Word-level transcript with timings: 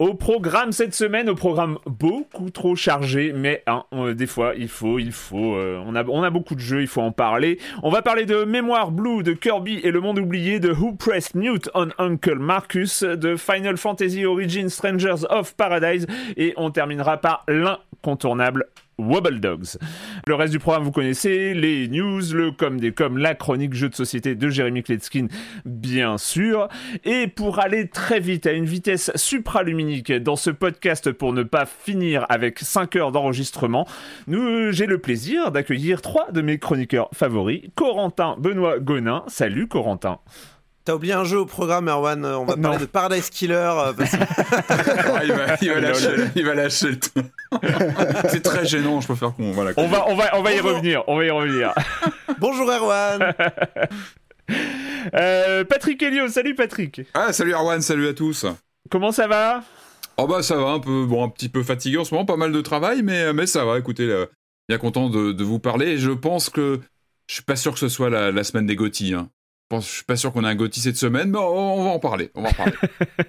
Au 0.00 0.14
programme 0.14 0.70
cette 0.70 0.94
semaine, 0.94 1.28
au 1.28 1.34
programme 1.34 1.78
beaucoup 1.84 2.50
trop 2.50 2.76
chargé, 2.76 3.32
mais 3.34 3.64
hein, 3.66 3.84
des 4.14 4.28
fois 4.28 4.52
il 4.56 4.68
faut, 4.68 5.00
il 5.00 5.10
faut, 5.10 5.56
euh, 5.56 5.82
on, 5.84 5.96
a, 5.96 6.04
on 6.04 6.22
a 6.22 6.30
beaucoup 6.30 6.54
de 6.54 6.60
jeux, 6.60 6.82
il 6.82 6.86
faut 6.86 7.00
en 7.00 7.10
parler. 7.10 7.58
On 7.82 7.90
va 7.90 8.00
parler 8.00 8.24
de 8.24 8.44
Mémoire 8.44 8.92
Blue, 8.92 9.24
de 9.24 9.32
Kirby 9.32 9.80
et 9.82 9.90
le 9.90 10.00
monde 10.00 10.20
oublié, 10.20 10.60
de 10.60 10.70
Who 10.70 10.94
Pressed 10.94 11.34
Mute 11.34 11.68
on 11.74 11.88
Uncle 11.98 12.38
Marcus, 12.38 13.02
de 13.02 13.34
Final 13.34 13.76
Fantasy 13.76 14.24
Origin 14.24 14.68
Strangers 14.68 15.26
of 15.30 15.56
Paradise, 15.56 16.06
et 16.36 16.54
on 16.56 16.70
terminera 16.70 17.16
par 17.16 17.44
l'incontournable 17.48 18.66
Wobble 18.98 19.40
Dogs. 19.40 19.78
Le 20.26 20.34
reste 20.34 20.52
du 20.52 20.58
programme, 20.58 20.82
vous 20.84 20.92
connaissez, 20.92 21.54
les 21.54 21.88
news, 21.88 22.20
le 22.32 22.50
com 22.50 22.78
des 22.80 22.92
com, 22.92 23.16
la 23.18 23.34
chronique 23.34 23.74
jeu 23.74 23.88
de 23.88 23.94
société 23.94 24.34
de 24.34 24.48
Jérémy 24.48 24.82
Kletskin, 24.82 25.28
bien 25.64 26.18
sûr. 26.18 26.68
Et 27.04 27.28
pour 27.28 27.60
aller 27.60 27.88
très 27.88 28.20
vite, 28.20 28.46
à 28.46 28.52
une 28.52 28.64
vitesse 28.64 29.10
supraluminique 29.14 30.12
dans 30.12 30.36
ce 30.36 30.50
podcast 30.50 31.12
pour 31.12 31.32
ne 31.32 31.42
pas 31.42 31.66
finir 31.66 32.26
avec 32.28 32.58
5 32.58 32.96
heures 32.96 33.12
d'enregistrement, 33.12 33.86
nous, 34.26 34.72
j'ai 34.72 34.86
le 34.86 34.98
plaisir 34.98 35.52
d'accueillir 35.52 36.02
trois 36.02 36.30
de 36.32 36.42
mes 36.42 36.58
chroniqueurs 36.58 37.08
favoris, 37.14 37.62
Corentin 37.74 38.36
Benoît 38.38 38.78
Gonin. 38.78 39.24
Salut 39.28 39.68
Corentin. 39.68 40.18
T'as 40.88 40.94
oublié 40.94 41.12
un 41.12 41.24
jeu 41.24 41.40
au 41.40 41.44
programme, 41.44 41.88
Erwan. 41.88 42.24
On 42.24 42.46
va 42.46 42.56
parler 42.56 42.78
de 42.78 42.86
Paradise 42.86 43.28
Killer. 43.28 43.70
Il, 45.22 45.32
va, 45.32 45.56
il, 45.60 45.68
va 45.70 45.80
lâcher, 45.80 46.08
il, 46.34 46.46
va, 46.46 46.54
lâcher, 46.54 46.92
le. 46.92 47.22
C'est 48.28 48.42
très 48.42 48.66
gênant, 48.66 49.00
je 49.00 49.06
préfère 49.06 49.34
qu'on. 49.34 49.52
Voilà, 49.52 49.72
on, 49.76 49.88
va, 49.88 50.08
on, 50.08 50.16
va, 50.16 50.38
on 50.38 50.42
va 50.42 50.52
y 50.52 50.60
revenir. 50.60 51.02
On 51.06 51.16
va 51.16 51.24
y 51.24 51.30
revenir. 51.30 51.74
Bonjour, 52.38 52.70
Erwan. 52.70 53.34
euh, 55.14 55.64
Patrick 55.64 56.02
Elio, 56.02 56.28
salut 56.28 56.54
Patrick. 56.54 57.02
Ah, 57.14 57.32
salut 57.32 57.52
Erwan, 57.52 57.80
salut 57.80 58.08
à 58.08 58.14
tous. 58.14 58.46
Comment 58.90 59.12
ça 59.12 59.26
va? 59.26 59.62
Oh 60.16 60.26
bah 60.26 60.42
ça 60.42 60.56
va, 60.56 60.70
un 60.70 60.80
peu, 60.80 61.06
bon, 61.06 61.24
un 61.24 61.28
petit 61.28 61.48
peu 61.48 61.62
fatigué 61.62 61.96
en 61.96 62.04
ce 62.04 62.12
moment, 62.12 62.26
pas 62.26 62.36
mal 62.36 62.52
de 62.52 62.60
travail, 62.60 63.02
mais, 63.02 63.32
mais 63.32 63.46
ça 63.46 63.64
va. 63.64 63.78
Écoutez, 63.78 64.24
bien 64.68 64.78
content 64.78 65.08
de, 65.08 65.32
de, 65.32 65.44
vous 65.44 65.60
parler. 65.60 65.96
Je 65.96 66.10
pense 66.10 66.50
que 66.50 66.80
je 67.28 67.34
suis 67.34 67.44
pas 67.44 67.56
sûr 67.56 67.72
que 67.72 67.78
ce 67.78 67.88
soit 67.88 68.10
la, 68.10 68.32
la 68.32 68.44
semaine 68.44 68.66
des 68.66 68.74
Gotti. 68.74 69.14
Hein 69.14 69.28
je 69.70 69.80
suis 69.80 70.04
pas 70.04 70.16
sûr 70.16 70.32
qu'on 70.32 70.44
ait 70.44 70.48
un 70.48 70.54
Gotti 70.54 70.80
cette 70.80 70.96
semaine, 70.96 71.30
mais 71.30 71.38
on, 71.38 71.84
va 71.84 71.90
en 71.90 71.98
parler. 71.98 72.30
On 72.34 72.42
va 72.42 72.48
en 72.48 72.52
parler. 72.52 72.72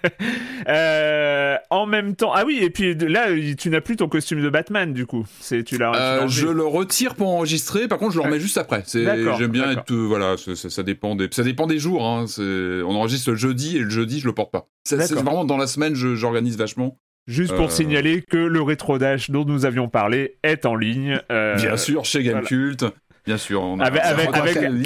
euh, 0.69 1.57
en 1.69 1.85
même 1.85 2.15
temps, 2.15 2.31
ah 2.33 2.43
oui, 2.45 2.59
et 2.61 2.69
puis 2.69 2.95
là, 2.95 3.27
tu 3.57 3.69
n'as 3.69 3.81
plus 3.81 3.97
ton 3.97 4.07
costume 4.07 4.41
de 4.41 4.49
Batman, 4.49 4.93
du 4.93 5.05
coup. 5.05 5.25
C'est 5.41 5.63
tu 5.63 5.77
l'as. 5.77 5.93
Euh, 5.95 6.27
je 6.27 6.47
le 6.47 6.65
retire 6.65 7.15
pour 7.15 7.27
enregistrer. 7.29 7.87
Par 7.89 7.97
contre, 7.97 8.13
je 8.13 8.19
le 8.19 8.25
remets 8.25 8.39
juste 8.39 8.57
après. 8.57 8.83
J'aime 8.87 9.47
bien 9.47 9.71
être, 9.71 9.91
euh, 9.91 10.05
voilà, 10.07 10.35
ça, 10.37 10.83
dépend 10.83 11.15
des, 11.15 11.27
ça 11.31 11.43
dépend 11.43 11.67
des 11.67 11.79
jours. 11.79 12.05
Hein. 12.05 12.25
On 12.37 12.95
enregistre 12.95 13.31
le 13.31 13.35
jeudi 13.35 13.75
et 13.75 13.81
le 13.81 13.89
jeudi, 13.89 14.21
je 14.21 14.27
le 14.27 14.33
porte 14.33 14.51
pas. 14.51 14.69
C'est 14.85 15.11
vraiment 15.11 15.43
dans 15.43 15.57
la 15.57 15.67
semaine, 15.67 15.93
j'organise 15.93 16.57
vachement. 16.57 16.97
Juste 17.27 17.53
pour 17.53 17.65
euh, 17.65 17.69
signaler 17.69 18.23
que 18.23 18.37
le 18.37 18.61
rétro 18.61 18.97
dash 18.97 19.29
dont 19.29 19.45
nous 19.45 19.65
avions 19.65 19.87
parlé 19.87 20.37
est 20.41 20.65
en 20.65 20.75
ligne. 20.75 21.19
Bien 21.29 21.75
sûr, 21.75 22.05
chez 22.05 22.23
Gamecult. 22.23 22.85
Bien 23.29 23.37
sûr. 23.37 23.61
On 23.61 23.79
avec, 23.79 24.01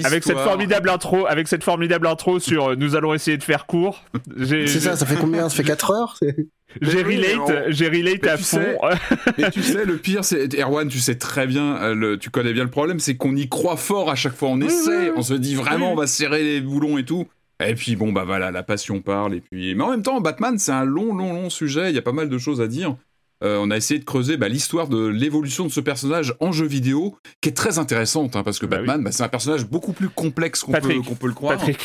avec, 0.03 0.21
cette 0.25 0.37
formidable 0.37 0.89
intro, 0.89 1.25
avec 1.27 1.47
cette 1.47 1.63
formidable 1.63 2.07
intro 2.07 2.41
sur 2.41 2.71
euh, 2.71 2.75
nous 2.75 2.97
allons 2.97 3.13
essayer 3.13 3.37
de 3.37 3.43
faire 3.43 3.65
court. 3.65 4.03
C'est 4.37 4.67
ça, 4.67 4.97
ça 4.97 5.05
fait 5.05 5.15
combien? 5.15 5.47
Ça 5.47 5.55
fait 5.55 5.63
4 5.63 5.91
heures? 5.91 6.19
J'ai 6.81 7.03
relate, 7.03 7.69
j'ai 7.69 7.87
relate 7.87 8.27
à 8.27 8.35
fond. 8.35 8.65
mais 9.37 9.49
tu 9.51 9.61
sais, 9.61 9.85
le 9.85 9.95
pire, 9.95 10.25
c'est 10.25 10.59
Erwan, 10.59 10.89
tu 10.89 10.99
sais 10.99 11.15
très 11.15 11.47
bien, 11.47 11.77
euh, 11.77 11.93
le, 11.93 12.17
tu 12.17 12.31
connais 12.31 12.51
bien 12.51 12.63
le 12.63 12.69
problème, 12.69 12.99
c'est 12.99 13.15
qu'on 13.15 13.35
y 13.35 13.47
croit 13.47 13.77
fort 13.77 14.09
à 14.09 14.15
chaque 14.15 14.33
fois. 14.33 14.49
On 14.49 14.59
essaie, 14.59 15.11
on 15.15 15.21
se 15.21 15.35
dit 15.35 15.55
vraiment, 15.55 15.93
on 15.93 15.95
va 15.95 16.07
serrer 16.07 16.43
les 16.43 16.59
boulons 16.59 16.97
et 16.97 17.05
tout. 17.05 17.27
Et 17.65 17.75
puis 17.75 17.95
bon, 17.95 18.11
bah 18.11 18.23
voilà, 18.25 18.51
la 18.51 18.63
passion 18.63 18.99
parle. 18.99 19.35
Et 19.35 19.41
puis, 19.41 19.73
mais 19.75 19.83
en 19.83 19.91
même 19.91 20.03
temps, 20.03 20.19
Batman, 20.19 20.57
c'est 20.57 20.73
un 20.73 20.83
long, 20.83 21.15
long, 21.15 21.31
long 21.31 21.49
sujet. 21.49 21.91
Il 21.91 21.95
y 21.95 21.99
a 21.99 22.01
pas 22.01 22.11
mal 22.11 22.27
de 22.27 22.37
choses 22.37 22.59
à 22.59 22.67
dire. 22.67 22.97
Euh, 23.43 23.57
on 23.61 23.71
a 23.71 23.77
essayé 23.77 23.99
de 23.99 24.05
creuser 24.05 24.37
bah, 24.37 24.47
l'histoire 24.47 24.87
de 24.87 25.05
l'évolution 25.05 25.65
de 25.65 25.71
ce 25.71 25.81
personnage 25.81 26.33
en 26.39 26.51
jeu 26.51 26.65
vidéo, 26.65 27.17
qui 27.41 27.49
est 27.49 27.53
très 27.53 27.77
intéressante, 27.77 28.35
hein, 28.35 28.43
parce 28.43 28.57
que 28.57 28.65
bah 28.65 28.77
Batman, 28.77 29.03
bah, 29.03 29.11
c'est 29.11 29.23
un 29.23 29.27
personnage 29.27 29.65
beaucoup 29.65 29.91
plus 29.91 30.09
complexe 30.09 30.61
qu'on 30.61 30.71
peut, 30.71 31.01
peut, 31.19 31.27
le 31.27 31.33
croire. 31.33 31.57
Patrick. 31.57 31.79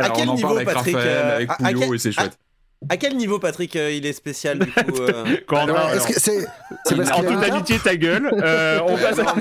à 0.00 0.10
quel 0.10 0.28
niveau, 0.30 0.60
Patrick 0.64 0.94
euh, 0.96 1.36
avec 1.36 1.48
Pouillot, 1.50 1.94
et 1.94 1.98
c'est 1.98 2.12
chouette. 2.12 2.38
À 2.88 2.96
quel 2.96 3.16
niveau, 3.16 3.40
Patrick, 3.40 3.74
euh, 3.74 3.90
il 3.90 4.06
est 4.06 4.12
spécial 4.12 4.60
du 4.60 4.70
coup 4.70 5.00
euh... 5.00 5.36
c'est, 6.16 6.46
En 7.12 7.24
toute 7.24 7.42
amitié, 7.42 7.80
ta 7.80 7.96
gueule. 7.96 8.30
Euh, 8.32 8.78
on 8.86 8.96
passe 8.96 9.18
non, 9.18 9.34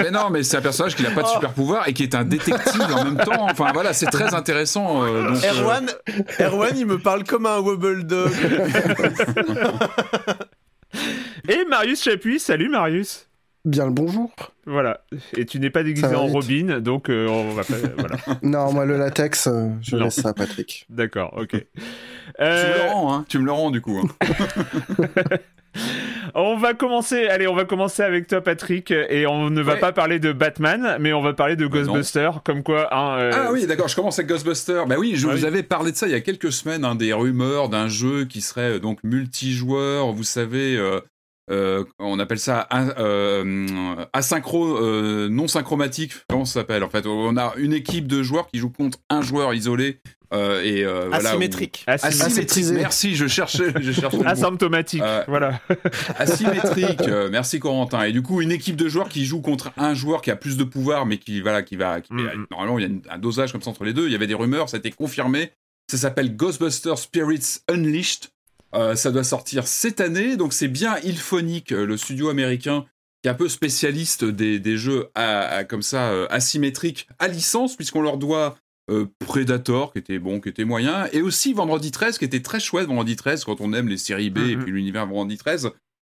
mais, 0.00 0.10
non, 0.10 0.30
mais 0.30 0.42
c'est 0.42 0.58
un 0.58 0.60
personnage 0.60 0.94
qui 0.94 1.02
n'a 1.02 1.10
pas 1.10 1.22
de 1.22 1.28
oh. 1.30 1.34
super 1.34 1.54
pouvoir 1.54 1.88
et 1.88 1.94
qui 1.94 2.02
est 2.02 2.14
un 2.14 2.24
détective 2.24 2.82
en 2.94 3.04
même 3.04 3.16
temps. 3.16 3.46
Enfin 3.50 3.70
voilà, 3.72 3.94
c'est 3.94 4.04
très 4.06 4.34
intéressant. 4.34 5.02
Euh, 5.02 5.30
donc, 5.30 5.42
Erwan, 5.42 5.90
Erwan, 6.38 6.76
il 6.76 6.84
me 6.84 6.98
parle 6.98 7.24
comme 7.24 7.46
un 7.46 7.58
wobble 7.58 8.06
dog. 8.06 8.30
et 11.48 11.64
Marius 11.64 12.02
Chapuis, 12.02 12.38
salut 12.38 12.68
Marius. 12.68 13.28
Bien 13.64 13.86
le 13.86 13.92
bonjour. 13.92 14.30
Voilà. 14.66 15.00
Et 15.38 15.46
tu 15.46 15.58
n'es 15.58 15.70
pas 15.70 15.82
déguisé 15.82 16.14
en 16.14 16.26
Robin, 16.26 16.80
donc 16.80 17.08
euh, 17.08 17.26
on 17.28 17.54
va 17.54 17.64
pas. 17.64 17.74
Voilà. 17.96 18.16
non, 18.42 18.70
moi 18.72 18.84
le 18.84 18.98
latex, 18.98 19.46
euh, 19.46 19.70
je 19.80 19.96
laisse 19.96 20.16
ça 20.20 20.30
à 20.30 20.34
Patrick. 20.34 20.86
D'accord, 20.90 21.34
ok. 21.38 21.64
Euh... 22.40 22.64
Tu 22.66 22.68
me 22.68 22.84
le 22.84 22.90
rends, 22.92 23.14
hein. 23.14 23.24
Tu 23.26 23.38
me 23.38 23.44
le 23.46 23.52
rends 23.52 23.70
du 23.70 23.80
coup. 23.80 23.98
Hein. 23.98 25.06
on 26.34 26.58
va 26.58 26.74
commencer. 26.74 27.26
Allez, 27.28 27.48
on 27.48 27.54
va 27.54 27.64
commencer 27.64 28.02
avec 28.02 28.26
toi, 28.26 28.42
Patrick, 28.42 28.90
et 28.90 29.26
on 29.26 29.48
ne 29.48 29.62
va 29.62 29.76
pas 29.76 29.92
parler 29.92 30.18
de 30.18 30.32
Batman, 30.32 30.98
mais 31.00 31.14
on 31.14 31.22
va 31.22 31.32
parler 31.32 31.56
de 31.56 31.66
bah 31.66 31.78
Ghostbusters, 31.78 32.42
comme 32.44 32.62
quoi. 32.62 32.94
Hein, 32.94 33.18
euh, 33.18 33.30
Ah 33.32 33.50
oui, 33.50 33.66
d'accord. 33.66 33.88
Je 33.88 33.96
commence 33.96 34.18
avec 34.18 34.28
Ghostbusters. 34.28 34.86
Bah 34.86 34.96
oui, 34.98 35.14
je 35.16 35.26
ah 35.26 35.34
vous 35.34 35.46
avais 35.46 35.62
parlé 35.62 35.90
de 35.90 35.96
ça 35.96 36.06
il 36.06 36.12
y 36.12 36.16
a 36.16 36.20
quelques 36.20 36.52
semaines, 36.52 36.84
hein, 36.84 36.96
des 36.96 37.14
rumeurs 37.14 37.70
d'un 37.70 37.88
jeu 37.88 38.26
qui 38.26 38.42
serait 38.42 38.78
donc 38.78 38.98
multijoueur. 39.04 40.12
Vous 40.12 40.24
savez 40.24 40.78
on 41.48 42.18
appelle 42.18 42.38
ça 42.38 42.68
asynchro 44.12 45.28
non 45.28 45.48
synchromatique. 45.48 46.12
Comment 46.28 46.44
ça 46.44 46.60
s'appelle 46.60 46.84
En 46.84 46.90
fait, 46.90 47.06
on 47.06 47.36
a 47.36 47.52
une 47.56 47.72
équipe 47.72 48.06
de 48.06 48.22
joueurs 48.22 48.48
qui 48.48 48.58
joue 48.58 48.70
contre 48.70 48.98
un 49.10 49.22
joueur 49.22 49.54
isolé 49.54 50.00
euh, 50.34 50.62
et 50.62 50.84
euh, 50.84 51.10
asymétrique. 51.12 51.84
asymétrique. 51.86 52.66
Merci, 52.72 53.14
je 53.14 53.26
cherchais. 53.26 53.72
Je 53.80 53.92
cherchais 53.92 54.26
Asymptomatique. 54.26 55.02
Euh, 55.02 55.22
voilà. 55.28 55.60
asymétrique. 56.18 57.08
merci 57.30 57.60
Corentin. 57.60 58.02
Et 58.04 58.12
du 58.12 58.22
coup, 58.22 58.40
une 58.40 58.52
équipe 58.52 58.76
de 58.76 58.88
joueurs 58.88 59.08
qui 59.08 59.24
joue 59.26 59.40
contre 59.40 59.72
un 59.76 59.94
joueur 59.94 60.22
qui 60.22 60.30
a 60.30 60.36
plus 60.36 60.56
de 60.56 60.64
pouvoir, 60.64 61.06
mais 61.06 61.18
qui 61.18 61.40
voilà, 61.40 61.62
qui 61.62 61.76
va. 61.76 62.00
Mm-hmm. 62.00 62.46
Normalement, 62.50 62.78
il 62.78 62.84
y 62.84 63.08
a 63.08 63.14
un 63.14 63.18
dosage 63.18 63.52
comme 63.52 63.62
ça 63.62 63.70
entre 63.70 63.84
les 63.84 63.92
deux. 63.92 64.06
Il 64.06 64.12
y 64.12 64.16
avait 64.16 64.26
des 64.26 64.34
rumeurs, 64.34 64.68
ça 64.68 64.76
a 64.76 64.78
été 64.78 64.90
confirmé. 64.90 65.52
Ça 65.90 65.98
s'appelle 65.98 66.34
Ghostbusters 66.34 66.98
Spirits 66.98 67.58
Unleashed. 67.68 68.30
Ça 68.94 69.10
doit 69.10 69.24
sortir 69.24 69.66
cette 69.66 70.00
année, 70.00 70.36
donc 70.36 70.52
c'est 70.52 70.68
bien 70.68 70.96
Ilphonic, 71.04 71.70
le 71.70 71.96
studio 71.96 72.28
américain 72.28 72.84
qui 73.22 73.28
est 73.28 73.30
un 73.30 73.34
peu 73.34 73.48
spécialiste 73.48 74.24
des, 74.24 74.58
des 74.58 74.76
jeux 74.76 75.08
à, 75.14 75.64
comme 75.64 75.82
ça 75.82 76.26
asymétriques 76.26 77.08
à 77.18 77.28
licence, 77.28 77.76
puisqu'on 77.76 78.02
leur 78.02 78.18
doit 78.18 78.56
euh, 78.90 79.06
Predator 79.18 79.94
qui 79.94 79.98
était 79.98 80.18
bon, 80.18 80.40
qui 80.40 80.50
était 80.50 80.66
moyen, 80.66 81.06
et 81.14 81.22
aussi 81.22 81.54
Vendredi 81.54 81.90
13 81.90 82.18
qui 82.18 82.26
était 82.26 82.42
très 82.42 82.60
chouette, 82.60 82.86
Vendredi 82.86 83.16
13 83.16 83.44
quand 83.44 83.62
on 83.62 83.72
aime 83.72 83.88
les 83.88 83.96
séries 83.96 84.28
B 84.28 84.38
et 84.38 84.56
mhm. 84.56 84.64
puis 84.64 84.72
l'univers 84.72 85.06
Vendredi 85.06 85.38
13. 85.38 85.70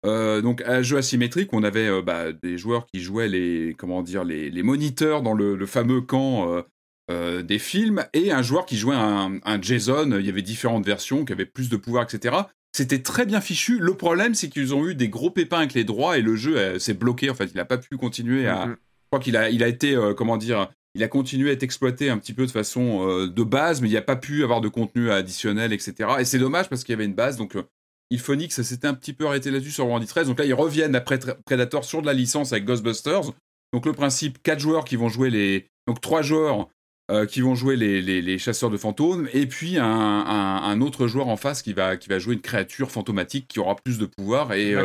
Euh, 0.06 0.42
donc 0.42 0.62
un 0.68 0.84
jeu 0.84 0.98
asymétrique, 0.98 1.52
on 1.52 1.64
avait 1.64 1.88
euh, 1.88 2.04
bah, 2.04 2.32
des 2.32 2.60
joueurs 2.60 2.86
qui 2.86 3.02
jouaient 3.02 3.28
les 3.28 3.76
comment 3.76 4.04
dire 4.04 4.24
les, 4.24 4.62
moniteurs 4.62 5.24
dans 5.24 5.34
le, 5.34 5.66
fameux 5.66 6.02
camp 6.02 6.64
des 7.10 7.60
films 7.60 8.06
et 8.14 8.32
un 8.32 8.42
joueur 8.44 8.66
qui 8.66 8.78
jouait 8.78 8.96
un, 8.96 9.40
un, 9.44 9.62
Jason. 9.62 10.18
Il 10.20 10.26
y 10.26 10.30
avait 10.30 10.44
différentes 10.44 10.86
versions 10.86 11.26
qui 11.26 11.34
avaient 11.34 11.46
plus 11.46 11.70
de 11.70 11.76
pouvoir, 11.76 12.04
etc. 12.04 12.36
C'était 12.72 13.02
très 13.02 13.26
bien 13.26 13.42
fichu. 13.42 13.80
Le 13.80 13.96
problème, 13.96 14.36
c'est 14.36 14.50
qu'ils 14.50 14.76
ont 14.76 14.88
eu 14.88 14.94
des 14.94 15.10
gros 15.10 15.32
pépins 15.32 15.58
avec 15.58 15.74
les 15.74 15.84
droits 15.84 16.18
et 16.18 16.22
le 16.22 16.36
jeu 16.36 16.78
s'est 16.78 16.94
bloqué. 16.94 17.30
En 17.30 17.34
fait, 17.34 17.46
il 17.52 17.58
n'a 17.58 17.66
pas 17.66 17.78
pu 17.78 17.98
continuer 17.98 18.48
à. 18.48 18.68
Mhm. 18.68 18.72
Je 18.76 19.08
crois 19.12 19.20
qu'il 19.20 19.38
a, 19.38 19.50
il 19.50 19.64
a 19.64 19.68
été, 19.68 19.98
comment 20.16 20.38
dire, 20.38 20.70
il 20.96 21.04
a 21.04 21.08
continué 21.08 21.50
à 21.50 21.54
être 21.54 21.64
exploité 21.64 22.10
un 22.10 22.18
petit 22.18 22.34
peu 22.34 22.46
de 22.46 22.52
façon 22.52 23.08
euh, 23.08 23.28
de 23.28 23.44
base, 23.44 23.82
mais 23.82 23.88
il 23.88 23.92
n'y 23.92 23.98
a 23.98 24.02
pas 24.02 24.16
pu 24.16 24.44
avoir 24.44 24.62
de 24.62 24.70
contenu 24.70 25.12
additionnel, 25.12 25.72
etc. 25.72 26.10
Et 26.20 26.26
c'est 26.26 26.40
dommage 26.40 26.70
parce 26.70 26.84
qu'il 26.84 26.94
y 26.94 26.96
avait 26.96 27.06
une 27.06 27.14
base. 27.14 27.38
Donc, 27.38 27.56
euh, 27.56 27.64
Ilphonix, 28.10 28.54
ça 28.54 28.64
s'était 28.64 28.88
un 28.88 28.96
petit 28.96 29.14
peu 29.14 29.28
arrêté 29.28 29.52
là-dessus 29.52 29.72
sur 29.72 29.86
Warhammer 29.86 30.08
13. 30.08 30.28
Donc 30.28 30.40
là, 30.40 30.46
ils 30.46 30.54
reviennent 30.54 30.96
après 30.96 31.20
Predator 31.46 31.86
sur 31.86 32.02
de 32.02 32.08
la 32.08 32.14
licence 32.14 32.54
avec 32.54 32.66
Ghostbusters. 32.66 33.32
Donc 33.72 33.86
le 33.86 33.94
principe, 33.94 34.42
quatre 34.42 34.60
joueurs 34.60 34.84
qui 34.84 34.96
vont 34.96 35.10
jouer 35.10 35.30
les... 35.30 35.68
Donc 35.86 36.02
trois 36.02 36.24
joueurs 36.24 36.68
euh, 37.10 37.26
qui 37.26 37.42
vont 37.42 37.56
jouer 37.56 37.76
les, 37.76 38.02
les, 38.02 38.38
chasseurs 38.38 38.70
de 38.70 38.78
fantômes, 38.78 39.28
et 39.34 39.48
puis 39.48 39.78
un, 39.78 39.86
un, 39.86 40.82
autre 40.82 41.08
joueur 41.08 41.28
en 41.28 41.38
face 41.38 41.62
qui 41.62 41.74
va, 41.74 41.98
qui 41.98 42.10
va 42.10 42.20
jouer 42.20 42.36
une 42.36 42.42
créature 42.42 42.92
fantomatique 42.92 43.48
qui 43.48 43.60
aura 43.60 43.76
plus 43.76 43.98
de 43.98 44.06
pouvoir, 44.06 44.54
et 44.54 44.76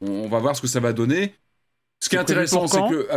on, 0.00 0.28
va 0.28 0.38
voir 0.38 0.56
ce 0.56 0.62
que 0.62 0.68
ça 0.68 0.80
va 0.80 0.92
donner. 0.92 1.34
Ce 2.00 2.08
qui 2.08 2.16
est 2.16 2.20
intéressant, 2.20 2.66
c'est 2.66 2.80
que 2.80 3.08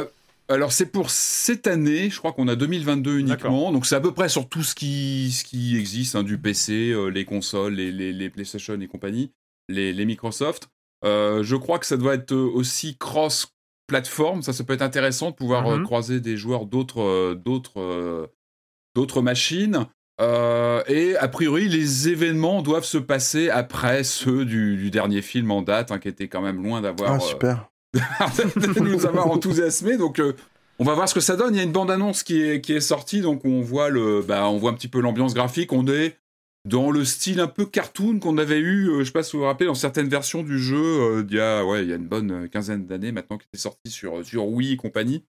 alors 0.51 0.73
c'est 0.73 0.87
pour 0.87 1.09
cette 1.09 1.65
année, 1.65 2.09
je 2.09 2.17
crois 2.17 2.33
qu'on 2.33 2.47
a 2.47 2.55
2022 2.55 3.19
uniquement, 3.19 3.71
donc 3.71 3.85
c'est 3.85 3.95
à 3.95 4.01
peu 4.01 4.11
près 4.11 4.27
sur 4.27 4.49
tout 4.49 4.63
ce 4.63 4.75
qui, 4.75 5.31
ce 5.31 5.43
qui 5.45 5.77
existe, 5.77 6.15
hein, 6.15 6.23
du 6.23 6.37
PC, 6.37 6.91
euh, 6.91 7.07
les 7.07 7.23
consoles, 7.25 7.73
les, 7.73 7.91
les, 7.91 8.29
PlayStation 8.29 8.79
et 8.79 8.87
compagnie, 8.87 9.31
les, 9.69 10.05
Microsoft. 10.05 10.67
Euh, 11.05 11.41
je 11.41 11.55
crois 11.55 11.79
que 11.79 11.85
ça 11.85 11.95
doit 11.95 12.15
être 12.15 12.35
aussi 12.35 12.97
cross-platform, 12.97 14.41
ça, 14.41 14.51
ça 14.51 14.63
peut 14.63 14.73
être 14.73 14.81
intéressant 14.81 15.31
de 15.31 15.35
pouvoir 15.35 15.67
euh, 15.67 15.77
mhm. 15.77 15.85
croiser 15.85 16.19
des 16.19 16.35
joueurs 16.35 16.65
d'autres, 16.65 17.39
d'autres, 18.95 19.21
machines. 19.21 19.85
et 20.19 21.15
a 21.17 21.27
priori, 21.27 21.67
les 21.67 22.09
événements 22.09 22.61
doivent 22.61 22.85
se 22.85 22.97
passer 22.97 23.49
après 23.49 24.03
ceux 24.03 24.45
du, 24.45 24.91
dernier 24.91 25.21
film 25.21 25.51
en 25.51 25.61
date, 25.61 25.91
hein, 25.91 25.99
qui 25.99 26.07
était 26.07 26.27
quand 26.27 26.41
même 26.41 26.63
loin 26.63 26.81
d'avoir. 26.81 27.13
Ah, 27.13 27.19
super 27.19 27.71
de 27.93 28.79
nous 28.79 29.05
avoir 29.05 29.27
enthousiasmés. 29.27 29.97
Donc, 29.97 30.19
euh, 30.19 30.33
on 30.79 30.83
va 30.83 30.93
voir 30.93 31.09
ce 31.09 31.13
que 31.13 31.19
ça 31.19 31.35
donne. 31.35 31.53
Il 31.53 31.57
y 31.57 31.61
a 31.61 31.63
une 31.63 31.71
bande-annonce 31.71 32.23
qui 32.23 32.41
est, 32.41 32.61
qui 32.61 32.73
est 32.73 32.81
sortie, 32.81 33.21
donc 33.21 33.45
on 33.45 33.61
voit, 33.61 33.89
le, 33.89 34.21
bah, 34.21 34.47
on 34.49 34.57
voit 34.57 34.71
un 34.71 34.73
petit 34.73 34.87
peu 34.87 35.01
l'ambiance 35.01 35.33
graphique. 35.33 35.73
On 35.73 35.87
est 35.87 36.17
dans 36.65 36.91
le 36.91 37.03
style 37.03 37.39
un 37.39 37.47
peu 37.47 37.65
cartoon 37.65 38.19
qu'on 38.19 38.37
avait 38.37 38.59
eu, 38.59 38.89
euh, 38.89 38.99
je 38.99 39.05
sais 39.05 39.11
pas 39.11 39.23
si 39.23 39.33
vous 39.33 39.39
vous 39.39 39.45
rappelez, 39.47 39.65
dans 39.65 39.73
certaines 39.73 40.09
versions 40.09 40.43
du 40.43 40.59
jeu 40.59 40.77
euh, 40.77 41.25
il, 41.27 41.35
y 41.35 41.39
a, 41.39 41.65
ouais, 41.65 41.83
il 41.83 41.89
y 41.89 41.93
a 41.93 41.95
une 41.95 42.07
bonne 42.07 42.47
quinzaine 42.49 42.85
d'années 42.85 43.11
maintenant, 43.11 43.39
qui 43.39 43.47
était 43.47 43.61
sorti 43.61 43.89
sur, 43.89 44.23
sur 44.23 44.47
Wii 44.47 44.73
et 44.73 44.77
compagnie, 44.77 45.25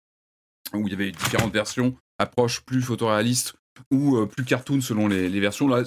où 0.75 0.87
il 0.87 0.91
y 0.91 0.95
avait 0.95 1.11
différentes 1.11 1.53
versions, 1.53 1.97
approches 2.19 2.61
plus 2.61 2.83
photoréalistes 2.83 3.55
ou 3.91 4.25
plus 4.27 4.45
cartoon 4.45 4.81
selon 4.81 5.07
les, 5.07 5.41
versions. 5.41 5.69
Là, 5.69 5.83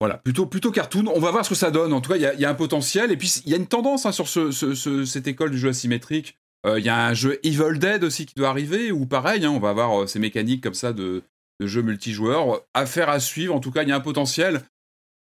voilà, 0.00 0.18
plutôt, 0.18 0.46
plutôt 0.46 0.70
cartoon. 0.70 1.06
On 1.14 1.18
va 1.18 1.30
voir 1.30 1.44
ce 1.44 1.50
que 1.50 1.56
ça 1.56 1.70
donne. 1.70 1.92
En 1.92 2.00
tout 2.00 2.10
cas, 2.10 2.16
il 2.16 2.40
y, 2.40 2.44
a 2.44 2.50
un 2.50 2.54
potentiel. 2.54 3.10
Et 3.10 3.16
puis, 3.16 3.42
il 3.44 3.50
y 3.50 3.54
a 3.54 3.56
une 3.56 3.66
tendance 3.66 4.06
hein, 4.06 4.12
sur 4.12 4.28
cette 4.28 5.26
école 5.26 5.50
du 5.50 5.58
jeu 5.58 5.70
asymétrique. 5.70 6.36
Euh, 6.66 6.78
il 6.78 6.84
y 6.84 6.88
a 6.88 7.06
un 7.06 7.14
jeu 7.14 7.38
Evil 7.44 7.78
Dead 7.78 8.02
aussi 8.04 8.26
qui 8.26 8.34
doit 8.34 8.48
arriver, 8.48 8.90
ou 8.90 9.06
pareil, 9.06 9.44
hein, 9.44 9.50
on 9.50 9.60
va 9.60 9.70
avoir 9.70 10.02
euh, 10.02 10.06
ces 10.06 10.18
mécaniques 10.18 10.62
comme 10.62 10.74
ça 10.74 10.92
de, 10.92 11.22
de 11.60 11.66
jeux 11.66 11.82
multijoueurs. 11.82 12.62
Affaire 12.74 13.08
à 13.08 13.20
suivre. 13.20 13.54
En 13.54 13.60
tout 13.60 13.70
cas, 13.70 13.82
il 13.82 13.88
y 13.88 13.92
a 13.92 13.96
un 13.96 14.00
potentiel. 14.00 14.62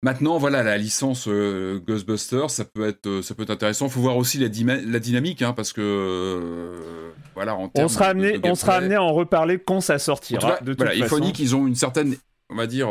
Maintenant, 0.05 0.39
voilà, 0.39 0.63
la 0.63 0.79
licence 0.79 1.27
euh, 1.29 1.81
Ghostbusters, 1.81 2.51
ça 2.51 2.65
peut 2.65 2.87
être, 2.87 3.23
ça 3.23 3.35
peut 3.35 3.43
être 3.43 3.51
intéressant. 3.51 3.87
Il 3.87 3.91
faut 3.91 4.01
voir 4.01 4.17
aussi 4.17 4.39
la, 4.39 4.49
la 4.77 4.99
dynamique, 5.01 5.43
hein, 5.43 5.55
parce 5.55 5.73
que 5.73 7.11
voilà, 7.35 7.57
en 7.57 7.71
on 7.75 7.89
sera 7.89 8.07
amené, 8.07 8.39
on 8.45 8.55
sera 8.55 8.75
amené 8.75 8.95
à 8.95 9.03
en 9.03 9.13
reparler 9.13 9.59
quand 9.59 9.81
ça 9.81 9.99
sortira. 9.99 10.59
de 10.61 10.77
voilà, 10.77 10.93
qu'ils 11.33 11.57
ont 11.57 11.67
une 11.67 11.75
certaine, 11.75 12.17
on 12.51 12.57
va 12.57 12.67
dire, 12.67 12.89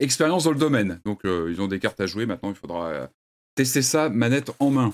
expérience 0.00 0.44
dans 0.44 0.52
le 0.52 0.58
domaine. 0.58 1.00
Donc 1.04 1.24
euh, 1.24 1.50
ils 1.52 1.60
ont 1.60 1.68
des 1.68 1.78
cartes 1.78 2.00
à 2.00 2.06
jouer. 2.06 2.26
Maintenant, 2.26 2.50
il 2.50 2.56
faudra 2.56 2.86
euh, 2.88 3.06
tester 3.54 3.82
ça 3.82 4.08
manette 4.08 4.50
en 4.58 4.70
main. 4.70 4.92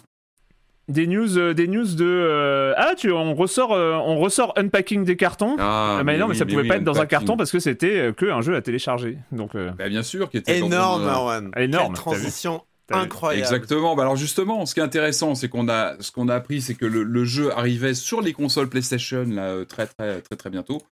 Des 0.89 1.09
news, 1.09 1.37
euh, 1.37 1.53
des 1.53 1.67
news 1.67 1.97
de 1.97 2.73
ah 2.77 2.95
tu 2.97 3.11
on 3.11 3.35
ressort 3.35 3.71
on 3.71 4.19
ressort 4.19 4.53
unpacking 4.57 5.05
des 5.05 5.17
cartons. 5.17 5.57
Ah, 5.59 6.03
mais, 6.05 6.17
non 6.17 6.29
mais 6.29 6.35
ça 6.35 6.47
pouvait 6.47 6.67
pas 6.67 6.77
être 6.77 6.85
dans 6.85 7.01
un 7.01 7.07
carton 7.07 7.37
parce 7.37 7.51
que 7.51 7.59
c'était 7.59 8.13
que 8.17 8.27
un 8.27 8.41
jeu 8.41 8.55
à 8.55 8.63
télécharger. 8.63 9.19
Donc 9.33 9.57
bah, 9.57 9.89
bien 9.89 10.03
sûr 10.03 10.31
qui 10.31 10.37
était 10.37 10.59
énorme 10.59 11.05
Marwan. 11.05 11.51
Énorme. 11.57 11.95
transition 11.95 12.63
incroyable. 12.91 13.43
Exactement. 13.43 13.97
Bah, 13.97 14.05
alors 14.05 14.15
justement, 14.15 14.65
ce 14.65 14.75
qui 14.75 14.79
est 14.79 14.85
intéressant, 14.85 15.35
c'est 15.35 15.49
qu'on 15.49 15.69
a 15.69 15.97
ce 16.01 16.13
qu'on 16.13 16.29
a 16.29 16.35
appris, 16.37 16.61
c'est 16.61 16.75
que 16.75 16.87
le, 16.87 17.03
le, 17.03 17.25
jeu 17.25 17.53
arrivait 17.57 17.95
sur 17.95 18.21
les 18.21 18.33
consoles 18.33 18.69
PlayStation 18.69 19.25
là 19.25 19.65
très 19.65 19.87
très 19.87 20.21
très 20.21 20.37
très 20.37 20.51
bientôt. 20.51 20.83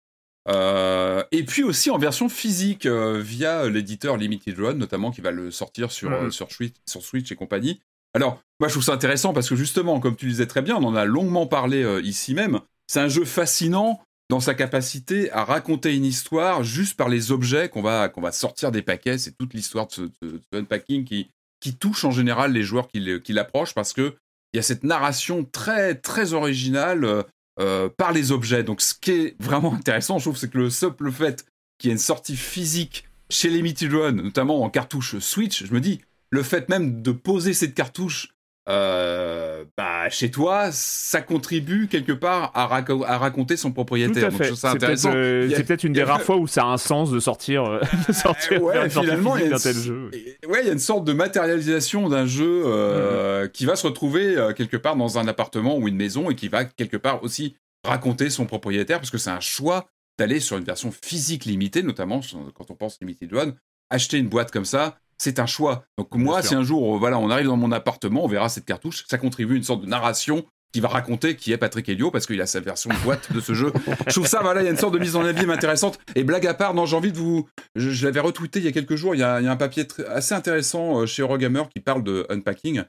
Euh, 0.49 1.23
et 1.33 1.43
puis 1.45 1.63
aussi 1.63 1.91
en 1.91 1.97
version 1.97 2.29
physique 2.29 2.85
euh, 2.85 3.21
via 3.21 3.69
l'éditeur 3.69 4.17
Limited 4.17 4.59
Run, 4.59 4.75
notamment 4.75 5.11
qui 5.11 5.21
va 5.21 5.31
le 5.31 5.51
sortir 5.51 5.91
sur, 5.91 6.11
mm. 6.11 6.15
euh, 6.15 6.31
sur, 6.31 6.53
Switch, 6.53 6.75
sur 6.87 7.03
Switch 7.03 7.33
et 7.33 7.37
compagnie. 7.37 7.81
Alors, 8.15 8.41
moi 8.61 8.69
je 8.69 8.75
trouve 8.75 8.85
ça 8.85 8.93
intéressant 8.93 9.33
parce 9.33 9.49
que 9.49 9.57
justement, 9.57 10.01
comme 10.01 10.17
tu 10.17 10.27
disais 10.27 10.47
très 10.47 10.63
bien, 10.63 10.77
on 10.77 10.85
en 10.85 10.95
a 10.95 11.05
longuement 11.05 11.47
parlé 11.47 12.01
ici 12.03 12.35
même. 12.35 12.61
C'est 12.87 13.01
un 13.01 13.09
jeu 13.09 13.25
fascinant 13.25 14.01
dans 14.31 14.41
sa 14.41 14.55
capacité 14.55 15.31
à 15.33 15.45
raconter 15.45 15.95
une 15.95 16.05
histoire 16.05 16.65
juste 16.65 16.97
par 16.97 17.09
les 17.09 17.33
objets 17.33 17.69
qu'on 17.69 17.83
va, 17.83 18.11
va 18.17 18.33
sortir 18.33 18.73
des 18.73 18.83
paquets. 18.83 19.19
C'est 19.19 19.37
toute 19.37 19.55
l'histoire 19.55 19.87
de 19.87 19.93
ce, 19.93 20.57
unpacking 20.57 21.05
qui, 21.05 21.29
qui 21.61 21.75
touche 21.75 22.05
en 22.05 22.11
général 22.11 22.53
les 22.53 22.63
joueurs 22.63 22.89
qui, 22.89 23.01
l'approchent 23.33 23.75
parce 23.75 23.93
que 23.93 24.15
il 24.53 24.57
y 24.57 24.61
a 24.61 24.63
cette 24.63 24.85
narration 24.85 25.45
très 25.45 25.97
très 25.97 26.33
originale 26.33 27.25
euh, 27.61 27.89
par 27.89 28.13
les 28.13 28.33
objets. 28.33 28.63
Donc 28.63 28.81
ce 28.81 28.95
qui 28.95 29.11
est 29.11 29.37
vraiment 29.41 29.75
intéressant, 29.79 30.19
je 30.19 30.25
trouve, 30.25 30.37
c'est 30.37 30.51
que 30.51 30.59
le 30.59 30.71
simple 30.71 31.11
fait 31.11 31.45
qu'il 31.79 31.89
y 31.89 31.91
ait 31.91 31.95
une 31.95 31.99
sortie 31.99 32.37
physique 32.37 33.09
chez 33.31 33.49
Limited 33.49 33.93
Run, 33.93 34.13
notamment 34.13 34.63
en 34.63 34.71
cartouche 34.71 35.19
Switch, 35.19 35.65
je 35.65 35.73
me 35.73 35.81
dis, 35.81 36.01
le 36.35 36.43
fait 36.43 36.69
même 36.69 37.01
de 37.01 37.13
poser 37.13 37.55
cette 37.55 37.75
cartouche 37.75 38.35
euh, 38.67 39.65
bah, 39.77 40.09
chez 40.09 40.31
toi, 40.31 40.71
ça 40.73 41.21
contribue 41.21 41.87
quelque 41.87 42.13
part 42.13 42.51
à, 42.55 42.67
raconter 42.67 43.59
son 43.59 43.73
propriétaire. 43.73 44.31
C'est 44.33 45.65
peut-être 45.65 45.85
une 45.85 45.93
des 45.93 46.03
rares 46.03 46.23
fois 46.23 46.37
où 46.37 46.47
ça 46.47 46.63
a 46.63 46.67
un 46.67 46.79
sens 46.79 47.11
de 47.11 47.21
sortir, 47.21 47.65
euh, 47.65 47.81
de 48.09 48.13
sortir 48.13 48.63
ouais, 48.63 48.89
finalement, 48.89 49.37
il 49.37 49.51
y 49.51 49.53
a 49.53 49.59
tel 49.59 49.77
jeu. 49.77 50.11
Ouais, 50.49 50.61
il 50.63 50.67
y 50.67 50.71
a 50.71 50.73
une 50.73 50.79
sorte 50.79 51.05
de 51.05 51.13
matérialisation 51.13 52.09
d'un 52.09 52.27
jeu 52.27 52.63
euh, 52.65 53.45
mm-hmm. 53.45 53.51
qui 53.51 53.67
va 53.67 53.77
se 53.77 53.87
retrouver 53.87 54.35
quelque 54.57 54.79
part 54.79 54.97
dans 54.97 55.19
un 55.19 55.29
appartement 55.29 55.77
ou 55.77 55.87
une 55.87 55.97
maison 55.97 56.31
et 56.31 56.35
qui 56.35 56.49
va 56.49 56.65
quelque 56.65 56.97
part 56.97 57.23
aussi 57.23 57.57
raconter 57.85 58.31
son 58.31 58.47
propriétaire 58.47 58.99
parce 58.99 59.11
que 59.11 59.19
c'est 59.19 59.31
un 59.31 59.41
choix 59.41 59.87
d'aller 60.19 60.41
sur 60.41 60.57
une 60.57 60.65
version 60.65 60.91
physique 60.91 61.45
limitée, 61.45 61.83
notamment 61.83 62.21
quand 62.55 62.71
on 62.71 62.75
pense 62.75 62.99
Limited 63.01 63.35
One. 63.35 63.55
Acheter 63.91 64.17
une 64.17 64.29
boîte 64.29 64.51
comme 64.51 64.65
ça, 64.65 64.99
c'est 65.25 65.39
un 65.39 65.47
choix. 65.47 65.85
Donc 65.99 66.15
moi, 66.15 66.43
si 66.43 66.55
un 66.55 66.63
jour, 66.63 66.99
voilà, 66.99 67.19
on 67.19 67.31
arrive 67.31 67.47
dans 67.47 67.57
mon 67.57 67.73
appartement, 67.73 68.25
on 68.25 68.29
verra 68.29 68.49
cette 68.49 68.67
cartouche, 68.67 69.05
ça 69.09 69.19
contribue 69.19 69.55
à 69.55 69.57
une 69.57 69.63
sorte 69.63 69.81
de 69.81 69.87
narration 69.87 70.45
qui 70.75 70.81
va 70.81 70.89
raconter 70.89 71.37
qui 71.37 71.53
est 71.53 71.57
Patrick 71.57 71.89
Helio 71.89 72.11
parce 72.11 72.27
qu'il 72.27 72.41
a 72.41 72.47
sa 72.47 72.59
version 72.59 72.91
boîte 73.05 73.33
de 73.33 73.41
ce 73.41 73.55
jeu. 73.55 73.73
Je 74.09 74.13
trouve 74.13 74.27
ça, 74.27 74.41
voilà, 74.43 74.61
il 74.61 74.65
y 74.65 74.69
a 74.69 74.71
une 74.73 74.77
sorte 74.77 74.93
de 74.93 74.99
mise 74.99 75.15
en 75.15 75.25
abîme 75.25 75.51
intéressante. 75.51 76.01
Et 76.17 76.25
blague 76.25 76.47
à 76.49 76.53
part, 76.53 76.75
non, 76.75 76.85
j'ai 76.85 76.97
envie 76.97 77.13
de 77.13 77.17
vous, 77.17 77.49
je, 77.77 78.05
l'avais 78.05 78.19
retweeté 78.19 78.59
il 78.59 78.65
y 78.65 78.69
a 78.69 78.73
quelques 78.73 78.97
jours. 78.97 79.15
Il 79.15 79.21
y 79.21 79.23
a, 79.23 79.37
un 79.37 79.57
papier 79.57 79.87
assez 80.09 80.35
intéressant 80.35 81.01
euh, 81.01 81.07
chez 81.07 81.23
Eurogamer 81.23 81.63
qui 81.73 81.81
parle 81.81 82.03
de 82.03 82.27
unpacking. 82.29 82.83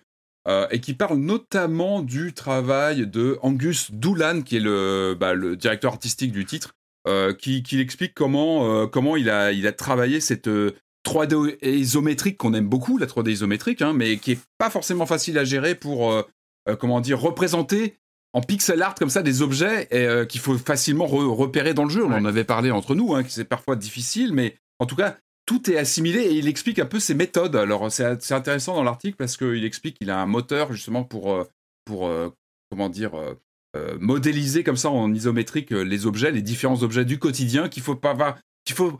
Euh, 0.47 0.67
et 0.69 0.79
qui 0.79 0.93
parle 0.93 1.17
notamment 1.17 2.01
du 2.01 2.33
travail 2.33 3.07
de 3.07 3.37
Angus 3.41 3.91
Doolan, 3.91 4.41
qui 4.41 4.57
est 4.57 4.59
le, 4.59 5.15
bah, 5.19 5.33
le 5.33 5.55
directeur 5.55 5.93
artistique 5.93 6.31
du 6.31 6.45
titre, 6.45 6.73
euh, 7.07 7.33
qui, 7.33 7.63
qui 7.63 7.79
explique 7.79 8.13
comment, 8.15 8.87
comment 8.87 9.15
il, 9.15 9.29
a, 9.29 9.51
il 9.51 9.65
a 9.65 9.71
travaillé 9.71 10.19
cette, 10.19 10.49
3D 11.05 11.63
isométrique 11.63 12.37
qu'on 12.37 12.53
aime 12.53 12.67
beaucoup, 12.67 12.97
la 12.97 13.05
3D 13.05 13.31
isométrique, 13.31 13.81
hein, 13.81 13.93
mais 13.93 14.17
qui 14.17 14.33
est 14.33 14.39
pas 14.57 14.69
forcément 14.69 15.05
facile 15.05 15.37
à 15.37 15.43
gérer 15.45 15.75
pour, 15.75 16.11
euh, 16.11 16.23
comment 16.79 16.99
dire, 16.99 17.19
représenter 17.19 17.95
en 18.33 18.41
pixel 18.41 18.81
art 18.81 18.95
comme 18.95 19.09
ça 19.09 19.21
des 19.21 19.41
objets 19.41 19.87
qu'il 20.27 20.41
faut 20.41 20.57
facilement 20.57 21.05
repérer 21.05 21.73
dans 21.73 21.85
le 21.85 21.89
jeu. 21.89 22.03
On 22.03 22.11
en 22.11 22.25
avait 22.25 22.43
parlé 22.43 22.69
entre 22.69 22.93
nous, 22.93 23.15
hein, 23.15 23.23
que 23.23 23.29
c'est 23.29 23.45
parfois 23.45 23.77
difficile, 23.77 24.33
mais 24.33 24.57
en 24.79 24.85
tout 24.85 24.97
cas, 24.97 25.17
tout 25.45 25.71
est 25.71 25.77
assimilé 25.77 26.19
et 26.19 26.33
il 26.33 26.49
explique 26.49 26.79
un 26.79 26.85
peu 26.85 26.99
ses 26.99 27.13
méthodes. 27.13 27.55
Alors 27.55 27.89
c'est 27.89 28.31
intéressant 28.31 28.75
dans 28.75 28.83
l'article 28.83 29.15
parce 29.15 29.37
qu'il 29.37 29.63
explique 29.63 29.99
qu'il 29.99 30.09
a 30.09 30.19
un 30.19 30.25
moteur 30.25 30.73
justement 30.73 31.05
pour, 31.05 31.45
pour 31.85 32.11
comment 32.69 32.89
dire, 32.89 33.11
modéliser 34.01 34.65
comme 34.65 34.75
ça 34.75 34.89
en 34.89 35.13
isométrique 35.13 35.71
les 35.71 36.05
objets, 36.05 36.31
les 36.31 36.41
différents 36.41 36.83
objets 36.83 37.05
du 37.05 37.19
quotidien 37.19 37.69
qu'il 37.69 37.83
faut 37.83 37.95
pas 37.95 38.35
qu'il 38.65 38.75
faut 38.75 38.99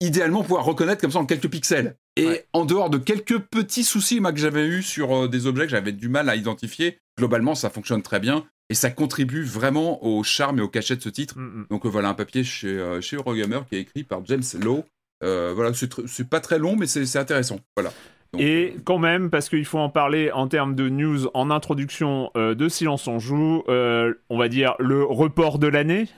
idéalement 0.00 0.42
pouvoir 0.42 0.64
reconnaître 0.64 1.00
comme 1.00 1.10
ça 1.10 1.18
en 1.18 1.26
quelques 1.26 1.50
pixels. 1.50 1.96
Et 2.16 2.42
en 2.52 2.64
dehors 2.64 2.90
de 2.90 2.98
quelques 2.98 3.38
petits 3.38 3.84
soucis 3.84 4.20
que 4.20 4.36
j'avais 4.36 4.66
eu 4.66 4.82
sur 4.82 5.24
euh, 5.24 5.28
des 5.28 5.46
objets 5.46 5.64
que 5.64 5.70
j'avais 5.70 5.92
du 5.92 6.08
mal 6.08 6.28
à 6.28 6.36
identifier, 6.36 6.98
globalement 7.16 7.54
ça 7.54 7.70
fonctionne 7.70 8.02
très 8.02 8.18
bien 8.18 8.44
et 8.70 8.74
ça 8.74 8.90
contribue 8.90 9.44
vraiment 9.44 10.04
au 10.04 10.22
charme 10.24 10.58
et 10.58 10.62
au 10.62 10.68
cachet 10.68 10.96
de 10.96 11.02
ce 11.02 11.08
titre. 11.08 11.38
Mm, 11.38 11.60
mm. 11.60 11.66
Donc 11.70 11.86
euh, 11.86 11.88
voilà 11.88 12.08
un 12.08 12.14
papier 12.14 12.42
chez, 12.42 12.68
euh, 12.68 13.00
chez 13.00 13.16
Eurogamer 13.16 13.60
qui 13.68 13.76
est 13.76 13.80
écrit 13.80 14.02
par 14.02 14.24
James 14.26 14.42
Lowe. 14.60 14.84
voilà, 15.20 15.72
c'est 15.74 16.28
pas 16.28 16.40
très 16.40 16.58
long 16.58 16.76
mais 16.76 16.86
c'est 16.86 17.16
intéressant. 17.16 17.60
Voilà 17.76 17.92
et 18.36 18.74
euh, 18.74 18.80
quand 18.84 18.98
même, 18.98 19.30
parce 19.30 19.48
qu'il 19.48 19.64
faut 19.64 19.78
en 19.78 19.88
parler 19.88 20.30
en 20.32 20.48
termes 20.48 20.74
de 20.74 20.88
news 20.88 21.28
en 21.32 21.50
introduction 21.50 22.30
euh, 22.36 22.54
de 22.54 22.68
Silence 22.68 23.06
on 23.06 23.18
joue, 23.18 23.62
euh, 23.68 24.14
on 24.28 24.38
va 24.38 24.48
dire 24.48 24.74
le 24.78 25.02
report 25.02 25.58
de 25.58 25.66
l'année. 25.66 26.08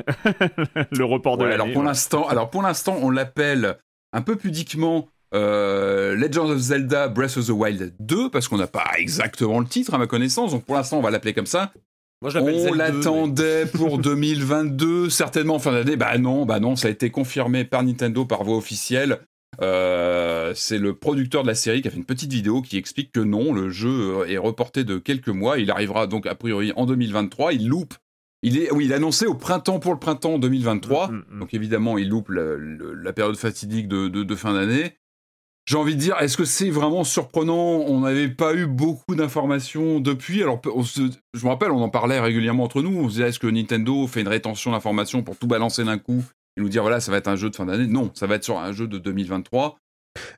le 0.90 1.04
report 1.04 1.36
de 1.36 1.44
l'année. 1.44 1.54
Alors 1.54 1.72
pour 1.72 1.84
l'instant, 1.84 2.26
alors 2.28 2.50
pour 2.50 2.62
l'instant, 2.62 2.96
on 3.00 3.10
l'appelle 3.10 3.76
un 4.12 4.22
peu 4.22 4.36
pudiquement 4.36 5.08
Legend 5.32 6.50
of 6.50 6.58
Zelda 6.58 7.06
Breath 7.06 7.36
of 7.36 7.46
the 7.46 7.50
Wild 7.50 7.94
2 8.00 8.30
parce 8.30 8.48
qu'on 8.48 8.58
n'a 8.58 8.66
pas 8.66 8.90
exactement 8.98 9.60
le 9.60 9.66
titre 9.66 9.94
à 9.94 9.98
ma 9.98 10.08
connaissance. 10.08 10.50
Donc 10.50 10.64
pour 10.64 10.74
l'instant, 10.74 10.98
on 10.98 11.02
va 11.02 11.10
l'appeler 11.10 11.34
comme 11.34 11.46
ça. 11.46 11.72
Moi, 12.22 12.32
on 12.36 12.74
l'attendait 12.74 13.64
pour 13.64 13.98
2022, 14.00 15.08
certainement 15.08 15.54
en 15.54 15.58
fin 15.58 15.72
d'année. 15.72 15.96
Bah 15.96 16.18
non, 16.18 16.44
bah 16.44 16.60
non, 16.60 16.76
ça 16.76 16.88
a 16.88 16.90
été 16.90 17.10
confirmé 17.10 17.64
par 17.64 17.82
Nintendo 17.82 18.26
par 18.26 18.44
voie 18.44 18.58
officielle. 18.58 19.20
Euh, 19.60 20.52
c'est 20.54 20.78
le 20.78 20.94
producteur 20.94 21.42
de 21.42 21.48
la 21.48 21.54
série 21.54 21.82
qui 21.82 21.88
a 21.88 21.90
fait 21.90 21.96
une 21.96 22.04
petite 22.04 22.32
vidéo 22.32 22.62
qui 22.62 22.76
explique 22.76 23.12
que 23.12 23.20
non, 23.20 23.52
le 23.52 23.68
jeu 23.68 24.24
est 24.28 24.38
reporté 24.38 24.84
de 24.84 24.98
quelques 24.98 25.28
mois. 25.28 25.58
Il 25.58 25.70
arrivera 25.70 26.06
donc 26.06 26.26
a 26.26 26.34
priori 26.34 26.72
en 26.76 26.86
2023. 26.86 27.52
Il 27.52 27.68
loupe. 27.68 27.94
Il 28.42 28.58
est, 28.58 28.72
oui, 28.72 28.86
il 28.86 28.92
est 28.92 28.94
annoncé 28.94 29.26
au 29.26 29.34
printemps 29.34 29.80
pour 29.80 29.92
le 29.92 29.98
printemps 29.98 30.38
2023. 30.38 31.08
Mm, 31.08 31.14
mm, 31.14 31.24
mm. 31.28 31.38
Donc 31.40 31.54
évidemment, 31.54 31.98
il 31.98 32.08
loupe 32.08 32.30
la, 32.30 33.12
période 33.12 33.36
fatidique 33.36 33.88
de, 33.88 34.34
fin 34.34 34.54
d'année. 34.54 34.96
J'ai 35.66 35.76
envie 35.76 35.94
de 35.94 36.00
dire, 36.00 36.16
est-ce 36.20 36.36
que 36.36 36.46
c'est 36.46 36.70
vraiment 36.70 37.04
surprenant? 37.04 37.54
On 37.54 38.00
n'avait 38.00 38.30
pas 38.30 38.54
eu 38.54 38.66
beaucoup 38.66 39.14
d'informations 39.14 40.00
depuis. 40.00 40.42
Alors, 40.42 40.60
je 40.64 41.44
me 41.44 41.48
rappelle, 41.48 41.70
on 41.70 41.82
en 41.82 41.90
parlait 41.90 42.18
régulièrement 42.18 42.64
entre 42.64 42.82
nous. 42.82 42.98
On 42.98 43.08
se 43.08 43.14
disait, 43.14 43.28
est-ce 43.28 43.38
que 43.38 43.46
Nintendo 43.46 44.06
fait 44.06 44.22
une 44.22 44.28
rétention 44.28 44.72
d'informations 44.72 45.22
pour 45.22 45.36
tout 45.36 45.46
balancer 45.46 45.84
d'un 45.84 45.98
coup? 45.98 46.24
Nous 46.56 46.68
dire 46.68 46.82
voilà, 46.82 47.00
ça 47.00 47.10
va 47.10 47.18
être 47.18 47.28
un 47.28 47.36
jeu 47.36 47.50
de 47.50 47.56
fin 47.56 47.66
d'année. 47.66 47.86
Non, 47.86 48.10
ça 48.14 48.26
va 48.26 48.36
être 48.36 48.44
sur 48.44 48.58
un 48.58 48.72
jeu 48.72 48.86
de 48.86 48.98
2023. 48.98 49.76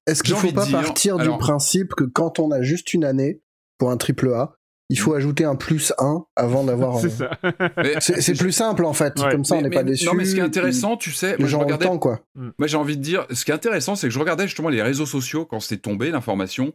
Est-ce 0.06 0.22
qu'il 0.22 0.34
ne 0.34 0.38
faut 0.38 0.52
pas 0.52 0.66
partir 0.66 1.18
du 1.18 1.28
principe 1.38 1.94
que 1.94 2.04
quand 2.04 2.38
on 2.38 2.50
a 2.50 2.62
juste 2.62 2.94
une 2.94 3.04
année 3.04 3.40
pour 3.78 3.90
un 3.90 3.96
triple 3.96 4.32
A, 4.32 4.54
il 4.90 4.98
faut 4.98 5.14
ajouter 5.14 5.44
un 5.44 5.56
plus 5.56 5.92
1 5.98 6.26
avant 6.36 6.64
d'avoir. 6.64 7.00
c'est 7.00 7.08
ça. 7.08 7.30
c'est 8.00 8.36
plus 8.36 8.52
simple 8.52 8.84
en 8.84 8.92
fait. 8.92 9.14
Comme 9.14 9.44
ça, 9.44 9.54
on 9.54 9.62
n'est 9.62 9.70
pas 9.70 9.84
déçu. 9.84 10.04
Non, 10.04 10.14
mais 10.14 10.24
ce 10.24 10.34
qui 10.34 10.40
est 10.40 10.44
intéressant, 10.44 10.96
tu 10.96 11.12
sais, 11.12 11.36
moi, 11.38 11.48
je 11.48 11.56
regardais, 11.56 11.86
temps, 11.86 11.98
quoi. 11.98 12.20
Mm. 12.34 12.50
Moi, 12.58 12.68
j'ai 12.68 12.76
envie 12.76 12.98
de 12.98 13.02
dire, 13.02 13.26
ce 13.30 13.44
qui 13.44 13.50
est 13.50 13.54
intéressant, 13.54 13.96
c'est 13.96 14.08
que 14.08 14.12
je 14.12 14.18
regardais 14.18 14.46
justement 14.46 14.68
les 14.68 14.82
réseaux 14.82 15.06
sociaux 15.06 15.46
quand 15.46 15.60
c'était 15.60 15.80
tombé 15.80 16.10
l'information, 16.10 16.74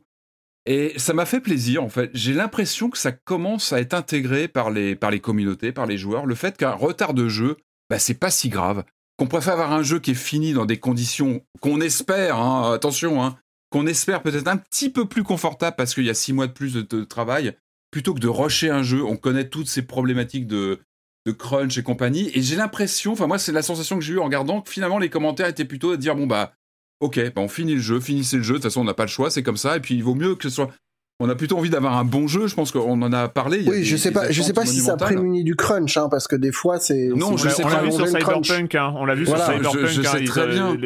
et 0.66 0.94
ça 0.98 1.14
m'a 1.14 1.26
fait 1.26 1.40
plaisir 1.40 1.84
en 1.84 1.90
fait. 1.90 2.10
J'ai 2.14 2.34
l'impression 2.34 2.90
que 2.90 2.98
ça 2.98 3.12
commence 3.12 3.72
à 3.72 3.80
être 3.80 3.94
intégré 3.94 4.48
par 4.48 4.70
les 4.70 4.96
par 4.96 5.12
les 5.12 5.22
communautés, 5.22 5.72
par 5.72 5.86
les 5.86 5.98
joueurs. 5.98 6.26
Le 6.26 6.36
fait 6.36 6.58
qu'un 6.58 6.72
retard 6.72 7.14
de 7.14 7.30
jeu, 7.30 7.56
bah, 7.90 8.00
c'est 8.00 8.20
pas 8.20 8.32
si 8.32 8.50
grave 8.50 8.84
qu'on 9.18 9.28
préfère 9.28 9.54
avoir 9.54 9.74
un 9.74 9.84
jeu 9.84 10.00
qui 10.00 10.12
est 10.12 10.16
fini 10.16 10.54
dans 10.54 10.66
des 10.66 10.78
conditions 10.78 11.44
qu'on 11.62 11.82
espère, 11.82 12.38
hein, 12.38 12.74
attention, 12.74 13.24
hein, 13.24 13.38
qu'on 13.70 13.88
espère 13.88 14.22
peut-être 14.22 14.48
un 14.48 14.58
petit 14.58 14.90
peu 14.90 15.06
plus 15.06 15.24
confortable 15.24 15.76
parce 15.76 15.94
qu'il 15.94 16.06
y 16.06 16.10
a 16.10 16.14
six 16.14 16.34
mois 16.34 16.48
de 16.48 16.54
plus 16.54 16.74
de, 16.74 17.04
travail, 17.04 17.56
plutôt 17.92 18.14
que 18.14 18.20
de 18.20 18.28
rusher 18.28 18.70
un 18.70 18.84
jeu. 18.84 19.04
On 19.04 19.18
connaît 19.18 19.50
toutes 19.50 19.68
ces 19.68 19.82
problématiques 19.82 20.48
de, 20.48 20.80
de 21.26 21.32
crunch 21.32 21.78
et 21.78 21.84
compagnie. 21.84 22.32
Et 22.34 22.42
j'ai 22.42 22.56
l'impression, 22.56 23.14
enfin 23.14 23.28
moi 23.28 23.40
c'est 23.40 23.52
la 23.52 23.64
sensation 23.64 23.98
que 23.98 24.04
j'ai 24.04 24.14
eue 24.14 24.20
en 24.20 24.26
regardant, 24.26 24.62
que 24.62 24.70
finalement 24.70 25.00
les 25.00 25.10
commentaires 25.10 25.48
étaient 25.48 25.66
plutôt 25.66 25.92
de 25.92 25.96
dire 25.98 26.16
bon 26.16 26.28
bah 26.28 26.54
ok, 27.00 27.34
bah 27.34 27.42
on 27.42 27.50
finit 27.50 27.76
le 27.76 27.82
jeu, 27.82 28.00
finissez 28.00 28.38
le 28.38 28.44
jeu, 28.44 28.54
de 28.54 28.58
toute 28.58 28.64
façon 28.64 28.82
on 28.82 28.86
n'a 28.86 28.94
pas 28.94 29.06
le 29.06 29.10
choix, 29.10 29.30
c'est 29.30 29.44
comme 29.44 29.58
ça, 29.58 29.78
et 29.78 29.80
puis 29.80 29.96
il 29.96 30.04
vaut 30.04 30.16
mieux 30.16 30.36
que 30.36 30.44
ce 30.44 30.56
soit 30.56 30.72
on 31.20 31.30
a 31.30 31.36
plutôt 31.36 31.58
envie 31.58 31.72
d'avoir 31.72 31.98
un 31.98 32.04
bon 32.04 32.28
jeu. 32.28 32.48
Je 32.48 32.54
pense 32.54 32.72
qu'on 32.72 33.02
en 33.02 33.14
a 33.14 33.28
parlé. 33.28 33.64
oui, 33.68 33.84
je 33.84 33.98
sais 33.98 34.12
pas, 34.12 34.30
je 34.30 34.42
sais 34.42 34.54
pas 34.54 34.66
si 34.66 34.80
ça 34.80 34.98
prémunit 34.98 35.44
du 35.44 35.56
crunch, 35.56 35.98
hein, 35.98 36.10
parce 36.10 36.28
que 36.28 36.36
des 36.36 36.52
fois 36.52 36.80
c'est. 36.80 37.08
Non, 37.16 37.38
je 37.38 37.50
sais 37.50 37.64
on 37.64 37.70
l'a 37.70 37.82
vu 37.82 37.92
sur 37.92 38.08
Cyberpunk. 38.08 38.76
Hein, 38.76 38.94
on 38.96 39.06
l'a 39.06 39.16
vu 39.16 39.26
sur 39.26 39.38
Cyberpunk. 39.38 39.86
Je, 39.88 40.02
sais 40.02 40.08
hein, 40.08 40.26
très 40.26 40.48
bien. 40.48 40.78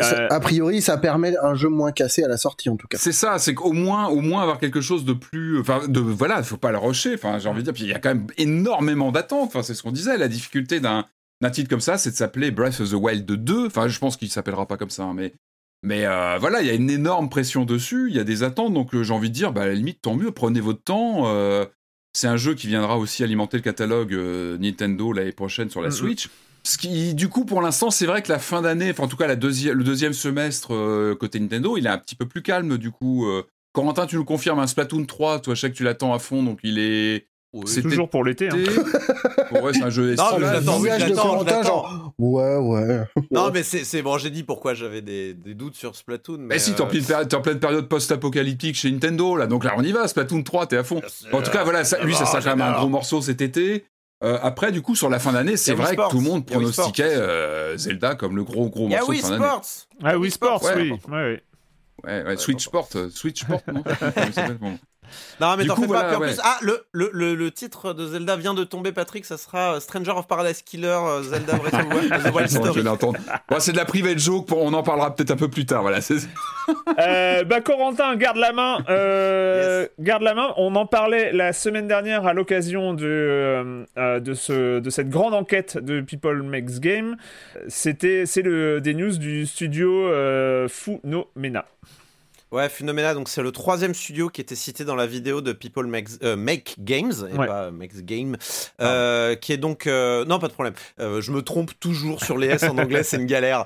Euh, 0.00 0.28
a 0.30 0.40
priori, 0.40 0.80
ça 0.82 0.98
permet 0.98 1.36
un 1.42 1.54
jeu 1.54 1.68
moins 1.68 1.92
cassé 1.92 2.22
à 2.22 2.28
la 2.28 2.36
sortie, 2.36 2.70
en 2.70 2.76
tout 2.76 2.86
cas. 2.86 2.98
C'est 2.98 3.12
ça, 3.12 3.38
c'est 3.38 3.54
qu'au 3.54 3.72
moins, 3.72 4.06
au 4.06 4.20
moins 4.20 4.42
avoir 4.42 4.58
quelque 4.58 4.80
chose 4.80 5.04
de 5.04 5.12
plus, 5.12 5.58
enfin, 5.58 5.80
de 5.88 6.00
voilà, 6.00 6.42
faut 6.42 6.56
pas 6.56 6.70
le 6.70 6.78
rusher. 6.78 7.14
Enfin, 7.14 7.38
j'ai 7.38 7.48
envie 7.48 7.60
de 7.60 7.64
dire, 7.64 7.74
puis 7.74 7.84
il 7.84 7.90
y 7.90 7.94
a 7.94 7.98
quand 7.98 8.10
même 8.10 8.26
énormément 8.38 9.10
d'attentes. 9.10 9.48
Enfin, 9.48 9.62
c'est 9.62 9.74
ce 9.74 9.82
qu'on 9.82 9.92
disait. 9.92 10.16
La 10.16 10.28
difficulté 10.28 10.78
d'un 10.78 11.06
d'un 11.40 11.50
titre 11.50 11.68
comme 11.68 11.80
ça, 11.80 11.98
c'est 11.98 12.10
de 12.10 12.14
s'appeler 12.14 12.52
Breath 12.52 12.80
of 12.80 12.90
the 12.90 12.94
Wild 12.94 13.26
2. 13.26 13.66
Enfin, 13.66 13.88
je 13.88 13.98
pense 13.98 14.16
qu'il 14.16 14.30
s'appellera 14.30 14.66
pas 14.66 14.76
comme 14.76 14.90
ça, 14.90 15.10
mais 15.12 15.34
mais 15.82 16.06
euh, 16.06 16.38
voilà, 16.38 16.62
il 16.62 16.68
y 16.68 16.70
a 16.70 16.74
une 16.74 16.90
énorme 16.90 17.28
pression 17.28 17.64
dessus, 17.64 18.06
il 18.08 18.16
y 18.16 18.20
a 18.20 18.24
des 18.24 18.44
attentes, 18.44 18.72
donc 18.72 18.94
euh, 18.94 19.02
j'ai 19.02 19.12
envie 19.12 19.30
de 19.30 19.34
dire, 19.34 19.52
bah, 19.52 19.62
à 19.62 19.66
la 19.66 19.74
limite, 19.74 20.00
tant 20.00 20.14
mieux, 20.14 20.30
prenez 20.30 20.60
votre 20.60 20.82
temps. 20.82 21.24
Euh, 21.26 21.66
c'est 22.12 22.28
un 22.28 22.36
jeu 22.36 22.54
qui 22.54 22.68
viendra 22.68 22.98
aussi 22.98 23.24
alimenter 23.24 23.56
le 23.56 23.62
catalogue 23.62 24.12
Nintendo 24.60 25.12
l'année 25.12 25.32
prochaine 25.32 25.70
sur 25.70 25.80
la 25.80 25.90
Switch. 25.90 26.28
Ce 26.62 26.78
qui, 26.78 27.14
du 27.14 27.28
coup, 27.28 27.44
pour 27.44 27.62
l'instant, 27.62 27.90
c'est 27.90 28.06
vrai 28.06 28.22
que 28.22 28.30
la 28.30 28.38
fin 28.38 28.62
d'année, 28.62 28.90
enfin 28.90 29.04
en 29.04 29.08
tout 29.08 29.16
cas 29.16 29.26
la 29.26 29.34
le 29.34 29.82
deuxième 29.82 30.12
semestre 30.12 31.14
côté 31.18 31.40
Nintendo, 31.40 31.76
il 31.78 31.86
est 31.86 31.90
un 31.90 31.96
petit 31.96 32.14
peu 32.14 32.26
plus 32.26 32.42
calme 32.42 32.76
du 32.76 32.90
coup. 32.90 33.26
Corentin, 33.72 34.06
tu 34.06 34.16
nous 34.16 34.26
confirmes 34.26 34.58
un 34.58 34.66
Splatoon 34.66 35.06
3, 35.06 35.40
toi 35.40 35.54
je 35.54 35.60
sais 35.62 35.70
que 35.70 35.76
tu 35.76 35.84
l'attends 35.84 36.12
à 36.12 36.18
fond, 36.18 36.42
donc 36.42 36.60
il 36.62 36.78
est 36.78 37.28
c'est 37.66 37.82
toujours 37.82 38.08
pour 38.08 38.24
l'été. 38.24 38.48
Hein. 38.48 38.56
ouais, 39.62 39.72
c'est 39.72 39.82
un 39.82 39.90
jeu 39.90 40.14
Non, 40.64 40.78
mais 40.80 40.98
j'attends, 40.98 41.44
de 41.44 41.50
genre, 41.50 42.12
ouais, 42.18 42.56
ouais. 42.56 43.04
Non, 43.30 43.50
mais 43.52 43.62
c'est 43.62 44.02
bon, 44.02 44.18
j'ai 44.18 44.30
dit 44.30 44.42
pourquoi 44.42 44.74
j'avais 44.74 45.02
des, 45.02 45.34
des, 45.34 45.54
doutes 45.54 45.76
sur 45.76 45.94
Splatoon. 45.94 46.38
Mais, 46.38 46.54
mais 46.54 46.58
si, 46.58 46.74
t'es 46.74 46.82
en, 46.82 47.40
pleine 47.42 47.60
période 47.60 47.88
post-apocalyptique 47.88 48.76
chez 48.76 48.90
Nintendo, 48.90 49.36
là, 49.36 49.46
donc 49.46 49.64
là, 49.64 49.74
on 49.76 49.82
y 49.82 49.92
va, 49.92 50.08
Splatoon 50.08 50.42
3, 50.42 50.66
t'es 50.66 50.76
à 50.76 50.84
fond. 50.84 51.02
en 51.32 51.42
tout 51.42 51.50
cas, 51.50 51.64
voilà, 51.64 51.84
ça, 51.84 52.02
lui, 52.02 52.14
ça 52.14 52.26
sera 52.26 52.40
quand 52.40 52.56
même 52.56 52.66
un 52.66 52.78
gros 52.78 52.88
morceau 52.88 53.20
cet 53.20 53.40
été. 53.40 53.84
Euh, 54.22 54.38
après, 54.40 54.70
du 54.70 54.82
coup, 54.82 54.94
sur 54.94 55.10
la 55.10 55.18
fin 55.18 55.32
d'année, 55.32 55.56
c'est 55.56 55.74
vrai 55.74 55.96
que 55.96 56.10
tout 56.10 56.18
le 56.18 56.24
monde 56.24 56.46
pronostiquait 56.46 57.16
euh, 57.16 57.76
Zelda 57.76 58.14
comme 58.14 58.36
le 58.36 58.44
gros, 58.44 58.68
gros 58.68 58.88
morceau 58.88 59.12
de 59.12 59.18
fin 59.18 59.30
d'année. 59.30 59.44
Ah 60.02 60.16
oui, 60.16 60.30
Sports, 60.30 60.62
oui. 60.76 60.92
Ouais, 62.04 62.22
ouais. 62.24 62.36
Switch 62.36 62.64
Sport, 62.64 62.88
euh, 62.96 63.10
Switch 63.10 63.42
Sport, 63.42 63.60
non 63.72 63.84
non, 65.40 65.56
mais 65.56 65.66
t'en 65.66 65.76
fais 65.76 65.86
pas. 65.86 66.18
plus, 66.18 66.40
ah, 66.42 66.58
le, 66.62 66.84
le, 66.92 67.10
le, 67.34 67.50
titre 67.50 67.92
de 67.92 68.06
Zelda 68.06 68.36
vient 68.36 68.54
de 68.54 68.64
tomber, 68.64 68.92
Patrick. 68.92 69.24
Ça 69.24 69.36
sera 69.36 69.74
euh, 69.74 69.80
Stranger 69.80 70.12
of 70.12 70.26
Paradise 70.26 70.62
Killer, 70.62 70.88
euh, 70.88 71.22
Zelda 71.22 71.56
Breath 71.56 71.74
of 71.74 72.24
the 72.24 72.34
Wild 72.34 72.50
Story. 72.50 72.82
Bon, 72.82 73.60
c'est 73.60 73.72
de 73.72 73.76
la 73.76 73.84
private 73.84 74.18
joke. 74.18 74.48
On 74.52 74.72
en 74.72 74.82
parlera 74.82 75.14
peut-être 75.14 75.30
un 75.30 75.36
peu 75.36 75.48
plus 75.48 75.66
tard. 75.66 75.82
Voilà. 75.82 75.98
euh, 76.98 77.44
bah, 77.44 77.60
Corentin, 77.60 78.16
garde 78.16 78.36
la 78.36 78.52
main. 78.52 78.78
Euh, 78.88 79.86
Garde 79.98 80.22
la 80.22 80.34
main. 80.34 80.52
On 80.56 80.74
en 80.76 80.86
parlait 80.86 81.32
la 81.32 81.52
semaine 81.52 81.88
dernière 81.88 82.26
à 82.26 82.32
l'occasion 82.32 82.94
de, 82.94 83.84
euh, 83.98 84.20
de, 84.20 84.34
ce, 84.34 84.80
de 84.80 84.90
cette 84.90 85.08
grande 85.08 85.34
enquête 85.34 85.78
de 85.78 86.00
People 86.00 86.42
Makes 86.42 86.80
Game. 86.80 87.16
C'était, 87.68 88.26
c'est 88.26 88.42
le, 88.42 88.80
des 88.80 88.94
news 88.94 89.16
du 89.16 89.46
studio 89.46 90.08
Funomena. 90.68 91.64
Ouais, 92.52 92.68
Phenomena, 92.68 93.14
donc 93.14 93.30
c'est 93.30 93.40
le 93.40 93.50
troisième 93.50 93.94
studio 93.94 94.28
qui 94.28 94.42
était 94.42 94.54
cité 94.54 94.84
dans 94.84 94.94
la 94.94 95.06
vidéo 95.06 95.40
de 95.40 95.54
People 95.54 95.86
Make, 95.86 96.08
euh, 96.22 96.36
Make 96.36 96.74
Games, 96.78 97.14
et 97.32 97.34
pas 97.34 97.70
Makes 97.70 98.02
Game, 98.04 98.36
euh, 98.82 99.34
qui 99.36 99.54
est 99.54 99.56
donc... 99.56 99.86
Euh, 99.86 100.26
non, 100.26 100.38
pas 100.38 100.48
de 100.48 100.52
problème, 100.52 100.74
je 100.98 101.30
me 101.30 101.40
trompe 101.40 101.70
toujours 101.80 102.22
sur 102.22 102.36
les 102.36 102.48
S 102.48 102.64
en 102.64 102.76
anglais, 102.78 103.04
c'est 103.04 103.16
une 103.16 103.24
galère. 103.24 103.64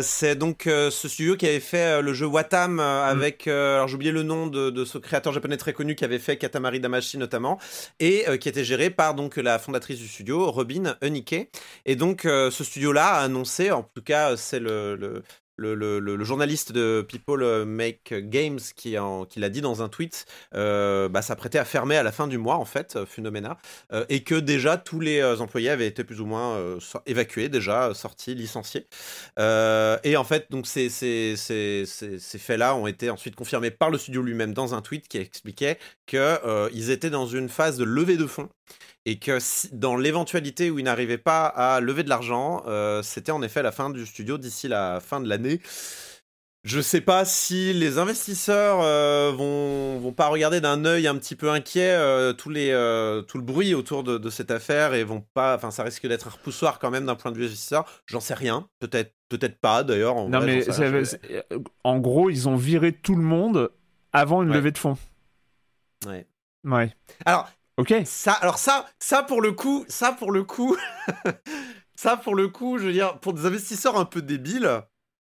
c'est 0.00 0.36
donc 0.36 0.62
ce 0.64 0.90
studio 0.90 1.36
qui 1.36 1.46
avait 1.46 1.60
fait 1.60 2.00
le 2.00 2.14
jeu 2.14 2.24
Watam 2.24 2.76
mm. 2.76 2.80
avec... 2.80 3.46
alors 3.46 3.88
j'ai 3.88 3.96
oublié 3.96 4.12
le 4.12 4.22
nom 4.22 4.46
de, 4.46 4.70
de, 4.70 4.86
ce 4.86 4.96
créateur 4.96 5.34
japonais 5.34 5.58
très 5.58 5.74
connu 5.74 5.94
qui 5.94 6.06
avait 6.06 6.18
fait 6.18 6.38
Katamari 6.38 6.80
Damashi 6.80 7.18
notamment, 7.18 7.58
et 8.00 8.24
qui 8.40 8.48
était 8.48 8.64
géré 8.64 8.88
par 8.88 9.12
donc 9.12 9.36
la 9.36 9.58
fondatrice 9.58 9.98
du 9.98 10.08
studio, 10.08 10.50
Robin 10.50 10.96
Unike. 11.02 11.50
Et 11.84 11.94
donc 11.94 12.22
ce 12.22 12.64
studio-là 12.64 13.16
a 13.16 13.24
annoncé, 13.24 13.70
en 13.70 13.82
tout 13.82 14.02
cas 14.02 14.34
c'est 14.38 14.60
le, 14.60 14.96
le 14.96 15.22
le, 15.58 16.24
journaliste 16.24 16.72
de 16.72 17.04
People 17.06 17.64
Make 17.64 18.14
Games 18.14 18.60
qui, 18.76 18.96
l'a 19.36 19.48
dit 19.48 19.60
dans 19.60 19.82
un 19.82 19.88
tweet, 19.88 20.26
bah, 20.52 21.22
s'apprêtait 21.22 21.58
à 21.58 21.64
fermer 21.64 21.96
à 21.96 22.02
la 22.02 22.12
fin 22.12 22.26
du 22.26 22.38
mois, 22.38 22.56
en 22.56 22.64
fait, 22.64 23.04
Phenomena, 23.04 23.58
et 24.08 24.22
que 24.22 24.34
déjà 24.34 24.76
tous 24.76 25.00
les 25.00 25.22
employés 25.40 25.70
avaient 25.70 25.86
été 25.86 26.04
plus 26.04 26.20
ou 26.20 26.26
moins 26.26 26.58
évacués, 27.06 27.48
déjà 27.48 27.94
sortis, 27.94 28.34
licenciés. 28.34 28.86
et 29.38 30.16
en 30.16 30.24
fait, 30.24 30.46
donc 30.50 30.66
ces 30.66 30.88
faits-là 32.38 32.74
ont 32.74 32.86
été 32.86 33.10
ensuite 33.10 33.34
confirmés 33.34 33.70
par 33.70 33.90
le 33.90 33.98
studio 33.98 34.22
lui-même 34.22 34.54
dans 34.54 34.74
un 34.74 34.82
tweet 34.82 35.08
qui 35.08 35.18
expliquait 35.18 35.78
qu'ils 36.06 36.90
étaient 36.90 37.10
dans 37.10 37.26
une 37.26 37.48
phase 37.48 37.76
de 37.76 37.84
levée 37.84 38.16
de 38.16 38.26
fonds 38.26 38.48
et 39.08 39.16
que 39.16 39.38
dans 39.72 39.96
l'éventualité 39.96 40.70
où 40.70 40.78
ils 40.78 40.84
n'arrivaient 40.84 41.16
pas 41.16 41.46
à 41.46 41.80
lever 41.80 42.02
de 42.02 42.10
l'argent, 42.10 42.62
euh, 42.66 43.02
c'était 43.02 43.32
en 43.32 43.40
effet 43.40 43.62
la 43.62 43.72
fin 43.72 43.88
du 43.88 44.04
studio 44.04 44.36
d'ici 44.36 44.68
la 44.68 45.00
fin 45.00 45.18
de 45.18 45.26
l'année. 45.26 45.62
Je 46.64 46.78
sais 46.82 47.00
pas 47.00 47.24
si 47.24 47.72
les 47.72 47.96
investisseurs 47.96 48.80
euh, 48.82 49.32
vont, 49.34 49.98
vont 49.98 50.12
pas 50.12 50.28
regarder 50.28 50.60
d'un 50.60 50.84
œil 50.84 51.06
un 51.06 51.14
petit 51.16 51.36
peu 51.36 51.50
inquiet 51.50 51.92
euh, 51.92 52.34
tous 52.34 52.50
les, 52.50 52.68
tout 53.26 53.38
le 53.38 53.44
bruit 53.44 53.72
autour 53.72 54.04
de, 54.04 54.28
cette 54.28 54.50
affaire 54.50 54.92
et 54.92 55.04
vont 55.04 55.24
pas. 55.32 55.56
Enfin, 55.56 55.70
ça 55.70 55.84
risque 55.84 56.06
d'être 56.06 56.26
un 56.26 56.30
repoussoir 56.30 56.78
quand 56.78 56.90
même 56.90 57.06
d'un 57.06 57.14
point 57.14 57.32
de 57.32 57.38
vue 57.38 57.46
investisseur. 57.46 57.86
J'en 58.04 58.20
sais 58.20 58.34
rien. 58.34 58.68
Peut-être, 58.78 59.14
peut-être 59.30 59.58
pas 59.58 59.84
d'ailleurs. 59.84 60.28
Non 60.28 60.40
mais 60.42 60.66
en 61.82 61.98
gros, 61.98 62.28
ils 62.28 62.46
ont 62.46 62.56
viré 62.56 62.92
tout 62.92 63.14
le 63.14 63.22
monde 63.22 63.70
avant 64.12 64.42
une 64.42 64.52
levée 64.52 64.72
de 64.72 64.78
fonds. 64.78 64.98
Ouais. 66.06 66.26
Ouais. 66.64 66.92
Alors, 67.24 67.48
Ok. 67.78 67.94
Ça, 68.04 68.32
alors 68.32 68.58
ça, 68.58 68.86
ça 68.98 69.22
pour 69.22 69.40
le 69.40 69.52
coup, 69.52 69.84
ça 69.88 70.10
pour 70.10 70.32
le 70.32 70.42
coup, 70.42 70.76
ça 71.94 72.16
pour 72.16 72.34
le 72.34 72.48
coup, 72.48 72.76
je 72.76 72.86
veux 72.86 72.92
dire, 72.92 73.18
pour 73.20 73.32
des 73.32 73.46
investisseurs 73.46 73.96
un 73.96 74.04
peu 74.04 74.20
débiles, 74.20 74.68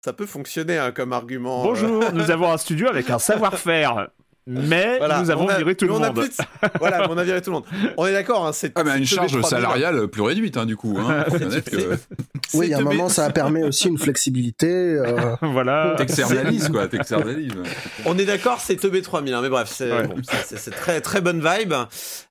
ça 0.03 0.13
peut 0.13 0.25
fonctionner 0.25 0.77
hein, 0.77 0.93
comme 0.93 1.11
argument. 1.11 1.59
Euh. 1.59 1.63
Bonjour, 1.65 2.13
nous 2.13 2.31
avons 2.31 2.49
un 2.49 2.57
studio 2.57 2.87
avec 2.87 3.09
un 3.09 3.19
savoir-faire 3.19 4.07
mais 4.47 4.99
nous 4.99 5.31
avons 5.31 5.47
viré 5.47 5.75
tout 5.75 5.85
le 5.85 5.93
monde. 5.93 6.05
voilà, 6.79 7.09
on 7.09 7.17
a 7.17 7.23
viré 7.23 7.41
tout 7.41 7.49
le 7.49 7.55
monde. 7.55 7.65
On 7.97 8.05
est 8.05 8.13
d'accord, 8.13 8.45
hein, 8.45 8.51
c'est. 8.53 8.71
Ah, 8.75 8.83
mais 8.83 8.97
une 8.97 9.05
charge 9.05 9.39
salariale 9.41 10.07
plus 10.07 10.21
réduite, 10.21 10.57
hein, 10.57 10.65
du 10.65 10.75
coup. 10.75 10.97
Hein. 10.99 11.25
Oui, 12.53 12.73
à 12.73 12.77
un 12.77 12.81
moment, 12.81 13.09
ça 13.09 13.29
permis 13.31 13.63
aussi 13.63 13.87
une 13.87 13.97
flexibilité. 13.97 14.67
Euh... 14.67 15.35
voilà. 15.41 15.95
T'externalises, 15.97 16.69
quoi, 16.69 16.87
t'externalises. 16.87 17.51
On 18.05 18.17
est 18.17 18.25
d'accord, 18.25 18.59
c'est 18.59 18.75
TB3000, 18.75 19.33
hein, 19.33 19.41
mais 19.41 19.49
bref, 19.49 19.69
c'est 19.69 19.89
bon, 20.03 20.15
très, 20.71 21.01
très 21.01 21.21
bonne 21.21 21.45
vibe. 21.45 21.73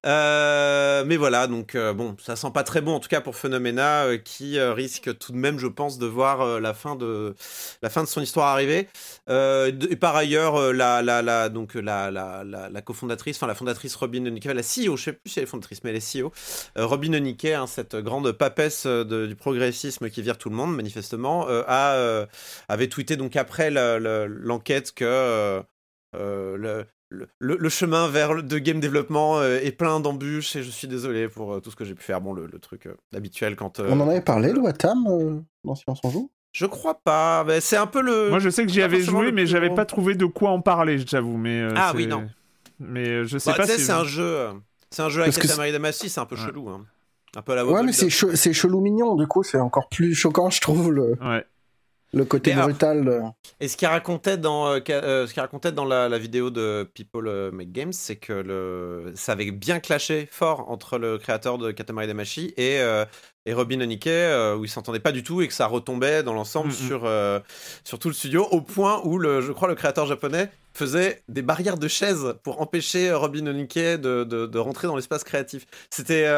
Euh, 0.07 1.05
mais 1.07 1.17
voilà, 1.17 1.47
donc, 1.47 1.75
euh, 1.75 1.93
bon, 1.93 2.17
ça 2.23 2.37
sent 2.37 2.51
pas 2.53 2.63
très 2.63 2.81
bon, 2.81 2.95
en 2.95 3.01
tout 3.01 3.09
cas 3.09 3.21
pour 3.21 3.37
Phenomena, 3.37 4.05
euh, 4.05 4.19
qui 4.19 4.61
risque 4.61 5.17
tout 5.19 5.33
de 5.33 5.37
même, 5.37 5.59
je 5.59 5.67
pense, 5.67 5.99
de 5.99 6.07
voir 6.07 6.61
la, 6.61 6.75
fin 6.75 6.97
de, 6.97 7.35
la 7.83 7.91
fin 7.91 8.03
de 8.03 8.09
son 8.09 8.21
histoire 8.21 8.49
arriver. 8.49 8.89
et 9.29 9.97
par 9.97 10.17
ailleurs, 10.17 10.73
la, 10.73 11.03
la, 11.03 11.23
la, 11.23 11.49
donc, 11.49 11.75
la 11.75 12.04
la, 12.11 12.45
la, 12.45 12.83
cofondatrice, 12.83 13.37
enfin 13.37 13.47
la 13.47 13.55
fondatrice 13.55 13.95
Robin 13.97 14.21
Nicke, 14.21 14.47
la 14.47 14.63
CEO, 14.63 14.97
je 14.97 15.05
sais 15.05 15.13
plus 15.13 15.31
si 15.31 15.39
elle 15.39 15.45
est 15.45 15.49
fondatrice, 15.49 15.83
mais 15.85 15.91
elle 15.91 15.97
est 15.97 16.21
CEO. 16.21 16.33
Euh, 16.79 16.87
Robin 16.87 17.13
hein, 17.15 17.67
cette 17.67 17.97
grande 17.97 18.33
papesse 18.33 18.85
euh, 18.87 19.27
du 19.27 19.37
progressisme 19.37 20.11
qui 20.11 20.23
vire 20.23 20.39
tout 20.39 20.51
le 20.51 20.57
monde, 20.57 20.75
manifestement, 20.75 21.49
euh, 21.49 21.63
a, 21.67 22.27
avait 22.69 22.89
tweeté 22.89 23.17
donc 23.17 23.37
après 23.37 23.71
l'enquête 23.71 24.93
que 24.93 25.63
le, 26.13 26.87
le, 27.39 27.69
chemin 27.69 28.09
vers 28.09 28.43
de 28.43 28.59
game 28.59 28.81
développement 28.81 29.43
est 29.43 29.73
plein 29.73 30.01
d'embûches 30.01 30.57
et 30.57 30.63
je 30.63 30.71
suis 30.71 30.89
désolé 30.89 31.29
pour 31.29 31.61
tout 31.61 31.71
ce 31.71 31.77
que 31.77 31.85
j'ai 31.85 31.95
pu 31.95 32.03
faire. 32.03 32.21
Bon, 32.21 32.33
le, 32.33 32.49
truc 32.59 32.89
habituel 33.15 33.57
quand. 33.57 33.81
On 33.81 34.01
en 34.01 34.09
avait 34.09 34.21
parlé, 34.21 34.53
le 34.53 34.61
Watam, 34.61 35.45
dans 35.65 35.75
Silence 35.75 36.01
en 36.03 36.11
Joue? 36.11 36.31
Je 36.55 36.67
crois 36.67 36.95
pas. 36.95 37.45
c'est 37.61 37.77
un 37.77 37.87
peu 37.87 38.01
le. 38.01 38.31
Moi, 38.31 38.39
je 38.39 38.49
sais 38.49 38.65
que 38.65 38.73
j'y 38.73 38.81
avais 38.81 39.03
joué, 39.03 39.33
mais 39.33 39.47
j'avais 39.47 39.71
pas 39.71 39.85
trouvé 39.85 40.15
de 40.15 40.25
quoi 40.25 40.51
en 40.51 40.61
parler, 40.61 40.99
j'avoue. 41.05 41.37
Mais 41.37 41.61
euh, 41.61 41.75
ah 41.77 41.93
oui, 41.95 42.07
non. 42.07 42.29
Mais 42.81 43.09
euh, 43.09 43.25
je 43.25 43.37
sais 43.39 43.51
bah, 43.51 43.59
pas 43.59 43.67
si. 43.67 43.81
C'est 43.81 43.93
un 43.93 44.05
jeu. 44.05 44.49
C'est 44.91 45.03
un 45.03 45.09
jeu 45.09 45.23
avec 45.23 45.35
Katamari 45.35 45.73
Damacy, 45.73 46.09
c'est 46.09 46.21
un 46.21 46.27
peu 46.27 46.37
chelou. 46.37 46.71
Hein. 46.71 46.87
Un 47.37 47.43
peu 47.43 47.53
à 47.53 47.57
la 47.57 47.67
Ouais, 47.67 47.83
mais 47.83 47.93
c'est 47.93 48.09
chelou 48.09 48.81
mignon. 48.81 49.17
Du 49.17 49.27
coup, 49.27 49.43
c'est 49.43 49.59
encore 49.59 49.89
plus 49.89 50.15
choquant, 50.15 50.49
je 50.49 50.61
trouve. 50.61 50.91
Le... 50.93 51.19
Ouais 51.21 51.45
le 52.13 52.25
côté 52.25 52.55
brutal. 52.55 53.33
Et 53.61 53.69
ce 53.69 53.77
qu'il 53.77 53.89
racontait 53.89 54.37
dans, 54.37 54.69
euh, 54.69 54.81
euh, 54.91 55.27
ce 55.27 55.33
qu'il 55.33 55.41
racontait 55.41 55.73
dans 55.73 55.85
la, 55.85 56.19
vidéo 56.19 56.51
de 56.51 56.89
People 56.95 57.27
euh, 57.27 57.51
Make 57.51 57.73
Games, 57.73 57.93
c'est 57.93 58.17
que 58.17 58.33
le, 58.33 59.13
ça 59.17 59.33
avait 59.33 59.51
bien 59.51 59.81
clashé 59.81 60.29
fort 60.31 60.71
entre 60.71 60.99
le 60.99 61.19
créateur 61.19 61.59
de 61.59 61.73
Katamari 61.73 62.07
Damacy 62.07 62.55
et, 62.57 62.79
et 63.47 63.53
Robin 63.53 63.81
Onike, 63.81 64.09
où 64.59 64.65
ils 64.65 64.71
s'entendaient 64.71 65.01
pas 65.01 65.13
du 65.13 65.23
tout 65.23 65.43
et 65.43 65.49
que 65.49 65.55
ça 65.55 65.67
retombait 65.67 66.23
dans 66.23 66.35
l'ensemble 66.35 66.73
sur, 66.73 67.11
sur 67.85 67.99
tout 67.99 68.09
le 68.09 68.15
studio, 68.15 68.47
au 68.51 68.61
point 68.61 69.01
où, 69.05 69.19
le, 69.19 69.41
je 69.41 69.53
crois, 69.53 69.69
le 69.69 69.75
créateur 69.75 70.07
japonais 70.07 70.51
faisait 70.75 71.23
des 71.29 71.43
barrières 71.43 71.79
de 71.79 71.89
chaises 71.89 72.35
pour 72.43 72.61
empêcher 72.61 73.13
Robin 73.13 73.47
Onike 73.47 73.79
de, 73.79 74.25
de, 74.25 74.59
rentrer 74.59 74.87
dans 74.89 74.97
l'espace 74.97 75.25
créatif. 75.25 75.67
C'était 75.91 76.29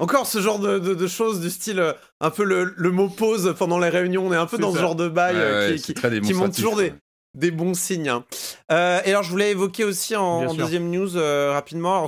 encore 0.00 0.26
ce 0.26 0.40
genre 0.40 0.58
de, 0.58 0.78
de, 0.78 1.06
choses 1.06 1.40
du 1.40 1.50
style 1.50 1.94
un 2.20 2.30
peu 2.30 2.44
le, 2.44 2.74
le, 2.76 2.90
mot 2.90 3.08
pause 3.08 3.54
pendant 3.58 3.78
les 3.78 3.88
réunions. 3.88 4.26
On 4.26 4.32
est 4.32 4.36
un 4.36 4.46
peu 4.46 4.58
dans 4.58 4.72
ce 4.72 4.78
genre 4.78 4.96
de 4.96 5.08
bail 5.08 5.76
qui, 5.76 5.94
qui 5.94 6.34
montre 6.34 6.54
toujours 6.54 6.76
des, 6.76 6.92
des 7.34 7.50
bons 7.50 7.74
signes. 7.74 8.08
Hein. 8.08 8.24
Euh, 8.70 9.00
et 9.04 9.10
alors, 9.10 9.22
je 9.22 9.30
voulais 9.30 9.50
évoquer 9.50 9.84
aussi 9.84 10.16
en, 10.16 10.54
deuxième 10.54 10.90
news 10.90 11.16
euh, 11.16 11.52
rapidement. 11.52 12.04
On 12.04 12.06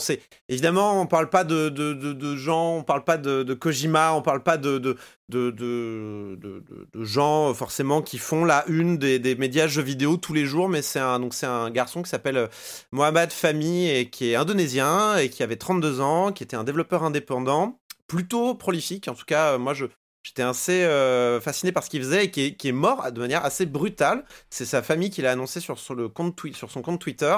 évidemment, 0.49 1.01
on 1.01 1.07
parle 1.07 1.29
pas 1.29 1.45
de, 1.45 1.69
de, 1.69 1.93
de, 1.93 2.37
gens, 2.37 2.77
on 2.77 2.83
parle 2.83 3.05
pas 3.05 3.19
de, 3.19 3.55
Kojima, 3.55 4.15
on 4.15 4.23
parle 4.23 4.43
pas 4.43 4.57
de, 4.57 4.79
de, 4.79 4.97
de, 5.29 7.05
gens 7.05 7.53
forcément 7.55 8.03
qui 8.03 8.19
font 8.19 8.45
la 8.45 8.65
une 8.69 8.99
des, 8.99 9.19
des 9.19 9.35
médias 9.35 9.67
jeux 9.67 9.83
vidéo 9.83 10.17
tous 10.17 10.33
les 10.33 10.47
jours. 10.47 10.69
Mais 10.69 10.83
c'est 10.83 11.01
un, 11.01 11.19
donc 11.21 11.35
c'est 11.35 11.47
un 11.47 11.71
garçon 11.71 12.03
qui 12.03 12.11
s'appelle 12.11 12.37
euh, 12.37 12.47
Mohamed 12.93 13.33
Fami 13.33 13.89
et 13.89 14.09
qui 14.09 14.31
est 14.31 14.37
indonésien 14.37 15.17
et 15.17 15.29
qui 15.29 15.43
avait 15.43 15.57
32 15.57 16.01
ans, 16.01 16.33
qui 16.33 16.43
était 16.43 16.57
un 16.57 16.65
développeur 16.65 17.03
indépendant 17.03 17.79
plutôt 18.07 18.55
prolifique. 18.55 19.09
En 19.09 19.15
tout 19.15 19.25
cas, 19.27 19.59
moi, 19.59 19.75
je, 19.75 19.87
J'étais 20.27 20.43
assez 20.43 20.83
euh, 20.83 21.41
fasciné 21.41 21.71
par 21.71 21.85
ce 21.85 21.91
qu'il 21.91 22.03
faisait 22.03 22.25
et 22.25 22.31
qui 22.33 22.57
est, 22.65 22.73
mort 22.73 23.13
de 23.13 23.21
manière 23.21 23.45
assez 23.45 23.65
brutale. 23.65 24.25
C'est 24.51 24.65
sa 24.65 24.83
famille 24.83 25.09
qui 25.09 25.23
l'a 25.23 25.31
annoncé 25.31 25.61
sur, 25.61 25.77
le 25.95 26.09
compte 26.09 26.37
sur 26.53 26.69
son 26.69 26.83
compte 26.83 27.01
Twitter. 27.01 27.37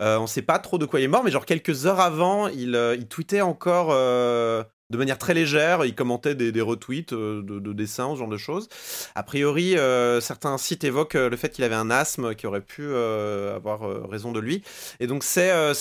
Euh, 0.00 0.18
on 0.18 0.22
ne 0.22 0.26
sait 0.26 0.42
pas 0.42 0.58
trop 0.58 0.76
de 0.76 0.84
quoi 0.84 0.98
il 0.98 1.04
est 1.04 1.08
mort, 1.08 1.22
mais 1.22 1.30
genre 1.30 1.46
quelques 1.46 1.86
heures 1.86 2.00
avant, 2.00 2.48
il, 2.48 2.74
euh, 2.74 2.96
tweetait 3.08 3.40
encore 3.40 3.90
de 3.90 4.98
manière 4.98 5.16
très 5.16 5.32
légère. 5.32 5.84
Il 5.84 5.94
commentait 5.94 6.34
des, 6.34 6.60
retweets 6.60 7.14
de, 7.14 7.72
dessins, 7.72 8.10
ce 8.14 8.18
genre 8.18 8.28
de 8.28 8.36
choses. 8.36 8.68
A 9.14 9.22
priori, 9.22 9.76
certains 10.20 10.58
sites 10.58 10.82
évoquent 10.82 11.14
le 11.14 11.36
fait 11.36 11.50
qu'il 11.50 11.62
avait 11.62 11.76
un 11.76 11.88
asthme 11.92 12.34
qui 12.34 12.48
aurait 12.48 12.62
pu 12.62 12.92
avoir 12.92 14.08
raison 14.10 14.32
de 14.32 14.40
lui. 14.40 14.64
Et 14.98 15.06
donc, 15.06 15.22
c'est 15.22 15.52
un, 15.52 15.72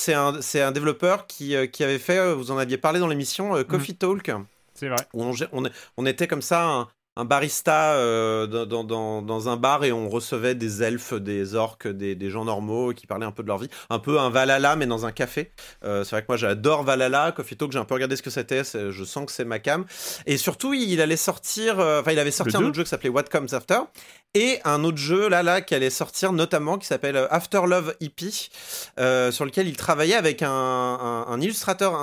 un, 0.53 0.71
développeur 0.71 1.25
qui, 1.25 1.55
qui, 1.71 1.83
avait 1.83 1.97
fait, 1.97 2.31
vous 2.35 2.51
en 2.51 2.59
aviez 2.59 2.77
parlé 2.77 2.99
dans 2.99 3.07
l'émission, 3.07 3.63
Coffee 3.63 3.95
Talk. 3.95 4.29
C'est 4.83 4.89
vrai. 4.89 5.47
on, 5.51 5.63
on, 5.97 6.05
était 6.05 6.27
comme 6.27 6.41
ça, 6.41 6.87
un, 7.15 7.25
barista 7.25 7.93
euh, 7.93 8.47
dans, 8.47 8.83
dans, 8.83 9.21
dans, 9.21 9.49
un 9.49 9.55
bar 9.55 9.85
et 9.85 9.91
on 9.91 10.09
recevait 10.09 10.55
des 10.55 10.83
elfes, 10.83 11.13
des 11.13 11.55
orques, 11.55 11.87
des, 11.87 12.15
des, 12.15 12.29
gens 12.29 12.43
normaux 12.43 12.93
qui 12.93 13.07
parlaient 13.07 13.25
un 13.25 13.31
peu 13.31 13.43
de 13.43 13.47
leur 13.47 13.59
vie. 13.59 13.69
Un 13.89 13.99
peu 13.99 14.19
un 14.19 14.29
Valhalla, 14.29 14.75
mais 14.75 14.87
dans 14.87 15.05
un 15.05 15.11
café. 15.11 15.51
Euh, 15.85 16.03
c'est 16.03 16.11
vrai 16.11 16.21
que 16.21 16.27
moi 16.27 16.37
j'adore 16.37 16.83
Valhalla. 16.83 17.31
Coffee 17.31 17.55
Talk, 17.55 17.71
j'ai 17.71 17.79
un 17.79 17.85
peu 17.85 17.93
regardé 17.93 18.15
ce 18.15 18.23
que 18.23 18.29
c'était. 18.29 18.63
Je 18.63 19.03
sens 19.03 19.25
que 19.25 19.31
c'est 19.31 19.45
ma 19.45 19.59
cam. 19.59 19.85
Et 20.25 20.37
surtout, 20.37 20.73
il 20.73 20.99
allait 20.99 21.15
sortir. 21.15 21.79
Euh, 21.79 22.01
enfin, 22.01 22.11
il 22.11 22.19
avait 22.19 22.31
sorti 22.31 22.57
un 22.57 22.63
autre 22.63 22.75
jeu 22.75 22.83
qui 22.83 22.89
s'appelait 22.89 23.09
What 23.09 23.23
Comes 23.23 23.49
After. 23.53 23.79
Et 24.35 24.59
un 24.65 24.83
autre 24.83 24.97
jeu 24.97 25.29
là, 25.29 25.43
là, 25.43 25.61
qui 25.61 25.75
allait 25.75 25.89
sortir 25.89 26.33
notamment 26.33 26.77
qui 26.77 26.87
s'appelle 26.87 27.27
After 27.29 27.61
Love 27.67 27.95
EP, 28.01 28.31
sur 29.31 29.45
lequel 29.45 29.67
il 29.67 29.77
travaillait 29.77 30.15
avec 30.15 30.41
un, 30.41 30.49
un, 30.49 31.41
illustrateur 31.41 31.93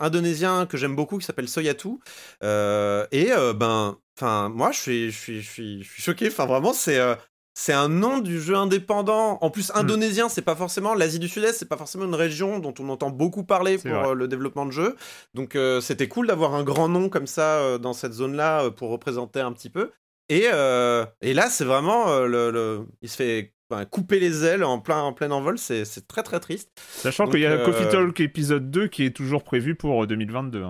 indonésien 0.00 0.66
que 0.66 0.76
j'aime 0.76 0.96
beaucoup 0.96 1.18
qui 1.18 1.26
s'appelle 1.26 1.48
Soyatu. 1.48 1.98
et 2.42 3.30
ben 3.54 3.98
Enfin, 4.18 4.48
moi, 4.48 4.72
je 4.72 4.78
suis, 4.80 5.10
je 5.10 5.18
suis, 5.18 5.42
je 5.42 5.50
suis, 5.50 6.02
choqué. 6.02 6.28
Enfin, 6.28 6.46
vraiment, 6.46 6.72
c'est 6.72 6.98
euh, 6.98 7.14
c'est 7.52 7.74
un 7.74 7.88
nom 7.88 8.18
du 8.18 8.40
jeu 8.40 8.54
indépendant. 8.54 9.38
En 9.42 9.50
plus, 9.50 9.70
hmm. 9.70 9.78
indonésien, 9.78 10.28
c'est 10.30 10.42
pas 10.42 10.56
forcément 10.56 10.94
l'Asie 10.94 11.18
du 11.18 11.28
Sud-Est, 11.28 11.58
c'est 11.58 11.68
pas 11.68 11.76
forcément 11.76 12.04
une 12.04 12.14
région 12.14 12.58
dont 12.58 12.72
on 12.78 12.88
entend 12.88 13.10
beaucoup 13.10 13.44
parler 13.44 13.76
pour 13.76 13.92
euh, 13.92 14.14
le 14.14 14.26
développement 14.26 14.64
de 14.64 14.70
jeux. 14.70 14.96
Donc, 15.34 15.54
euh, 15.54 15.82
c'était 15.82 16.08
cool 16.08 16.28
d'avoir 16.28 16.54
un 16.54 16.64
grand 16.64 16.88
nom 16.88 17.10
comme 17.10 17.26
ça 17.26 17.78
dans 17.78 17.92
cette 17.92 18.14
zone-là 18.14 18.70
pour 18.70 18.90
représenter 18.90 19.40
un 19.40 19.52
petit 19.52 19.70
peu. 19.70 19.90
Et, 20.28 20.44
et 20.44 21.34
là, 21.34 21.48
c'est 21.48 21.64
vraiment 21.64 22.20
le, 22.20 22.86
il 23.02 23.08
se 23.08 23.16
fait 23.16 23.52
couper 23.90 24.20
les 24.20 24.44
ailes 24.44 24.64
en 24.64 24.78
plein, 24.78 25.02
en 25.02 25.12
plein 25.12 25.30
envol, 25.30 25.58
c'est 25.58 25.84
très 26.06 26.22
très 26.22 26.40
triste. 26.40 26.70
Sachant 26.76 27.28
qu'il 27.28 27.40
y 27.40 27.46
a 27.46 27.58
Coffee 27.58 27.88
Talk 27.90 28.20
épisode 28.20 28.70
2 28.70 28.88
qui 28.88 29.04
est 29.04 29.10
toujours 29.10 29.42
prévu 29.42 29.74
pour 29.74 30.06
2022. 30.06 30.64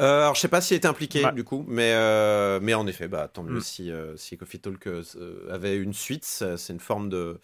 Euh, 0.00 0.20
alors, 0.22 0.34
je 0.34 0.40
sais 0.40 0.48
pas 0.48 0.60
s'il 0.60 0.76
était 0.76 0.88
impliqué 0.88 1.24
du 1.32 1.44
coup, 1.44 1.64
mais, 1.68 1.92
euh, 1.94 2.58
mais 2.62 2.74
en 2.74 2.86
effet, 2.86 3.08
bah, 3.08 3.28
tant 3.32 3.42
mieux 3.42 3.58
mm. 3.58 3.62
si, 3.62 3.90
euh, 3.90 4.16
si 4.16 4.36
Coffee 4.36 4.58
Talk 4.58 4.88
avait 5.50 5.76
une 5.76 5.92
suite. 5.92 6.24
C'est 6.24 6.72
une 6.72 6.80
forme 6.80 7.08
de, 7.08 7.38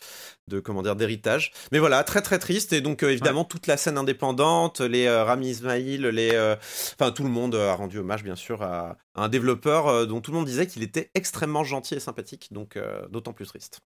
de 0.49 0.61
comment 0.61 0.83
dire 0.83 0.97
d'héritage. 0.97 1.53
Mais 1.73 1.79
voilà, 1.79 2.05
très 2.05 2.23
très 2.23 2.39
triste. 2.39 2.73
Et 2.73 2.81
donc, 2.81 3.03
évidemment, 3.03 3.45
toute 3.45 3.67
la 3.67 3.77
scène 3.77 3.99
indépendante, 3.99 4.81
les 4.81 5.09
Rami 5.09 5.51
Ismail, 5.51 5.99
les, 5.99 6.57
enfin, 6.99 7.13
tout 7.13 7.25
le 7.25 7.31
monde 7.31 7.55
a 7.55 7.75
rendu 7.75 7.99
hommage, 7.99 8.25
bien 8.25 8.37
sûr, 8.37 8.63
à, 8.63 8.97
à 9.15 9.25
un 9.25 9.29
développeur 9.29 10.07
dont 10.07 10.21
tout 10.21 10.31
le 10.31 10.39
monde 10.39 10.47
disait 10.47 10.67
qu'il 10.67 10.83
était 10.83 11.11
extrêmement 11.15 11.65
gentil 11.65 11.95
et 11.95 12.01
sympathique. 12.01 12.49
Donc, 12.53 12.79
d'autant 13.11 13.33
plus 13.33 13.47
triste. 13.47 13.81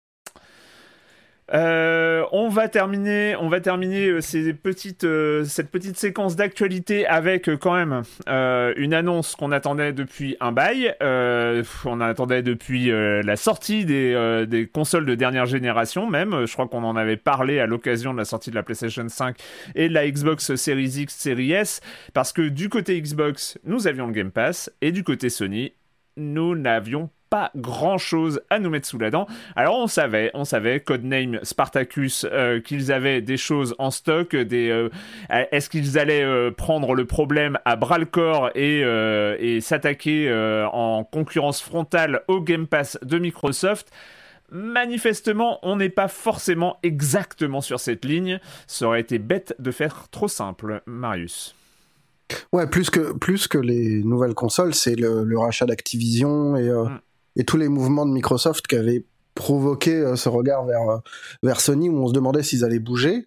Euh, 1.55 2.25
on 2.33 2.49
va 2.49 2.69
terminer, 2.69 3.35
on 3.37 3.49
va 3.49 3.61
terminer 3.61 4.09
euh, 4.09 4.21
euh, 5.05 5.45
cette 5.45 5.71
petite 5.71 5.97
séquence 5.97 6.37
d'actualité 6.37 7.07
avec 7.07 7.49
quand 7.57 7.75
même 7.75 8.03
une 8.77 8.93
annonce 8.93 9.35
qu'on 9.35 9.53
attendait 9.53 9.93
depuis 9.93 10.37
un 10.41 10.53
bail. 10.53 10.95
on 11.01 12.01
attendait 12.01 12.43
depuis 12.43 12.91
la 12.91 13.37
sortie 13.37 13.85
des, 13.85 14.47
des, 14.47 14.67
consoles 14.67 15.07
de 15.07 15.15
dernière 15.15 15.47
génération 15.47 16.09
même. 16.09 16.47
Je 16.47 16.53
crois 16.53 16.69
qu'on 16.69 16.85
en 16.85 16.97
avait 16.97 17.17
parlé 17.17 17.61
à 17.61 17.67
l'occasion 17.67 18.13
de 18.13 18.19
la 18.19 18.25
sortie 18.25 18.51
de 18.51 18.55
la 18.55 18.63
PlayStation 18.63 19.09
5 19.09 19.37
et 19.75 19.89
de 19.89 19.95
la 19.95 20.09
Xbox 20.11 20.55
Series 20.55 21.01
X, 21.01 21.15
Series 21.15 21.53
S, 21.53 21.81
parce 22.13 22.33
que 22.33 22.43
du 22.43 22.69
côté 22.69 23.01
Xbox, 23.01 23.59
nous 23.65 23.87
avions 23.87 24.07
le 24.07 24.13
Game 24.13 24.31
Pass 24.31 24.71
et 24.81 24.93
du 24.93 25.05
côté 25.05 25.31
Sony, 25.31 25.73
nous 26.17 26.55
n'avions 26.55 27.11
pas 27.31 27.51
grand 27.57 27.99
chose 27.99 28.41
à 28.51 28.59
nous 28.59 28.71
mettre 28.71 28.87
sous 28.87 28.99
la 28.99 29.11
dent. 29.11 29.27
Alors 29.57 29.79
on 29.79 29.87
savait, 29.87 30.31
on 30.35 30.45
savait, 30.45 30.81
codename 30.81 31.39
Spartacus, 31.43 32.27
euh, 32.31 32.61
qu'ils 32.61 32.93
avaient 32.93 33.21
des 33.21 33.37
choses 33.37 33.75
en 33.79 33.91
stock, 33.91 34.35
des, 34.35 34.71
euh, 34.71 34.89
est-ce 35.31 35.69
qu'ils 35.71 35.99
allaient 35.99 36.25
euh, 36.25 36.51
prendre 36.51 36.95
le 36.95 37.05
problème 37.05 37.59
à 37.65 37.77
bras 37.77 37.99
le 37.99 38.07
corps 38.07 38.51
et, 38.55 38.81
et 38.81 39.61
s'attaquer 39.61 40.31
en 40.73 41.05
concurrence 41.05 41.61
frontale 41.61 42.23
au 42.29 42.41
Game 42.41 42.67
Pass 42.67 42.99
de 43.03 43.19
Microsoft? 43.19 43.91
Manifestement, 44.51 45.59
on 45.63 45.77
n'est 45.77 45.91
pas 45.91 46.09
forcément 46.09 46.79
exactement 46.83 47.61
sur 47.61 47.81
cette 47.81 48.05
ligne. 48.05 48.41
Ça 48.67 48.87
aurait 48.87 49.01
été 49.01 49.19
bête 49.19 49.55
de 49.59 49.71
faire 49.71 50.09
trop 50.11 50.29
simple, 50.29 50.83
Marius. 50.87 51.55
Ouais, 52.53 52.67
plus 52.67 52.89
que, 52.89 53.13
plus 53.13 53.47
que 53.47 53.59
les 53.59 54.03
nouvelles 54.03 54.35
consoles, 54.35 54.75
c'est 54.75 54.97
le, 54.97 55.39
rachat 55.39 55.67
d'Activision 55.67 56.57
et, 56.57 56.71
mm 56.71 56.99
et 57.39 57.45
tous 57.45 57.57
les 57.57 57.69
mouvements 57.69 58.05
de 58.05 58.13
Microsoft 58.13 58.67
qui 58.67 58.77
avaient 58.77 59.05
provoqué 59.35 59.95
euh, 59.95 60.17
ce 60.17 60.29
regard 60.29 60.67
vers, 60.67 60.89
euh, 60.91 60.99
vers 61.43 61.61
Sony 61.61 61.89
où 61.89 61.97
on 61.97 62.09
se 62.09 62.13
demandait 62.13 62.43
s'ils 62.43 62.65
allaient 62.65 62.81
bouger. 62.81 63.25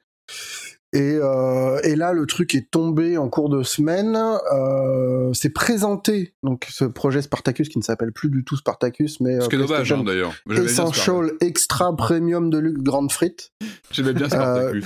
Et, 0.93 1.17
euh, 1.21 1.79
et, 1.83 1.95
là, 1.95 2.11
le 2.11 2.25
truc 2.25 2.53
est 2.53 2.69
tombé 2.69 3.17
en 3.17 3.29
cours 3.29 3.47
de 3.47 3.63
semaine. 3.63 4.17
Euh, 4.53 5.31
c'est 5.33 5.51
présenté 5.51 6.33
donc 6.43 6.67
ce 6.69 6.83
projet 6.83 7.21
Spartacus 7.21 7.69
qui 7.69 7.77
ne 7.77 7.83
s'appelle 7.83 8.11
plus 8.11 8.29
du 8.29 8.43
tout 8.43 8.57
Spartacus, 8.57 9.21
mais 9.21 9.39
ce 9.39 9.47
qui 9.47 9.55
est 9.55 9.59
dommage 9.59 9.93
hein, 9.93 10.03
d'ailleurs. 10.03 10.33
Essential 10.49 11.31
Extra 11.39 11.95
Premium 11.95 12.49
de 12.49 12.57
Luc 12.57 12.79
Grande 12.79 13.09
Frites. 13.09 13.53
J'aimais 13.91 14.11
bien 14.11 14.27
Spartacus. 14.27 14.85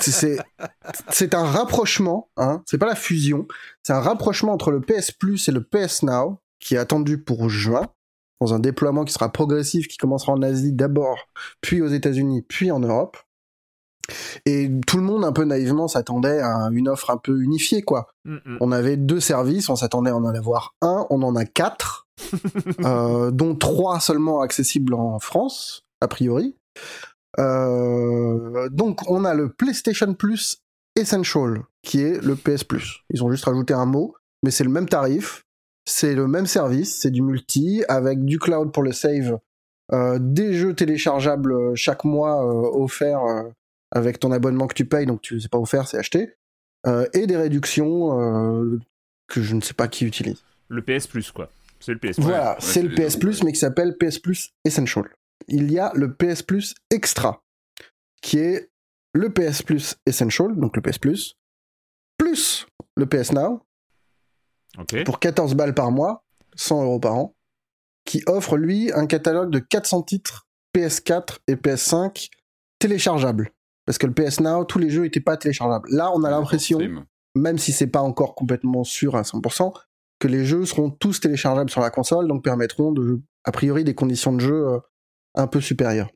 c'est 0.00 0.38
c'est 1.10 1.34
un 1.34 1.44
rapprochement, 1.44 2.28
hein. 2.36 2.62
C'est 2.66 2.78
pas 2.78 2.86
la 2.86 2.96
fusion. 2.96 3.46
C'est 3.84 3.92
un 3.92 4.00
rapprochement 4.00 4.52
entre 4.52 4.72
le 4.72 4.80
PS 4.80 5.12
Plus 5.12 5.48
et 5.48 5.52
le 5.52 5.62
PS 5.62 6.02
Now 6.02 6.41
qui 6.62 6.76
est 6.76 6.78
attendu 6.78 7.18
pour 7.18 7.50
juin, 7.50 7.88
dans 8.40 8.54
un 8.54 8.58
déploiement 8.58 9.04
qui 9.04 9.12
sera 9.12 9.30
progressif, 9.30 9.88
qui 9.88 9.98
commencera 9.98 10.32
en 10.32 10.42
Asie 10.42 10.72
d'abord, 10.72 11.28
puis 11.60 11.82
aux 11.82 11.88
États-Unis, 11.88 12.42
puis 12.42 12.70
en 12.70 12.80
Europe. 12.80 13.18
Et 14.46 14.70
tout 14.86 14.96
le 14.96 15.02
monde, 15.02 15.24
un 15.24 15.32
peu 15.32 15.44
naïvement, 15.44 15.86
s'attendait 15.88 16.40
à 16.40 16.68
une 16.72 16.88
offre 16.88 17.10
un 17.10 17.16
peu 17.16 17.40
unifiée, 17.40 17.82
quoi. 17.82 18.08
Mm. 18.24 18.56
On 18.60 18.72
avait 18.72 18.96
deux 18.96 19.20
services, 19.20 19.68
on 19.68 19.76
s'attendait 19.76 20.10
à 20.10 20.16
en 20.16 20.24
avoir 20.24 20.74
un, 20.82 21.06
on 21.10 21.22
en 21.22 21.36
a 21.36 21.44
quatre, 21.44 22.08
euh, 22.84 23.30
dont 23.30 23.54
trois 23.54 24.00
seulement 24.00 24.40
accessibles 24.40 24.94
en 24.94 25.18
France, 25.18 25.84
a 26.00 26.08
priori. 26.08 26.56
Euh, 27.38 28.68
donc 28.70 29.08
on 29.08 29.24
a 29.24 29.34
le 29.34 29.50
PlayStation 29.52 30.14
Plus 30.14 30.62
Essential, 30.96 31.62
qui 31.82 32.02
est 32.02 32.22
le 32.22 32.36
PS 32.36 32.64
Plus. 32.64 33.00
Ils 33.10 33.24
ont 33.24 33.30
juste 33.30 33.44
rajouté 33.44 33.72
un 33.72 33.86
mot, 33.86 34.14
mais 34.42 34.50
c'est 34.50 34.64
le 34.64 34.70
même 34.70 34.88
tarif, 34.88 35.44
c'est 35.84 36.14
le 36.14 36.26
même 36.28 36.46
service, 36.46 37.00
c'est 37.00 37.10
du 37.10 37.22
multi 37.22 37.84
avec 37.88 38.24
du 38.24 38.38
cloud 38.38 38.72
pour 38.72 38.82
le 38.82 38.92
save, 38.92 39.38
euh, 39.92 40.18
des 40.20 40.54
jeux 40.54 40.74
téléchargeables 40.74 41.52
euh, 41.52 41.72
chaque 41.74 42.04
mois 42.04 42.44
euh, 42.46 42.82
offerts 42.82 43.22
avec 43.90 44.18
ton 44.18 44.32
abonnement 44.32 44.66
que 44.66 44.74
tu 44.74 44.86
payes, 44.86 45.06
donc 45.06 45.20
tu 45.20 45.40
sais 45.40 45.48
pas 45.48 45.58
offert, 45.58 45.86
c'est 45.86 45.98
acheté, 45.98 46.34
et 47.12 47.26
des 47.26 47.36
réductions 47.36 48.80
que 49.28 49.42
je 49.42 49.54
ne 49.54 49.60
sais 49.60 49.74
pas 49.74 49.86
qui 49.86 50.06
utilise. 50.06 50.42
Le 50.68 50.82
PS 50.82 51.06
Plus 51.06 51.30
quoi. 51.30 51.50
C'est 51.78 51.92
le 51.92 51.98
PS 51.98 52.16
Plus. 52.16 52.22
Voilà, 52.22 52.56
c'est 52.58 52.82
le 52.82 52.94
PS 52.94 53.16
Plus, 53.18 53.42
mais 53.42 53.52
qui 53.52 53.58
s'appelle 53.58 53.96
PS 53.98 54.18
Plus 54.18 54.54
Essential. 54.64 55.04
Il 55.48 55.70
y 55.70 55.78
a 55.78 55.92
le 55.94 56.14
PS 56.14 56.42
Plus 56.42 56.74
Extra, 56.90 57.42
qui 58.22 58.38
est 58.38 58.70
le 59.12 59.30
PS 59.30 59.62
Plus 59.62 59.96
Essential, 60.06 60.56
donc 60.56 60.74
le 60.74 60.82
PS 60.82 60.98
Plus, 60.98 61.36
plus 62.16 62.66
le 62.96 63.06
PS 63.06 63.32
Now, 63.32 63.60
pour 65.04 65.18
14 65.18 65.54
balles 65.54 65.74
par 65.74 65.90
mois, 65.90 66.24
100 66.56 66.84
euros 66.84 67.00
par 67.00 67.14
an, 67.14 67.34
qui 68.04 68.22
offre 68.26 68.56
lui 68.56 68.92
un 68.92 69.06
catalogue 69.06 69.50
de 69.50 69.58
400 69.58 70.02
titres 70.02 70.46
PS4 70.74 71.38
et 71.48 71.54
PS5 71.54 72.28
téléchargeables. 72.78 73.52
Parce 73.86 73.98
que 73.98 74.06
le 74.06 74.14
PS 74.14 74.40
Now, 74.40 74.64
tous 74.64 74.78
les 74.78 74.90
jeux 74.90 75.02
n'étaient 75.02 75.20
pas 75.20 75.36
téléchargeables. 75.36 75.88
Là, 75.90 76.12
on 76.14 76.22
a 76.24 76.30
l'impression, 76.30 76.78
même 77.34 77.58
si 77.58 77.72
c'est 77.72 77.86
pas 77.86 78.00
encore 78.00 78.34
complètement 78.34 78.84
sûr 78.84 79.16
à 79.16 79.22
100%, 79.22 79.72
que 80.18 80.28
les 80.28 80.44
jeux 80.44 80.64
seront 80.66 80.90
tous 80.90 81.20
téléchargeables 81.20 81.70
sur 81.70 81.80
la 81.80 81.90
console, 81.90 82.28
donc 82.28 82.44
permettront 82.44 82.92
de, 82.92 83.20
a 83.44 83.52
priori, 83.52 83.84
des 83.84 83.94
conditions 83.94 84.32
de 84.32 84.40
jeu 84.40 84.68
euh, 84.68 84.78
un 85.34 85.48
peu 85.48 85.60
supérieures. 85.60 86.10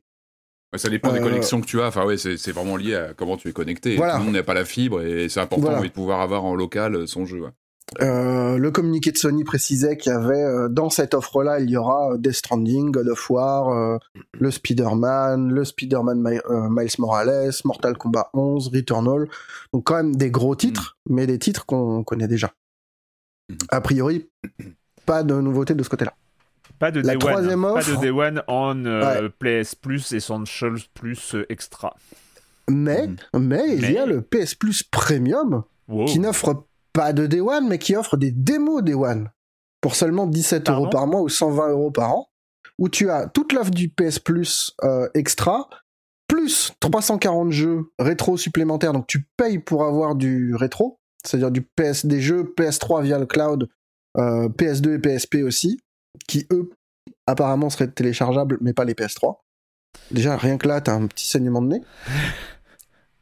ça 0.77 0.89
dépend 0.89 1.11
des 1.11 1.19
euh, 1.19 1.23
connexions 1.23 1.59
que 1.59 1.65
tu 1.65 1.81
as. 1.81 1.87
Enfin, 1.87 2.05
ouais, 2.05 2.17
c'est 2.17 2.51
vraiment 2.51 2.77
lié 2.77 2.95
à 2.95 3.13
comment 3.13 3.35
tu 3.35 3.49
es 3.49 3.51
connecté. 3.51 3.95
Tout 3.95 4.03
le 4.03 4.23
monde 4.23 4.33
n'a 4.33 4.43
pas 4.43 4.53
la 4.53 4.65
fibre 4.65 5.01
et 5.01 5.27
c'est 5.27 5.41
important 5.41 5.81
de 5.81 5.87
pouvoir 5.89 6.21
avoir 6.21 6.45
en 6.45 6.55
local 6.55 7.07
son 7.07 7.25
jeu. 7.25 7.43
Euh, 8.01 8.57
le 8.57 8.71
communiqué 8.71 9.11
de 9.11 9.17
Sony 9.17 9.45
précisait 9.45 9.95
qu'il 9.95 10.11
y 10.11 10.15
avait 10.15 10.43
euh, 10.43 10.67
dans 10.67 10.89
cette 10.89 11.13
offre-là, 11.13 11.61
il 11.61 11.69
y 11.69 11.77
aura 11.77 12.11
euh, 12.11 12.17
Death 12.17 12.33
Stranding, 12.33 12.91
God 12.91 13.07
of 13.07 13.29
War, 13.29 13.99
le 14.33 14.51
Spider-Man, 14.51 15.53
le 15.53 15.63
Spider-Man 15.63 16.19
Miles 16.69 16.91
Morales, 16.99 17.53
Mortal 17.63 17.97
Kombat 17.97 18.29
11, 18.33 18.69
Returnal. 18.73 19.27
Donc 19.73 19.85
quand 19.85 19.95
même 19.95 20.15
des 20.15 20.29
gros 20.29 20.55
titres, 20.55 20.97
mm. 21.05 21.15
mais 21.15 21.27
des 21.27 21.39
titres 21.39 21.65
qu'on 21.65 22.03
connaît 22.03 22.27
déjà. 22.27 22.51
Mm. 23.49 23.55
A 23.69 23.81
priori, 23.81 24.29
pas 25.05 25.23
de 25.23 25.35
nouveauté 25.35 25.73
de 25.73 25.83
ce 25.83 25.89
côté-là. 25.89 26.13
Pas 26.79 26.91
de, 26.91 26.99
La 26.99 27.13
Day, 27.13 27.19
troisième 27.19 27.63
One, 27.63 27.77
offre, 27.77 27.89
pas 27.89 27.95
de 27.95 28.01
Day 28.01 28.11
One 28.11 28.43
en 28.47 29.29
PS 29.39 29.75
Plus 29.75 30.11
Essential 30.11 30.75
Plus 30.93 31.37
Extra. 31.47 31.95
Mais, 32.69 33.07
mm. 33.07 33.39
mais, 33.39 33.77
il 33.77 33.91
y 33.91 33.97
a 33.97 34.05
le 34.05 34.21
PS 34.21 34.55
Plus 34.55 34.83
Premium 34.83 35.63
qui 36.05 36.19
n'offre 36.19 36.66
pas 36.97 37.13
de 37.13 37.27
Day 37.27 37.41
One, 37.41 37.67
mais 37.67 37.77
qui 37.77 37.95
offre 37.95 38.17
des 38.17 38.31
démos 38.31 38.81
Day 38.81 38.95
One 38.95 39.29
pour 39.81 39.93
seulement 39.93 40.25
17 40.25 40.67
euros 40.71 40.89
par 40.89 41.05
mois 41.05 41.21
ou 41.21 41.29
120 41.29 41.69
euros 41.69 41.91
par 41.91 42.11
an, 42.11 42.29
où 42.79 42.89
tu 42.89 43.11
as 43.11 43.27
toute 43.27 43.53
l'offre 43.53 43.69
du 43.69 43.87
PS 43.87 44.17
Plus 44.17 44.75
euh, 44.83 45.07
extra, 45.13 45.69
plus 46.27 46.73
340 46.79 47.51
jeux 47.51 47.91
rétro 47.99 48.35
supplémentaires, 48.35 48.93
donc 48.93 49.05
tu 49.05 49.27
payes 49.37 49.59
pour 49.59 49.83
avoir 49.83 50.15
du 50.15 50.55
rétro, 50.55 50.99
c'est-à-dire 51.23 51.51
du 51.51 51.61
PS, 51.61 52.07
des 52.07 52.19
jeux 52.19 52.51
PS3 52.57 53.03
via 53.03 53.19
le 53.19 53.27
cloud, 53.27 53.69
euh, 54.17 54.49
PS2 54.49 54.95
et 54.95 54.99
PSP 54.99 55.43
aussi, 55.45 55.79
qui 56.27 56.47
eux 56.51 56.71
apparemment 57.27 57.69
seraient 57.69 57.91
téléchargeables, 57.91 58.57
mais 58.59 58.73
pas 58.73 58.85
les 58.85 58.95
PS3. 58.95 59.37
Déjà, 60.09 60.35
rien 60.35 60.57
que 60.57 60.67
là, 60.67 60.81
t'as 60.81 60.95
un 60.95 61.05
petit 61.05 61.27
saignement 61.27 61.61
de 61.61 61.67
nez. 61.67 61.81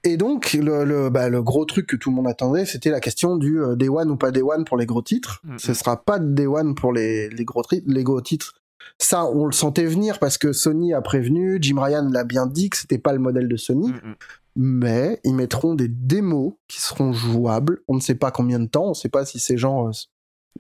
Et 0.06 0.18
donc, 0.18 0.54
le, 0.54 1.10
bah, 1.10 1.30
le, 1.30 1.42
gros 1.42 1.66
truc 1.66 1.88
que 1.88 1.96
tout 1.96 2.12
le 2.12 2.16
monde 2.16 2.28
attendait, 2.28 2.66
c'était 2.66 2.92
la 2.92 3.00
question 3.00 3.38
du 3.38 3.60
euh, 3.60 3.76
Day 3.76 3.90
One 3.90 4.12
ou 4.12 4.18
pas 4.18 4.32
Day 4.32 4.44
One 4.44 4.64
pour 4.64 4.78
les 4.78 4.86
gros 4.86 5.02
titres. 5.02 5.42
Ce 5.44 5.48
mm, 5.48 5.60
Ce 5.60 5.72
mm. 5.72 5.76
sera 5.76 6.04
pas 6.04 6.20
de 6.20 6.32
Day 6.32 6.46
One 6.46 6.76
pour 6.76 6.94
les, 6.94 7.28
les, 7.30 7.44
gros, 7.44 7.64
les 7.72 8.04
gros 8.04 8.22
titres. 8.22 8.54
Ça, 9.00 9.26
on 9.26 9.46
le 9.46 9.52
sentait 9.52 9.86
venir 9.86 10.20
parce 10.20 10.38
que 10.38 10.54
Sony 10.54 10.94
a 10.94 11.02
prévenu, 11.02 11.58
Jim 11.60 11.82
Ryan 11.82 12.08
l'a 12.10 12.24
bien 12.24 12.46
dit 12.46 12.70
que 12.70 12.78
c'était 12.78 13.00
pas 13.00 13.14
le 13.14 13.20
modèle 13.20 13.50
de 13.50 13.58
Sony. 13.58 13.90
Mm, 13.90 14.14
mais 14.58 15.20
ils 15.24 15.34
mettront 15.34 15.74
des 15.74 15.88
démos 15.88 16.54
qui 16.68 16.80
seront 16.80 17.12
jouables. 17.12 17.82
On 17.88 17.96
ne 17.96 18.00
sait 18.00 18.16
pas 18.16 18.30
combien 18.30 18.60
de 18.60 18.68
temps, 18.68 18.86
on 18.86 18.90
ne 18.90 18.94
sait 18.94 19.10
pas 19.10 19.26
si 19.26 19.40
c'est 19.40 19.58
genre 19.58 19.92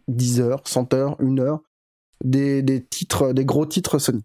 10 0.08 0.42
euh, 0.42 0.44
heures, 0.44 0.62
100 0.66 0.94
heures, 0.96 1.16
1 1.22 1.38
heure. 1.38 1.62
Des, 2.24 2.64
des 2.64 2.84
titres, 2.84 3.34
des 3.34 3.46
gros 3.46 3.66
titres 3.68 4.00
Sony. 4.00 4.24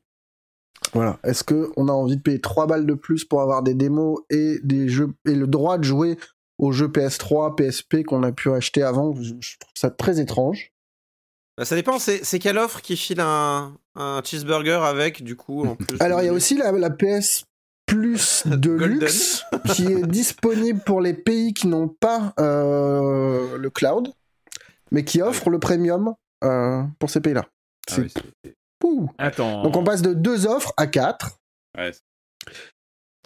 Voilà. 0.92 1.18
Est-ce 1.24 1.44
que 1.44 1.70
on 1.76 1.88
a 1.88 1.92
envie 1.92 2.16
de 2.16 2.22
payer 2.22 2.40
3 2.40 2.66
balles 2.66 2.86
de 2.86 2.94
plus 2.94 3.24
pour 3.24 3.42
avoir 3.42 3.62
des 3.62 3.74
démos 3.74 4.20
et 4.30 4.58
des 4.62 4.88
jeux 4.88 5.12
et 5.26 5.34
le 5.34 5.46
droit 5.46 5.78
de 5.78 5.84
jouer 5.84 6.18
aux 6.58 6.72
jeux 6.72 6.88
PS3, 6.88 7.54
PSP 7.54 8.04
qu'on 8.04 8.22
a 8.22 8.32
pu 8.32 8.50
acheter 8.50 8.82
avant? 8.82 9.14
Je, 9.14 9.32
trouve 9.32 9.72
ça 9.74 9.90
très 9.90 10.20
étrange. 10.20 10.72
Bah, 11.56 11.64
ça 11.64 11.76
dépend, 11.76 11.98
c'est 11.98 12.38
quelle 12.38 12.58
offre 12.58 12.80
qui 12.80 12.96
file 12.96 13.20
un, 13.20 13.76
cheeseburger 14.24 14.82
avec, 14.82 15.22
du 15.22 15.36
coup, 15.36 15.66
en 15.66 15.76
plus 15.76 15.96
Alors, 16.00 16.22
il 16.22 16.26
y 16.26 16.28
a 16.28 16.32
aussi 16.32 16.56
la, 16.56 16.90
PS 16.90 17.44
Plus 17.86 18.44
de 18.46 18.70
luxe 18.70 19.44
qui 19.74 19.84
est 19.84 20.06
disponible 20.06 20.80
pour 20.84 21.00
les 21.00 21.14
pays 21.14 21.52
qui 21.52 21.66
n'ont 21.66 21.88
pas 21.88 22.32
euh, 22.40 23.58
le 23.58 23.70
cloud. 23.70 24.12
mais 24.90 25.04
qui 25.04 25.22
offre 25.22 25.50
le 25.50 25.58
premium 25.58 26.14
euh, 26.44 26.82
pour 26.98 27.10
ces 27.10 27.20
pays-là. 27.20 27.46
Ah 27.90 27.96
oui, 27.98 28.12
Attends. 29.18 29.62
Donc 29.62 29.76
on 29.76 29.84
passe 29.84 30.02
de 30.02 30.14
deux 30.14 30.46
offres 30.46 30.72
à 30.76 30.86
quatre. 30.86 31.38
Ouais. 31.76 31.92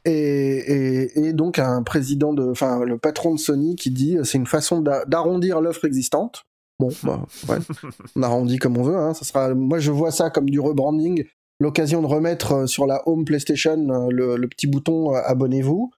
Et, 0.04 0.12
et, 0.12 1.18
et, 1.28 1.32
donc 1.32 1.58
un 1.58 1.82
président 1.82 2.34
de, 2.34 2.50
enfin 2.50 2.84
le 2.84 2.98
patron 2.98 3.34
de 3.34 3.38
Sony 3.38 3.74
qui 3.74 3.90
dit 3.90 4.18
c'est 4.22 4.36
une 4.36 4.46
façon 4.46 4.82
d'arrondir 4.82 5.60
l'offre 5.60 5.86
existante. 5.86 6.44
Bon, 6.78 6.90
bah, 7.02 7.24
ouais. 7.48 7.58
on 8.16 8.22
arrondit 8.22 8.58
comme 8.58 8.76
on 8.76 8.82
veut. 8.82 8.96
Hein. 8.96 9.14
Ça 9.14 9.24
sera, 9.24 9.54
moi 9.54 9.78
je 9.78 9.90
vois 9.90 10.10
ça 10.10 10.28
comme 10.28 10.50
du 10.50 10.60
rebranding, 10.60 11.24
l'occasion 11.60 12.02
de 12.02 12.06
remettre 12.06 12.52
euh, 12.52 12.66
sur 12.66 12.86
la 12.86 13.02
home 13.08 13.24
PlayStation 13.24 13.88
euh, 13.88 14.08
le, 14.10 14.36
le 14.36 14.48
petit 14.48 14.66
bouton 14.66 15.14
abonnez-vous. 15.14 15.90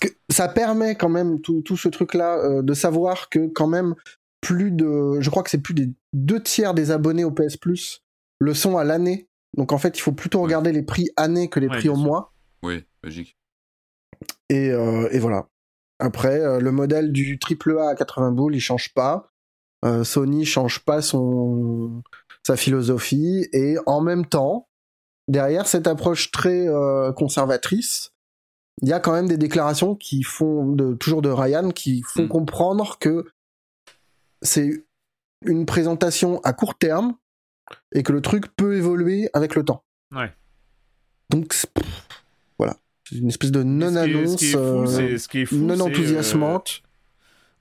Que 0.00 0.08
ça 0.30 0.48
permet 0.48 0.94
quand 0.94 1.08
même 1.08 1.40
tout, 1.40 1.60
tout 1.62 1.76
ce 1.76 1.88
truc-là 1.88 2.62
de 2.62 2.72
savoir 2.72 3.28
que 3.28 3.48
quand 3.48 3.66
même 3.66 3.96
plus 4.40 4.70
de, 4.70 5.20
je 5.20 5.28
crois 5.28 5.42
que 5.42 5.50
c'est 5.50 5.60
plus 5.60 5.74
des 5.74 5.90
deux 6.12 6.40
tiers 6.40 6.72
des 6.72 6.92
abonnés 6.92 7.24
au 7.24 7.32
PS 7.32 7.56
Plus 7.56 8.01
le 8.42 8.54
sont 8.54 8.76
à 8.76 8.84
l'année. 8.84 9.28
Donc 9.56 9.72
en 9.72 9.78
fait, 9.78 9.96
il 9.96 10.00
faut 10.00 10.12
plutôt 10.12 10.42
regarder 10.42 10.72
les 10.72 10.82
prix 10.82 11.08
année 11.16 11.48
que 11.48 11.60
les 11.60 11.68
prix 11.68 11.88
au 11.88 11.96
mois. 11.96 12.32
Oui, 12.62 12.84
logique. 13.02 13.36
Et, 14.48 14.70
euh, 14.70 15.08
et 15.10 15.18
voilà. 15.18 15.48
Après, 15.98 16.40
euh, 16.40 16.58
le 16.58 16.72
modèle 16.72 17.12
du 17.12 17.38
AAA 17.38 17.90
à 17.90 17.94
80 17.94 18.32
boules, 18.32 18.56
il 18.56 18.60
change 18.60 18.92
pas. 18.94 19.30
Euh, 19.84 20.04
Sony 20.04 20.44
change 20.44 20.80
pas 20.80 21.02
son 21.02 22.02
sa 22.44 22.56
philosophie 22.56 23.48
et 23.52 23.76
en 23.86 24.00
même 24.00 24.26
temps, 24.26 24.68
derrière 25.28 25.68
cette 25.68 25.86
approche 25.86 26.32
très 26.32 26.66
euh, 26.68 27.12
conservatrice, 27.12 28.12
il 28.80 28.88
y 28.88 28.92
a 28.92 28.98
quand 28.98 29.12
même 29.12 29.28
des 29.28 29.36
déclarations 29.36 29.94
qui 29.94 30.24
font 30.24 30.66
de, 30.72 30.94
toujours 30.94 31.22
de 31.22 31.28
Ryan 31.28 31.70
qui 31.70 32.02
font 32.02 32.24
Mm. 32.24 32.28
comprendre 32.28 32.98
que 32.98 33.26
c'est 34.40 34.84
une 35.44 35.66
présentation 35.66 36.40
à 36.42 36.52
court 36.52 36.76
terme 36.76 37.14
et 37.92 38.02
que 38.02 38.12
le 38.12 38.20
truc 38.20 38.54
peut 38.56 38.76
évoluer 38.76 39.28
avec 39.34 39.54
le 39.54 39.64
temps. 39.64 39.84
Ouais. 40.12 40.30
Donc 41.30 41.48
pff, 41.48 41.66
voilà, 42.58 42.76
c'est 43.08 43.16
une 43.16 43.28
espèce 43.28 43.50
de 43.52 43.62
Mais 43.62 43.86
ce 43.86 44.36
qui 44.36 44.46
est- 44.46 44.52
ce 45.18 45.28
qui 45.28 45.38
est 45.40 45.46
non-annonce, 45.56 45.86
fou, 46.32 46.36
euh, 46.36 46.42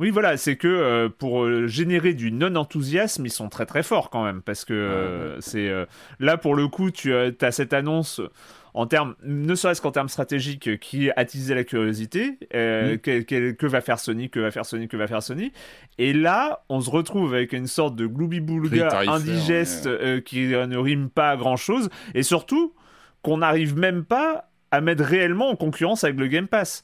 Oui, 0.01 0.09
voilà, 0.09 0.35
c'est 0.35 0.55
que 0.55 0.67
euh, 0.67 1.09
pour 1.09 1.43
euh, 1.43 1.67
générer 1.67 2.15
du 2.15 2.31
non-enthousiasme, 2.31 3.23
ils 3.23 3.31
sont 3.31 3.49
très 3.49 3.67
très 3.67 3.83
forts 3.83 4.09
quand 4.09 4.23
même. 4.23 4.41
Parce 4.41 4.65
que 4.65 4.73
euh, 4.73 5.39
c'est 5.41 5.69
euh, 5.69 5.85
là, 6.19 6.37
pour 6.37 6.55
le 6.55 6.67
coup, 6.67 6.89
tu 6.89 7.13
as 7.13 7.51
cette 7.51 7.71
annonce 7.71 8.19
en 8.73 8.87
termes, 8.87 9.13
ne 9.23 9.53
serait-ce 9.53 9.79
qu'en 9.79 9.91
termes 9.91 10.09
stratégiques, 10.09 10.79
qui 10.79 11.11
attisait 11.15 11.53
la 11.53 11.63
curiosité. 11.63 12.31
Mm. 12.31 12.97
que, 12.97 13.21
que- 13.21 13.51
que 13.51 13.67
va 13.67 13.81
faire 13.81 13.99
Sony 13.99 14.31
Que 14.31 14.39
va 14.39 14.49
faire 14.49 14.65
Sony 14.65 14.87
Que 14.87 14.97
va 14.97 15.05
faire 15.05 15.21
Sony 15.21 15.51
Et 15.99 16.13
là, 16.13 16.63
on 16.69 16.81
se 16.81 16.89
retrouve 16.89 17.35
avec 17.35 17.53
une 17.53 17.67
sorte 17.67 17.95
de 17.95 18.07
gloubi-boulga 18.07 19.01
indigeste 19.07 19.85
ouais. 19.85 20.23
qui 20.25 20.47
ne 20.47 20.77
rime 20.77 21.09
pas 21.11 21.29
à 21.29 21.37
grand-chose. 21.37 21.89
Et 22.15 22.23
surtout, 22.23 22.73
qu'on 23.21 23.37
n'arrive 23.37 23.77
même 23.77 24.03
pas 24.03 24.49
à 24.71 24.81
mettre 24.81 25.03
réellement 25.03 25.49
en 25.49 25.55
concurrence 25.55 26.03
avec 26.03 26.17
le 26.17 26.25
Game 26.25 26.47
Pass. 26.47 26.83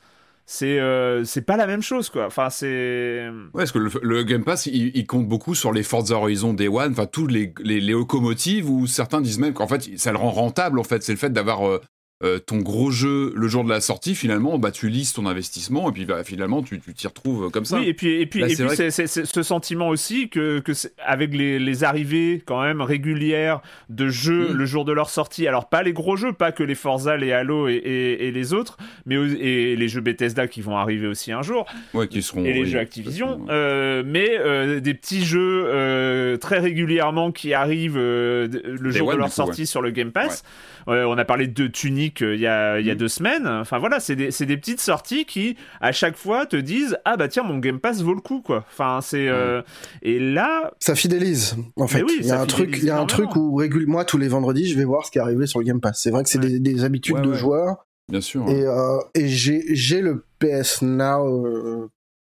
C'est 0.49 0.79
euh, 0.79 1.25
c'est 1.25 1.41
pas 1.41 1.57
la 1.57 1.67
même 1.67 1.81
chose, 1.81 2.09
quoi. 2.09 2.25
Enfin, 2.25 2.49
c'est. 2.49 3.27
Ouais, 3.53 3.63
parce 3.63 3.73
que 3.73 3.79
le, 3.79 4.23
Game 4.23 4.45
Pass, 4.45 4.65
il, 4.65 5.05
compte 5.05 5.27
beaucoup 5.27 5.55
sur 5.55 5.73
les 5.73 5.83
Forza 5.83 6.15
Horizon 6.15 6.53
Day 6.53 6.69
One, 6.69 6.93
enfin, 6.93 7.05
tous 7.05 7.27
les, 7.27 7.53
les, 7.59 7.81
les 7.81 7.91
locomotives 7.91 8.69
où 8.69 8.87
certains 8.87 9.19
disent 9.19 9.39
même 9.39 9.53
qu'en 9.53 9.67
fait, 9.67 9.89
ça 9.97 10.13
le 10.13 10.17
rend 10.17 10.31
rentable, 10.31 10.79
en 10.79 10.85
fait. 10.85 11.03
C'est 11.03 11.11
le 11.11 11.17
fait 11.17 11.31
d'avoir 11.31 11.67
euh, 11.67 11.81
euh, 12.23 12.39
ton 12.39 12.57
gros 12.57 12.89
jeu 12.89 13.31
le 13.35 13.47
jour 13.47 13.63
de 13.63 13.69
la 13.69 13.79
sortie, 13.79 14.15
finalement, 14.15 14.57
bah, 14.57 14.71
tu 14.71 14.89
lises 14.89 15.13
ton 15.13 15.27
investissement 15.27 15.89
et 15.89 15.91
puis 15.91 16.05
bah, 16.05 16.23
finalement, 16.23 16.63
tu 16.63 16.79
tu 16.79 16.93
t'y 16.93 17.05
retrouves 17.07 17.51
comme 17.51 17.65
ça. 17.65 17.77
Oui, 17.77 17.87
et 17.89 17.93
puis, 17.93 18.19
et 18.21 18.25
puis, 18.25 18.39
Là, 18.39 18.47
et 18.47 18.55
c'est 18.55 18.65
puis 18.65 18.91
c'est, 19.07 19.25
ce 19.25 19.43
sentiment 19.43 19.89
aussi 19.89 20.29
que, 20.29 20.59
que 20.59 20.71
avec 21.05 21.33
les, 21.35 21.59
les 21.59 21.83
arrivées 21.83 22.41
quand 22.45 22.61
même 22.63 22.81
régulières 22.81 23.61
de 23.89 24.09
jeux 24.09 24.49
Mm. 24.53 24.57
le 24.57 24.65
jour 24.65 24.85
de 24.85 24.91
leur 24.93 25.09
sortie, 25.09 25.47
alors 25.47 25.69
pas 25.69 25.83
les 25.83 25.93
gros 25.93 26.15
jeux, 26.15 26.33
pas 26.33 26.51
que 26.51 26.63
les 26.63 26.75
Forza, 26.75 27.17
les 27.17 27.31
Halo 27.33 27.67
et, 27.67 27.73
et, 27.75 28.27
et 28.27 28.31
les 28.31 28.53
autres, 28.53 28.77
mais 29.05 29.15
et 29.15 29.75
les 29.75 29.87
jeux 29.87 30.01
Bethesda 30.01 30.47
qui 30.47 30.61
vont 30.61 30.75
arriver 30.77 31.07
aussi 31.07 31.31
un 31.31 31.41
jour, 31.43 31.65
Ouais, 31.93 32.07
qui 32.07 32.21
seront. 32.23 32.43
et 32.45 32.53
les 32.53 32.61
oui, 32.61 32.65
jeux 32.69 32.79
Activision, 32.79 33.45
euh, 33.49 34.01
mais 34.05 34.37
euh, 34.39 34.79
des 34.79 34.93
petits 34.93 35.23
jeux 35.25 35.65
euh, 35.67 36.37
très 36.37 36.59
régulièrement 36.59 37.31
qui 37.31 37.53
arrivent 37.53 37.97
euh, 37.97 38.47
le 38.63 38.91
Day 38.91 38.97
jour 38.99 39.07
one, 39.09 39.13
de 39.15 39.19
leur 39.19 39.27
coup, 39.29 39.33
sortie 39.35 39.67
sur 39.67 39.81
le 39.81 39.91
Game 39.91 40.11
Pass. 40.11 40.43
Euh, 40.87 41.03
on 41.03 41.17
a 41.17 41.25
parlé 41.25 41.47
de 41.47 41.67
Tunic 41.67 42.06
il 42.21 42.39
y, 42.39 42.47
a, 42.47 42.79
il 42.79 42.85
y 42.85 42.91
a 42.91 42.95
Mm. 42.95 42.97
deux 42.97 43.07
semaines. 43.07 43.47
Enfin 43.47 43.77
voilà, 43.79 43.99
c'est 43.99 44.15
des, 44.15 44.31
c'est 44.31 44.45
des 44.45 44.57
petites 44.57 44.79
sorties 44.81 45.25
qui, 45.25 45.55
à 45.81 45.91
chaque 45.91 46.15
fois, 46.17 46.45
te 46.45 46.55
disent 46.55 46.97
Ah 47.05 47.17
bah 47.17 47.27
tiens, 47.27 47.43
mon 47.43 47.57
Game 47.59 47.79
Pass 47.79 48.01
vaut 48.01 48.13
le 48.13 48.21
coup, 48.21 48.41
quoi. 48.41 48.65
Enfin, 48.71 48.99
c'est. 49.01 49.27
euh, 49.27 49.61
Et 50.01 50.19
là, 50.19 50.71
Ça 50.79 50.95
fidélise, 50.95 51.55
en 51.75 51.87
fait. 51.87 52.03
oui, 52.03 52.17
il 52.19 52.25
y 52.25 52.31
a 52.31 52.39
un 52.41 52.45
truc, 52.45 52.77
il 52.77 52.85
y 52.85 52.89
a 52.89 52.99
un 52.99 53.05
truc 53.05 53.35
où 53.35 53.55
régul- 53.55 53.85
moi 53.87 54.05
tous 54.05 54.17
les 54.17 54.27
vendredis, 54.27 54.67
je 54.69 54.77
vais 54.77 54.85
voir 54.85 55.05
ce 55.05 55.11
qui 55.11 55.17
est 55.17 55.21
arrivé 55.21 55.47
sur 55.47 55.59
le 55.59 55.65
Game 55.65 55.81
Pass. 55.81 55.99
C'est 56.01 56.11
vrai 56.11 56.23
que 56.23 56.29
c'est 56.29 56.39
Ouais. 56.39 56.47
des, 56.49 56.59
des 56.59 56.83
habitudes 56.83 57.15
Ouais, 57.15 57.21
de 57.21 57.29
ouais. 57.29 57.37
joueurs 57.37 57.85
Bien 58.09 58.21
sûr. 58.21 58.47
et, 58.49 58.65
euh, 58.65 58.97
et 59.15 59.27
j'ai 59.27 59.63
j'ai 59.75 60.01
le 60.01 60.23
PS 60.39 60.81
Now 60.81 61.45
euh, 61.45 61.89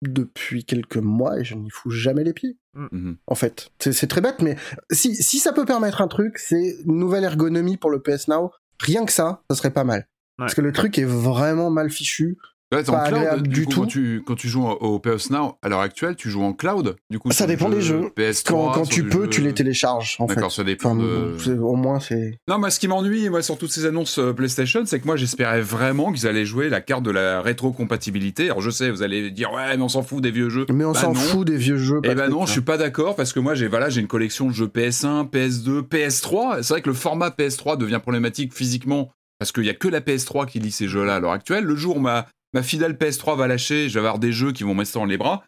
depuis 0.01 0.63
quelques 0.63 0.97
mois 0.97 1.39
et 1.39 1.43
je 1.43 1.55
n'y 1.55 1.69
fous 1.69 1.89
jamais 1.91 2.23
les 2.23 2.33
pieds. 2.33 2.57
Mhm. 2.73 3.17
En 3.27 3.35
fait, 3.35 3.69
c'est 3.79 3.91
c'est 3.91 4.07
très 4.07 4.21
bête, 4.21 4.41
mais 4.41 4.55
si 4.91 5.15
si 5.15 5.39
ça 5.39 5.51
peut 5.51 5.65
permettre 5.65 6.01
un 6.01 6.07
truc, 6.07 6.37
c'est 6.37 6.77
une 6.85 6.97
nouvelle 6.97 7.23
ergonomie 7.23 7.77
pour 7.77 7.89
le 7.89 7.99
PS 7.99 8.27
Now. 8.29 8.51
Rien 8.81 9.05
que 9.05 9.11
ça, 9.11 9.43
ça 9.49 9.55
serait 9.55 9.73
pas 9.73 9.83
mal. 9.83 10.07
Parce 10.37 10.53
que 10.53 10.61
le 10.61 10.71
truc 10.71 10.97
est 10.97 11.03
vraiment 11.03 11.69
mal 11.69 11.89
fichu. 11.89 12.37
Ouais, 12.71 12.83
t'es 12.83 12.89
en 12.91 12.93
pas 12.93 13.07
cloud, 13.07 13.19
agréable 13.21 13.47
du 13.47 13.49
du 13.61 13.65
coup, 13.65 13.71
tout. 13.71 13.79
Quand 13.81 13.87
tu, 13.87 14.23
quand 14.27 14.35
tu 14.35 14.47
joues 14.47 14.63
au, 14.67 14.99
PS 14.99 15.31
Now, 15.31 15.57
à 15.63 15.69
l'heure 15.69 15.79
actuelle, 15.79 16.15
tu 16.15 16.29
joues 16.29 16.43
en 16.43 16.53
cloud. 16.53 16.97
Du 17.09 17.17
coup, 17.17 17.31
Ça 17.31 17.37
sur 17.39 17.47
dépend 17.47 17.67
des 17.69 17.81
jeux. 17.81 18.11
PS3, 18.15 18.73
Quand, 18.73 18.85
tu 18.87 19.05
peux, 19.07 19.27
tu 19.27 19.41
les 19.41 19.53
télécharges, 19.55 20.17
en 20.19 20.27
fait. 20.27 20.35
D'accord, 20.35 20.51
ça 20.51 20.63
dépend 20.63 20.91
Enfin, 20.91 21.01
de... 21.03 21.35
c'est- 21.39 21.57
au 21.57 21.75
moins, 21.75 21.99
c'est. 21.99 22.37
Non, 22.47 22.59
moi, 22.59 22.69
ce 22.69 22.79
qui 22.79 22.87
m'ennuie, 22.87 23.27
moi, 23.29 23.41
sur 23.41 23.57
toutes 23.57 23.71
ces 23.71 23.87
annonces 23.87 24.19
euh, 24.19 24.33
PlayStation, 24.33 24.83
c'est 24.85 24.99
que 24.99 25.05
moi, 25.07 25.15
j'espérais 25.15 25.61
vraiment 25.61 26.11
qu'ils 26.11 26.27
allaient 26.27 26.45
jouer 26.45 26.69
la 26.69 26.79
carte 26.81 27.01
de 27.03 27.09
la 27.11 27.41
rétrocompatibilité. 27.41 28.45
Alors, 28.45 28.61
je 28.61 28.69
sais, 28.69 28.91
vous 28.91 29.01
allez 29.01 29.31
dire, 29.31 29.51
ouais, 29.51 29.75
mais 29.75 29.83
on 29.83 29.89
s'en 29.89 30.03
fout 30.03 30.21
des 30.21 30.31
vieux 30.31 30.49
jeux. 30.49 30.65
Mais 30.71 30.85
on 30.85 30.91
Bah 30.91 30.99
s'en 30.99 31.13
fout 31.13 31.47
des 31.47 31.57
vieux 31.57 31.77
jeux. 31.77 32.01
Eh 32.03 32.13
ben 32.13 32.29
non, 32.29 32.45
je 32.45 32.51
suis 32.51 32.61
pas 32.61 32.77
d'accord 32.77 33.15
parce 33.15 33.33
que 33.33 33.39
moi 33.39 33.55
j'ai 33.55 33.67
voilà, 33.67 33.89
j'ai 33.89 34.01
une 34.01 34.07
collection 34.07 34.47
de 34.47 34.53
jeux 34.53 34.67
PS1, 34.67 35.29
PS2, 35.29 35.81
PS3. 35.81 36.61
C'est 36.61 36.73
vrai 36.73 36.81
que 36.81 36.89
le 36.89 36.95
format 36.95 37.29
PS3 37.29 37.77
devient 37.77 37.99
problématique 38.01 38.53
physiquement 38.53 39.11
parce 39.39 39.51
qu'il 39.51 39.65
y 39.65 39.69
a 39.69 39.73
que 39.73 39.87
la 39.87 40.01
PS3 40.01 40.45
qui 40.47 40.59
lit 40.59 40.71
ces 40.71 40.87
jeux-là 40.87 41.15
à 41.15 41.19
l'heure 41.19 41.31
actuelle. 41.31 41.63
Le 41.63 41.75
jour 41.75 41.97
où 41.97 41.99
ma 41.99 42.27
ma 42.53 42.63
fidèle 42.63 42.93
PS3 42.93 43.37
va 43.37 43.47
lâcher, 43.47 43.89
je 43.89 43.93
vais 43.93 43.99
avoir 43.99 44.19
des 44.19 44.31
jeux 44.31 44.51
qui 44.51 44.63
vont 44.63 44.73
me 44.73 44.79
rester 44.79 44.99
dans 44.99 45.05
les 45.05 45.17
bras. 45.17 45.43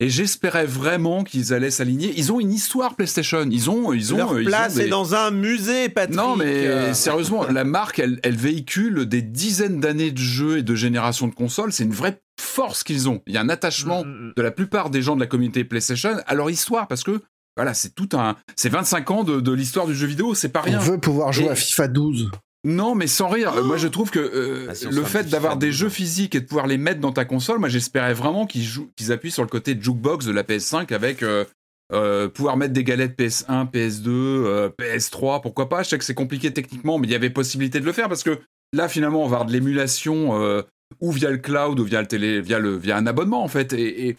Et 0.00 0.08
j'espérais 0.10 0.66
vraiment 0.66 1.22
qu'ils 1.22 1.54
allaient 1.54 1.70
s'aligner. 1.70 2.12
Ils 2.16 2.32
ont 2.32 2.40
une 2.40 2.52
histoire 2.52 2.96
PlayStation. 2.96 3.46
Ils 3.48 3.70
ont, 3.70 3.92
ils 3.92 4.12
ont, 4.12 4.16
Leur 4.16 4.40
ils 4.40 4.46
ont 4.46 4.50
place 4.50 4.74
des- 4.74 4.82
est 4.82 4.88
dans 4.88 5.14
un 5.14 5.30
musée, 5.30 5.88
Patrick. 5.88 6.16
non, 6.16 6.34
mais 6.34 6.66
Euh, 6.66 6.94
sérieusement, 6.94 7.44
la 7.46 7.62
marque, 7.62 8.00
elle, 8.00 8.18
elle 8.24 8.34
véhicule 8.36 9.06
des 9.06 9.22
dizaines 9.22 9.78
d'années 9.78 10.10
de 10.10 10.18
jeux 10.18 10.58
et 10.58 10.62
de 10.64 10.74
générations 10.74 11.28
de 11.28 11.34
consoles. 11.34 11.72
C'est 11.72 11.84
une 11.84 11.92
vraie 11.92 12.20
force 12.40 12.82
qu'ils 12.82 13.08
ont. 13.08 13.22
Il 13.28 13.34
y 13.34 13.36
a 13.36 13.40
un 13.40 13.48
attachement 13.48 14.04
Mm, 14.04 14.08
mm, 14.08 14.26
mm. 14.30 14.32
de 14.36 14.42
la 14.42 14.50
plupart 14.50 14.90
des 14.90 15.00
gens 15.00 15.14
de 15.14 15.20
la 15.20 15.28
communauté 15.28 15.62
PlayStation 15.62 16.16
à 16.26 16.34
leur 16.34 16.50
histoire 16.50 16.88
parce 16.88 17.04
que 17.04 17.22
voilà, 17.56 17.72
c'est 17.72 17.94
tout 17.94 18.08
un. 18.14 18.34
C'est 18.56 18.68
25 18.70 19.08
ans 19.12 19.22
de, 19.22 19.38
de 19.38 19.52
l'histoire 19.52 19.86
du 19.86 19.94
jeu 19.94 20.08
vidéo, 20.08 20.34
c'est 20.34 20.48
pas 20.48 20.60
On 20.62 20.70
rien. 20.70 20.78
veut 20.80 20.98
pouvoir 20.98 21.32
jouer 21.32 21.44
Et- 21.44 21.50
à 21.50 21.54
FIFA 21.54 21.86
12. 21.86 22.30
Non, 22.64 22.94
mais 22.94 23.06
sans 23.06 23.28
rire. 23.28 23.62
Moi, 23.62 23.76
je 23.76 23.88
trouve 23.88 24.10
que 24.10 24.18
euh, 24.18 24.66
Ah, 24.70 24.74
si 24.74 24.86
le 24.86 25.02
fait 25.02 25.28
d'avoir 25.28 25.56
des 25.56 25.68
12, 25.68 25.76
jeux 25.76 25.88
physiques 25.88 26.34
et 26.34 26.40
de 26.40 26.46
pouvoir 26.46 26.66
les 26.66 26.78
mettre 26.78 27.00
dans 27.00 27.12
ta 27.12 27.24
console, 27.24 27.58
moi, 27.58 27.68
j'espérais 27.68 28.14
vraiment 28.14 28.46
qu'ils 28.46 28.62
jouent, 28.62 28.90
qu'ils 28.96 29.12
appuient 29.12 29.30
sur 29.30 29.42
le 29.42 29.48
côté 29.48 29.76
jukebox 29.78 30.24
de 30.24 30.32
la 30.32 30.42
PS5 30.42 30.92
avec 30.94 31.22
euh, 31.22 31.44
euh, 31.92 32.28
pouvoir 32.28 32.56
mettre 32.56 32.72
des 32.72 32.84
galettes 32.84 33.18
PS1, 33.18 33.70
PS2, 33.70 34.08
euh, 34.08 34.70
PS3, 34.80 35.42
pourquoi 35.42 35.68
pas. 35.68 35.82
Je 35.82 35.90
sais 35.90 35.98
que 35.98 36.04
c'est 36.04 36.14
compliqué 36.14 36.52
techniquement, 36.52 36.98
mais 36.98 37.06
il 37.06 37.10
y 37.10 37.14
avait 37.14 37.30
possibilité 37.30 37.78
de 37.78 37.84
le 37.84 37.92
faire 37.92 38.08
parce 38.08 38.22
que 38.22 38.40
là, 38.72 38.88
finalement, 38.88 39.22
on 39.22 39.28
va 39.28 39.36
avoir 39.36 39.44
de 39.44 39.52
l'émulation 39.52 40.40
euh, 40.40 40.62
ou 41.00 41.12
via 41.12 41.30
le 41.30 41.36
cloud 41.38 41.78
ou 41.78 41.84
via 41.84 42.00
le 42.00 42.06
télé, 42.06 42.40
via 42.40 42.58
le, 42.58 42.76
via 42.76 42.96
un 42.96 43.06
abonnement 43.06 43.44
en 43.44 43.48
fait. 43.48 43.74
Et, 43.74 44.08
et, 44.08 44.16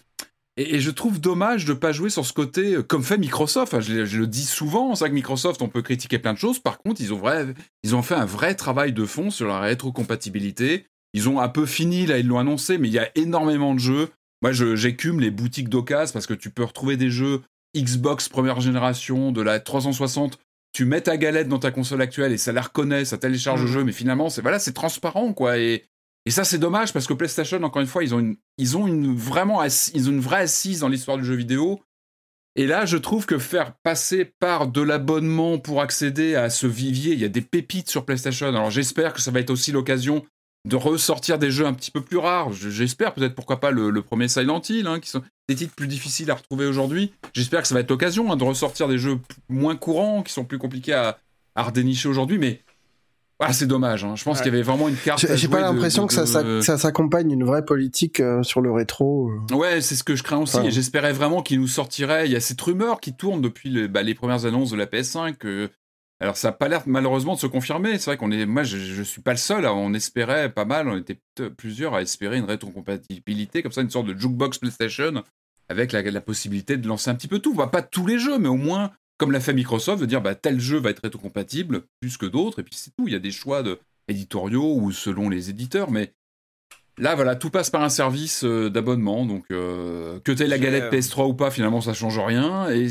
et- 0.58 0.76
et 0.76 0.80
je 0.80 0.92
trouve 0.92 1.20
dommage 1.20 1.66
de 1.66 1.74
pas 1.74 1.92
jouer 1.92 2.10
sur 2.10 2.26
ce 2.26 2.34
côté 2.34 2.76
euh, 2.76 2.84
comme 2.84 3.04
fait 3.04 3.18
Microsoft. 3.18 3.74
Enfin, 3.74 3.82
je, 3.82 3.94
le- 3.94 4.06
je 4.06 4.20
le 4.20 4.28
dis 4.28 4.46
souvent, 4.46 4.96
c'est 4.96 5.02
vrai 5.06 5.10
que 5.10 5.16
Microsoft, 5.16 5.62
on 5.62 5.68
peut 5.70 5.82
critiquer 5.82 6.20
plein 6.20 6.34
de 6.34 6.38
choses. 6.38 6.60
Par 6.60 6.78
contre, 6.80 7.02
ils 7.02 7.14
ont 7.14 7.18
vrai, 7.18 7.48
ils 7.84 7.96
ont 7.96 8.02
fait 8.02 8.16
un 8.16 8.26
vrai 8.26 8.56
travail 8.56 8.94
de 8.94 9.06
fond 9.06 9.30
sur 9.30 9.48
la 9.48 9.60
rétrocompatibilité. 10.10 10.86
Ils 11.14 11.30
ont 11.30 11.40
un 11.40 11.50
peu 11.50 11.66
fini, 11.66 12.06
là, 12.06 12.18
ils 12.18 12.28
l'ont 12.28 12.40
annoncé, 12.40 12.78
mais 12.78 12.88
il 12.88 12.94
y 12.94 13.00
a 13.00 13.10
énormément 13.16 13.74
de 13.74 13.80
jeux. 13.80 14.10
Moi, 14.42 14.52
je- 14.52 14.76
j'écume 14.76 15.20
les 15.22 15.32
boutiques 15.32 15.70
d'occasion 15.70 16.14
parce 16.14 16.28
que 16.28 16.34
tu 16.34 16.50
peux 16.50 16.64
retrouver 16.64 16.98
des 16.98 17.10
jeux 17.10 17.42
Xbox 17.76 18.30
première 18.30 18.62
génération, 18.62 19.32
de 19.32 19.42
la 19.42 19.60
360. 19.60 20.40
Tu 20.74 20.86
mets 20.86 21.02
ta 21.02 21.16
galette 21.18 21.48
dans 21.48 21.60
ta 21.60 21.72
console 21.72 22.02
actuelle 22.02 22.32
et 22.34 22.38
ça 22.38 22.52
la 22.52 22.62
reconnaît, 22.62 23.06
ça 23.06 23.18
télécharge 23.18 23.62
le 23.62 23.68
Mhm. 23.68 23.74
jeu, 23.74 23.84
mais 23.86 23.92
finalement, 23.94 24.30
c'est 24.30 24.42
voilà, 24.42 24.60
c'est 24.60 24.74
transparent, 24.74 25.32
quoi. 25.34 25.58
Et, 25.58 25.84
et 26.26 26.32
ça, 26.32 26.44
c'est 26.44 26.58
dommage 26.58 26.92
parce 26.92 27.06
que 27.06 27.14
PlayStation, 27.14 27.62
encore 27.64 27.82
une 27.82 27.88
fois, 27.88 28.04
ils 28.04 28.16
ont 28.16 28.20
une, 28.20 28.36
ils 28.58 28.78
ont 28.78 28.88
une 28.88 29.16
vraiment, 29.16 29.64
ils 29.64 30.10
ont 30.10 30.12
une 30.12 30.20
vraie 30.20 30.42
assise 30.42 30.80
dans 30.80 30.88
l'histoire 30.88 31.18
du 31.18 31.26
jeu 31.26 31.36
vidéo. 31.36 31.82
Et 32.56 32.66
là, 32.66 32.86
je 32.86 32.98
trouve 32.98 33.26
que 33.26 33.38
faire 33.38 33.76
passer 33.84 34.26
par 34.26 34.68
de 34.68 34.82
l'abonnement 34.82 35.60
pour 35.60 35.82
accéder 35.82 36.36
à 36.36 36.50
ce 36.50 36.68
vivier, 36.68 37.14
il 37.14 37.20
y 37.20 37.26
a 37.26 37.30
des 37.30 37.42
pépites 37.42 37.90
sur 37.90 38.06
PlayStation. 38.06 38.48
Alors 38.48 38.72
j'espère 38.72 39.14
que 39.14 39.22
ça 39.22 39.30
va 39.30 39.42
être 39.42 39.50
aussi 39.50 39.72
l'occasion 39.74 40.26
de 40.66 40.76
ressortir 40.78 41.38
des 41.38 41.52
jeux 41.52 41.66
un 41.66 41.74
petit 41.74 41.92
peu 41.92 42.02
plus 42.02 42.18
rares. 42.18 42.54
J'espère 42.54 43.14
peut-être 43.14 43.36
pourquoi 43.36 43.60
pas 43.60 43.72
le, 43.72 44.02
premier 44.02 44.28
Silent 44.28 44.62
Hill, 44.68 44.88
hein, 44.88 45.00
qui 45.00 45.10
sont 45.10 45.22
des 45.48 45.56
titres 45.56 45.76
plus 45.76 45.88
difficiles 45.88 46.32
à 46.32 46.36
retrouver 46.36 46.66
aujourd'hui. 46.66 47.14
J'espère 47.34 47.62
que 47.62 47.68
ça 47.68 47.76
va 47.76 47.82
être 47.82 47.90
l'occasion 47.90 48.32
hein, 48.32 48.38
de 48.38 48.44
ressortir 48.44 48.88
des 48.88 48.98
jeux 48.98 49.20
moins 49.48 49.76
courants, 49.76 50.24
qui 50.24 50.34
sont 50.34 50.46
plus 50.46 50.58
compliqués 50.58 50.94
à, 50.94 51.20
à 51.56 51.64
redénicher 51.64 52.08
aujourd'hui. 52.08 52.40
Mais 52.40 52.62
ah, 53.40 53.54
c'est 53.54 53.68
dommage. 53.68 54.06
Hein. 54.06 54.16
Je 54.16 54.24
pense 54.24 54.38
qu'il 54.38 54.52
y 54.52 54.56
avait 54.56 54.64
vraiment 54.64 54.88
une 54.88 54.96
carte. 54.96 55.26
J'ai 55.36 55.48
pas 55.48 55.60
l'impression 55.60 56.08
que 56.08 56.14
ça, 56.14 56.26
ça, 56.26 56.78
s'accompagne 56.78 57.28
d'une 57.28 57.44
vraie 57.44 57.66
politique 57.66 58.20
euh, 58.20 58.44
sur 58.44 58.62
le 58.62 58.72
rétro. 58.72 59.30
Euh. 59.30 59.56
Ouais, 59.56 59.82
c'est 59.82 59.96
ce 59.96 60.04
que 60.04 60.16
je 60.16 60.24
crains 60.24 60.40
aussi. 60.40 60.60
J'espérais 60.70 61.14
vraiment 61.14 61.42
qu'il 61.42 61.60
nous 61.60 61.68
sortirait. 61.68 62.28
Il 62.28 62.32
y 62.32 62.36
a 62.36 62.40
cette 62.40 62.62
rumeur 62.62 63.00
qui 63.00 63.14
tourne 63.14 63.42
depuis 63.42 63.88
bah, 63.88 64.04
les 64.04 64.16
premières 64.16 64.46
annonces 64.46 64.72
de 64.72 64.78
la 64.78 64.86
PS5. 64.86 65.70
Alors 66.22 66.38
ça 66.38 66.48
n'a 66.48 66.52
pas 66.54 66.70
l'air 66.70 66.84
malheureusement 66.86 67.36
de 67.36 67.40
se 67.40 67.48
confirmer. 67.48 67.98
C'est 68.00 68.06
vrai 68.06 68.18
qu'on 68.18 68.32
est, 68.32 68.46
moi 68.46 68.64
je, 68.64 68.78
je, 68.78 69.04
suis 69.04 69.22
pas 69.22 69.32
le 69.32 69.38
seul. 69.38 69.66
On 69.66 69.94
espérait 69.94 70.50
pas 70.50 70.64
mal. 70.64 70.88
On 70.88 70.98
était 70.98 71.20
plusieurs 71.58 71.94
à 71.94 72.02
espérer 72.02 72.38
une 72.38 72.46
rétrocompatibilité 72.46 73.62
comme 73.62 73.74
ça, 73.74 73.82
une 73.82 73.90
sorte 73.90 74.08
de 74.08 74.18
jukebox 74.18 74.60
PlayStation 74.60 75.24
avec 75.68 75.92
la, 75.92 76.02
la 76.04 76.22
possibilité 76.22 76.78
de 76.78 76.88
lancer 76.88 77.10
un 77.10 77.16
petit 77.16 77.28
peu 77.28 77.40
tout. 77.40 77.54
Bah, 77.54 77.68
pas 77.68 77.82
tous 77.82 78.08
les 78.08 78.20
jeux, 78.20 78.38
mais 78.38 78.48
au 78.48 78.56
moins 78.56 78.92
comme 79.18 79.32
l'a 79.32 79.40
fait 79.40 79.54
Microsoft, 79.54 80.02
de 80.02 80.06
dire 80.06 80.22
bah, 80.22 80.36
tel 80.36 80.60
jeu 80.60 80.78
va 80.78 80.90
être 80.90 81.02
rétrocompatible 81.04 81.84
plus 82.00 82.18
que 82.18 82.26
d'autres, 82.26 82.60
et 82.60 82.64
puis 82.64 82.76
c'est 82.76 82.92
tout. 82.96 83.08
Il 83.08 83.14
y 83.14 83.18
a 83.18 83.20
des 83.20 83.32
choix 83.32 83.64
de, 83.64 83.80
éditoriaux 84.08 84.76
ou 84.76 84.92
selon 84.92 85.30
les 85.30 85.50
éditeurs, 85.50 85.92
mais 85.92 86.14
là, 86.98 87.16
voilà, 87.16 87.36
tout 87.36 87.50
passe 87.50 87.70
par 87.70 87.84
un 87.84 87.90
service 87.90 88.44
euh, 88.44 88.70
d'abonnement. 88.70 89.26
Donc, 89.26 89.46
euh, 89.52 90.20
que 90.22 90.32
tu 90.32 90.44
aies 90.44 90.48
la 90.48 90.60
galette 90.60 90.92
PS3 90.92 91.28
ou 91.28 91.34
pas, 91.34 91.52
finalement, 91.52 91.82
ça 91.82 91.94
change 91.94 92.20
rien. 92.20 92.70
Et 92.70 92.88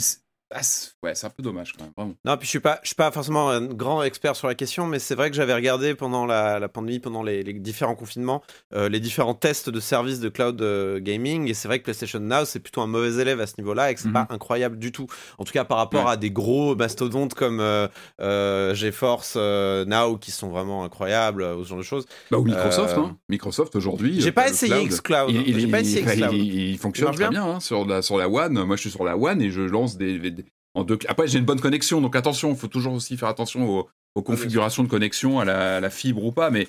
ah, 0.57 0.61
ouais, 1.03 1.15
c'est 1.17 1.27
un 1.27 1.31
peu 1.31 1.43
dommage 1.43 1.73
quand 1.73 1.83
même, 1.83 1.93
vraiment. 1.97 2.15
Non, 2.25 2.37
puis 2.37 2.47
je 2.47 2.51
suis 2.51 2.61
pas, 2.61 2.79
je 2.83 2.89
suis 2.89 2.95
pas 2.95 3.11
forcément 3.11 3.51
un 3.51 3.67
grand 3.67 4.05
expert 4.05 4.37
sur 4.37 4.47
la 4.47 4.55
question, 4.55 4.87
mais 4.87 5.01
c'est 5.01 5.17
vrai 5.17 5.29
que 5.29 5.37
j'avais 5.37 5.55
regardé 5.55 5.97
pendant 5.97 6.27
la, 6.27 6.69
pandémie, 6.69 7.01
pendant 7.01 7.25
les, 7.25 7.43
différents 7.55 7.97
confinements, 7.97 8.41
euh, 8.73 8.89
les 8.89 9.01
différents 9.01 9.35
tests 9.35 9.69
de 9.69 9.81
services 9.81 10.21
de 10.21 10.29
cloud 10.29 10.63
euh, 10.63 11.01
gaming, 11.01 11.49
et 11.49 11.55
c'est 11.55 11.67
vrai 11.67 11.81
que 11.81 11.85
PlayStation 11.85 12.21
Now 12.21 12.45
c'est 12.45 12.61
plutôt 12.61 12.83
un 12.83 12.87
mauvais 12.87 13.21
élève 13.21 13.41
à 13.41 13.49
ce 13.49 13.55
niveau-là, 13.59 13.91
et 13.91 13.95
que 13.97 14.01
c'est 14.01 14.13
pas 14.13 14.27
mhm. 14.29 14.37
incroyable 14.37 14.79
du 14.79 14.93
tout. 14.93 15.09
En 15.39 15.45
tout 15.45 15.53
cas, 15.53 15.65
par 15.65 15.79
rapport 15.79 16.09
à 16.09 16.17
des 16.17 16.31
gros 16.31 16.77
mastodontes 16.77 17.35
comme 17.35 17.61
euh, 17.61 18.75
GeForce 18.75 19.37
Now 19.37 20.19
qui 20.19 20.31
sont 20.31 20.51
vraiment 20.51 20.85
incroyables, 20.85 21.43
ou 21.43 21.65
ce 21.65 21.71
genre 21.71 21.79
de 21.79 21.83
choses. 21.83 22.07
Bah, 22.31 22.39
ou 22.39 22.45
Microsoft, 22.45 22.97
hein. 22.97 23.17
Microsoft 23.29 23.75
aujourd'hui. 23.75 24.21
J'ai 24.21 24.31
pas 24.31 24.49
essayé 24.49 24.87
Xcloud. 24.87 25.31
Il, 25.31 25.59
il, 25.59 25.71
pas 25.71 25.81
essayé 25.81 26.05
il, 26.33 26.79
fonctionne 26.79 27.13
très 27.13 27.29
bien, 27.29 27.45
hein, 27.45 27.61
sur 27.61 27.85
la 27.85 28.03
sur 28.03 28.19
la 28.19 28.29
One. 28.29 28.63
Moi, 28.63 28.77
je 28.77 28.83
suis 28.83 28.91
sur 28.91 29.05
la 29.05 29.17
One 29.17 29.43
et 29.43 29.51
je 29.51 29.61
lance 29.61 29.97
des 29.97 30.44
après, 30.75 31.29
j'ai 31.29 31.39
une 31.39 31.45
bonne 31.45 31.61
connexion, 31.61 32.01
donc 32.01 32.17
attention, 32.17 32.51
il 32.51 32.57
faut 32.57 32.69
toujours 32.69 32.95
aussi 32.95 33.17
faire 33.17 33.29
attention 33.29 33.69
aux, 33.69 33.89
aux 34.15 34.23
configurations 34.23 34.83
de 34.83 34.89
connexion, 34.89 35.41
à 35.41 35.45
la, 35.45 35.81
la, 35.81 35.91
fibre 35.91 36.25
ou 36.25 36.33
pas. 36.33 36.51
Mais 36.51 36.69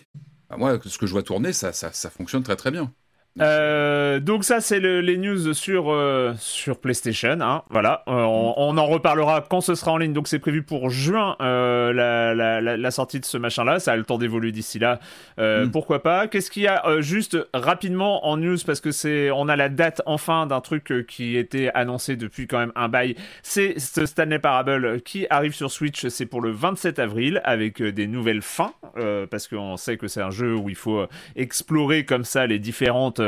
bah, 0.49 0.57
moi, 0.57 0.79
ce 0.83 0.97
que 0.97 1.07
je 1.07 1.11
vois 1.11 1.23
tourner, 1.23 1.53
ça, 1.53 1.73
ça, 1.73 1.91
ça 1.91 2.09
fonctionne 2.09 2.43
très 2.43 2.55
très 2.55 2.71
bien. 2.71 2.93
Euh, 3.41 4.21
donc 4.21 4.45
ça 4.45 4.61
c'est 4.61 4.79
le, 4.79 5.01
les 5.01 5.17
news 5.17 5.53
sur 5.53 5.91
euh, 5.91 6.33
sur 6.39 6.79
PlayStation. 6.79 7.37
Hein, 7.41 7.63
voilà, 7.69 8.03
euh, 8.07 8.13
on, 8.13 8.53
on, 8.55 8.77
en 8.77 8.85
reparlera 8.85 9.45
quand 9.49 9.59
ce 9.59 9.75
sera 9.75 9.91
en 9.91 9.97
ligne. 9.97 10.13
Donc 10.13 10.29
c'est 10.29 10.39
prévu 10.39 10.63
pour 10.63 10.89
juin 10.89 11.35
la, 11.39 11.91
la, 11.93 12.61
la, 12.61 12.77
la, 12.77 12.91
sortie 12.91 13.19
de 13.19 13.25
ce 13.25 13.37
machin-là. 13.37 13.79
Ça 13.79 13.91
a 13.91 13.95
le 13.97 14.05
temps 14.05 14.17
d'évoluer 14.17 14.53
d'ici 14.53 14.79
là. 14.79 14.99
Mm. 15.37 15.69
Pourquoi 15.71 16.01
pas? 16.01 16.27
Qu'est-ce 16.27 16.49
qu'il 16.49 16.63
y 16.63 16.67
a 16.67 17.01
juste 17.01 17.37
rapidement 17.53 18.25
en 18.25 18.37
news? 18.37 18.57
Parce 18.65 18.79
que 18.79 18.91
c'est 18.91 19.31
on 19.31 19.49
a 19.49 19.57
la 19.57 19.67
date 19.67 20.01
enfin 20.05 20.47
d'un 20.47 20.61
truc 20.61 21.05
qui 21.07 21.35
était 21.35 21.71
annoncé 21.73 22.15
depuis 22.15 22.47
quand 22.47 22.59
même 22.59 22.71
un 22.75 22.87
bail. 22.87 23.15
C'est 23.43 23.77
ce 23.79 24.05
Stanley 24.05 24.39
Parable 24.39 25.01
qui 25.01 25.27
arrive 25.29 25.53
sur 25.53 25.71
Switch. 25.71 26.07
C'est 26.07 26.25
pour 26.25 26.41
le 26.41 26.51
27 26.51 26.99
avril 26.99 27.41
avec 27.43 27.83
des 27.83 28.07
nouvelles 28.07 28.41
fins 28.41 28.73
parce 29.29 29.49
qu'on 29.49 29.75
sait 29.75 29.97
que 29.97 30.07
c'est 30.07 30.21
un 30.21 30.31
jeu 30.31 30.55
où 30.55 30.69
il 30.69 30.75
faut 30.75 31.05
explorer 31.35 32.05
comme 32.05 32.23
ça 32.23 32.47
les 32.47 32.59
différentes 32.59 33.19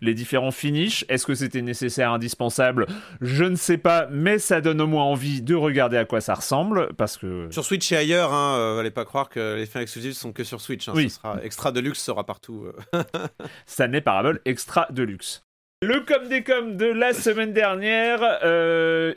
les 0.00 0.14
différents 0.14 0.50
finishes. 0.50 1.04
Est-ce 1.08 1.26
que 1.26 1.34
c'était 1.34 1.62
nécessaire, 1.62 2.12
indispensable? 2.12 2.86
Je 3.20 3.44
ne 3.44 3.56
sais 3.56 3.78
pas, 3.78 4.06
mais 4.10 4.38
ça 4.38 4.60
donne 4.60 4.80
au 4.80 4.86
moins 4.86 5.04
envie 5.04 5.42
de 5.42 5.54
regarder 5.54 5.96
à 5.96 6.04
quoi 6.04 6.20
ça 6.20 6.34
ressemble, 6.34 6.92
parce 6.94 7.16
que... 7.16 7.48
Sur 7.50 7.64
Switch 7.64 7.90
et 7.92 7.96
ailleurs, 7.96 8.32
hein, 8.32 8.56
euh, 8.58 8.80
allez 8.80 8.90
pas 8.90 9.04
croire 9.04 9.28
que 9.28 9.56
les 9.56 9.66
fins 9.66 9.80
exclusives 9.80 10.12
sont 10.12 10.32
que 10.32 10.44
sur 10.44 10.60
Switch. 10.60 10.88
Hein, 10.88 10.92
oui. 10.94 11.10
sera, 11.10 11.38
extra 11.42 11.72
Deluxe 11.72 12.00
sera 12.00 12.24
partout. 12.24 12.66
Euh. 12.94 13.02
ça 13.66 13.88
n'est 13.88 14.00
Parable 14.00 14.40
Extra 14.44 14.86
Deluxe. 14.90 15.42
Le 15.82 16.00
com 16.00 16.28
des 16.28 16.42
com 16.42 16.76
de 16.76 16.86
la 16.86 17.14
semaine 17.14 17.52
dernière. 17.52 18.20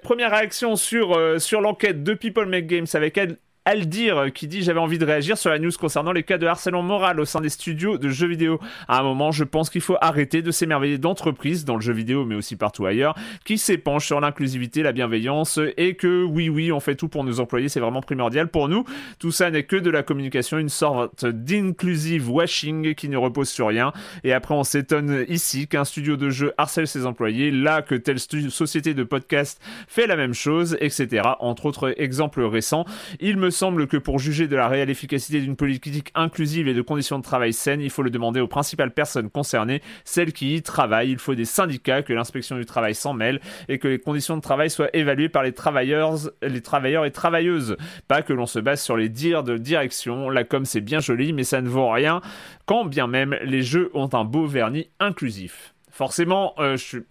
première 0.02 0.32
réaction 0.32 0.78
sur, 0.78 1.42
sur 1.42 1.60
l'enquête 1.60 2.04
de 2.04 2.14
People 2.14 2.48
Make 2.48 2.68
Games 2.68 2.88
avec 2.94 3.18
elle. 3.18 3.38
Aldir 3.66 4.18
euh, 4.18 4.30
qui 4.30 4.48
dit 4.48 4.62
j'avais 4.62 4.80
envie 4.80 4.98
de 4.98 5.06
réagir 5.06 5.38
sur 5.38 5.50
la 5.50 5.58
news 5.58 5.72
concernant 5.80 6.12
les 6.12 6.24
cas 6.24 6.38
de 6.38 6.46
harcèlement 6.46 6.82
moral 6.82 7.20
au 7.20 7.26
sein 7.26 7.40
des 7.40 7.50
studios 7.50 7.98
de 7.98 8.10
jeux 8.10 8.28
vidéo. 8.28 8.60
À 8.90 9.00
un 9.00 9.04
moment, 9.04 9.32
je 9.32 9.46
pense 9.46 9.70
qu'il 9.70 9.82
faut 9.82 9.96
arrêter 10.02 10.42
de 10.42 10.52
s'émerveiller 10.52 10.98
d'entreprises 10.98 11.64
dans 11.64 11.76
le 11.76 11.82
jeu 11.82 11.94
vidéo 11.94 12.26
mais 12.26 12.36
aussi 12.36 12.58
partout 12.58 12.86
ailleurs 12.86 13.16
qui 13.46 13.58
s'épanchent 13.58 14.08
sur 14.08 14.20
l'inclusivité, 14.20 14.84
la 14.84 14.92
bienveillance 14.92 15.60
et 15.78 15.96
que 15.96 16.24
oui 16.26 16.50
oui, 16.50 16.74
on 16.74 16.82
fait 16.82 16.96
tout 16.96 17.08
pour 17.08 17.24
nos 17.24 17.40
employés, 17.40 17.70
c'est 17.70 17.80
vraiment 17.80 18.02
primordial 18.02 18.50
pour 18.50 18.68
nous. 18.68 18.84
Tout 19.20 19.32
ça 19.32 19.50
n'est 19.50 19.64
que 19.64 19.78
de 19.78 19.90
la 19.90 20.04
communication, 20.04 20.58
une 20.58 20.70
sorte 20.70 21.26
d'inclusive 21.26 22.30
washing 22.30 22.96
qui 22.96 23.08
ne 23.08 23.18
repose 23.18 23.50
sur 23.50 23.68
rien 23.68 23.94
et 24.26 24.34
après 24.34 24.56
on 24.56 24.66
s'étonne 24.66 25.26
ici 25.30 25.68
qu'un 25.68 25.86
studio 25.86 26.18
de 26.18 26.30
jeu 26.30 26.52
harcèle 26.58 26.88
ses 26.88 27.06
employés, 27.06 27.50
là 27.50 27.82
que 27.82 27.96
telle 27.96 28.20
société 28.20 28.94
de 28.94 29.04
podcast 29.04 29.62
fait 29.88 30.08
la 30.08 30.18
même 30.18 30.34
chose, 30.34 30.76
etc. 30.82 31.22
Entre 31.40 31.66
autres 31.66 31.94
exemples 31.98 32.42
récents, 32.42 32.86
il 33.22 33.38
me 33.38 33.53
semble 33.54 33.88
que 33.88 33.96
pour 33.96 34.20
juger 34.20 34.48
de 34.50 34.56
la 34.58 34.68
réelle 34.68 34.90
efficacité 34.90 35.40
d'une 35.40 35.56
politique 35.56 36.12
inclusive 36.16 36.68
et 36.68 36.74
de 36.74 36.82
conditions 36.82 37.18
de 37.18 37.24
travail 37.24 37.54
saines, 37.54 37.80
il 37.80 37.90
faut 37.90 38.04
le 38.04 38.10
demander 38.10 38.42
aux 38.42 38.48
principales 38.48 38.92
personnes 38.92 39.30
concernées, 39.30 39.82
celles 40.04 40.34
qui 40.34 40.56
y 40.56 40.62
travaillent. 40.62 41.12
Il 41.12 41.20
faut 41.20 41.36
des 41.36 41.46
syndicats, 41.46 42.04
que 42.04 42.12
l'inspection 42.12 42.58
du 42.58 42.66
travail 42.66 42.96
s'en 42.96 43.14
mêle 43.14 43.40
et 43.70 43.80
que 43.80 43.88
les 43.88 44.00
conditions 44.00 44.36
de 44.36 44.42
travail 44.42 44.70
soient 44.70 44.90
évaluées 44.94 45.30
par 45.30 45.44
les 45.44 45.54
travailleurs, 45.54 46.16
les 46.42 46.62
travailleurs 46.62 47.06
et 47.06 47.12
travailleuses. 47.12 47.78
Pas 48.08 48.22
que 48.22 48.34
l'on 48.34 48.46
se 48.46 48.60
base 48.60 48.82
sur 48.82 48.98
les 48.98 49.08
dires 49.08 49.44
de 49.44 49.58
direction. 49.58 50.30
La 50.30 50.44
com 50.44 50.66
c'est 50.66 50.82
bien 50.82 51.00
joli, 51.00 51.32
mais 51.32 51.44
ça 51.44 51.62
ne 51.62 51.70
vaut 51.70 51.90
rien 51.90 52.22
quand 52.66 52.86
bien 52.86 53.08
même 53.08 53.38
les 53.44 53.62
jeux 53.62 53.92
ont 53.94 54.10
un 54.14 54.24
beau 54.24 54.46
vernis 54.46 54.90
inclusif. 55.00 55.74
Forcément, 55.92 56.54
euh, 56.60 56.78
je 56.78 56.84
suis 56.84 57.04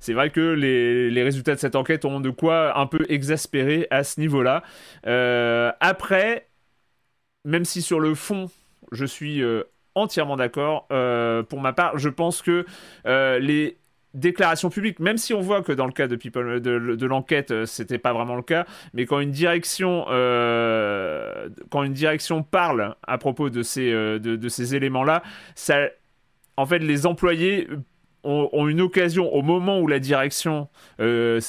c'est 0.00 0.12
vrai 0.12 0.30
que 0.30 0.40
les, 0.40 1.22
résultats 1.22 1.54
de 1.54 1.60
cette 1.60 1.76
enquête 1.76 2.04
ont 2.04 2.20
de 2.20 2.30
quoi 2.30 2.78
un 2.78 2.86
peu 2.86 3.04
exaspérer 3.08 3.86
à 3.90 4.04
ce 4.04 4.20
niveau-là. 4.20 4.62
Euh, 5.06 5.72
après, 5.80 6.48
même 7.44 7.64
si 7.64 7.82
sur 7.82 8.00
le 8.00 8.14
fond, 8.14 8.50
je 8.92 9.04
suis 9.04 9.42
euh, 9.42 9.64
entièrement 9.94 10.36
d'accord, 10.36 10.86
euh, 10.92 11.42
pour 11.42 11.60
ma 11.60 11.72
part, 11.72 11.98
je 11.98 12.08
pense 12.08 12.42
que 12.42 12.64
les 13.04 13.76
déclarations 14.14 14.70
publiques, 14.70 15.00
même 15.00 15.18
si 15.18 15.34
on 15.34 15.40
voit 15.40 15.62
que 15.62 15.72
dans 15.72 15.86
le 15.86 15.92
cas 15.92 16.08
de, 16.08 16.16
People, 16.16 16.60
de, 16.60 17.06
l'enquête, 17.06 17.66
c'était 17.66 17.98
pas 17.98 18.12
vraiment 18.12 18.36
le 18.36 18.42
cas, 18.42 18.66
mais 18.94 19.04
quand 19.04 19.20
une 19.20 19.30
direction, 19.30 20.04
quand 21.70 21.82
une 21.82 21.92
direction 21.92 22.42
parle 22.42 22.96
à 23.06 23.18
propos 23.18 23.50
de 23.50 23.62
ces, 23.62 23.92
de, 23.92 24.18
de 24.18 24.48
ces 24.48 24.74
éléments-là, 24.74 25.22
ça, 25.54 25.88
en 26.56 26.66
fait, 26.66 26.78
les 26.78 27.06
employés 27.06 27.68
ont, 28.28 28.68
une 28.68 28.80
occasion 28.80 29.32
au 29.32 29.42
moment 29.42 29.80
où 29.80 29.86
la 29.86 29.98
direction 29.98 30.68
euh, 31.00 31.40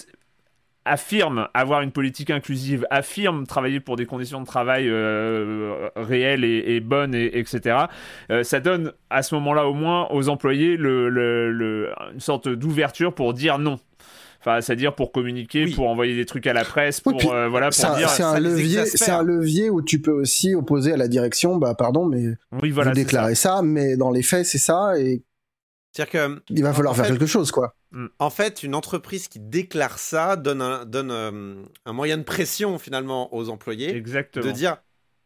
affirme 0.85 1.47
avoir 1.53 1.81
une 1.81 1.91
politique 1.91 2.29
inclusive, 2.29 2.87
affirme 2.89 3.45
travailler 3.45 3.79
pour 3.79 3.95
des 3.95 4.05
conditions 4.05 4.41
de 4.41 4.45
travail 4.45 4.87
euh, 4.87 5.89
réelles 5.95 6.43
et, 6.43 6.79
bonnes, 6.79 7.13
et, 7.13 7.37
etc., 7.37 7.77
euh, 8.31 8.43
ça 8.43 8.59
donne 8.59 8.93
à 9.09 9.21
ce 9.21 9.35
moment-là 9.35 9.67
au 9.67 9.73
moins 9.73 10.07
aux 10.11 10.29
employés 10.29 10.77
le, 10.77 11.91
une 12.13 12.19
sorte 12.19 12.49
d'ouverture 12.49 13.13
pour 13.13 13.33
dire 13.33 13.59
non. 13.59 13.79
Enfin, 14.41 14.61
c'est-à-dire 14.61 14.95
pour 14.95 15.11
communiquer, 15.11 15.67
pour 15.67 15.89
envoyer 15.89 16.15
des 16.15 16.25
trucs 16.25 16.47
à 16.47 16.53
la 16.53 16.63
presse, 16.63 17.01
pour 17.01 17.21
voilà, 17.21 17.71
pour 17.71 17.95
dire. 17.97 18.09
C'est 18.09 18.23
un 18.23 18.39
levier, 18.39 18.85
c'est 18.85 19.11
un 19.11 19.21
levier 19.21 19.69
où 19.69 19.81
tu 19.81 19.99
peux 19.99 20.13
aussi 20.13 20.55
opposer 20.55 20.93
à 20.93 20.97
la 20.97 21.09
direction, 21.09 21.57
bah 21.57 21.75
pardon, 21.75 22.05
mais 22.05 22.35
oui, 22.63 22.71
voilà, 22.71 22.91
vous 22.91 22.95
déclarez 22.95 23.35
ça. 23.35 23.61
mais 23.61 23.97
dans 23.97 24.11
les 24.11 24.23
faits 24.23 24.45
c'est 24.45 24.57
ça, 24.57 24.97
et 24.97 25.23
c'est-à-dire 25.91 26.11
que. 26.11 26.41
Il 26.49 26.63
va 26.63 26.73
falloir 26.73 26.95
faire 26.95 27.07
quelque 27.07 27.25
chose, 27.25 27.51
quoi. 27.51 27.75
Mm. 27.91 28.07
En 28.19 28.29
fait, 28.29 28.63
une 28.63 28.75
entreprise 28.75 29.27
qui 29.27 29.39
déclare 29.39 29.99
ça 29.99 30.35
donne 30.35 30.61
un, 30.61 30.85
donne, 30.85 31.11
euh, 31.11 31.63
un 31.85 31.93
moyen 31.93 32.17
de 32.17 32.23
pression, 32.23 32.77
finalement, 32.77 33.33
aux 33.33 33.49
employés. 33.49 33.95
Exactement. 33.95 34.45
De 34.45 34.51
dire 34.51 34.77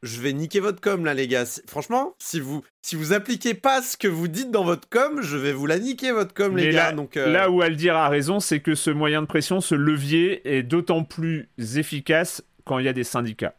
je 0.03 0.19
vais 0.19 0.33
niquer 0.33 0.59
votre 0.59 0.81
com 0.81 1.05
là 1.05 1.13
les 1.13 1.27
gars. 1.27 1.45
Franchement, 1.65 2.13
si 2.19 2.41
vous 2.41 2.61
si 2.81 2.97
vous 2.97 3.13
appliquez 3.13 3.53
pas 3.53 3.81
ce 3.81 3.95
que 3.95 4.09
vous 4.09 4.27
dites 4.27 4.51
dans 4.51 4.65
votre 4.65 4.87
com, 4.89 5.21
je 5.21 5.37
vais 5.37 5.53
vous 5.53 5.65
la 5.65 5.79
niquer 5.79 6.11
votre 6.11 6.33
com 6.33 6.57
les 6.57 6.71
gars. 6.71 6.89
Là, 6.89 6.91
Donc 6.91 7.15
euh, 7.15 7.31
là 7.31 7.49
où 7.49 7.61
Aldir 7.61 7.95
a 7.95 8.09
raison, 8.09 8.41
c'est 8.41 8.59
que 8.59 8.75
ce 8.75 8.91
moyen 8.91 9.21
de 9.21 9.27
pression, 9.27 9.61
ce 9.61 9.75
levier 9.75 10.57
est 10.57 10.61
d'autant 10.61 11.05
plus 11.05 11.49
efficace 11.77 12.43
quand 12.65 12.79
il 12.79 12.85
y 12.85 12.89
a 12.89 12.93
des 12.93 13.05
syndicats. 13.05 13.55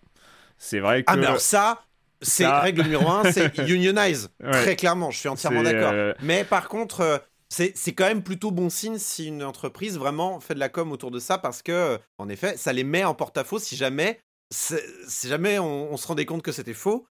C'est 0.59 0.81
vrai 0.81 1.03
que 1.03 1.11
Ah 1.11 1.17
mais 1.17 1.27
alors 1.27 1.41
ça 1.41 1.83
c'est 2.25 2.47
règle 2.47 2.83
numéro 2.83 3.09
un, 3.09 3.31
c'est 3.31 3.57
unionize. 3.69 4.31
Très 4.41 4.77
clairement, 4.77 5.11
je 5.11 5.19
suis 5.19 5.29
entièrement 5.29 5.63
d'accord. 5.63 5.93
Euh, 5.93 6.15
Mais 6.23 6.45
par 6.45 6.69
contre, 6.69 7.01
euh, 7.01 7.19
c'est 7.49 7.93
quand 7.93 8.07
même 8.07 8.23
plutôt 8.23 8.51
bon 8.51 8.71
signe 8.71 8.99
si 8.99 9.27
une 9.29 9.45
entreprise 9.45 9.99
vraiment 9.99 10.41
fait 10.41 10.55
de 10.55 10.59
la 10.59 10.69
com 10.69 10.91
autour 10.93 11.11
de 11.11 11.19
ça 11.19 11.39
parce 11.39 11.63
que, 11.63 11.73
euh, 11.73 11.99
en 12.19 12.29
effet, 12.29 12.57
ça 12.57 12.73
les 12.73 12.85
met 12.85 13.05
en 13.05 13.15
porte-à-faux 13.15 13.59
si 13.59 13.77
jamais, 13.77 14.21
si 14.51 15.29
jamais 15.29 15.59
on, 15.59 15.97
se 15.97 16.07
rendait 16.07 16.27
compte 16.27 16.43
que 16.43 16.53
c'était 16.53 16.75
faux. 16.75 17.07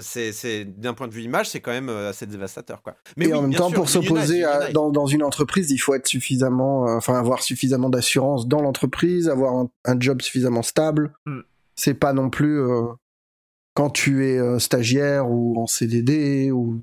c'est 0.00 0.64
d'un 0.64 0.94
point 0.94 1.06
de 1.06 1.12
vue 1.12 1.22
image, 1.22 1.50
c'est 1.50 1.60
quand 1.60 1.70
même 1.70 1.88
assez 1.88 2.26
dévastateur, 2.26 2.82
quoi. 2.82 2.96
Mais 3.16 3.32
en 3.32 3.42
même 3.42 3.54
temps, 3.54 3.70
pour 3.70 3.88
s'opposer 3.88 4.44
dans, 4.72 4.90
dans, 4.90 5.06
une 5.06 5.22
entreprise, 5.22 5.70
il 5.70 5.78
faut 5.78 5.94
être 5.94 6.06
suffisamment, 6.06 6.82
enfin 6.96 7.18
avoir 7.18 7.42
suffisamment 7.42 7.90
d'assurance 7.90 8.48
dans 8.48 8.62
l'entreprise, 8.62 9.28
avoir 9.28 9.66
un, 9.84 10.00
job 10.00 10.22
suffisamment 10.22 10.62
stable. 10.62 11.12
Hmm. 11.26 11.40
C'est 11.76 11.94
pas 11.94 12.14
non 12.14 12.30
plus 12.30 12.58
quand 13.76 13.90
tu 13.90 14.26
es 14.26 14.58
stagiaire 14.58 15.30
ou 15.30 15.60
en 15.60 15.66
CDD 15.66 16.50
ou 16.50 16.82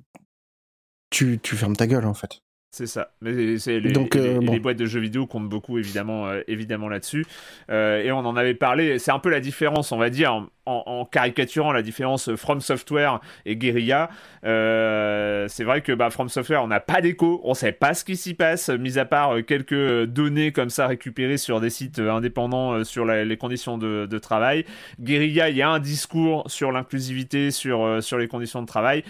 tu, 1.09 1.39
tu 1.41 1.55
fermes 1.55 1.75
ta 1.75 1.87
gueule 1.87 2.05
en 2.05 2.13
fait. 2.13 2.42
C'est 2.73 2.87
ça. 2.87 3.11
Mais 3.21 3.59
c'est 3.59 3.79
les, 3.79 3.91
Donc, 3.91 4.15
euh, 4.15 4.39
les, 4.41 4.59
boîtes 4.59 4.77
de 4.77 4.87
jeux 4.87 4.99
vidéo 4.99 5.27
comptent 5.27 5.47
beaucoup 5.47 5.77
évidemment, 5.77 6.27
euh, 6.27 6.41
évidemment 6.47 6.89
là-dessus. 6.89 7.23
Euh, 7.69 8.01
et 8.01 8.11
on 8.11 8.17
en 8.17 8.35
avait 8.35 8.55
parlé. 8.55 8.97
C'est 8.97 9.11
un 9.11 9.19
peu 9.19 9.29
la 9.29 9.41
différence, 9.41 9.91
on 9.91 9.97
va 9.99 10.09
dire, 10.09 10.47
en, 10.65 11.05
caricaturant 11.05 11.71
la 11.71 11.83
différence 11.83 12.33
From 12.33 12.61
Software 12.61 13.19
et 13.45 13.57
Guerilla. 13.57 14.09
c'est 14.41 15.63
vrai 15.63 15.81
que 15.81 15.91
bah, 15.91 16.09
From 16.09 16.29
Software, 16.29 16.63
on 16.63 16.67
n'a 16.67 16.79
pas 16.79 16.99
d'écho, 16.99 17.41
on 17.43 17.53
sait 17.53 17.73
pas 17.73 17.93
ce 17.93 18.03
qui 18.03 18.17
s'y 18.17 18.33
passe, 18.33 18.69
mis 18.69 18.97
à 18.97 19.05
part 19.05 19.35
quelques 19.45 20.05
données 20.05 20.51
comme 20.51 20.71
ça 20.71 20.87
récupérées 20.87 21.37
sur 21.37 21.61
des 21.61 21.69
sites 21.69 21.99
indépendants 21.99 22.83
sur 22.83 23.05
les 23.05 23.37
conditions 23.37 23.77
de, 23.77 24.07
de, 24.09 24.17
travail. 24.17 24.65
Guerilla, 24.99 25.49
il 25.49 25.57
y 25.57 25.61
a 25.61 25.69
un 25.69 25.79
discours 25.79 26.49
sur 26.49 26.71
l'inclusivité, 26.71 27.51
sur, 27.51 28.01
sur 28.01 28.17
les 28.17 28.27
conditions 28.27 28.63
de 28.63 28.67
travail. 28.67 29.03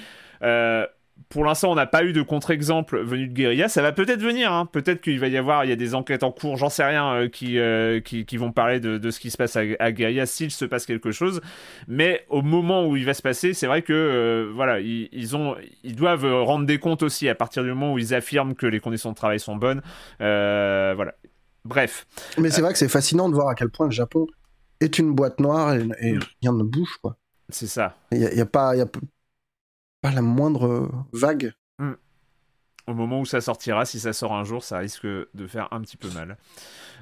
Pour 1.29 1.45
l'instant, 1.45 1.71
on 1.71 1.75
n'a 1.75 1.85
pas 1.85 2.03
eu 2.03 2.13
de 2.13 2.21
contre-exemple 2.21 2.99
venu 3.01 3.27
de 3.27 3.33
Guerilla. 3.33 3.67
Ça 3.67 3.81
va 3.81 3.91
peut-être 3.91 4.21
venir. 4.21 4.51
Hein. 4.51 4.65
Peut-être 4.65 5.01
qu'il 5.01 5.19
va 5.19 5.27
y 5.27 5.37
avoir, 5.37 5.65
il 5.65 5.69
y 5.69 5.73
a 5.73 5.75
des 5.75 5.95
enquêtes 5.95 6.23
en 6.23 6.31
cours, 6.31 6.57
j'en 6.57 6.69
sais 6.69 6.83
rien, 6.83 7.13
euh, 7.13 7.29
euh, 7.43 7.99
qui, 7.99 8.25
qui, 8.25 8.37
vont 8.37 8.51
parler 8.51 8.79
de, 8.79 9.11
ce 9.11 9.19
qui 9.19 9.31
se 9.31 9.37
passe 9.37 9.55
à, 9.55 9.61
à 9.79 9.91
Guerilla 9.91 10.25
s'il 10.25 10.51
se 10.51 10.65
passe 10.65 10.85
quelque 10.85 11.11
chose. 11.11 11.41
Mais 11.87 12.25
au 12.29 12.41
moment 12.41 12.87
où 12.87 12.95
il 12.95 13.05
va 13.05 13.13
se 13.13 13.21
passer, 13.21 13.53
c'est 13.53 13.67
vrai 13.67 13.81
que 13.81 13.93
euh, 13.93 14.51
voilà, 14.53 14.79
ils, 14.79 15.35
ont, 15.35 15.55
ils 15.83 15.95
doivent 15.95 16.25
rendre 16.25 16.65
des 16.65 16.79
comptes 16.79 17.03
aussi 17.03 17.29
à 17.29 17.35
partir 17.35 17.63
du 17.63 17.69
moment 17.69 17.93
où 17.93 17.99
ils 17.99 18.13
affirment 18.13 18.55
que 18.55 18.65
les 18.65 18.79
conditions 18.79 19.11
de 19.11 19.15
travail 19.15 19.39
sont 19.39 19.55
bonnes. 19.55 19.81
voilà. 20.19 21.13
Bref. 21.65 22.05
Mais 22.37 22.49
c'est 22.49 22.61
vrai 22.61 22.73
que 22.73 22.77
c'est 22.77 22.89
fascinant 22.89 23.29
de 23.29 23.35
voir 23.35 23.47
à 23.47 23.55
quel 23.55 23.69
point 23.69 23.85
le 23.85 23.91
Japon 23.91 24.27
est 24.81 24.99
une 24.99 25.13
boîte 25.13 25.39
noire 25.39 25.73
et, 25.73 25.87
et 26.01 26.19
rien 26.41 26.51
ne 26.51 26.63
bouge, 26.63 26.97
quoi. 27.01 27.15
C'est 27.49 27.67
ça. 27.67 27.95
Il 28.11 28.19
n'y 28.19 28.41
a, 28.41 28.45
pas, 28.45 28.75
y 28.75 28.81
a 28.81 28.87
pas 30.03 30.11
la 30.11 30.21
moindre 30.21 30.89
vague. 31.13 31.53
Hmm. 31.79 31.93
Au 32.85 32.93
moment 32.93 33.21
où 33.21 33.25
ça 33.25 33.39
sortira, 33.39 33.85
si 33.85 33.99
ça 33.99 34.11
sort 34.11 34.33
un 34.33 34.43
jour, 34.43 34.63
ça 34.63 34.77
risque 34.77 35.05
de 35.05 35.47
faire 35.47 35.69
un 35.71 35.79
petit 35.79 35.95
peu 35.95 36.09
mal. 36.09 36.37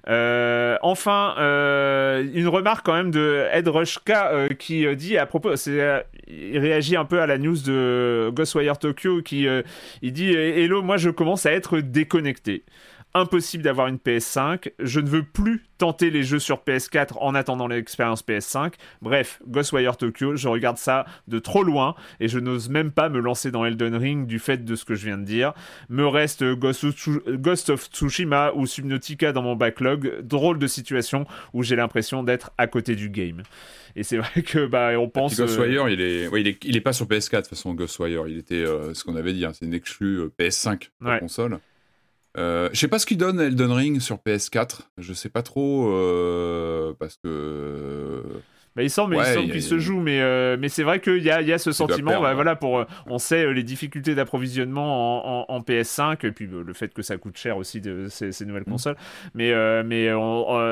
Euh, 0.08 0.78
enfin, 0.84 1.36
euh, 1.40 2.24
une 2.34 2.48
remarque 2.48 2.86
quand 2.86 2.94
même 2.94 3.10
de 3.12 3.48
Ed 3.52 3.68
Rushka 3.68 4.32
euh, 4.32 4.48
qui 4.50 4.96
dit 4.96 5.18
à 5.18 5.26
propos, 5.26 5.54
il 5.56 6.58
réagit 6.60 6.96
un 6.96 7.06
peu 7.06 7.20
à 7.20 7.26
la 7.26 7.40
news 7.40 7.58
de 7.58 8.32
Ghostwire 8.34 8.78
Tokyo 8.78 9.22
qui 9.24 9.48
il 10.02 10.14
dit 10.14 10.34
Hello, 10.34 10.84
moi 10.84 10.98
je 10.98 11.10
commence 11.10 11.48
à 11.48 11.52
être 11.52 11.80
déconnecté 11.80 12.64
impossible 13.14 13.64
d'avoir 13.64 13.88
une 13.88 13.98
PS5. 13.98 14.72
Je 14.80 15.00
ne 15.00 15.08
veux 15.08 15.24
plus 15.24 15.64
tenter 15.78 16.12
les 16.12 16.24
jeux 16.24 16.40
sur 16.40 16.58
PS4 16.58 17.18
en 17.20 17.34
attendant 17.34 17.68
l'expérience 17.68 18.24
PS5. 18.24 18.74
Bref, 19.02 19.42
Ghostwire 19.48 19.98
Tokyo, 19.98 20.36
je 20.36 20.48
regarde 20.48 20.78
ça 20.78 21.06
de 21.28 21.40
trop 21.40 21.64
loin 21.64 21.96
et 22.20 22.28
je 22.28 22.40
n'ose 22.40 22.70
même 22.70 22.92
pas 22.92 23.10
me 23.10 23.20
lancer 23.20 23.52
dans 23.52 23.66
Elden 23.66 23.96
Ring 23.96 24.28
du 24.28 24.40
fait 24.40 24.64
de 24.64 24.76
ce 24.76 24.86
que 24.86 24.96
je 24.96 25.06
viens 25.06 25.18
de 25.18 25.26
dire. 25.26 25.54
Me 25.90 26.06
reste 26.06 26.44
Ghost 26.54 27.70
of 27.70 27.90
Tsushima 27.90 28.52
ou 28.54 28.68
Subnautica 28.68 29.32
dans 29.32 29.42
mon 29.42 29.56
backlog. 29.56 30.22
Drôle 30.22 30.60
de 30.60 30.68
situation 30.68 31.26
où 31.54 31.64
j'ai 31.64 31.76
l'impression 31.76 32.24
d'être 32.24 32.52
à 32.58 32.68
côté 32.68 32.96
du 32.96 33.10
game. 33.10 33.42
Et 33.96 34.04
c'est 34.04 34.18
vrai 34.18 34.44
que 34.44 34.66
bah 34.68 34.92
on 35.00 35.10
pense. 35.10 35.38
Ghostwire, 35.38 35.90
il 35.90 36.02
est, 36.02 36.30
il 36.34 36.48
est, 36.48 36.64
il 36.64 36.78
est 36.78 36.82
pas 36.82 36.94
sur 36.94 37.08
PS4 37.08 37.32
de 37.32 37.38
toute 37.38 37.48
façon. 37.48 37.74
Ghostwire, 37.74 38.28
il 38.28 38.38
était 38.38 38.56
euh, 38.56 38.94
ce 38.94 39.04
qu'on 39.04 39.16
avait 39.16 39.34
dit, 39.34 39.46
hein, 39.46 39.52
c'est 39.54 39.66
une 39.66 39.74
exclue 39.74 40.20
euh, 40.20 40.34
PS5 40.40 40.90
la 41.02 41.20
console. 41.20 41.60
Euh, 42.38 42.70
je 42.72 42.80
sais 42.80 42.88
pas 42.88 43.00
ce 43.00 43.06
qu'il 43.06 43.18
donne 43.18 43.40
Elden 43.40 43.72
Ring 43.72 44.00
sur 44.00 44.18
PS4. 44.18 44.82
Je 44.98 45.14
sais 45.14 45.30
pas 45.30 45.44
trop 45.44 45.90
euh, 45.90 46.94
parce 46.98 47.18
que 47.18 48.24
bah, 48.76 48.84
il 48.84 48.90
semble, 48.90 49.18
qu'il 49.52 49.62
se 49.62 49.80
joue, 49.80 50.00
mais, 50.00 50.22
euh, 50.22 50.56
mais 50.58 50.70
c'est 50.70 50.84
vrai 50.84 51.02
qu'il 51.02 51.22
y 51.22 51.30
a, 51.30 51.42
y 51.42 51.52
a 51.52 51.58
ce 51.58 51.74
sentiment. 51.74 52.22
Bah, 52.22 52.34
voilà, 52.34 52.56
pour, 52.56 52.80
euh, 52.80 52.86
on 53.06 53.18
sait 53.18 53.44
euh, 53.44 53.52
les 53.52 53.64
difficultés 53.64 54.16
d'approvisionnement 54.16 55.44
en, 55.44 55.54
en, 55.54 55.60
PS5, 55.60 56.26
et 56.26 56.32
puis 56.32 56.48
le 56.48 56.74
fait 56.74 56.94
que 56.94 57.02
ça 57.02 57.18
coûte 57.18 57.38
cher 57.38 57.58
aussi 57.58 57.82
de 57.82 58.08
ces, 58.08 58.46
nouvelles 58.46 58.64
mmh. 58.66 58.72
consoles. 58.72 58.96
Mais, 59.34 59.52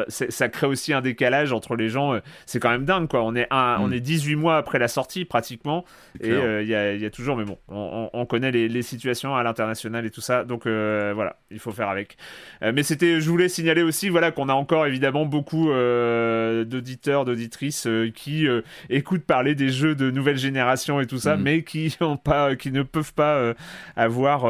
ça 0.07 0.47
crée 0.47 0.67
aussi 0.67 0.93
un 0.93 1.01
décalage 1.01 1.51
entre 1.51 1.75
les 1.75 1.89
gens. 1.89 2.17
c'est 2.45 2.59
quand 2.59 2.69
même 2.69 2.85
dingue, 2.85 3.09
quoi. 3.09 3.21
On 3.21 3.35
est, 3.35 3.47
un, 3.51 3.77
on 3.81 3.89
mmh. 3.89 3.93
est 3.93 3.99
18 3.99 4.35
mois 4.35 4.57
après 4.57 4.79
la 4.79 4.87
sortie, 4.87 5.25
pratiquement, 5.25 5.83
et 6.21 6.29
il 6.29 6.67
y 6.67 6.75
a, 6.75 6.93
y, 6.93 7.05
a, 7.05 7.09
toujours, 7.09 7.35
mais 7.35 7.43
bon, 7.43 7.57
on, 7.67 8.09
on 8.13 8.25
connaît 8.25 8.51
les, 8.51 8.69
les, 8.69 8.81
situations 8.81 9.35
à 9.35 9.43
l'international 9.43 10.05
et 10.05 10.09
tout 10.09 10.21
ça, 10.21 10.45
donc 10.45 10.63
voilà, 10.67 11.35
il 11.51 11.59
faut 11.59 11.71
faire 11.71 11.89
avec. 11.89 12.15
mais 12.61 12.83
c'était, 12.83 13.19
je 13.19 13.29
voulais 13.29 13.49
signaler 13.49 13.81
aussi, 13.81 14.07
voilà, 14.07 14.31
qu'on 14.31 14.47
a 14.47 14.53
encore 14.53 14.85
évidemment 14.85 15.25
beaucoup 15.25 15.67
d'auditeurs, 15.67 17.25
d'auditrices 17.25 17.88
euh, 17.89 18.11
qui 18.11 18.47
euh, 18.47 18.61
écoutent 18.89 19.25
parler 19.25 19.55
des 19.55 19.69
jeux 19.69 19.95
de 19.95 20.11
nouvelle 20.11 20.37
génération 20.37 20.99
et 20.99 21.07
tout 21.07 21.17
ça, 21.17 21.35
mhm. 21.35 21.43
mais 21.43 21.63
qui 21.63 21.95
ont 22.01 22.17
pas, 22.17 22.55
qui 22.55 22.71
ne 22.71 22.83
peuvent 22.83 23.13
pas 23.13 23.35
euh, 23.35 23.53
avoir 23.95 24.45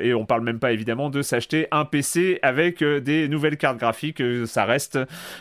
et 0.00 0.14
on 0.14 0.24
parle 0.24 0.42
même 0.42 0.58
pas 0.58 0.72
évidemment 0.72 1.10
de 1.10 1.22
s'acheter 1.22 1.66
un 1.70 1.84
PC 1.84 2.38
avec 2.42 2.82
des 2.82 3.28
nouvelles 3.28 3.56
cartes 3.56 3.78
graphiques. 3.78 4.22
ça 4.46 4.64
reste 4.64 4.98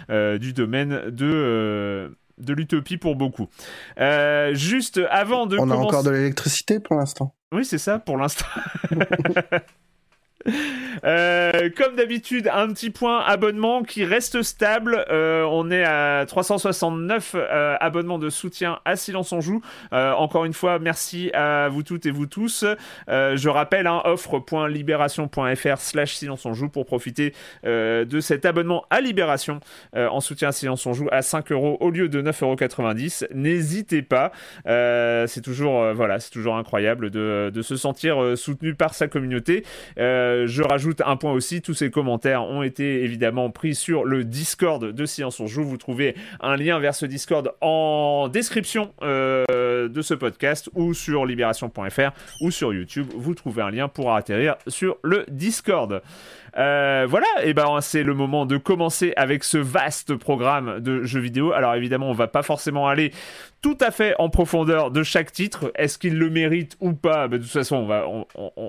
du 0.09 0.53
domaine 0.53 1.09
de 1.09 2.15
de 2.37 2.53
l'utopie 2.53 2.97
pour 2.97 3.15
beaucoup. 3.15 3.47
juste 4.53 4.99
avant 5.09 5.45
de 5.45 5.57
on 5.57 5.69
a 5.69 5.75
encore 5.75 6.03
de 6.03 6.09
l'électricité 6.09 6.79
pour 6.79 6.95
l'instant. 6.95 7.35
Oui, 7.53 7.65
c'est 7.65 7.77
ça 7.77 7.99
pour 7.99 8.17
l'instant. 8.17 8.45
Euh, 11.03 11.69
comme 11.75 11.95
d'habitude, 11.95 12.49
un 12.53 12.67
petit 12.73 12.89
point 12.89 13.21
abonnement 13.21 13.81
qui 13.81 14.05
reste 14.05 14.43
stable. 14.43 15.05
Euh, 15.09 15.43
on 15.49 15.71
est 15.71 15.83
à 15.83 16.25
369 16.27 17.35
euh, 17.35 17.75
abonnements 17.79 18.19
de 18.19 18.29
soutien 18.29 18.79
à 18.85 18.95
Silence 18.95 19.31
on 19.31 19.41
joue. 19.41 19.61
encore 19.91 20.45
une 20.45 20.53
fois, 20.53 20.79
merci 20.79 21.31
à 21.33 21.69
vous 21.69 21.83
toutes 21.83 22.05
et 22.05 22.11
vous 22.11 22.27
tous. 22.27 22.65
je 23.07 23.49
rappelle, 23.49 23.87
hein, 23.87 24.01
offre.libération.fr 24.05 25.77
slash 25.77 26.15
Silence 26.15 26.45
on 26.45 26.53
joue 26.53 26.69
pour 26.69 26.85
profiter 26.85 27.33
de 27.63 28.19
cet 28.19 28.45
abonnement 28.45 28.85
à 28.89 29.01
Libération 29.01 29.59
en 29.95 30.19
soutien 30.19 30.49
à 30.49 30.51
Silence 30.51 30.85
on 30.85 30.93
joue 30.93 31.07
à 31.11 31.21
5 31.21 31.51
euros 31.51 31.77
au 31.79 31.89
lieu 31.89 32.09
de 32.09 32.21
9,90 32.21 33.23
euros. 33.23 33.31
N'hésitez 33.33 34.01
pas. 34.01 34.31
c'est 34.65 35.41
toujours, 35.43 35.93
voilà, 35.93 36.19
toujours 36.19 36.57
incroyable 36.57 37.09
de, 37.09 37.61
se 37.61 37.75
sentir 37.75 38.37
soutenu 38.37 38.75
par 38.75 38.93
sa 38.93 39.07
communauté. 39.07 39.63
Je 40.45 40.63
rajoute 40.63 41.01
un 41.05 41.15
point 41.15 41.31
aussi, 41.31 41.61
tous 41.61 41.73
ces 41.73 41.89
commentaires 41.89 42.43
ont 42.43 42.63
été 42.63 43.03
évidemment 43.03 43.49
pris 43.49 43.75
sur 43.75 44.03
le 44.05 44.23
Discord 44.23 44.83
de 44.83 45.05
Science 45.05 45.39
on 45.39 45.47
Joue. 45.47 45.63
Vous 45.63 45.77
trouvez 45.77 46.15
un 46.39 46.55
lien 46.55 46.79
vers 46.79 46.95
ce 46.95 47.05
Discord 47.05 47.53
en 47.61 48.27
description 48.27 48.93
euh, 49.01 49.87
de 49.87 50.01
ce 50.01 50.13
podcast 50.13 50.69
ou 50.75 50.93
sur 50.93 51.25
libération.fr 51.25 52.11
ou 52.41 52.51
sur 52.51 52.73
YouTube. 52.73 53.07
Vous 53.15 53.35
trouvez 53.35 53.61
un 53.61 53.71
lien 53.71 53.87
pour 53.87 54.13
atterrir 54.13 54.55
sur 54.67 54.97
le 55.03 55.25
Discord. 55.29 56.01
Euh, 56.57 57.05
voilà, 57.09 57.27
et 57.43 57.53
ben 57.53 57.79
c'est 57.81 58.03
le 58.03 58.13
moment 58.13 58.45
de 58.45 58.57
commencer 58.57 59.13
avec 59.15 59.43
ce 59.43 59.57
vaste 59.57 60.15
programme 60.15 60.79
de 60.79 61.03
jeux 61.03 61.19
vidéo. 61.19 61.53
Alors 61.53 61.75
évidemment, 61.75 62.09
on 62.09 62.13
va 62.13 62.27
pas 62.27 62.43
forcément 62.43 62.87
aller 62.87 63.11
tout 63.61 63.77
à 63.79 63.91
fait 63.91 64.15
en 64.17 64.29
profondeur 64.29 64.89
de 64.89 65.03
chaque 65.03 65.31
titre. 65.31 65.71
Est-ce 65.75 65.99
qu'il 65.99 66.17
le 66.17 66.29
mérite 66.29 66.75
ou 66.79 66.93
pas? 66.93 67.27
Ben, 67.27 67.37
De 67.37 67.43
toute 67.43 67.51
façon, 67.51 67.75
on 67.75 67.85
va, 67.85 68.05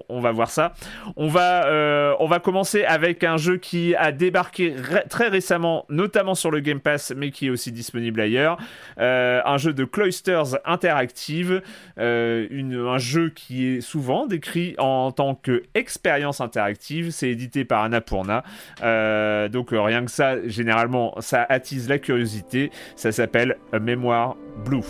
on, 0.08 0.20
va 0.20 0.32
voir 0.32 0.50
ça. 0.50 0.74
On 1.16 1.28
va, 1.28 1.66
euh, 1.66 2.14
on 2.20 2.26
va 2.26 2.40
commencer 2.40 2.84
avec 2.84 3.24
un 3.24 3.38
jeu 3.38 3.56
qui 3.56 3.94
a 3.94 4.12
débarqué 4.12 4.74
très 5.08 5.28
récemment, 5.28 5.86
notamment 5.88 6.34
sur 6.34 6.50
le 6.50 6.60
Game 6.60 6.80
Pass, 6.80 7.12
mais 7.16 7.30
qui 7.30 7.46
est 7.46 7.50
aussi 7.50 7.72
disponible 7.72 8.20
ailleurs. 8.20 8.58
Euh, 8.98 9.40
un 9.46 9.56
jeu 9.56 9.72
de 9.72 9.84
Cloisters 9.84 10.58
Interactive, 10.66 11.62
un 11.96 12.98
jeu 12.98 13.30
qui 13.30 13.68
est 13.68 13.80
souvent 13.80 14.26
décrit 14.26 14.74
en 14.78 15.10
tant 15.10 15.34
que 15.34 15.62
expérience 15.74 16.42
interactive. 16.42 17.10
C'est 17.10 17.30
édité 17.30 17.64
par 17.64 17.71
Annapurna. 17.80 18.42
Euh, 18.82 19.48
donc 19.48 19.72
euh, 19.72 19.80
rien 19.80 20.04
que 20.04 20.10
ça, 20.10 20.46
généralement, 20.46 21.14
ça 21.20 21.46
attise 21.48 21.88
la 21.88 21.98
curiosité. 21.98 22.70
Ça 22.96 23.12
s'appelle 23.12 23.56
Mémoire 23.80 24.36
Blue. 24.64 24.82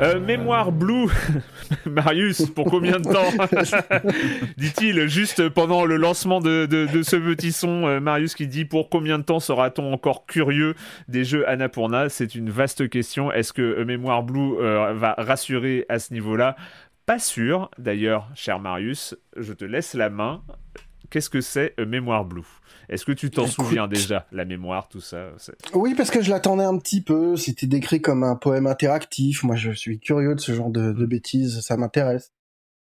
Euh, 0.00 0.20
mémoire 0.20 0.70
Blue, 0.70 1.08
Marius, 1.86 2.46
pour 2.50 2.66
combien 2.66 3.00
de 3.00 3.04
temps 3.04 4.08
Dit-il 4.56 5.08
juste 5.08 5.48
pendant 5.48 5.84
le 5.84 5.96
lancement 5.96 6.40
de, 6.40 6.66
de, 6.66 7.02
ce 7.02 7.16
petit 7.16 7.52
son, 7.52 7.86
euh, 7.86 8.00
Marius 8.00 8.34
qui 8.34 8.46
dit 8.46 8.64
pour 8.64 8.90
combien 8.90 9.18
de 9.18 9.24
temps 9.24 9.40
sera-t-on 9.40 9.92
encore 9.92 10.26
curieux 10.26 10.74
des 11.08 11.24
jeux 11.24 11.48
Annapurna? 11.48 12.08
C'est 12.08 12.34
une 12.34 12.50
vaste 12.50 12.88
question. 12.88 13.32
Est-ce 13.32 13.52
que 13.52 13.62
euh, 13.62 13.84
Mémoire 13.84 14.22
Blue 14.22 14.56
va 14.58 15.14
rassurer 15.18 15.84
à 15.88 15.98
ce 15.98 16.12
niveau-là? 16.12 16.56
Pas 17.06 17.18
sûr. 17.18 17.70
D'ailleurs, 17.78 18.28
cher 18.34 18.60
Marius, 18.60 19.16
je 19.36 19.52
te 19.52 19.64
laisse 19.64 19.94
la 19.94 20.10
main. 20.10 20.42
Qu'est-ce 21.10 21.30
que 21.30 21.40
c'est 21.40 21.74
Mémoire 21.78 22.24
Blue? 22.24 22.42
Est-ce 22.88 23.04
que 23.04 23.12
tu 23.12 23.30
t'en 23.30 23.46
souviens 23.46 23.88
déjà, 23.88 24.26
la 24.32 24.44
mémoire, 24.44 24.88
tout 24.88 25.00
ça 25.00 25.32
Oui, 25.74 25.94
parce 25.94 26.10
que 26.10 26.22
je 26.22 26.30
l'attendais 26.30 26.64
un 26.64 26.76
petit 26.78 27.02
peu. 27.02 27.36
C'était 27.36 27.66
décrit 27.66 28.00
comme 28.00 28.24
un 28.24 28.36
poème 28.36 28.66
interactif. 28.66 29.42
Moi, 29.42 29.56
je 29.56 29.70
suis 29.72 30.00
curieux 30.00 30.34
de 30.34 30.40
ce 30.40 30.52
genre 30.52 30.70
de, 30.70 30.92
de 30.92 31.06
bêtises. 31.06 31.60
Ça 31.60 31.76
m'intéresse. 31.76 32.32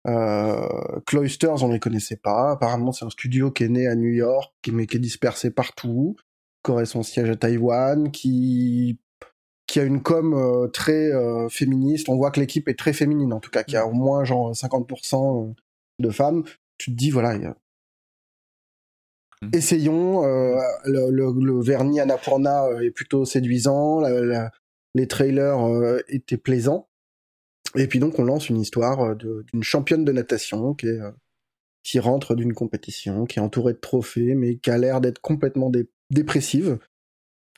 Euh, 0.06 0.66
Cloisters, 1.06 1.62
on 1.62 1.68
ne 1.68 1.74
les 1.74 1.80
connaissait 1.80 2.16
pas. 2.16 2.52
Apparemment, 2.52 2.92
c'est 2.92 3.04
un 3.04 3.10
studio 3.10 3.50
qui 3.50 3.64
est 3.64 3.68
né 3.68 3.86
à 3.86 3.94
New 3.94 4.10
York, 4.10 4.52
mais 4.70 4.86
qui 4.86 4.96
est 4.96 5.00
dispersé 5.00 5.50
partout, 5.50 6.16
qui 6.64 6.70
aurait 6.70 6.86
son 6.86 7.02
siège 7.02 7.30
à 7.30 7.36
Taïwan, 7.36 8.10
qui 8.10 8.98
qui 9.68 9.80
a 9.80 9.84
une 9.84 10.02
com 10.02 10.34
euh, 10.34 10.68
très 10.68 11.12
euh, 11.12 11.48
féministe. 11.48 12.08
On 12.08 12.16
voit 12.16 12.30
que 12.30 12.40
l'équipe 12.40 12.68
est 12.68 12.78
très 12.78 12.92
féminine, 12.92 13.32
en 13.32 13.40
tout 13.40 13.50
cas, 13.50 13.62
qui 13.62 13.76
a 13.76 13.86
au 13.86 13.92
moins 13.92 14.24
genre 14.24 14.52
50% 14.52 15.54
de 15.98 16.10
femmes. 16.10 16.44
Tu 16.76 16.90
te 16.90 16.96
dis, 16.96 17.10
voilà, 17.10 17.36
il 17.36 17.42
y 17.42 17.46
a. 17.46 17.56
Essayons. 19.53 20.24
Euh, 20.24 20.59
le, 20.84 21.11
le, 21.11 21.61
vernis 21.62 22.01
Annapurna 22.01 22.66
euh, 22.66 22.80
est 22.80 22.90
plutôt 22.90 23.24
séduisant. 23.24 24.01
les 24.95 25.09
trailers 25.09 25.66
euh, 25.66 26.01
étaient 26.09 26.36
plaisants. 26.36 26.88
Et 27.74 27.86
puis 27.86 27.99
donc 27.99 28.18
on 28.18 28.24
lance 28.24 28.51
une 28.51 28.61
histoire 28.61 29.16
d'une 29.16 29.62
championne 29.62 30.05
de 30.05 30.12
natation 30.12 30.74
qui 30.74 30.88
est 30.88 31.01
qui 31.82 31.99
rentre 31.99 32.36
d'une 32.36 32.55
compétition, 32.55 33.24
qui 33.24 33.40
est 33.40 33.43
entourée 33.43 33.72
de 33.72 33.78
trophées, 33.78 34.36
mais 34.36 34.57
qui 34.57 34.70
a 34.70 34.78
l'air 34.78 35.01
d'être 35.01 35.20
complètement 35.20 35.68
dépressive, 36.11 36.78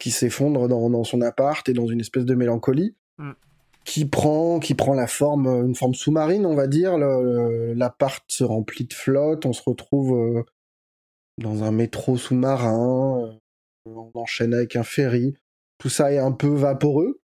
qui 0.01 0.11
s'effondre 0.11 0.67
dans, 0.67 0.89
dans, 0.89 1.05
son 1.05 1.21
appart 1.21 1.69
et 1.69 1.75
dans 1.75 1.87
une 1.87 2.01
espèce 2.01 2.25
de 2.25 2.35
mélancolie, 2.35 2.97
mm. 3.19 3.33
qui 3.85 4.07
prend 4.07 4.61
qui 4.61 4.75
prend 4.75 4.95
la 4.95 5.07
forme 5.07 5.47
une 5.67 5.75
forme 5.75 5.95
sous-marine, 5.95 6.47
on 6.47 6.55
va 6.55 6.69
dire. 6.69 6.97
L'appart 6.97 8.25
se 8.29 8.45
remplit 8.45 8.87
de 8.87 8.95
flotte, 8.95 9.45
on 9.45 9.53
se 9.53 9.63
retrouve 9.67 10.45
dans 11.39 11.65
un 11.65 11.71
métro 11.71 12.17
sous-marin, 12.17 13.19
euh, 13.25 13.33
on 13.87 14.11
enchaîne 14.15 14.55
avec 14.55 14.77
un 14.77 14.85
ferry. 14.85 15.35
Tout 15.79 15.89
ça 15.89 16.13
est 16.13 16.19
un 16.19 16.33
peu 16.33 16.49
vaporeux. 16.49 17.21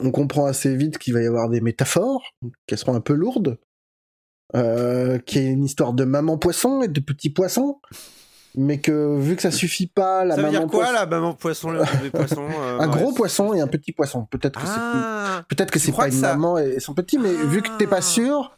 On 0.00 0.10
comprend 0.10 0.46
assez 0.46 0.76
vite 0.76 0.98
qu'il 0.98 1.14
va 1.14 1.22
y 1.22 1.26
avoir 1.26 1.48
des 1.48 1.60
métaphores, 1.60 2.34
qu'elles 2.66 2.78
seront 2.78 2.94
un 2.94 3.00
peu 3.00 3.14
lourdes, 3.14 3.58
euh, 4.54 5.18
qu'il 5.18 5.42
y 5.42 5.46
a 5.46 5.50
une 5.50 5.64
histoire 5.64 5.92
de 5.92 6.04
maman 6.04 6.38
poisson 6.38 6.82
et 6.82 6.88
de 6.88 7.00
petit 7.00 7.30
poisson, 7.30 7.80
mais 8.56 8.78
que 8.78 9.18
vu 9.18 9.36
que 9.36 9.42
ça 9.42 9.50
suffit 9.50 9.86
pas, 9.86 10.24
la 10.24 10.36
ça 10.36 10.42
veut 10.42 10.50
dire 10.50 10.66
quoi 10.66 10.92
la 10.92 11.06
maman 11.06 11.34
poisson, 11.34 11.70
le 11.70 12.10
poisson 12.10 12.46
euh, 12.60 12.78
Un 12.78 12.88
gros 12.88 13.12
poisson 13.12 13.54
et 13.54 13.60
un 13.60 13.66
petit 13.68 13.92
poisson. 13.92 14.26
Peut-être 14.26 14.60
que 14.60 14.66
c'est 14.66 14.74
ah, 14.76 15.44
peut-être 15.48 15.70
que 15.70 15.78
c'est 15.78 15.92
pas 15.92 16.08
une 16.08 16.20
maman 16.20 16.58
et 16.58 16.78
son 16.78 16.94
petit, 16.94 17.18
mais 17.18 17.32
vu 17.32 17.62
que 17.62 17.68
t'es 17.78 17.86
pas 17.86 17.98
ah. 17.98 18.02
sûr, 18.02 18.54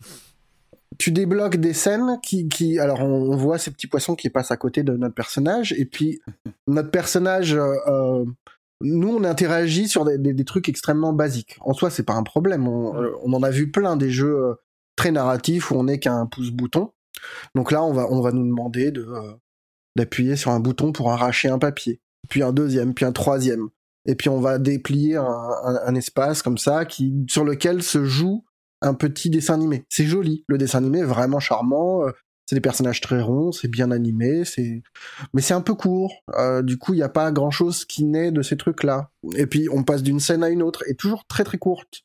tu 0.98 1.12
débloques 1.12 1.56
des 1.56 1.72
scènes 1.72 2.18
qui, 2.22 2.48
qui 2.48 2.78
alors 2.78 3.00
on, 3.00 3.36
voit 3.36 3.58
ces 3.58 3.70
petits 3.70 3.86
poissons 3.86 4.16
qui 4.16 4.30
passent 4.30 4.50
à 4.50 4.56
côté 4.56 4.82
de 4.82 4.92
notre 4.96 5.14
personnage 5.14 5.72
et 5.72 5.84
puis 5.84 6.20
notre 6.66 6.90
personnage 6.90 7.54
euh, 7.54 7.74
euh, 7.86 8.24
nous 8.80 9.08
on 9.08 9.24
interagit 9.24 9.88
sur 9.88 10.04
des, 10.04 10.18
des, 10.18 10.44
trucs 10.44 10.68
extrêmement 10.68 11.12
basiques. 11.12 11.56
En 11.60 11.72
soi 11.72 11.90
c'est 11.90 12.02
pas 12.02 12.14
un 12.14 12.22
problème. 12.22 12.68
On, 12.68 13.00
euh, 13.00 13.12
on, 13.22 13.32
en 13.32 13.42
a 13.42 13.50
vu 13.50 13.70
plein 13.70 13.96
des 13.96 14.10
jeux 14.10 14.56
très 14.96 15.10
narratifs 15.10 15.70
où 15.70 15.76
on 15.76 15.84
n'est 15.84 15.98
qu'un 15.98 16.26
pouce 16.26 16.50
bouton. 16.50 16.92
Donc 17.54 17.72
là 17.72 17.82
on 17.82 17.92
va 17.92 18.06
on 18.10 18.20
va 18.20 18.32
nous 18.32 18.46
demander 18.46 18.90
de 18.90 19.06
d'appuyer 19.96 20.36
sur 20.36 20.50
un 20.50 20.60
bouton 20.60 20.92
pour 20.92 21.10
arracher 21.10 21.48
un 21.48 21.58
papier 21.58 22.00
puis 22.28 22.42
un 22.42 22.52
deuxième 22.52 22.94
puis 22.94 23.04
un 23.04 23.12
troisième. 23.12 23.68
Et 24.06 24.14
puis 24.14 24.28
on 24.28 24.40
va 24.40 24.58
déplier 24.58 25.16
un, 25.16 25.24
un, 25.24 25.80
un 25.86 25.94
espace 25.94 26.42
comme 26.42 26.58
ça 26.58 26.84
qui 26.84 27.24
sur 27.28 27.44
lequel 27.44 27.82
se 27.82 28.04
joue 28.04 28.44
un 28.80 28.94
petit 28.94 29.30
dessin 29.30 29.54
animé. 29.54 29.84
C'est 29.88 30.04
joli. 30.04 30.44
Le 30.46 30.58
dessin 30.58 30.78
animé 30.78 31.00
est 31.00 31.04
vraiment 31.04 31.40
charmant. 31.40 32.06
Euh, 32.06 32.12
c'est 32.46 32.56
des 32.56 32.62
personnages 32.62 33.02
très 33.02 33.20
ronds, 33.20 33.52
c'est 33.52 33.68
bien 33.68 33.90
animé, 33.90 34.42
c'est 34.46 34.82
mais 35.34 35.42
c'est 35.42 35.52
un 35.52 35.60
peu 35.60 35.74
court. 35.74 36.14
Euh, 36.34 36.62
du 36.62 36.78
coup, 36.78 36.94
il 36.94 36.96
n'y 36.96 37.02
a 37.02 37.10
pas 37.10 37.30
grand 37.30 37.50
chose 37.50 37.84
qui 37.84 38.04
naît 38.04 38.32
de 38.32 38.40
ces 38.40 38.56
trucs-là. 38.56 39.10
Et 39.36 39.46
puis 39.46 39.68
on 39.70 39.82
passe 39.82 40.02
d'une 40.02 40.18
scène 40.18 40.42
à 40.42 40.48
une 40.48 40.62
autre 40.62 40.82
et 40.88 40.94
toujours 40.94 41.26
très 41.26 41.44
très 41.44 41.58
courte. 41.58 42.04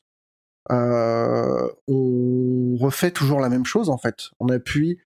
Euh, 0.70 1.66
on 1.88 2.76
refait 2.78 3.10
toujours 3.10 3.40
la 3.40 3.48
même 3.48 3.64
chose 3.64 3.88
en 3.88 3.96
fait. 3.96 4.30
On 4.38 4.48
appuie 4.48 4.98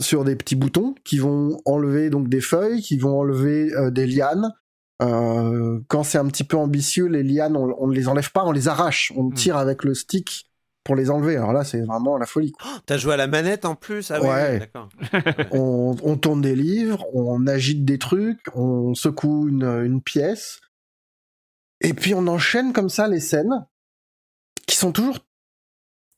sur 0.00 0.24
des 0.24 0.36
petits 0.36 0.56
boutons 0.56 0.94
qui 1.02 1.18
vont 1.18 1.60
enlever 1.64 2.08
donc 2.08 2.28
des 2.28 2.40
feuilles, 2.40 2.80
qui 2.80 2.96
vont 2.96 3.18
enlever 3.18 3.72
des 3.90 4.06
lianes. 4.06 4.52
quand 5.00 6.04
c'est 6.04 6.18
un 6.18 6.28
petit 6.28 6.44
peu 6.44 6.56
ambitieux, 6.56 7.06
les 7.06 7.24
lianes, 7.24 7.56
on, 7.56 7.88
ne 7.88 7.94
les 7.94 8.06
enlève 8.06 8.30
pas, 8.30 8.44
on 8.44 8.52
les 8.52 8.68
arrache. 8.68 9.12
On 9.16 9.24
hmm. 9.24 9.34
tire 9.34 9.56
avec 9.56 9.82
le 9.82 9.94
stick 9.94 10.49
pour 10.84 10.96
les 10.96 11.10
enlever. 11.10 11.36
Alors 11.36 11.52
là, 11.52 11.64
c'est 11.64 11.80
vraiment 11.82 12.16
la 12.16 12.26
folie. 12.26 12.52
Oh, 12.64 12.78
T'as 12.86 12.96
joué 12.96 13.14
à 13.14 13.16
la 13.16 13.26
manette 13.26 13.64
en 13.64 13.74
plus? 13.74 14.10
Ah, 14.10 14.20
Ouais. 14.20 14.58
d'accord. 14.60 14.88
on, 15.52 16.16
tourne 16.16 16.40
des 16.40 16.54
livres, 16.54 17.06
on 17.14 17.46
agite 17.46 17.84
des 17.84 17.98
trucs, 17.98 18.40
on 18.54 18.94
secoue 18.94 19.48
une, 19.48 20.00
pièce. 20.02 20.60
Et 21.82 21.94
puis 21.94 22.14
on 22.14 22.26
enchaîne 22.26 22.72
comme 22.72 22.88
ça 22.88 23.08
les 23.08 23.20
scènes 23.20 23.66
qui 24.66 24.76
sont 24.76 24.92
toujours 24.92 25.18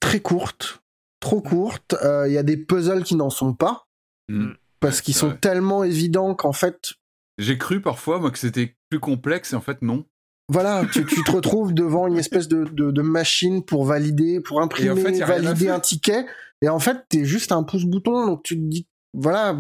très 0.00 0.20
courtes, 0.20 0.82
trop 1.20 1.40
courtes. 1.40 1.94
Euh, 2.02 2.26
il 2.28 2.34
y 2.34 2.38
a 2.38 2.42
des 2.42 2.56
puzzles 2.56 3.04
qui 3.04 3.14
n'en 3.14 3.30
sont 3.30 3.54
pas. 3.54 3.86
Mm. 4.28 4.52
Parce 4.80 5.00
qu'ils 5.00 5.14
sont 5.14 5.36
tellement 5.36 5.84
évidents 5.84 6.34
qu'en 6.34 6.52
fait. 6.52 6.94
J'ai 7.38 7.56
cru 7.56 7.80
parfois, 7.80 8.18
moi, 8.18 8.32
que 8.32 8.38
c'était 8.38 8.76
plus 8.90 8.98
complexe 8.98 9.52
et 9.52 9.56
en 9.56 9.60
fait, 9.60 9.80
non. 9.80 10.04
Voilà, 10.53 10.84
tu, 10.92 11.05
te 11.05 11.30
retrouves 11.30 11.72
devant 11.72 12.07
une 12.07 12.18
espèce 12.18 12.46
de, 12.46 13.03
machine 13.03 13.64
pour 13.64 13.84
valider, 13.84 14.40
pour 14.40 14.61
imprimer, 14.61 15.20
valider 15.20 15.68
un 15.68 15.80
ticket. 15.80 16.26
Et 16.61 16.68
en 16.68 16.78
fait, 16.78 16.98
t'es 17.09 17.24
juste 17.24 17.53
un 17.53 17.62
pouce-bouton, 17.62 18.26
donc 18.26 18.42
tu 18.42 18.55
te 18.57 18.61
dis, 18.61 18.86
voilà. 19.14 19.59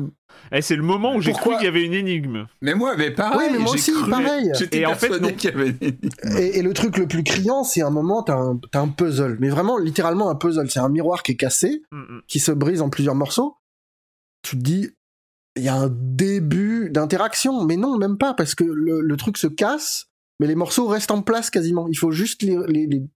Et 0.50 0.58
eh, 0.58 0.62
c'est 0.62 0.76
le 0.76 0.82
moment 0.82 1.14
où 1.14 1.20
j'ai 1.20 1.32
cru 1.32 1.54
qu'il 1.56 1.64
y 1.64 1.68
avait 1.68 1.84
une 1.84 1.94
énigme. 1.94 2.46
Mais 2.60 2.74
moi, 2.74 2.94
mais 2.96 3.10
pareil. 3.10 3.48
Oui, 3.48 3.52
mais 3.52 3.58
moi 3.58 3.72
aussi, 3.72 3.92
pareil. 4.08 4.50
Et 4.72 4.86
en 4.86 4.94
fait, 4.94 5.08
qu'il 5.36 5.50
y 5.50 5.52
avait 5.52 5.74
Et, 6.38 6.62
le 6.62 6.72
truc 6.72 6.96
le 6.98 7.06
plus 7.06 7.22
criant, 7.22 7.64
c'est 7.64 7.82
un 7.82 7.90
moment, 7.90 8.22
t'as 8.22 8.36
un, 8.36 8.60
as 8.72 8.78
un 8.78 8.88
puzzle. 8.88 9.36
Mais 9.40 9.48
vraiment, 9.48 9.78
littéralement 9.78 10.30
un 10.30 10.36
puzzle. 10.36 10.70
C'est 10.70 10.80
un 10.80 10.88
miroir 10.88 11.22
qui 11.22 11.32
est 11.32 11.36
cassé, 11.36 11.82
mm, 11.90 11.98
mm. 11.98 12.22
qui 12.28 12.38
se 12.38 12.52
brise 12.52 12.80
en 12.80 12.88
plusieurs 12.88 13.14
morceaux. 13.14 13.56
Tu 14.42 14.56
te 14.56 14.62
dis, 14.62 14.90
il 15.56 15.64
y 15.64 15.68
a 15.68 15.74
un 15.74 15.90
début 15.90 16.90
d'interaction. 16.90 17.64
Mais 17.64 17.76
non, 17.76 17.98
même 17.98 18.18
pas, 18.18 18.34
parce 18.34 18.54
que 18.54 18.64
le 18.64 19.16
truc 19.16 19.36
se 19.36 19.48
casse 19.48 20.11
mais 20.42 20.48
les 20.48 20.56
morceaux 20.56 20.88
restent 20.88 21.12
en 21.12 21.22
place 21.22 21.50
quasiment. 21.50 21.86
Il 21.86 21.94
faut 21.94 22.10
juste 22.10 22.42
les, 22.42 23.06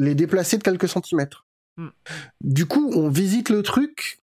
les, 0.00 0.14
déplacer 0.16 0.58
de 0.58 0.64
quelques 0.64 0.88
centimètres. 0.88 1.46
Hmm. 1.76 1.90
Du 2.40 2.66
coup, 2.66 2.90
on 2.96 3.08
visite 3.08 3.50
le 3.50 3.62
truc, 3.62 4.20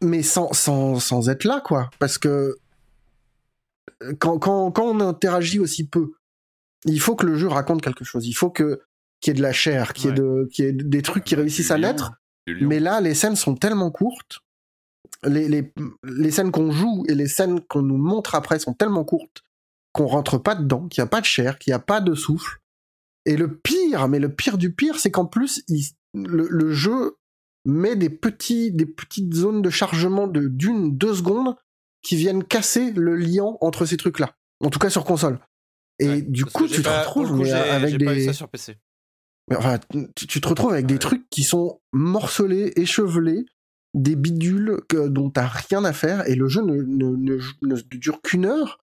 mais 0.00 0.22
sans, 0.22 0.52
sans, 0.52 1.00
sans 1.00 1.28
être 1.28 1.42
là, 1.42 1.60
quoi. 1.60 1.90
Parce 1.98 2.18
que 2.18 2.56
quand, 4.20 4.38
quand, 4.38 4.70
quand, 4.70 4.84
on 4.84 5.00
interagit 5.00 5.58
aussi 5.58 5.88
peu, 5.88 6.12
il 6.84 7.00
faut 7.00 7.16
que 7.16 7.26
le 7.26 7.34
jeu 7.34 7.48
raconte 7.48 7.82
quelque 7.82 8.04
chose. 8.04 8.28
Il 8.28 8.34
faut 8.34 8.50
que 8.50 8.82
qu'il 9.20 9.32
y 9.32 9.34
ait 9.34 9.38
de 9.38 9.42
la 9.42 9.52
chair, 9.52 9.92
qu'il 9.92 10.10
y, 10.10 10.12
ait 10.12 10.14
de, 10.14 10.48
qu'il 10.52 10.66
y 10.66 10.68
ait 10.68 10.72
des 10.72 11.02
trucs 11.02 11.24
qui 11.24 11.34
réussissent 11.34 11.72
à 11.72 11.78
naître. 11.78 12.12
Mais 12.46 12.78
là, 12.78 13.00
les 13.00 13.14
scènes 13.14 13.34
sont 13.34 13.56
tellement 13.56 13.90
courtes. 13.90 14.38
Les, 15.24 15.48
les, 15.48 15.72
les 16.04 16.30
scènes 16.30 16.52
qu'on 16.52 16.70
joue 16.70 17.04
et 17.08 17.16
les 17.16 17.26
scènes 17.26 17.60
qu'on 17.60 17.82
nous 17.82 17.96
montre 17.96 18.36
après 18.36 18.60
sont 18.60 18.72
tellement 18.72 19.02
courtes 19.02 19.42
qu'on 19.96 20.06
rentre 20.06 20.36
pas 20.36 20.54
dedans, 20.54 20.88
qu'il 20.88 21.02
n'y 21.02 21.06
a 21.06 21.08
pas 21.08 21.22
de 21.22 21.26
chair, 21.26 21.58
qu'il 21.58 21.70
n'y 21.70 21.74
a 21.74 21.80
pas 21.80 22.02
de 22.02 22.14
souffle. 22.14 22.60
Et 23.24 23.36
le 23.36 23.56
pire, 23.56 24.08
mais 24.08 24.18
le 24.18 24.32
pire 24.32 24.58
du 24.58 24.74
pire, 24.74 24.98
c'est 24.98 25.10
qu'en 25.10 25.24
plus, 25.24 25.64
le, 26.12 26.72
jeu 26.72 27.16
met 27.64 27.96
des 27.96 28.10
petits, 28.10 28.70
des 28.72 28.84
petites 28.84 29.32
zones 29.32 29.62
de 29.62 29.70
chargement 29.70 30.26
de 30.26 30.48
d'une, 30.48 30.96
deux 30.96 31.14
secondes 31.14 31.56
qui 32.02 32.14
viennent 32.14 32.44
casser 32.44 32.92
le 32.92 33.16
lien 33.16 33.56
entre 33.62 33.86
ces 33.86 33.96
trucs-là. 33.96 34.36
En 34.60 34.68
tout 34.68 34.78
cas 34.78 34.90
sur 34.90 35.04
console. 35.04 35.40
Et 35.98 36.20
du 36.20 36.44
coup, 36.44 36.68
tu 36.68 36.82
te 36.82 36.88
retrouves 36.88 37.42
avec 37.50 37.96
des. 37.96 38.32
sur 38.34 38.48
PC. 38.50 38.76
Enfin, 39.50 39.78
tu, 40.14 40.40
te 40.40 40.48
retrouves 40.48 40.72
avec 40.72 40.86
des 40.86 40.98
trucs 40.98 41.28
qui 41.30 41.42
sont 41.42 41.80
morcelés, 41.92 42.72
échevelés, 42.76 43.46
des 43.94 44.16
bidules 44.16 44.80
que, 44.88 45.08
dont 45.08 45.30
t'as 45.30 45.46
rien 45.46 45.84
à 45.84 45.92
faire, 45.92 46.28
et 46.28 46.34
le 46.34 46.48
jeu 46.48 46.62
ne, 46.62 46.82
ne 46.82 47.80
dure 47.96 48.20
qu'une 48.22 48.44
heure, 48.44 48.78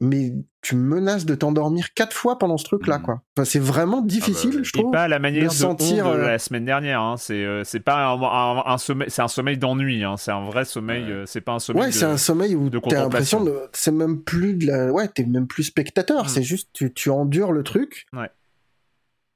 mais 0.00 0.32
tu 0.60 0.76
menaces 0.76 1.24
de 1.24 1.34
t'endormir 1.34 1.94
quatre 1.94 2.12
fois 2.12 2.38
pendant 2.38 2.56
ce 2.56 2.64
truc-là, 2.64 2.98
mm. 2.98 3.02
quoi. 3.02 3.22
Enfin, 3.36 3.44
c'est 3.44 3.58
vraiment 3.58 4.00
difficile, 4.00 4.50
ah 4.54 4.56
bah, 4.56 4.62
je 4.62 4.72
trouve. 4.72 4.88
Et 4.88 4.92
pas 4.92 5.08
la 5.08 5.18
manière 5.18 5.48
de, 5.48 5.54
sentir 5.54 6.06
de 6.06 6.18
euh, 6.18 6.26
la 6.28 6.38
semaine 6.38 6.64
dernière. 6.64 7.00
Hein. 7.00 7.16
C'est 7.16 7.44
euh, 7.44 7.64
c'est 7.64 7.80
pas 7.80 8.12
un, 8.66 8.78
sommeil, 8.78 9.08
c'est 9.10 9.22
un 9.22 9.28
sommeil 9.28 9.58
d'ennui. 9.58 10.04
Hein. 10.04 10.16
C'est 10.16 10.32
un 10.32 10.44
vrai 10.44 10.64
sommeil. 10.64 11.04
Euh, 11.10 11.24
c'est 11.26 11.40
pas 11.40 11.52
un 11.52 11.58
sommeil. 11.58 11.84
Ouais, 11.84 11.92
c'est 11.92 12.04
un 12.04 12.16
sommeil 12.16 12.54
où 12.54 12.70
t'as 12.70 13.02
l'impression 13.02 13.42
de, 13.42 13.60
c'est 13.72 13.92
même 13.92 14.22
plus 14.22 14.54
de 14.54 14.66
la, 14.66 14.92
ouais, 14.92 15.08
t'es 15.08 15.24
même 15.24 15.46
plus 15.46 15.64
spectateur. 15.64 16.24
Mm. 16.24 16.28
C'est 16.28 16.42
juste 16.42 16.70
tu, 16.72 16.92
tu 16.92 17.10
endures 17.10 17.52
le 17.52 17.62
truc. 17.62 18.06
Ouais. 18.12 18.30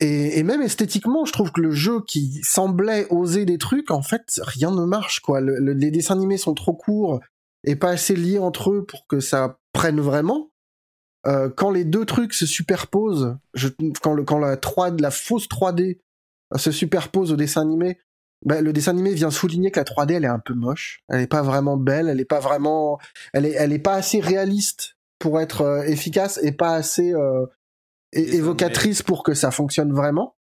Et, 0.04 0.42
même 0.42 0.62
esthétiquement, 0.62 1.24
je 1.24 1.32
trouve 1.32 1.52
que 1.52 1.60
le 1.60 1.70
jeu 1.70 2.00
qui 2.04 2.40
semblait 2.42 3.06
oser 3.10 3.44
des 3.44 3.56
trucs, 3.56 3.92
en 3.92 4.02
fait, 4.02 4.40
rien 4.42 4.72
ne 4.72 4.84
marche, 4.84 5.20
quoi. 5.20 5.40
les 5.40 5.92
dessins 5.92 6.14
animés 6.14 6.38
sont 6.38 6.54
trop 6.54 6.72
courts 6.72 7.20
et 7.62 7.76
pas 7.76 7.90
assez 7.90 8.16
liés 8.16 8.40
entre 8.40 8.72
eux 8.72 8.84
pour 8.84 9.06
que 9.06 9.20
ça 9.20 9.58
prenne 9.72 10.00
vraiment. 10.00 10.50
Euh, 11.26 11.48
quand 11.48 11.70
les 11.70 11.84
deux 11.84 12.04
trucs 12.04 12.34
se 12.34 12.46
superposent, 12.46 13.36
je, 13.54 13.68
quand, 14.02 14.14
le, 14.14 14.24
quand 14.24 14.38
la, 14.38 14.56
3, 14.56 14.90
la 14.98 15.10
fausse 15.10 15.48
3D 15.48 15.98
se 16.56 16.70
superpose 16.72 17.32
au 17.32 17.36
dessin 17.36 17.62
animé, 17.62 17.98
ben, 18.44 18.62
le 18.64 18.72
dessin 18.72 18.90
animé 18.90 19.14
vient 19.14 19.30
souligner 19.30 19.70
que 19.70 19.78
la 19.78 19.84
3D 19.84 20.14
elle 20.14 20.24
est 20.24 20.28
un 20.28 20.40
peu 20.40 20.54
moche, 20.54 21.04
elle 21.08 21.20
est 21.20 21.28
pas 21.28 21.42
vraiment 21.42 21.76
belle, 21.76 22.08
elle 22.08 22.20
est 22.20 22.24
pas 22.24 22.40
vraiment, 22.40 22.98
elle 23.32 23.46
est, 23.46 23.52
elle 23.52 23.72
est 23.72 23.78
pas 23.78 23.94
assez 23.94 24.20
réaliste 24.20 24.96
pour 25.18 25.40
être 25.40 25.60
euh, 25.60 25.82
efficace 25.82 26.40
et 26.42 26.50
pas 26.50 26.74
assez 26.74 27.12
euh, 27.14 27.46
évocatrice 28.12 29.02
pour 29.02 29.22
que 29.22 29.34
ça 29.34 29.52
fonctionne 29.52 29.92
vraiment. 29.92 30.36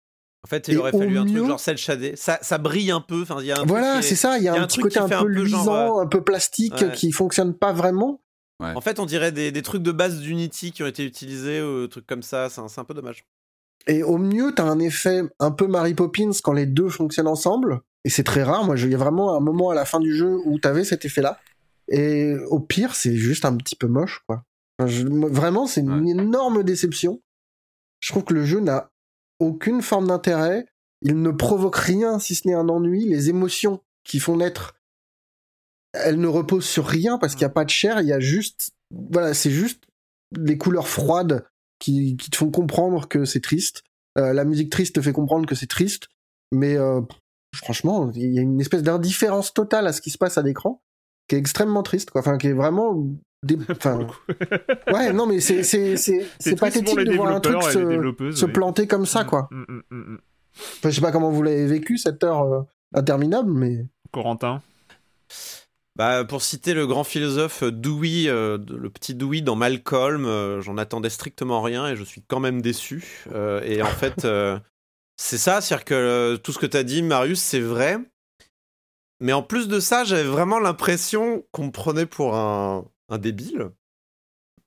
En 0.45 0.49
fait, 0.49 0.69
il 0.69 0.79
aurait 0.79 0.93
fallu 0.93 1.19
un 1.19 1.27
truc 1.27 1.47
genre 1.47 1.59
cel 1.59 1.77
shadé. 1.77 2.15
Ça, 2.15 2.39
ça 2.43 2.59
brille 2.59 2.93
un 2.93 3.01
peu. 3.01 3.23
Enfin, 3.23 3.43
y 3.43 3.51
a 3.51 3.59
un 3.59 3.65
voilà, 3.65 4.01
c'est 4.03 4.15
ça. 4.15 4.39
Il 4.39 4.45
y 4.45 4.49
a, 4.49 4.55
un, 4.55 4.67
petit 4.69 4.81
côté 4.81 5.01
un 5.01 5.09
peu, 5.09 5.27
luisant, 5.27 5.99
euh, 5.99 6.03
un 6.03 6.07
peu 6.07 6.23
plastique 6.23 6.93
qui 6.93 7.11
fonctionne 7.11 7.55
pas 7.55 7.73
vraiment. 7.73 8.23
En 8.61 8.81
fait, 8.81 8.99
on 8.99 9.07
dirait 9.07 9.33
des, 9.33 9.53
des 9.53 9.63
trucs 9.63 9.83
de 9.83 9.93
base 9.93 10.21
d'Unity 10.21 10.73
qui 10.73 10.83
ont 10.83 10.87
été 10.87 11.05
utilisés, 11.05 11.63
ou 11.63 11.87
trucs 11.87 12.07
comme 12.07 12.23
ça. 12.23 12.49
C'est 12.49 12.81
un, 12.81 12.85
peu 12.85 12.95
dommage. 12.95 13.25
Et 13.87 14.03
au 14.03 14.19
mieux, 14.19 14.53
t'as 14.55 14.65
un 14.65 14.81
effet 14.81 15.23
un 15.39 15.51
peu 15.51 15.67
Mary 15.67 15.95
Poppins 15.95 16.31
quand 16.43 16.53
les 16.53 16.67
deux 16.67 16.89
fonctionnent 16.89 17.29
ensemble. 17.29 17.81
Et 18.05 18.11
c'est 18.11 18.25
très 18.25 18.43
rare. 18.43 18.65
Moi, 18.65 18.77
il 18.77 18.91
y 18.91 18.95
a 18.95 18.99
vraiment 18.99 19.37
un 19.37 19.41
moment 19.41 19.71
à 19.71 19.75
la 19.75 19.85
fin 19.85 20.01
du 20.01 20.15
jeu 20.15 20.39
où 20.45 20.59
t'avais 20.59 20.85
cet 20.85 21.05
effet-là. 21.05 21.39
Et 21.89 22.35
au 22.49 22.61
pire, 22.61 22.95
c'est 22.95 23.15
juste 23.15 23.45
un 23.45 23.57
petit 23.57 23.77
peu 23.77 23.87
moche, 23.87 24.23
quoi. 24.27 24.45
vraiment, 24.79 25.67
c'est 25.67 25.81
une 25.81 26.09
énorme 26.09 26.63
déception. 26.63 27.23
Je 28.01 28.13
trouve 28.13 28.25
que 28.25 28.35
le 28.35 28.45
jeu 28.45 28.61
n'a 28.61 28.91
aucune 29.39 29.83
forme 29.83 30.09
d'intérêt. 30.09 30.67
Il 31.01 31.23
ne 31.23 31.31
provoque 31.31 31.77
rien 31.77 32.19
si 32.19 32.35
ce 32.35 32.47
n'est 32.47 32.55
un 32.55 32.69
ennui. 32.69 33.07
Les 33.07 33.31
émotions 33.31 33.81
qui 34.05 34.19
font 34.19 34.37
naître, 34.37 34.75
elles 35.93 36.21
ne 36.21 36.27
reposent 36.27 36.67
sur 36.67 36.87
rien 36.87 37.19
parce 37.19 37.35
qu'il 37.35 37.43
n'y 37.43 37.51
a 37.51 37.55
pas 37.55 37.65
de 37.65 37.71
chair. 37.71 38.01
Il 38.01 38.07
y 38.07 38.13
a 38.13 38.21
juste, 38.21 38.71
voilà, 39.11 39.35
c'est 39.35 39.51
juste 39.51 39.85
des 40.33 40.59
couleurs 40.59 40.89
froides 40.89 41.45
qui, 41.79 42.17
te 42.17 42.37
font 42.37 42.51
comprendre 42.51 43.09
que 43.09 43.25
c'est 43.25 43.41
triste. 43.41 43.83
Euh, 44.19 44.33
la 44.33 44.45
musique 44.45 44.71
triste 44.71 44.97
te 44.97 45.01
fait 45.01 45.13
comprendre 45.13 45.47
que 45.47 45.55
c'est 45.55 45.67
triste. 45.67 46.09
Mais 46.53 46.77
euh, 46.77 47.01
franchement, 47.55 48.11
il 48.15 48.33
y 48.33 48.39
a 48.39 48.43
une 48.43 48.61
espèce 48.61 48.83
d'indifférence 48.83 49.53
totale 49.53 49.87
à 49.87 49.93
ce 49.93 50.01
qui 50.01 50.11
se 50.11 50.19
passe 50.19 50.39
à 50.39 50.43
l'écran 50.43 50.83
qui 51.29 51.37
est 51.37 51.39
extrêmement 51.39 51.83
triste, 51.83 52.11
quoi. 52.11 52.23
Enfin, 52.23 52.39
qui 52.39 52.49
est 52.49 52.53
vraiment 52.55 53.07
ouais, 54.93 55.13
non, 55.13 55.27
mais 55.27 55.39
c'est 55.39 55.63
c'est 55.63 55.97
c'est 55.97 56.57
pathétique 56.59 56.99
de 56.99 57.15
voir 57.15 57.29
un 57.29 57.41
truc 57.41 57.63
se, 57.63 58.47
planter 58.47 58.89
comme 58.89 59.07
ça, 59.07 59.23
mm, 59.23 59.27
quoi. 59.27 59.49
Mm, 59.53 59.81
mm, 59.91 60.19
je 60.83 60.91
sais 60.91 61.01
pas 61.01 61.13
comment 61.13 61.31
vous 61.31 61.45
l'avez 61.45 61.67
vécu 61.67 61.99
cette 61.99 62.25
heure 62.25 62.43
euh, 62.43 62.63
interminable, 62.95 63.53
mais. 63.53 63.87
Corentin. 64.11 64.61
Bah, 65.99 66.25
pour 66.25 66.43
citer 66.43 66.75
le 66.75 66.87
grand 66.87 67.05
philosophe 67.05 67.65
Dewey, 67.65 68.29
euh, 68.29 68.57
le 68.69 68.89
petit 68.89 69.15
Dewey 69.15 69.41
dans 69.41 69.57
Malcolm, 69.57 70.27
euh, 70.27 70.61
j'en 70.61 70.79
attendais 70.79 71.11
strictement 71.11 71.61
rien 71.61 71.89
et 71.89 71.97
je 71.97 72.05
suis 72.05 72.23
quand 72.23 72.41
même 72.41 72.63
déçu. 72.63 73.27
et 73.65 73.83
en 73.83 73.87
fait, 74.01 74.27
c'est 75.17 75.39
ça, 75.39 75.61
c'est-à-dire 75.61 75.85
que 75.85 76.37
tout 76.37 76.53
ce 76.53 76.59
que 76.59 76.67
tu 76.67 76.77
as 76.77 76.85
dit, 76.85 77.03
Marius, 77.03 77.41
c'est 77.41 77.61
vrai. 77.61 77.99
Mais 79.21 79.33
en 79.33 79.43
plus 79.43 79.67
de 79.67 79.81
ça, 79.81 80.05
j'avais 80.05 80.23
vraiment 80.23 80.61
l'impression 80.61 81.45
qu'on 81.51 81.67
me 81.67 81.73
prenait 81.73 82.07
pour 82.07 82.37
un, 82.37 82.85
un 83.09 83.19
débile 83.19 83.71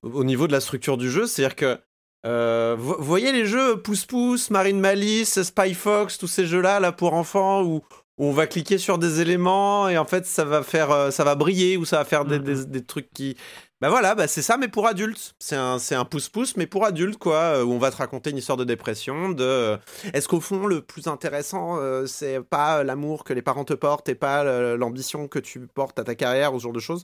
au 0.03 0.23
niveau 0.23 0.47
de 0.47 0.51
la 0.51 0.59
structure 0.59 0.97
du 0.97 1.09
jeu. 1.09 1.27
C'est-à-dire 1.27 1.55
que 1.55 1.79
euh, 2.25 2.75
vous 2.77 2.95
voyez 2.99 3.31
les 3.31 3.45
jeux 3.45 3.81
Pouce 3.81 4.05
Pouce, 4.05 4.49
Marine 4.51 4.79
Malice, 4.79 5.41
Spy 5.41 5.73
Fox, 5.73 6.17
tous 6.17 6.27
ces 6.27 6.45
jeux-là 6.45 6.79
là 6.79 6.91
pour 6.91 7.13
enfants 7.13 7.63
où, 7.63 7.81
on 8.21 8.31
va 8.31 8.47
cliquer 8.47 8.77
sur 8.77 8.97
des 8.97 9.21
éléments 9.21 9.89
et 9.89 9.97
en 9.97 10.05
fait 10.05 10.25
ça 10.25 10.45
va 10.45 10.63
faire, 10.63 10.91
euh, 10.91 11.11
ça 11.11 11.23
va 11.23 11.35
briller 11.35 11.77
ou 11.77 11.85
ça 11.85 11.97
va 11.97 12.05
faire 12.05 12.25
des, 12.25 12.39
mm-hmm. 12.39 12.65
des 12.65 12.83
trucs 12.83 13.11
qui 13.13 13.35
bah 13.81 13.89
voilà, 13.89 14.13
bah 14.13 14.27
c'est 14.27 14.43
ça, 14.43 14.57
mais 14.57 14.67
pour 14.67 14.85
adultes. 14.85 15.33
C'est 15.39 15.55
un, 15.55 15.79
c'est 15.79 15.95
un 15.95 16.05
pouce-pouce, 16.05 16.55
mais 16.55 16.67
pour 16.67 16.85
adultes, 16.85 17.17
quoi, 17.17 17.55
euh, 17.55 17.63
où 17.63 17.71
on 17.71 17.79
va 17.79 17.89
te 17.89 17.97
raconter 17.97 18.29
une 18.29 18.37
histoire 18.37 18.57
de 18.57 18.63
dépression, 18.63 19.29
de... 19.29 19.43
Euh, 19.43 19.77
est-ce 20.13 20.27
qu'au 20.27 20.39
fond, 20.39 20.67
le 20.67 20.81
plus 20.81 21.07
intéressant, 21.07 21.79
euh, 21.79 22.05
c'est 22.05 22.39
pas 22.41 22.83
l'amour 22.83 23.23
que 23.23 23.33
les 23.33 23.41
parents 23.41 23.65
te 23.65 23.73
portent 23.73 24.07
et 24.07 24.13
pas 24.13 24.43
l'ambition 24.75 25.27
que 25.27 25.39
tu 25.39 25.61
portes 25.61 25.97
à 25.97 26.03
ta 26.03 26.13
carrière, 26.13 26.53
ou 26.53 26.59
ce 26.59 26.63
genre 26.63 26.73
de 26.73 26.79
choses, 26.79 27.03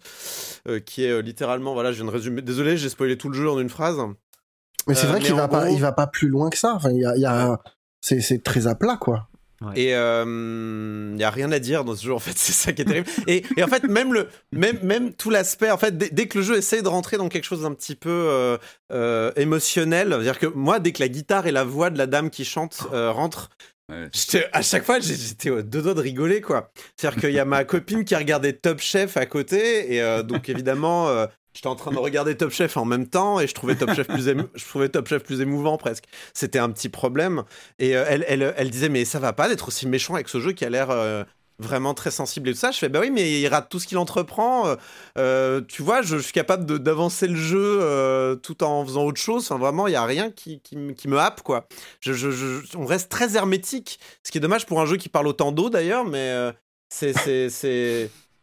qui 0.85 1.03
est 1.03 1.21
littéralement, 1.23 1.73
voilà, 1.73 1.91
je 1.91 1.97
viens 1.97 2.05
de 2.05 2.15
résumer, 2.15 2.43
désolé, 2.43 2.77
j'ai 2.77 2.89
spoilé 2.89 3.17
tout 3.17 3.29
le 3.29 3.35
jeu 3.35 3.49
en 3.49 3.59
une 3.59 3.69
phrase. 3.69 3.97
Mais 4.87 4.93
c'est 4.93 5.07
vrai 5.07 5.19
qu'il 5.19 5.33
va 5.33 5.47
pas, 5.47 5.71
il 5.71 5.81
va 5.81 5.91
pas 5.91 6.05
plus 6.05 6.27
loin 6.27 6.51
que 6.51 6.57
ça, 6.57 6.75
enfin, 6.75 6.91
il 6.91 7.01
y 7.01 7.05
a, 7.05 7.17
y 7.17 7.25
a... 7.25 7.59
C'est, 8.01 8.21
c'est 8.21 8.43
très 8.43 8.67
à 8.67 8.75
plat, 8.75 8.97
quoi. 8.97 9.27
Et 9.75 9.89
il 9.89 9.93
euh, 9.93 11.13
n'y 11.15 11.23
a 11.23 11.29
rien 11.31 11.51
à 11.51 11.59
dire 11.59 11.83
dans 11.83 11.95
ce 11.95 12.05
jeu, 12.05 12.13
en 12.13 12.19
fait, 12.19 12.33
c'est 12.35 12.51
ça 12.51 12.73
qui 12.73 12.83
est 12.83 12.85
terrible. 12.85 13.09
et, 13.25 13.43
et, 13.55 13.63
en 13.63 13.67
fait, 13.67 13.83
même, 13.83 14.13
le, 14.13 14.27
même, 14.51 14.79
même 14.83 15.13
tout 15.13 15.29
l'aspect, 15.29 15.71
en 15.71 15.77
fait, 15.77 15.97
dès, 15.97 16.27
que 16.27 16.37
le 16.37 16.43
jeu 16.43 16.57
essaye 16.57 16.83
de 16.83 16.87
rentrer 16.87 17.17
dans 17.17 17.29
quelque 17.29 17.45
chose 17.45 17.63
d'un 17.63 17.73
petit 17.73 17.95
peu 17.95 18.09
euh, 18.09 18.57
euh, 18.91 19.31
émotionnel, 19.35 20.09
c'est-à-dire 20.09 20.39
que 20.39 20.47
moi, 20.47 20.79
dès 20.79 20.91
que 20.91 21.01
la 21.01 21.09
guitare 21.09 21.47
et 21.47 21.51
la 21.51 21.63
voix 21.63 21.89
de 21.89 21.97
la 21.97 22.05
dame 22.05 22.29
qui 22.29 22.45
chante 22.45 22.87
rentrent, 22.91 23.49
à 24.51 24.61
chaque 24.61 24.83
fois, 24.83 24.99
j'étais 24.99 25.49
au 25.49 25.61
deux 25.61 25.81
doigts 25.81 25.93
de 25.93 26.01
rigoler, 26.01 26.41
quoi. 26.41 26.71
C'est-à-dire 26.95 27.21
qu'il 27.21 27.31
y 27.31 27.39
a 27.39 27.45
ma 27.45 27.63
copine 27.63 28.03
qui 28.03 28.15
regardait 28.15 28.53
Top 28.53 28.79
Chef 28.79 29.17
à 29.17 29.25
côté, 29.25 29.95
et 29.95 30.23
donc 30.23 30.49
évidemment, 30.49 31.27
J'étais 31.57 31.65
en 31.65 31.75
train 31.75 31.89
de 31.89 31.97
regarder 31.97 32.37
Top 32.37 32.51
Chef 32.51 32.77
en 32.77 32.85
même 32.85 33.07
temps 33.07 33.39
et 33.39 33.47
je 33.47 33.55
trouvais 33.55 33.73
Top 33.75 33.91
Chef 33.95 34.07
plus, 35.23 35.41
émouvant 35.41 35.75
presque. 35.77 36.03
C'était 36.35 36.59
un 36.59 36.69
petit 36.69 36.87
problème. 36.87 37.45
Et 37.79 37.97
euh, 37.97 38.05
elle, 38.07 38.69
disait, 38.69 38.89
mais 38.89 39.05
ça 39.05 39.17
va 39.17 39.33
pas 39.33 39.49
d'être 39.49 39.69
aussi 39.69 39.87
méchant 39.87 40.13
avec 40.13 40.29
ce 40.29 40.39
jeu 40.39 40.51
qui 40.51 40.65
a 40.65 40.69
l'air 40.69 40.91
euh, 40.91 41.23
vraiment 41.57 41.95
très 41.95 42.11
sensible 42.11 42.49
et 42.49 42.53
tout 42.53 42.59
ça. 42.59 42.69
Je 42.69 42.77
fais, 42.77 42.89
bah 42.89 42.99
oui, 43.01 43.09
mais 43.09 43.41
il 43.41 43.47
rate 43.47 43.69
tout 43.69 43.79
ce 43.79 43.87
qu'il 43.87 43.97
entreprend. 43.97 44.75
Euh, 45.17 45.61
tu 45.67 45.81
vois, 45.81 46.03
je, 46.03 46.17
suis 46.17 46.31
capable 46.31 46.63
d'avancer 46.79 47.25
le 47.25 47.35
jeu 47.35 48.39
tout 48.43 48.63
en 48.63 48.85
faisant 48.85 49.05
autre 49.05 49.19
chose. 49.19 49.45
Enfin, 49.45 49.57
vraiment, 49.57 49.87
il 49.87 49.93
y 49.93 49.95
a 49.95 50.05
rien 50.05 50.29
qui, 50.29 50.61
me 50.75 51.17
happe, 51.17 51.41
quoi. 51.41 51.67
On 52.75 52.85
reste 52.85 53.09
très 53.09 53.35
hermétique. 53.35 53.99
Ce 54.21 54.29
qui 54.29 54.37
est 54.37 54.41
dommage 54.41 54.67
pour 54.67 54.79
un 54.79 54.85
jeu 54.85 54.97
qui 54.97 55.09
parle 55.09 55.25
autant 55.25 55.51
d'eau 55.51 55.71
d'ailleurs, 55.71 56.05
mais 56.05 56.51
c'est 56.87 57.49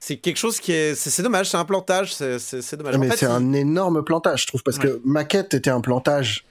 c'est 0.05 0.19
quelque 0.19 0.37
chose 0.37 0.61
qui 0.61 0.73
est 0.73 0.95
c'est 0.95 1.23
dommage 1.23 1.49
c'est 1.51 1.57
un 1.57 1.65
plantage 1.65 2.15
c'est 2.15 2.77
dommage. 2.77 2.99
Mais 2.99 3.17
c'est 3.17 3.25
un 3.25 3.55
énorme 3.55 4.05
plantage 4.05 4.43
je 4.43 4.47
trouve 4.49 4.63
parce 4.63 4.79
que 4.79 5.01
maquette 5.05 5.55
était 5.55 5.71
un 5.71 5.81
plantage 5.81 6.45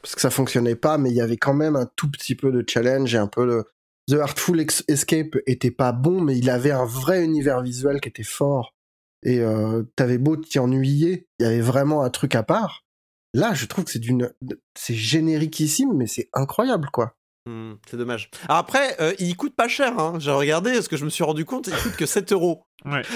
parce 0.00 0.14
que 0.14 0.20
ça 0.20 0.30
fonctionnait 0.30 0.76
pas 0.76 0.96
mais 0.96 1.10
il 1.10 1.16
y 1.16 1.20
avait 1.20 1.36
quand 1.36 1.54
même 1.54 1.74
un 1.74 1.86
tout 1.96 2.08
petit 2.08 2.36
peu 2.36 2.52
de 2.52 2.64
challenge 2.66 3.12
et 3.14 3.18
un 3.18 3.26
peu 3.26 3.44
le 3.44 3.64
The 4.08 4.20
Artful 4.20 4.64
Escape 4.86 5.36
était 5.46 5.72
pas 5.72 5.90
bon 5.90 6.20
mais 6.20 6.38
il 6.38 6.48
avait 6.50 6.70
un 6.70 6.84
vrai 6.84 7.24
univers 7.24 7.62
visuel 7.62 8.00
qui 8.00 8.08
était 8.08 8.22
fort. 8.22 8.74
Et 9.22 9.40
euh, 9.40 9.82
t'avais 9.96 10.18
beau 10.18 10.36
t'y 10.36 10.58
ennuyer 10.60 11.26
il 11.40 11.42
y 11.42 11.46
avait 11.46 11.60
vraiment 11.60 12.02
un 12.02 12.10
truc 12.10 12.36
à 12.36 12.44
part. 12.44 12.84
Là 13.34 13.54
je 13.54 13.66
trouve 13.66 13.84
que 13.86 13.90
c'est 13.90 13.98
d'une 13.98 14.32
c'est 14.78 14.94
génériquissime 14.94 15.94
mais 15.96 16.06
c'est 16.06 16.28
incroyable 16.32 16.88
quoi 16.92 17.16
Hmm, 17.46 17.72
c'est 17.90 17.96
dommage. 17.96 18.30
après, 18.48 18.96
euh, 19.00 19.14
il 19.18 19.34
coûte 19.36 19.54
pas 19.56 19.68
cher. 19.68 19.98
Hein. 19.98 20.14
J'ai 20.18 20.30
regardé, 20.30 20.72
parce 20.72 20.88
que 20.88 20.96
je 20.96 21.04
me 21.04 21.10
suis 21.10 21.24
rendu 21.24 21.44
compte, 21.44 21.68
il 21.68 21.74
coûte 21.74 21.96
que 21.96 22.06
7 22.06 22.32
euros. 22.32 22.64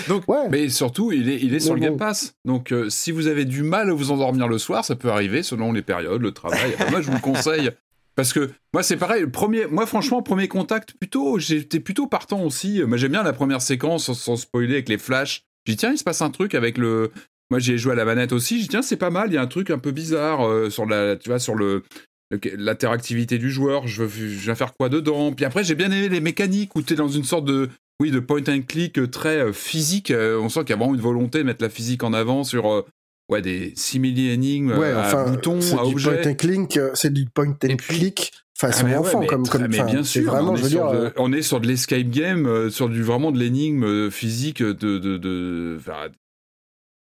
Donc, 0.08 0.24
Mais 0.50 0.68
surtout, 0.68 1.12
il 1.12 1.28
est, 1.28 1.40
il 1.40 1.54
est 1.54 1.60
sur 1.60 1.74
le 1.74 1.80
Game 1.80 1.96
Pass. 1.96 2.34
Donc, 2.44 2.72
euh, 2.72 2.88
si 2.88 3.12
vous 3.12 3.26
avez 3.26 3.44
du 3.44 3.62
mal 3.62 3.90
à 3.90 3.92
vous 3.92 4.10
endormir 4.10 4.48
le 4.48 4.58
soir, 4.58 4.84
ça 4.84 4.96
peut 4.96 5.10
arriver 5.10 5.42
selon 5.42 5.72
les 5.72 5.82
périodes, 5.82 6.22
le 6.22 6.32
travail. 6.32 6.74
moi, 6.90 7.00
je 7.00 7.08
vous 7.08 7.16
le 7.16 7.20
conseille. 7.20 7.70
Parce 8.16 8.32
que 8.32 8.50
moi, 8.72 8.82
c'est 8.82 8.96
pareil. 8.96 9.26
premier, 9.26 9.66
moi, 9.66 9.86
franchement, 9.86 10.22
premier 10.22 10.48
contact, 10.48 10.94
plutôt, 10.98 11.38
j'étais 11.38 11.80
plutôt 11.80 12.06
partant 12.06 12.42
aussi. 12.42 12.82
Moi, 12.86 12.96
j'aime 12.96 13.12
bien 13.12 13.22
la 13.22 13.32
première 13.32 13.60
séquence 13.60 14.12
sans, 14.12 14.36
spoiler 14.36 14.74
avec 14.74 14.88
les 14.88 14.98
flashs. 14.98 15.42
J'ai 15.66 15.72
dit, 15.72 15.76
tiens, 15.78 15.92
il 15.92 15.98
se 15.98 16.04
passe 16.04 16.22
un 16.22 16.30
truc 16.30 16.54
avec 16.54 16.78
le. 16.78 17.10
Moi, 17.50 17.58
j'ai 17.58 17.76
joué 17.76 17.92
à 17.92 17.94
la 17.94 18.04
manette 18.04 18.32
aussi. 18.32 18.56
J'ai 18.56 18.62
dit, 18.62 18.68
tiens, 18.68 18.82
c'est 18.82 18.96
pas 18.96 19.10
mal. 19.10 19.30
Il 19.30 19.34
y 19.34 19.36
a 19.36 19.42
un 19.42 19.46
truc 19.46 19.70
un 19.70 19.78
peu 19.78 19.90
bizarre 19.90 20.46
euh, 20.46 20.70
sur 20.70 20.86
la, 20.86 21.16
tu 21.16 21.28
vois, 21.28 21.38
sur 21.38 21.54
le, 21.54 21.82
l'interactivité 22.30 23.38
du 23.38 23.50
joueur, 23.50 23.86
je, 23.86 24.02
veux, 24.02 24.28
je 24.28 24.44
viens 24.44 24.54
faire 24.54 24.74
quoi 24.74 24.88
dedans? 24.88 25.32
Puis 25.32 25.44
après, 25.44 25.64
j'ai 25.64 25.74
bien 25.74 25.90
aimé 25.90 26.08
les 26.08 26.20
mécaniques 26.20 26.74
où 26.74 26.82
tu 26.82 26.94
es 26.94 26.96
dans 26.96 27.08
une 27.08 27.24
sorte 27.24 27.44
de, 27.44 27.68
oui, 28.00 28.10
de 28.10 28.20
point 28.20 28.42
and 28.48 28.62
click 28.66 28.98
euh, 28.98 29.06
très 29.06 29.38
euh, 29.38 29.52
physique. 29.52 30.10
Euh, 30.10 30.38
on 30.40 30.48
sent 30.48 30.60
qu'il 30.60 30.70
y 30.70 30.72
a 30.72 30.76
vraiment 30.76 30.94
une 30.94 31.00
volonté 31.00 31.38
de 31.38 31.44
mettre 31.44 31.62
la 31.62 31.68
physique 31.68 32.02
en 32.02 32.12
avant 32.12 32.44
sur 32.44 32.84
ouais, 33.28 33.42
des 33.42 33.72
simili 33.76 34.30
énigmes 34.30 34.72
à 34.72 35.24
boutons, 35.24 35.60
à 35.76 35.84
objets. 35.84 36.22
Point 36.22 36.30
and 36.32 36.34
click, 36.34 36.78
c'est 36.94 37.12
du 37.12 37.26
point 37.26 37.56
and 37.64 37.76
click 37.76 38.32
façon 38.56 38.86
ah, 38.88 39.00
enfant, 39.00 39.26
comme, 39.26 39.48
comme 39.48 39.66
mais 39.66 39.82
bien 39.82 40.04
sûr, 40.04 40.30
vraiment, 40.30 40.52
on, 40.52 40.56
est 40.56 40.68
dire, 40.68 41.12
on 41.16 41.32
est 41.32 41.42
sur 41.42 41.60
de 41.60 41.66
l'escape 41.66 42.08
game, 42.08 42.70
sur 42.70 42.88
du 42.88 43.02
vraiment 43.02 43.32
de 43.32 43.38
l'énigme 43.38 44.10
physique 44.12 44.62
de, 44.62 44.98
de, 44.98 45.18
de 45.18 45.76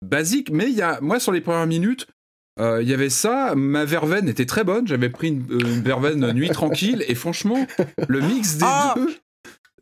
basique. 0.06 0.52
Mais 0.52 0.70
il 0.70 0.76
y 0.76 0.84
a, 0.84 1.00
moi, 1.02 1.20
sur 1.20 1.32
les 1.32 1.42
premières 1.42 1.66
minutes, 1.66 2.08
euh, 2.60 2.82
il 2.82 2.90
y 2.90 2.94
avait 2.94 3.10
ça, 3.10 3.54
ma 3.56 3.86
verveine 3.86 4.28
était 4.28 4.46
très 4.46 4.64
bonne, 4.64 4.86
j'avais 4.86 5.10
pris 5.10 5.30
une, 5.30 5.46
euh, 5.52 5.82
verveine 5.84 6.34
nuit 6.34 6.50
tranquille, 6.50 7.06
et 7.08 7.16
franchement, 7.16 7.66
le 8.08 8.20
mix 8.20 8.58
des 8.58 8.66
ah 8.68 8.96
deux. 8.98 9.16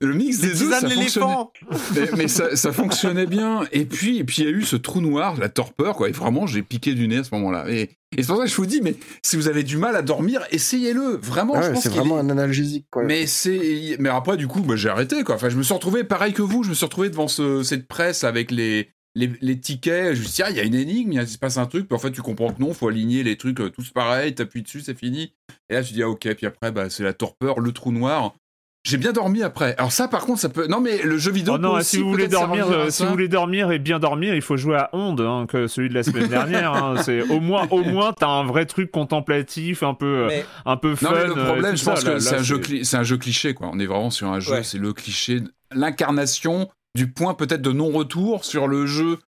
le 0.01 0.13
mix 0.13 0.39
des 0.39 0.49
deux, 0.49 0.69
ça 0.69 0.81
fonctionnait. 0.87 2.09
mais, 2.15 2.27
ça, 2.27 2.71
fonctionnait 2.71 3.25
bien. 3.25 3.63
Et 3.71 3.85
puis, 3.85 4.19
et 4.19 4.23
puis 4.23 4.43
il 4.43 4.45
y 4.45 4.47
a 4.47 4.51
eu 4.51 4.61
ce 4.61 4.75
trou 4.75 5.01
noir, 5.01 5.37
la 5.37 5.49
torpeur, 5.49 5.95
quoi. 5.95 6.09
Et 6.09 6.11
vraiment, 6.11 6.45
j'ai 6.45 6.61
piqué 6.61 6.93
du 6.93 7.07
nez 7.07 7.17
à 7.17 7.23
ce 7.23 7.33
moment-là. 7.33 7.67
Et, 7.67 7.89
c'est 8.15 8.27
pour 8.27 8.37
ça 8.37 8.43
que 8.43 8.49
je 8.49 8.55
vous 8.55 8.67
dis, 8.67 8.81
mais 8.81 8.95
si 9.23 9.37
vous 9.37 9.47
avez 9.47 9.63
du 9.63 9.77
mal 9.77 9.95
à 9.95 10.03
dormir, 10.03 10.41
essayez-le. 10.51 11.17
Vraiment, 11.19 11.55
ah 11.57 11.75
c'est 11.75 11.89
vraiment 11.89 12.19
un 12.19 12.29
analgésique, 12.29 12.85
quoi. 12.91 13.03
Mais 13.03 13.25
c'est, 13.25 13.97
mais 13.99 14.09
après, 14.09 14.37
du 14.37 14.47
coup, 14.47 14.61
bah, 14.61 14.75
j'ai 14.75 14.89
arrêté, 14.89 15.23
quoi. 15.23 15.35
Enfin, 15.35 15.49
je 15.49 15.57
me 15.57 15.63
suis 15.63 15.73
retrouvé 15.73 16.03
pareil 16.03 16.31
que 16.31 16.43
vous. 16.43 16.63
Je 16.63 16.69
me 16.69 16.75
suis 16.75 16.85
retrouvé 16.85 17.09
devant 17.09 17.27
cette 17.27 17.87
presse 17.87 18.23
avec 18.23 18.51
les, 18.51 18.91
les, 19.17 19.59
tickets, 19.59 20.15
je 20.15 20.19
me 20.19 20.25
suis 20.25 20.35
dit, 20.35 20.43
ah, 20.43 20.49
il 20.49 20.57
y 20.57 20.59
a 20.59 20.63
une 20.63 20.75
énigme, 20.75 21.13
il 21.13 21.27
se 21.27 21.37
passe 21.37 21.57
un 21.57 21.65
truc, 21.65 21.87
puis 21.87 21.95
en 21.95 21.99
fait, 21.99 22.11
tu 22.11 22.21
comprends 22.21 22.53
que 22.53 22.61
non, 22.61 22.73
faut 22.73 22.87
aligner 22.87 23.23
les 23.23 23.37
trucs 23.37 23.59
euh, 23.59 23.69
tous 23.69 23.89
pareils, 23.89 24.35
t'appuies 24.35 24.61
dessus, 24.61 24.81
c'est 24.81 24.97
fini. 24.97 25.33
Et 25.69 25.73
là, 25.73 25.83
tu 25.83 25.93
dis, 25.93 26.03
ah, 26.03 26.09
ok, 26.09 26.33
puis 26.35 26.45
après, 26.45 26.71
bah, 26.71 26.89
c'est 26.89 27.03
la 27.03 27.13
torpeur, 27.13 27.59
le 27.59 27.71
trou 27.71 27.91
noir. 27.91 28.33
J'ai 28.87 28.95
bien 28.95 29.11
dormi 29.11 29.43
après. 29.43 29.75
Alors 29.77 29.91
ça, 29.91 30.07
par 30.07 30.25
contre, 30.25 30.39
ça 30.39 30.47
peut. 30.47 30.67
Non, 30.67 30.79
mais 30.79 31.01
le 31.01 31.17
jeu 31.17 31.29
vidéo. 31.29 31.55
Oh 31.55 31.57
non, 31.57 31.81
si 31.81 31.97
vous 31.97 32.09
voulez 32.09 32.29
dormir, 32.29 32.71
euh, 32.71 32.89
si 32.89 33.03
vous 33.03 33.09
voulez 33.09 33.27
dormir 33.27 33.69
et 33.71 33.79
bien 33.79 33.99
dormir, 33.99 34.33
il 34.33 34.41
faut 34.41 34.55
jouer 34.55 34.77
à 34.77 34.89
Onde, 34.93 35.19
hein, 35.19 35.45
que 35.45 35.67
celui 35.67 35.89
de 35.89 35.93
la 35.93 36.03
semaine 36.03 36.29
dernière. 36.29 36.71
Hein. 36.71 36.95
C'est 37.03 37.21
au 37.23 37.41
moins, 37.41 37.67
au 37.69 37.83
moins, 37.83 38.13
t'as 38.13 38.29
un 38.29 38.45
vrai 38.45 38.65
truc 38.65 38.89
contemplatif, 38.89 39.83
un 39.83 39.93
peu, 39.93 40.29
euh, 40.31 40.41
un 40.65 40.77
peu 40.77 40.95
fun. 40.95 41.09
Non, 41.09 41.17
mais 41.17 41.27
le 41.27 41.33
problème, 41.33 41.75
je 41.75 41.83
pense 41.83 42.01
que 42.01 42.19
c'est 42.19 42.35
un 42.35 42.43
jeu, 42.43 42.61
c'est 42.83 42.95
un 42.95 43.03
jeu 43.03 43.17
cliché, 43.17 43.53
quoi. 43.53 43.69
On 43.73 43.77
est 43.79 43.85
vraiment 43.85 44.09
sur 44.09 44.29
un 44.29 44.39
jeu, 44.39 44.63
c'est 44.63 44.77
le 44.77 44.93
cliché, 44.93 45.41
l'incarnation 45.73 46.69
du 46.97 47.11
point 47.11 47.35
peut-être 47.35 47.61
de 47.61 47.71
non-retour 47.71 48.43
sur 48.43 48.67
le 48.67 48.87
jeu. 48.87 49.19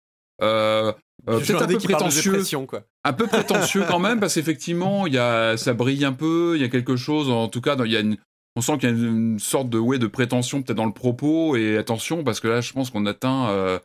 Euh, 0.41 0.91
euh 1.29 1.39
peut-être 1.39 1.61
un 1.61 1.67
peu 1.67 1.77
prétentieux, 1.77 2.43
quoi. 2.65 2.81
un 3.03 3.13
peu 3.13 3.27
prétentieux 3.27 3.83
quand 3.87 3.99
même, 3.99 4.19
parce 4.19 4.33
qu'effectivement, 4.33 5.05
il 5.05 5.13
y 5.13 5.19
a, 5.19 5.55
ça 5.55 5.73
brille 5.73 6.03
un 6.03 6.13
peu, 6.13 6.53
il 6.55 6.61
y 6.61 6.65
a 6.65 6.69
quelque 6.69 6.95
chose, 6.95 7.29
en 7.29 7.47
tout 7.47 7.61
cas, 7.61 7.75
il 7.85 7.91
y 7.91 7.97
a 7.97 7.99
une, 7.99 8.17
on 8.55 8.61
sent 8.61 8.79
qu'il 8.79 8.89
y 8.89 8.91
a 8.91 8.95
une, 8.95 9.37
sorte 9.37 9.69
de 9.69 9.77
ouais 9.77 9.99
de 9.99 10.07
prétention 10.07 10.63
peut-être 10.63 10.77
dans 10.77 10.87
le 10.87 10.93
propos 10.93 11.55
et 11.55 11.77
attention 11.77 12.23
parce 12.23 12.39
que 12.39 12.47
là, 12.47 12.61
je 12.61 12.73
pense 12.73 12.89
qu'on 12.89 13.05
atteint. 13.05 13.49
Euh, 13.49 13.79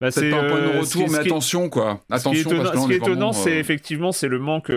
bah, 0.00 0.10
c'est 0.10 0.30
pas 0.30 0.40
un 0.40 0.48
point 0.50 0.60
de 0.60 0.66
euh, 0.66 0.80
retour, 0.80 1.08
mais 1.08 1.18
attention 1.18 1.70
quoi. 1.70 2.00
Attention. 2.10 2.50
Ce 2.50 2.86
qui 2.86 2.92
est 2.92 2.96
étonnant, 2.96 3.32
c'est 3.32 3.56
effectivement 3.56 4.12
c'est 4.12 4.28
le 4.28 4.38
manque 4.38 4.70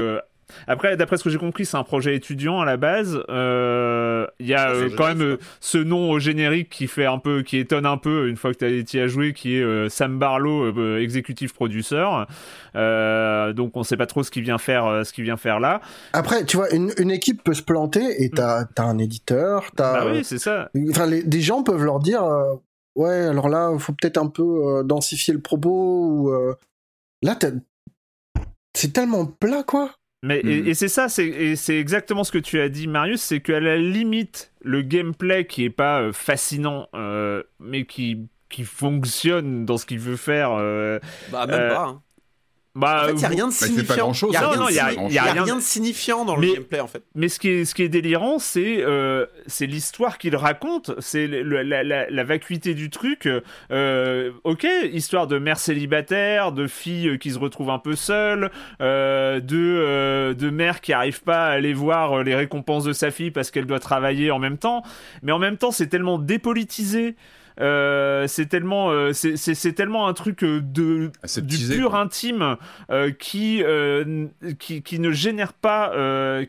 après, 0.68 0.98
d'après 0.98 1.18
ce 1.18 1.24
que 1.24 1.30
j'ai 1.30 1.38
compris, 1.38 1.66
c'est 1.66 1.78
un 1.78 1.84
projet 1.84 2.16
étudiant 2.16 2.60
à 2.60 2.66
la 2.66 2.78
base. 2.78 3.20
Euh, 3.30 4.28
il 4.40 4.48
y 4.48 4.54
a 4.54 4.70
euh, 4.70 4.90
quand 4.96 5.08
même 5.08 5.22
euh, 5.22 5.38
ce 5.60 5.78
nom 5.78 6.12
au 6.12 6.20
générique 6.20 6.70
qui 6.70 6.88
fait 6.88 7.06
un 7.06 7.18
peu, 7.18 7.42
qui 7.42 7.58
étonne 7.58 7.86
un 7.86 7.98
peu 7.98 8.28
une 8.28 8.38
fois 8.38 8.54
que 8.54 8.82
tu 8.82 9.00
as 9.00 9.08
joué, 9.08 9.34
qui 9.34 9.56
est 9.56 9.90
Sam 9.90 10.20
Barlow, 10.20 10.98
exécutif 10.98 11.54
producteur. 11.54 12.28
donc 12.74 13.78
on 13.78 13.84
sait 13.84 13.98
pas 13.98 14.08
trop 14.08 14.24
ce 14.24 14.32
qu'il 14.32 14.44
vient 14.44 14.58
faire, 14.58 15.06
ce 15.06 15.14
qu'il 15.14 15.24
vient 15.24 15.38
faire 15.38 15.60
là. 15.60 15.82
Après, 16.14 16.46
tu 16.46 16.58
vois, 16.58 16.74
une, 16.74 17.12
équipe 17.12 17.44
peut 17.44 17.54
se 17.54 17.62
planter 17.62 18.24
et 18.24 18.30
t'as 18.30 18.66
as 18.78 18.84
un 18.84 18.98
éditeur, 18.98 19.70
t'as. 19.76 20.06
Bah 20.06 20.12
oui, 20.12 20.24
c'est 20.24 20.40
ça. 20.40 20.70
Enfin, 20.90 21.08
des 21.08 21.42
gens 21.42 21.64
peuvent 21.64 21.84
leur 21.84 22.00
dire, 22.00 22.24
ouais, 22.96 23.28
alors 23.28 23.50
là, 23.50 23.72
il 23.74 23.80
faut 23.80 23.94
peut-être 23.94 24.18
un 24.18 24.28
peu 24.28 24.84
densifier 24.84 25.34
le 25.34 25.42
propos 25.42 26.08
ou 26.08 26.56
là, 27.22 27.38
c'est 28.76 28.94
tellement 28.94 29.26
plat, 29.26 29.64
quoi. 29.64 29.92
Mais, 30.26 30.40
et, 30.40 30.72
mm. 30.72 30.74
c'est 30.74 30.88
ça, 30.88 31.08
c'est 31.08 31.56
exactement 31.70 32.24
ce 32.24 32.32
que 32.32 32.40
tu 32.40 32.60
as 32.60 32.68
dit, 32.68 32.88
Marius, 32.88 33.22
c'est 33.22 33.42
qu'à 33.42 33.60
la 33.60 33.78
limite, 33.78 34.52
le 34.62 34.82
gameplay 34.82 35.46
qui 35.46 35.64
est 35.64 35.70
pas 35.70 36.02
euh, 36.02 36.14
fascinant, 36.14 36.88
euh, 36.96 37.44
mais 37.60 37.86
qui, 37.86 38.28
qui 38.50 38.64
fonctionne 38.64 39.66
dans 39.66 39.78
ce 39.78 39.86
qu'il 39.86 40.00
veut 40.00 40.16
faire. 40.16 40.54
Euh, 40.54 41.00
bah, 41.32 41.46
même 41.46 41.70
pas. 41.70 41.86
Hein. 41.86 42.02
Bah, 42.76 43.04
en 43.04 43.08
fait, 43.08 43.14
il 43.14 43.18
n'y 43.18 43.26
a 43.26 43.30
rien 43.30 43.48
de 43.48 43.54
signifiant. 43.54 44.12
Il 44.24 44.30
n'y 44.30 45.18
a, 45.18 45.24
rien, 45.24 45.56
de 45.56 45.62
signifiant 45.62 46.26
dans 46.26 46.36
le 46.36 46.54
gameplay, 46.54 46.82
en 46.82 46.88
fait. 46.88 47.04
Mais 47.16 47.30
ce 47.30 47.40
qui 47.40 47.48
est, 47.48 47.66
ce 47.66 47.74
qui 47.74 47.84
est 47.84 47.90
délirant, 47.90 48.38
c'est 48.38 48.84
euh, 48.84 49.26
c'est 49.48 49.66
l'histoire 49.66 50.18
qu'il 50.18 50.36
raconte, 50.36 50.92
c'est 51.00 51.26
la, 51.28 51.64
la, 51.64 52.10
la, 52.10 52.24
vacuité 52.26 52.74
du 52.74 52.90
truc. 52.90 53.30
Euh, 53.72 54.32
ok, 54.44 54.68
histoire 54.92 55.28
de 55.28 55.40
mère 55.40 55.58
célibataire, 55.58 56.52
de 56.52 56.68
fille 56.68 57.18
qui 57.18 57.32
se 57.32 57.40
retrouve 57.40 57.70
un 57.70 57.80
peu 57.80 57.96
seule, 57.96 58.52
euh, 58.82 59.40
de, 59.40 59.56
euh, 59.58 60.34
de 60.34 60.50
mère 60.50 60.82
qui 60.82 60.92
arrive 60.92 61.22
pas 61.24 61.46
à 61.46 61.52
aller 61.52 61.74
voir 61.74 62.24
les 62.24 62.36
récompenses 62.36 62.84
de 62.84 62.94
sa 62.94 63.10
fille 63.10 63.32
parce 63.32 63.52
qu'elle 63.52 63.68
doit 63.68 63.80
travailler 63.80 64.32
en 64.32 64.40
même 64.40 64.58
temps. 64.58 64.84
Mais 65.24 65.32
en 65.32 65.40
même 65.40 65.58
temps, 65.58 65.72
c'est 65.72 65.88
tellement 65.88 66.18
dépolitisé. 66.18 67.16
Euh, 67.62 68.26
c'est 68.28 68.48
tellement, 68.48 68.92
euh, 68.92 69.12
c'est 69.14 69.74
tellement 69.74 70.08
un 70.08 70.14
truc 70.14 70.44
euh, 70.44 70.62
de 70.62 71.12
ah, 71.24 71.42
du 71.42 71.58
pur 71.58 71.96
intime 71.96 72.58
qui, 73.20 73.64
qui, 74.60 74.82
qui 74.82 75.00
ne 75.00 75.12
génère 75.12 75.54
pas. 75.54 75.92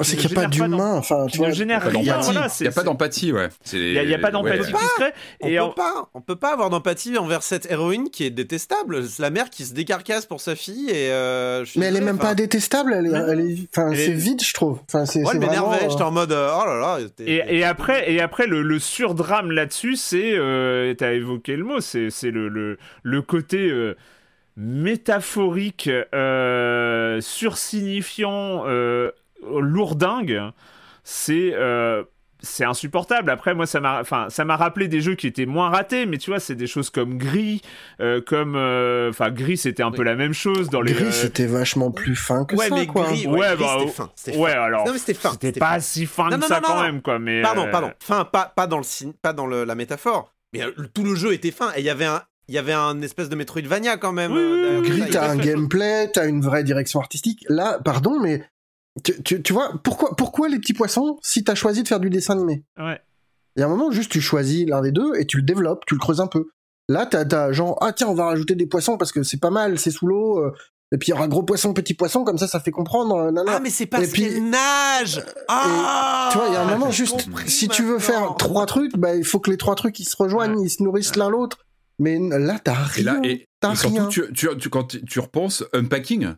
c'est 0.00 0.16
qu'il 0.16 0.30
n'y 0.30 0.36
a 0.36 0.42
pas 0.42 0.46
d'humain. 0.48 0.94
Enfin, 0.96 1.26
tu 1.26 1.40
ne 1.40 1.50
génère 1.50 1.82
rien. 1.82 2.20
il 2.22 2.62
n'y 2.62 2.68
a 2.68 2.72
pas 2.72 2.82
d'empathie, 2.82 3.32
ouais. 3.32 3.48
Il 3.72 4.06
n'y 4.06 4.14
a, 4.14 4.18
pas 4.18 4.30
d'empathie 4.30 4.64
se 4.64 5.04
On 5.42 5.46
et 5.46 5.58
peut 5.58 5.74
pas, 5.76 6.08
on 6.14 6.20
peut 6.20 6.36
pas 6.36 6.52
avoir 6.52 6.70
d'empathie 6.70 7.16
envers 7.18 7.42
cette 7.42 7.70
héroïne 7.70 8.10
qui 8.10 8.24
est 8.24 8.30
détestable. 8.30 9.06
C'est 9.06 9.22
la 9.22 9.30
mère 9.30 9.50
qui 9.50 9.64
se 9.64 9.74
décarcasse 9.74 10.26
pour 10.26 10.40
sa 10.40 10.56
fille 10.56 10.90
et. 10.90 11.10
mais 11.76 11.86
elle 11.86 11.96
est 11.96 12.00
même 12.00 12.18
pas 12.18 12.34
détestable. 12.34 12.94
Elle 12.94 13.06
est, 13.40 13.68
enfin, 13.76 13.90
c'est 13.94 14.12
vide, 14.12 14.42
je 14.42 14.54
trouve. 14.54 14.80
Enfin, 14.88 15.06
c'est. 15.06 15.22
Ouais, 15.22 15.32
elle 15.34 15.40
m'énervait. 15.40 15.88
J'étais 15.88 16.02
en 16.02 16.10
mode, 16.10 16.32
oh 16.32 16.64
là 16.66 16.98
là. 16.98 16.98
Et, 17.18 17.64
après, 17.64 18.10
et 18.10 18.20
après, 18.20 18.46
le, 18.46 18.62
le 18.62 18.78
surdrame 18.78 19.50
là-dessus, 19.50 19.96
c'est 19.96 20.36
tu 20.96 21.04
as 21.04 21.12
évoqué 21.12 21.56
le 21.56 21.64
mot, 21.64 21.80
c'est 21.80 22.10
le, 22.24 22.76
le, 23.02 23.22
côté 23.22 23.70
euh, 23.70 23.96
métaphorique, 24.56 25.90
euh, 26.14 27.20
sursignifiant, 27.20 28.64
euh, 28.66 29.10
lourdingue. 29.42 30.40
C'est 31.04 31.54
c'est 32.40 32.64
insupportable. 32.64 33.30
Après, 33.30 33.54
moi, 33.54 33.66
ça 33.66 33.80
m'a, 33.80 34.00
enfin, 34.00 34.26
ça 34.28 34.44
m'a 34.44 34.56
rappelé 34.56 34.88
des 34.88 35.00
jeux 35.00 35.14
qui 35.14 35.26
étaient 35.26 35.46
moins 35.46 35.70
ratés, 35.70 36.04
mais 36.04 36.18
tu 36.18 36.30
vois, 36.30 36.38
c'est 36.38 36.54
des 36.54 36.66
choses 36.66 36.90
comme 36.90 37.16
Gris, 37.16 37.62
comme, 38.26 38.56
enfin, 39.08 39.30
Gris, 39.30 39.56
c'était 39.56 39.82
un 39.82 39.90
peu 39.90 40.02
la 40.02 40.14
même 40.14 40.34
chose 40.34 40.68
dans 40.68 40.80
les. 40.82 40.92
Gris, 40.92 41.12
c'était 41.12 41.46
vachement 41.46 41.90
plus 41.90 42.14
fin 42.14 42.44
que 42.44 42.54
ouais, 42.54 42.68
ça, 42.68 42.74
mais 42.74 42.86
quoi. 42.86 43.04
Gris, 43.04 43.26
ouais, 43.26 43.56
bah, 43.56 43.78
c'était 43.80 43.92
fin. 43.92 44.38
Ouais, 44.38 44.52
alors. 44.52 44.86
Non, 44.86 44.92
mais 44.92 44.98
c'était 44.98 45.14
fin. 45.14 45.32
C'était 45.32 45.58
pas 45.58 45.80
si 45.80 46.06
fin 46.06 46.28
que 46.28 46.44
ça 46.44 46.60
quand 46.60 46.82
même, 46.82 47.00
quoi. 47.00 47.18
Mais. 47.18 47.42
Pardon, 47.42 47.68
pardon. 47.72 47.90
Fin, 48.00 48.24
pas, 48.24 48.52
pas 48.54 48.66
dans 48.66 48.78
le, 48.78 49.12
pas 49.22 49.32
dans 49.32 49.46
le, 49.46 49.64
la 49.64 49.74
métaphore. 49.74 50.35
Mais 50.56 50.64
euh, 50.64 50.88
tout 50.94 51.04
le 51.04 51.14
jeu 51.14 51.32
était 51.32 51.50
fin 51.50 51.72
et 51.76 51.80
il 51.80 51.84
y 51.84 51.90
avait 51.90 52.04
un 52.04 52.22
il 52.48 52.54
y 52.54 52.58
avait 52.58 52.72
un 52.72 53.02
espèce 53.02 53.28
de 53.28 53.34
Metroidvania 53.34 53.96
quand 53.96 54.12
même. 54.12 54.32
Euh, 54.32 54.80
Gris, 54.80 55.10
t'as 55.10 55.30
un 55.30 55.36
gameplay, 55.36 56.10
t'as 56.12 56.28
une 56.28 56.40
vraie 56.40 56.62
direction 56.62 57.00
artistique. 57.00 57.44
Là, 57.48 57.80
pardon, 57.84 58.20
mais 58.20 58.44
tu, 59.02 59.42
tu, 59.42 59.52
vois, 59.52 59.72
pourquoi, 59.82 60.14
pourquoi 60.14 60.48
les 60.48 60.60
petits 60.60 60.72
poissons 60.72 61.18
si 61.22 61.42
t'as 61.42 61.56
choisi 61.56 61.82
de 61.82 61.88
faire 61.88 61.98
du 61.98 62.08
dessin 62.08 62.34
animé? 62.34 62.64
Ouais. 62.78 63.00
Il 63.56 63.60
y 63.60 63.62
a 63.64 63.66
un 63.66 63.68
moment, 63.68 63.90
juste 63.90 64.12
tu 64.12 64.20
choisis 64.20 64.64
l'un 64.64 64.80
des 64.80 64.92
deux 64.92 65.16
et 65.16 65.26
tu 65.26 65.38
le 65.38 65.42
développes, 65.42 65.84
tu 65.86 65.94
le 65.94 66.00
creuses 66.00 66.20
un 66.20 66.28
peu. 66.28 66.46
Là, 66.88 67.04
t'as, 67.04 67.24
as 67.36 67.52
genre, 67.52 67.78
ah 67.80 67.92
tiens, 67.92 68.06
on 68.06 68.14
va 68.14 68.26
rajouter 68.26 68.54
des 68.54 68.66
poissons 68.66 68.96
parce 68.96 69.10
que 69.10 69.24
c'est 69.24 69.40
pas 69.40 69.50
mal, 69.50 69.78
c'est 69.78 69.90
sous 69.90 70.06
l'eau. 70.06 70.52
Euh, 70.92 70.96
et 70.96 70.98
puis 70.98 71.08
il 71.08 71.10
y 71.10 71.14
aura 71.14 71.28
gros 71.28 71.42
poisson, 71.42 71.72
petit 71.72 71.94
poisson, 71.94 72.24
comme 72.24 72.38
ça, 72.38 72.46
ça 72.46 72.60
fait 72.60 72.70
comprendre. 72.70 73.32
Ah, 73.46 73.60
mais 73.60 73.70
c'est 73.70 73.86
parce 73.86 74.12
qu'il 74.12 74.50
nage 74.50 75.22
Ah 75.48 76.28
Tu 76.32 76.38
vois, 76.38 76.48
il 76.48 76.54
y 76.54 76.56
a 76.56 76.62
un 76.62 76.66
moment 76.66 76.90
juste, 76.90 77.28
si 77.46 77.68
tu 77.68 77.82
veux 77.82 77.98
faire 77.98 78.36
trois 78.36 78.66
trucs, 78.66 78.96
bah, 78.96 79.14
il 79.14 79.24
faut 79.24 79.40
que 79.40 79.50
les 79.50 79.56
trois 79.56 79.74
trucs, 79.74 79.98
ils 80.00 80.04
se 80.04 80.16
rejoignent, 80.16 80.60
ils 80.60 80.70
se 80.70 80.82
nourrissent 80.82 81.16
l'un 81.16 81.28
l'autre. 81.28 81.58
Mais 81.98 82.18
là, 82.18 82.58
t'as 82.62 82.74
rien. 82.74 83.22
Et, 83.22 83.48
là, 83.62 83.72
et, 83.72 83.76
surtout, 83.76 84.08
Tu, 84.10 84.48
tu, 84.58 84.68
quand 84.68 84.96
tu 85.06 85.18
repenses, 85.18 85.64
Unpacking, 85.72 86.34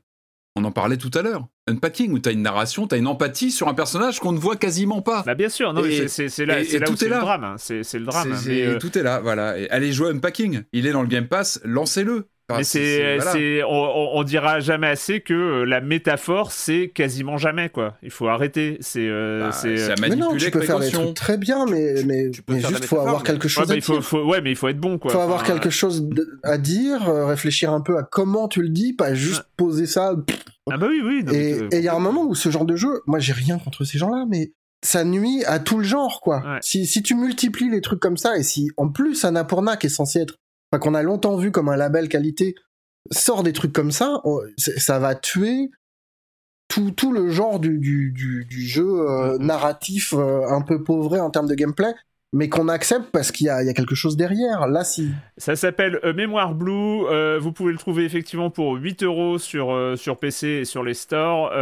on 0.54 0.64
en 0.64 0.70
parlait 0.70 0.96
tout 0.96 1.10
à 1.14 1.22
l'heure. 1.22 1.46
Unpacking, 1.66 2.12
où 2.12 2.18
t'as 2.18 2.32
une 2.32 2.42
narration, 2.42 2.86
t'as 2.86 2.96
une 2.96 3.06
empathie 3.06 3.50
sur 3.50 3.68
un 3.68 3.74
personnage 3.74 4.20
qu'on 4.20 4.32
ne 4.32 4.38
voit 4.38 4.56
quasiment 4.56 5.02
pas. 5.02 5.22
Bah 5.26 5.34
bien 5.34 5.48
sûr, 5.48 5.72
non, 5.72 5.82
c'est 6.06 6.46
là, 6.46 6.60
là 6.60 6.90
où 6.90 6.96
c'est 6.96 7.08
le 7.08 7.18
drame. 7.20 7.44
Hein. 7.44 7.56
C'est 7.58 7.94
le 7.94 8.04
drame. 8.04 8.36
Euh, 8.46 8.78
tout 8.78 8.96
est 8.96 9.02
là, 9.02 9.20
voilà. 9.20 9.58
Et 9.58 9.68
allez 9.70 9.92
jouer 9.92 10.10
Unpacking. 10.10 10.62
Il 10.72 10.86
est 10.86 10.92
dans 10.92 11.02
le 11.02 11.08
Game 11.08 11.26
Pass, 11.26 11.60
lancez-le. 11.64 12.28
Mais 12.56 12.64
c'est, 12.64 13.62
on, 13.62 14.16
on, 14.16 14.22
dira 14.22 14.60
jamais 14.60 14.86
assez 14.86 15.20
que 15.20 15.34
euh, 15.34 15.64
la 15.64 15.82
métaphore, 15.82 16.50
c'est 16.50 16.88
quasiment 16.88 17.36
jamais 17.36 17.68
quoi. 17.68 17.96
Il 18.02 18.10
faut 18.10 18.26
arrêter. 18.28 18.78
C'est, 18.80 19.06
euh, 19.06 19.40
bah, 19.40 19.52
c'est. 19.52 19.90
Euh, 19.90 19.94
mais 20.00 20.08
non, 20.16 20.34
tu 20.34 20.50
peux 20.50 20.62
faire 20.62 20.80
des 20.80 20.90
trucs 20.90 21.14
très 21.14 21.36
bien, 21.36 21.66
mais 21.66 22.02
mais, 22.06 22.30
mais 22.48 22.60
juste 22.60 22.86
faut 22.86 23.00
avoir 23.00 23.22
quelque 23.22 23.48
chose 23.48 23.68
ouais, 23.68 23.74
à 23.74 23.76
il 23.76 23.82
faut, 23.82 24.00
Faut, 24.00 24.24
ouais, 24.24 24.40
mais 24.40 24.50
il 24.50 24.56
faut 24.56 24.68
être 24.68 24.80
bon 24.80 24.98
quoi. 24.98 25.12
Faut 25.12 25.20
avoir 25.20 25.42
quelque 25.42 25.68
chose 25.68 26.08
à 26.42 26.56
dire, 26.56 27.02
réfléchir 27.26 27.70
un 27.70 27.82
peu 27.82 27.98
à 27.98 28.02
comment 28.02 28.48
tu 28.48 28.62
le 28.62 28.70
dis, 28.70 28.94
pas 28.94 29.12
juste 29.12 29.44
poser 29.58 29.84
ça. 29.84 30.14
Ah 30.70 30.78
bah 30.78 30.86
oui, 30.88 31.02
oui. 31.04 31.24
et 31.34 31.76
il 31.78 31.82
y 31.82 31.88
a 31.88 31.94
un 31.94 32.00
moment 32.00 32.24
où 32.24 32.34
ce 32.34 32.50
genre 32.50 32.64
de 32.64 32.76
jeu, 32.76 33.02
moi 33.06 33.18
j'ai 33.18 33.34
rien 33.34 33.58
contre 33.58 33.84
ces 33.84 33.98
gens-là, 33.98 34.24
mais 34.28 34.52
ça 34.82 35.04
nuit 35.04 35.44
à 35.44 35.58
tout 35.58 35.78
le 35.78 35.84
genre 35.84 36.22
quoi. 36.22 36.58
Si 36.62 36.86
si 36.86 37.02
tu 37.02 37.14
multiplies 37.14 37.68
les 37.68 37.82
trucs 37.82 38.00
comme 38.00 38.16
ça 38.16 38.38
et 38.38 38.42
si 38.42 38.70
en 38.78 38.88
plus 38.88 39.24
Annapurna 39.26 39.76
qui 39.76 39.88
est 39.88 39.90
censé 39.90 40.20
être 40.20 40.36
qu'on 40.76 40.94
a 40.94 41.02
longtemps 41.02 41.36
vu 41.36 41.50
comme 41.50 41.68
un 41.68 41.76
label 41.76 42.08
qualité, 42.08 42.54
sort 43.10 43.42
des 43.42 43.52
trucs 43.52 43.72
comme 43.72 43.92
ça, 43.92 44.22
ça 44.56 44.98
va 44.98 45.14
tuer 45.14 45.70
tout, 46.68 46.90
tout 46.90 47.12
le 47.12 47.30
genre 47.30 47.58
du, 47.58 47.78
du, 47.78 48.12
du, 48.12 48.60
jeu 48.66 48.86
euh, 48.86 49.38
narratif 49.38 50.12
euh, 50.12 50.46
un 50.48 50.60
peu 50.60 50.84
pauvré 50.84 51.18
en 51.18 51.30
termes 51.30 51.48
de 51.48 51.54
gameplay. 51.54 51.94
Mais 52.32 52.50
qu'on 52.50 52.68
accepte 52.68 53.10
parce 53.10 53.32
qu'il 53.32 53.46
y, 53.46 53.50
a 53.50 53.72
quelque 53.72 53.94
chose 53.94 54.16
derrière. 54.16 54.66
Là, 54.66 54.84
si. 54.84 55.10
Ça 55.38 55.56
s'appelle 55.56 55.98
euh, 56.04 56.12
Mémoire 56.12 56.54
Blue. 56.54 57.06
Euh, 57.06 57.38
vous 57.40 57.52
pouvez 57.52 57.72
le 57.72 57.78
trouver 57.78 58.04
effectivement 58.04 58.50
pour 58.50 58.74
8 58.74 59.02
euros 59.02 59.38
sur, 59.38 59.72
euh, 59.72 59.96
sur 59.96 60.18
PC 60.18 60.46
et 60.46 60.64
sur 60.66 60.84
les 60.84 60.94
stores 60.94 61.52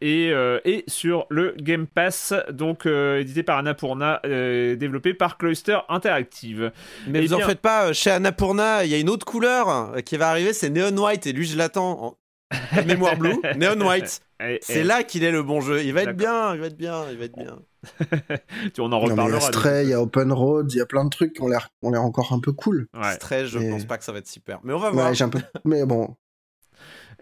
et, 0.00 0.32
et 0.64 0.84
sur 0.88 1.26
le 1.28 1.54
Game 1.58 1.86
Pass, 1.86 2.32
donc 2.50 2.86
édité 2.86 3.42
par 3.42 3.58
Annapurna, 3.58 4.20
développé 4.24 5.14
par 5.14 5.36
Cloister 5.36 5.78
Interactive. 5.88 6.72
Mais 7.08 7.20
vous 7.20 7.34
en 7.34 7.40
faites 7.40 7.60
pas, 7.60 7.92
chez 7.92 8.10
Annapurna, 8.10 8.84
il 8.84 8.90
y 8.90 8.94
a 8.94 8.98
une 8.98 9.10
autre 9.10 9.26
couleur 9.26 9.92
qui 10.04 10.16
va 10.16 10.30
arriver, 10.30 10.52
c'est 10.52 10.70
Neon 10.70 10.96
White, 10.96 11.26
et 11.26 11.32
lui, 11.32 11.46
je 11.46 11.56
l'attends. 11.56 12.18
Mémoire 12.86 13.16
Blue, 13.16 13.36
Neon 13.56 13.80
White. 13.80 14.20
C'est 14.60 14.84
là 14.84 15.04
qu'il 15.04 15.24
est 15.24 15.32
le 15.32 15.42
bon 15.42 15.60
jeu. 15.60 15.82
Il 15.82 15.92
va 15.92 16.02
être 16.02 16.16
bien, 16.16 16.54
il 16.54 16.60
va 16.60 16.66
être 16.66 16.76
bien, 16.76 17.04
il 17.10 17.18
va 17.18 17.24
être 17.24 17.36
bien. 17.36 17.58
tu, 18.74 18.80
on 18.80 18.92
en 18.92 19.00
reparlera. 19.00 19.28
Il 19.28 19.32
y 19.32 19.36
a 19.36 19.40
Stray, 19.40 19.84
il 19.84 19.90
y 19.90 19.92
a 19.92 20.00
Open 20.00 20.32
Road, 20.32 20.72
il 20.72 20.78
y 20.78 20.80
a 20.80 20.86
plein 20.86 21.04
de 21.04 21.10
trucs 21.10 21.34
qui 21.34 21.42
ont 21.42 21.48
l'air, 21.48 21.68
encore 21.82 22.32
un 22.32 22.40
peu 22.40 22.52
cool. 22.52 22.88
Ouais. 22.94 23.14
Stray, 23.14 23.46
je 23.46 23.58
pense 23.58 23.84
pas 23.84 23.98
que 23.98 24.04
ça 24.04 24.12
va 24.12 24.18
être 24.18 24.28
super. 24.28 24.60
Mais 24.64 24.72
on 24.72 24.78
va 24.78 24.90
voir. 24.90 25.12
un 25.20 25.28
peu... 25.28 25.40
Mais 25.64 25.84
bon, 25.84 26.16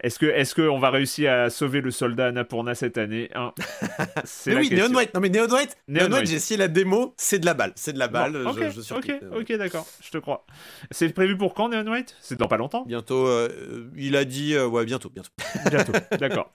est-ce 0.03 0.18
que 0.18 0.26
est-ce 0.26 0.55
qu'on 0.55 0.78
va 0.78 0.90
réussir 0.90 1.32
à 1.32 1.51
sauver 1.51 1.80
le 1.80 1.90
soldat 1.90 2.28
Annapurna 2.28 2.74
cette 2.74 2.98
année 2.98 3.30
hein 3.34 3.53
C'est 4.24 4.55
oui, 4.55 4.70
Neon 4.70 4.94
White. 4.94 5.14
Non 5.14 5.20
mais 5.20 5.28
Neon 5.28 5.48
White, 5.48 5.76
Neon, 5.88 6.11
White, 6.12 6.26
j'ai 6.26 6.36
essayé 6.36 6.59
la 6.59 6.68
démo, 6.68 7.14
c'est 7.16 7.38
de 7.38 7.46
la 7.46 7.55
balle, 7.55 7.72
c'est 7.76 7.92
de 7.92 7.98
la 7.98 8.09
balle. 8.09 8.46
ok, 8.46 8.59
ok, 8.90 9.14
ok, 9.36 9.53
d'accord, 9.57 9.86
je 10.03 10.11
te 10.11 10.18
crois. 10.18 10.46
C'est 10.90 11.09
prévu 11.11 11.36
pour 11.36 11.55
quand 11.55 11.68
Neon 11.68 11.90
White 11.90 12.16
C'est 12.20 12.38
dans 12.38 12.48
pas 12.48 12.57
longtemps. 12.57 12.84
Bientôt. 12.86 13.26
Euh, 13.26 13.90
il 13.96 14.16
a 14.16 14.24
dit 14.24 14.55
euh, 14.55 14.66
ouais 14.66 14.84
bientôt, 14.84 15.11
bientôt. 15.11 15.30
bientôt, 15.70 15.92
d'accord. 16.18 16.53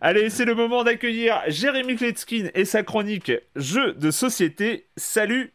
Allez, 0.00 0.30
c'est 0.30 0.44
le 0.44 0.54
moment 0.54 0.84
d'accueillir 0.84 1.40
Jérémy 1.48 1.96
Kletskin 1.96 2.48
et 2.54 2.64
sa 2.64 2.82
chronique 2.82 3.32
Jeux 3.56 3.92
de 3.94 4.10
société. 4.10 4.88
Salut, 4.96 5.52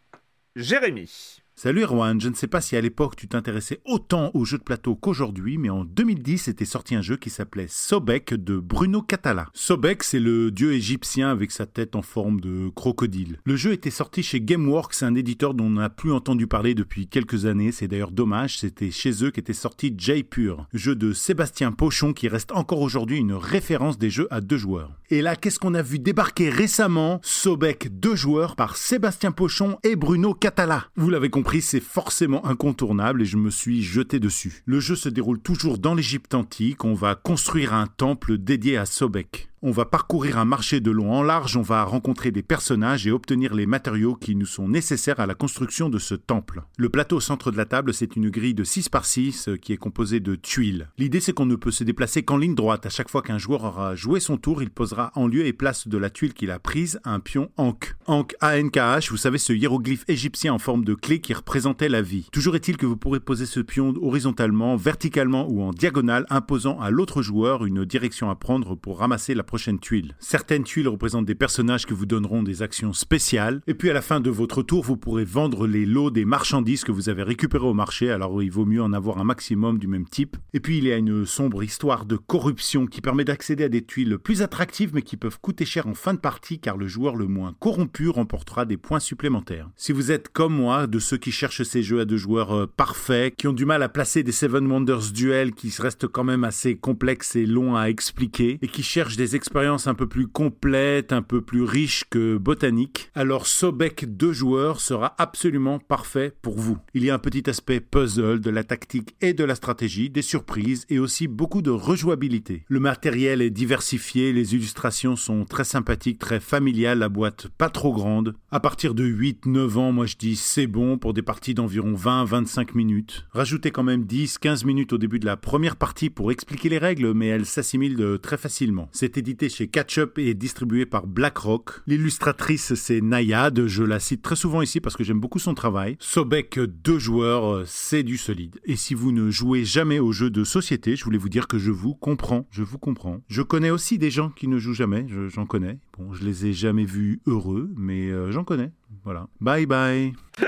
Jérémy. 0.56 1.42
Salut 1.58 1.84
Erwan, 1.84 2.20
je 2.20 2.28
ne 2.28 2.34
sais 2.34 2.48
pas 2.48 2.60
si 2.60 2.76
à 2.76 2.82
l'époque 2.82 3.16
tu 3.16 3.30
t'intéressais 3.30 3.80
autant 3.86 4.30
aux 4.34 4.44
jeux 4.44 4.58
de 4.58 4.64
plateau 4.64 4.94
qu'aujourd'hui, 4.94 5.58
mais 5.58 5.70
en 5.70 5.86
2010 5.86 6.50
était 6.50 6.66
sorti 6.66 6.96
un 6.96 7.02
jeu 7.02 7.16
qui 7.16 7.30
s'appelait 7.30 7.68
Sobek 7.70 8.34
de 8.34 8.58
Bruno 8.60 9.02
Catala. 9.02 9.48
Sobek, 9.54 10.04
c'est 10.04 10.20
le 10.20 10.52
dieu 10.52 10.74
égyptien 10.74 11.30
avec 11.30 11.52
sa 11.52 11.66
tête 11.66 11.96
en 11.96 12.02
forme 12.02 12.42
de 12.42 12.68
crocodile. 12.76 13.40
Le 13.46 13.56
jeu 13.56 13.72
était 13.72 13.90
sorti 13.90 14.22
chez 14.22 14.42
Gameworks, 14.42 15.02
un 15.02 15.16
éditeur 15.16 15.54
dont 15.54 15.68
on 15.68 15.70
n'a 15.70 15.90
plus 15.90 16.12
entendu 16.12 16.46
parler 16.46 16.76
depuis 16.76 17.08
quelques 17.08 17.46
années, 17.46 17.72
c'est 17.72 17.88
d'ailleurs 17.88 18.12
dommage, 18.12 18.60
c'était 18.60 18.92
chez 18.92 19.24
eux 19.24 19.32
qu'était 19.32 19.54
sorti 19.54 19.96
J-Pure, 19.98 20.68
jeu 20.74 20.94
de 20.94 21.14
Sébastien 21.14 21.72
Pochon 21.72 22.12
qui 22.12 22.28
reste 22.28 22.52
encore 22.52 22.82
aujourd'hui 22.82 23.18
une 23.18 23.32
référence 23.32 23.98
des 23.98 24.10
jeux 24.10 24.28
à 24.30 24.42
deux 24.42 24.58
joueurs. 24.58 24.92
Et 25.12 25.22
là, 25.22 25.36
qu'est-ce 25.36 25.60
qu'on 25.60 25.76
a 25.76 25.84
vu 25.84 26.00
débarquer 26.00 26.50
récemment? 26.50 27.20
Sobek 27.22 28.00
deux 28.00 28.16
joueurs 28.16 28.56
par 28.56 28.76
Sébastien 28.76 29.32
Pochon 29.32 29.78
et 29.84 29.96
Bruno 29.96 30.34
Catala. 30.34 30.86
Vous 30.96 31.12
l'avez 31.12 31.30
compris 31.30 31.62
c'est 31.62 31.80
forcément 31.80 32.46
incontournable 32.46 33.22
et 33.22 33.26
je 33.26 33.38
me 33.38 33.52
suis 33.52 33.84
jeté 33.84 34.20
dessus. 34.20 34.64
Le 34.66 34.80
jeu 34.80 34.96
se 34.96 35.10
déroule 35.10 35.40
toujours 35.40 35.78
dans 35.78 35.94
l'Égypte 35.94 36.34
antique, 36.34 36.86
on 36.86 36.96
va 36.96 37.14
construire 37.14 37.74
un 37.74 37.86
temple 37.86 38.40
dédié 38.40 38.78
à 38.78 38.86
Sobek. 38.86 39.50
On 39.68 39.72
va 39.72 39.86
parcourir 39.86 40.38
un 40.38 40.46
marché 40.46 40.80
de 40.80 40.92
long 40.92 41.12
en 41.12 41.24
large, 41.24 41.58
on 41.58 41.64
va 41.64 41.84
rencontrer 41.86 42.30
des 42.30 42.44
personnages 42.44 43.08
et 43.08 43.12
obtenir 43.12 43.56
les 43.56 43.66
matériaux 43.66 44.14
qui 44.14 44.36
nous 44.36 44.46
sont 44.46 44.70
nécessaires 44.70 45.20
à 45.20 45.26
la 45.26 45.34
construction 45.34 45.90
de 45.90 45.98
ce 45.98 46.14
temple. 46.14 46.62
Le 46.78 46.88
plateau 46.88 47.16
au 47.16 47.20
centre 47.20 47.50
de 47.50 47.58
la 47.58 47.66
table, 47.66 47.92
c'est 47.92 48.16
une 48.16 48.30
grille 48.30 48.54
de 48.54 48.64
6 48.64 48.90
par 48.90 49.06
6 49.06 49.48
euh, 49.48 49.58
qui 49.58 49.74
est 49.74 49.78
composée 49.78 50.20
de 50.20 50.36
tuiles. 50.36 50.90
L'idée, 51.00 51.20
c'est 51.20 51.34
qu'on 51.34 51.48
ne 51.48 51.56
peut 51.56 51.72
se 51.72 51.84
déplacer 51.84 52.22
qu'en 52.22 52.38
ligne 52.38 52.54
droite. 52.54 52.86
À 52.86 52.92
chaque 52.92 53.10
fois 53.10 53.24
qu'un 53.24 53.40
joueur 53.40 53.64
aura 53.64 53.96
joué 53.96 54.20
son 54.20 54.38
tour, 54.38 54.62
il 54.62 54.70
posera 54.70 55.12
en 55.16 55.26
lieu 55.26 55.48
et 55.48 55.52
place 55.52 55.88
de 55.88 55.98
la 55.98 56.12
tuile 56.12 56.36
qu'il 56.36 56.52
a 56.52 56.60
prise 56.60 57.00
un 57.04 57.20
pion 57.20 57.50
Ankh. 57.58 57.96
Ankh, 58.06 58.36
A-N-K-H, 58.42 59.10
vous 59.10 59.18
savez, 59.18 59.40
ce 59.40 59.52
hiéroglyphe 59.52 60.06
égyptien 60.08 60.54
en 60.54 60.60
forme 60.60 60.86
de 60.86 60.94
clé 60.94 61.22
qui 61.22 61.34
représentait 61.34 61.90
la 61.90 62.04
vie. 62.04 62.28
Toujours 62.32 62.56
est-il 62.56 62.78
que 62.78 62.86
vous 62.86 62.98
pourrez 62.98 63.20
poser 63.20 63.48
ce 63.48 63.62
pion 63.62 63.96
horizontalement, 64.00 64.76
verticalement 64.76 65.50
ou 65.50 65.64
en 65.64 65.74
diagonale, 65.74 66.28
imposant 66.30 66.80
à 66.80 66.92
l'autre 66.92 67.24
joueur 67.24 67.66
une 67.66 67.84
direction 67.84 68.30
à 68.30 68.36
prendre 68.36 68.76
pour 68.76 69.00
ramasser 69.00 69.34
la 69.34 69.44
tuiles. 69.80 70.16
Certaines 70.20 70.64
tuiles 70.64 70.88
représentent 70.88 71.26
des 71.26 71.36
personnages 71.36 71.86
qui 71.86 71.94
vous 71.94 72.06
donneront 72.06 72.44
des 72.44 72.62
actions 72.62 72.94
spéciales. 72.94 73.62
Et 73.68 73.74
puis 73.74 73.90
à 73.90 73.94
la 73.94 74.02
fin 74.02 74.20
de 74.20 74.30
votre 74.30 74.64
tour, 74.64 74.84
vous 74.84 74.98
pourrez 74.98 75.26
vendre 75.26 75.68
les 75.68 75.86
lots 75.86 76.12
des 76.12 76.26
marchandises 76.26 76.84
que 76.84 76.92
vous 76.92 77.10
avez 77.10 77.24
récupérés 77.24 77.66
au 77.66 77.74
marché. 77.74 78.12
Alors 78.12 78.42
il 78.44 78.52
vaut 78.52 78.66
mieux 78.66 78.82
en 78.82 78.94
avoir 78.94 79.18
un 79.18 79.24
maximum 79.24 79.80
du 79.80 79.88
même 79.88 80.08
type. 80.08 80.38
Et 80.54 80.60
puis 80.60 80.78
il 80.78 80.86
y 80.86 80.92
a 80.92 80.98
une 80.98 81.26
sombre 81.26 81.64
histoire 81.64 82.06
de 82.06 82.18
corruption 82.18 82.86
qui 82.86 83.02
permet 83.02 83.26
d'accéder 83.26 83.64
à 83.64 83.70
des 83.70 83.84
tuiles 83.84 84.18
plus 84.18 84.42
attractives 84.42 84.92
mais 84.94 85.02
qui 85.02 85.18
peuvent 85.18 85.40
coûter 85.40 85.66
cher 85.66 85.88
en 85.88 85.94
fin 85.94 86.14
de 86.14 86.20
partie 86.20 86.60
car 86.60 86.78
le 86.78 86.88
joueur 86.88 87.16
le 87.16 87.28
moins 87.28 87.56
corrompu 87.60 88.10
remportera 88.10 88.66
des 88.66 88.78
points 88.78 89.00
supplémentaires. 89.00 89.70
Si 89.76 89.92
vous 89.92 90.12
êtes 90.12 90.30
comme 90.30 90.56
moi, 90.56 90.88
de 90.88 91.00
ceux 91.00 91.18
qui 91.18 91.32
cherchent 91.32 91.64
ces 91.64 91.84
jeux 91.84 92.00
à 92.00 92.06
deux 92.06 92.18
joueurs 92.18 92.52
euh, 92.52 92.68
parfaits, 92.68 93.36
qui 93.36 93.48
ont 93.48 93.54
du 93.54 93.66
mal 93.66 93.84
à 93.84 93.90
placer 93.90 94.24
des 94.24 94.32
Seven 94.32 94.68
Wonders 94.68 95.12
Duel 95.14 95.54
qui 95.54 95.74
restent 95.80 96.08
quand 96.08 96.24
même 96.24 96.44
assez 96.44 96.76
complexes 96.76 97.36
et 97.36 97.46
longs 97.46 97.76
à 97.76 97.86
expliquer, 97.86 98.58
et 98.62 98.68
qui 98.68 98.84
cherchent 98.84 99.18
des 99.18 99.36
expérience 99.46 99.86
un 99.86 99.94
peu 99.94 100.08
plus 100.08 100.26
complète, 100.26 101.14
un 101.14 101.22
peu 101.22 101.40
plus 101.40 101.62
riche 101.62 102.06
que 102.10 102.36
botanique, 102.36 103.12
alors 103.14 103.46
Sobek 103.46 104.18
2 104.18 104.34
joueurs 104.34 104.82
sera 104.82 105.14
absolument 105.20 105.78
parfait 105.78 106.34
pour 106.42 106.58
vous. 106.58 106.80
Il 106.96 107.06
y 107.06 107.12
a 107.12 107.14
un 107.14 107.20
petit 107.20 107.48
aspect 107.48 107.80
puzzle, 107.80 108.40
de 108.40 108.50
la 108.50 108.64
tactique 108.64 109.16
et 109.22 109.34
de 109.34 109.44
la 109.44 109.54
stratégie, 109.54 110.10
des 110.10 110.24
surprises 110.24 110.88
et 110.90 110.98
aussi 110.98 111.28
beaucoup 111.28 111.62
de 111.62 111.70
rejouabilité. 111.70 112.64
Le 112.68 112.80
matériel 112.80 113.40
est 113.44 113.52
diversifié, 113.52 114.34
les 114.34 114.56
illustrations 114.56 115.16
sont 115.16 115.46
très 115.46 115.64
sympathiques, 115.64 116.18
très 116.18 116.40
familiales, 116.40 116.98
la 116.98 117.10
boîte 117.10 117.48
pas 117.48 117.70
trop 117.70 117.94
grande. 117.94 118.34
À 118.50 118.60
partir 118.60 118.96
de 118.96 119.06
8-9 119.06 119.78
ans, 119.78 119.92
moi 119.92 120.08
je 120.08 120.16
dis 120.16 120.38
c'est 120.38 120.66
bon 120.66 120.98
pour 120.98 121.14
des 121.14 121.22
parties 121.22 121.54
d'environ 121.54 121.94
20-25 121.94 122.70
minutes. 122.74 123.28
Rajoutez 123.30 123.70
quand 123.70 123.84
même 123.84 124.06
10-15 124.06 124.66
minutes 124.66 124.94
au 124.94 124.98
début 124.98 125.20
de 125.20 125.28
la 125.28 125.38
première 125.38 125.76
partie 125.76 126.10
pour 126.10 126.32
expliquer 126.32 126.70
les 126.70 126.80
règles, 126.80 127.14
mais 127.14 127.28
elles 127.28 127.46
s'assimilent 127.46 128.18
très 128.24 128.38
facilement. 128.38 128.90
C'est 128.92 129.20
chez 129.44 129.68
Catchup 129.68 130.18
et 130.18 130.30
est 130.30 130.34
distribué 130.34 130.86
par 130.86 131.08
BlackRock. 131.08 131.82
L'illustratrice, 131.88 132.74
c'est 132.76 133.02
Nayad. 133.02 133.68
Je 133.68 133.84
la 133.84 134.00
cite 134.00 134.22
très 134.22 134.36
souvent 134.36 134.62
ici 134.62 134.80
parce 134.80 134.96
que 134.96 135.04
j'aime 135.04 135.20
beaucoup 135.20 135.40
son 135.40 135.54
travail. 135.54 135.98
Sobek, 136.00 136.60
deux 136.60 137.00
joueurs, 137.00 137.54
euh, 137.54 137.64
c'est 137.66 138.04
du 138.04 138.18
solide. 138.18 138.60
Et 138.66 138.76
si 138.76 138.94
vous 138.94 139.12
ne 139.12 139.30
jouez 139.30 139.66
jamais 139.66 140.00
aux 140.00 140.12
jeux 140.12 140.30
de 140.30 140.44
société, 140.44 140.96
je 140.96 141.04
voulais 141.04 141.18
vous 141.18 141.30
dire 141.30 141.48
que 141.48 141.58
je 141.58 141.72
vous 141.72 141.94
comprends. 141.94 142.48
Je 142.52 142.64
vous 142.64 142.78
comprends. 142.78 143.22
Je 143.28 143.42
connais 143.42 143.70
aussi 143.70 143.98
des 143.98 144.12
gens 144.12 144.30
qui 144.30 144.48
ne 144.48 144.58
jouent 144.58 144.74
jamais. 144.74 145.06
J'en 145.28 145.46
connais. 145.46 145.80
Bon, 145.98 146.14
je 146.14 146.24
les 146.24 146.46
ai 146.48 146.54
jamais 146.54 146.86
vus 146.86 147.22
heureux, 147.26 147.70
mais 147.76 148.10
euh, 148.10 148.32
j'en 148.32 148.44
connais. 148.44 148.72
Voilà. 149.04 149.28
Bye 149.42 149.66
bye. 149.66 150.14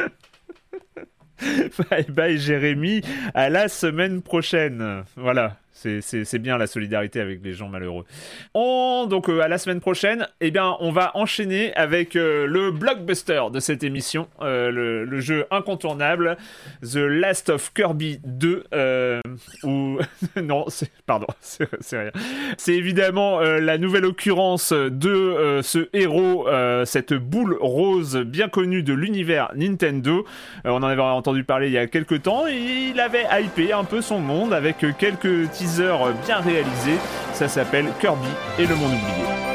bye 1.89 2.05
bye 2.09 2.37
Jérémy. 2.37 3.01
À 3.33 3.49
la 3.49 3.67
semaine 3.67 4.21
prochaine. 4.21 5.03
Voilà. 5.15 5.59
C'est 5.77 6.39
bien 6.39 6.57
la 6.57 6.65
solidarité 6.65 7.21
avec 7.21 7.43
les 7.43 7.53
gens 7.53 7.69
malheureux. 7.69 8.05
On, 8.55 9.05
donc 9.07 9.29
euh, 9.29 9.41
à 9.41 9.47
la 9.47 9.59
semaine 9.59 9.79
prochaine, 9.79 10.27
eh 10.41 10.49
bien, 10.49 10.75
on 10.79 10.91
va 10.91 11.11
enchaîner 11.15 11.73
avec 11.75 12.15
euh, 12.15 12.47
le 12.47 12.71
blockbuster 12.71 13.43
de 13.51 13.59
cette 13.59 13.83
émission, 13.83 14.27
euh, 14.41 14.71
le, 14.71 15.19
jeu 15.19 15.45
incontournable, 15.51 16.37
The 16.81 16.97
Last 16.97 17.49
of 17.49 17.73
Kirby 17.73 18.19
2, 18.23 18.63
ou 19.63 19.97
non, 20.41 20.65
pardon, 21.05 21.27
c'est 21.41 21.67
rien. 21.91 22.11
C'est 22.57 22.73
évidemment 22.73 23.39
la 23.39 23.77
nouvelle 23.77 24.05
occurrence 24.05 24.73
de 24.73 25.59
ce 25.63 25.89
héros, 25.93 26.47
cette 26.85 27.13
boule 27.13 27.57
rose 27.59 28.17
bien 28.17 28.47
connue 28.47 28.83
de 28.83 28.93
l'univers 28.93 29.51
Nintendo. 29.55 30.25
on 30.65 30.75
en 30.75 30.83
avait 30.83 31.01
entendu 31.01 31.43
parler 31.43 31.67
il 31.67 31.73
y 31.73 31.77
a 31.77 31.87
quelques 31.87 32.23
temps 32.23 32.47
et 32.47 32.91
il 32.91 32.99
avait 32.99 33.25
hypé 33.41 33.73
un 33.73 33.83
peu 33.83 34.01
son 34.01 34.19
monde 34.19 34.53
avec 34.53 34.85
quelques 34.99 35.49
bien 36.25 36.39
réalisé. 36.39 36.97
Ça 37.33 37.47
s'appelle 37.47 37.87
Kirby 37.99 38.27
et 38.57 38.65
le 38.65 38.75
monde 38.75 38.93
oublié. 38.93 39.46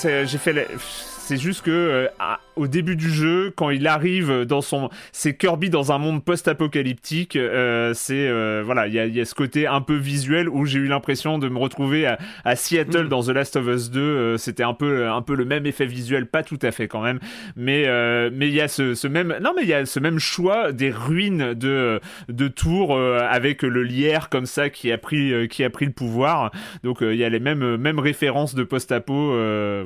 Kirby 0.00 0.36
et 0.46 0.52
le 0.52 1.19
Euh, 1.30 1.36
C'est 1.36 1.36
juste 1.36 1.62
que 1.62 2.08
au 2.56 2.66
début 2.66 2.96
du 2.96 3.08
jeu, 3.10 3.52
quand 3.56 3.70
il 3.70 3.86
arrive 3.86 4.44
dans 4.44 4.60
son, 4.60 4.90
c'est 5.12 5.36
Kirby 5.36 5.70
dans 5.70 5.92
un 5.92 5.98
monde 5.98 6.24
post-apocalyptique. 6.24 7.38
c'est 7.94 8.62
voilà, 8.62 8.86
il 8.86 8.94
y 8.94 9.20
a, 9.20 9.24
ce 9.24 9.34
côté 9.34 9.66
un 9.66 9.80
peu 9.80 9.94
visuel 9.94 10.48
où 10.48 10.66
j'ai 10.66 10.78
eu 10.78 10.86
l'impression 10.86 11.38
de 11.38 11.48
me 11.48 11.58
retrouver 11.58 12.06
à, 12.06 12.56
Seattle 12.56 13.04
mm. 13.04 13.08
dans 13.08 13.22
The 13.22 13.28
Last 13.28 13.56
of 13.56 13.66
Us 13.66 13.90
2. 13.90 14.36
C'était 14.38 14.62
un 14.62 14.74
peu 14.74 15.08
un 15.08 15.22
peu 15.22 15.34
le 15.34 15.44
même 15.44 15.66
effet 15.66 15.86
visuel, 15.86 16.26
pas 16.26 16.42
tout 16.42 16.58
à 16.62 16.70
fait 16.70 16.88
quand 16.88 17.00
même, 17.00 17.20
mais 17.56 17.86
mais 18.30 18.48
il 18.48 18.54
y 18.54 18.60
a 18.60 18.68
ce, 18.68 18.94
ce, 18.94 19.06
même 19.06 19.36
non 19.40 19.52
mais 19.56 19.62
il 19.62 19.68
y 19.68 19.74
a 19.74 19.86
ce 19.86 20.00
même 20.00 20.18
choix 20.18 20.72
des 20.72 20.90
ruines 20.90 21.54
de 21.54 22.00
de 22.28 22.48
tours 22.48 22.98
avec 22.98 23.62
le 23.62 23.82
lierre 23.82 24.28
comme 24.28 24.46
ça 24.46 24.68
qui 24.70 24.92
a 24.92 24.98
pris 24.98 25.48
qui 25.48 25.64
a 25.64 25.70
pris 25.70 25.86
le 25.86 25.92
pouvoir. 25.92 26.50
Donc 26.82 26.98
il 27.00 27.16
y 27.16 27.24
a 27.24 27.28
les 27.28 27.40
mêmes 27.40 27.76
mêmes 27.76 28.00
références 28.00 28.54
de 28.54 28.64
post-apo, 28.64 29.34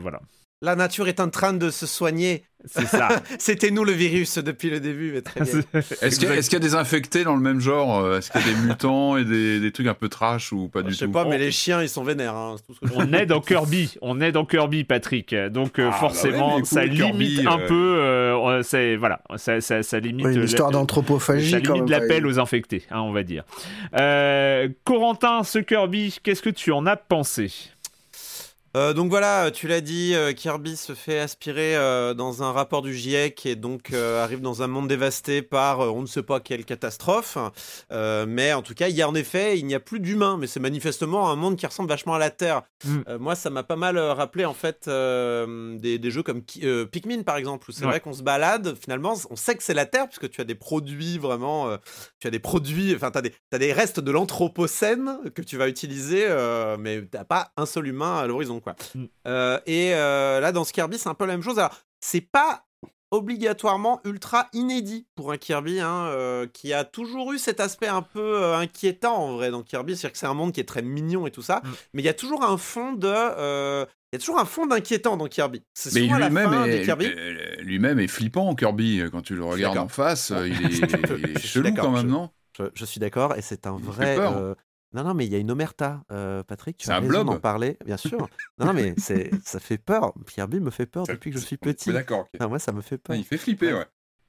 voilà. 0.00 0.20
La 0.64 0.76
nature 0.76 1.08
est 1.08 1.20
en 1.20 1.28
train 1.28 1.52
de 1.52 1.68
se 1.68 1.84
soigner. 1.84 2.42
C'est 2.64 2.86
ça. 2.86 3.08
C'était 3.38 3.70
nous 3.70 3.84
le 3.84 3.92
virus 3.92 4.38
depuis 4.38 4.70
le 4.70 4.80
début, 4.80 5.12
mais 5.12 5.20
très 5.20 5.42
bien. 5.42 5.60
Est-ce 6.00 6.18
qu'il 6.18 6.52
y, 6.54 6.56
a 6.56 6.58
des 6.58 6.74
infectés 6.74 7.22
dans 7.22 7.34
le 7.34 7.42
même 7.42 7.60
genre 7.60 7.98
euh, 7.98 8.16
Est-ce 8.16 8.30
qu'il 8.30 8.40
y 8.40 8.44
a 8.44 8.46
des 8.46 8.60
mutants 8.66 9.18
et 9.18 9.24
des, 9.26 9.70
trucs 9.72 9.88
un 9.88 9.92
peu 9.92 10.08
trash 10.08 10.54
ou 10.54 10.68
pas 10.68 10.80
du 10.80 10.86
tout 10.86 10.94
Je 10.94 10.98
sais 11.00 11.08
pas, 11.08 11.26
mais 11.26 11.36
les 11.36 11.50
chiens, 11.50 11.82
ils 11.82 11.88
sont 11.90 12.02
vénères. 12.02 12.34
Hein, 12.34 12.56
on 12.94 13.12
est 13.12 13.26
dans 13.26 13.42
Kirby, 13.42 13.98
on 14.00 14.22
est 14.22 14.32
dans 14.32 14.46
Kirby, 14.46 14.84
Patrick. 14.84 15.34
Donc 15.34 15.78
euh, 15.78 15.88
ah, 15.88 15.90
bah 15.90 15.98
forcément, 15.98 16.64
ça 16.64 16.86
limite 16.86 17.46
un 17.46 17.60
euh, 17.60 18.56
peu. 18.56 18.62
c'est 18.62 18.96
voilà, 18.96 19.20
ça, 19.36 19.60
ça, 19.60 20.00
limite. 20.00 20.24
une 20.24 20.44
histoire 20.44 20.70
d'anthropophagie. 20.70 21.50
Ça 21.50 21.58
limite 21.58 21.90
l'appel 21.90 22.26
aux 22.26 22.38
infectés, 22.38 22.84
hein, 22.90 23.00
on 23.00 23.12
va 23.12 23.22
dire. 23.22 23.44
Corentin, 24.84 25.42
ce 25.42 25.58
Kirby, 25.58 26.16
qu'est-ce 26.22 26.40
que 26.40 26.48
tu 26.48 26.72
en 26.72 26.86
as 26.86 26.96
pensé? 26.96 27.52
Euh, 28.76 28.92
donc 28.92 29.08
voilà, 29.08 29.52
tu 29.52 29.68
l'as 29.68 29.80
dit, 29.80 30.14
euh, 30.14 30.32
Kirby 30.32 30.76
se 30.76 30.94
fait 30.94 31.20
aspirer 31.20 31.76
euh, 31.76 32.12
dans 32.12 32.42
un 32.42 32.50
rapport 32.50 32.82
du 32.82 32.92
GIEC 32.92 33.46
et 33.46 33.54
donc 33.54 33.92
arrive 33.92 34.40
dans 34.40 34.62
un 34.62 34.66
monde 34.66 34.88
dévasté 34.88 35.42
par 35.42 35.80
on 35.80 36.02
ne 36.02 36.06
sait 36.06 36.22
pas 36.22 36.40
quelle 36.40 36.64
catastrophe. 36.64 37.38
mais 37.90 38.52
en 38.52 38.62
tout 38.62 38.74
cas, 38.74 38.88
il 38.88 38.96
y 38.96 39.02
a 39.02 39.08
en 39.08 39.14
effet, 39.14 39.58
il 39.58 39.66
n'y 39.66 39.74
a 39.74 39.80
plus 39.80 40.00
d'humains, 40.00 40.36
mais 40.38 40.46
c'est 40.46 40.60
manifestement 40.60 41.30
un 41.30 41.36
monde 41.36 41.56
qui 41.56 41.66
ressemble 41.66 41.88
vachement 41.88 42.14
à 42.14 42.18
la 42.18 42.30
Terre. 42.30 42.62
Mm. 42.84 43.16
moi, 43.20 43.34
ça 43.34 43.50
m'a 43.50 43.62
pas 43.62 43.76
mal 43.76 43.98
rappelé 43.98 44.44
en 44.44 44.54
fait 44.54 44.88
des, 44.88 46.10
jeux 46.10 46.22
comme 46.22 46.42
Pikmin 46.42 47.22
par 47.22 47.36
exemple, 47.36 47.70
où 47.70 47.72
c'est 47.72 47.84
vrai 47.84 48.00
qu'on 48.00 48.12
se 48.12 48.22
balade, 48.22 48.74
finalement, 48.80 49.14
on 49.30 49.36
sait 49.36 49.54
que 49.54 49.62
c'est 49.62 49.74
la 49.74 49.86
Terre 49.86 50.08
puisque 50.08 50.30
tu 50.30 50.40
as 50.40 50.44
des 50.44 50.54
produits 50.54 51.18
vraiment, 51.18 51.76
tu 52.18 52.26
as 52.26 52.30
des 52.30 52.38
produits, 52.40 52.94
enfin, 52.94 53.10
tu 53.10 53.18
as, 53.18 53.22
as, 53.52 53.58
des 53.58 53.72
restes 53.72 54.00
de 54.00 54.10
l'anthropocène 54.10 55.18
que 55.34 55.42
tu 55.42 55.56
vas 55.56 55.68
utiliser, 55.68 56.26
mais 56.78 57.02
tu 57.02 57.16
n'as 57.16 57.24
pas 57.24 57.52
un 57.56 57.66
seul 57.66 57.86
humain 57.86 58.16
à 58.16 58.26
l'horizon. 58.26 58.60
Mm. 58.94 59.04
Euh, 59.26 59.58
et 59.66 59.94
euh, 59.94 60.40
là, 60.40 60.52
dans 60.52 60.64
ce 60.64 60.72
Kirby, 60.72 60.98
c'est 60.98 61.08
un 61.08 61.14
peu 61.14 61.26
la 61.26 61.34
même 61.34 61.42
chose. 61.42 61.58
Alors, 61.58 61.76
c'est 62.00 62.20
pas 62.20 62.66
obligatoirement 63.10 64.00
ultra 64.04 64.48
inédit 64.52 65.06
pour 65.14 65.30
un 65.30 65.36
Kirby 65.36 65.78
hein, 65.78 66.06
euh, 66.08 66.48
qui 66.52 66.72
a 66.72 66.84
toujours 66.84 67.32
eu 67.32 67.38
cet 67.38 67.60
aspect 67.60 67.86
un 67.86 68.02
peu 68.02 68.54
inquiétant 68.54 69.14
en 69.14 69.36
vrai 69.36 69.52
dans 69.52 69.62
Kirby, 69.62 69.96
c'est-à-dire 69.96 70.12
que 70.12 70.18
c'est 70.18 70.26
un 70.26 70.34
monde 70.34 70.52
qui 70.52 70.58
est 70.58 70.64
très 70.64 70.82
mignon 70.82 71.24
et 71.26 71.30
tout 71.30 71.42
ça, 71.42 71.62
mm. 71.62 71.68
mais 71.92 72.02
il 72.02 72.04
y 72.04 72.08
a 72.08 72.14
toujours 72.14 72.42
un 72.42 72.56
fond 72.56 72.92
de 72.92 73.86
il 74.12 74.16
y 74.16 74.16
a 74.16 74.18
toujours 74.18 74.38
un 74.38 74.44
fond 74.44 74.66
d'inquiétant 74.66 75.16
dans 75.16 75.26
Kirby. 75.26 75.62
Mais 75.92 76.00
lui-même 76.02 76.54
est, 76.64 77.62
lui-même 77.62 77.98
est 77.98 78.06
flippant 78.06 78.54
Kirby. 78.54 79.02
Quand 79.10 79.22
tu 79.22 79.34
le 79.34 79.44
regardes 79.44 79.78
en 79.78 79.88
face, 79.88 80.32
il 80.46 80.66
est, 80.66 81.38
chelou 81.44 81.74
quand 81.74 81.90
même, 81.90 82.08
non? 82.08 82.30
je, 82.74 82.84
suis 82.84 83.00
d'accord 83.00 83.36
et 83.36 83.42
c'est 83.42 83.66
un 83.66 83.76
vrai 83.76 84.16
non, 84.94 85.02
non, 85.02 85.12
mais 85.12 85.26
il 85.26 85.32
y 85.32 85.34
a 85.34 85.38
une 85.38 85.50
omerta, 85.50 86.04
euh, 86.12 86.44
Patrick. 86.44 86.76
Tu 86.76 86.88
as 86.88 87.00
raison 87.00 87.24
d'en 87.24 87.40
parler, 87.40 87.76
bien 87.84 87.96
sûr. 87.96 88.28
non, 88.58 88.66
non, 88.66 88.72
mais 88.72 88.94
ça 89.44 89.58
fait 89.58 89.76
peur. 89.78 90.14
Kirby 90.26 90.60
me 90.60 90.70
fait 90.70 90.86
peur 90.86 91.04
depuis 91.06 91.32
que 91.32 91.38
je 91.38 91.44
suis 91.44 91.56
petit. 91.56 91.92
D'accord. 91.92 92.28
moi, 92.40 92.60
ça 92.60 92.70
me 92.70 92.80
fait 92.80 92.98
peur. 92.98 93.16
Il 93.16 93.24
fait 93.24 93.36
flipper, 93.36 93.72
ouais. 93.72 93.86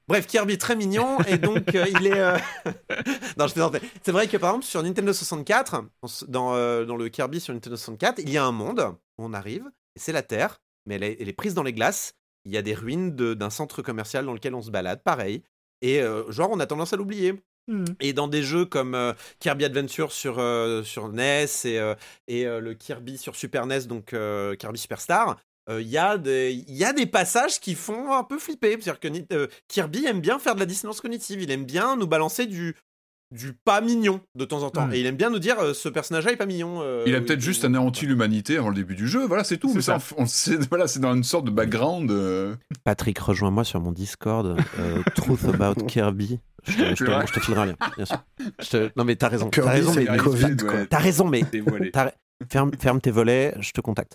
Bref, 0.08 0.26
Kirby 0.26 0.56
très 0.56 0.76
mignon 0.76 1.18
et 1.26 1.36
donc 1.38 1.74
euh, 1.74 1.84
il 1.88 2.06
est. 2.06 2.20
Euh, 2.20 2.38
non, 3.38 3.46
je 3.46 3.52
plaisante. 3.52 3.76
C'est 4.04 4.12
vrai 4.12 4.28
que 4.28 4.36
par 4.36 4.50
exemple 4.50 4.64
sur 4.64 4.80
Nintendo 4.80 5.12
64, 5.12 5.82
dans, 6.28 6.84
dans 6.84 6.96
le 6.96 7.08
Kirby 7.08 7.40
sur 7.40 7.52
Nintendo 7.52 7.76
64, 7.76 8.20
il 8.20 8.30
y 8.30 8.36
a 8.36 8.44
un 8.44 8.52
monde 8.52 8.94
où 9.18 9.24
on 9.24 9.32
arrive 9.32 9.64
et 9.96 9.98
c'est 9.98 10.12
la 10.12 10.22
Terre, 10.22 10.60
mais 10.86 10.94
elle 10.94 11.02
est, 11.02 11.16
elle 11.20 11.28
est, 11.28 11.32
prise 11.32 11.54
dans 11.54 11.64
les 11.64 11.72
glaces. 11.72 12.14
Il 12.44 12.52
y 12.52 12.56
a 12.56 12.62
des 12.62 12.74
ruines 12.74 13.16
d'un 13.16 13.50
centre 13.50 13.82
commercial 13.82 14.24
dans 14.26 14.32
lequel 14.32 14.54
on 14.54 14.62
se 14.62 14.70
balade, 14.70 15.02
pareil. 15.02 15.42
Et 15.82 16.00
genre, 16.28 16.50
on 16.52 16.60
a 16.60 16.66
tendance 16.66 16.92
à 16.92 16.96
l'oublier. 16.96 17.42
Mmh. 17.68 17.84
Et 18.00 18.12
dans 18.12 18.28
des 18.28 18.42
jeux 18.42 18.64
comme 18.64 18.94
euh, 18.94 19.12
Kirby 19.40 19.64
Adventure 19.64 20.12
sur, 20.12 20.38
euh, 20.38 20.82
sur 20.84 21.08
NES 21.08 21.46
et, 21.64 21.80
euh, 21.80 21.94
et 22.28 22.44
le 22.44 22.74
Kirby 22.74 23.18
sur 23.18 23.34
Super 23.34 23.66
NES, 23.66 23.86
donc 23.86 24.14
Kirby 24.58 24.78
Superstar, 24.78 25.36
il 25.68 25.80
y, 25.80 25.94
y 25.94 26.84
a 26.84 26.92
des 26.92 27.06
passages 27.06 27.58
qui 27.58 27.74
font 27.74 28.12
un 28.12 28.22
peu 28.22 28.38
flipper. 28.38 28.76
C'est-à-dire 28.80 29.00
que 29.00 29.48
Kirby 29.66 30.06
aime 30.06 30.20
bien 30.20 30.38
faire 30.38 30.54
de 30.54 30.60
la 30.60 30.66
dissonance 30.66 31.00
cognitive, 31.00 31.42
il 31.42 31.50
aime 31.50 31.64
bien 31.64 31.96
nous 31.96 32.06
balancer 32.06 32.46
du, 32.46 32.76
du 33.36 33.52
pas 33.52 33.80
mignon 33.80 34.20
de 34.34 34.44
temps 34.44 34.62
en 34.62 34.70
temps. 34.70 34.86
Mmh. 34.86 34.94
Et 34.94 35.00
il 35.00 35.06
aime 35.06 35.16
bien 35.16 35.30
nous 35.30 35.38
dire 35.38 35.56
ce 35.74 35.88
personnage-là 35.88 36.32
est 36.32 36.36
pas 36.36 36.46
mignon. 36.46 36.82
il 37.06 37.14
a 37.14 37.20
peut-être 37.20 37.40
juste 37.40 37.64
anéanti 37.64 38.06
l'humanité 38.06 38.56
avant 38.56 38.70
le 38.70 38.74
début 38.74 38.94
du 38.94 39.06
jeu, 39.06 39.26
voilà, 39.26 39.44
c'est 39.44 39.58
tout. 39.58 39.72
Mais 39.74 39.82
ça. 39.82 39.98
voilà, 40.70 40.88
c'est 40.88 41.00
dans 41.00 41.14
une 41.14 41.24
sorte 41.24 41.44
de 41.44 41.50
background. 41.50 42.12
Patrick, 42.84 43.18
rejoins-moi 43.18 43.64
sur 43.64 43.80
mon 43.80 43.92
Discord, 43.92 44.56
Truth 45.14 45.44
About 45.44 45.84
Kirby. 45.86 46.40
Je 46.66 46.72
te, 46.72 46.94
je, 46.96 47.04
te, 47.04 47.26
je 47.26 47.32
te 47.32 47.40
filerai 47.40 47.60
un 47.60 47.66
lien, 47.66 47.76
bien 47.96 48.04
sûr. 48.04 48.90
Non, 48.96 49.04
mais 49.04 49.14
t'as 49.16 49.28
raison. 49.28 49.50
T'as 49.50 49.70
raison, 49.70 49.94
mais. 49.94 50.06
T'as 50.88 50.98
raison, 50.98 51.28
mais. 51.28 51.42
Ferme, 52.50 52.70
ferme, 52.78 53.00
tes 53.00 53.10
volets, 53.10 53.54
je 53.60 53.70
te 53.70 53.80
contacte. 53.80 54.14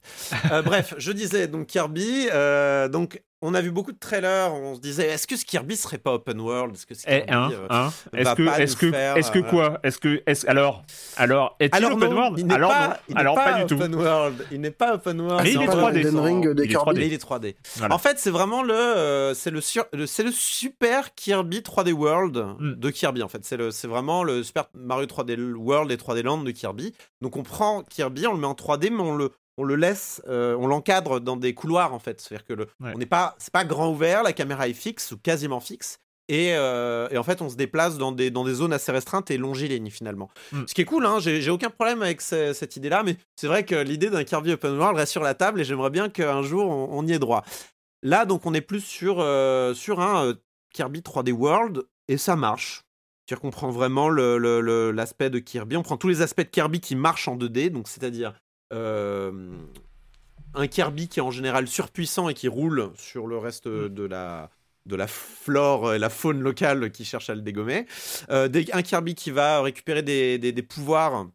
Euh, 0.52 0.62
bref, 0.62 0.94
je 0.98 1.12
disais 1.12 1.48
donc 1.48 1.66
Kirby. 1.66 2.28
Euh, 2.32 2.88
donc 2.88 3.20
on 3.42 3.54
a 3.54 3.62
vu 3.62 3.72
beaucoup 3.72 3.92
de 3.92 3.98
trailers, 3.98 4.54
on 4.54 4.76
se 4.76 4.80
disait 4.80 5.08
est-ce 5.08 5.26
que 5.26 5.36
ce 5.36 5.46
Kirby 5.46 5.76
serait 5.76 5.98
pas 5.98 6.14
open 6.14 6.40
world? 6.40 6.76
Est-ce 6.76 6.86
que 6.86 6.94
eh, 7.08 7.30
hein, 7.32 7.50
euh, 7.52 7.68
hein 7.70 7.92
Est-ce 8.14 8.36
que 8.36 8.62
est-ce 8.62 8.76
que 8.76 9.18
est-ce 9.18 9.32
que 9.32 9.40
quoi? 9.40 9.80
Est-ce 9.84 9.98
que 9.98 10.22
est 10.28 10.46
alors 10.48 10.84
alors 11.18 11.56
est-il 11.60 11.86
open 11.86 12.14
world? 12.14 12.40
il 12.40 12.52
Alors 12.52 12.72
pas, 12.72 13.00
non. 13.10 13.16
alors 13.16 13.36
pas, 13.36 13.64
du 13.64 13.74
open 13.74 13.92
tout. 13.92 13.98
World. 13.98 14.48
Il 14.52 14.62
n'est 14.62 14.72
pas 14.72 14.96
open 14.96 15.22
world. 15.22 15.44
Mais 15.44 15.54
il 15.54 15.62
est 15.62 15.68
3D. 15.68 17.02
Il 17.06 17.14
est 17.14 17.24
3D. 17.24 17.56
En 17.90 17.98
fait, 17.98 18.20
c'est 18.20 18.32
vraiment 18.32 18.62
le 18.62 19.34
c'est 19.34 19.52
le, 19.52 19.62
c'est 19.62 20.24
le 20.24 20.32
super 20.32 21.16
Kirby 21.16 21.60
3D 21.60 21.92
World 21.94 22.38
hmm. 22.60 22.74
de 22.76 22.90
Kirby 22.90 23.24
en 23.24 23.28
fait. 23.28 23.44
C'est 23.44 23.58
le 23.58 23.72
c'est 23.72 23.88
vraiment 23.88 24.24
le 24.24 24.44
Super 24.44 24.66
Mario 24.76 25.08
3D 25.08 25.54
World 25.54 25.92
et 25.92 25.96
3D 25.96 26.22
Land 26.22 26.44
de 26.44 26.52
Kirby. 26.52 26.94
Donc 27.22 27.38
on 27.38 27.44
prend 27.44 27.84
Kirby, 27.84 28.28
on 28.28 28.34
le 28.34 28.40
met 28.40 28.48
en 28.48 28.54
3D 28.54 28.92
mais 28.92 29.02
on 29.02 29.16
le 29.16 29.32
on 29.58 29.64
le 29.64 29.76
laisse, 29.76 30.22
euh, 30.28 30.56
on 30.60 30.68
l'encadre 30.68 31.20
dans 31.20 31.38
des 31.38 31.54
couloirs 31.54 31.94
en 31.94 32.00
fait. 32.00 32.22
C'est-à-dire 32.22 32.46
que 32.46 32.54
le, 32.54 32.68
on 32.80 32.98
n'est 32.98 33.06
pas, 33.06 33.36
c'est 33.38 33.54
pas 33.54 33.66
grand 33.66 33.90
ouvert, 33.92 34.24
la 34.24 34.34
caméra 34.34 34.68
est 34.68 34.74
fixe 34.74 35.12
ou 35.12 35.18
quasiment 35.18 35.60
fixe. 35.60 36.00
Et, 36.32 36.54
euh, 36.54 37.10
en 37.18 37.24
fait, 37.24 37.42
on 37.42 37.50
se 37.50 37.58
déplace 37.58 37.98
dans 37.98 38.14
des, 38.14 38.32
dans 38.32 38.46
des 38.46 38.54
zones 38.54 38.72
assez 38.72 38.92
restreintes 38.94 39.30
et 39.32 39.38
longilignes 39.38 39.90
finalement. 39.90 40.30
Mm. 40.54 40.62
Ce 40.66 40.74
qui 40.74 40.82
est 40.82 40.86
cool, 40.86 41.06
hein, 41.06 41.20
j'ai 41.20 41.50
aucun 41.50 41.70
problème 41.70 42.02
avec 42.02 42.22
cette 42.22 42.76
idée-là, 42.78 43.04
mais 43.04 43.18
c'est 43.36 43.48
vrai 43.48 43.66
que 43.66 43.76
l'idée 43.76 44.10
d'un 44.10 44.24
Kirby 44.24 44.54
Open 44.54 44.78
World 44.78 44.98
reste 44.98 45.12
sur 45.12 45.24
la 45.24 45.34
table 45.34 45.60
et 45.60 45.66
j'aimerais 45.66 45.90
bien 45.90 46.08
qu'un 46.08 46.42
jour 46.42 46.70
on, 46.70 47.06
y 47.06 47.12
ait 47.12 47.20
droit. 47.20 47.44
Là, 48.02 48.26
donc, 48.26 48.46
on 48.46 48.54
est 48.54 48.62
plus 48.62 48.80
sur, 48.80 49.18
euh, 49.20 49.74
sur 49.74 50.00
un 50.00 50.34
Kirby 50.74 51.02
3D 51.02 51.34
World 51.34 51.84
et 52.08 52.18
ça 52.18 52.38
marche. 52.38 52.84
C'est-à-dire 53.26 53.42
qu'on 53.42 53.52
prend 53.52 53.70
vraiment 53.70 54.10
l'aspect 54.10 55.30
de 55.30 55.40
Kirby, 55.40 55.76
on 55.76 55.84
prend 55.84 55.98
tous 55.98 56.08
les 56.08 56.22
aspects 56.22 56.42
de 56.42 56.46
Kirby 56.46 56.80
qui 56.80 56.96
marchent 56.96 57.28
en 57.28 57.36
2D, 57.36 57.70
donc 57.70 57.90
c'est-à-dire 57.90 58.34
un 58.72 60.68
Kirby 60.68 61.08
qui 61.08 61.20
est 61.20 61.24
en 61.24 61.32
général 61.32 61.68
surpuissant 61.68 62.30
et 62.30 62.34
qui 62.34 62.48
roule 62.48 62.92
sur 62.96 63.28
le 63.28 63.38
reste 63.38 63.68
mm. 63.68 63.90
de 63.90 64.04
la 64.04 64.50
de 64.88 64.96
la 64.96 65.06
flore 65.06 65.94
et 65.94 66.00
la 66.00 66.10
faune 66.10 66.42
locale 66.42 66.92
qui 66.92 67.06
cherche 67.06 67.30
à 67.30 67.36
le 67.36 67.42
dégommer. 67.42 67.86
Euh, 68.32 68.50
un 68.74 68.82
Kirby 68.82 69.14
qui 69.14 69.30
va 69.30 69.62
récupérer 69.62 70.02
des, 70.02 70.40
des, 70.40 70.62
pouvoirs 70.64 71.28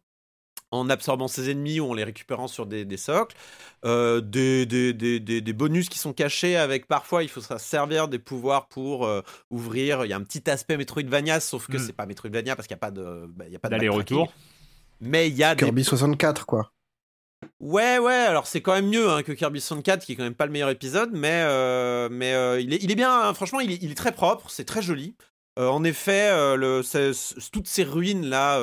en 0.71 0.89
absorbant 0.89 1.29
ses 1.29 1.49
ennemis 1.49 1.79
ou 1.79 1.89
en 1.89 1.93
les 1.93 2.03
récupérant 2.03 2.49
sur 2.49 2.65
des, 2.65 2.83
des 2.83 2.97
socles. 2.97 3.37
Euh, 3.85 4.19
des, 4.19 4.65
des, 4.65 5.53
bonus 5.53 5.87
qui 5.87 5.97
sont 5.97 6.11
cachés 6.11 6.57
avec 6.57 6.87
parfois 6.87 7.23
il 7.23 7.29
faut 7.29 7.39
se 7.39 7.57
servir 7.57 8.09
des 8.09 8.19
pouvoirs 8.19 8.67
pour 8.67 9.09
ouvrir. 9.49 10.03
Il 10.03 10.09
y 10.09 10.13
a 10.13 10.17
un 10.17 10.23
petit 10.23 10.49
aspect 10.49 10.75
Metroidvania, 10.75 11.39
sauf 11.39 11.67
que 11.67 11.77
mm. 11.77 11.79
c'est 11.79 11.93
pas 11.93 12.05
Metroidvania 12.05 12.57
parce 12.57 12.67
qu'il 12.67 12.75
n'y 12.75 12.79
a 12.79 12.85
pas 12.85 12.91
de, 12.91 13.27
bah, 13.29 13.45
il 13.47 13.53
y 13.53 13.55
a 13.55 13.59
pas 13.59 13.69
d'aller-retour. 13.69 14.33
Mais 14.99 15.29
il 15.29 15.35
y 15.35 15.43
a 15.45 15.55
Kirby 15.55 15.85
64 15.85 16.45
quoi. 16.45 16.73
Ouais, 17.59 17.97
ouais, 17.97 18.13
alors 18.13 18.45
c'est 18.45 18.61
quand 18.61 18.73
même 18.73 18.87
mieux 18.87 19.09
hein, 19.09 19.23
que 19.23 19.31
Kirby 19.31 19.59
64, 19.59 20.05
qui 20.05 20.11
est 20.11 20.15
quand 20.15 20.23
même 20.23 20.35
pas 20.35 20.45
le 20.45 20.51
meilleur 20.51 20.69
épisode, 20.69 21.09
mais, 21.13 21.41
euh, 21.43 22.07
mais 22.11 22.33
euh, 22.35 22.61
il, 22.61 22.71
est, 22.71 22.83
il, 22.83 22.91
est, 22.91 22.95
bien, 22.95 23.11
hein, 23.11 23.33
franchement, 23.33 23.59
il 23.59 23.71
est, 23.71 23.95
très 23.95 24.11
propre, 24.11 24.51
c'est 24.51 24.63
très 24.63 24.83
joli. 24.83 25.15
Euh, 25.57 25.67
en 25.67 25.83
effet, 25.83 26.29
toutes 27.51 27.67
ces 27.67 27.83
ruines-là, 27.83 28.59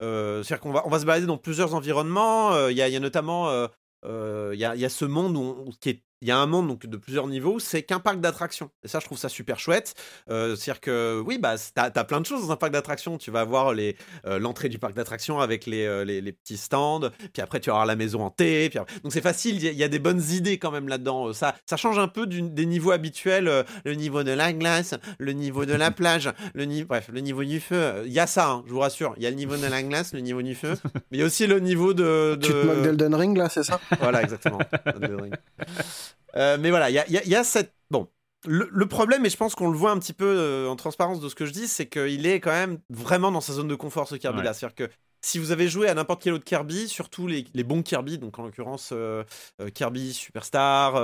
c'est-à-dire 0.00 0.60
qu'on 0.60 0.72
va, 0.72 0.84
on 0.84 0.90
va 0.90 0.98
se 0.98 1.06
balader 1.06 1.26
dans 1.26 1.38
plusieurs 1.38 1.76
environnements. 1.76 2.68
Il 2.68 2.76
y 2.76 2.82
a, 2.82 3.00
notamment 3.00 3.68
il 4.04 4.54
y 4.54 4.58
y, 4.58 4.84
a, 4.84 4.88
ce 4.88 5.04
monde 5.04 5.70
qui 5.80 5.90
est 5.90 6.02
il 6.24 6.28
y 6.28 6.30
a 6.30 6.38
un 6.38 6.46
monde 6.46 6.68
donc 6.68 6.86
de 6.86 6.96
plusieurs 6.96 7.26
niveaux, 7.26 7.58
c'est 7.58 7.82
qu'un 7.82 8.00
parc 8.00 8.18
d'attractions. 8.18 8.70
Et 8.82 8.88
ça, 8.88 8.98
je 8.98 9.04
trouve 9.04 9.18
ça 9.18 9.28
super 9.28 9.58
chouette. 9.58 9.94
Euh, 10.30 10.56
C'est-à-dire 10.56 10.80
que 10.80 11.22
oui, 11.26 11.36
bah, 11.36 11.56
t'as 11.74 11.90
as 11.94 12.04
plein 12.04 12.18
de 12.18 12.24
choses 12.24 12.46
dans 12.46 12.50
un 12.50 12.56
parc 12.56 12.72
d'attractions. 12.72 13.18
Tu 13.18 13.30
vas 13.30 13.40
avoir 13.40 13.74
euh, 13.74 14.38
l'entrée 14.38 14.70
du 14.70 14.78
parc 14.78 14.94
d'attractions 14.94 15.40
avec 15.40 15.66
les, 15.66 15.84
euh, 15.84 16.02
les, 16.02 16.22
les, 16.22 16.32
petits 16.32 16.56
stands. 16.56 17.10
Puis 17.34 17.42
après, 17.42 17.60
tu 17.60 17.68
vas 17.68 17.74
avoir 17.74 17.86
la 17.86 17.94
maison 17.94 18.22
hantée. 18.22 18.70
Puis 18.70 18.78
Donc 19.02 19.12
c'est 19.12 19.20
facile. 19.20 19.62
Il 19.62 19.74
y, 19.74 19.84
a 19.84 19.88
des 19.88 19.98
bonnes 19.98 20.22
idées 20.30 20.56
quand 20.56 20.70
même 20.70 20.88
là-dedans. 20.88 21.34
Ça, 21.34 21.54
ça 21.66 21.76
change 21.76 21.98
un 21.98 22.08
peu 22.08 22.26
des 22.26 22.64
niveaux 22.64 22.92
habituels. 22.92 23.66
Le 23.84 23.94
niveau 23.94 24.22
de 24.22 24.32
la 24.32 24.54
glace, 24.54 24.94
le 25.18 25.32
niveau 25.32 25.66
de 25.66 25.74
la 25.74 25.90
plage, 25.90 26.30
le 26.54 26.64
niveau, 26.64 26.88
bref, 26.88 27.10
le 27.12 27.20
niveau 27.20 27.44
du 27.44 27.60
feu. 27.60 28.02
Il 28.06 28.12
y 28.12 28.20
a 28.20 28.26
ça, 28.26 28.48
hein, 28.48 28.64
je 28.66 28.72
vous 28.72 28.80
rassure. 28.80 29.12
Il 29.18 29.22
y 29.22 29.26
a 29.26 29.30
le 29.30 29.36
niveau 29.36 29.58
de 29.58 29.66
la 29.66 29.82
glace, 29.82 30.14
le 30.14 30.20
niveau 30.20 30.40
du 30.40 30.54
feu. 30.54 30.72
Mais 30.94 31.18
il 31.18 31.20
y 31.20 31.22
a 31.22 31.26
aussi 31.26 31.46
le 31.46 31.60
niveau 31.60 31.92
de. 31.92 32.38
de... 32.40 32.46
Tu 32.46 32.50
te 32.50 32.66
moques 32.66 32.80
d'Elden 32.80 33.14
Ring 33.14 33.36
là, 33.36 33.50
c'est 33.50 33.62
ça? 33.62 33.78
Voilà, 34.00 34.22
exactement. 34.22 34.58
Euh, 36.36 36.56
mais 36.58 36.70
voilà, 36.70 36.90
il 36.90 36.94
y 36.94 37.34
a, 37.34 37.44
cette. 37.44 37.74
Bon. 37.90 38.08
Le, 38.46 38.86
problème, 38.86 39.24
et 39.24 39.30
je 39.30 39.36
pense 39.36 39.54
qu'on 39.54 39.70
le 39.70 39.76
voit 39.76 39.90
un 39.90 39.98
petit 39.98 40.12
peu 40.12 40.26
euh, 40.26 40.68
en 40.68 40.76
transparence 40.76 41.18
de 41.20 41.28
ce 41.30 41.34
que 41.34 41.46
je 41.46 41.52
dis, 41.52 41.66
c'est 41.66 41.86
qu'il 41.86 42.26
est 42.26 42.40
quand 42.40 42.50
même 42.50 42.78
vraiment 42.90 43.32
dans 43.32 43.40
sa 43.40 43.54
zone 43.54 43.68
de 43.68 43.74
confort, 43.74 44.06
ce 44.06 44.16
Kirby-là. 44.16 44.52
C'est-à-dire 44.52 44.74
que 44.74 44.90
si 45.22 45.38
vous 45.38 45.50
avez 45.50 45.66
joué 45.68 45.88
à 45.88 45.94
n'importe 45.94 46.22
quel 46.22 46.34
autre 46.34 46.44
Kirby, 46.44 46.86
surtout 46.88 47.26
les, 47.26 47.44
bons 47.64 47.82
Kirby, 47.82 48.18
donc 48.18 48.38
en 48.38 48.42
l'occurrence 48.42 48.90
euh, 48.92 49.24
Kirby 49.72 50.12
Superstar 50.12 50.96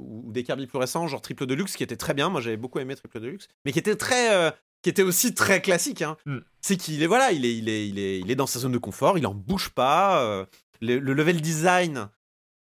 ou, 0.00 0.32
des 0.32 0.42
Kirby 0.42 0.66
plus 0.66 0.78
récents, 0.78 1.06
genre 1.06 1.20
Triple 1.20 1.44
Deluxe, 1.44 1.76
qui 1.76 1.82
était 1.82 1.96
très 1.96 2.14
bien, 2.14 2.30
moi 2.30 2.40
j'avais 2.40 2.56
beaucoup 2.56 2.78
aimé 2.78 2.96
Triple 2.96 3.20
Deluxe, 3.20 3.48
mais 3.66 3.72
qui 3.72 3.78
était 3.78 3.96
très, 3.96 4.54
qui 4.80 4.88
était 4.88 5.02
aussi 5.02 5.34
très 5.34 5.60
classique. 5.60 6.00
Hein. 6.00 6.16
Mm. 6.24 6.38
C'est 6.62 6.78
qu'il 6.78 7.02
est 7.02 7.06
voilà, 7.06 7.32
il 7.32 7.44
est, 7.44 7.54
il 7.54 7.68
est, 7.68 7.86
il 7.86 7.98
est, 7.98 8.20
il 8.20 8.30
est 8.30 8.36
dans 8.36 8.46
sa 8.46 8.60
zone 8.60 8.72
de 8.72 8.78
confort, 8.78 9.18
il 9.18 9.26
en 9.26 9.34
bouge 9.34 9.68
pas. 9.68 10.46
le, 10.80 10.98
level 10.98 11.42
design, 11.42 12.08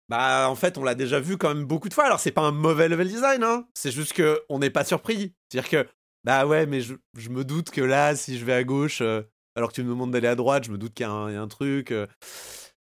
bah, 0.10 0.48
en 0.50 0.56
fait, 0.56 0.78
on 0.78 0.84
l'a 0.84 0.96
déjà 0.96 1.20
vu 1.20 1.38
quand 1.38 1.54
même 1.54 1.66
beaucoup 1.66 1.90
de 1.90 1.94
fois. 1.94 2.06
Alors, 2.06 2.20
c'est 2.20 2.32
pas 2.32 2.42
un 2.42 2.52
mauvais 2.52 2.88
level 2.88 3.08
design, 3.08 3.44
hein. 3.44 3.68
C'est 3.74 3.92
juste 3.92 4.14
que 4.14 4.42
on 4.50 4.60
n'est 4.60 4.70
pas 4.70 4.86
surpris. 4.86 5.34
C'est-à-dire 5.50 5.70
que, 5.70 5.90
bah 6.24 6.46
ouais, 6.46 6.66
mais 6.66 6.82
je, 6.82 6.94
me 7.30 7.44
doute 7.44 7.72
que 7.72 7.82
là, 7.82 8.16
si 8.16 8.38
je 8.38 8.46
vais 8.46 8.54
à 8.54 8.64
gauche, 8.64 9.02
euh, 9.02 9.24
alors 9.56 9.70
que 9.70 9.76
tu 9.76 9.84
me 9.84 9.90
demandes 9.90 10.12
d'aller 10.12 10.28
à 10.28 10.36
droite, 10.36 10.66
je 10.66 10.72
me 10.72 10.78
doute 10.78 10.94
qu'il 10.94 11.06
y, 11.06 11.10
a 11.10 11.12
un 11.12 11.48
truc. 11.48 11.92
Euh. 11.92 12.06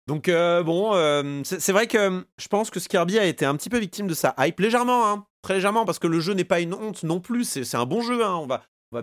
Donc, 0.06 0.28
euh, 0.28 0.62
bon, 0.62 0.92
c'est 1.44 1.72
vrai 1.72 1.86
que 1.86 2.24
je 2.40 2.48
pense 2.48 2.70
que 2.70 2.80
Skirby 2.80 3.18
a 3.18 3.26
été 3.26 3.44
un 3.44 3.56
petit 3.56 3.68
peu 3.68 3.78
victime 3.78 4.06
de 4.06 4.14
sa 4.14 4.34
hype, 4.38 4.60
légèrement, 4.60 5.10
hein. 5.10 5.26
Très 5.42 5.54
légèrement, 5.54 5.84
parce 5.84 5.98
que 5.98 6.06
le 6.06 6.20
jeu 6.20 6.34
n'est 6.34 6.44
pas 6.44 6.60
une 6.60 6.74
honte 6.74 7.02
non 7.02 7.20
plus. 7.20 7.44
C'est 7.44 7.76
un 7.76 7.86
bon 7.86 8.00
jeu, 8.00 8.24
hein. 8.24 8.36
On 8.36 8.46
va, 8.46 8.62
on 8.92 8.96
va 8.96 9.02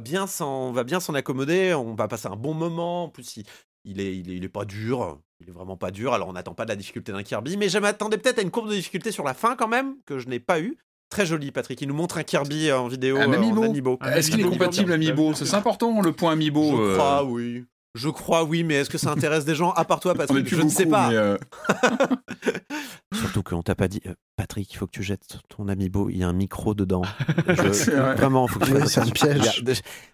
bien 0.83 0.99
s'en 0.99 1.13
accommoder, 1.13 1.73
on 1.73 1.95
va 1.95 2.07
passer 2.07 2.27
un 2.27 2.35
bon 2.35 2.53
moment. 2.53 3.05
En 3.05 3.09
plus, 3.09 3.37
il, 3.37 3.99
est, 3.99 4.17
il, 4.17 4.29
est, 4.29 4.35
il 4.37 4.43
est 4.43 4.49
pas 4.49 4.65
dur. 4.65 5.19
Il 5.41 5.49
est 5.49 5.51
vraiment 5.51 5.75
pas 5.75 5.91
dur, 5.91 6.13
alors 6.13 6.29
on 6.29 6.33
n'attend 6.33 6.53
pas 6.53 6.63
de 6.63 6.69
la 6.69 6.75
difficulté 6.75 7.11
d'un 7.11 7.23
Kirby, 7.23 7.57
mais 7.57 7.67
je 7.67 7.77
m'attendais 7.77 8.17
peut-être 8.17 8.39
à 8.39 8.41
une 8.41 8.51
courbe 8.51 8.69
de 8.69 8.75
difficulté 8.75 9.11
sur 9.11 9.23
la 9.23 9.33
fin 9.33 9.55
quand 9.55 9.67
même, 9.67 9.95
que 10.05 10.17
je 10.17 10.27
n'ai 10.27 10.39
pas 10.39 10.59
eu. 10.59 10.77
Très 11.09 11.25
joli, 11.25 11.51
Patrick. 11.51 11.79
Il 11.81 11.87
nous 11.87 11.93
montre 11.93 12.17
un 12.17 12.23
Kirby 12.23 12.71
en 12.71 12.87
vidéo. 12.87 13.17
Un 13.17 13.31
amiibo. 13.31 13.99
Est-ce 14.03 14.31
qu'il 14.31 14.41
est 14.41 14.49
compatible 14.49 14.91
Amiibo? 14.91 15.33
C'est 15.33 15.53
important 15.53 16.01
le 16.01 16.11
point 16.11 16.31
Amiibo. 16.31 16.77
Je 16.77 16.81
euh. 16.81 16.93
crois, 16.95 17.23
oui. 17.23 17.65
Je 17.95 18.09
crois, 18.09 18.43
oui, 18.43 18.65
mais 18.65 18.75
est-ce 18.75 18.89
que 18.89 18.97
ça 18.97 19.09
intéresse 19.09 19.45
des 19.45 19.55
gens 19.55 19.71
à 19.71 19.85
part 19.85 20.01
toi, 20.01 20.13
Patrick 20.15 20.45
Je 20.49 20.61
ne 20.61 20.67
sais 20.67 20.85
pas. 20.85 21.13
Euh, 21.13 21.37
Surtout 23.13 23.41
qu'on 23.41 23.61
t'a 23.61 23.73
pas 23.73 23.87
dit, 23.87 24.01
euh, 24.05 24.13
Patrick, 24.35 24.71
il 24.73 24.75
faut 24.75 24.85
que 24.85 24.91
tu 24.91 25.01
jettes 25.01 25.39
ton 25.47 25.69
amiibo, 25.69 26.09
il 26.09 26.17
y 26.17 26.23
a 26.23 26.27
un 26.27 26.33
micro 26.33 26.73
dedans. 26.73 27.03
Vraiment, 27.47 28.47
il 28.47 28.51
faut 28.51 28.59
que 28.59 28.65
tu 28.65 28.87
C'est 28.89 28.99
un 28.99 29.09
piège. 29.09 29.63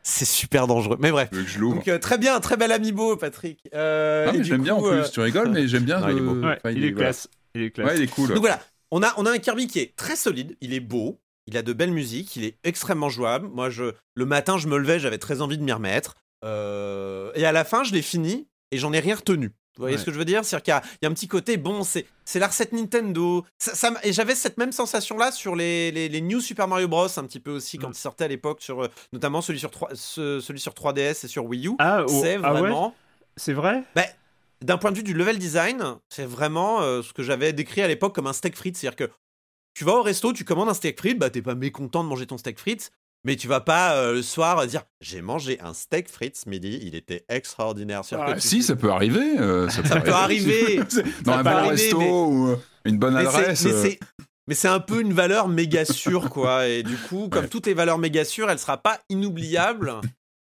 C'est 0.04 0.26
super 0.26 0.68
dangereux. 0.68 0.98
Mais 1.00 1.10
bref. 1.10 1.32
Donc, 1.60 1.88
euh, 1.88 1.98
très 1.98 2.20
bien, 2.20 2.40
très 2.40 2.56
bel 2.56 2.72
amiibo, 2.72 3.18
Patrick. 3.18 3.60
j'aime 3.74 4.62
bien 4.62 4.76
en 4.76 4.82
plus, 4.84 5.10
tu 5.10 5.20
rigoles, 5.20 5.50
mais 5.50 5.68
j'aime 5.68 5.84
bien. 5.84 6.08
il, 6.70 6.86
est 6.86 6.94
classe. 6.94 7.30
il 7.56 7.64
est 7.64 7.72
classe. 7.72 7.98
il 7.98 8.04
est 8.04 8.08
cool. 8.08 8.30
Donc 8.30 8.42
voilà, 8.42 8.60
on 8.92 9.02
a, 9.02 9.12
on 9.18 9.26
a 9.26 9.32
un 9.32 9.40
Kirby 9.40 9.66
qui 9.66 9.80
est 9.80 9.96
très 9.96 10.16
solide, 10.16 10.56
il 10.62 10.76
est 10.76 10.80
beau, 10.82 11.20
il 11.48 11.58
a 11.58 11.64
de 11.64 11.74
belles 11.74 11.92
musiques, 11.92 12.36
il 12.36 12.44
est 12.44 12.58
extrêmement 12.64 13.10
jouable. 13.10 13.48
Moi, 13.48 13.72
je, 13.72 13.86
le 14.14 14.26
matin, 14.26 14.60
je 14.60 14.68
me 14.68 14.78
levais, 14.78 15.00
j'avais 15.00 15.18
très 15.18 15.42
envie 15.42 15.58
de 15.58 15.64
m'y 15.64 15.72
remettre. 15.72 16.14
Euh, 16.44 17.32
et 17.36 17.46
à 17.46 17.52
la 17.52 17.64
fin, 17.64 17.84
je 17.84 17.94
l'ai 17.94 18.02
fini 18.02 18.48
et 18.72 18.78
j'en 18.78 18.94
ai 18.94 19.00
rien 19.00 19.16
retenu. 19.16 19.52
Vous 19.78 19.84
voyez 19.84 19.98
ce 19.98 20.04
que 20.04 20.12
je 20.12 20.18
veux 20.18 20.26
dire? 20.26 20.44
C'est-à-dire 20.44 20.82
qu'il 20.82 20.90
y, 21.02 21.06
a 21.06 21.10
un 21.10 21.14
petit 21.14 21.30
côté, 21.30 21.56
bon, 21.56 21.84
c'est 21.84 22.06
la 22.36 22.48
recette 22.48 22.74
Nintendo. 22.74 23.46
Ça, 23.58 23.94
et 24.04 24.12
j'avais 24.12 24.36
cette 24.36 24.58
même 24.58 24.74
sensation-là 24.74 25.32
sur 25.32 25.56
les, 25.56 25.92
les, 25.92 26.22
New 26.22 26.42
Super 26.42 26.68
Mario 26.68 26.90
Bros. 26.90 27.08
un 27.18 27.24
petit 27.24 27.40
peu 27.40 27.52
aussi 27.52 27.78
quand 27.78 27.88
mm. 27.88 27.94
ils 27.94 28.00
sortaient 28.00 28.26
à 28.26 28.28
l'époque, 28.28 28.62
sur 28.62 28.84
euh, 28.84 28.88
notamment 29.14 29.42
celui 29.42 29.60
sur, 29.60 29.72
3, 29.72 29.96
celui 29.96 30.60
sur 30.60 30.74
3DS 30.74 31.26
et 31.26 31.28
sur 31.28 31.46
Wii 31.46 31.68
U. 31.68 31.76
Ah, 31.80 32.04
oh, 32.06 32.22
c'est 32.22 32.38
ah 32.44 32.52
vraiment. 32.52 32.94
c'est 33.38 33.54
vrai? 33.54 33.84
Ben, 33.96 34.06
D'un 34.62 34.78
point 34.78 34.92
de 34.92 34.98
vue 34.98 35.04
du 35.04 35.14
level 35.14 35.40
design, 35.40 35.96
c'est 36.10 36.26
vraiment 36.26 36.82
euh, 36.82 37.02
ce 37.02 37.14
que 37.14 37.24
j'avais 37.24 37.54
décrit 37.54 37.82
à 37.82 37.88
l'époque 37.88 38.14
comme 38.14 38.28
un 38.28 38.34
steak 38.34 38.58
frites. 38.58 38.76
C'est-à-dire 38.76 39.08
que 39.08 39.12
tu 39.74 39.86
vas 39.86 39.94
au 39.94 40.04
resto, 40.04 40.34
tu 40.34 40.44
commandes 40.44 40.70
un 40.70 40.74
steak 40.74 41.00
frites, 41.00 41.18
bah 41.18 41.30
t'es 41.30 41.42
pas 41.42 41.56
mécontent 41.56 42.04
de 42.04 42.10
manger 42.10 42.28
ton 42.28 42.38
steak 42.38 42.60
frites, 42.60 42.92
mais 43.24 43.36
tu 43.36 43.48
vas 43.48 43.62
pas 43.62 43.96
euh, 43.96 44.14
le 44.14 44.22
soir 44.22 44.66
dire 44.66 44.84
j'ai 45.00 45.22
mangé 45.22 45.60
un 45.62 45.74
steak 45.74 46.10
frites 46.10 46.38
ce 46.38 46.50
midi, 46.50 46.80
il 46.82 46.96
était 46.96 47.24
extraordinaire. 47.30 48.02
Ah, 48.14 48.40
si, 48.40 48.64
ça 48.64 48.76
peut 48.76 48.92
arriver. 48.92 49.38
Euh, 49.40 49.70
ça, 49.70 49.84
peut, 50.00 50.12
arriver. 50.12 50.82
Dans 51.24 51.34
un 51.34 51.44
bon 51.44 51.70
resto 51.70 52.00
ou 52.00 52.48
euh, 52.50 52.56
une 52.86 52.98
bonne 52.98 53.16
adresse. 53.16 53.68
Mais 54.48 54.56
c'est 54.56 54.68
un 54.68 54.80
peu 54.80 55.02
une 55.02 55.14
valeur 55.14 55.48
méga 55.48 55.86
sûre, 55.86 56.30
quoi. 56.30 56.68
Et 56.68 56.82
du 56.82 56.98
coup, 56.98 57.30
comme 57.30 57.48
toutes 57.48 57.68
les 57.68 57.76
valeurs 57.76 58.00
méga 58.00 58.26
sûres, 58.26 58.50
elle 58.50 58.60
sera 58.60 58.78
pas 58.78 59.00
inoubliable. 59.10 59.94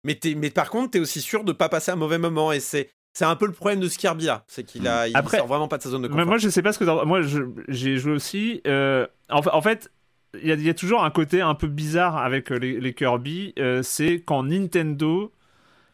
Mais, 0.03 0.19
mais 0.35 0.49
par 0.49 0.69
contre, 0.71 0.91
tu 0.91 0.97
es 0.97 1.01
aussi 1.01 1.21
sûr 1.21 1.43
de 1.43 1.51
pas 1.53 1.69
passer 1.69 1.91
un 1.91 1.95
mauvais 1.95 2.17
moment. 2.17 2.51
Et 2.51 2.59
c'est. 2.59 2.89
C'est 3.15 3.25
un 3.25 3.35
peu 3.35 3.45
le 3.45 3.51
problème 3.51 3.79
de 3.79 3.87
Skyrbia, 3.87 4.43
c'est 4.47 4.63
qu'il 4.63 4.87
a, 4.87 5.07
il 5.07 5.13
sort 5.13 5.45
vraiment 5.45 5.67
pas 5.67 5.77
de 5.77 5.83
sa 5.83 5.91
zone 5.91 6.01
de 6.01 6.07
confort. 6.07 6.25
Moi, 6.25 6.39
je 6.39 6.49
sais 6.49 6.63
pas 6.63 6.73
ce 6.73 6.79
que 6.79 7.05
moi 7.05 7.21
j'ai 7.67 7.97
joué 7.97 8.11
aussi. 8.11 8.59
en, 9.29 9.61
fait, 9.61 9.91
il 10.41 10.61
y, 10.61 10.69
a 10.69 10.73
toujours 10.73 11.03
un 11.03 11.11
côté 11.11 11.41
un 11.41 11.53
peu 11.53 11.67
bizarre 11.67 12.17
avec 12.17 12.51
euh, 12.51 12.57
les, 12.57 12.93
Kirby, 12.93 13.53
euh, 13.59 13.83
c'est 13.83 14.21
quand 14.25 14.43
Nintendo 14.43 15.31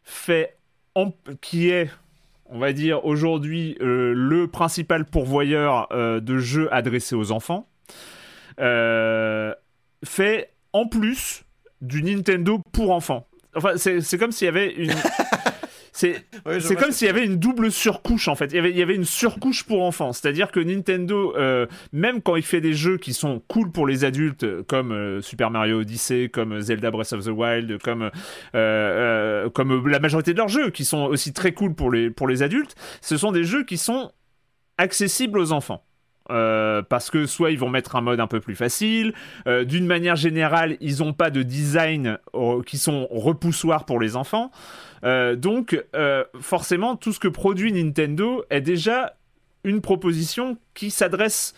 fait, 0.03 0.57
qui 1.41 1.69
est, 1.69 1.89
on 2.45 2.57
va 2.57 2.71
dire 2.71 3.05
aujourd'hui, 3.05 3.77
euh, 3.81 4.13
le 4.15 4.47
principal 4.47 5.05
pourvoyeur 5.05 5.87
de 5.91 6.37
jeux 6.37 6.73
adressés 6.73 7.15
aux 7.15 7.31
enfants, 7.31 7.67
fait 10.05 10.49
en 10.73 10.87
plus 10.87 11.43
du 11.81 12.03
Nintendo 12.03 12.61
pour 12.71 12.91
enfants. 12.91 13.27
Enfin, 13.55 13.73
c'est 13.77 14.17
comme 14.17 14.31
s'il 14.31 14.45
y 14.45 14.49
avait 14.49 14.71
une. 14.73 14.93
C'est 15.99 16.75
comme 16.79 16.91
s'il 16.91 17.07
y 17.07 17.09
avait 17.09 17.25
une 17.25 17.37
double 17.37 17.71
surcouche 17.71 18.27
en 18.29 18.35
fait. 18.35 18.45
Il 18.47 18.55
y 18.55 18.59
avait, 18.59 18.71
il 18.71 18.77
y 18.77 18.81
avait 18.81 18.95
une 18.95 19.05
surcouche 19.05 19.63
pour 19.63 19.83
enfants. 19.83 20.13
C'est-à-dire 20.13 20.51
que 20.51 20.59
Nintendo, 20.59 21.35
euh, 21.35 21.65
même 21.91 22.21
quand 22.21 22.35
il 22.37 22.43
fait 22.43 22.61
des 22.61 22.73
jeux 22.73 22.97
qui 22.97 23.13
sont 23.13 23.41
cool 23.47 23.71
pour 23.71 23.85
les 23.85 24.05
adultes, 24.05 24.63
comme 24.63 24.91
euh, 24.91 25.21
Super 25.21 25.51
Mario 25.51 25.81
Odyssey, 25.81 26.29
comme 26.31 26.61
Zelda 26.61 26.89
Breath 26.89 27.11
of 27.11 27.25
the 27.25 27.29
Wild, 27.29 27.81
comme, 27.81 28.09
euh, 28.55 29.49
comme 29.49 29.87
la 29.87 29.99
majorité 29.99 30.31
de 30.31 30.37
leurs 30.37 30.47
jeux, 30.47 30.69
qui 30.69 30.85
sont 30.85 31.03
aussi 31.05 31.33
très 31.33 31.51
cool 31.51 31.75
pour 31.75 31.91
les, 31.91 32.09
pour 32.09 32.27
les 32.27 32.43
adultes, 32.43 32.75
ce 33.01 33.17
sont 33.17 33.31
des 33.31 33.43
jeux 33.43 33.65
qui 33.65 33.77
sont 33.77 34.11
accessibles 34.77 35.37
aux 35.37 35.51
enfants. 35.51 35.83
Parce 36.29 37.09
que 37.09 37.25
soit 37.25 37.51
ils 37.51 37.59
vont 37.59 37.69
mettre 37.69 37.95
un 37.95 38.01
mode 38.01 38.19
un 38.19 38.27
peu 38.27 38.39
plus 38.39 38.55
facile, 38.55 39.13
d'une 39.45 39.85
manière 39.85 40.15
générale, 40.15 40.77
ils 40.79 40.99
n'ont 40.99 41.13
pas 41.13 41.29
de 41.29 41.43
design 41.43 42.17
qui 42.65 42.77
sont 42.77 43.07
repoussoirs 43.11 43.85
pour 43.85 43.99
les 43.99 44.15
enfants. 44.15 44.51
Euh, 45.03 45.35
donc, 45.35 45.81
euh, 45.95 46.23
forcément, 46.39 46.95
tout 46.95 47.13
ce 47.13 47.19
que 47.19 47.27
produit 47.27 47.71
Nintendo 47.71 48.43
est 48.49 48.61
déjà 48.61 49.15
une 49.63 49.81
proposition 49.81 50.57
qui 50.73 50.91
s'adresse 50.91 51.53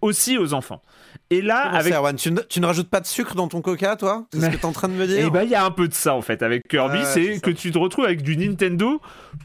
aussi 0.00 0.38
aux 0.38 0.54
enfants. 0.54 0.82
Et 1.30 1.42
là, 1.42 1.70
avec... 1.70 2.16
tu, 2.16 2.32
ne, 2.32 2.66
rajoutes 2.66 2.88
pas 2.88 3.00
de 3.00 3.06
sucre 3.06 3.34
dans 3.34 3.46
ton 3.46 3.60
coca, 3.60 3.96
toi? 3.96 4.26
C'est 4.32 4.40
ce 4.40 4.46
que 4.46 4.56
tu 4.56 4.62
es 4.62 4.64
en 4.64 4.72
train 4.72 4.88
de 4.88 4.94
me 4.94 5.06
dire 5.06 5.26
Eh 5.26 5.30
ben, 5.30 5.44
il 5.44 5.50
y 5.50 5.54
a 5.54 5.64
un 5.64 5.70
peu 5.70 5.86
de 5.86 5.94
ça, 5.94 6.14
en 6.14 6.22
fait, 6.22 6.42
avec 6.42 6.66
Kirby, 6.68 6.98
c'est 7.04 7.40
que 7.40 7.50
tu 7.50 7.70
te 7.70 7.78
retrouves 7.78 8.04
avec 8.04 8.22
du 8.22 8.36
Nintendo 8.36 9.00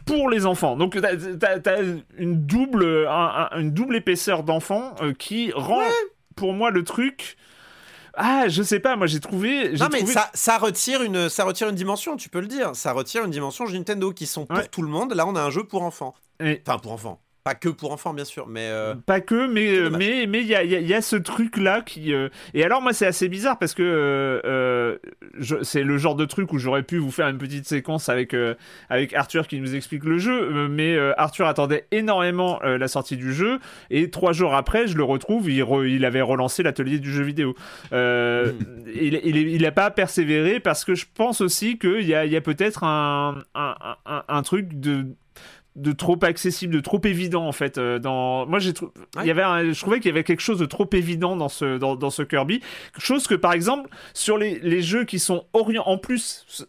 pour 0.06 0.30
les 0.30 0.46
enfants. 0.46 0.78
Donc, 0.78 1.00
tu 1.00 1.06
as, 1.06 1.80
une, 2.18 2.46
double, 2.46 3.08
une 3.56 3.72
double 3.72 3.96
épaisseur 3.98 4.44
d'enfant 4.44 4.96
euh, 5.02 5.14
qui 5.14 5.52
rend, 5.54 5.84
pour 6.36 6.54
moi, 6.54 6.72
le 6.72 6.84
truc 6.84 7.38
ah, 8.18 8.48
je 8.48 8.64
sais 8.64 8.80
pas, 8.80 8.96
moi 8.96 9.08
j'ai 9.08 9.20
trouvé. 9.20 9.74
Non, 9.74 9.88
mais 9.92 10.06
ça, 10.06 10.30
ça, 10.34 10.58
retire 10.58 11.02
une, 11.04 11.28
ça 11.28 11.44
retire 11.44 11.68
une 11.68 11.76
dimension, 11.76 12.16
tu 12.16 12.30
peux 12.30 12.40
le 12.40 12.48
dire. 12.48 12.74
Ça 12.74 12.94
retire 12.94 13.26
une 13.26 13.32
dimension 13.32 13.66
Nintendo 13.68 14.14
qui 14.14 14.26
sont 14.26 14.46
pour 14.46 14.70
tout 14.70 14.82
le 14.82 14.88
monde. 14.88 15.14
Là, 15.14 15.28
on 15.28 15.36
a 15.36 15.42
un 15.42 15.50
jeu 15.50 15.66
pour 15.66 15.84
enfants. 15.84 16.16
Enfin, 16.42 16.80
pour 16.80 16.94
enfants. 16.94 17.20
Pas 17.46 17.54
que 17.54 17.70
pour 17.70 17.92
enfants, 17.92 18.16
bien 18.16 18.26
sûr, 18.26 18.48
mais... 18.48 18.70
Euh, 18.72 18.96
pas 18.96 19.22
que, 19.22 19.46
mais 19.46 19.88
mais 19.92 20.26
mais 20.28 20.42
il 20.42 20.48
y 20.48 20.56
a, 20.56 20.64
y 20.64 20.94
a, 20.96 21.02
ce 21.04 21.16
truc-là 21.16 21.82
qui... 21.82 22.12
Euh, 22.12 22.30
et 22.56 22.64
alors, 22.64 22.82
moi, 22.82 22.92
c'est 22.92 23.06
assez 23.06 23.30
bizarre 23.30 23.60
parce 23.60 23.76
que 23.76 23.84
euh, 23.84 24.98
c'est 25.62 25.84
le 25.84 26.00
genre 26.00 26.16
de 26.16 26.26
truc 26.26 26.54
où 26.54 26.58
j'aurais 26.58 26.82
pu 26.82 26.98
vous 26.98 27.12
faire 27.12 27.28
une 27.28 27.38
petite 27.38 27.68
séquence 27.68 28.10
avec, 28.10 28.36
avec 28.90 29.14
Arthur 29.14 29.48
qui 29.48 29.62
nous 29.62 29.76
explique 29.76 30.06
le 30.06 30.18
jeu, 30.18 30.68
mais 30.70 30.98
Arthur 31.18 31.46
attendait 31.46 31.86
énormément 31.92 32.60
la 32.64 32.88
sortie 32.88 33.16
du 33.16 33.32
jeu, 33.32 33.60
et 33.92 34.10
trois 34.10 34.34
jours 34.34 34.56
après, 34.56 34.88
je 34.88 34.98
le 34.98 35.04
retrouve, 35.04 35.48
il, 35.52 35.64
il 35.88 36.04
avait 36.04 36.24
relancé 36.24 36.64
l'atelier 36.64 36.98
du 36.98 37.14
jeu 37.14 37.22
vidéo. 37.22 37.54
Hmm. 37.92 38.54
Il, 38.88 39.22
il, 39.24 39.38
il, 39.38 39.66
a 39.68 39.72
pas 39.72 39.92
persévéré 39.92 40.60
parce 40.60 40.84
que 40.84 40.96
je 40.96 41.06
pense 41.14 41.42
aussi 41.42 41.78
qu'il 41.78 42.08
y 42.08 42.16
a, 42.16 42.26
y 42.26 42.36
a 42.36 42.42
peut-être 42.42 42.84
un, 42.84 43.44
un, 43.54 43.76
un, 44.08 44.24
un 44.28 44.42
truc 44.42 44.80
de 44.80 45.06
de 45.76 45.92
trop 45.92 46.18
accessible, 46.24 46.74
de 46.74 46.80
trop 46.80 47.02
évident 47.04 47.48
en 47.48 47.52
fait. 47.52 47.78
dans 47.80 48.46
moi, 48.46 48.60
j'ai 48.60 48.74
il 49.22 49.28
y 49.28 49.32
avait, 49.32 49.74
je 49.74 49.80
trouvais 49.80 50.00
qu'il 50.00 50.08
y 50.08 50.12
avait 50.12 50.24
quelque 50.24 50.42
chose 50.42 50.60
de 50.60 50.66
trop 50.66 50.90
évident 50.94 51.36
dans 51.36 51.50
ce 51.50 51.78
dans, 51.78 51.96
dans 51.96 52.10
ce 52.10 52.22
Kirby, 52.22 52.62
chose 52.98 53.28
que 53.28 53.36
par 53.36 53.54
exemple 53.54 53.90
sur 54.14 54.38
les, 54.38 54.60
les 54.60 54.82
jeux 54.82 55.04
qui 55.04 55.20
sont 55.20 55.46
orientés 55.54 55.90
en 55.90 55.98
plus 55.98 56.68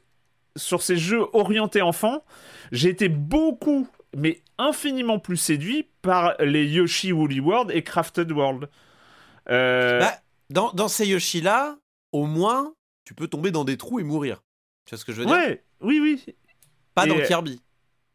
sur 0.57 0.83
ces 0.83 0.97
jeux 0.97 1.25
orientés 1.35 1.83
enfants, 1.83 2.25
j'ai 2.73 2.89
été 2.89 3.09
beaucoup 3.09 3.89
mais 4.17 4.43
infiniment 4.59 5.19
plus 5.19 5.37
séduit 5.37 5.89
par 6.03 6.35
les 6.41 6.67
Yoshi 6.67 7.13
Woolly 7.13 7.41
World 7.41 7.71
et 7.71 7.83
Crafted 7.83 8.33
World. 8.33 8.69
Euh, 9.51 10.01
bah, 10.01 10.15
dans, 10.51 10.73
dans, 10.73 10.89
ces 10.89 11.07
Yoshi 11.07 11.41
là, 11.43 11.77
au 12.13 12.25
moins, 12.25 12.75
tu 13.05 13.15
peux 13.15 13.29
tomber 13.29 13.51
dans 13.51 13.65
des 13.65 13.77
trous 13.77 14.01
et 14.01 14.05
mourir. 14.05 14.43
Tu 14.87 14.95
vois 14.95 14.99
ce 14.99 15.05
que 15.05 15.13
je 15.13 15.21
veux 15.21 15.27
dire? 15.27 15.35
Ouais, 15.35 15.65
oui, 15.81 16.01
oui. 16.01 16.35
Pas 16.95 17.07
dans 17.07 17.21
Kirby. 17.21 17.61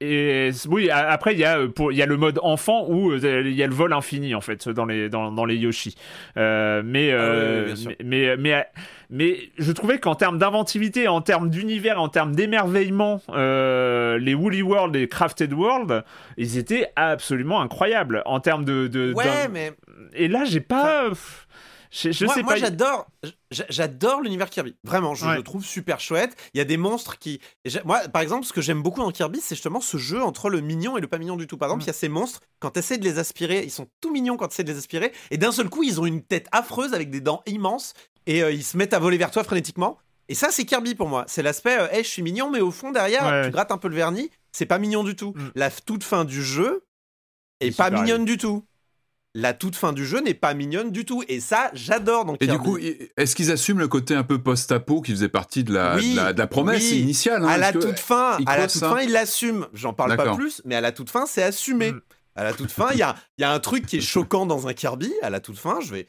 Et 0.04 0.50
oui, 0.68 0.90
après 0.90 1.34
il 1.34 1.40
y 1.40 1.46
a 1.46 1.60
euh, 1.60 1.70
il 1.92 1.96
y 1.96 2.02
a 2.02 2.08
le 2.08 2.18
mode 2.18 2.40
enfant 2.42 2.88
où 2.90 3.12
euh, 3.12 3.44
il 3.46 3.54
y 3.54 3.62
a 3.62 3.68
le 3.68 3.74
vol 3.74 3.94
infini 3.94 4.34
en 4.34 4.42
fait 4.42 4.68
dans 4.68 4.86
les 4.86 5.10
dans, 5.10 5.32
dans 5.32 5.46
les 5.46 5.56
Yoshi. 5.56 5.96
Euh, 6.38 6.82
mais, 6.84 7.12
ah 7.12 7.94
mais, 8.04 8.36
mais, 8.36 8.66
mais 9.12 9.38
je 9.60 9.72
trouvais 9.72 10.00
qu'en 10.00 10.16
termes 10.16 10.40
d'inventivité, 10.40 11.08
en 11.08 11.22
termes 11.22 11.52
d'univers, 11.52 12.02
en 12.02 12.10
termes 12.10 12.34
d'émerveillement, 12.36 13.22
les 13.30 14.34
Woolly 14.34 14.64
World 14.64 14.96
et 14.96 15.08
Crafted 15.08 15.54
World, 15.54 16.04
ils 16.36 16.58
étaient 16.58 16.88
absolument 16.96 17.62
incroyables 17.62 18.24
en 18.26 18.40
termes 18.40 18.66
de, 18.66 18.88
de 18.88 19.14
ouais 19.14 19.48
mais 19.52 19.72
et 20.16 20.28
là 20.28 20.46
j'ai 20.46 20.62
pas 20.62 21.10
je, 21.92 22.26
moi, 22.26 22.34
sais 22.34 22.44
moi 22.44 22.56
j'adore, 22.56 23.08
j'adore 23.52 24.22
l'univers 24.22 24.50
Kirby. 24.50 24.76
Vraiment, 24.86 25.14
je 25.14 25.26
le 25.26 25.44
trouve 25.44 25.66
super 25.66 26.00
chouette. 26.00 26.38
Il 26.54 26.58
y 26.58 26.62
a 26.62 26.64
des 26.64 26.78
monstres 26.78 27.20
qui. 27.20 27.42
Moi, 27.84 28.00
par 28.08 28.22
exemple, 28.22 28.46
ce 28.46 28.54
que 28.54 28.62
j'aime 28.62 28.82
beaucoup 28.82 29.02
dans 29.02 29.12
Kirby, 29.12 29.42
c'est 29.42 29.56
justement 29.56 29.82
ce 29.82 29.98
jeu 29.98 30.24
entre 30.24 30.50
le 30.50 30.62
mignon 30.62 30.98
et 30.98 31.02
le 31.02 31.08
pas 31.08 31.18
mignon 31.18 31.36
du 31.36 31.48
tout. 31.48 31.58
Par 31.58 31.68
exemple, 31.68 31.82
mm. 31.82 31.86
il 31.86 31.88
y 31.88 31.90
a 31.90 31.94
ces 31.94 32.08
monstres, 32.08 32.40
quand 32.60 32.72
tu 32.72 32.80
essaies 32.80 32.98
de 32.98 33.04
les 33.04 33.20
aspirer, 33.20 33.64
ils 33.64 33.72
sont 33.72 33.88
tout 34.00 34.12
mignons 34.12 34.38
quand 34.38 34.48
tu 34.48 34.54
essaies 34.54 34.64
de 34.64 34.72
les 34.72 34.78
aspirer, 34.78 35.12
et 35.32 35.38
d'un 35.38 35.52
seul 35.52 35.70
coup, 35.70 35.84
ils 35.84 36.00
ont 36.00 36.06
une 36.06 36.24
tête 36.24 36.48
affreuse 36.54 36.94
avec 36.94 37.10
des 37.10 37.20
dents 37.20 37.44
immenses, 37.46 37.94
et 38.26 38.42
euh, 38.42 38.52
ils 38.52 38.64
se 38.64 38.78
mettent 38.78 38.94
à 38.94 39.00
voler 39.00 39.18
vers 39.18 39.32
toi 39.32 39.44
frénétiquement. 39.44 39.98
Et 40.30 40.36
ça, 40.36 40.48
c'est 40.50 40.64
Kirby 40.64 40.96
pour 40.96 41.10
moi. 41.10 41.26
C'est 41.28 41.44
l'aspect, 41.44 41.76
hé, 41.92 41.98
euh, 42.00 42.04
je 42.04 42.08
suis 42.08 42.22
mignon, 42.22 42.50
mais 42.50 42.62
au 42.62 42.72
fond, 42.72 42.92
derrière, 42.92 43.44
tu 43.44 43.52
grattes 43.52 43.72
un 43.72 43.78
peu 43.78 43.90
le 43.90 43.96
vernis, 43.96 44.32
c'est 44.54 44.66
pas 44.66 44.78
mignon 44.78 45.04
du 45.04 45.18
tout. 45.18 45.34
Mm. 45.36 45.50
La 45.56 45.70
toute 45.70 46.06
fin 46.06 46.24
du 46.24 46.42
jeu 46.42 46.86
est 47.60 47.76
pas 47.76 47.90
mignonne 47.90 48.24
du 48.24 48.38
tout 48.38 48.64
la 49.34 49.54
toute 49.54 49.76
fin 49.76 49.94
du 49.94 50.06
jeu 50.06 50.22
n'est 50.22 50.34
pas 50.34 50.54
mignonne 50.54 50.92
du 50.92 51.06
tout. 51.06 51.24
Et 51.28 51.40
ça, 51.40 51.72
j'adore. 51.74 52.26
Donc, 52.26 52.38
et 52.42 52.48
du 52.48 52.58
coup, 52.58 52.78
est-ce 52.78 53.36
qu'ils 53.36 53.52
assument 53.52 53.80
le 53.80 53.88
côté 53.88 54.16
un 54.16 54.24
peu 54.24 54.42
post-apo 54.42 55.02
qui 55.02 55.12
faisait 55.12 55.30
partie 55.30 55.64
de 55.64 55.74
la, 55.74 55.98
de 55.98 56.38
la, 56.38 56.48
promesse 56.48 56.92
initiale 56.92 57.44
hein, 57.44 57.48
À 57.48 57.58
la 57.58 57.72
toute 57.72 58.00
fin, 58.00 58.38
à 58.46 58.58
la 58.58 58.68
toute 58.68 58.82
fin, 58.82 59.00
ils 59.02 59.12
l'assument. 59.12 59.68
J'en 59.74 59.94
parle 59.94 60.16
pas 60.18 60.36
plus, 60.36 60.62
mais 60.66 60.76
à 60.76 60.82
la 60.82 60.92
toute 60.92 61.10
fin, 61.10 61.26
c'est 61.26 61.44
assumé. 61.44 61.94
Mm. 61.94 62.02
À 62.36 62.44
la 62.46 62.54
toute 62.54 62.72
fin, 62.72 62.88
il 62.94 62.98
y 62.98 63.02
a, 63.02 63.16
y 63.38 63.44
a 63.44 63.52
un 63.52 63.60
truc 63.60 63.86
qui 63.86 63.98
est 63.98 64.02
choquant 64.02 64.46
dans 64.46 64.68
un 64.68 64.74
Kirby. 64.74 65.12
À 65.22 65.30
la 65.30 65.40
toute 65.42 65.58
fin, 65.58 65.80
je 65.82 65.92
vais, 65.92 66.08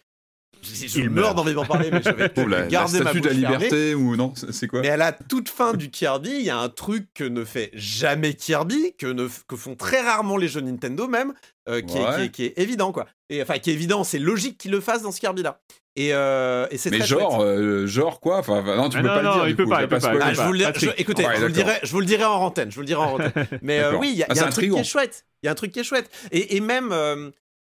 je 0.62 1.01
il 1.01 1.10
meurs 1.10 1.34
d'envie 1.34 1.55
d'en 1.55 1.64
parler, 1.64 1.90
mais 1.90 2.02
je 2.02 2.10
vais 2.10 2.30
la, 2.48 2.66
garder 2.66 2.98
la 2.98 3.05
statue 3.05 3.20
de 3.20 3.28
la 3.28 3.32
liberté 3.32 3.94
ou 3.94 4.16
non 4.16 4.32
C'est 4.51 4.68
quoi 4.68 4.80
Mais 4.80 4.90
à 4.90 4.97
la 4.97 5.12
toute 5.12 5.48
fin 5.48 5.74
du 5.74 5.90
Kirby, 5.90 6.30
il 6.30 6.44
y 6.44 6.51
a 6.51 6.59
un 6.59 6.68
truc 6.68 7.09
que 7.14 7.24
ne 7.24 7.44
fait 7.44 7.70
jamais 7.74 8.34
Kirby, 8.34 8.94
que, 8.97 9.06
ne, 9.06 9.28
que 9.48 9.56
font 9.56 9.74
très 9.74 10.01
rarement 10.01 10.36
les 10.36 10.48
jeux 10.48 10.60
Nintendo 10.60 11.09
même, 11.09 11.32
euh, 11.68 11.80
qui, 11.80 11.98
est, 11.98 12.30
qui, 12.30 12.44
est, 12.44 12.59
évident 12.59 12.93
quoi. 12.93 13.06
Et 13.28 13.43
enfin, 13.43 13.59
qui 13.59 13.70
est 13.70 13.74
évident, 13.74 14.05
c'est 14.05 14.18
logique 14.18 14.59
qu'il 14.59 14.70
le 14.70 14.80
fasse 14.80 15.02
dans 15.02 15.12
ce 15.12 15.20
Kirby 15.20 15.43
là. 15.43 15.60
Et, 15.94 16.14
euh, 16.14 16.66
et 16.70 16.78
c'est 16.78 16.90
mais 16.90 17.02
genre, 17.02 17.43
euh, 17.43 17.86
genre 17.86 18.18
quoi 18.20 18.39
Enfin, 18.39 18.62
non, 18.62 18.89
tu 18.89 18.97
peux 18.97 19.06
pas 19.06 19.22
le 19.22 19.30
dire. 19.30 19.48
Il 19.48 19.56
peut 19.56 19.66
pas, 19.66 19.82
il 19.82 19.89
peut 19.89 19.98
pas. 19.98 20.12
Ah, 20.22 20.32
je 20.32 20.40
vous 20.40 20.52
le, 20.52 20.64
écoutez, 20.97 21.26
je, 21.34 21.40
vous 21.40 21.47
le 21.47 21.52
dirai, 21.52 21.80
je 21.82 21.93
vous 21.93 22.01
le 22.01 22.06
dirai 22.06 22.24
en 22.24 22.40
antenne. 22.40 22.70
Je 22.70 22.76
vous 22.76 22.80
le 22.80 22.86
dirai 22.86 23.02
en 23.02 23.14
antenne. 23.14 23.32
Mais 23.62 23.84
oui, 23.98 24.10
il 24.12 24.18
y 24.18 24.22
a, 24.22 24.26
ah, 24.30 24.34
y 24.34 24.39
a 24.39 24.47
un 24.47 24.51
truc 24.51 24.72
qui 24.72 24.78
est 24.78 24.84
chouette. 24.84 25.26
Il 25.43 25.47
y 25.47 25.48
a 25.48 25.52
un 25.52 25.55
truc 25.55 25.70
qui 25.70 25.80
est 25.80 25.84
chouette. 25.84 26.10
Et, 26.30 26.56
et 26.56 26.60
même, 26.60 26.94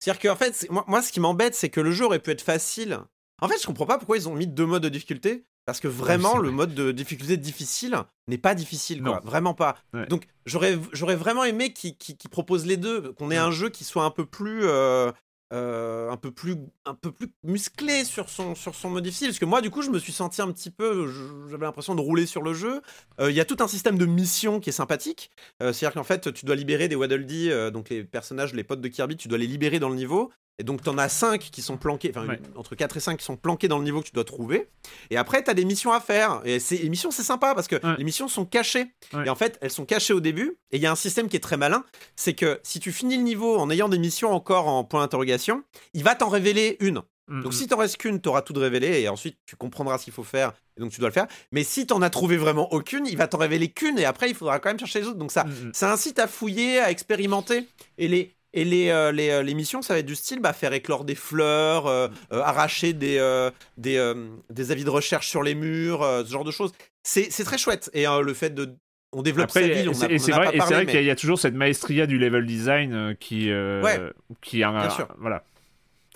c'est-à-dire 0.01 0.21
qu'en 0.21 0.35
fait, 0.35 0.67
moi, 0.69 0.83
moi, 0.87 1.01
ce 1.01 1.13
qui 1.13 1.21
m'embête, 1.21 1.55
c'est 1.55 1.69
que 1.69 1.79
le 1.79 1.91
jeu 1.91 2.03
aurait 2.03 2.19
pu 2.19 2.31
être 2.31 2.41
facile 2.41 2.99
en 3.41 3.47
fait, 3.47 3.59
je 3.59 3.65
comprends 3.65 3.87
pas 3.87 3.97
pourquoi 3.97 4.17
ils 4.17 4.29
ont 4.29 4.35
mis 4.35 4.47
deux 4.47 4.65
modes 4.65 4.83
de 4.83 4.89
difficulté. 4.89 5.45
Parce 5.65 5.79
que 5.79 5.87
vraiment, 5.87 6.37
le 6.37 6.49
mode 6.49 6.73
de 6.73 6.91
difficulté 6.91 7.37
difficile 7.37 7.95
n'est 8.27 8.39
pas 8.39 8.55
difficile, 8.55 9.01
quoi. 9.03 9.21
Vraiment 9.23 9.53
pas. 9.53 9.77
Donc, 10.09 10.25
j'aurais, 10.45 10.77
j'aurais 10.91 11.15
vraiment 11.15 11.43
aimé 11.43 11.73
qu'ils 11.73 12.29
proposent 12.29 12.65
les 12.65 12.77
deux, 12.77 13.13
qu'on 13.13 13.31
ait 13.31 13.37
un 13.37 13.51
jeu 13.51 13.69
qui 13.69 13.83
soit 13.83 14.03
un 14.03 14.11
peu 14.11 14.25
plus. 14.25 14.61
Euh, 14.63 15.11
euh, 15.53 16.09
un 16.09 16.17
peu 16.17 16.31
plus 16.31 16.55
un 16.85 16.93
peu 16.93 17.11
plus 17.11 17.27
musclé 17.43 18.05
sur 18.05 18.29
son 18.29 18.55
sur 18.55 18.73
son 18.73 18.89
mode 18.89 19.03
parce 19.03 19.39
que 19.39 19.45
moi 19.45 19.61
du 19.61 19.69
coup 19.69 19.81
je 19.81 19.89
me 19.89 19.99
suis 19.99 20.13
senti 20.13 20.41
un 20.41 20.51
petit 20.51 20.69
peu 20.69 21.11
j'avais 21.49 21.65
l'impression 21.65 21.93
de 21.95 22.01
rouler 22.01 22.25
sur 22.25 22.41
le 22.41 22.53
jeu. 22.53 22.81
Euh, 23.19 23.29
il 23.29 23.35
y 23.35 23.41
a 23.41 23.45
tout 23.45 23.57
un 23.59 23.67
système 23.67 23.97
de 23.97 24.05
mission 24.05 24.59
qui 24.59 24.69
est 24.69 24.73
sympathique. 24.73 25.31
C'est 25.59 25.67
à 25.67 25.71
dire 25.71 25.93
qu'en 25.93 26.03
fait 26.03 26.33
tu 26.33 26.45
dois 26.45 26.55
libérer 26.55 26.87
des 26.87 26.95
Waddle 26.95 27.25
Dee 27.25 27.51
donc 27.71 27.89
les 27.89 28.03
personnages 28.03 28.53
les 28.53 28.63
potes 28.63 28.81
de 28.81 28.87
Kirby 28.87 29.17
tu 29.17 29.27
dois 29.27 29.37
les 29.37 29.47
libérer 29.47 29.79
dans 29.79 29.89
le 29.89 29.95
niveau 29.95 30.31
et 30.59 30.63
donc, 30.63 30.83
tu 30.83 30.89
en 30.89 30.97
as 30.99 31.09
5 31.09 31.39
qui 31.39 31.61
sont 31.63 31.77
planqués, 31.77 32.11
enfin, 32.15 32.35
entre 32.55 32.75
4 32.75 32.97
et 32.97 32.99
5 32.99 33.17
qui 33.17 33.25
sont 33.25 33.37
planqués 33.37 33.67
dans 33.67 33.79
le 33.79 33.83
niveau 33.83 34.01
que 34.01 34.05
tu 34.05 34.13
dois 34.13 34.23
trouver. 34.23 34.69
Et 35.09 35.17
après, 35.17 35.43
tu 35.43 35.49
as 35.49 35.55
des 35.55 35.65
missions 35.65 35.91
à 35.91 35.99
faire. 35.99 36.41
Et 36.45 36.59
ces 36.59 36.87
missions, 36.87 37.09
c'est 37.09 37.23
sympa 37.23 37.55
parce 37.55 37.67
que 37.67 37.77
les 37.97 38.03
missions 38.03 38.27
sont 38.27 38.45
cachées. 38.45 38.93
Et 39.25 39.29
en 39.29 39.35
fait, 39.35 39.57
elles 39.61 39.71
sont 39.71 39.85
cachées 39.85 40.13
au 40.13 40.19
début. 40.19 40.57
Et 40.69 40.77
il 40.77 40.81
y 40.83 40.85
a 40.85 40.91
un 40.91 40.95
système 40.95 41.29
qui 41.29 41.35
est 41.35 41.41
très 41.41 41.57
malin 41.57 41.83
c'est 42.15 42.33
que 42.33 42.59
si 42.63 42.79
tu 42.79 42.91
finis 42.91 43.17
le 43.17 43.23
niveau 43.23 43.57
en 43.57 43.69
ayant 43.69 43.89
des 43.89 43.97
missions 43.97 44.31
encore 44.31 44.67
en 44.67 44.83
point 44.83 45.01
d'interrogation, 45.01 45.63
il 45.93 46.03
va 46.03 46.15
t'en 46.15 46.29
révéler 46.29 46.77
une. 46.79 47.01
Mm, 47.27 47.43
donc, 47.43 47.53
si 47.53 47.67
t'en 47.67 47.77
restes 47.77 47.97
qu'une, 47.97 48.19
t'auras 48.19 48.41
tout 48.41 48.53
de 48.53 48.59
révélé 48.59 49.01
et 49.01 49.09
ensuite 49.09 49.37
tu 49.45 49.55
comprendras 49.55 49.97
ce 49.97 50.03
qu'il 50.05 50.13
faut 50.13 50.23
faire 50.23 50.53
et 50.77 50.81
donc 50.81 50.91
tu 50.91 50.99
dois 50.99 51.09
le 51.09 51.13
faire. 51.13 51.27
Mais 51.51 51.63
si 51.63 51.87
t'en 51.87 52.01
as 52.01 52.09
trouvé 52.09 52.37
vraiment 52.37 52.71
aucune, 52.73 53.07
il 53.07 53.17
va 53.17 53.27
t'en 53.27 53.37
révéler 53.37 53.69
qu'une 53.69 53.97
et 53.97 54.05
après 54.05 54.29
il 54.29 54.35
faudra 54.35 54.59
quand 54.59 54.69
même 54.69 54.79
chercher 54.79 55.01
les 55.01 55.07
autres. 55.07 55.17
Donc, 55.17 55.31
ça, 55.31 55.45
mm, 55.45 55.71
ça 55.73 55.91
incite 55.91 56.19
à 56.19 56.27
fouiller, 56.27 56.79
à 56.79 56.91
expérimenter. 56.91 57.67
Et 57.97 58.07
les, 58.07 58.35
et 58.53 58.65
les, 58.65 58.89
euh, 58.89 59.11
les, 59.11 59.29
euh, 59.29 59.43
les, 59.43 59.53
missions, 59.53 59.81
ça 59.81 59.93
va 59.93 59.99
être 59.99 60.05
du 60.05 60.15
style 60.15 60.41
bah, 60.41 60.51
faire 60.51 60.73
éclore 60.73 61.05
des 61.05 61.15
fleurs, 61.15 61.87
euh, 61.87 62.09
arracher 62.31 62.93
des, 62.93 63.49
des, 63.77 64.13
des, 64.49 64.71
avis 64.71 64.83
de 64.83 64.89
recherche 64.89 65.27
sur 65.29 65.43
les 65.43 65.55
murs, 65.55 66.01
ce 66.01 66.29
genre 66.29 66.43
de 66.43 66.51
choses. 66.51 66.73
C'est 67.03 67.29
très 67.43 67.57
chouette. 67.57 67.89
Et 67.93 68.05
le 68.05 68.33
fait 68.33 68.51
de. 68.51 68.75
On 69.13 69.23
développe 69.23 69.49
Après, 69.49 69.61
sa 69.61 69.67
ville, 69.67 69.89
on 69.89 69.91
a, 69.91 70.19
c'est 70.19 70.31
vrai, 70.31 70.57
vrai 70.57 70.85
qu'il 70.85 71.03
y, 71.03 71.09
a 71.09 71.17
toujours 71.17 71.37
cette 71.37 71.53
maestria 71.53 72.07
du 72.07 72.17
level 72.17 72.45
design 72.45 73.15
qui. 73.19 73.51
ouais, 73.51 73.99
qui 74.41 74.63
a, 74.63 74.71
bien 74.71 74.89
sûr. 74.89 75.07
Voilà. 75.17 75.43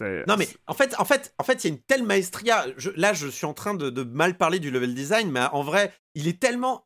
Non 0.02 0.36
mais 0.38 0.50
en 0.68 0.74
fait, 0.74 0.94
en 1.00 1.06
fait, 1.06 1.34
en 1.38 1.46
fait, 1.46 1.64
il 1.64 1.68
y 1.68 1.72
a 1.72 1.74
une 1.74 1.82
telle 1.82 2.04
maestria. 2.04 2.66
là, 2.98 3.14
je 3.14 3.28
suis 3.28 3.46
en 3.46 3.54
train 3.54 3.74
de, 3.74 3.90
de, 3.90 4.04
mal 4.04 4.36
parler 4.36 4.60
du 4.60 4.72
level 4.72 4.94
design, 4.94 5.32
mais 5.32 5.46
en 5.54 5.62
vrai, 5.62 5.94
il 6.16 6.28
est 6.28 6.40
tellement. 6.40 6.86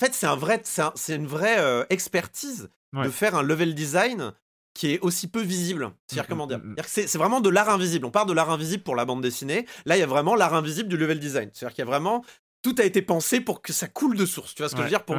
En 0.00 0.06
fait, 0.06 0.14
c'est 0.14 0.26
un 0.26 0.36
vrai, 0.36 0.60
c'est 0.64 1.16
une 1.16 1.26
vraie 1.26 1.86
expertise 1.90 2.70
de 2.94 3.10
faire 3.10 3.34
un 3.34 3.42
level 3.42 3.74
design 3.74 4.32
qui 4.76 4.92
est 4.92 5.00
aussi 5.00 5.26
peu 5.28 5.40
visible. 5.40 5.90
C'est-à-dire, 6.06 6.24
mm, 6.24 6.28
comment 6.28 6.46
dire 6.46 6.58
mm, 6.58 6.72
mm. 6.72 6.76
C'est 6.86 7.16
vraiment 7.16 7.40
de 7.40 7.48
l'art 7.48 7.70
invisible. 7.70 8.04
On 8.04 8.10
part 8.10 8.26
de 8.26 8.32
l'art 8.32 8.50
invisible 8.50 8.82
pour 8.82 8.94
la 8.94 9.04
bande 9.04 9.22
dessinée. 9.22 9.66
Là, 9.86 9.96
il 9.96 10.00
y 10.00 10.02
a 10.02 10.06
vraiment 10.06 10.34
l'art 10.34 10.54
invisible 10.54 10.88
du 10.88 10.96
level 10.96 11.18
design. 11.18 11.50
C'est-à-dire 11.52 11.74
qu'il 11.74 11.84
y 11.84 11.88
a 11.88 11.90
vraiment. 11.90 12.24
Tout 12.62 12.74
a 12.78 12.84
été 12.84 13.00
pensé 13.00 13.40
pour 13.40 13.62
que 13.62 13.72
ça 13.72 13.86
coule 13.86 14.16
de 14.16 14.26
source. 14.26 14.54
Tu 14.54 14.62
vois 14.62 14.68
ce 14.68 14.74
que 14.74 14.80
je 14.80 14.84
veux 14.84 14.90
dire 14.90 15.04
pour, 15.04 15.16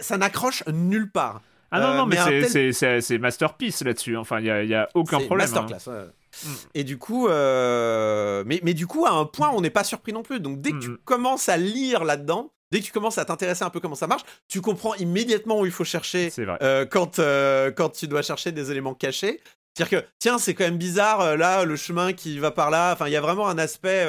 Ça 0.00 0.18
n'accroche 0.18 0.62
nulle 0.68 1.10
part. 1.10 1.42
Ah 1.72 1.80
non, 1.80 1.94
non, 1.94 2.02
euh, 2.04 2.44
mais, 2.52 3.00
c'est 3.00 3.18
masterpiece 3.18 3.82
là-dessus. 3.82 4.16
Enfin, 4.16 4.38
il 4.38 4.66
n'y 4.66 4.74
a, 4.74 4.82
a, 4.82 4.88
aucun 4.94 5.18
problème. 5.18 5.48
Hein. 5.52 5.66
Masterclass. 5.68 6.12
Et 6.74 6.84
du 6.84 6.96
coup, 6.96 7.28
euh, 7.28 8.44
mais, 8.46 8.60
mais 8.62 8.72
du 8.72 8.86
coup, 8.86 9.04
à 9.04 9.10
un 9.10 9.24
point, 9.24 9.50
on 9.52 9.60
n'est 9.60 9.70
pas 9.70 9.84
surpris 9.84 10.12
non 10.12 10.22
plus. 10.22 10.38
Donc, 10.38 10.60
dès 10.60 10.70
que 10.72 10.78
tu 10.78 10.96
commences 11.04 11.48
à 11.48 11.56
lire 11.56 12.04
là-dedans, 12.04 12.52
Dès 12.72 12.80
que 12.80 12.84
tu 12.84 12.92
commences 12.92 13.18
à 13.18 13.24
t'intéresser 13.24 13.62
un 13.62 13.70
peu 13.70 13.80
comment 13.80 13.94
ça 13.94 14.06
marche, 14.06 14.24
tu 14.48 14.60
comprends 14.60 14.94
immédiatement 14.94 15.60
où 15.60 15.66
il 15.66 15.72
faut 15.72 15.84
chercher 15.84 16.32
euh, 16.38 16.84
quand, 16.84 17.18
euh, 17.18 17.70
quand 17.70 17.90
tu 17.90 18.08
dois 18.08 18.22
chercher 18.22 18.52
des 18.52 18.70
éléments 18.70 18.94
cachés. 18.94 19.40
C'est-à-dire 19.74 20.00
que, 20.00 20.06
tiens, 20.18 20.38
c'est 20.38 20.54
quand 20.54 20.64
même 20.64 20.78
bizarre, 20.78 21.20
euh, 21.20 21.36
là, 21.36 21.64
le 21.64 21.76
chemin 21.76 22.12
qui 22.12 22.38
va 22.38 22.50
par 22.50 22.70
là. 22.70 22.92
Enfin, 22.92 23.06
il 23.06 23.12
y 23.12 23.16
a 23.16 23.20
vraiment 23.20 23.48
un 23.48 23.58
aspect. 23.58 24.06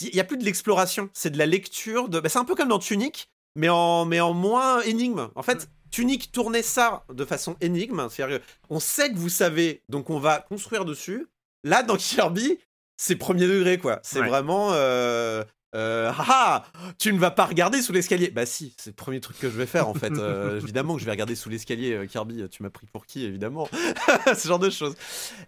Il 0.00 0.10
n'y 0.12 0.20
a 0.20 0.24
plus 0.24 0.38
de 0.38 0.44
l'exploration, 0.44 1.08
c'est 1.12 1.30
de 1.30 1.38
la 1.38 1.46
lecture. 1.46 2.08
De... 2.08 2.20
Bah, 2.20 2.28
c'est 2.28 2.38
un 2.38 2.44
peu 2.44 2.54
comme 2.54 2.68
dans 2.68 2.78
Tunic, 2.78 3.30
mais 3.54 3.68
en, 3.68 4.04
mais 4.04 4.20
en 4.20 4.34
moins 4.34 4.80
énigme. 4.82 5.28
En 5.34 5.42
fait, 5.42 5.68
Tunic 5.90 6.32
tournait 6.32 6.62
ça 6.62 7.04
de 7.12 7.24
façon 7.24 7.56
énigme. 7.60 8.08
C'est-à-dire 8.10 8.40
on 8.70 8.80
sait 8.80 9.10
que 9.10 9.16
vous 9.16 9.28
savez, 9.28 9.82
donc 9.88 10.10
on 10.10 10.18
va 10.18 10.40
construire 10.40 10.84
dessus. 10.84 11.28
Là, 11.64 11.82
dans 11.82 11.96
Kirby, 11.96 12.58
c'est 12.96 13.16
premier 13.16 13.46
degré, 13.46 13.78
quoi. 13.78 14.00
C'est 14.02 14.20
vraiment. 14.20 14.70
Euh, 14.72 15.44
ah, 15.74 16.64
tu 16.98 17.12
ne 17.12 17.18
vas 17.18 17.30
pas 17.30 17.46
regarder 17.46 17.82
sous 17.82 17.92
l'escalier. 17.92 18.30
Bah 18.30 18.46
si, 18.46 18.74
c'est 18.78 18.90
le 18.90 18.96
premier 18.96 19.20
truc 19.20 19.38
que 19.38 19.50
je 19.50 19.56
vais 19.56 19.66
faire 19.66 19.88
en 19.88 19.94
fait. 19.94 20.12
Euh, 20.18 20.60
évidemment 20.60 20.94
que 20.94 21.00
je 21.00 21.04
vais 21.04 21.12
regarder 21.12 21.36
sous 21.36 21.48
l'escalier, 21.48 21.92
euh, 21.92 22.06
Kirby. 22.06 22.48
Tu 22.50 22.62
m'as 22.62 22.70
pris 22.70 22.86
pour 22.86 23.06
qui, 23.06 23.24
évidemment? 23.24 23.68
Ce 24.26 24.48
genre 24.48 24.58
de 24.58 24.68
choses. 24.68 24.94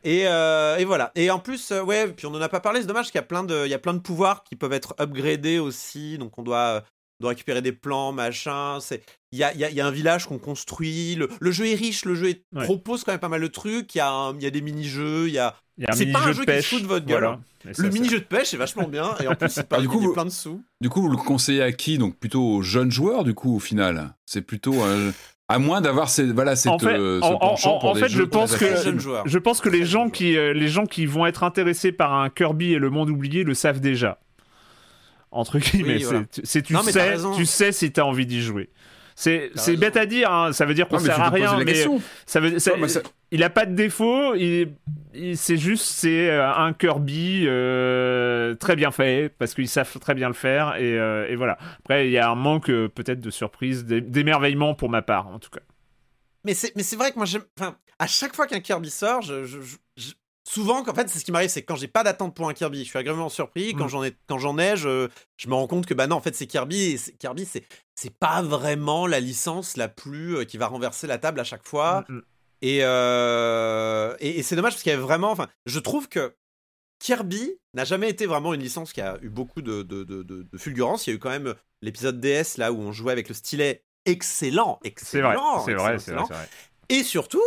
Et, 0.04 0.20
et, 0.20 0.84
voilà. 0.84 1.10
Et 1.16 1.30
en 1.30 1.38
plus, 1.38 1.72
ouais, 1.72 2.08
puis 2.08 2.26
on 2.26 2.34
en 2.34 2.40
a 2.40 2.48
pas 2.48 2.60
parlé. 2.60 2.80
C'est 2.80 2.86
dommage 2.86 3.06
qu'il 3.06 3.16
y 3.16 3.18
a 3.18 3.22
plein 3.22 3.42
de, 3.42 3.64
il 3.66 3.70
y 3.70 3.74
a 3.74 3.78
plein 3.78 3.94
de 3.94 3.98
pouvoirs 3.98 4.44
qui 4.44 4.54
peuvent 4.54 4.72
être 4.72 4.94
upgradés 5.00 5.58
aussi. 5.58 6.18
Donc 6.18 6.38
on 6.38 6.42
doit, 6.42 6.84
doit 7.20 7.30
récupérer 7.30 7.62
des 7.62 7.72
plans, 7.72 8.12
machin. 8.12 8.78
C'est, 8.80 9.02
il 9.32 9.38
y 9.38 9.44
a, 9.44 9.54
y, 9.54 9.74
y 9.74 9.80
a, 9.80 9.86
un 9.86 9.90
village 9.90 10.26
qu'on 10.26 10.38
construit. 10.38 11.14
Le, 11.14 11.28
le, 11.40 11.50
jeu 11.50 11.66
est 11.66 11.74
riche. 11.74 12.04
Le 12.04 12.14
jeu 12.14 12.34
propose 12.54 13.04
quand 13.04 13.12
même 13.12 13.20
pas 13.20 13.28
mal 13.28 13.40
de 13.40 13.46
trucs. 13.46 13.94
Il 13.94 13.98
y 13.98 14.00
a, 14.00 14.32
il 14.34 14.42
y 14.42 14.46
a 14.46 14.50
des 14.50 14.60
mini-jeux. 14.60 15.28
Il 15.28 15.34
y 15.34 15.38
a 15.38 15.54
c'est 15.92 16.06
pas 16.06 16.20
un 16.20 16.32
jeu 16.32 16.44
qui 16.44 16.62
se 16.62 16.68
fout 16.68 16.82
de 16.82 16.86
votre 16.86 17.06
gueule. 17.06 17.38
le 17.64 17.88
mini-jeu 17.88 18.20
de 18.20 18.24
pêche 18.24 18.54
est 18.54 18.56
vachement 18.56 18.88
bien 18.88 19.14
et 19.22 19.28
en 19.28 19.34
plus 19.34 19.56
il, 19.56 19.62
parle, 19.68 19.82
du 19.82 19.88
coup, 19.88 20.12
plein 20.12 20.24
de 20.24 20.30
sous. 20.30 20.62
Du 20.80 20.88
coup, 20.88 21.00
vous 21.02 21.08
le 21.08 21.16
conseillez 21.16 21.62
à 21.62 21.72
qui 21.72 21.98
Donc 21.98 22.16
plutôt 22.18 22.42
aux 22.42 22.62
jeunes 22.62 22.90
joueurs 22.90 23.24
du 23.24 23.34
coup 23.34 23.56
au 23.56 23.60
final? 23.60 24.14
C'est 24.26 24.42
plutôt 24.42 24.76
À 25.48 25.58
moins 25.58 25.80
d'avoir 25.80 26.08
ces, 26.08 26.26
voilà, 26.32 26.54
cette, 26.54 26.72
en 26.72 26.78
fait, 26.78 26.98
euh, 26.98 27.20
ce 27.20 27.26
en, 27.26 27.38
penchant 27.38 27.78
pour 27.78 27.90
en 27.90 27.94
des 27.94 28.00
fait 28.00 28.08
jeux 28.08 28.20
je 28.20 28.24
pense 28.24 28.52
les 28.52 28.58
que 28.58 28.64
affaires. 28.66 28.82
jeunes 28.84 29.00
joueurs. 29.00 29.24
je 29.26 29.38
pense 29.38 29.60
que 29.60 29.68
les 29.68 29.84
gens 29.84 30.08
qui 30.10 30.36
euh, 30.36 30.52
les 30.52 30.68
gens 30.68 30.86
qui 30.86 31.06
vont 31.06 31.26
être 31.26 31.42
intéressés 31.42 31.92
par 31.92 32.14
un 32.14 32.30
Kirby 32.30 32.74
et 32.74 32.78
le 32.78 32.90
monde 32.90 33.10
oublié 33.10 33.42
le 33.42 33.54
savent 33.54 33.80
déjà. 33.80 34.18
Entre 35.32 35.58
guillemets, 35.58 35.96
Oui, 35.98 36.02
voilà. 36.04 36.24
c'est- 36.42 36.62
tu 36.62 36.72
Non, 36.72 36.82
sais, 36.82 37.16
tu 37.36 37.46
sais 37.46 37.72
si 37.72 37.92
t'as 37.92 38.02
envie 38.02 38.26
d'y 38.26 38.40
jouer. 38.42 38.68
C'est 39.14 39.50
bête 39.76 39.96
à 39.98 40.06
dire, 40.06 40.32
hein, 40.32 40.52
ça 40.52 40.64
veut 40.64 40.72
dire 40.74 40.88
qu'on 40.88 40.96
mais 40.98 41.04
sert 41.04 41.20
à 41.20 41.28
rien, 41.28 41.58
mais 41.58 41.64
question. 41.66 42.00
ça 42.24 42.40
veut, 42.40 42.58
ça- 42.58 42.72
Ouais, 42.72 42.78
moi, 42.78 42.88
ça- 42.88 43.02
il 43.30 43.42
a 43.44 43.50
pas 43.50 43.66
de 43.66 43.74
défaut, 43.74 44.34
il, 44.34 44.72
il- 45.14 45.36
c'est 45.36 45.58
juste 45.58 45.84
c'est 45.84 46.30
euh, 46.30 46.50
un 46.50 46.72
Kirby 46.72 47.44
euh, 47.46 48.54
très 48.54 48.76
bien 48.76 48.90
fait 48.90 49.30
parce 49.38 49.52
qu'ils 49.54 49.68
savent 49.68 49.98
très 50.00 50.14
bien 50.14 50.28
le 50.28 50.34
faire 50.34 50.76
et, 50.76 50.98
euh, 50.98 51.28
et 51.28 51.36
voilà. 51.36 51.58
Après 51.80 52.06
il 52.06 52.12
y 52.12 52.18
a 52.18 52.30
un 52.30 52.34
manque 52.34 52.66
peut-être 52.68 53.20
de 53.20 53.30
surprise, 53.30 53.84
d'é- 53.84 54.00
d'émerveillement 54.00 54.74
pour 54.74 54.88
ma 54.88 55.02
part 55.02 55.26
en 55.28 55.38
tout 55.38 55.50
cas. 55.50 55.60
Mais 56.44 56.54
c'est, 56.54 56.74
mais 56.74 56.82
c'est 56.82 56.96
vrai 56.96 57.10
que 57.12 57.16
moi, 57.16 57.26
j'aime. 57.26 57.42
Enfin, 57.58 57.76
à 57.98 58.06
chaque 58.06 58.34
fois 58.34 58.46
qu'un 58.46 58.60
Kirby 58.60 58.88
sort, 58.88 59.20
je, 59.20 59.44
je- 59.44 59.60
je- 59.60 59.76
je- 59.98 60.12
souvent, 60.50 60.80
en 60.86 60.94
fait, 60.94 61.08
c'est 61.08 61.18
ce 61.18 61.24
qui 61.24 61.32
m'arrive, 61.32 61.48
c'est 61.50 61.62
que 61.62 61.66
quand 61.66 61.76
j'ai 61.76 61.88
pas 61.88 62.02
d'attente 62.02 62.34
pour 62.34 62.48
un 62.48 62.54
Kirby, 62.54 62.80
je 62.84 62.88
suis 62.90 62.98
agréablement 62.98 63.28
surpris. 63.28 63.74
Quand 63.74 63.86
Mm. 63.86 63.88
j'en 63.88 64.04
ai, 64.04 64.14
quand 64.26 64.38
j'en 64.38 64.58
ai, 64.58 64.76
je, 64.76 65.08
je 65.36 65.48
me 65.48 65.54
rends 65.54 65.66
compte 65.66 65.86
que 65.86 65.94
bah 65.94 66.06
non, 66.06 66.16
en 66.16 66.20
fait, 66.20 66.34
c'est 66.34 66.46
Kirby. 66.46 66.92
Et 66.94 66.98
Kirby, 67.18 67.44
c'est, 67.46 67.64
c'est 67.94 68.12
pas 68.16 68.42
vraiment 68.42 69.06
la 69.06 69.20
licence 69.20 69.76
la 69.76 69.88
plus 69.88 70.36
euh, 70.38 70.44
qui 70.44 70.56
va 70.58 70.66
renverser 70.66 71.06
la 71.06 71.18
table 71.18 71.40
à 71.40 71.44
chaque 71.44 71.66
fois. 71.66 72.04
Mm, 72.08 72.14
mm. 72.16 72.22
Et, 72.62 72.78
euh, 72.84 74.14
et, 74.20 74.38
et 74.38 74.42
c'est 74.42 74.56
dommage 74.56 74.72
parce 74.74 74.82
qu'il 74.82 74.90
y 74.90 74.94
avait 74.94 75.02
vraiment. 75.02 75.30
Enfin, 75.30 75.48
je 75.66 75.78
trouve 75.78 76.08
que 76.08 76.34
Kirby 76.98 77.54
n'a 77.74 77.84
jamais 77.84 78.10
été 78.10 78.26
vraiment 78.26 78.52
une 78.52 78.60
licence 78.60 78.92
qui 78.92 79.00
a 79.00 79.18
eu 79.22 79.28
beaucoup 79.30 79.62
de, 79.62 79.82
de, 79.82 80.04
de, 80.04 80.22
de- 80.22 80.42
de 80.42 80.58
fulgurance. 80.58 81.06
Il 81.06 81.10
y 81.10 81.12
a 81.12 81.16
eu 81.16 81.18
quand 81.18 81.30
même 81.30 81.54
l'épisode 81.80 82.20
DS 82.20 82.58
là 82.58 82.72
où 82.72 82.78
on 82.80 82.92
jouait 82.92 83.12
avec 83.12 83.28
le 83.28 83.34
stylet 83.34 83.84
excellent, 84.04 84.78
C'est 84.82 85.20
vrai, 85.20 85.32
excellent, 85.34 85.64
c'est 85.64 85.74
vrai, 85.74 85.94
excellent, 85.94 86.26
c'est 86.26 86.34
vrai, 86.34 86.42
vrai. 86.42 86.48
Et 86.90 87.02
surtout, 87.04 87.42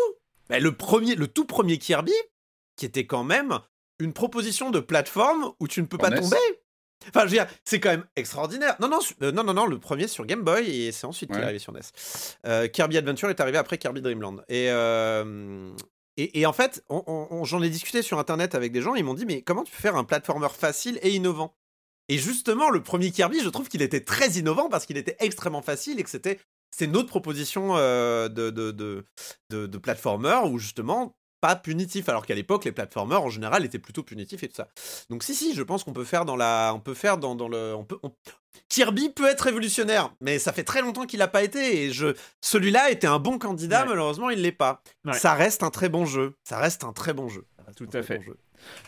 bah, 0.49 0.59
le 0.59 0.71
premier, 0.71 1.15
le 1.15 1.27
tout 1.27 1.45
premier 1.45 1.77
Kirby, 1.77 2.13
qui 2.76 2.86
était 2.86 3.06
quand 3.06 3.24
même 3.24 3.60
une 4.00 4.14
proposition 4.14 4.70
de 4.72 4.80
plateforme 4.80 5.52
où 5.60 5.68
tu 5.68 5.82
ne 5.82 5.86
peux 5.88 5.98
En 5.98 6.02
pas 6.02 6.10
tomber. 6.22 6.38
Enfin, 7.10 7.22
je 7.22 7.26
veux 7.26 7.32
dire, 7.32 7.48
c'est 7.66 7.80
quand 7.82 7.90
même 7.90 8.06
extraordinaire. 8.16 8.76
Non, 8.80 8.88
non, 8.88 9.00
euh, 9.22 9.32
non, 9.34 9.44
non, 9.44 9.54
non, 9.54 9.66
le 9.66 9.78
premier 9.78 10.08
sur 10.08 10.26
Game 10.26 10.41
Boy 10.41 10.70
et 10.86 10.91
c'est 10.94 11.06
ensuite 11.06 11.30
qu'il 11.30 11.40
est 11.40 11.44
arrivé 11.44 11.60
sur 11.60 11.74
NES. 11.74 11.82
Euh, 12.45 12.68
Kirby 12.70 12.98
Adventure 12.98 13.30
est 13.30 13.40
arrivé 13.41 13.58
après 13.58 13.78
Kirby 13.78 14.02
Dreamland. 14.02 14.41
Et, 14.48 14.70
euh, 14.72 15.70
et, 16.16 16.40
et 16.40 16.45
en 16.45 16.54
fait, 16.54 16.84
on- 16.90 17.04
on- 17.08 17.28
on- 17.30 17.44
j'en 17.44 17.62
ai 17.62 17.70
discuté 17.70 18.02
sur 18.04 18.20
internet 18.20 18.56
avec 18.56 18.72
des 18.72 18.82
gens. 18.82 18.95
Ils 18.95 19.04
m'ont 19.04 19.16
dit, 19.16 19.26
mais 19.26 19.41
comment 19.41 19.64
tu 19.64 19.72
peux 19.74 19.82
faire 19.82 19.98
un 19.98 20.06
platformer 20.06 20.48
facile 20.50 20.98
et 21.02 21.12
innovant? 21.12 21.56
Et 22.08 22.18
justement, 22.18 22.70
le 22.70 22.82
premier 22.82 23.12
Kirby, 23.12 23.41
je 23.41 23.50
trouve 23.50 23.68
qu'il 23.70 23.82
était 23.82 24.02
très 24.04 24.32
innovant 24.32 24.70
parce 24.70 24.86
qu'il 24.86 24.98
était 24.98 25.18
extrêmement 25.20 25.62
facile 25.62 26.00
et 26.00 26.04
que 26.04 26.10
c'était 26.10 26.40
c'est 26.72 26.88
notre 26.88 27.08
proposition 27.10 27.76
de, 27.76 28.28
de, 28.30 28.50
de, 28.72 29.06
de, 29.52 29.68
de 29.68 29.78
platformer 29.78 30.40
où 30.45 30.58
justement 30.58 31.16
pas 31.44 31.57
punitif 31.57 32.07
alors 32.07 32.26
qu'à 32.26 32.36
l'époque 32.36 32.64
les 32.64 32.72
platformers 32.72 33.22
en 33.22 33.30
général 33.30 33.65
étaient 33.65 33.80
plutôt 33.88 34.02
punitifs 34.03 34.44
et 34.44 34.48
tout 34.48 34.56
ça 34.56 34.70
donc 35.10 35.24
si 35.24 35.34
si 35.36 35.53
je 35.53 35.61
pense 35.61 35.84
qu'on 35.84 35.91
peut 35.91 36.06
faire 36.06 36.24
dans 36.24 36.38
la 36.38 36.72
on 36.74 36.80
peut 36.80 36.94
faire 36.94 37.18
dans, 37.18 37.36
dans 37.36 37.49
le 37.49 37.76
on 37.76 37.84
peut 37.84 37.98
on- 38.03 38.14
Kirby 38.70 39.10
peut 39.10 39.28
être 39.28 39.41
révolutionnaire 39.41 40.14
mais 40.22 40.40
ça 40.40 40.53
fait 40.53 40.64
très 40.64 40.82
longtemps 40.82 41.06
qu'il 41.06 41.20
n'a 41.20 41.28
pas 41.28 41.44
été 41.44 41.84
et 41.84 41.91
je 41.91 42.15
celui-là 42.40 42.91
était 42.91 43.07
un 43.07 43.20
bon 43.20 43.38
candidat 43.40 43.82
Ouais. 43.82 43.90
malheureusement 43.90 44.30
il 44.30 44.41
l'est 44.41 44.52
pas 44.53 44.82
Ouais. 45.06 45.14
ça 45.20 45.34
reste 45.34 45.64
un 45.64 45.70
très 45.70 45.90
bon 45.90 46.06
jeu 46.06 46.36
ça 46.45 46.57
reste 46.60 46.84
un 46.86 46.94
très 46.94 47.14
bon 47.14 47.28
jeu 47.28 47.45
Tout 47.76 47.90
à 47.94 48.02
fait. 48.03 48.20
bon 48.20 48.24
jeu. 48.24 48.38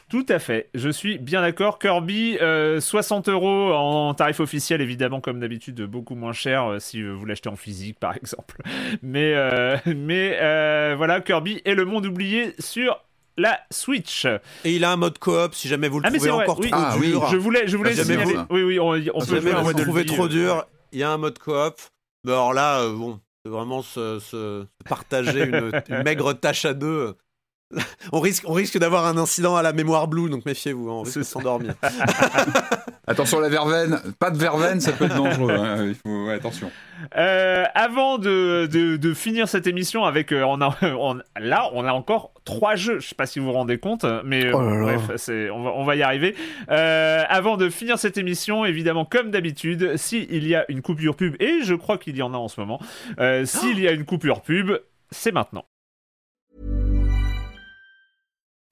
Tout 0.10 0.26
à 0.30 0.38
fait, 0.40 0.70
je 0.76 0.90
suis 0.90 1.18
bien 1.18 1.42
d'accord. 1.42 1.80
Kirby, 1.80 2.38
euh, 2.42 2.80
60 2.80 3.28
euros 3.30 3.74
en 3.74 4.14
tarif 4.14 4.40
officiel, 4.40 4.80
évidemment, 4.82 5.20
comme 5.20 5.40
d'habitude, 5.40 5.82
beaucoup 5.82 6.14
moins 6.16 6.32
cher 6.34 6.66
euh, 6.74 6.80
si 6.80 7.02
vous 7.02 7.26
l'achetez 7.26 7.50
en 7.50 7.56
physique, 7.56 8.00
par 8.00 8.16
exemple. 8.18 8.58
Mais, 9.02 9.34
euh, 9.36 9.78
mais 9.88 10.38
euh, 10.42 10.94
voilà, 10.96 11.22
Kirby 11.22 11.62
et 11.66 11.74
le 11.74 11.86
monde 11.86 12.06
oublié 12.06 12.54
sur 12.60 13.02
la 13.38 13.60
Switch. 13.72 14.26
et 14.64 14.76
il 14.76 14.86
a 14.86 14.92
un 14.92 14.96
mode 14.96 15.18
coop 15.20 15.54
si 15.56 15.68
jamais 15.68 15.90
vous 15.90 16.00
le 16.00 16.06
Ah, 16.08 16.10
mais 16.12 16.18
trouvez 16.20 16.32
encore 16.32 16.60
oui. 16.60 16.70
trop 16.70 16.80
Ah, 16.82 16.96
oui. 17.00 17.08
dur 17.10 17.28
Je 17.30 17.36
voulais, 17.38 17.68
je 17.68 17.76
voulais 17.76 17.94
Ah, 18.00 18.04
signaler. 18.04 18.34
vous- 18.36 18.46
Oui, 18.52 18.64
oui, 18.64 18.80
on, 18.80 18.90
on 18.92 19.20
Si 19.22 19.30
peut 19.30 19.36
jamais 19.42 19.52
vous 19.62 19.68
le 19.70 19.84
trouvez 19.84 20.06
trop 20.06 20.28
dur, 20.30 20.66
il 20.94 21.00
y 21.00 21.04
a 21.04 21.10
un 21.12 21.18
mode 21.18 21.38
coop. 21.40 21.76
Mais 22.24 22.32
alors 22.32 22.54
là, 22.54 22.80
euh, 22.82 22.94
bon, 22.96 23.20
c'est 23.44 23.52
vraiment 23.52 23.82
se, 23.82 24.20
se- 24.20 24.66
se 24.82 24.84
partager 24.88 25.44
une, 25.46 25.72
une 25.90 26.04
maigre 26.04 26.32
tâche 26.34 26.64
à 26.66 26.74
deux. 26.74 27.16
On 28.12 28.20
risque, 28.20 28.44
on 28.48 28.54
risque 28.54 28.78
d'avoir 28.78 29.06
un 29.08 29.18
incident 29.18 29.56
à 29.56 29.64
la 29.64 29.74
mémoire 29.74 30.08
bleue, 30.08 30.30
donc 30.30 30.46
méfiez-vous, 30.46 30.88
hein, 30.90 30.94
on 30.94 31.02
risque 31.02 31.18
de 31.18 31.24
s'endormir. 31.24 31.74
Attention 33.08 33.40
la 33.40 33.50
verveine, 33.50 34.00
pas 34.20 34.32
de 34.32 34.38
verveine, 34.38 34.80
ça 34.80 34.92
peut 34.92 35.06
être 35.06 35.16
dangereux. 35.16 35.52
hein, 35.54 35.86
il 35.86 35.96
faut, 35.96 36.26
ouais, 36.28 36.34
attention. 36.34 36.72
Euh, 37.18 37.64
avant 37.76 38.18
de, 38.18 38.68
de, 38.72 38.98
de 38.98 39.14
finir 39.14 39.48
cette 39.48 39.68
émission 39.68 40.06
avec, 40.06 40.32
euh, 40.32 40.44
on 40.44 40.60
a, 40.62 40.76
on- 40.84 41.20
là, 41.40 41.70
on 41.74 41.86
a 41.86 41.92
encore 41.92 42.32
trois 42.46 42.76
jeux. 42.76 43.00
Je 43.00 43.10
sais 43.10 43.16
pas 43.16 43.26
si 43.26 43.40
vous 43.40 43.46
vous 43.48 43.52
rendez 43.54 43.78
compte, 43.78 44.06
mais 44.24 44.46
euh, 44.46 44.52
Oh 44.56 44.62
là 44.62 44.76
là. 44.78 44.98
bref, 44.98 45.30
on 45.54 45.64
va, 45.64 45.72
on 45.76 45.84
va 45.84 45.96
y 45.96 46.02
arriver. 46.04 46.36
Euh, 46.72 47.24
avant 47.30 47.58
de 47.58 47.70
finir 47.70 48.00
cette 48.00 48.18
émission, 48.18 48.66
évidemment, 48.66 49.06
comme 49.06 49.30
d'habitude, 49.32 49.98
s'il 49.98 50.48
y 50.48 50.56
a 50.56 50.66
une 50.70 50.82
coupure 50.82 51.16
pub, 51.16 51.36
et 51.40 51.60
je 51.64 51.74
crois 51.76 51.98
qu'il 51.98 52.16
y 52.18 52.22
en 52.22 52.34
a 52.34 52.38
en 52.38 52.48
ce 52.48 52.60
moment, 52.60 52.80
euh, 53.20 53.46
s'il 53.46 53.80
y 53.80 53.88
a 53.88 53.92
une 53.92 54.06
coupure 54.06 54.42
pub, 54.42 54.72
c'est 55.12 55.32
maintenant. 55.32 55.66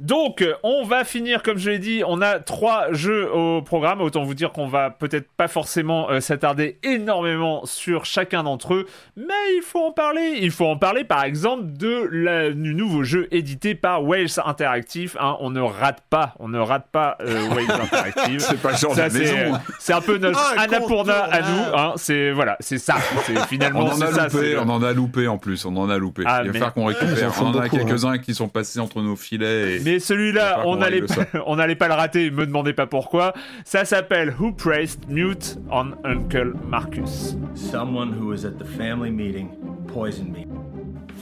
Donc, 0.00 0.42
euh, 0.42 0.54
on 0.62 0.84
va 0.84 1.02
finir, 1.04 1.42
comme 1.42 1.58
je 1.58 1.70
l'ai 1.70 1.78
dit, 1.80 2.02
on 2.06 2.22
a 2.22 2.38
trois 2.38 2.92
jeux 2.92 3.28
au 3.32 3.62
programme. 3.62 4.00
Autant 4.00 4.22
vous 4.22 4.34
dire 4.34 4.52
qu'on 4.52 4.68
va 4.68 4.90
peut-être 4.90 5.28
pas 5.36 5.48
forcément 5.48 6.08
euh, 6.10 6.20
s'attarder 6.20 6.78
énormément 6.84 7.66
sur 7.66 8.04
chacun 8.04 8.44
d'entre 8.44 8.74
eux, 8.74 8.86
mais 9.16 9.24
il 9.56 9.62
faut 9.62 9.80
en 9.84 9.90
parler. 9.92 10.38
Il 10.40 10.50
faut 10.52 10.66
en 10.66 10.76
parler, 10.76 11.02
par 11.04 11.24
exemple, 11.24 11.64
de 11.66 12.08
la, 12.12 12.50
du 12.50 12.74
nouveau 12.74 13.02
jeu 13.02 13.26
édité 13.32 13.74
par 13.74 14.04
Wales 14.04 14.28
Interactive. 14.44 15.16
hein. 15.20 15.36
on 15.40 15.50
ne 15.50 15.60
rate 15.60 16.02
pas, 16.08 16.34
on 16.38 16.48
ne 16.48 16.58
rate 16.58 16.86
pas 16.92 17.16
euh, 17.20 17.48
Wales 17.54 17.80
Interactive. 17.80 18.40
C'est 18.40 18.60
pas 18.62 18.70
le 18.72 18.76
genre 18.76 18.94
Ça, 18.94 19.08
de 19.08 19.14
c'est, 19.14 19.34
maison. 19.46 19.58
c'est 19.80 19.92
un 19.94 20.00
peu 20.00 20.18
notre 20.18 20.54
Ah, 20.56 20.62
Annapurna 20.62 21.24
à 21.24 21.40
nous. 21.40 21.76
hein. 21.76 21.92
C'est 21.96 22.30
voilà, 22.30 22.56
c'est 22.60 22.78
ça. 22.78 22.94
C'est 23.24 23.38
finalement 23.46 23.80
On 23.86 23.88
en 23.90 24.00
a 24.00 24.12
ça. 24.12 24.28
loupé, 24.28 24.56
on 24.58 24.68
en 24.68 24.82
a 24.82 24.92
loupé 24.92 25.26
en 25.26 25.38
plus, 25.38 25.64
on 25.64 25.76
en 25.76 25.90
a 25.90 25.98
loupé. 25.98 26.22
Ah, 26.26 26.40
Il 26.42 26.46
va 26.48 26.52
mais- 26.52 26.58
falloir 26.60 26.74
qu'on 26.74 26.84
récupère. 26.84 27.32
On 27.40 27.46
en 27.46 27.48
a 27.50 27.62
beaucoup, 27.62 27.76
hein. 27.76 27.78
quelques-uns 27.84 28.18
qui 28.18 28.34
sont 28.34 28.48
passés 28.48 28.78
entre 28.80 29.02
nos 29.02 29.16
filets. 29.16 29.76
Et... 29.76 29.78
Mais 29.88 30.00
celui-là, 30.00 30.62
on 30.66 30.76
n'allait 30.76 31.76
pas, 31.76 31.88
le 31.88 31.94
rater, 31.94 32.30
me 32.30 32.44
demandez 32.44 32.74
pas 32.74 32.86
pourquoi. 32.86 33.32
Ça 33.64 33.84
s'appelle 33.84 34.34
Who 34.38 34.52
Praised 34.52 35.08
Mute 35.08 35.58
on 35.70 35.92
Uncle 36.04 36.52
Marcus. 36.68 37.36
Someone 37.54 38.12
who 38.12 38.26
was 38.26 38.44
at 38.44 38.58
the 38.58 38.66
family 38.66 39.10
meeting 39.10 39.48
poisoned 39.86 40.32
me. 40.32 40.46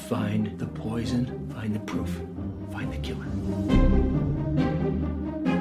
Find 0.09 0.59
the 0.59 0.67
poison, 0.67 1.27
find 1.55 1.75
the 1.75 1.81
proof, 1.81 2.11
find 2.73 2.93
the 2.93 2.99
killer. 2.99 3.27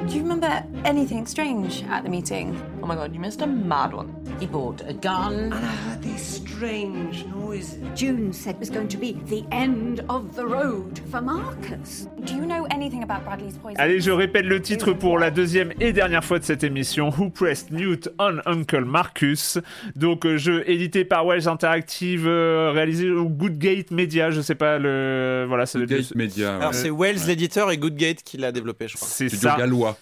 Do 0.06 0.14
you 0.14 0.22
remember 0.22 0.64
anything 0.84 1.26
strange 1.26 1.82
at 1.90 2.04
the 2.04 2.08
meeting? 2.08 2.56
Oh 2.82 2.86
my 2.86 2.94
god, 2.94 3.12
you 3.12 3.18
missed 3.20 3.42
a 3.42 3.46
mad 3.46 3.92
one. 3.92 4.14
He 4.38 4.46
bought 4.46 4.82
a 4.86 4.92
gun. 4.92 5.52
And 5.52 5.54
I 5.54 5.58
heard 5.58 6.02
these 6.02 6.22
strange 6.22 7.24
noises. 7.26 7.78
June 7.96 8.32
said 8.32 8.54
it 8.54 8.60
was 8.60 8.70
going 8.70 8.86
to 8.88 8.96
be 8.98 9.14
the 9.26 9.44
end 9.50 10.04
of 10.08 10.36
the 10.36 10.46
road 10.46 11.00
for 11.10 11.20
Marcus. 11.20 12.06
Do 12.24 12.34
you 12.34 12.46
know 12.46 12.66
anything 12.70 13.02
about 13.02 13.24
Bradley's 13.24 13.56
poison? 13.58 13.80
Allez, 13.80 14.00
je 14.00 14.10
répète 14.12 14.44
le 14.44 14.60
titre 14.62 14.92
pour 14.92 15.18
la 15.18 15.30
deuxième 15.30 15.72
et 15.80 15.92
dernière 15.92 16.22
fois 16.24 16.38
de 16.38 16.44
cette 16.44 16.62
émission. 16.62 17.10
Who 17.18 17.30
Pressed 17.30 17.70
Mute 17.72 18.08
on 18.20 18.38
Uncle 18.46 18.84
Marcus? 18.84 19.58
Donc, 19.96 20.24
euh, 20.24 20.36
jeu 20.36 20.62
édité 20.70 21.04
par 21.04 21.26
Wells 21.26 21.48
Interactive, 21.48 22.26
euh, 22.28 22.70
réalisé 22.72 23.10
au 23.10 23.28
Goodgate 23.28 23.90
Media, 23.90 24.30
je 24.30 24.40
sais 24.40 24.54
pas 24.54 24.78
le, 24.78 25.46
voilà, 25.48 25.66
c'est 25.66 25.84
Gate 25.84 26.14
Media, 26.14 26.56
Alors 26.56 26.70
ouais. 26.70 26.76
c'est 26.76 26.90
Wells 26.90 27.26
l'éditeur 27.26 27.70
et 27.72 27.78
Goodgate 27.78 28.22
qui 28.22 28.36
l'a 28.36 28.52
développé, 28.52 28.86
je 28.86 28.96
crois. 28.96 29.08
c'est 29.08 29.28
ça. 29.30 29.56
gallois. 29.58 29.95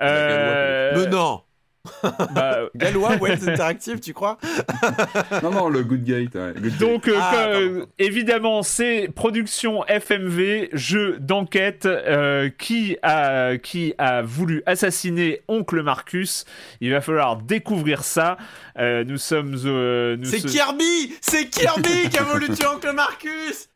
Euh, 0.00 0.92
Mais 0.96 1.06
non 1.08 1.42
bah, 2.34 2.58
Galois, 2.76 3.16
Wells 3.20 3.42
Interactive, 3.48 4.00
tu 4.00 4.12
crois? 4.12 4.38
Non, 5.42 5.50
non, 5.50 5.68
le 5.68 5.82
Good 5.82 6.04
Gate. 6.04 6.36
Donc, 6.78 7.08
euh, 7.08 7.18
ah, 7.20 7.52
évidemment, 7.98 8.62
c'est 8.62 9.08
production 9.14 9.84
FMV, 9.86 10.70
jeu 10.72 11.18
d'enquête 11.20 11.86
euh, 11.86 12.48
qui, 12.58 12.96
a, 13.02 13.58
qui 13.58 13.94
a 13.98 14.22
voulu 14.22 14.62
assassiner 14.66 15.42
Oncle 15.48 15.82
Marcus. 15.82 16.44
Il 16.80 16.90
va 16.92 17.00
falloir 17.00 17.36
découvrir 17.36 18.04
ça. 18.04 18.36
Euh, 18.78 19.04
nous 19.04 19.18
sommes. 19.18 19.56
c'est 20.24 20.42
Kirby 20.46 21.14
C'est 21.20 21.46
Kirby 21.46 22.08
qui 22.10 22.18
a 22.18 22.22
voulu 22.22 22.48
tuer 22.50 22.66
Oncle 22.66 22.92
Marcus 22.92 23.68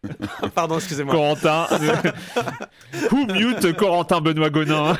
Pardon, 0.54 0.76
excusez-moi. 0.76 1.14
Corentin. 1.14 1.66
Who 3.10 3.26
mute 3.26 3.76
Corentin 3.76 4.20
Benoît 4.20 4.50
Gonin? 4.50 4.96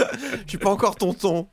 Je 0.44 0.48
suis 0.50 0.58
pas 0.58 0.70
encore 0.70 0.96
tonton. 0.96 1.46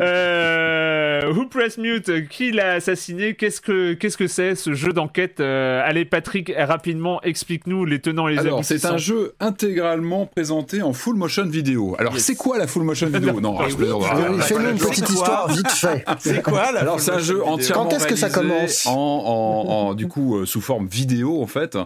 euh, 0.00 1.32
Who 1.32 1.46
Press 1.46 1.78
Mute 1.78 2.28
Qui 2.28 2.52
l'a 2.52 2.72
assassiné? 2.72 3.34
Qu'est-ce 3.34 3.60
que 3.60 3.94
qu'est-ce 3.94 4.16
que 4.16 4.26
c'est 4.26 4.54
ce 4.54 4.74
jeu 4.74 4.92
d'enquête? 4.92 5.40
Euh, 5.40 5.82
Allez 5.84 6.04
Patrick, 6.04 6.52
rapidement, 6.56 7.20
explique-nous 7.22 7.84
les 7.84 8.00
tenants 8.00 8.28
et 8.28 8.32
les 8.32 8.38
Alors, 8.40 8.64
c'est 8.64 8.84
un 8.84 8.96
jeu 8.96 9.34
intégralement 9.40 10.26
présenté 10.26 10.82
en 10.82 10.92
full 10.92 11.16
motion 11.16 11.46
vidéo. 11.46 11.96
Alors, 11.98 12.18
c'est 12.18 12.34
quoi 12.34 12.58
la 12.58 12.66
full 12.66 12.82
motion 12.84 13.08
vidéo? 13.08 13.40
Non, 13.40 13.58
je 13.68 13.76
plaisante. 13.76 14.04
Fais-nous 14.42 14.70
une 14.70 14.78
petite 14.78 15.08
histoire 15.08 15.48
vite 15.52 15.70
fait. 15.70 16.04
C'est 16.18 16.42
quoi 16.42 16.72
la 16.72 16.80
Alors, 16.80 17.00
c'est 17.00 17.10
un 17.12 17.18
jeu 17.18 17.44
entièrement 17.44 17.84
Quand 17.84 17.96
est-ce 17.96 18.06
que 18.06 18.16
ça 18.16 18.30
commence? 18.30 18.86
en, 18.86 18.92
en, 18.92 19.94
du 19.94 20.06
coup 20.08 20.36
euh, 20.38 20.46
sous 20.46 20.60
forme 20.60 20.86
vidéo 20.86 21.42
en 21.42 21.46
fait. 21.46 21.76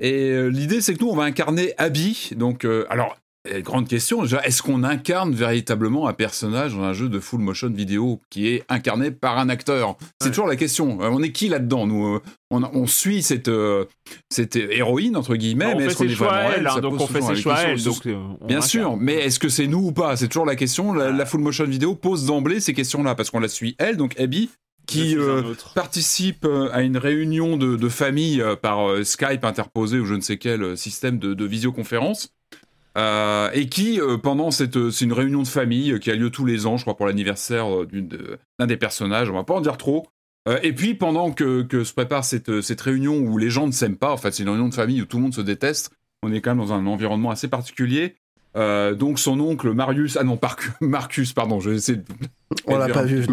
Et 0.00 0.30
euh, 0.30 0.48
l'idée, 0.48 0.80
c'est 0.80 0.94
que 0.94 1.04
nous, 1.04 1.10
on 1.10 1.14
va 1.16 1.24
incarner 1.24 1.72
Abby. 1.78 2.30
Donc, 2.36 2.66
alors, 2.88 3.16
grande 3.60 3.88
question, 3.88 4.24
est-ce 4.24 4.62
qu'on 4.62 4.82
incarne 4.82 5.34
véritablement 5.34 6.08
un 6.08 6.14
personnage 6.14 6.74
dans 6.74 6.82
un 6.82 6.92
jeu 6.92 7.08
de 7.08 7.20
full 7.20 7.40
motion 7.40 7.68
vidéo 7.68 8.20
qui 8.30 8.48
est 8.48 8.64
incarné 8.68 9.10
par 9.10 9.38
un 9.38 9.48
acteur? 9.48 9.96
C'est 10.20 10.30
toujours 10.30 10.46
la 10.46 10.56
question. 10.56 11.02
Euh, 11.02 11.10
on 11.10 11.22
est 11.22 11.30
qui 11.30 11.48
là-dedans? 11.48 11.86
Nous, 11.86 12.06
euh, 12.06 12.22
on, 12.50 12.86
suit 12.86 13.22
cette, 13.22 13.48
euh, 13.48 13.84
cette 14.30 14.56
héroïne 14.56 15.16
entre 15.16 15.36
guillemets, 15.36 15.74
mais 15.74 15.84
est-ce 15.84 15.96
qu'on 15.96 16.04
est 16.04 16.14
vraiment 16.14 16.52
elle, 16.56 16.66
hein, 16.66 16.80
Donc 16.80 17.00
on 17.00 17.06
fait 17.06 17.20
ses 17.20 17.36
choix 17.36 17.58
elle, 17.60 17.78
Bien 18.46 18.60
sûr, 18.60 18.96
mais 18.96 19.14
est-ce 19.14 19.38
que 19.38 19.48
c'est 19.48 19.66
nous 19.66 19.86
ou 19.86 19.92
pas? 19.92 20.16
C'est 20.16 20.28
toujours 20.28 20.46
la 20.46 20.56
question. 20.56 20.94
La, 20.94 21.26
full 21.26 21.40
motion 21.40 21.64
vidéo 21.64 21.94
pose 21.94 22.26
d'emblée 22.26 22.60
ces 22.60 22.74
questions-là 22.74 23.14
parce 23.14 23.30
qu'on 23.30 23.40
la 23.40 23.48
suit 23.48 23.74
elle, 23.78 23.96
donc 23.96 24.18
Abby, 24.18 24.50
qui 24.86 25.16
participe 25.74 26.46
à 26.72 26.82
une 26.82 26.96
réunion 26.96 27.56
de, 27.56 27.88
famille 27.88 28.42
par 28.62 29.04
Skype 29.04 29.44
interposé 29.44 29.98
ou 29.98 30.06
je 30.06 30.14
ne 30.14 30.20
sais 30.20 30.38
quel 30.38 30.76
système 30.78 31.18
de, 31.18 31.34
de 31.34 31.44
visioconférence. 31.44 32.30
Euh, 32.96 33.50
et 33.52 33.68
qui, 33.68 34.00
euh, 34.00 34.18
pendant 34.18 34.50
cette, 34.50 34.76
euh, 34.76 34.90
c'est 34.90 35.04
une 35.04 35.12
réunion 35.12 35.42
de 35.42 35.48
famille 35.48 35.98
qui 35.98 36.10
a 36.10 36.14
lieu 36.14 36.30
tous 36.30 36.44
les 36.44 36.66
ans, 36.66 36.76
je 36.76 36.82
crois, 36.82 36.96
pour 36.96 37.06
l'anniversaire 37.06 37.66
d'un 38.58 38.66
des 38.66 38.76
personnages, 38.76 39.30
on 39.30 39.34
va 39.34 39.44
pas 39.44 39.54
en 39.54 39.60
dire 39.60 39.76
trop. 39.76 40.06
et 40.62 40.72
puis, 40.72 40.94
pendant 40.94 41.32
que, 41.32 41.62
que 41.62 41.84
se 41.84 41.92
prépare 41.92 42.24
cette, 42.24 42.60
cette, 42.60 42.80
réunion 42.80 43.16
où 43.16 43.38
les 43.38 43.50
gens 43.50 43.66
ne 43.66 43.72
s'aiment 43.72 43.96
pas, 43.96 44.12
en 44.12 44.16
fait, 44.16 44.32
c'est 44.32 44.42
une 44.42 44.50
réunion 44.50 44.68
de 44.68 44.74
famille 44.74 45.02
où 45.02 45.06
tout 45.06 45.16
le 45.16 45.24
monde 45.24 45.34
se 45.34 45.40
déteste, 45.40 45.90
on 46.22 46.32
est 46.32 46.40
quand 46.40 46.54
même 46.54 46.64
dans 46.64 46.72
un 46.72 46.86
environnement 46.86 47.30
assez 47.30 47.48
particulier. 47.48 48.14
donc 48.54 49.18
son 49.18 49.40
oncle 49.40 49.72
Marius, 49.72 50.16
ah 50.20 50.22
non, 50.22 50.38
Marcus, 50.80 51.32
pardon, 51.32 51.58
je 51.60 51.70
vais 51.70 51.76
essayer 51.76 51.98
de... 51.98 52.04
On 52.66 52.76
l'a 52.76 52.88
pas 52.88 53.02
vu. 53.04 53.26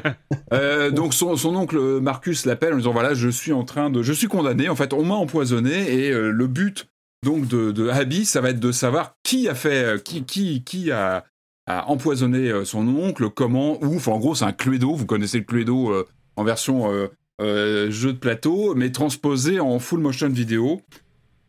euh, 0.52 0.90
donc 0.90 1.14
son, 1.14 1.34
son, 1.34 1.56
oncle 1.56 2.00
Marcus 2.00 2.46
l'appelle 2.46 2.74
en 2.74 2.76
disant 2.76 2.92
voilà, 2.92 3.14
je 3.14 3.28
suis 3.28 3.52
en 3.52 3.64
train 3.64 3.90
de, 3.90 4.02
je 4.02 4.12
suis 4.12 4.28
condamné. 4.28 4.68
En 4.68 4.76
fait, 4.76 4.92
on 4.92 5.04
m'a 5.04 5.14
empoisonné 5.14 5.92
et 5.92 6.12
le 6.12 6.46
but 6.46 6.86
donc 7.24 7.48
de, 7.48 7.72
de 7.72 7.90
ça 8.24 8.40
va 8.40 8.50
être 8.50 8.60
de 8.60 8.72
savoir 8.72 9.14
qui 9.22 9.48
a 9.48 9.54
fait, 9.54 9.84
euh, 9.84 9.98
qui, 9.98 10.90
a, 10.90 11.24
empoisonné 11.66 12.50
euh, 12.50 12.64
son 12.64 12.86
oncle, 12.88 13.28
comment. 13.30 13.82
Enfin, 13.82 14.12
en 14.12 14.18
gros, 14.18 14.34
c'est 14.34 14.44
un 14.44 14.52
Cluedo. 14.52 14.94
Vous 14.94 15.06
connaissez 15.06 15.38
le 15.38 15.44
Cluedo 15.44 15.90
euh, 15.90 16.06
en 16.36 16.44
version 16.44 16.90
jeu 17.40 18.12
de 18.12 18.18
plateau, 18.18 18.74
mais 18.74 18.90
transposé 18.90 19.60
en 19.60 19.78
full 19.78 20.00
motion 20.00 20.28
vidéo. 20.28 20.80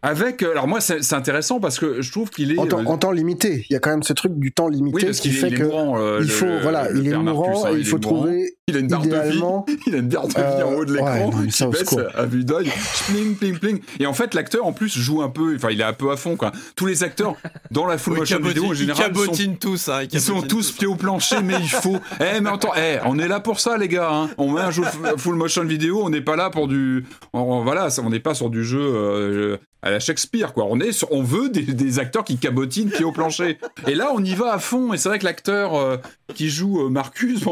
Avec, 0.01 0.43
euh, 0.43 0.51
alors 0.51 0.65
moi 0.65 0.80
c'est 0.80 1.13
intéressant 1.13 1.59
parce 1.59 1.77
que 1.77 2.01
je 2.01 2.09
trouve 2.09 2.30
qu'il 2.30 2.53
est 2.53 2.57
en 2.57 2.65
temps, 2.65 2.80
euh, 2.80 2.85
en 2.85 2.97
temps, 2.97 3.11
limité. 3.11 3.65
Il 3.69 3.73
y 3.73 3.76
a 3.76 3.80
quand 3.80 3.89
même 3.89 4.03
ce 4.03 4.13
truc 4.13 4.39
du 4.39 4.53
temps 4.53 4.69
limité, 4.69 5.11
ce 5.11 5.21
qui 5.21 5.31
fait 5.31 5.51
que 5.51 5.63
euh, 5.63 6.21
il 6.21 6.30
faut, 6.30 6.47
voilà, 6.61 6.89
il 6.95 7.05
est 7.05 7.17
mourant 7.17 7.67
et 7.67 7.80
il, 7.80 7.85
faut 7.85 7.99
trouver 7.99 8.55
il 8.69 8.77
a 8.77 8.80
une 8.80 8.88
barre 8.88 9.05
idéalement, 9.05 9.65
de 9.67 9.73
vie, 9.73 9.80
il 9.88 9.95
a 9.95 9.97
une 9.97 10.07
barre 10.07 10.27
de 10.27 10.34
vie 10.34 10.63
en 10.63 10.73
haut 10.73 10.85
de 10.85 10.93
l'écran 10.93 11.31
ouais, 11.31 11.47
qui 11.51 11.65
baisse 11.65 11.95
à 12.15 12.26
vue 12.26 12.45
d'œil, 12.45 12.71
pling 13.07 13.35
pling 13.35 13.59
pling. 13.59 13.80
Et 13.99 14.05
en 14.05 14.13
fait 14.13 14.34
l'acteur 14.34 14.65
en 14.65 14.71
plus 14.71 14.97
joue 14.97 15.21
un 15.21 15.30
peu, 15.30 15.55
enfin 15.55 15.69
il 15.69 15.81
est 15.81 15.85
un 15.85 15.91
peu 15.91 16.11
à 16.11 16.15
fond 16.15 16.38
quoi. 16.38 16.53
Tous 16.77 16.85
les 16.85 17.03
acteurs 17.03 17.35
dans 17.69 17.85
la 17.85 17.97
full 17.97 18.15
motion 18.15 18.39
vidéo 18.39 18.67
en 18.67 18.73
général 18.73 19.11
ils 19.13 19.35
sont, 19.35 19.55
tous, 19.59 19.89
hein, 19.89 20.03
ils 20.09 20.21
sont 20.21 20.41
tous 20.41 20.71
pieds 20.71 20.88
au 20.88 20.95
plancher, 20.95 21.41
mais 21.43 21.55
il 21.59 21.69
faut. 21.69 21.97
Eh 22.21 22.41
mais 22.41 22.49
attends, 22.49 22.71
eh, 22.77 22.97
on 23.05 23.17
est 23.17 23.27
là 23.27 23.39
pour 23.39 23.59
ça 23.59 23.77
les 23.77 23.88
gars. 23.88 24.09
Hein. 24.11 24.30
On 24.38 24.51
met 24.51 24.61
un 24.61 24.71
jeu 24.71 24.84
full 25.17 25.35
motion 25.35 25.63
vidéo, 25.63 26.01
on 26.03 26.09
n'est 26.09 26.21
pas 26.21 26.35
là 26.35 26.49
pour 26.49 26.67
du, 26.67 27.05
voilà, 27.34 27.88
on 28.03 28.09
n'est 28.09 28.19
pas 28.19 28.34
sur 28.34 28.49
du 28.49 28.63
jeu 28.63 29.57
à 29.81 29.91
la 29.91 29.99
Shakespeare, 29.99 30.53
quoi. 30.53 30.65
On, 30.69 30.80
est 30.80 31.06
on 31.10 31.23
veut 31.23 31.49
des, 31.49 31.99
acteurs 31.99 32.23
qui 32.23 32.38
cabotinent, 32.38 32.91
qui 32.91 33.03
au 33.03 33.11
plancher. 33.11 33.57
Et 33.88 33.95
là, 33.95 34.11
on 34.14 34.23
y 34.23 34.35
va 34.35 34.53
à 34.53 34.60
fond. 34.60 34.93
Et 34.93 34.97
c'est 34.97 35.10
vrai 35.10 35.19
que 35.19 35.26
l'acteur 35.26 35.76
euh, 35.76 35.97
qui 36.35 36.49
joue 36.49 36.85
euh, 36.85 36.89
Marcus, 36.89 37.45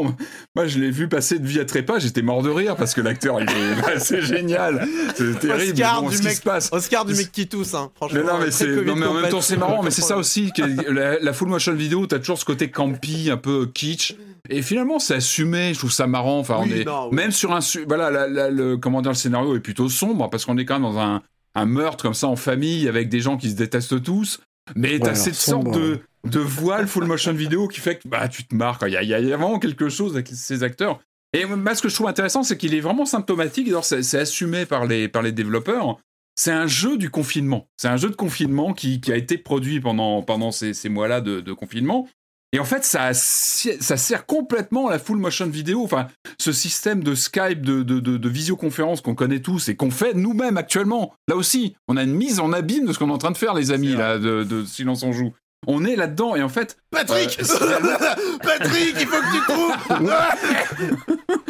moi, 0.54 0.66
je 0.66 0.78
l'ai 0.78 0.90
vu 0.90 1.08
passer 1.08 1.38
de 1.38 1.46
vie 1.46 1.60
à 1.60 1.64
trépas, 1.64 1.98
j'étais 1.98 2.22
mort 2.22 2.42
de 2.42 2.50
rire 2.50 2.76
parce 2.76 2.94
que 2.94 3.00
l'acteur, 3.00 3.40
il 3.40 3.48
est 3.48 3.98
c'est 3.98 4.20
génial. 4.20 4.86
C'est 5.16 5.38
terrible. 5.38 5.72
Oscar, 5.72 6.02
du 6.02 6.22
mec, 6.22 6.42
Oscar 6.72 7.04
du 7.04 7.14
mec 7.14 7.32
qui 7.32 7.48
tousse, 7.48 7.74
hein, 7.74 7.90
franchement. 7.94 8.20
Mais 8.22 8.32
non, 8.32 8.38
mais, 8.38 8.50
c'est, 8.50 8.68
en 8.90 9.14
même 9.14 9.30
temps, 9.30 9.40
c'est 9.40 9.56
marrant, 9.56 9.82
mais 9.82 9.90
c'est 9.90 10.02
ça 10.02 10.16
aussi. 10.18 10.52
la, 10.88 11.18
la, 11.18 11.32
full 11.32 11.48
motion 11.48 11.72
vidéo, 11.72 12.06
t'as 12.06 12.18
toujours 12.18 12.38
ce 12.38 12.44
côté 12.44 12.70
campy, 12.70 13.30
un 13.30 13.36
peu 13.38 13.66
kitsch. 13.66 14.14
Et 14.50 14.62
finalement, 14.62 14.98
c'est 14.98 15.14
assumé. 15.14 15.72
Je 15.74 15.78
trouve 15.78 15.92
ça 15.92 16.06
marrant. 16.06 16.38
Enfin, 16.38 16.58
on 16.60 16.66
est 16.66 16.86
même 17.12 17.30
sur 17.30 17.52
un, 17.52 17.60
voilà, 17.86 18.26
le, 18.50 18.76
comment 18.76 19.02
dire, 19.02 19.12
le 19.12 19.16
scénario 19.16 19.56
est 19.56 19.60
plutôt 19.60 19.88
sombre 19.88 20.28
parce 20.30 20.44
qu'on 20.44 20.56
est 20.58 20.64
quand 20.64 20.78
même 20.78 20.90
dans 20.90 20.98
un 20.98 21.22
un 21.54 21.66
meurtre 21.66 22.02
comme 22.02 22.14
ça 22.14 22.28
en 22.28 22.36
famille 22.36 22.88
avec 22.88 23.08
des 23.08 23.20
gens 23.20 23.36
qui 23.36 23.50
se 23.50 23.56
détestent 23.56 24.02
tous. 24.02 24.40
Mais 24.76 24.98
t'as 24.98 25.14
cette 25.14 25.34
sorte 25.34 25.70
de, 25.70 26.00
de 26.24 26.40
voile 26.40 26.86
full 26.86 27.04
motion 27.04 27.32
vidéo 27.32 27.68
qui 27.68 27.80
fait 27.80 27.96
que 27.96 28.08
bah, 28.08 28.28
tu 28.28 28.44
te 28.44 28.54
marres. 28.54 28.78
Il 28.86 28.92
y, 28.92 29.14
a, 29.14 29.20
vraiment 29.20 29.58
quelque 29.58 29.88
chose 29.88 30.14
avec 30.14 30.28
ces 30.28 30.62
acteurs. 30.62 31.00
Et 31.32 31.42
ce 31.42 31.82
que 31.82 31.88
je 31.88 31.94
trouve 31.94 32.08
intéressant, 32.08 32.42
c'est 32.42 32.56
qu'il 32.56 32.74
est 32.74 32.80
vraiment 32.80 33.04
symptomatique. 33.04 33.68
C'est 33.82 34.18
assumé 34.18 34.66
par 34.66 34.86
les, 34.86 35.08
par 35.08 35.22
les 35.22 35.32
développeurs. 35.32 35.98
C'est 36.34 36.52
un 36.52 36.66
jeu 36.66 36.96
du 36.96 37.10
confinement. 37.10 37.68
C'est 37.76 37.88
un 37.88 37.96
jeu 37.96 38.10
de 38.10 38.14
confinement 38.14 38.72
qui, 38.72 39.00
qui, 39.00 39.12
a 39.12 39.16
été 39.16 39.38
produit 39.38 39.80
pendant, 39.80 40.22
pendant 40.22 40.52
ces, 40.52 40.72
ces 40.72 40.88
mois-là 40.88 41.20
de, 41.20 41.40
de, 41.40 41.52
confinement. 41.52 42.08
Et 42.52 42.60
en 42.60 42.64
fait, 42.64 42.82
ça, 42.82 43.12
ça 43.12 43.96
sert 43.96 44.24
complètement 44.24 44.88
à 44.88 44.92
la 44.92 44.98
full 44.98 45.18
motion 45.18 45.46
vidéo. 45.46 45.84
Enfin, 45.84 46.08
ce 46.38 46.52
système 46.52 47.04
de 47.04 47.14
Skype, 47.14 47.60
de, 47.60 47.82
de, 47.82 48.00
de, 48.00 48.28
visioconférence 48.28 49.02
qu'on 49.02 49.14
connaît 49.14 49.40
tous 49.40 49.68
et 49.68 49.76
qu'on 49.76 49.90
fait 49.90 50.14
nous-mêmes 50.14 50.56
actuellement. 50.56 51.12
Là 51.28 51.36
aussi, 51.36 51.76
on 51.88 51.98
a 51.98 52.02
une 52.04 52.14
mise 52.14 52.40
en 52.40 52.52
abîme 52.52 52.86
de 52.86 52.92
ce 52.92 52.98
qu'on 52.98 53.10
est 53.10 53.12
en 53.12 53.18
train 53.18 53.32
de 53.32 53.36
faire, 53.36 53.52
les 53.52 53.70
amis, 53.70 53.94
là, 53.94 54.18
de, 54.18 54.44
de 54.44 54.64
Silence 54.64 55.02
en 55.02 55.12
joue. 55.12 55.34
On 55.66 55.84
est 55.84 55.96
là-dedans 55.96 56.36
et 56.36 56.42
en 56.42 56.48
fait. 56.48 56.78
Patrick 56.90 57.38
euh, 57.40 57.44
Patrick, 58.42 58.94
il 58.98 59.06
faut 59.06 59.20
que 59.20 59.32
tu 59.34 59.42
coupes 59.42 59.74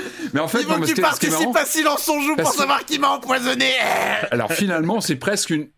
Mais 0.32 0.40
en 0.40 0.48
fait, 0.48 0.62
il 0.62 0.66
faut 0.66 0.80
que 0.80 0.86
tu 0.86 1.00
participes 1.00 1.54
à 1.54 1.64
Silence 1.64 2.08
on 2.08 2.20
joue 2.20 2.36
pour 2.36 2.52
savoir 2.52 2.84
qui 2.84 2.98
m'a 2.98 3.10
empoisonné 3.10 3.70
Alors 4.30 4.52
finalement, 4.52 5.00
c'est 5.00 5.16
presque 5.16 5.50
une. 5.50 5.68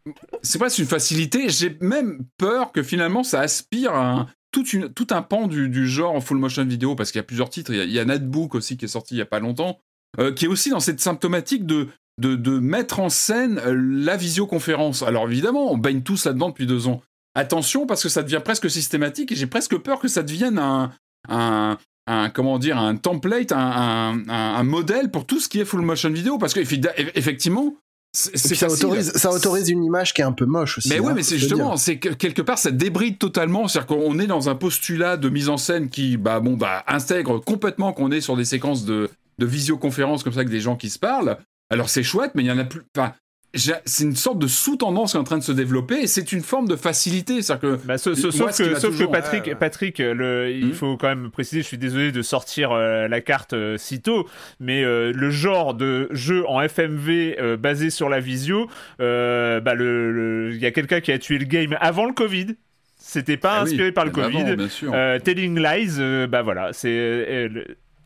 C'est 0.43 0.59
presque 0.59 0.79
une 0.79 0.87
facilité. 0.87 1.49
J'ai 1.49 1.77
même 1.81 2.21
peur 2.39 2.73
que 2.73 2.83
finalement 2.83 3.25
ça 3.25 3.41
aspire 3.41 3.95
à 3.95 4.11
un, 4.11 4.27
tout 4.51 5.07
un 5.11 5.23
pan 5.23 5.47
du, 5.47 5.89
genre 5.89 6.15
en 6.15 6.21
full 6.21 6.39
motion 6.39 6.65
vidéo, 6.65 6.95
parce 6.95 7.13
qu'il 7.13 7.19
y 7.19 7.21
a 7.21 7.25
plusieurs 7.25 7.51
titres. 7.51 7.73
Il 7.73 7.91
y 7.91 7.99
a, 7.99 8.05
Netbook 8.05 8.55
aussi 8.55 8.77
qui 8.77 8.85
est 8.85 8.89
sorti 8.89 9.15
il 9.15 9.19
y 9.19 9.23
a 9.23 9.27
pas 9.27 9.41
longtemps, 9.41 9.79
euh, 10.19 10.33
qui 10.33 10.47
est 10.47 10.49
aussi 10.49 10.71
dans 10.71 10.81
cette 10.81 11.01
symptomatique 11.01 11.67
de, 11.67 11.89
de, 12.19 12.59
mettre 12.59 13.01
en 13.01 13.09
scène 13.09 13.59
euh, 13.65 13.75
la 13.75 14.17
visioconférence. 14.17 15.03
Alors 15.03 15.29
évidemment, 15.29 15.73
on 15.73 15.79
baigne 15.79 16.03
tous 16.03 16.27
là-dedans 16.27 16.49
depuis 16.49 16.67
deux 16.67 16.89
ans. 16.89 17.03
Attention, 17.35 17.87
parce 17.87 18.03
que 18.03 18.09
ça 18.09 18.23
devient 18.23 18.41
presque 18.45 18.69
systématique 18.69 19.31
et 19.31 19.37
j'ai 19.37 19.47
presque 19.47 19.77
peur 19.79 20.01
que 20.01 20.09
ça 20.09 20.23
devienne 20.23 20.59
un, 20.59 20.91
un, 21.29 22.29
comment 22.31 22.59
dire, 22.59 22.77
un 22.77 22.97
template, 22.97 23.53
un, 23.53 24.23
un, 24.29 24.63
modèle 24.65 25.13
pour 25.13 25.27
tout 25.27 25.39
ce 25.39 25.49
qui 25.49 25.61
est 25.61 25.65
full 25.65 25.83
motion 25.83 26.11
vidéo. 26.11 26.39
Parce 26.39 26.55
qu'effectivement, 26.55 27.77
ça 28.13 28.69
autorise, 28.69 29.13
ça 29.13 29.31
autorise 29.31 29.69
une 29.69 29.85
image 29.85 30.13
qui 30.13 30.21
est 30.21 30.25
un 30.25 30.33
peu 30.33 30.47
moche 30.47 30.79
aussi. 30.79 30.89
Mais 30.89 30.99
oui, 30.99 31.09
hein, 31.11 31.15
mais 31.15 31.23
c'est 31.23 31.39
justement, 31.39 31.77
c'est 31.77 31.99
que 31.99 32.09
quelque 32.09 32.43
part 32.43 32.59
ça 32.59 32.71
débride 32.71 33.19
totalement, 33.19 33.69
c'est-à-dire 33.69 33.97
qu'on 33.97 34.19
est 34.19 34.27
dans 34.27 34.49
un 34.49 34.55
postulat 34.55 35.17
de 35.17 35.29
mise 35.29 35.49
en 35.49 35.57
scène 35.57 35.91
qui, 35.91 36.17
bah 36.17 36.41
bon, 36.41 36.55
bah 36.55 36.85
intègre 36.89 37.39
complètement 37.39 37.93
qu'on 37.93 38.11
est 38.11 38.21
sur 38.21 38.37
des 38.37 38.45
séquences 38.45 38.85
de, 38.85 39.11
de 39.39 39.47
visioconférence 39.47 40.23
comme 40.25 40.33
ça 40.33 40.41
avec 40.41 40.51
des 40.51 40.61
gens 40.61 40.77
qui 40.77 40.91
se 40.91 40.99
parlent. 40.99 41.39
Alors 41.71 41.89
c'est 41.89 42.03
chouette, 42.03 42.33
mais 42.35 42.43
il 42.43 42.47
y 42.47 42.51
en 42.51 42.59
a 42.59 42.65
plus. 42.65 42.83
Enfin, 42.97 43.13
c'est 43.55 44.05
une 44.05 44.17
sorte 44.17 44.39
de 44.39 44.47
sous-tendance 44.47 45.13
qui 45.13 45.17
est 45.17 45.21
en 45.21 45.25
train 45.25 45.39
de 45.39 45.43
se 45.43 45.53
développer 45.53 46.03
et 46.03 46.07
c'est 46.07 46.33
une 46.33 46.43
forme 46.43 46.69
de 46.69 46.77
facilité. 46.77 47.43
C'est-à-dire 47.43 47.79
que, 47.79 47.87
bah, 47.87 47.99
sauf, 47.99 48.15
que, 48.15 48.31
sauf 48.31 48.99
que, 48.99 49.05
Patrick, 49.05 49.55
Patrick 49.57 49.99
le, 49.99 50.51
il 50.51 50.67
hmm. 50.67 50.73
faut 50.73 50.97
quand 50.97 51.09
même 51.09 51.31
préciser, 51.31 51.63
je 51.63 51.67
suis 51.67 51.79
désolé 51.79 52.13
de 52.13 52.23
sortir 52.23 52.73
euh, 52.73 53.09
la 53.09 53.21
carte 53.21 53.53
euh, 53.53 53.77
si 53.77 54.01
tôt, 54.01 54.29
mais 54.61 54.85
euh, 54.85 55.13
le 55.15 55.31
genre 55.31 55.75
de 55.75 56.09
jeu 56.13 56.45
en 56.49 56.61
FMV 56.61 57.57
basé 57.59 57.91
sur 57.91 58.09
la 58.09 58.21
visio, 58.21 58.67
bah, 58.99 59.73
il 59.73 59.79
le, 59.79 60.57
y 60.61 60.67
a 60.67 60.71
quelqu'un 60.71 61.01
qui 61.01 61.13
a 61.13 61.19
tué 61.19 61.39
le 61.39 61.45
game 61.45 61.77
avant 61.81 62.07
le 62.07 62.13
Covid 62.13 62.57
C'était 62.99 63.37
pas 63.37 63.59
Ah 63.61 63.65
oui, 63.65 63.71
inspiré 63.71 63.93
par 63.93 64.05
le 64.05 64.11
Covid. 64.11 64.43
avant, 64.43 64.55
bien 64.55 64.69
sûr. 64.69 64.93
Euh, 64.95 65.19
Telling 65.19 65.59
Lies, 65.59 65.97
euh, 65.99 66.27
bah 66.27 66.43
voilà, 66.43 66.73
c'est. 66.73 66.89
euh, 66.91 67.65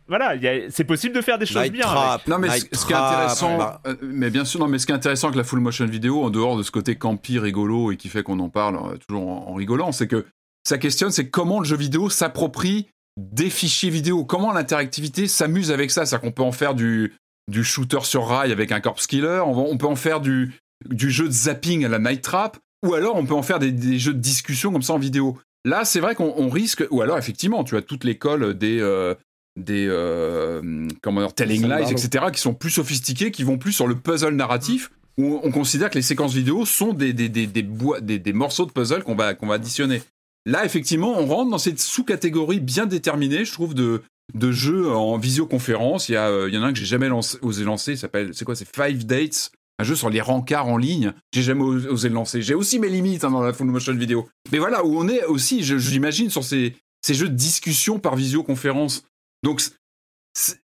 voilà, 0.08 0.34
il 0.34 0.42
y 0.42 0.48
a- 0.48 0.70
c'est 0.70 0.84
possible 0.84 1.14
de 1.14 1.20
faire 1.20 1.38
des 1.38 1.46
choses 1.46 1.62
Night 1.62 1.72
bien. 1.72 1.82
Trap. 1.86 2.14
avec. 2.14 2.26
Non 2.28 2.38
mais 2.38 2.48
Night 2.48 2.68
ce, 2.74 2.84
qui 2.86 2.92
est 2.92 2.96
Trap, 2.96 3.12
intéressant, 3.12 3.58
bah. 3.58 3.80
euh, 3.86 3.94
mais 4.02 4.30
bien 4.30 4.44
sûr, 4.44 4.60
non 4.60 4.68
mais 4.68 4.78
ce 4.78 4.86
qui 4.86 4.92
est 4.92 4.94
intéressant 4.94 5.28
avec 5.28 5.36
la 5.36 5.44
full 5.44 5.60
motion 5.60 5.86
vidéo, 5.86 6.22
en 6.22 6.30
dehors 6.30 6.56
de 6.56 6.62
ce 6.62 6.70
côté 6.70 6.96
campy 6.96 7.38
rigolo 7.38 7.92
et 7.92 7.96
qui 7.96 8.08
fait 8.08 8.22
qu'on 8.22 8.38
en 8.40 8.48
parle 8.48 8.76
euh, 8.76 8.96
toujours 8.96 9.28
en, 9.28 9.50
en 9.50 9.54
rigolant, 9.54 9.92
c'est 9.92 10.08
que 10.08 10.26
ça 10.66 10.78
questionne, 10.78 11.10
c'est 11.10 11.28
comment 11.28 11.60
le 11.60 11.66
jeu 11.66 11.76
vidéo 11.76 12.08
s'approprie 12.10 12.88
des 13.16 13.50
fichiers 13.50 13.90
vidéo, 13.90 14.24
comment 14.24 14.52
l'interactivité 14.52 15.28
s'amuse 15.28 15.70
avec 15.70 15.90
ça, 15.90 16.04
c'est-à-dire 16.04 16.22
qu'on 16.28 16.32
peut 16.32 16.42
en 16.42 16.52
faire 16.52 16.74
du 16.74 17.14
du 17.50 17.62
shooter 17.62 18.00
sur 18.02 18.26
rail 18.26 18.52
avec 18.52 18.72
un 18.72 18.80
corpse 18.80 19.06
killer, 19.06 19.42
on, 19.46 19.76
peut 19.76 19.86
en 19.86 19.96
faire 19.96 20.20
du 20.20 20.54
du 20.88 21.10
jeu 21.10 21.26
de 21.26 21.32
zapping 21.32 21.84
à 21.84 21.88
la 21.88 21.98
Night 21.98 22.22
Trap, 22.22 22.58
ou 22.84 22.94
alors 22.94 23.16
on 23.16 23.24
peut 23.26 23.34
en 23.34 23.42
faire 23.42 23.58
des, 23.58 23.70
des 23.70 23.98
jeux 23.98 24.14
de 24.14 24.18
discussion 24.18 24.72
comme 24.72 24.82
ça 24.82 24.94
en 24.94 24.98
vidéo. 24.98 25.38
Là, 25.66 25.84
c'est 25.84 26.00
vrai 26.00 26.14
qu'on 26.14 26.32
on 26.36 26.48
risque, 26.48 26.84
ou 26.90 27.00
alors 27.02 27.16
effectivement, 27.18 27.62
tu 27.64 27.76
as 27.76 27.82
toute 27.82 28.04
l'école 28.04 28.54
des 28.54 28.80
euh, 28.80 29.14
des 29.56 29.86
euh, 29.88 30.88
comment 31.02 31.20
dire, 31.20 31.32
telling 31.34 31.62
lies, 31.62 31.92
etc., 31.92 32.26
qui 32.32 32.40
sont 32.40 32.54
plus 32.54 32.70
sophistiqués, 32.70 33.30
qui 33.30 33.44
vont 33.44 33.58
plus 33.58 33.72
sur 33.72 33.86
le 33.86 33.94
puzzle 33.94 34.34
narratif, 34.34 34.90
où 35.18 35.40
on 35.42 35.50
considère 35.52 35.90
que 35.90 35.94
les 35.94 36.02
séquences 36.02 36.34
vidéo 36.34 36.64
sont 36.64 36.92
des, 36.92 37.12
des, 37.12 37.28
des, 37.28 37.46
des, 37.46 37.62
des, 38.02 38.18
des 38.18 38.32
morceaux 38.32 38.66
de 38.66 38.72
puzzle 38.72 39.02
qu'on 39.04 39.14
va, 39.14 39.34
qu'on 39.34 39.46
va 39.46 39.54
additionner. 39.54 40.02
Là, 40.46 40.64
effectivement, 40.64 41.18
on 41.18 41.26
rentre 41.26 41.50
dans 41.50 41.58
cette 41.58 41.80
sous-catégorie 41.80 42.60
bien 42.60 42.86
déterminée, 42.86 43.44
je 43.44 43.52
trouve, 43.52 43.74
de, 43.74 44.02
de 44.34 44.50
jeux 44.52 44.90
en 44.90 45.16
visioconférence. 45.16 46.08
Il 46.08 46.12
y, 46.12 46.16
a, 46.16 46.28
euh, 46.28 46.48
il 46.48 46.54
y 46.54 46.58
en 46.58 46.62
a 46.62 46.66
un 46.66 46.72
que 46.72 46.78
j'ai 46.78 46.84
jamais 46.84 47.08
lancé- 47.08 47.38
osé 47.40 47.64
lancer, 47.64 47.92
il 47.92 47.98
s'appelle, 47.98 48.30
c'est 48.34 48.44
quoi, 48.44 48.54
c'est 48.56 48.68
Five 48.68 49.06
Dates, 49.06 49.52
un 49.78 49.84
jeu 49.84 49.94
sur 49.94 50.10
les 50.10 50.20
rencarts 50.20 50.66
en 50.66 50.76
ligne. 50.76 51.12
J'ai 51.32 51.42
jamais 51.42 51.62
osé 51.62 52.08
le 52.08 52.14
lancer. 52.14 52.42
J'ai 52.42 52.54
aussi 52.54 52.78
mes 52.78 52.88
limites 52.88 53.24
hein, 53.24 53.30
dans 53.30 53.42
la 53.42 53.52
full 53.52 53.68
motion 53.68 53.94
vidéo. 53.94 54.28
Mais 54.52 54.58
voilà, 54.58 54.84
où 54.84 54.98
on 54.98 55.08
est 55.08 55.24
aussi, 55.26 55.62
je- 55.62 55.78
j'imagine, 55.78 56.28
sur 56.28 56.44
ces, 56.44 56.74
ces 57.06 57.14
jeux 57.14 57.28
de 57.28 57.34
discussion 57.36 57.98
par 57.98 58.16
visioconférence. 58.16 59.04
Donc, 59.44 59.62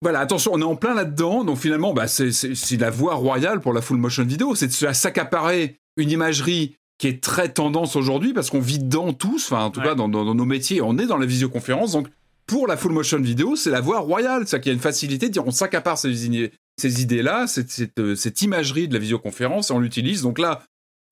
voilà, 0.01 0.21
attention, 0.21 0.53
on 0.55 0.61
est 0.61 0.65
en 0.65 0.77
plein 0.77 0.95
là-dedans. 0.95 1.43
Donc 1.43 1.59
finalement, 1.59 1.93
bah, 1.93 2.07
c'est- 2.07 2.77
la 2.79 2.91
voie 2.91 3.15
royale 3.15 3.61
pour 3.61 3.73
la 3.73 3.83
full 3.83 3.97
motion 3.97 4.25
vidéo. 4.25 4.55
C'est 4.55 4.69
de 4.69 4.93
s'accaparer 4.93 5.79
une 5.97 6.11
imagerie 6.11 6.77
qui 6.99 7.09
est 7.09 7.23
très 7.23 7.49
tendance 7.53 7.97
aujourd'hui 7.97 8.33
parce 8.33 8.49
qu'on 8.49 8.61
vit 8.61 8.79
dedans 8.79 9.13
tous, 9.13 9.51
enfin 9.53 9.65
en 9.65 9.71
tout 9.71 9.81
Ouais. 9.81 9.87
cas 9.87 9.95
dans, 9.95 10.09
dans- 10.09 10.25
dans 10.25 10.35
nos 10.35 10.45
métiers, 10.47 10.81
on 10.81 10.97
est 10.99 11.07
dans 11.07 11.19
la 11.19 11.27
visioconférence. 11.27 11.93
Donc 11.93 12.09
pour 12.47 12.69
la 12.69 12.77
full 12.77 12.93
motion 12.93 13.19
vidéo, 13.21 13.57
c'est 13.57 13.71
la 13.71 13.81
voie 13.81 13.99
royale. 13.99 14.47
C'est-à-dire 14.47 14.63
qu'il 14.63 14.71
y 14.71 14.75
a 14.75 14.77
une 14.77 14.81
facilité 14.81 15.27
de 15.27 15.33
dire 15.33 15.47
on 15.47 15.51
s'accapare 15.51 15.99
ces, 15.99 16.27
idées- 16.27 16.53
ces 16.81 17.03
idées-là, 17.03 17.47
cette, 17.49 17.71
cette, 17.71 17.99
euh, 17.99 18.15
cette 18.15 18.41
imagerie 18.43 18.87
de 18.89 18.95
la 18.95 19.01
visioconférence 19.01 19.71
et 19.71 19.73
on 19.75 19.81
l'utilise. 19.81 20.23
Donc 20.23 20.39
là, 20.39 20.63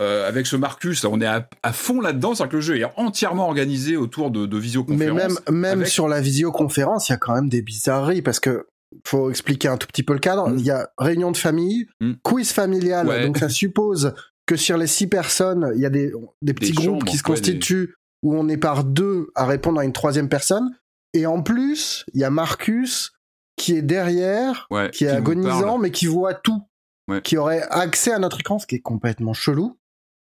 euh, 0.01 0.27
avec 0.29 0.47
ce 0.47 0.57
Marcus, 0.57 1.05
on 1.05 1.21
est 1.21 1.27
à, 1.27 1.49
à 1.62 1.73
fond 1.73 2.01
là-dedans. 2.01 2.35
C'est-à-dire 2.35 2.51
que 2.51 2.57
le 2.57 2.62
jeu 2.62 2.79
est 2.79 2.85
entièrement 2.97 3.47
organisé 3.47 3.97
autour 3.97 4.31
de, 4.31 4.47
de 4.47 4.57
Mais 4.57 4.62
visioconférence. 4.62 5.16
même, 5.19 5.39
même 5.61 5.79
avec- 5.81 5.89
sur 5.89 6.09
la 6.09 6.21
visioconférence, 6.21 7.09
il 7.09 7.12
y 7.12 7.15
a 7.15 7.19
quand 7.19 7.35
même 7.35 7.49
des 7.49 7.62
bizarreries 7.62 8.23
parce 8.23 8.41
que 8.41 8.66
faut 9.07 9.31
expliquer 9.31 9.69
un 9.69 9.77
tout 9.77 9.87
petit 9.87 10.03
peu 10.03 10.12
le 10.12 10.19
cadre. 10.21 10.49
Mm. 10.49 10.59
Il 10.59 10.65
y 10.65 10.71
a 10.71 10.89
réunion 10.99 11.31
de 11.33 11.37
famille, 11.37 11.87
Mm. 12.01 12.12
quiz 12.23 12.53
familial, 12.53 13.07
Ouais. 13.09 13.25
donc 13.27 13.39
ça 13.39 13.49
suppose 13.49 14.15
que 14.47 14.57
sur 14.57 14.77
les 14.77 14.87
six 14.87 15.07
personnes, 15.07 15.73
il 15.75 15.81
y 15.81 15.87
a 15.87 15.91
des, 15.91 16.12
des 16.43 16.55
petits 16.55 16.73
groupes 16.73 16.87
chambres, 16.87 17.07
qui 17.07 17.16
se 17.16 17.23
ouais, 17.23 17.27
constituent 17.35 17.95
où 18.23 18.35
on 18.37 18.49
est 18.49 18.57
par 18.57 18.85
deux 18.85 19.29
à 19.35 19.47
répondre 19.47 19.81
à 19.81 19.85
une 19.85 19.93
troisième 19.93 20.29
personne. 20.29 20.71
Et 21.12 21.27
en 21.27 21.43
plus, 21.43 22.05
il 22.15 22.21
y 22.21 22.25
a 22.25 22.31
Marcus 22.31 23.12
qui 23.57 23.75
est 23.77 23.83
derrière, 23.83 24.66
Ouais, 24.71 24.91
qui 24.91 25.05
est 25.05 25.09
agonisant, 25.11 25.79
mais 25.79 25.91
qui 25.93 26.07
voit 26.07 26.35
tout, 26.35 26.62
qui 27.23 27.37
aurait 27.37 27.62
accès 27.71 28.12
à 28.12 28.19
notre 28.19 28.41
écran, 28.41 28.59
ce 28.59 28.66
qui 28.66 28.75
est 28.77 28.81
complètement 28.81 29.33
chelou 29.33 29.79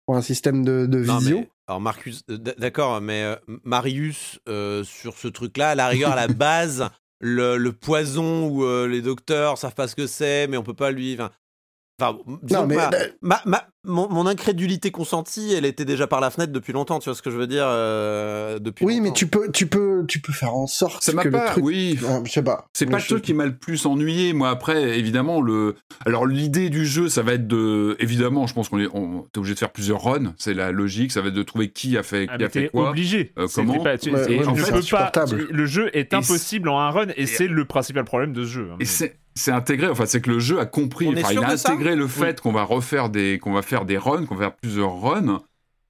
pour 0.07 0.15
un 0.15 0.21
système 0.21 0.63
de, 0.65 0.88
de 0.88 0.99
Non, 1.03 1.17
visio. 1.17 1.39
mais- 1.41 1.49
alors 1.67 1.81
Marcus, 1.81 2.21
euh, 2.31 2.38
d'accord, 2.38 3.01
mais 3.01 3.23
euh, 3.23 3.35
Marius 3.65 4.39
euh, 4.47 4.84
sur 4.85 5.17
ce 5.17 5.27
truc-là, 5.27 5.71
à 5.71 5.75
la 5.75 5.88
rigueur, 5.89 6.11
à 6.13 6.15
la 6.15 6.29
base, 6.29 6.89
le, 7.19 7.57
le 7.57 7.73
poison 7.73 8.47
où 8.47 8.63
euh, 8.63 8.88
les 8.88 9.01
docteurs 9.01 9.57
savent 9.57 9.75
pas 9.75 9.88
ce 9.89 9.95
que 9.95 10.07
c'est, 10.07 10.47
mais 10.47 10.55
on 10.57 10.63
peut 10.63 10.73
pas 10.73 10.91
lui. 10.91 11.17
Enfin, 11.99 12.15
Non, 12.52 12.68
mais- 12.68 12.76
que 12.76 12.80
ma- 12.80 12.90
ma- 13.22 13.41
ma- 13.45 13.64
mon, 13.84 14.07
mon 14.10 14.28
incrédulité 14.28 14.91
consentie, 14.91 15.53
elle 15.57 15.65
était 15.65 15.86
déjà 15.86 16.06
par 16.06 16.19
la 16.22 16.30
fenêtre 16.30 16.52
depuis 16.53 16.72
longtemps. 16.72 16.99
Tu 16.99 17.06
vois 17.10 17.15
ce 17.15 17.24
que 17.24 17.32
je 17.32 17.38
veux 17.38 17.48
dire 17.48 17.64
euh, 17.65 18.60
depuis. 18.60 18.86
Oui, 18.86 19.02
mais 19.02 19.11
tu 19.14 19.26
peux, 19.26 19.49
tu 19.52 19.65
peux, 19.65 20.06
tu 20.07 20.19
peux 20.19 20.32
faire 20.34 20.53
en 20.53 20.68
sorte 20.68 21.02
Ça 21.02 21.11
m'a 21.14 21.24
que 21.24 21.30
pas- 21.30 21.45
le 21.45 21.52
truc. 21.53 21.64
oui. 21.65 21.98
Je 22.26 22.32
sais 22.32 22.44
pas. 22.44 22.68
C'est 22.74 22.86
pas 22.86 22.98
le 22.98 23.03
truc 23.03 23.24
qui 23.24 23.34
m'a 23.34 23.48
le 23.48 23.56
plus 23.56 23.88
ennuyé. 23.88 24.34
Moi, 24.34 24.49
après, 24.52 24.99
évidemment, 24.99 25.41
le. 25.41 25.76
Alors, 26.06 26.28
l'idée 26.28 26.69
du 26.69 26.86
jeu, 26.86 27.10
ça 27.10 27.24
va 27.24 27.34
être 27.34 27.48
de. 27.48 27.95
Évidemment, 27.99 28.45
je 28.45 28.53
pense 28.53 28.69
qu'on 28.69 28.80
est, 28.80 28.88
on... 28.94 29.26
t'es 29.34 29.40
obligé 29.40 29.56
de 29.56 29.60
faire 29.60 29.72
plusieurs 29.72 30.03
runs. 30.03 30.36
C'est 30.38 30.53
la 30.53 30.72
logique. 30.72 31.11
Ça 31.11 31.22
va 31.22 31.30
être 31.30 31.34
de 31.34 31.41
trouver 31.44 31.69
qui 31.72 31.98
a 31.98 32.03
fait, 32.03 32.28
Ah, 32.30 32.38
qui 32.38 32.44
a 32.44 32.49
fait 32.49 32.69
quoi. 32.69 32.90
obligé. 32.91 33.32
Euh, 33.40 33.48
comment 33.56 33.80
pas- 33.84 33.95
Ouais, 33.95 34.34
et 34.34 34.38
ouais, 34.40 34.44
pas. 34.44 34.78
insupportable. 34.78 35.48
Le 35.49 35.65
jeu 35.65 35.90
est 35.98 36.14
Et 36.14 36.15
impossible 36.15 36.69
en 36.69 36.80
un 36.80 36.91
run 36.91 37.07
et 37.15 37.26
c'est 37.26 37.48
le 37.48 37.65
principal 37.65 38.03
problème 38.03 38.34
de 38.34 38.44
ce 38.44 38.49
jeu. 38.49 38.69
hein. 38.72 38.76
Et 38.80 38.86
c'est 38.86 39.18
c'est 39.38 39.51
intégré. 39.51 39.88
Enfin, 39.88 40.05
c'est 40.05 40.19
que 40.22 40.30
le 40.31 40.39
jeu 40.39 40.59
a 40.59 40.65
compris. 40.65 41.07
Enfin, 41.07 41.31
il 41.31 41.38
a 41.39 41.49
intégré 41.51 41.95
le 41.95 42.07
fait 42.07 42.41
qu'on 42.41 42.51
va 42.51 42.64
refaire 42.64 43.09
des, 43.09 43.39
qu'on 43.39 43.53
va 43.53 43.61
faire 43.61 43.85
des 43.85 43.97
runs, 43.97 44.26
qu'on 44.26 44.35
va 44.35 44.45
faire 44.45 44.55
plusieurs 44.55 44.99
runs. 44.99 45.41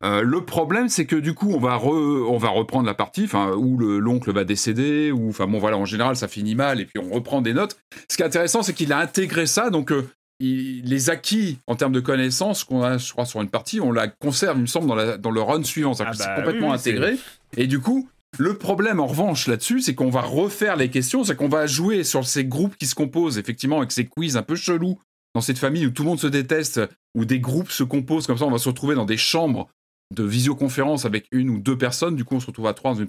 Euh, 0.03 0.22
le 0.22 0.41
problème, 0.45 0.90
c'est 0.90 1.06
que 1.07 1.15
du 1.15 1.34
coup, 1.34 1.52
on 1.52 1.60
va 1.60 1.76
re- 1.76 2.24
on 2.30 2.38
va 2.38 2.49
reprendre 2.49 2.86
la 2.86 2.94
partie, 2.94 3.24
enfin, 3.24 3.53
où 3.57 3.80
le- 3.80 3.98
l'oncle 3.98 4.32
va 4.32 4.44
décéder, 4.44 5.11
ou 5.11 5.30
enfin 5.30 5.48
bon, 5.48 5.57
voilà, 5.57 5.76
en 5.78 5.86
général, 5.86 6.15
ça 6.15 6.28
finit 6.28 6.53
mal, 6.53 6.80
et 6.80 6.86
puis 6.86 6.99
on 7.03 7.11
reprend 7.11 7.41
des 7.41 7.53
notes. 7.53 7.78
Ce 8.07 8.15
qui 8.15 8.22
est 8.22 8.26
intéressant, 8.28 8.61
c'est 8.61 8.74
qu'il 8.74 8.94
a 8.94 8.99
intégré 8.99 9.48
ça, 9.48 9.72
donc 9.72 9.91
euh, 9.91 10.07
il- 10.40 10.84
les 10.84 11.10
acquis 11.10 11.57
en 11.65 11.74
termes 11.76 11.94
de 11.94 11.99
connaissances 11.99 12.64
qu'on 12.64 12.84
a, 12.84 12.99
je 12.99 13.11
crois, 13.11 13.26
sur 13.26 13.41
une 13.41 13.49
partie, 13.49 13.82
on 13.82 13.91
la 13.91 14.07
conserve, 14.07 14.57
il 14.60 14.61
me 14.61 14.65
semble, 14.68 14.86
dans, 14.86 14.94
la- 14.94 15.18
dans 15.18 15.32
le 15.32 15.41
run 15.41 15.64
suivant. 15.64 15.94
Ah 15.99 16.11
que 16.11 16.15
c'est 16.18 16.26
bah 16.28 16.36
complètement 16.36 16.68
oui, 16.69 16.76
intégré. 16.76 17.15
Et 17.56 17.65
du 17.65 17.80
coup, 17.80 18.07
le 18.38 18.58
problème, 18.58 19.00
en 19.00 19.08
revanche, 19.08 19.48
là-dessus, 19.48 19.82
c'est 19.82 19.96
qu'on 19.96 20.10
va 20.10 20.22
refaire 20.22 20.76
les 20.76 20.90
questions, 20.90 21.24
c'est 21.24 21.36
qu'on 21.36 21.50
va 21.50 21.68
jouer 21.68 22.04
sur 22.04 22.26
ces 22.26 22.46
groupes 22.46 22.76
qui 22.78 22.88
se 22.88 22.96
composent, 22.96 23.38
effectivement, 23.38 23.78
avec 23.78 23.92
ces 23.92 24.06
quiz 24.06 24.38
un 24.38 24.44
peu 24.44 24.56
chelous, 24.56 25.00
dans 25.36 25.42
cette 25.42 25.58
famille 25.58 25.86
où 25.86 25.92
tout 25.92 26.04
le 26.04 26.10
monde 26.10 26.20
se 26.20 26.28
déteste, 26.28 26.82
où 27.16 27.26
des 27.26 27.40
groupes 27.40 27.72
se 27.72 27.84
composent, 27.84 28.28
comme 28.28 28.38
ça, 28.38 28.46
on 28.46 28.52
va 28.52 28.58
se 28.58 28.70
retrouver 28.70 28.96
dans 28.96 29.06
des 29.06 29.18
chambres 29.18 29.70
de 30.16 30.24
visioconférence 30.24 31.06
avec 31.06 31.28
une 31.32 31.50
ou 31.50 31.60
deux 31.60 31.78
personnes. 31.78 32.16
Du 32.16 32.24
coup, 32.24 32.36
on 32.36 32.40
se 32.40 32.48
retrouve 32.48 32.68
à 32.68 32.74
trois 32.74 32.94
dans 32.94 33.00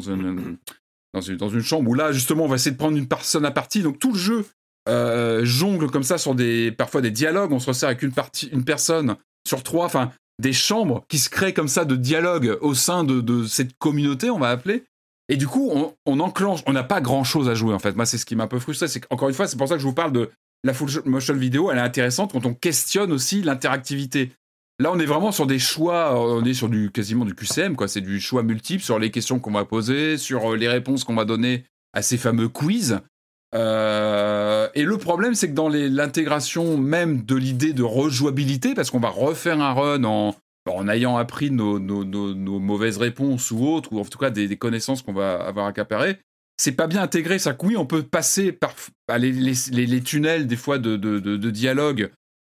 une, 0.00 0.56
dans 1.14 1.20
une, 1.20 1.36
dans 1.36 1.48
une 1.48 1.60
chambre 1.60 1.90
où 1.90 1.94
là, 1.94 2.12
justement, 2.12 2.44
on 2.44 2.48
va 2.48 2.56
essayer 2.56 2.72
de 2.72 2.76
prendre 2.76 2.96
une 2.96 3.08
personne 3.08 3.44
à 3.44 3.50
partie. 3.50 3.82
Donc, 3.82 3.98
tout 3.98 4.12
le 4.12 4.18
jeu 4.18 4.46
euh, 4.88 5.44
jongle 5.44 5.90
comme 5.90 6.02
ça 6.02 6.18
sur 6.18 6.34
des, 6.34 6.72
parfois 6.72 7.00
des 7.00 7.10
dialogues. 7.10 7.52
On 7.52 7.58
se 7.58 7.66
resserre 7.66 7.88
avec 7.88 8.02
une, 8.02 8.12
partie, 8.12 8.46
une 8.46 8.64
personne 8.64 9.16
sur 9.46 9.62
trois. 9.62 9.86
Enfin, 9.86 10.12
des 10.38 10.52
chambres 10.52 11.04
qui 11.08 11.18
se 11.18 11.30
créent 11.30 11.54
comme 11.54 11.68
ça 11.68 11.84
de 11.84 11.96
dialogue 11.96 12.58
au 12.60 12.74
sein 12.74 13.04
de, 13.04 13.20
de 13.20 13.46
cette 13.46 13.76
communauté, 13.78 14.30
on 14.30 14.38
va 14.38 14.50
appeler. 14.50 14.84
Et 15.28 15.36
du 15.36 15.46
coup, 15.46 15.70
on, 15.72 15.94
on 16.06 16.20
enclenche, 16.20 16.60
on 16.66 16.72
n'a 16.72 16.84
pas 16.84 17.00
grand 17.00 17.24
chose 17.24 17.48
à 17.48 17.54
jouer 17.54 17.74
en 17.74 17.78
fait. 17.78 17.96
Moi, 17.96 18.06
c'est 18.06 18.18
ce 18.18 18.26
qui 18.26 18.36
m'a 18.36 18.44
un 18.44 18.48
peu 18.48 18.58
frustré. 18.58 18.86
C'est 18.88 19.00
qu'encore 19.00 19.28
une 19.28 19.34
fois, 19.34 19.48
c'est 19.48 19.56
pour 19.56 19.68
ça 19.68 19.74
que 19.74 19.80
je 19.80 19.86
vous 19.86 19.94
parle 19.94 20.12
de 20.12 20.30
la 20.64 20.72
full 20.72 20.90
motion 21.04 21.34
vidéo. 21.34 21.70
Elle 21.70 21.78
est 21.78 21.82
intéressante 21.82 22.32
quand 22.32 22.46
on 22.46 22.54
questionne 22.54 23.12
aussi 23.12 23.42
l'interactivité. 23.42 24.32
Là, 24.78 24.92
on 24.92 24.98
est 24.98 25.06
vraiment 25.06 25.32
sur 25.32 25.46
des 25.46 25.58
choix, 25.58 26.20
on 26.20 26.44
est 26.44 26.52
sur 26.52 26.68
du 26.68 26.90
quasiment 26.90 27.24
du 27.24 27.34
QCM, 27.34 27.76
quoi. 27.76 27.88
C'est 27.88 28.02
du 28.02 28.20
choix 28.20 28.42
multiple 28.42 28.82
sur 28.82 28.98
les 28.98 29.10
questions 29.10 29.38
qu'on 29.38 29.52
va 29.52 29.64
poser, 29.64 30.18
sur 30.18 30.52
euh, 30.52 30.56
les 30.56 30.68
réponses 30.68 31.02
qu'on 31.02 31.14
va 31.14 31.24
donner 31.24 31.64
à 31.94 32.02
ces 32.02 32.18
fameux 32.18 32.48
quiz. 32.48 33.00
Euh, 33.54 34.68
et 34.74 34.82
le 34.82 34.98
problème, 34.98 35.34
c'est 35.34 35.48
que 35.48 35.54
dans 35.54 35.68
l'intégration 35.68 36.76
même 36.76 37.24
de 37.24 37.36
l'idée 37.36 37.72
de 37.72 37.82
rejouabilité, 37.82 38.74
parce 38.74 38.90
qu'on 38.90 39.00
va 39.00 39.08
refaire 39.08 39.60
un 39.60 39.72
run 39.72 40.04
en, 40.04 40.34
en 40.66 40.88
ayant 40.88 41.16
appris 41.16 41.50
nos, 41.50 41.78
mauvaises 41.78 42.98
réponses 42.98 43.50
ou 43.50 43.66
autres, 43.66 43.92
ou 43.92 44.00
en 44.00 44.04
tout 44.04 44.18
cas 44.18 44.30
des, 44.30 44.56
connaissances 44.56 45.02
qu'on 45.02 45.12
va 45.12 45.36
avoir 45.36 45.66
accaparées, 45.66 46.18
c'est 46.58 46.72
pas 46.72 46.86
bien 46.86 47.02
intégré. 47.02 47.38
Ça, 47.38 47.56
oui, 47.62 47.76
on 47.76 47.86
peut 47.86 48.02
passer 48.02 48.52
par 48.52 48.74
par 49.06 49.18
les, 49.18 50.00
tunnels 50.02 50.46
des 50.46 50.56
fois 50.56 50.78
de 50.78 51.50
dialogue. 51.50 52.10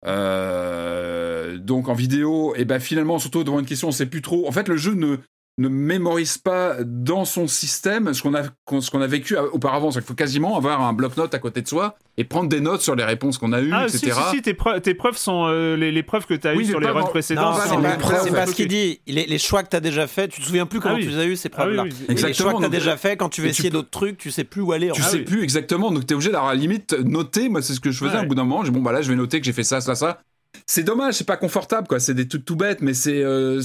Euh, 0.05 1.57
donc 1.57 1.89
en 1.89 1.93
vidéo, 1.93 2.53
et 2.55 2.65
ben 2.65 2.79
finalement, 2.79 3.19
surtout 3.19 3.43
devant 3.43 3.59
une 3.59 3.65
question, 3.65 3.89
on 3.89 3.91
sait 3.91 4.05
plus 4.05 4.21
trop. 4.21 4.47
En 4.47 4.51
fait, 4.51 4.67
le 4.67 4.77
jeu 4.77 4.93
ne, 4.93 5.17
ne 5.59 5.67
mémorise 5.69 6.37
pas 6.37 6.77
dans 6.85 7.25
son 7.25 7.47
système 7.47 8.13
ce 8.13 8.23
qu'on 8.23 8.33
a, 8.33 8.43
ce 8.79 8.89
qu'on 8.89 9.01
a 9.01 9.07
vécu 9.07 9.37
auparavant. 9.37 9.91
Il 9.91 10.01
faut 10.01 10.13
quasiment 10.13 10.57
avoir 10.57 10.81
un 10.81 10.93
bloc-notes 10.93 11.33
à 11.33 11.39
côté 11.39 11.61
de 11.61 11.67
soi 11.67 11.97
et 12.17 12.23
prendre 12.23 12.49
des 12.49 12.59
notes 12.61 12.81
sur 12.81 12.95
les 12.95 13.03
réponses 13.03 13.37
qu'on 13.37 13.53
a 13.53 13.61
eues, 13.61 13.71
Ah, 13.73 13.87
si, 13.87 13.97
etc. 13.97 14.17
si, 14.31 14.37
si, 14.37 14.41
tes, 14.41 14.53
preuves, 14.53 14.81
tes 14.81 14.93
preuves 14.93 15.17
sont 15.17 15.45
euh, 15.47 15.75
les, 15.75 15.91
les 15.91 16.03
preuves 16.03 16.25
que 16.25 16.33
tu 16.33 16.47
as 16.47 16.53
Oui, 16.53 16.63
eues 16.63 16.67
sur 16.69 16.79
les 16.79 16.89
runs 16.89 17.03
pas 17.03 17.21
c'est 17.21 17.35
pas, 17.35 18.45
ce 18.47 18.55
qu'il 18.55 18.67
dit. 18.67 18.99
Les, 19.07 19.25
les 19.25 19.37
choix 19.37 19.63
que 19.63 19.69
tu 19.69 19.75
as 19.75 19.79
déjà 19.81 20.07
fait, 20.07 20.27
tu 20.29 20.41
te 20.41 20.45
souviens 20.45 20.65
plus 20.65 20.79
comment 20.79 20.95
Ah 20.95 20.97
oui. 20.97 21.05
tu 21.05 21.09
les 21.11 21.17
as 21.19 21.25
eu 21.25 21.35
ces 21.35 21.49
Ah 21.55 21.65
oui, 21.67 21.75
preuves-là. 21.75 21.83
oui. 21.83 21.89
Et 21.89 22.13
Les 22.13 22.17
choix 22.17 22.29
Exactement, 22.29 22.53
que 22.53 22.59
tu 22.59 22.65
as 22.65 22.69
déjà 22.69 22.97
fait, 22.97 23.17
quand 23.17 23.29
tu 23.29 23.41
veux 23.41 23.47
essayer 23.47 23.69
d'autres 23.69 23.89
trucs, 23.89 24.17
tu 24.17 24.31
sais 24.31 24.43
plus 24.43 24.61
où 24.61 24.71
aller. 24.71 24.89
Tu 24.93 25.01
sais 25.01 25.19
plus 25.19 25.43
exactement, 25.43 25.91
donc 25.91 26.05
tu 26.07 26.13
es 26.13 26.15
obligé 26.15 26.31
d'avoir 26.31 26.51
à 26.51 26.53
la 26.53 26.59
limite 26.59 26.93
noter. 27.03 27.49
Moi, 27.49 27.61
c'est 27.61 27.73
ce 27.73 27.79
que 27.79 27.91
je 27.91 27.97
faisais 28.05 28.19
au 28.19 28.25
bout 28.25 28.35
d'un 28.35 28.43
moment. 28.43 28.63
Bon, 28.69 28.81
bah 28.81 28.91
là, 28.91 29.01
je 29.01 29.09
vais 29.09 29.15
noter 29.15 29.39
que 29.39 29.45
j'ai 29.45 29.53
fait 29.53 29.63
ça, 29.63 29.81
ça, 29.81 29.95
ça. 29.95 30.19
C'est 30.65 30.83
dommage, 30.83 31.15
c'est 31.15 31.27
pas 31.27 31.37
confortable, 31.37 31.87
quoi. 31.87 31.99
C'est 31.99 32.13
des 32.13 32.27
trucs 32.27 32.45
tout 32.45 32.55
bêtes, 32.55 32.81
mais 32.81 32.93
c'est 32.93 33.23
euh, 33.23 33.61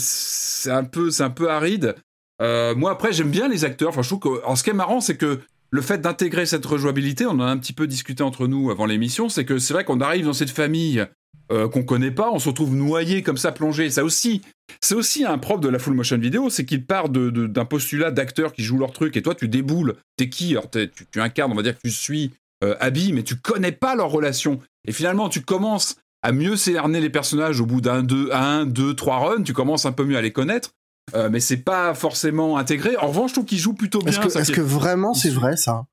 un 0.67 0.85
peu, 0.85 1.11
c'est 1.11 1.23
un 1.23 1.31
peu 1.31 1.51
aride. 1.51 1.95
Euh, 2.43 2.75
moi, 2.75 2.91
après, 2.91 3.13
j'aime 3.13 3.31
bien 3.31 3.49
les 3.49 3.65
acteurs. 3.65 3.91
Enfin, 3.91 4.03
je 4.03 4.09
trouve 4.09 4.41
que, 4.41 4.57
ce 4.57 4.63
qui 4.63 4.71
est 4.71 4.75
marrant, 4.75 5.01
c'est 5.01 5.17
que 5.17 5.41
le 5.71 5.83
fait 5.83 5.99
d'intégrer 5.99 6.47
cette 6.47 6.65
rejouabilité, 6.65 7.27
on 7.27 7.31
en 7.31 7.41
a 7.41 7.47
un 7.47 7.59
petit 7.59 7.73
peu 7.73 7.87
discuté 7.87 8.23
entre 8.23 8.47
nous 8.47 8.71
avant 8.71 8.87
l'émission, 8.87 9.29
c'est 9.29 9.45
que 9.45 9.59
c'est 9.59 9.75
vrai 9.75 9.85
qu'on 9.85 10.01
arrive 10.01 10.27
dans 10.27 10.33
cette 10.33 10.51
famille 10.51 11.07
euh, 11.53 11.69
qu'on 11.69 11.83
connaît 11.83 12.11
pas, 12.11 12.31
on 12.31 12.39
se 12.39 12.49
retrouve 12.49 12.75
noyé 12.75 13.23
comme 13.23 13.37
ça, 13.37 13.53
plongé. 13.53 13.91
Ça 13.91 14.03
aussi, 14.03 14.41
c'est 14.81 14.95
aussi 14.95 15.25
un 15.25 15.37
propre 15.37 15.61
de 15.61 15.69
la 15.69 15.79
full 15.79 15.95
motion 15.95 16.17
vidéo, 16.17 16.49
c'est 16.49 16.65
qu'il 16.65 16.87
part 16.87 17.09
d'un 17.09 17.29
de, 17.29 17.63
postulat 17.65 18.11
d'acteurs 18.11 18.53
qui 18.53 18.63
jouent 18.63 18.79
leur 18.79 18.93
truc 18.93 19.17
et 19.17 19.23
toi 19.23 19.35
tu 19.35 19.49
déboules. 19.49 19.97
T'es 20.17 20.29
qui? 20.31 20.53
Alors 20.53 20.71
tu, 20.71 20.91
tu, 21.11 21.21
incarnes, 21.21 21.53
on 21.53 21.55
va 21.55 21.63
dire 21.63 21.75
que 21.77 21.83
tu 21.83 21.91
suis 21.91 22.31
euh, 22.63 22.77
Abby, 22.81 23.13
mais 23.13 23.25
tu 23.25 23.37
connais 23.37 23.73
pas 23.73 23.95
leur 23.95 24.11
relation. 24.11 24.59
Et 24.87 24.93
finalement, 24.93 25.29
tu 25.29 25.43
commences 25.43 25.97
à 26.25 26.33
mieux 26.33 26.57
cerner 26.57 27.01
les 27.01 27.11
personnages 27.11 27.61
au 27.61 27.67
bout 27.67 27.83
d'un, 27.83 28.03
deux, 28.03 28.31
un, 28.33 28.65
deux, 28.65 28.95
trois 28.95 29.19
runs. 29.19 29.43
Tu 29.43 29.53
commences 29.53 29.85
un 29.85 29.93
peu 29.93 30.05
mieux 30.05 30.17
à 30.17 30.23
les 30.23 30.33
connaître. 30.33 30.71
Euh, 31.15 31.29
mais 31.31 31.39
c'est 31.39 31.59
pas 31.59 31.93
forcément 31.93 32.57
intégré. 32.57 32.97
En 32.97 33.09
revanche, 33.09 33.31
je 33.31 33.35
trouve 33.35 33.45
qu'ils 33.45 33.59
jouent 33.59 33.75
plutôt 33.75 34.01
bien. 34.01 34.19
Est-ce 34.23 34.51
que, 34.51 34.63
vraiment 34.63 35.13
c'est 35.13 35.29
vrai 35.29 35.59
ça? 35.59 35.85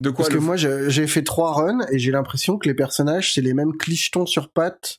De 0.00 0.10
quoi 0.10 0.24
Parce 0.24 0.34
que 0.34 0.40
moi, 0.40 0.56
j'ai 0.56 1.06
fait 1.06 1.22
trois 1.22 1.52
runs 1.52 1.86
et 1.92 1.98
j'ai 2.00 2.10
l'impression 2.10 2.58
que 2.58 2.68
les 2.68 2.74
personnages, 2.74 3.32
c'est 3.32 3.40
les 3.40 3.54
mêmes 3.54 3.76
clichetons 3.76 4.26
sur 4.26 4.50
pattes 4.50 4.98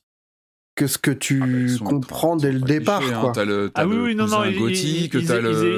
que 0.80 0.88
ce 0.88 0.98
que 0.98 1.12
tu 1.12 1.78
ah 1.82 1.84
comprends 1.84 2.38
dès 2.38 2.54
le 2.54 2.62
départ. 2.62 3.02
Hein. 3.04 3.34
ah 3.76 3.86
oui, 3.86 3.98
oui, 3.98 4.16
non, 4.16 4.28
non, 4.28 4.46
ils, 4.46 4.58
gothique, 4.58 5.14
ils, 5.14 5.30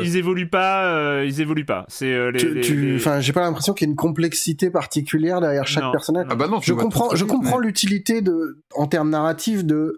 ils, 0.04 0.16
évoluent 0.16 0.48
pas, 0.48 0.94
euh, 0.94 1.26
ils 1.26 1.42
évoluent 1.42 1.66
pas. 1.66 1.86
C'est 1.88 2.14
euh, 2.14 2.30
les, 2.30 2.96
Enfin, 2.98 3.20
j'ai 3.20 3.34
pas 3.34 3.42
l'impression 3.42 3.74
qu'il 3.74 3.88
y 3.88 3.90
ait 3.90 3.94
une 3.94 3.98
complexité 3.98 4.70
particulière 4.70 5.42
derrière 5.42 5.66
chaque 5.66 5.92
personnage. 5.92 6.28
Ah 6.30 6.36
bah 6.36 6.48
non, 6.48 6.62
je 6.62 6.74
comprends, 6.74 7.16
je 7.16 7.26
comprends 7.26 7.58
l'utilité 7.58 8.22
de, 8.22 8.62
en 8.76 8.86
termes 8.86 9.10
narratifs, 9.10 9.66
de 9.66 9.98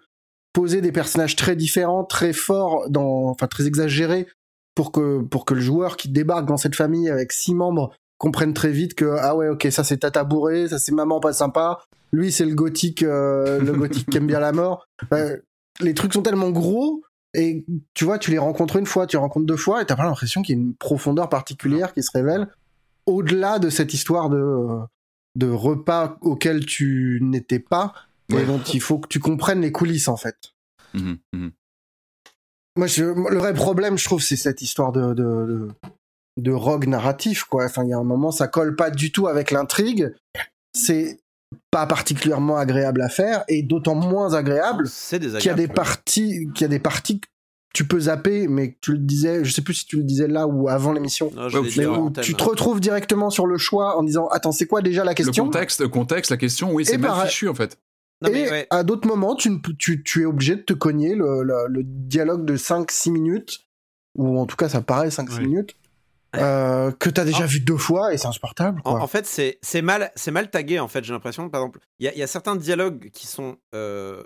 poser 0.54 0.80
des 0.80 0.94
personnages 0.94 1.36
très 1.36 1.58
différents, 1.58 2.06
très 2.06 2.32
forts, 2.32 2.90
dans, 2.90 3.26
enfin 3.26 3.48
très 3.48 3.68
exagérés, 3.68 4.28
pour 4.74 4.94
que 4.94 5.22
pour 5.24 5.44
que 5.44 5.54
le 5.54 5.62
joueur 5.62 5.98
qui 5.98 6.08
débarque 6.08 6.46
dans 6.46 6.56
cette 6.56 6.76
famille 6.76 7.10
avec 7.10 7.34
six 7.34 7.54
membres 7.54 7.94
comprenne 8.18 8.54
très 8.54 8.72
vite 8.72 8.96
que 8.96 9.18
ah 9.20 9.36
ouais 9.36 9.50
ok 9.50 9.68
ça 9.70 9.84
c'est 9.84 9.98
tata 9.98 10.24
bourré, 10.24 10.70
ça 10.70 10.80
c'est 10.80 10.94
maman 10.94 11.20
pas 11.20 11.34
sympa, 11.34 11.80
lui 12.14 12.32
c'est 12.32 12.46
le 12.46 12.56
gothique 12.56 13.04
euh, 13.04 13.60
le 13.60 13.74
gothique 13.74 14.10
qui 14.10 14.18
aime 14.18 14.28
bien 14.28 14.40
la 14.40 14.54
mort. 14.54 14.88
les 15.82 15.94
trucs 15.94 16.14
sont 16.14 16.22
tellement 16.22 16.52
gros 16.52 17.04
et 17.34 17.66
tu 17.94 18.06
vois 18.06 18.20
tu 18.20 18.32
les 18.32 18.38
rencontres 18.38 18.78
une 18.78 18.86
fois, 18.86 19.08
tu 19.08 19.18
les 19.18 19.22
rencontres 19.22 19.46
deux 19.46 19.58
fois 19.58 19.82
et 19.82 19.86
t'as 19.86 19.96
pas 19.96 20.06
l'impression 20.06 20.42
qu'il 20.42 20.56
y 20.56 20.60
a 20.60 20.62
une 20.62 20.76
profondeur 20.76 21.28
particulière 21.28 21.94
qui 21.94 22.04
se 22.04 22.12
révèle 22.12 22.48
au-delà 23.06 23.60
de 23.60 23.70
cette 23.70 23.94
histoire 23.94 24.30
de 24.30 24.80
de 25.36 25.50
repas 25.50 26.18
auquel 26.22 26.66
tu 26.66 27.20
n'étais 27.22 27.60
pas 27.60 27.94
et 28.32 28.46
dont 28.46 28.62
il 28.62 28.82
faut 28.82 29.00
que 29.00 29.08
tu 29.08 29.20
comprennes 29.20 29.62
les 29.62 29.72
coulisses 29.72 30.08
en 30.08 30.18
fait. 30.18 30.54
Mmh 30.94 31.14
mmh 31.34 31.48
Moi, 32.78 32.88
le 32.98 33.38
vrai 33.38 33.54
problème, 33.54 33.98
je 33.98 34.06
trouve, 34.06 34.22
c'est 34.22 34.36
cette 34.36 34.62
histoire 34.62 34.92
de, 34.92 35.14
de, 35.14 35.68
de 36.38 36.52
rogue 36.52 36.88
narratif, 36.88 37.44
quoi. 37.44 37.66
Enfin, 37.66 37.84
il 37.84 37.90
y 37.90 37.94
a 37.94 37.98
un 37.98 38.04
moment, 38.04 38.32
ça 38.32 38.48
colle 38.48 38.76
pas 38.76 38.90
du 38.90 39.12
tout 39.12 39.28
avec 39.28 39.52
l'intrigue. 39.52 40.14
C'est 40.74 41.20
pas 41.72 41.86
particulièrement 41.86 42.58
agréable 42.58 43.02
à 43.02 43.10
faire 43.10 43.44
et 43.48 43.64
d'autant 43.64 43.96
moins 43.96 44.34
agréable 44.34 44.90
qu'il 45.10 45.46
y 45.46 45.50
a 45.50 45.54
des 45.54 45.68
parties, 45.68 46.48
qu'il 46.54 46.62
y 46.62 46.66
a 46.66 46.70
des 46.70 46.80
parties 46.80 47.20
que 47.20 47.28
tu 47.74 47.88
peux 47.88 48.02
zapper, 48.02 48.48
mais 48.48 48.78
tu 48.82 48.92
le 48.92 49.00
disais, 49.00 49.44
je 49.44 49.52
sais 49.52 49.64
plus 49.64 49.74
si 49.74 49.86
tu 49.86 49.98
le 49.98 50.04
disais 50.04 50.28
là 50.28 50.46
ou 50.48 50.70
avant 50.70 50.94
l'émission, 50.94 51.32
tu 52.22 52.36
te 52.36 52.44
retrouves 52.44 52.80
directement 52.80 53.30
sur 53.30 53.48
le 53.48 53.58
choix 53.58 53.98
en 53.98 54.04
disant 54.04 54.28
attends 54.28 54.52
c'est 54.52 54.68
quoi 54.68 54.82
déjà 54.82 55.04
la 55.04 55.16
question? 55.16 55.46
Le 55.46 55.52
contexte, 55.52 55.82
le 55.82 55.90
contexte, 55.90 56.32
la 56.32 56.38
question, 56.38 56.72
oui 56.72 56.86
c'est 56.86 56.98
mal 56.98 57.28
fichu 57.28 57.50
en 57.50 57.56
fait. 57.56 57.80
et 58.32 58.66
à 58.70 58.84
d'autres 58.84 59.08
moments, 59.08 59.36
tu, 59.36 59.60
tu, 59.80 60.04
tu, 60.04 60.22
es 60.22 60.26
obligé 60.26 60.56
de 60.56 60.62
te 60.62 60.74
cogner 60.74 61.16
le, 61.16 61.44
le, 61.44 61.84
dialogue 61.84 62.46
de 62.46 62.56
5-6 62.56 63.12
minutes, 63.12 63.62
ou 64.16 64.40
en 64.40 64.46
tout 64.46 64.56
cas 64.56 64.70
ça 64.70 64.82
paraît 64.82 65.10
5-6 65.10 65.42
minutes, 65.42 65.76
euh, 66.36 66.92
que 66.92 67.10
t'as 67.10 67.26
déjà 67.26 67.46
vu 67.46 67.60
deux 67.60 67.78
fois 67.78 68.14
et 68.14 68.18
c'est 68.18 68.28
insupportable. 68.28 68.82
Quoi. 68.82 69.02
En, 69.02 69.08
fait, 69.08 69.26
c'est 69.26 69.60
c'est 69.62 69.82
mal 69.82 70.12
c'est 70.16 70.32
mal 70.32 70.50
tagué 70.50 70.80
en 70.80 70.88
fait. 70.88 71.04
J'ai 71.04 71.14
l'impression, 71.14 71.50
par 71.50 71.62
exemple, 71.62 71.80
il 72.00 72.12
y, 72.12 72.18
y, 72.18 72.24
a 72.24 72.28
certains 72.28 72.56
dialogues 72.56 73.10
qui 73.12 73.28
sont 73.28 73.58
euh, 73.76 74.24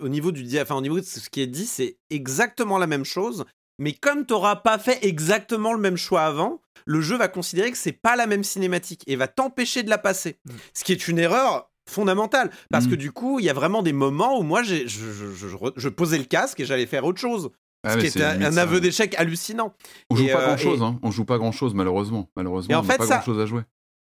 au 0.00 0.08
niveau 0.08 0.32
du 0.32 0.60
enfin 0.60 0.76
au 0.76 0.80
niveau 0.80 1.00
de 1.00 1.04
ce 1.04 1.28
qui 1.30 1.40
est 1.40 1.46
dit, 1.46 1.66
c'est 1.66 1.98
exactement 2.10 2.78
la 2.78 2.86
même 2.86 3.04
chose. 3.04 3.44
Mais 3.78 3.92
comme 3.92 4.24
t'auras 4.24 4.56
pas 4.56 4.78
fait 4.78 5.04
exactement 5.04 5.72
le 5.72 5.80
même 5.80 5.96
choix 5.96 6.22
avant, 6.22 6.60
le 6.86 7.00
jeu 7.00 7.16
va 7.16 7.28
considérer 7.28 7.70
que 7.72 7.78
c'est 7.78 7.92
pas 7.92 8.16
la 8.16 8.26
même 8.26 8.44
cinématique 8.44 9.02
et 9.06 9.16
va 9.16 9.28
t'empêcher 9.28 9.82
de 9.82 9.90
la 9.90 9.98
passer. 9.98 10.38
Mm. 10.44 10.52
Ce 10.74 10.84
qui 10.84 10.92
est 10.92 11.08
une 11.08 11.18
erreur 11.18 11.70
fondamentale 11.88 12.50
parce 12.70 12.86
que 12.86 12.94
mm. 12.94 12.98
du 12.98 13.12
coup, 13.12 13.40
il 13.40 13.44
y 13.44 13.50
a 13.50 13.52
vraiment 13.52 13.82
des 13.82 13.92
moments 13.92 14.38
où 14.38 14.42
moi, 14.42 14.62
j'ai, 14.62 14.86
je, 14.86 15.12
je, 15.12 15.48
je, 15.76 15.88
posais 15.88 16.18
le 16.18 16.24
casque 16.24 16.60
et 16.60 16.64
j'allais 16.64 16.86
faire 16.86 17.04
autre 17.04 17.20
chose. 17.20 17.50
Ah, 17.84 17.92
ce 17.92 17.98
qui 17.98 18.06
est, 18.06 18.22
un, 18.22 18.56
aveu 18.56 18.80
d'échec 18.80 19.14
hallucinant. 19.16 19.74
On 20.10 20.16
joue 20.16 20.26
pas 20.26 20.40
euh, 20.40 20.46
grand 20.46 20.56
chose, 20.56 20.82
hein. 20.82 20.98
on 21.02 21.10
joue 21.10 21.24
pas 21.24 21.38
grand 21.38 21.52
chose 21.52 21.74
malheureusement. 21.74 22.30
Malheureusement, 22.36 22.76
en 22.76 22.80
on 22.80 22.82
fait, 22.82 22.96
pas 22.96 23.06
grand 23.06 23.22
chose 23.22 23.40
à 23.40 23.46
jouer. 23.46 23.62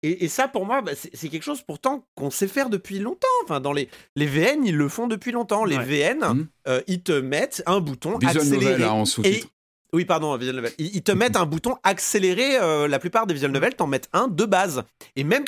Et, 0.05 0.27
ça, 0.27 0.49
pour 0.49 0.65
moi, 0.65 0.81
bah, 0.81 0.91
c'est 0.95 1.29
quelque 1.29 1.43
chose 1.43 1.61
pourtant 1.61 2.05
qu'on 2.15 2.29
sait 2.29 2.49
faire 2.49 2.69
depuis 2.69 2.99
longtemps. 2.99 3.27
Enfin, 3.45 3.61
dans 3.61 3.71
les, 3.71 3.87
les 4.17 4.25
VN, 4.25 4.65
ils 4.65 4.75
le 4.75 4.89
font 4.89 5.07
depuis 5.07 5.31
longtemps. 5.31 5.63
Les 5.63 5.77
VN, 5.77 6.19
mmh. 6.19 6.47
euh, 6.67 6.81
ils 6.87 7.01
te 7.01 7.13
mettent 7.13 7.63
un 7.67 7.79
bouton 7.79 8.17
accéléré. 8.17 8.83
en 8.83 9.05
sous-titre. 9.05 9.47
Oui, 9.93 10.05
pardon, 10.05 10.35
visual 10.37 10.55
novel. 10.55 10.71
Ils, 10.79 11.03
te 11.03 11.11
mettent 11.11 11.35
un 11.35 11.45
bouton 11.45 11.75
accéléré. 11.83 12.57
Euh, 12.57 12.87
la 12.87 12.97
plupart 12.97 13.27
des 13.27 13.33
visual 13.35 13.51
novels 13.51 13.75
t'en 13.75 13.85
mettent 13.85 14.09
un 14.11 14.27
de 14.27 14.43
base. 14.45 14.83
Et 15.15 15.23
même 15.23 15.43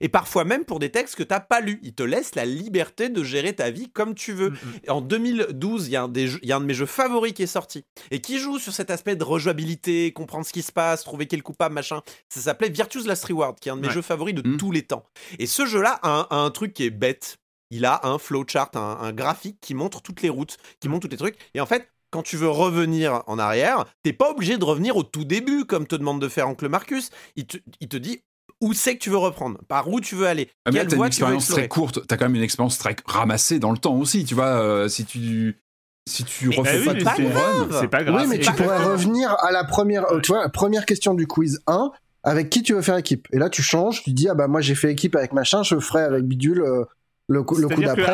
et 0.00 0.08
parfois 0.10 0.44
même 0.44 0.66
pour 0.66 0.78
des 0.78 0.90
textes 0.90 1.16
que 1.16 1.22
t'as 1.22 1.40
pas 1.40 1.60
lus. 1.60 1.80
Ils 1.82 1.94
te 1.94 2.02
laissent 2.02 2.34
la 2.34 2.44
liberté 2.44 3.08
de 3.08 3.24
gérer 3.24 3.54
ta 3.54 3.70
vie 3.70 3.88
comme 3.90 4.14
tu 4.14 4.34
veux. 4.34 4.50
Mm, 4.50 4.54
mm. 4.54 4.90
En 4.90 5.00
2012, 5.00 5.88
il 5.88 5.92
y, 5.92 5.96
a 5.96 6.02
un 6.02 6.12
y 6.14 6.52
a 6.52 6.56
un 6.56 6.60
de 6.60 6.66
mes 6.66 6.74
jeux 6.74 6.86
favoris 6.86 7.32
qui 7.32 7.42
est 7.42 7.46
sorti 7.46 7.84
et 8.10 8.20
qui 8.20 8.38
joue 8.38 8.58
sur 8.58 8.74
cet 8.74 8.90
aspect 8.90 9.16
de 9.16 9.24
rejouabilité, 9.24 10.12
comprendre 10.12 10.44
ce 10.44 10.52
qui 10.52 10.62
se 10.62 10.72
passe, 10.72 11.02
trouver 11.02 11.26
quel 11.26 11.42
coupable, 11.42 11.74
machin. 11.74 12.02
Ça 12.28 12.40
s'appelait 12.40 12.68
Virtuous 12.68 13.04
Last 13.04 13.24
Reward, 13.24 13.58
qui 13.58 13.70
est 13.70 13.72
un 13.72 13.76
de 13.76 13.86
mes 13.86 13.92
jeux 13.92 14.02
favoris 14.02 14.34
de 14.34 14.46
mm. 14.46 14.56
tous 14.58 14.70
les 14.70 14.82
temps. 14.82 15.04
Et 15.38 15.46
ce 15.46 15.64
jeu-là 15.64 15.98
a 16.02 16.36
un, 16.36 16.50
truc 16.50 16.74
qui 16.74 16.84
est 16.84 16.90
bête 16.90 17.38
il 17.70 17.84
a 17.84 18.00
un 18.04 18.16
flowchart, 18.18 18.70
un, 18.74 18.98
un, 19.02 19.12
graphique 19.12 19.58
qui 19.60 19.74
montre 19.74 20.00
toutes 20.00 20.22
les 20.22 20.30
routes, 20.30 20.56
qui 20.80 20.88
montre 20.88 21.06
tous 21.06 21.10
les 21.10 21.18
trucs. 21.18 21.36
Et 21.52 21.60
en 21.60 21.66
fait, 21.66 21.86
quand 22.10 22.22
tu 22.22 22.36
veux 22.36 22.48
revenir 22.48 23.22
en 23.26 23.38
arrière, 23.38 23.84
t'es 24.02 24.12
pas 24.12 24.30
obligé 24.30 24.58
de 24.58 24.64
revenir 24.64 24.96
au 24.96 25.02
tout 25.02 25.24
début, 25.24 25.64
comme 25.64 25.86
te 25.86 25.96
demande 25.96 26.20
de 26.20 26.28
faire 26.28 26.48
Oncle 26.48 26.68
Marcus. 26.68 27.10
Il 27.36 27.46
te, 27.46 27.96
dit 27.96 28.20
où 28.60 28.72
c'est 28.72 28.96
que 28.96 29.02
tu 29.02 29.10
veux 29.10 29.18
reprendre, 29.18 29.58
par 29.68 29.88
où 29.88 30.00
tu 30.00 30.14
veux 30.14 30.26
aller. 30.26 30.50
Ah, 30.64 30.70
mais 30.72 30.86
t'as 30.86 30.96
une 30.96 31.04
expérience 31.04 31.48
très 31.48 31.68
courte, 31.68 32.06
t'as 32.06 32.16
quand 32.16 32.26
même 32.26 32.36
une 32.36 32.42
expérience 32.42 32.78
très 32.78 32.96
ramassée 33.06 33.58
dans 33.58 33.72
le 33.72 33.78
temps 33.78 33.94
aussi, 33.94 34.24
tu 34.24 34.34
vois. 34.34 34.46
Euh, 34.46 34.88
si 34.88 35.04
tu 35.04 35.60
si 36.08 36.24
tu 36.24 36.48
refais 36.48 36.84
bah 36.86 36.94
pas 37.04 37.14
tout 37.14 37.28
run, 37.28 37.68
c'est 37.80 37.88
pas 37.88 38.02
grave. 38.02 38.22
Oui, 38.22 38.26
mais 38.28 38.38
tu 38.38 38.50
pourrais 38.52 38.82
revenir 38.82 39.36
à 39.40 39.52
la 39.52 39.64
première, 39.64 40.10
euh, 40.10 40.20
tu 40.20 40.32
vois, 40.32 40.42
la 40.42 40.48
première 40.48 40.86
question 40.86 41.12
du 41.12 41.26
quiz 41.26 41.60
1 41.66 41.92
avec 42.24 42.50
qui 42.50 42.62
tu 42.62 42.72
veux 42.72 42.82
faire 42.82 42.96
équipe. 42.96 43.28
Et 43.32 43.38
là, 43.38 43.50
tu 43.50 43.62
changes, 43.62 44.02
tu 44.02 44.12
dis 44.12 44.28
ah 44.28 44.34
bah 44.34 44.48
moi 44.48 44.60
j'ai 44.60 44.74
fait 44.74 44.90
équipe 44.90 45.14
avec 45.14 45.32
machin, 45.32 45.62
je 45.62 45.78
ferai 45.78 46.02
avec 46.02 46.24
bidule. 46.24 46.62
Euh, 46.62 46.84
le, 47.28 47.42
coup 47.42 47.60
d'après. 47.60 48.12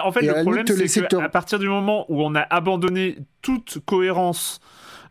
En, 0.00 0.12
fait, 0.12 0.22
le 0.22 0.42
problème, 0.42 0.66
c'est 0.66 1.08
qu'à 1.08 1.28
partir 1.28 1.58
du 1.58 1.68
moment 1.68 2.06
où 2.08 2.22
on 2.22 2.34
a 2.34 2.40
abandonné 2.40 3.18
toute 3.42 3.78
cohérence 3.84 4.60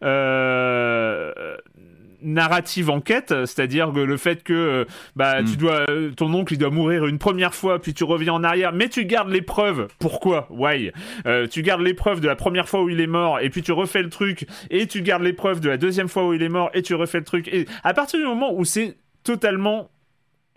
euh, 0.04 1.32
narrative 2.22 2.90
enquête, 2.90 3.30
c'est-à-dire 3.46 3.92
que 3.94 4.00
le 4.00 4.16
fait 4.16 4.44
que 4.44 4.88
bah 5.16 5.42
hmm. 5.42 5.46
tu 5.46 5.58
dois 5.58 5.86
ton 6.16 6.34
oncle 6.34 6.54
il 6.54 6.58
doit 6.58 6.70
mourir 6.70 7.06
une 7.06 7.20
première 7.20 7.54
fois 7.54 7.80
puis 7.82 7.94
tu 7.94 8.06
reviens 8.06 8.34
en 8.34 8.44
arrière 8.46 8.72
mais 8.72 8.88
tu 8.88 9.06
gardes 9.06 9.30
l'épreuve. 9.30 9.88
Pourquoi? 10.00 10.48
Why? 10.50 10.92
Euh, 11.26 11.48
Tu 11.48 11.62
gardes 11.64 11.82
l'épreuve 11.82 12.22
de 12.22 12.28
la 12.28 12.38
première 12.38 12.70
fois 12.70 12.82
où 12.82 12.90
il 12.90 13.02
est 13.02 13.08
mort 13.08 13.40
et 13.42 13.50
puis 13.50 13.62
tu 13.62 13.74
refais 13.74 14.02
le 14.02 14.10
truc 14.10 14.48
et 14.70 14.88
tu 14.88 15.02
gardes 15.02 15.24
l'épreuve 15.24 15.60
de 15.60 15.68
la 15.68 15.78
deuxième 15.78 16.08
fois 16.08 16.26
où 16.26 16.34
il 16.34 16.42
est 16.42 16.50
mort 16.50 16.70
et 16.74 16.82
tu 16.82 16.96
refais 16.96 17.18
le 17.18 17.26
truc 17.26 17.50
et 17.50 17.68
à 17.84 17.94
partir 17.94 18.20
du 18.20 18.26
moment 18.26 18.54
où 18.54 18.64
c'est 18.64 18.96
totalement 19.24 19.90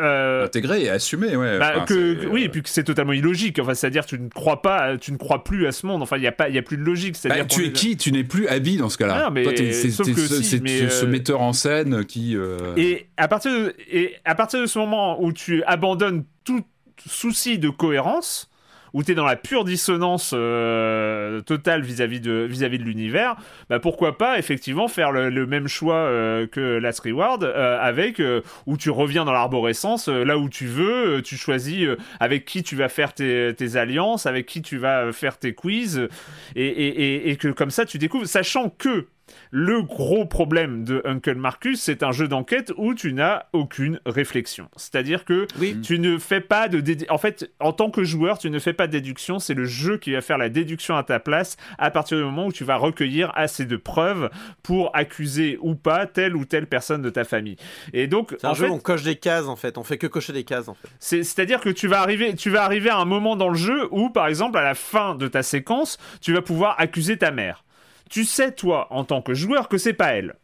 euh, 0.01 0.45
intégré 0.45 0.85
et 0.85 0.91
assumé 0.91 1.37
ouais 1.37 1.59
bah, 1.59 1.85
que, 1.87 2.27
oui 2.27 2.43
et 2.43 2.49
puis 2.51 2.63
que 2.63 2.69
c'est 2.69 2.85
totalement 2.85 3.13
illogique. 3.13 3.59
Enfin 3.59 3.75
c'est 3.75 3.87
à 3.87 3.91
dire 3.91 4.05
tu 4.05 4.19
ne 4.19 4.29
crois 4.29 4.61
pas 4.61 4.99
tu 4.99 5.13
ne 5.13 5.17
crois 5.17 5.43
plus 5.43 5.67
à 5.67 5.73
ce 5.73 5.87
monde. 5.87 6.03
Enfin 6.03 6.17
il 6.19 6.23
y 6.23 6.27
a 6.27 6.33
pas 6.33 6.49
il 6.49 6.55
y 6.55 6.59
a 6.59 6.63
plus 6.63 6.77
de 6.77 6.83
logique. 6.83 7.17
C'est 7.17 7.31
à 7.31 7.35
bah, 7.35 7.45
dire 7.45 7.47
tu 7.47 7.65
es 7.65 7.73
qui? 7.73 7.97
Tu 7.97 8.13
n'es 8.13 8.25
plus 8.25 8.47
habillé 8.49 8.79
dans 8.79 8.91
ce 8.91 8.99
cas-là. 8.99 9.25
Ah, 9.27 9.31
mais 9.31 9.45
Toi, 9.45 9.53
c'est 9.57 9.73
ce, 9.91 11.05
euh, 11.05 11.07
metteur 11.07 11.41
en 11.41 11.53
scène 11.53 12.05
qui 12.05 12.37
euh, 12.37 12.75
et 12.77 13.07
à 13.17 13.29
partir 13.29 13.53
de, 13.53 13.75
et 13.91 14.17
à 14.25 14.35
partir 14.35 14.61
de 14.61 14.67
ce 14.67 14.79
moment 14.79 15.23
où 15.23 15.33
tu 15.33 15.63
abandonnes 15.65 16.25
tout 16.45 16.65
souci 17.07 17.59
de 17.59 17.71
cohérence 17.71 18.51
où 18.97 19.03
tu 19.03 19.13
es 19.13 19.15
dans 19.15 19.27
la 19.27 19.37
pure 19.37 19.65
dissonance 19.65 20.31
euh, 20.35 21.43
totale 21.43 21.83
vis-à-vis 21.83 22.19
de, 22.19 22.47
vis-à-vis 22.49 22.79
de 22.79 22.83
l'univers, 22.83 23.37
bah 23.69 23.79
pourquoi 23.79 24.17
pas 24.17 24.39
effectivement 24.39 24.89
faire 24.89 25.13
le, 25.13 25.47
même 25.47 25.69
choix 25.69 25.97
euh, 25.97 26.47
que 26.47 26.79
Last 26.79 27.01
Reward 27.01 27.45
euh, 27.45 27.79
avec 27.79 28.23
où 28.65 28.77
tu 28.79 28.89
reviens 28.89 29.27
dans 29.27 29.35
l'arborescence 29.35 30.09
là 30.09 30.39
où 30.39 30.49
tu 30.49 30.65
veux, 30.65 31.21
tu 31.21 31.37
choisis 31.37 31.87
avec 32.21 32.47
qui 32.47 32.63
tu 32.63 32.75
vas 32.75 32.89
faire 32.89 33.13
tes, 33.13 33.77
alliances, 33.77 34.25
avec 34.25 34.47
qui 34.47 34.63
tu 34.63 34.79
vas 34.79 35.13
faire 35.13 35.37
tes 35.37 35.53
quiz 35.53 36.09
et, 36.55 36.67
et, 36.67 37.31
et, 37.31 37.37
que 37.37 37.49
comme 37.49 37.71
ça 37.71 37.85
tu 37.85 37.99
découvres, 37.99 38.27
sachant 38.27 38.71
que 38.71 39.09
le 39.51 39.83
gros 39.83 40.25
problème 40.25 40.85
de 40.85 41.03
Uncle 41.05 41.35
Marcus, 41.35 41.81
c'est 41.81 42.03
un 42.03 42.13
jeu 42.13 42.29
d'enquête 42.29 42.73
où 42.77 42.95
tu 42.95 43.13
n'as 43.13 43.45
aucune 43.53 44.01
réflexion. 44.07 44.69
C'est-à-dire 44.77 45.25
que 45.25 45.47
tu 45.83 45.99
ne 45.99 46.19
fais 46.19 46.41
pas 46.41 46.69
de... 46.69 46.83
En 47.11 47.19
fait, 47.19 47.51
en 47.61 47.73
tant 47.73 47.91
que 47.91 48.05
joueur, 48.05 48.39
tu 48.39 48.51
ne 48.51 48.59
fais 48.59 48.73
pas 48.73 48.87
de 48.87 48.93
déduction, 48.93 49.39
c'est 49.39 49.55
le 49.55 49.65
jeu 49.65 49.99
qui 49.99 50.13
va 50.13 50.21
faire 50.21 50.39
la 50.39 50.49
déduction 50.49 50.97
à 50.97 51.03
ta 51.03 51.21
place 51.21 51.57
à 51.79 51.91
partir 51.91 52.19
du 52.19 52.25
moment 52.25 52.47
où 52.47 52.53
tu 52.53 52.65
vas 52.65 52.77
recueillir 52.77 53.33
assez 53.35 53.65
de 53.65 53.77
preuves 53.77 54.31
pour 54.63 54.91
accuser 54.95 55.59
ou 55.61 55.75
pas 55.75 56.07
telle 56.07 56.37
ou 56.37 56.45
telle 56.45 56.67
personne 56.67 57.03
de 57.03 57.11
ta 57.11 57.25
famille. 57.25 57.57
Et 57.93 58.07
donc, 58.07 58.35
c'est 58.39 58.47
un 58.47 58.55
jeu 58.55 58.69
où 58.69 58.75
on 58.75 58.79
coche 58.79 59.03
des 59.03 59.17
cases 59.17 59.47
en 59.47 59.57
fait, 59.57 59.79
on 59.79 59.85
fait 59.85 59.99
que 59.99 60.07
cocher 60.07 60.33
des 60.33 60.45
cases 60.45 60.69
en 60.69 60.75
fait. 60.75 60.89
C'est-à-dire 60.99 61.61
que 61.61 61.71
tu 61.71 61.89
vas 61.89 62.01
arriver, 62.01 62.35
tu 62.35 62.51
vas 62.51 62.65
arriver 62.65 62.91
à 62.91 62.99
un 62.99 63.05
moment 63.05 63.37
dans 63.37 63.49
le 63.49 63.57
jeu 63.57 63.89
où, 63.91 64.11
par 64.11 64.27
exemple, 64.27 64.59
à 64.59 64.63
la 64.63 64.75
fin 64.75 65.15
de 65.15 65.29
ta 65.29 65.43
séquence, 65.43 65.99
tu 66.21 66.33
vas 66.33 66.43
pouvoir 66.43 66.77
accuser 66.79 67.17
ta 67.17 67.31
mère 67.31 67.65
tu 68.11 68.25
sais 68.25 68.53
toi 68.53 68.89
en 68.91 69.05
tant 69.05 69.23
que 69.23 69.35
joueur 69.35 69.69
que 69.69 69.79
c'est 69.79 69.93
pas 69.93 70.15
elle. 70.15 70.37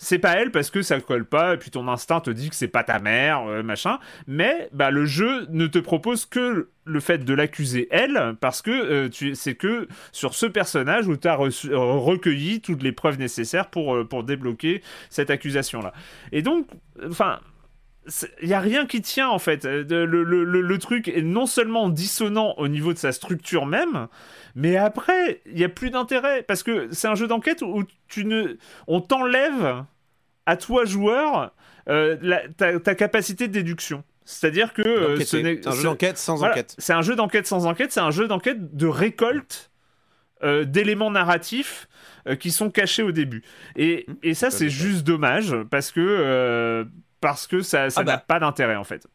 C'est 0.00 0.20
pas 0.20 0.34
elle 0.34 0.52
parce 0.52 0.70
que 0.70 0.80
ça 0.80 1.00
colle 1.00 1.24
pas 1.24 1.54
et 1.54 1.56
puis 1.56 1.72
ton 1.72 1.88
instinct 1.88 2.20
te 2.20 2.30
dit 2.30 2.50
que 2.50 2.54
c'est 2.54 2.68
pas 2.68 2.84
ta 2.84 3.00
mère, 3.00 3.42
euh, 3.48 3.64
machin. 3.64 3.98
Mais 4.28 4.68
bah, 4.72 4.92
le 4.92 5.04
jeu 5.04 5.46
ne 5.50 5.66
te 5.66 5.80
propose 5.80 6.24
que 6.24 6.68
le 6.84 7.00
fait 7.00 7.18
de 7.18 7.34
l'accuser 7.34 7.88
elle 7.90 8.36
parce 8.40 8.62
que 8.62 8.70
euh, 8.70 9.34
c'est 9.34 9.56
que 9.56 9.88
sur 10.12 10.34
ce 10.34 10.46
personnage 10.46 11.08
où 11.08 11.16
tu 11.16 11.26
as 11.26 11.34
recueilli 11.34 12.60
toutes 12.60 12.84
les 12.84 12.92
preuves 12.92 13.18
nécessaires 13.18 13.70
pour, 13.70 13.96
euh, 13.96 14.04
pour 14.04 14.22
débloquer 14.22 14.82
cette 15.10 15.30
accusation 15.30 15.82
là. 15.82 15.92
Et 16.30 16.42
donc, 16.42 16.68
enfin 17.04 17.40
il 18.40 18.48
y 18.48 18.54
a 18.54 18.60
rien 18.60 18.86
qui 18.86 19.02
tient 19.02 19.28
en 19.28 19.38
fait. 19.38 19.64
Le, 19.64 20.06
le, 20.06 20.44
le, 20.44 20.78
truc 20.78 21.08
est 21.08 21.22
non 21.22 21.46
seulement 21.46 21.88
dissonant 21.88 22.54
au 22.56 22.68
niveau 22.68 22.92
de 22.92 22.98
sa 22.98 23.12
structure 23.12 23.66
même, 23.66 24.08
mais 24.58 24.76
après, 24.76 25.40
il 25.46 25.56
y 25.56 25.62
a 25.62 25.68
plus 25.68 25.90
d'intérêt 25.90 26.42
parce 26.42 26.64
que 26.64 26.88
c'est 26.90 27.06
un 27.06 27.14
jeu 27.14 27.28
d'enquête 27.28 27.62
où 27.62 27.84
tu 28.08 28.24
ne, 28.24 28.56
on 28.88 29.00
t'enlève 29.00 29.84
à 30.46 30.56
toi 30.56 30.84
joueur 30.84 31.52
euh, 31.88 32.16
ta, 32.56 32.94
capacité 32.96 33.46
de 33.46 33.52
déduction. 33.52 34.02
C'est-à-dire 34.24 34.74
que 34.74 34.82
euh, 34.82 35.20
c'est 35.20 35.64
un 35.64 35.70
jeu 35.70 35.84
d'enquête 35.84 36.18
sans 36.18 36.42
enquête. 36.42 36.74
C'est 36.76 36.92
un 36.92 37.02
jeu 37.02 37.14
d'enquête 37.14 37.46
sans 37.46 37.66
enquête. 37.66 37.92
C'est 37.92 38.00
un 38.00 38.10
jeu 38.10 38.26
d'enquête 38.26 38.74
de 38.74 38.88
récolte 38.88 39.70
euh, 40.42 40.64
d'éléments 40.64 41.12
narratifs 41.12 41.88
qui 42.40 42.50
sont 42.50 42.68
cachés 42.68 43.04
au 43.04 43.12
début. 43.12 43.44
Et, 43.76 44.06
mmh. 44.08 44.14
et 44.24 44.34
ça, 44.34 44.50
c'est 44.50 44.70
juste 44.70 45.04
dommage 45.04 45.54
parce 45.70 45.92
que 45.92 46.84
parce 47.20 47.46
que 47.46 47.60
ça, 47.62 47.90
ça 47.90 48.00
ah 48.00 48.04
n'a 48.04 48.16
bah. 48.16 48.24
pas 48.26 48.40
d'intérêt 48.40 48.76
en 48.76 48.84
fait. 48.84 49.06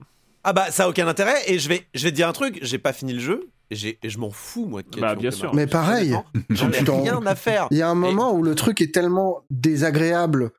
Ah 0.44 0.54
bah 0.54 0.72
ça 0.72 0.84
a 0.84 0.90
aucun 0.90 1.08
intérêt 1.08 1.36
et 1.48 1.58
je 1.58 1.70
vais 1.70 1.88
je 1.94 2.04
vais 2.04 2.12
te 2.12 2.16
dire 2.16 2.28
un 2.28 2.34
truc, 2.34 2.60
j'ai 2.62 2.78
pas 2.78 2.92
fini 2.94 3.14
le 3.14 3.20
jeu 3.20 3.50
et, 3.72 3.98
et 4.02 4.10
je 4.10 4.20
m'en 4.20 4.30
fous 4.30 4.66
moi 4.66 4.82
de 4.84 5.00
Bah 5.00 5.16
bien 5.16 5.32
sûr. 5.32 5.54
Mais 5.56 5.68
pareil, 5.68 6.16
j'en 6.50 6.72
ai 6.72 6.80
rien 6.80 7.26
à 7.26 7.36
faire. 7.36 7.68
Il 7.72 7.78
y 7.78 7.82
a 7.82 7.90
un 7.90 7.96
moment 7.96 8.34
où 8.34 8.44
le 8.44 8.56
truc 8.56 8.82
est 8.82 8.94
tellement 8.94 9.44
désagréable 9.50 10.52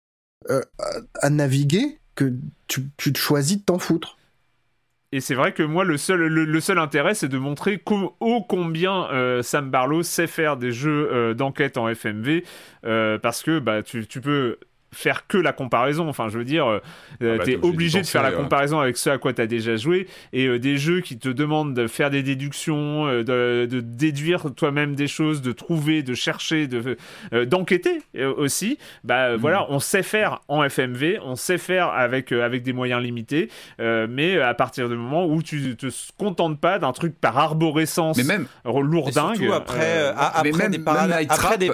euh, 0.51 0.61
à, 1.23 1.31
naviguer 1.31 1.99
que 2.15 2.33
tu, 2.67 2.89
tu 2.97 3.13
te 3.13 3.19
choisis 3.19 3.59
de 3.59 3.63
t'en 3.63 3.79
foutre. 3.79 4.19
Et 5.13 5.21
c'est 5.21 5.35
vrai 5.35 5.53
que 5.53 5.63
moi, 5.63 5.85
le 5.85 5.97
seul, 5.97 6.27
le, 6.27 6.61
seul 6.61 6.79
intérêt, 6.79 7.15
c'est 7.15 7.29
de 7.29 7.39
montrer 7.39 7.81
ô 7.87 8.43
combien 8.43 9.09
euh, 9.13 9.43
Sam 9.43 9.71
Barlow 9.71 10.03
sait 10.03 10.27
faire 10.27 10.57
des 10.57 10.73
jeux 10.73 11.09
euh, 11.13 11.35
d'enquête 11.35 11.79
en 11.79 11.89
FMV, 11.89 12.43
parce 13.23 13.43
que 13.43 13.61
bah, 13.61 13.83
tu, 13.83 14.07
tu 14.07 14.21
peux 14.21 14.59
faire 14.95 15.27
que 15.27 15.37
la 15.37 15.53
comparaison. 15.53 16.09
Enfin, 16.09 16.29
je 16.29 16.39
veux 16.39 16.45
dire, 16.45 16.67
euh, 16.67 16.81
ah 17.21 17.39
bah, 17.39 17.45
t'es 17.45 17.59
obligé 17.63 18.01
de 18.01 18.07
faire 18.07 18.23
la 18.23 18.33
comparaison 18.33 18.81
avec 18.81 18.97
ce 18.97 19.11
à 19.11 19.19
quoi 19.19 19.33
t'as 19.33 19.47
déjà 19.47 19.77
joué. 19.77 20.07
Et 20.33 20.47
euh, 20.47 20.59
des 20.59 20.79
jeux 20.79 21.01
qui 21.01 21.19
te 21.19 21.29
demandent 21.29 21.75
de 21.75 21.87
faire 21.87 22.11
des 22.11 22.23
déductions, 22.23 23.07
euh, 23.07 23.23
de, 23.67 23.81
déduire 23.81 24.55
toi-même 24.55 24.95
des 24.95 25.09
choses, 25.09 25.43
de 25.43 25.53
trouver, 25.53 26.03
de 26.03 26.15
chercher, 26.15 26.67
de 26.67 26.97
d'enquêter 27.45 28.03
aussi. 28.37 28.79
Bah 29.03 29.37
mm. 29.37 29.41
voilà, 29.41 29.67
on 29.71 29.79
sait 29.79 30.03
faire 30.03 30.41
en 30.49 30.63
FMV, 30.63 31.19
on 31.23 31.37
sait 31.37 31.59
faire 31.59 31.89
avec 31.89 32.33
avec 32.33 32.63
des 32.63 32.73
moyens 32.73 33.03
limités. 33.03 33.51
mais 33.79 34.39
à 34.39 34.55
partir 34.55 34.89
du 34.89 34.97
moment 34.97 35.27
où 35.27 35.43
tu 35.43 35.77
te 35.77 35.87
contentes 36.19 36.61
pas 36.61 36.79
d'un 36.79 36.93
truc 36.93 37.19
par 37.21 37.37
arborescence, 37.39 38.17
mais 38.17 38.25
même 38.25 38.47
lourdingue. 38.65 39.51
après, 39.53 40.13
après 40.17 40.53
même, 40.53 40.71
des, 40.71 41.27
après 41.29 41.59
des 41.59 41.71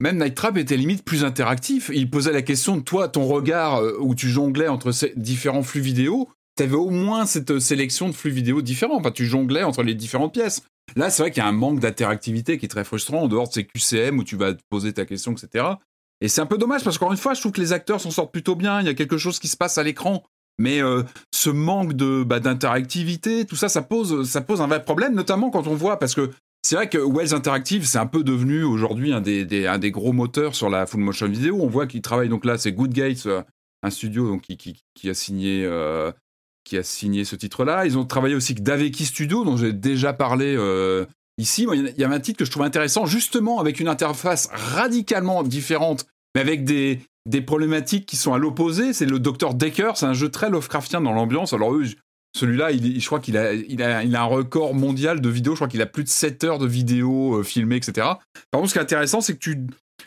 même 0.00 0.18
Night 0.18 0.34
Trap 0.34 0.56
était 0.56 0.76
limite 0.76 1.04
plus 1.04 1.24
interactif. 1.24 1.90
Il 1.94 2.10
posait 2.10 2.32
la 2.32 2.42
question 2.42 2.76
de 2.76 2.82
toi, 2.82 3.08
ton 3.08 3.26
regard 3.26 3.76
euh, 3.76 3.96
où 4.00 4.14
tu 4.14 4.28
jonglais 4.28 4.68
entre 4.68 4.92
ces 4.92 5.12
différents 5.16 5.62
flux 5.62 5.80
vidéo. 5.80 6.28
T'avais 6.56 6.74
au 6.74 6.90
moins 6.90 7.26
cette 7.26 7.50
euh, 7.50 7.60
sélection 7.60 8.08
de 8.08 8.14
flux 8.14 8.30
vidéo 8.30 8.62
différents. 8.62 8.96
Enfin, 8.96 9.10
tu 9.10 9.26
jonglais 9.26 9.62
entre 9.62 9.82
les 9.82 9.94
différentes 9.94 10.34
pièces. 10.34 10.62
Là, 10.96 11.10
c'est 11.10 11.22
vrai 11.22 11.30
qu'il 11.30 11.42
y 11.42 11.46
a 11.46 11.48
un 11.48 11.52
manque 11.52 11.80
d'interactivité 11.80 12.58
qui 12.58 12.66
est 12.66 12.68
très 12.68 12.84
frustrant 12.84 13.22
en 13.22 13.28
dehors 13.28 13.48
de 13.48 13.52
ces 13.52 13.64
QCM 13.64 14.18
où 14.18 14.24
tu 14.24 14.36
vas 14.36 14.52
te 14.52 14.62
poser 14.68 14.92
ta 14.92 15.06
question, 15.06 15.32
etc. 15.32 15.66
Et 16.20 16.28
c'est 16.28 16.40
un 16.40 16.46
peu 16.46 16.58
dommage 16.58 16.84
parce 16.84 16.98
qu'encore 16.98 17.12
une 17.12 17.18
fois, 17.18 17.34
je 17.34 17.40
trouve 17.40 17.52
que 17.52 17.60
les 17.60 17.72
acteurs 17.72 18.00
s'en 18.00 18.10
sortent 18.10 18.32
plutôt 18.32 18.54
bien. 18.54 18.80
Il 18.80 18.86
y 18.86 18.90
a 18.90 18.94
quelque 18.94 19.18
chose 19.18 19.38
qui 19.38 19.48
se 19.48 19.56
passe 19.56 19.78
à 19.78 19.82
l'écran. 19.82 20.22
Mais 20.58 20.82
euh, 20.82 21.02
ce 21.32 21.50
manque 21.50 21.94
de 21.94 22.24
bah, 22.24 22.38
d'interactivité, 22.38 23.46
tout 23.46 23.56
ça, 23.56 23.68
ça 23.68 23.82
pose, 23.82 24.28
ça 24.28 24.42
pose 24.42 24.60
un 24.60 24.66
vrai 24.66 24.84
problème, 24.84 25.14
notamment 25.14 25.50
quand 25.50 25.66
on 25.66 25.74
voit, 25.74 25.98
parce 25.98 26.14
que 26.14 26.30
c'est 26.62 26.76
vrai 26.76 26.88
que 26.88 26.98
Wells 26.98 27.34
Interactive, 27.34 27.84
c'est 27.86 27.98
un 27.98 28.06
peu 28.06 28.22
devenu 28.22 28.62
aujourd'hui 28.62 29.12
un 29.12 29.20
des, 29.20 29.66
un 29.66 29.78
des 29.78 29.90
gros 29.90 30.12
moteurs 30.12 30.54
sur 30.54 30.70
la 30.70 30.86
full 30.86 31.00
motion 31.00 31.28
vidéo. 31.28 31.58
On 31.60 31.66
voit 31.66 31.88
qu'ils 31.88 32.02
travaillent, 32.02 32.28
donc 32.28 32.44
là, 32.44 32.56
c'est 32.56 32.72
Good 32.72 32.92
Gates, 32.92 33.26
euh, 33.26 33.42
un 33.82 33.90
studio 33.90 34.28
donc, 34.28 34.42
qui, 34.42 34.56
qui, 34.94 35.10
a 35.10 35.14
signé, 35.14 35.64
euh, 35.64 36.12
qui 36.64 36.76
a 36.76 36.84
signé 36.84 37.24
ce 37.24 37.34
titre-là. 37.34 37.84
Ils 37.84 37.98
ont 37.98 38.04
travaillé 38.04 38.36
aussi 38.36 38.52
avec 38.52 38.62
Daveki 38.62 39.04
Studio, 39.04 39.44
dont 39.44 39.56
j'ai 39.56 39.72
déjà 39.72 40.12
parlé 40.12 40.54
euh, 40.56 41.04
ici. 41.36 41.66
Il 41.74 41.94
y 41.98 42.04
avait 42.04 42.14
un 42.14 42.20
titre 42.20 42.38
que 42.38 42.44
je 42.44 42.50
trouve 42.52 42.62
intéressant, 42.62 43.06
justement 43.06 43.58
avec 43.58 43.80
une 43.80 43.88
interface 43.88 44.48
radicalement 44.52 45.42
différente, 45.42 46.06
mais 46.36 46.40
avec 46.40 46.64
des, 46.64 47.00
des 47.26 47.42
problématiques 47.42 48.06
qui 48.06 48.16
sont 48.16 48.34
à 48.34 48.38
l'opposé. 48.38 48.92
C'est 48.92 49.06
le 49.06 49.18
Dr. 49.18 49.54
Decker, 49.54 49.96
c'est 49.96 50.06
un 50.06 50.14
jeu 50.14 50.28
très 50.28 50.48
Lovecraftien 50.48 51.00
dans 51.00 51.12
l'ambiance. 51.12 51.52
Alors 51.52 51.74
eux, 51.74 51.86
celui-là, 52.34 52.70
il, 52.72 53.00
je 53.00 53.06
crois 53.06 53.20
qu'il 53.20 53.36
a, 53.36 53.52
il 53.52 53.82
a, 53.82 54.02
il 54.02 54.16
a 54.16 54.22
un 54.22 54.26
record 54.26 54.74
mondial 54.74 55.20
de 55.20 55.28
vidéos. 55.28 55.54
Je 55.54 55.58
crois 55.58 55.68
qu'il 55.68 55.82
a 55.82 55.86
plus 55.86 56.04
de 56.04 56.08
7 56.08 56.44
heures 56.44 56.58
de 56.58 56.66
vidéos 56.66 57.36
euh, 57.36 57.42
filmées, 57.42 57.76
etc. 57.76 58.06
Par 58.50 58.60
contre, 58.60 58.68
ce 58.68 58.72
qui 58.72 58.78
est 58.78 58.82
intéressant, 58.82 59.20
c'est 59.20 59.34
que 59.34 59.38
tu, 59.38 59.66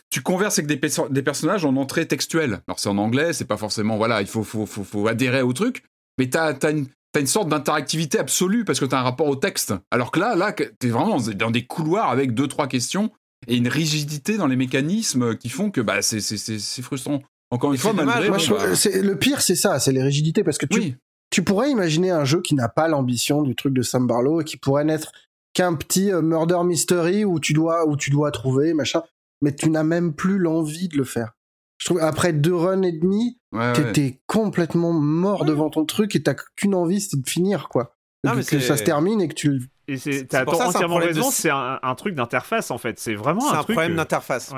tu 0.10 0.22
converses 0.22 0.58
avec 0.58 0.68
des, 0.68 0.90
des 1.10 1.22
personnages 1.22 1.66
en 1.66 1.76
entrée 1.76 2.08
textuelle. 2.08 2.62
Alors, 2.68 2.80
c'est 2.80 2.90
en 2.90 2.98
anglais, 2.98 3.34
c'est 3.34 3.46
pas 3.46 3.58
forcément. 3.58 3.98
Voilà, 3.98 4.22
il 4.22 4.28
faut, 4.28 4.44
faut, 4.44 4.66
faut, 4.66 4.84
faut 4.84 5.08
adhérer 5.08 5.44
au 5.44 5.54
truc. 5.54 5.84
Mais 6.18 6.30
tu 6.30 6.38
as, 6.38 6.58
une, 6.72 6.88
une 7.16 7.28
sorte 7.28 7.50
d'interactivité 7.50 8.18
absolue 8.18 8.66
parce 8.66 8.80
que 8.80 8.86
tu 8.86 8.96
as 8.96 9.00
un 9.00 9.04
rapport 9.04 9.28
au 9.28 9.36
texte. 9.36 9.74
Alors 9.92 10.10
que 10.12 10.20
là, 10.20 10.36
là 10.36 10.52
tu 10.52 10.88
es 10.88 10.90
vraiment 10.90 11.18
dans 11.20 11.52
des 11.52 11.66
couloirs 11.66 12.10
avec 12.10 12.34
deux, 12.34 12.48
trois 12.48 12.68
questions 12.68 13.12
et 13.48 13.56
une 13.56 13.68
rigidité 13.68 14.38
dans 14.38 14.48
les 14.48 14.56
mécanismes 14.56 15.36
qui 15.38 15.50
font 15.50 15.70
que 15.70 15.82
bah, 15.82 16.02
c'est 16.02 16.82
frustrant. 16.82 17.22
Encore 17.52 17.72
une 17.72 17.78
fois, 17.78 17.94
malgré. 17.94 18.30
Bah, 18.30 18.38
le 18.38 19.14
pire, 19.14 19.42
c'est 19.42 19.56
ça, 19.56 19.80
c'est 19.80 19.92
les 19.92 20.02
rigidités 20.02 20.44
parce 20.44 20.58
que 20.58 20.66
tu, 20.66 20.80
oui 20.80 20.96
tu 21.36 21.44
pourrais 21.44 21.70
imaginer 21.70 22.12
un 22.12 22.24
jeu 22.24 22.42
qui 22.42 22.56
n'a 22.56 22.70
pas 22.70 22.88
l'ambition 22.88 23.42
du 23.42 23.58
truc 23.58 23.74
de 23.74 23.82
Sam 23.82 24.08
Barlow 24.08 24.40
et 24.40 24.46
qui 24.46 24.56
pourrait 24.56 24.86
n'être 24.86 25.12
qu'un 25.52 25.74
petit 25.74 26.10
euh, 26.10 26.22
murder 26.22 26.60
mystery 26.64 27.26
où 27.26 27.42
tu 27.42 27.52
dois 27.52 27.86
où 27.86 27.98
tu 27.98 28.10
dois 28.10 28.32
trouver 28.32 28.74
machin, 28.74 29.04
mais 29.42 29.54
tu 29.54 29.70
n'as 29.70 29.84
même 29.84 30.14
plus 30.14 30.38
l'envie 30.38 30.88
de 30.88 30.96
le 30.96 31.04
faire. 31.04 31.34
Je 31.78 31.88
trouve 31.88 32.00
après 32.00 32.32
deux 32.32 32.56
runs 32.56 32.84
et 32.84 32.94
demi, 32.94 33.38
t'étais 33.74 34.22
complètement 34.28 34.94
mort 34.94 35.44
devant 35.44 35.70
ton 35.70 35.84
truc 35.84 36.16
et 36.16 36.24
t'as 36.24 36.36
qu'une 36.56 36.74
envie, 36.74 37.02
c'est 37.02 37.20
de 37.20 37.30
finir 37.30 37.68
quoi. 37.68 37.98
que 38.24 38.62
ça 38.62 38.78
se 38.78 38.84
termine 38.84 39.20
et 39.20 39.28
que 39.28 39.34
tu 39.34 39.70
et 39.88 40.26
t'as 40.28 40.46
entièrement 40.46 40.96
raison, 40.96 41.30
c'est 41.32 41.50
un, 41.52 41.96
truc 41.96 42.16
d'interface 42.16 42.72
en 42.72 42.78
fait. 42.78 43.00
C'est 43.00 43.16
vraiment 43.16 43.54
un, 43.54 43.60
un 43.60 43.64
problème 43.64 43.96
d'interface 43.96 44.54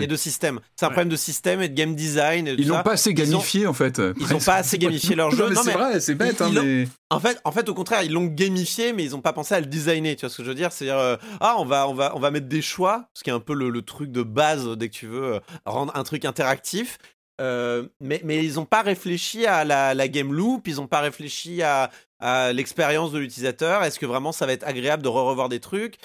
et 0.00 0.06
de 0.06 0.16
système. 0.16 0.60
C'est 0.76 0.86
un 0.86 0.90
problème 0.90 1.08
de 1.08 1.16
système 1.16 1.62
et 1.62 1.68
de 1.68 1.74
game 1.74 1.94
design. 1.94 2.54
ils 2.58 2.68
n'ont 2.68 2.82
pas 2.82 2.92
assez 2.92 3.14
gamifié 3.14 3.66
en 3.66 3.72
fait. 3.72 4.00
Ils 4.18 4.28
n'ont 4.32 4.38
pas 4.38 4.56
assez 4.56 4.78
gamifié 4.78 5.14
leur 5.14 5.30
jeu. 5.32 5.54
c'est 5.54 5.72
vrai, 5.72 6.00
c'est 6.00 6.14
bête. 6.14 6.40
Hein, 6.40 6.52
en 7.10 7.20
fait, 7.20 7.40
en 7.44 7.52
fait, 7.52 7.68
au 7.68 7.74
contraire, 7.74 8.02
ils 8.02 8.12
l'ont 8.12 8.26
gamifié, 8.26 8.92
mais 8.92 9.04
ils 9.04 9.12
n'ont 9.12 9.20
pas 9.20 9.32
pensé 9.32 9.54
à 9.54 9.60
le 9.60 9.66
designer. 9.66 10.16
Tu 10.16 10.22
vois 10.22 10.30
ce 10.30 10.38
que 10.38 10.42
je 10.42 10.48
veux 10.48 10.54
dire? 10.54 10.72
C'est-à-dire, 10.72 10.98
euh, 10.98 11.16
ah, 11.40 11.54
on 11.58 11.64
va, 11.64 11.88
on 11.88 11.94
va, 11.94 12.16
on 12.16 12.18
va 12.18 12.30
mettre 12.30 12.48
des 12.48 12.62
choix, 12.62 13.08
ce 13.14 13.22
qui 13.22 13.30
est 13.30 13.32
un 13.32 13.40
peu 13.40 13.54
le, 13.54 13.82
truc 13.82 14.10
de 14.10 14.22
base 14.22 14.66
dès 14.76 14.88
que 14.88 14.94
tu 14.94 15.06
veux 15.06 15.34
euh, 15.34 15.40
rendre 15.64 15.92
un 15.94 16.02
truc 16.02 16.24
interactif. 16.24 16.98
Euh, 17.40 17.86
mais, 18.00 18.20
mais 18.24 18.44
ils 18.44 18.54
n'ont 18.54 18.64
pas 18.64 18.82
réfléchi 18.82 19.46
à 19.46 19.64
la, 19.64 19.94
la, 19.94 20.08
game 20.08 20.32
loop, 20.32 20.66
ils 20.66 20.76
n'ont 20.76 20.86
pas 20.86 21.00
réfléchi 21.00 21.62
à, 21.62 21.90
à 22.20 22.52
l'expérience 22.52 23.12
de 23.12 23.18
l'utilisateur 23.18 23.82
Est-ce 23.82 23.98
que 23.98 24.06
vraiment 24.06 24.32
ça 24.32 24.46
va 24.46 24.52
être 24.52 24.66
agréable 24.66 25.02
de 25.02 25.08
re-revoir 25.08 25.48
des 25.48 25.60
trucs? 25.60 25.96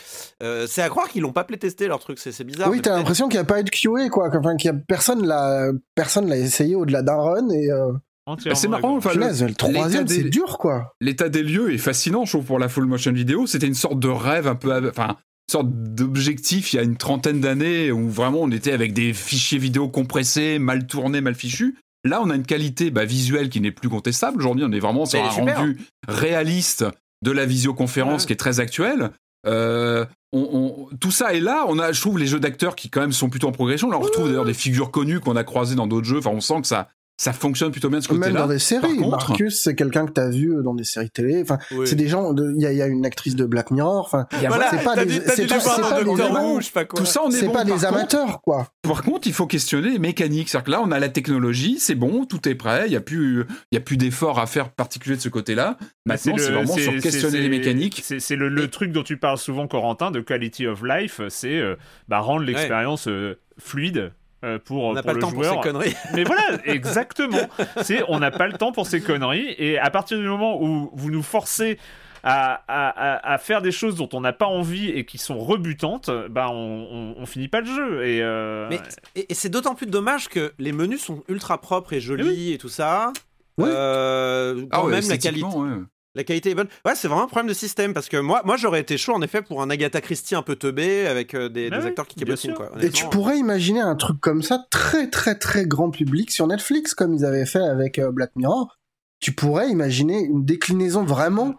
Euh, 0.43 0.67
C'est 0.67 0.81
à 0.81 0.89
croire 0.89 1.09
qu'ils 1.09 1.21
l'ont 1.21 1.33
pas 1.33 1.43
playtesté 1.43 1.87
leur 1.87 1.99
truc, 1.99 2.19
c'est 2.19 2.43
bizarre. 2.43 2.69
Oui, 2.69 2.81
t'as 2.81 2.95
l'impression 2.95 3.27
qu'il 3.27 3.37
n'y 3.37 3.43
a 3.43 3.45
pas 3.45 3.59
eu 3.59 3.63
de 3.63 3.69
QA 3.69 4.09
quoi, 4.09 4.29
enfin 4.33 4.55
qu'il 4.55 4.71
y 4.71 4.73
a 4.73 4.77
personne 4.87 5.25
l'a 5.25 5.71
personne 5.95 6.27
l'a 6.27 6.37
essayé 6.37 6.75
au-delà 6.75 7.01
d'un 7.01 7.17
run 7.17 7.49
et. 7.49 7.71
Euh... 7.71 7.91
Bah, 8.27 8.55
c'est 8.55 8.67
marrant, 8.67 8.95
enfin, 8.95 9.13
le, 9.15 9.53
troisième, 9.55 10.07
c'est 10.07 10.29
dur, 10.29 10.57
quoi. 10.59 10.93
L'état 11.01 11.27
des 11.27 11.41
lieux 11.41 11.73
est 11.73 11.79
fascinant, 11.79 12.23
je 12.23 12.33
trouve, 12.33 12.45
pour 12.45 12.59
la 12.59 12.69
full 12.69 12.85
motion 12.85 13.11
vidéo. 13.11 13.47
C'était 13.47 13.67
une 13.67 13.73
sorte 13.73 13.99
de 13.99 14.07
rêve 14.07 14.47
un 14.47 14.55
peu, 14.55 14.89
enfin, 14.89 15.17
une 15.49 15.51
sorte 15.51 15.67
d'objectif 15.69 16.71
il 16.71 16.75
y 16.77 16.79
a 16.79 16.83
une 16.83 16.97
trentaine 16.97 17.41
d'années 17.41 17.91
où 17.91 18.09
vraiment 18.09 18.39
on 18.41 18.51
était 18.51 18.71
avec 18.71 18.93
des 18.93 19.13
fichiers 19.13 19.57
vidéo 19.57 19.89
compressés, 19.89 20.59
mal 20.59 20.85
tournés, 20.85 21.19
mal 21.19 21.35
fichus. 21.35 21.75
Là, 22.03 22.21
on 22.23 22.29
a 22.29 22.35
une 22.35 22.45
qualité 22.45 22.89
bah, 22.89 23.05
visuelle 23.05 23.49
qui 23.49 23.61
n'est 23.61 23.71
plus 23.71 23.89
contestable. 23.89 24.39
Aujourd'hui, 24.39 24.65
on 24.67 24.71
est 24.71 24.79
vraiment 24.79 25.05
sur 25.05 25.23
un 25.23 25.29
rendu 25.29 25.77
réaliste 26.07 26.85
de 27.23 27.31
la 27.31 27.45
visioconférence 27.45 28.25
qui 28.25 28.33
est 28.33 28.37
très 28.37 28.59
actuel. 28.59 29.11
Euh, 29.47 30.05
on, 30.33 30.87
tout 30.99 31.11
ça 31.11 31.33
est 31.33 31.39
là. 31.39 31.65
On 31.67 31.77
a, 31.77 31.91
je 31.91 32.01
trouve, 32.01 32.17
les 32.17 32.27
jeux 32.27 32.39
d'acteurs 32.39 32.75
qui 32.75 32.89
quand 32.89 33.01
même 33.01 33.11
sont 33.11 33.29
plutôt 33.29 33.47
en 33.47 33.51
progression. 33.51 33.89
Là, 33.89 33.97
on 33.97 34.01
retrouve 34.01 34.27
d'ailleurs 34.27 34.45
des 34.45 34.53
figures 34.53 34.91
connues 34.91 35.19
qu'on 35.19 35.35
a 35.35 35.43
croisées 35.43 35.75
dans 35.75 35.87
d'autres 35.87 36.07
jeux. 36.07 36.19
Enfin, 36.19 36.31
on 36.31 36.41
sent 36.41 36.61
que 36.61 36.67
ça, 36.67 36.87
ça 37.21 37.33
fonctionne 37.33 37.71
plutôt 37.71 37.89
bien 37.89 37.99
de 37.99 38.03
ce 38.03 38.09
côté-là. 38.09 38.31
Même 38.31 38.35
dans 38.35 38.47
des 38.47 38.57
séries. 38.57 38.97
Marcus, 38.97 39.61
c'est 39.61 39.75
quelqu'un 39.75 40.07
que 40.07 40.11
tu 40.13 40.19
as 40.19 40.29
vu 40.29 40.55
dans 40.63 40.73
des 40.73 40.83
séries 40.83 41.11
télé. 41.11 41.43
Enfin, 41.43 41.59
c'est 41.85 41.95
des 41.95 42.07
gens. 42.07 42.33
Il 42.35 42.57
y, 42.57 42.75
y, 42.75 42.81
a 42.81 42.87
une 42.87 43.05
actrice 43.05 43.35
de 43.35 43.45
Black 43.45 43.69
Mirror. 43.69 44.05
Enfin, 44.07 44.25
voilà, 44.47 44.71
c'est 44.71 44.83
pas 44.83 45.05
des. 45.05 45.11
C'est 45.11 45.45
pas, 45.45 45.59
pas, 45.59 46.03
des 46.03 46.87
Tout 46.95 47.05
ça, 47.05 47.21
on 47.23 47.29
est, 47.29 47.35
C'est 47.35 47.51
pas 47.51 47.63
des 47.63 47.85
amateurs, 47.85 48.41
quoi. 48.41 48.69
Par 48.81 49.03
contre, 49.03 49.27
il 49.27 49.33
faut 49.33 49.45
questionner 49.45 49.91
les 49.91 49.99
mécaniques. 49.99 50.49
C'est-à-dire 50.49 50.65
que 50.65 50.71
là, 50.71 50.81
on 50.83 50.91
a 50.91 50.97
la 50.97 51.09
technologie, 51.09 51.77
c'est 51.79 51.93
bon, 51.93 52.25
tout 52.25 52.49
est 52.49 52.55
prêt. 52.55 52.85
Il 52.87 52.91
y 52.91 52.95
a 52.95 53.01
plus, 53.01 53.45
il 53.71 53.75
y 53.75 53.77
a 53.77 53.81
plus 53.81 53.97
d'efforts 53.97 54.39
à 54.39 54.47
faire 54.47 54.71
particulier 54.71 55.15
de 55.15 55.21
ce 55.21 55.29
côté-là. 55.29 55.77
Maintenant, 56.07 56.35
c'est 56.39 56.51
vraiment 56.51 56.75
sur 56.75 56.99
questionner 56.99 57.41
les 57.41 57.49
mécaniques. 57.49 58.01
C'est 58.03 58.35
le, 58.35 58.49
le, 58.49 58.67
truc 58.67 58.91
dont 58.91 59.03
tu 59.03 59.17
parles 59.17 59.37
souvent, 59.37 59.67
Corentin, 59.67 60.09
de 60.09 60.21
quality 60.21 60.65
of 60.65 60.81
life. 60.83 61.21
C'est 61.29 61.59
euh, 61.59 61.75
bah, 62.07 62.19
rendre 62.19 62.45
l'expérience 62.45 63.07
euh, 63.07 63.35
fluide 63.59 64.11
euh, 64.43 64.59
pour, 64.59 64.83
on 64.83 64.93
n'a 64.93 65.03
pas 65.03 65.13
le, 65.13 65.19
temps 65.19 65.31
pour 65.31 65.45
ces 65.45 65.59
conneries. 65.59 65.95
Mais 66.13 66.23
voilà, 66.23 66.57
exactement. 66.65 67.49
C'est 67.81 68.03
on 68.07 68.19
n'a 68.19 68.31
pas 68.31 68.47
le 68.47 68.53
temps 68.53 68.71
pour 68.71 68.87
ces 68.87 69.01
conneries 69.01 69.55
et 69.57 69.77
à 69.77 69.89
partir 69.89 70.17
du 70.17 70.27
moment 70.27 70.61
où 70.61 70.89
vous 70.93 71.11
nous 71.11 71.23
forcez 71.23 71.77
à, 72.23 72.63
à, 72.67 73.33
à 73.33 73.37
faire 73.37 73.61
des 73.61 73.71
choses 73.71 73.95
dont 73.95 74.09
on 74.13 74.21
n'a 74.21 74.33
pas 74.33 74.45
envie 74.45 74.89
et 74.89 75.05
qui 75.05 75.17
sont 75.17 75.39
rebutantes, 75.39 76.09
bah 76.29 76.49
on, 76.51 77.15
on, 77.17 77.25
finit 77.25 77.47
pas 77.47 77.61
le 77.61 77.67
jeu. 77.67 78.05
Et, 78.05 78.21
euh... 78.21 78.67
Mais, 78.69 78.79
et, 79.15 79.33
c'est 79.33 79.49
d'autant 79.49 79.75
plus 79.75 79.87
dommage 79.87 80.27
que 80.27 80.53
les 80.59 80.71
menus 80.71 81.01
sont 81.01 81.23
ultra 81.27 81.59
propres 81.59 81.93
et 81.93 81.99
jolis 81.99 82.53
et, 82.53 82.57
tout 82.57 82.69
ça. 82.69 83.11
Ouais. 83.57 83.69
Euh, 83.69 84.65
ah 84.71 84.83
ouais, 84.85 84.91
même 84.91 85.09
la 85.09 85.17
qualité. 85.17 85.45
Ouais. 85.45 85.69
La 86.13 86.25
qualité 86.25 86.49
est 86.51 86.55
bonne. 86.55 86.67
Ouais, 86.85 86.93
c'est 86.95 87.07
vraiment 87.07 87.23
un 87.23 87.27
problème 87.27 87.47
de 87.47 87.53
système 87.53 87.93
parce 87.93 88.09
que 88.09 88.17
moi, 88.17 88.41
moi 88.43 88.57
j'aurais 88.57 88.81
été 88.81 88.97
chaud 88.97 89.13
en 89.13 89.21
effet 89.21 89.41
pour 89.41 89.61
un 89.61 89.69
Agatha 89.69 90.01
Christie 90.01 90.35
un 90.35 90.41
peu 90.41 90.57
teubé 90.57 91.07
avec 91.07 91.33
euh, 91.33 91.47
des, 91.47 91.69
Ah 91.71 91.77
des 91.77 91.83
oui, 91.83 91.87
acteurs 91.89 92.05
qui 92.07 92.15
cabotinent 92.15 92.53
quoi. 92.53 92.69
Et 92.81 92.89
tu 92.89 93.05
pourrais 93.05 93.37
imaginer 93.37 93.79
un 93.79 93.95
truc 93.95 94.19
comme 94.19 94.41
ça, 94.43 94.65
très 94.69 95.09
très 95.09 95.35
très 95.39 95.65
grand 95.65 95.89
public 95.89 96.29
sur 96.31 96.47
Netflix, 96.47 96.93
comme 96.93 97.13
ils 97.13 97.23
avaient 97.23 97.45
fait 97.45 97.61
avec 97.63 97.97
euh, 97.97 98.11
Black 98.11 98.31
Mirror. 98.35 98.77
Tu 99.21 99.31
pourrais 99.33 99.69
imaginer 99.69 100.19
une 100.19 100.43
déclinaison 100.43 101.03
vraiment, 101.03 101.55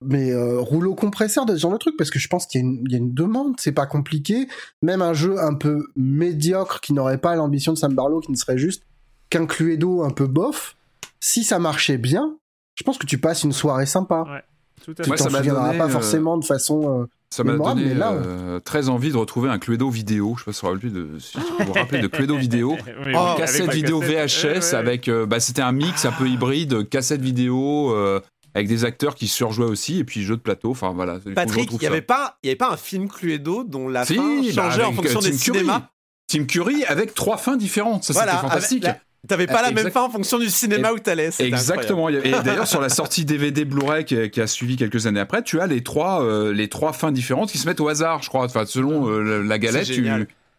mais 0.00 0.30
euh, 0.30 0.60
rouleau 0.60 0.94
compresseur 0.94 1.46
de 1.46 1.56
ce 1.56 1.60
genre 1.62 1.72
de 1.72 1.78
truc, 1.78 1.96
parce 1.96 2.10
que 2.10 2.18
je 2.20 2.28
pense 2.28 2.46
qu'il 2.46 2.60
y, 2.60 2.64
a 2.64 2.66
une- 2.66 2.84
il 2.86 2.92
y 2.92 2.94
a 2.94 2.98
une 2.98 3.14
demande, 3.14 3.54
c'est 3.58 3.72
pas 3.72 3.86
compliqué. 3.86 4.46
Même 4.82 5.02
un 5.02 5.14
jeu 5.14 5.40
un 5.40 5.54
peu 5.54 5.86
médiocre 5.96 6.80
qui 6.80 6.92
n'aurait 6.92 7.18
pas 7.18 7.34
l'ambition 7.34 7.72
de 7.72 7.78
Sam 7.78 7.94
Barlow, 7.94 8.20
qui 8.20 8.30
ne 8.30 8.36
serait 8.36 8.58
juste 8.58 8.84
qu'un 9.30 9.46
Cluedo 9.46 10.02
un 10.04 10.10
peu 10.10 10.26
bof, 10.26 10.76
si 11.18 11.42
ça 11.42 11.58
marchait 11.58 11.96
bien, 11.98 12.36
je 12.74 12.82
pense 12.84 12.98
que 12.98 13.06
tu 13.06 13.18
passes 13.18 13.42
une 13.44 13.52
soirée 13.52 13.86
sympa. 13.86 14.24
Ouais, 14.28 14.42
tout 14.84 14.94
à 14.98 15.02
Tu 15.04 15.10
Ouais, 15.10 15.16
fait. 15.16 15.22
t'en 15.22 15.24
ça 15.24 15.30
m'a 15.30 15.38
souviendras 15.38 15.66
donné, 15.68 15.78
pas 15.78 15.88
forcément 15.88 16.36
de 16.38 16.44
façon. 16.44 17.02
euh, 17.02 17.06
Ça 17.30 17.44
m'a 17.44 17.56
donné 17.56 17.84
mais 17.86 17.94
là, 17.94 18.12
euh, 18.12 18.60
très 18.60 18.88
envie 18.88 19.10
de 19.12 19.16
retrouver 19.16 19.48
un 19.50 19.58
Cluedo 19.58 19.88
vidéo. 19.90 20.34
Je 20.36 20.40
sais 20.40 20.44
pas 20.46 20.52
si 20.52 20.60
vous 20.62 20.68
vous 20.68 20.72
rappelez 20.74 20.90
de, 20.90 21.18
si 21.18 21.38
vous 21.38 21.64
vous 21.66 21.72
rappelez 21.72 22.00
de 22.00 22.06
Cluedo 22.08 22.36
vidéo. 22.38 22.76
Oui, 23.06 23.12
Oh, 23.16 23.34
cassette 23.36 23.72
vidéo 23.72 24.00
cassette. 24.00 24.42
VHS 24.42 24.44
Ouais, 24.44 24.58
ouais. 24.60 24.74
avec 24.74 25.08
euh, 25.08 25.26
bah, 25.26 25.40
c'était 25.40 25.62
un 25.62 25.72
mix 25.72 26.04
un 26.04 26.12
peu 26.12 26.28
hybride 26.28 26.88
cassette 26.88 27.20
vidéo 27.22 27.92
euh, 27.94 28.20
avec 28.54 28.68
des 28.68 28.84
acteurs 28.84 29.14
qui 29.16 29.26
surjouaient 29.26 29.66
aussi 29.66 29.98
et 29.98 30.04
puis 30.04 30.22
jeu 30.22 30.36
de 30.36 30.40
plateau 30.40 30.70
enfin 30.70 30.92
voilà 30.92 31.18
Patrick, 31.34 31.70
il 31.72 31.76
y 31.76 31.80
ça. 31.80 31.86
avait 31.88 32.02
pas, 32.02 32.38
il 32.42 32.46
y 32.46 32.50
avait 32.50 32.56
pas 32.56 32.70
un 32.70 32.76
film 32.76 33.08
Cluedo 33.08 33.64
dont 33.64 33.88
la 33.88 34.04
Si, 34.04 34.14
fin 34.14 34.40
bah, 34.40 34.52
changeait 34.52 34.84
en 34.84 34.92
fonction 34.92 35.18
euh, 35.18 35.22
des 35.22 35.30
Tim 35.32 35.38
Curry. 35.38 35.58
cinémas? 35.58 35.88
Tim 36.28 36.44
Curry 36.44 36.84
avec 36.84 37.14
trois 37.14 37.36
fins 37.36 37.56
différentes 37.56 38.04
ça 38.04 38.12
Voilà, 38.12 38.32
c'était 38.36 38.42
fantastique 38.48 38.84
avec 38.84 39.00
T'avais 39.26 39.46
pas 39.46 39.60
Euh, 39.60 39.62
la 39.62 39.70
même 39.72 39.90
fin 39.90 40.02
en 40.02 40.10
fonction 40.10 40.38
du 40.38 40.48
cinéma 40.48 40.92
où 40.92 40.98
t'allais. 40.98 41.30
Exactement. 41.38 42.08
Et 42.08 42.20
d'ailleurs, 42.44 42.66
sur 42.66 42.80
la 42.80 42.88
sortie 42.88 43.24
DVD 43.24 43.64
Blu-ray 43.64 44.04
qui, 44.04 44.30
qui 44.30 44.40
a 44.40 44.46
suivi 44.46 44.76
quelques 44.76 45.06
années 45.06 45.20
après, 45.20 45.42
tu 45.42 45.60
as 45.60 45.66
les 45.66 45.82
trois, 45.82 46.22
euh, 46.24 46.52
les 46.52 46.68
trois 46.68 46.92
fins 46.92 47.12
différentes 47.12 47.50
qui 47.50 47.58
se 47.58 47.66
mettent 47.68 47.80
au 47.80 47.88
hasard, 47.88 48.22
je 48.22 48.28
crois. 48.28 48.44
Enfin, 48.44 48.64
selon 48.66 49.08
euh, 49.08 49.42
la- 49.42 49.58
galette, 49.58 49.86
tu, 49.86 50.06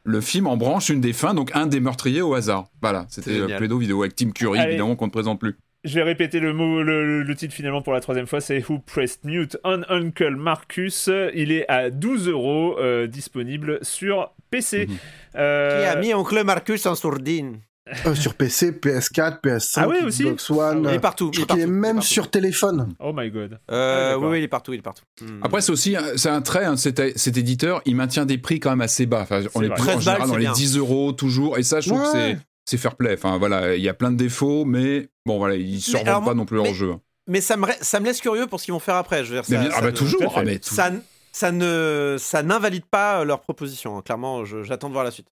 le 0.08 0.22
film 0.22 0.48
en 0.48 0.56
branche 0.58 0.90
une 0.90 1.02
des 1.02 1.14
fins, 1.14 1.34
donc 1.34 1.50
un 1.56 1.66
des 1.68 1.80
meurtriers 1.80 2.22
au 2.22 2.34
hasard. 2.36 2.66
Voilà, 2.82 3.06
c'était 3.10 3.32
euh, 3.32 3.42
génial. 3.42 3.58
Cluedo 3.58 3.78
vidéo 3.78 4.02
avec 4.04 4.16
Tim 4.16 4.30
Curry, 4.32 4.60
Allez. 4.60 4.72
évidemment, 4.74 4.96
qu'on 4.96 5.08
ne 5.08 5.12
présente 5.12 5.40
plus. 5.40 5.56
Je 5.84 5.94
vais 5.96 6.04
répéter 6.04 6.40
le 6.40 6.52
mot, 6.54 6.82
le, 6.82 7.22
le 7.22 7.36
titre 7.36 7.54
finalement 7.54 7.84
pour 7.84 7.94
la 7.94 8.00
troisième 8.02 8.26
fois, 8.26 8.42
c'est 8.42 8.64
Who 8.68 8.80
Pressed 8.80 9.20
Mute 9.24 9.58
on 9.64 9.84
Uncle 9.90 10.36
Marcus. 10.36 11.10
Il 11.36 11.52
est 11.52 11.68
à 11.70 11.92
12 11.92 12.28
euros 12.30 12.76
euh, 12.80 13.06
disponible 13.06 13.78
sur 13.84 14.32
PC. 14.50 14.88
Mhm. 14.88 14.96
Euh, 15.36 15.82
Qui 15.82 15.86
a 15.88 15.96
mis 16.00 16.14
Oncle 16.16 16.44
Marcus 16.44 16.86
en 16.88 16.96
sourdine 16.96 17.60
euh, 18.06 18.16
sur 18.16 18.34
PC, 18.34 18.72
PS4, 18.72 19.42
PS5, 19.42 19.74
Ah 19.78 19.88
oui, 19.88 19.98
aussi 20.06 20.24
Xbox 20.24 20.50
One. 20.50 20.86
Il 20.90 20.96
est 20.96 21.00
partout. 21.00 21.30
Je 21.34 21.40
Il 21.40 21.44
est 21.44 21.46
crois 21.46 21.56
qu'il 21.56 21.64
est 21.64 21.66
partout, 21.66 21.72
il 21.74 21.78
est 21.78 21.80
même 21.82 21.96
partout. 21.98 22.08
sur 22.08 22.30
téléphone. 22.32 22.94
Oh 23.00 23.12
my 23.16 23.30
god. 23.32 23.60
Euh, 23.72 24.14
Ah, 24.14 24.18
oui, 24.20 24.28
oui, 24.32 24.38
il 24.40 24.44
est 24.44 24.48
partout, 24.48 24.74
il 24.74 24.80
est 24.80 24.82
partout. 24.82 25.04
Hmm. 25.22 25.40
Après, 25.44 25.62
c'est 25.62 25.72
aussi, 25.72 25.96
un- 25.96 26.18
c'est 26.18 26.30
un 26.30 26.42
trait, 26.42 26.66
hein, 26.66 26.78
cet, 26.78 27.18
cet 27.18 27.38
éditeur, 27.38 27.82
il 27.86 27.96
maintient 27.96 28.26
des 28.26 28.38
prix 28.38 28.60
quand 28.60 28.70
même 28.72 28.82
assez 28.82 29.06
bas. 29.06 29.22
Enfin, 29.22 29.42
on 29.54 29.62
est 29.62 29.70
plus 29.70 29.82
en 29.82 29.86
13 29.86 30.00
général 30.02 30.28
dans 30.28 30.36
les 30.36 30.46
bien. 30.46 30.54
10 30.54 30.78
euros 30.78 31.12
toujours. 31.12 31.58
Et 31.58 31.64
ça, 31.64 31.80
je 31.82 31.90
trouve 31.90 32.02
que 32.02 32.18
Ouais. 32.18 32.38
c'est, 32.38 32.38
c'est 32.66 32.78
fair 32.78 32.96
play. 32.96 33.14
Enfin, 33.14 33.38
voilà, 33.38 33.76
il 33.76 33.84
y 33.84 33.90
a 33.90 33.94
plein 33.94 34.12
de 34.12 34.18
défauts, 34.18 34.66
mais 34.66 35.10
bon, 35.26 35.38
voilà, 35.38 35.56
ils 35.56 35.64
ne 35.66 35.70
alors, 35.70 35.82
survendent 35.84 36.26
pas 36.26 36.34
non 36.34 36.46
plus 36.46 36.58
mais- 36.58 36.64
leur 36.64 36.74
jeu. 36.74 36.94
Mais 37.28 37.42
ça 37.42 37.58
me, 37.58 37.66
ça 37.82 38.00
me 38.00 38.06
laisse 38.06 38.22
curieux 38.22 38.46
pour 38.48 38.60
ce 38.60 38.66
qu'ils 38.66 38.74
vont 38.74 38.80
faire 38.80 38.96
après. 38.98 39.24
Je 39.26 39.34
veux 39.34 39.42
dire, 39.42 39.44
Mais 39.50 39.56
ça, 39.56 39.62
bien- 39.62 39.72
ça 39.72 39.78
ah 39.80 39.82
bah 39.82 39.92
toujours, 39.92 40.34
ah, 40.36 40.44
mais 40.44 40.60
tout- 40.60 40.74
Ça, 40.74 40.90
n- 40.90 41.02
ça 41.32 41.52
ne, 41.52 42.18
ça 42.20 42.44
n'invalide 42.44 42.86
pas 42.86 43.24
leur 43.26 43.42
proposition. 43.42 43.98
hein. 43.98 44.02
Clairement, 44.06 44.46
j'attends 44.46 44.88
de 44.90 44.94
voir 44.94 45.04
la 45.04 45.10
suite. 45.12 45.28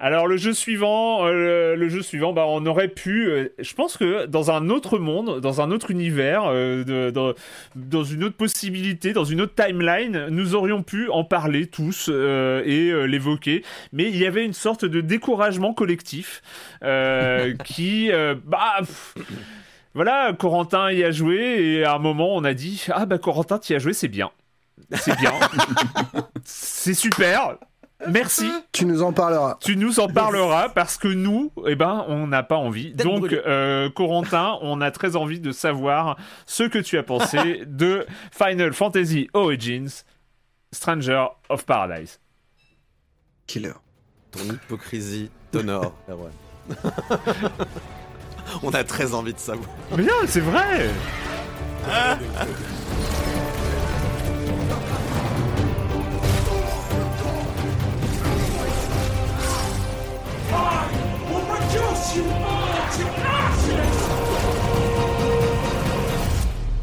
Alors 0.00 0.28
le 0.28 0.36
jeu 0.36 0.52
suivant, 0.52 1.26
euh, 1.26 1.74
le 1.74 1.88
jeu 1.88 2.02
suivant, 2.02 2.32
bah 2.32 2.44
on 2.46 2.64
aurait 2.66 2.86
pu, 2.86 3.26
euh, 3.26 3.48
je 3.58 3.74
pense 3.74 3.96
que 3.96 4.26
dans 4.26 4.52
un 4.52 4.70
autre 4.70 5.00
monde, 5.00 5.40
dans 5.40 5.60
un 5.60 5.72
autre 5.72 5.90
univers, 5.90 6.44
euh, 6.46 6.84
de- 6.84 7.10
dans, 7.10 7.32
dans 7.74 8.04
une 8.04 8.22
autre 8.22 8.36
possibilité, 8.36 9.12
dans 9.12 9.24
une 9.24 9.40
autre 9.40 9.54
timeline, 9.56 10.28
nous 10.30 10.54
aurions 10.54 10.84
pu 10.84 11.08
en 11.10 11.24
parler 11.24 11.66
tous 11.66 12.08
et 12.10 12.92
l'évoquer. 13.08 13.64
Mais 13.92 14.04
il 14.04 14.16
y 14.16 14.24
avait 14.26 14.44
une 14.44 14.52
sorte 14.52 14.84
de 14.84 15.00
découragement 15.00 15.74
collectif 15.74 16.42
qui, 17.64 18.10
bah. 18.44 18.76
pff, 18.78 19.14
voilà, 19.94 20.32
Corentin 20.38 20.92
y 20.92 21.02
a 21.02 21.10
joué 21.10 21.36
et 21.60 21.84
à 21.84 21.94
un 21.94 21.98
moment 21.98 22.36
on 22.36 22.44
a 22.44 22.54
dit 22.54 22.86
ah 22.92 23.04
bah 23.06 23.18
Corentin 23.18 23.58
t'y 23.58 23.74
as 23.74 23.78
joué 23.80 23.92
c'est 23.94 24.06
bien, 24.06 24.30
c'est 24.92 25.16
bien, 25.18 25.32
c'est 26.44 26.94
super, 26.94 27.56
merci. 28.10 28.50
Tu 28.72 28.84
nous 28.84 29.02
en 29.02 29.12
parleras. 29.12 29.58
Tu 29.60 29.76
nous 29.76 30.00
en 30.00 30.08
parleras 30.08 30.68
parce 30.68 30.96
que 30.96 31.08
nous, 31.08 31.52
eh 31.66 31.74
ben, 31.74 32.04
on 32.08 32.26
n'a 32.26 32.42
pas 32.42 32.56
envie. 32.56 32.92
Donc, 32.94 33.32
euh, 33.32 33.90
Corentin, 33.90 34.58
on 34.62 34.80
a 34.80 34.90
très 34.90 35.16
envie 35.16 35.40
de 35.40 35.52
savoir 35.52 36.16
ce 36.46 36.64
que 36.64 36.78
tu 36.78 36.98
as 36.98 37.02
pensé 37.02 37.62
de 37.66 38.06
Final 38.32 38.72
Fantasy 38.72 39.28
Origins, 39.32 40.04
Stranger 40.72 41.26
of 41.48 41.64
Paradise. 41.64 42.20
Killer. 43.46 43.74
Ton 44.30 44.40
hypocrisie 44.40 45.30
t'honore, 45.50 45.94
Erwan. 46.08 46.32
On 48.62 48.70
a 48.70 48.84
très 48.84 49.14
envie 49.14 49.32
de 49.32 49.38
savoir. 49.38 49.68
Mais 49.96 50.02
non, 50.02 50.12
c'est 50.26 50.40
vrai. 50.40 50.90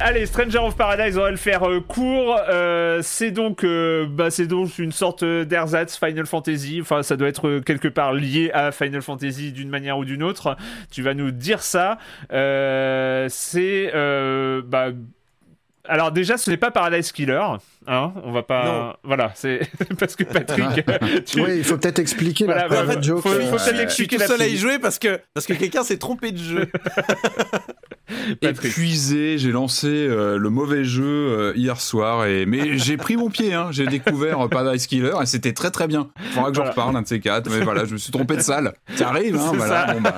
Allez, 0.07 0.27
Stranger 0.27 0.59
of 0.59 0.75
Paradise, 0.75 1.17
on 1.17 1.21
va 1.21 1.31
le 1.31 1.37
faire 1.37 1.67
euh, 1.67 1.79
court. 1.79 2.37
Euh, 2.47 2.99
c'est 3.01 3.31
donc, 3.31 3.63
euh, 3.63 4.05
bah, 4.07 4.29
c'est 4.29 4.45
donc 4.45 4.77
une 4.77 4.91
sorte 4.91 5.23
d'ersatz 5.23 5.97
Final 5.97 6.27
Fantasy. 6.27 6.79
Enfin, 6.79 7.01
ça 7.01 7.17
doit 7.17 7.27
être 7.27 7.59
quelque 7.65 7.87
part 7.87 8.13
lié 8.13 8.51
à 8.53 8.71
Final 8.71 9.01
Fantasy 9.01 9.51
d'une 9.51 9.69
manière 9.69 9.97
ou 9.97 10.05
d'une 10.05 10.21
autre. 10.21 10.57
Tu 10.91 11.01
vas 11.01 11.15
nous 11.15 11.31
dire 11.31 11.63
ça. 11.63 11.97
C'est, 12.29 13.91
bah, 14.65 14.89
alors 15.85 16.11
déjà, 16.11 16.37
ce 16.37 16.51
n'est 16.51 16.57
pas 16.57 16.69
Paradise 16.69 17.11
Killer, 17.11 17.41
hein. 17.87 18.13
On 18.23 18.31
va 18.31 18.43
pas, 18.43 18.65
Non. 18.65 18.93
voilà, 19.03 19.31
c'est 19.35 19.61
parce 19.99 20.15
que 20.15 20.23
Patrick, 20.23 20.65
tu- 21.25 21.41
Oui, 21.41 21.57
il 21.57 21.63
faut 21.63 21.77
peut-être 21.77 21.99
expliquer 21.99 22.45
Voilà, 22.45 22.67
la 22.67 22.75
private 22.75 23.03
joke. 23.03 23.21
faut- 23.21 23.29
il 23.39 23.47
faut 23.47 23.55
euh, 23.55 23.57
peut-être 23.65 23.79
expliquer 23.79 24.17
tout 24.17 24.23
seul 24.23 24.41
à 24.41 24.47
y 24.47 24.57
jouer 24.57 24.79
parce 24.79 24.99
que, 24.99 25.19
parce 25.33 25.45
que 25.45 25.53
quelqu'un 25.53 25.83
s'est 25.83 25.97
trompé 25.97 26.31
de 26.31 26.37
jeu. 26.37 26.67
Épuisé, 28.41 29.37
j'ai 29.37 29.51
lancé 29.51 29.87
euh, 29.87 30.37
le 30.37 30.49
mauvais 30.49 30.83
jeu 30.83 31.03
euh, 31.05 31.53
hier 31.55 31.79
soir 31.81 32.25
et 32.25 32.45
mais 32.45 32.77
j'ai 32.77 32.97
pris 32.97 33.17
mon 33.17 33.29
pied, 33.29 33.53
hein. 33.53 33.69
j'ai 33.71 33.87
découvert 33.87 34.45
euh, 34.45 34.47
Paradise 34.47 34.85
Killer 34.87 35.13
et 35.21 35.25
c'était 35.25 35.53
très 35.53 35.71
très 35.71 35.87
bien. 35.87 36.09
Il 36.23 36.29
faudra 36.31 36.49
que 36.51 36.55
j'en 36.55 36.61
Voilà. 36.63 36.71
reparle 36.71 36.97
un 36.97 37.01
de 37.01 37.07
ces 37.07 37.19
quatre, 37.19 37.49
mais 37.49 37.61
voilà, 37.61 37.85
je 37.85 37.93
me 37.93 37.97
suis 37.97 38.11
trompé 38.11 38.35
de 38.35 38.41
salle. 38.41 38.73
Ça 38.95 39.09
arrive, 39.09 39.35
hein, 39.37 39.51
voilà. 39.55 39.87
ça. 39.87 39.93
bon, 39.93 40.01
bah. 40.01 40.17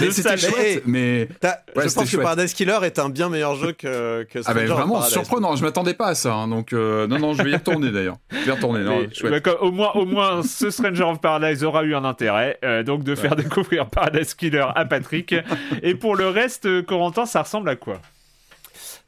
Mais 0.00 0.10
c'était 0.10 0.36
chouette, 0.36 0.82
mais 0.86 1.28
Ouais, 1.76 1.88
je 1.88 1.94
pense 1.94 2.10
que. 2.10 2.16
Paradise 2.18 2.52
Killer 2.52 2.78
est 2.82 2.98
un 2.98 3.08
bien 3.08 3.28
meilleur 3.30 3.54
jeu 3.54 3.72
que, 3.72 4.24
que 4.24 4.40
ah 4.44 4.52
ben 4.52 4.66
vraiment 4.66 4.94
Paradise. 4.94 5.12
surprenant. 5.12 5.56
Je 5.56 5.64
m'attendais 5.64 5.94
pas 5.94 6.08
à 6.08 6.14
ça, 6.14 6.34
hein, 6.34 6.48
donc 6.48 6.72
euh, 6.78 7.06
non 7.06 7.18
non, 7.18 7.34
je 7.34 7.42
vais 7.42 7.50
y 7.50 7.54
retourner 7.54 7.90
d'ailleurs. 7.90 8.16
Je 8.30 8.36
vais 8.38 8.46
y 8.46 8.50
retourner. 8.50 8.80
Non, 8.84 9.00
Mais, 9.00 9.14
chouette. 9.14 9.32
bah, 9.32 9.40
comme- 9.40 9.58
au 9.60 9.72
moins, 9.72 9.92
au 9.94 10.04
moins, 10.06 10.42
ce 10.42 10.70
Stranger 10.70 11.02
of 11.04 11.20
Paradise 11.20 11.62
aura 11.64 11.82
eu 11.84 11.94
un 11.94 12.04
intérêt, 12.04 12.58
euh, 12.64 12.82
donc 12.82 13.04
de 13.04 13.14
faire 13.14 13.36
découvrir 13.36 13.86
Paradise 13.90 14.34
Killer 14.34 14.66
à 14.74 14.84
Patrick. 14.84 15.34
Et 15.82 15.94
pour 15.94 16.16
le 16.16 16.28
reste, 16.28 16.66
euh, 16.66 16.82
Corentin, 16.82 17.26
ça 17.26 17.42
ressemble 17.42 17.68
à 17.68 17.76
quoi? 17.76 18.00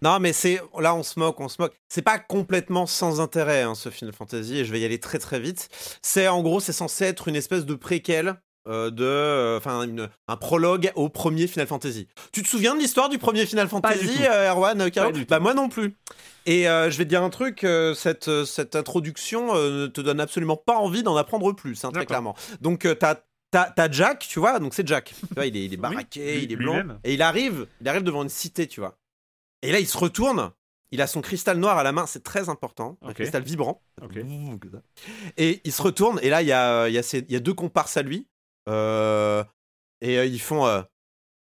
Non, 0.02 0.18
mais 0.18 0.32
c'est 0.32 0.60
là 0.78 0.94
on 0.94 1.02
se 1.02 1.18
moque, 1.18 1.38
on 1.40 1.48
se 1.48 1.60
moque. 1.60 1.74
C'est 1.88 2.01
pas 2.02 2.18
complètement 2.18 2.86
sans 2.86 3.20
intérêt 3.20 3.62
hein, 3.62 3.74
ce 3.74 3.90
Final 3.90 4.14
Fantasy 4.14 4.59
et 4.59 4.64
je 4.64 4.72
vais 4.72 4.80
y 4.80 4.84
aller 4.86 4.98
très 4.98 5.18
très 5.18 5.38
vite. 5.38 5.68
C'est 6.01 6.26
en 6.26 6.40
gros 6.42 6.59
c'est 6.59 6.72
censé 6.72 7.05
être 7.05 7.28
une 7.28 7.36
espèce 7.36 7.66
de 7.66 7.74
préquel 7.74 8.36
de, 8.90 9.05
euh, 9.05 9.56
enfin 9.56 9.84
un 10.28 10.36
prologue 10.36 10.92
au 10.94 11.09
premier 11.09 11.47
Final 11.47 11.66
Fantasy. 11.66 12.06
Tu 12.32 12.42
te 12.42 12.48
souviens 12.48 12.74
de 12.74 12.80
l'histoire 12.80 13.09
du 13.09 13.18
premier 13.18 13.47
Final 13.47 13.68
Fantasy, 13.68 14.10
euh, 14.22 14.51
Erwan 14.51 14.90
Bah 15.28 15.40
moi 15.40 15.55
non 15.55 15.68
plus. 15.68 15.97
Et 16.47 16.64
je 16.64 16.97
vais 16.97 17.05
te 17.05 17.09
dire 17.09 17.22
un 17.22 17.30
truc, 17.30 17.66
cette, 17.94 18.44
cette 18.44 18.76
introduction 18.76 19.55
ne 19.55 19.86
te 19.86 20.01
donne 20.01 20.20
absolument 20.20 20.56
pas 20.56 20.76
envie 20.76 21.02
d'en 21.02 21.16
apprendre 21.16 21.52
plus, 21.52 21.84
hein, 21.84 21.90
très 21.92 22.06
clairement. 22.06 22.34
Donc 22.60 22.86
t'as 22.98 23.16
T'as 23.51 23.90
Jack, 23.90 24.26
tu 24.28 24.38
vois, 24.38 24.60
donc 24.60 24.74
c'est 24.74 24.86
Jack. 24.86 25.12
Tu 25.28 25.34
vois, 25.34 25.47
il 25.47 25.56
est, 25.56 25.64
il 25.64 25.74
est 25.74 25.76
baraqué, 25.76 26.42
il 26.42 26.52
est 26.52 26.56
blanc. 26.56 26.84
Et 27.02 27.14
il 27.14 27.22
arrive, 27.22 27.66
il 27.80 27.88
arrive 27.88 28.02
devant 28.02 28.22
une 28.22 28.28
cité, 28.28 28.68
tu 28.68 28.78
vois. 28.80 28.97
Et 29.62 29.72
là, 29.72 29.80
il 29.80 29.88
se 29.88 29.98
retourne. 29.98 30.52
Il 30.92 31.01
a 31.01 31.06
son 31.06 31.20
cristal 31.20 31.59
noir 31.59 31.78
à 31.78 31.84
la 31.84 31.92
main, 31.92 32.06
c'est 32.06 32.22
très 32.24 32.48
important. 32.48 32.98
Un 33.02 33.12
cristal 33.12 33.42
vibrant. 33.42 33.82
Et 35.36 35.60
il 35.64 35.72
se 35.72 35.82
retourne, 35.82 36.18
et 36.22 36.30
là, 36.30 36.42
il 36.42 36.48
y 36.48 36.52
a, 36.52 36.88
il 36.88 36.94
y, 36.94 36.98
a 36.98 37.16
il 37.16 37.32
y 37.32 37.36
a 37.36 37.40
deux 37.40 37.55
comparses 37.55 37.97
à 37.97 38.02
lui. 38.02 38.26
Euh, 38.69 39.45
et 40.01 40.19
euh, 40.19 40.27
ils 40.27 40.41
font 40.41 40.66
euh, 40.66 40.82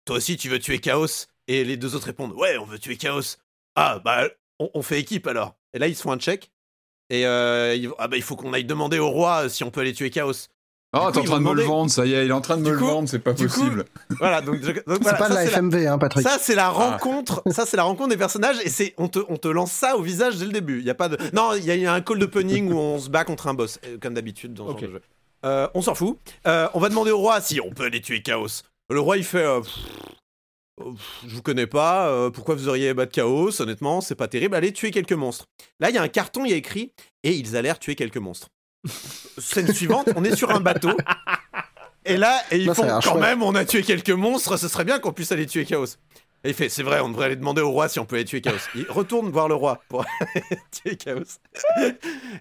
Toi 0.05 0.17
aussi, 0.17 0.37
tu 0.37 0.49
veux 0.49 0.59
tuer 0.59 0.79
Chaos? 0.79 1.27
Et 1.49 1.65
les 1.65 1.77
deux 1.77 1.95
autres 1.95 2.07
répondent 2.07 2.33
Ouais, 2.33 2.59
on 2.59 2.65
veut 2.65 2.79
tuer 2.79 2.97
Chaos. 2.97 3.37
Ah, 3.77 4.01
bah, 4.05 4.29
on, 4.59 4.83
fait 4.83 5.01
équipe 5.01 5.27
alors. 5.27 5.55
Et 5.73 5.79
là, 5.79 5.87
ils 5.87 5.95
se 5.95 6.03
font 6.03 6.13
un 6.13 6.19
check. 6.19 6.51
Et 7.11 7.23
ils, 7.23 7.91
ah, 7.99 8.09
bah, 8.09 8.17
il 8.17 8.23
faut 8.23 8.37
qu'on 8.37 8.53
aille 8.53 8.65
demander 8.65 8.99
au 8.99 9.11
roi 9.11 9.49
si 9.49 9.63
on 9.65 9.71
peut 9.71 9.81
aller 9.81 9.93
tuer 9.93 10.11
Chaos. 10.11 10.49
Oh, 10.93 11.11
t'es 11.13 11.19
en 11.19 11.25
train 11.25 11.39
de 11.39 11.45
me 11.45 11.53
le 11.53 11.63
vendre, 11.63 11.91
ça 11.91 12.07
y 12.07 12.15
est, 12.15 12.25
il 12.25 12.31
est 12.31 12.33
en 12.33 12.41
train 12.41 12.57
de 12.57 12.63
me 12.63 12.71
le 12.71 12.77
vendre, 12.77 13.09
c'est 13.09 13.19
pas 13.19 13.35
possible. 13.35 13.85
voilà, 14.19 14.41
donc, 14.41 14.59
c'est 14.63 14.85
pas 14.85 15.29
de 15.29 15.35
la 15.35 15.45
FMV, 15.45 15.87
hein, 15.87 15.99
Patrick. 15.99 16.27
Ça, 16.27 16.39
c'est 16.41 16.55
la 16.55 16.67
ah. 16.67 16.71
rencontre, 16.71 17.43
ça, 17.51 17.67
c'est 17.67 17.77
la 17.77 17.83
rencontre 17.83 18.11
des 18.11 18.17
personnages 18.17 18.57
et 18.65 18.71
c'est, 18.71 18.95
on 18.97 19.09
te, 19.09 19.19
on 19.29 19.37
te 19.37 19.49
lance 19.49 19.73
ça 19.73 19.97
au 19.97 20.03
visage 20.03 20.37
dès 20.37 20.47
le 20.47 20.53
début. 20.53 20.79
Il 20.79 20.87
y 20.87 20.91
a 20.91 20.95
pas 20.95 21.09
de, 21.09 21.19
non, 21.35 21.53
il 21.55 21.65
y, 21.65 21.87
a 21.87 21.93
un 21.93 22.01
call 22.01 22.19
d'opening 22.19 22.73
où 22.73 22.79
on 22.79 22.99
se 22.99 23.11
bat 23.11 23.25
contre 23.25 23.49
un 23.49 23.55
boss, 23.55 23.79
comme 24.01 24.15
d'habitude 24.15 24.55
dans 24.55 24.79
ce 24.79 24.87
jeu. 24.87 25.03
Euh, 25.47 25.69
on 25.75 25.83
s'en 25.83 25.95
fout. 25.95 26.19
Euh, 26.47 26.69
on 26.75 26.81
va 26.81 26.89
demander 26.89 27.13
au 27.13 27.19
roi 27.19 27.41
si 27.41 27.61
on 27.61 27.71
peut 27.71 27.85
aller 27.85 28.01
tuer 28.01 28.21
Chaos. 28.21 28.63
Le 28.91 29.01
roi, 29.01 29.17
il 29.17 29.25
fait. 29.25 29.45
Euh, 29.45 29.61
je 31.27 31.35
vous 31.35 31.43
connais 31.43 31.67
pas, 31.67 32.31
pourquoi 32.33 32.55
vous 32.55 32.69
auriez 32.69 32.93
battre 32.93 33.13
Chaos 33.13 33.63
Honnêtement, 33.63 34.03
c'est 34.03 34.15
pas 34.15 34.29
terrible. 34.29 34.55
Allez 34.55 34.73
tuer 34.73 34.91
quelques 34.91 35.13
monstres. 35.13 35.47
Là, 35.81 35.89
il 35.89 35.95
y 35.95 35.99
a 35.99 36.03
un 36.03 36.09
carton, 36.09 36.45
il 36.45 36.51
y 36.51 36.55
a 36.55 36.57
écrit 36.57 36.93
et 37.23 37.33
ils 37.33 37.57
allèrent 37.57 37.79
tuer 37.79 37.95
quelques 37.95 38.19
monstres. 38.19 38.49
Scène 39.39 39.73
suivante, 39.73 40.11
on 40.17 40.25
est 40.25 40.37
sur 40.37 40.51
un 40.51 40.61
bateau. 40.61 40.95
Et 42.05 42.19
là, 42.19 42.41
et 42.51 42.59
ils 42.59 42.75
font 42.75 43.01
quand 43.03 43.19
même, 43.19 43.43
on 43.43 43.55
a 43.55 43.65
tué 43.65 43.83
quelques 43.83 44.11
monstres, 44.11 44.59
ce 44.59 44.69
serait 44.69 44.85
bien 44.85 44.99
qu'on 44.99 45.13
puisse 45.13 45.33
aller 45.33 45.47
tuer 45.47 45.65
Chaos. 45.65 45.87
Et 46.47 46.51
il 46.51 46.55
fait, 46.55 46.69
c'est 46.69 46.85
vrai, 46.85 47.01
on 47.01 47.09
devrait 47.09 47.27
aller 47.27 47.35
demander 47.35 47.61
au 47.61 47.73
roi 47.73 47.89
si 47.89 47.99
on 47.99 48.07
peut 48.07 48.15
aller 48.15 48.25
tuer 48.25 48.41
Chaos. 48.41 48.55
Il 48.77 48.87
retourne 48.89 49.31
voir 49.31 49.49
le 49.49 49.57
roi 49.57 49.83
pour 49.89 50.05
tuer 50.71 50.95
Chaos. 50.97 51.41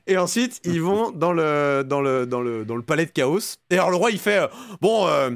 Et 0.05 0.15
ensuite, 0.15 0.61
ils 0.63 0.79
vont 0.79 1.09
dans 1.09 1.33
le, 1.33 1.83
dans 1.83 2.01
le, 2.01 2.27
dans 2.27 2.39
le, 2.39 2.65
dans 2.65 2.75
le 2.75 2.83
palais 2.83 3.07
de 3.07 3.11
Chaos. 3.11 3.57
Et 3.71 3.79
alors 3.79 3.89
le 3.89 3.95
roi, 3.95 4.11
il 4.11 4.19
fait, 4.19 4.37
euh, 4.37 4.47
bon, 4.79 5.07
euh, 5.07 5.31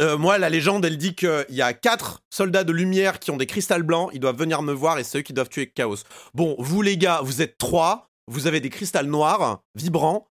euh, 0.00 0.18
moi, 0.18 0.38
la 0.38 0.48
légende, 0.48 0.84
elle 0.84 0.98
dit 0.98 1.14
qu'il 1.14 1.46
y 1.50 1.62
a 1.62 1.72
quatre 1.72 2.24
soldats 2.30 2.64
de 2.64 2.72
lumière 2.72 3.20
qui 3.20 3.30
ont 3.30 3.36
des 3.36 3.46
cristals 3.46 3.84
blancs. 3.84 4.10
Ils 4.12 4.18
doivent 4.18 4.38
venir 4.38 4.60
me 4.62 4.72
voir 4.72 4.98
et 4.98 5.04
c'est 5.04 5.18
eux 5.18 5.22
qui 5.22 5.32
doivent 5.32 5.48
tuer 5.48 5.68
Chaos. 5.68 5.98
Bon, 6.34 6.56
vous 6.58 6.82
les 6.82 6.98
gars, 6.98 7.20
vous 7.22 7.42
êtes 7.42 7.58
trois. 7.58 8.10
Vous 8.26 8.48
avez 8.48 8.58
des 8.58 8.70
cristals 8.70 9.06
noirs, 9.06 9.62
vibrants. 9.76 10.26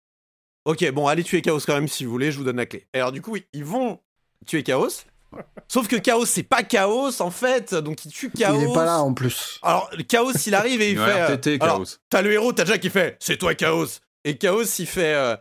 Ok, 0.65 0.89
bon, 0.93 1.09
allez 1.09 1.25
tuer 1.25 1.43
Chaos 1.43 1.59
quand 1.67 1.75
même 1.75 1.89
si 1.89 2.05
vous 2.05 2.13
voulez, 2.13 2.31
je 2.31 2.39
vous 2.39 2.45
donne 2.45 2.59
la 2.59 2.67
clé. 2.67 2.87
Et 2.95 2.99
alors 2.99 3.11
du 3.11 3.21
coup, 3.21 3.37
ils 3.53 3.65
vont 3.65 3.99
tuer 4.47 4.63
Chaos. 4.63 4.91
Sauf 5.69 5.89
que 5.89 5.97
Chaos, 5.97 6.27
c'est 6.27 6.43
pas 6.43 6.63
Chaos 6.63 7.23
en 7.23 7.31
fait, 7.31 7.75
donc 7.75 8.05
il 8.05 8.13
tue 8.13 8.31
Chaos. 8.31 8.61
Il 8.61 8.71
est 8.71 8.75
pas 8.75 8.85
là 8.85 8.99
en 9.01 9.15
plus. 9.15 9.59
Alors, 9.63 9.91
Chaos, 10.09 10.33
il 10.47 10.55
arrive 10.55 10.83
et 10.83 10.91
il 10.91 10.99
fait. 10.99 11.49
Euh, 11.63 11.85
t'as 12.11 12.23
le 12.23 12.33
héros, 12.33 12.53
t'as 12.53 12.65
Jack 12.65 12.81
qui 12.81 12.91
fait 12.91 13.17
C'est 13.21 13.39
toi 13.39 13.55
Chaos. 13.55 13.87
Et 14.25 14.37
Chaos, 14.37 14.65
il 14.79 14.87
fait 14.87 15.15
euh, 15.15 15.37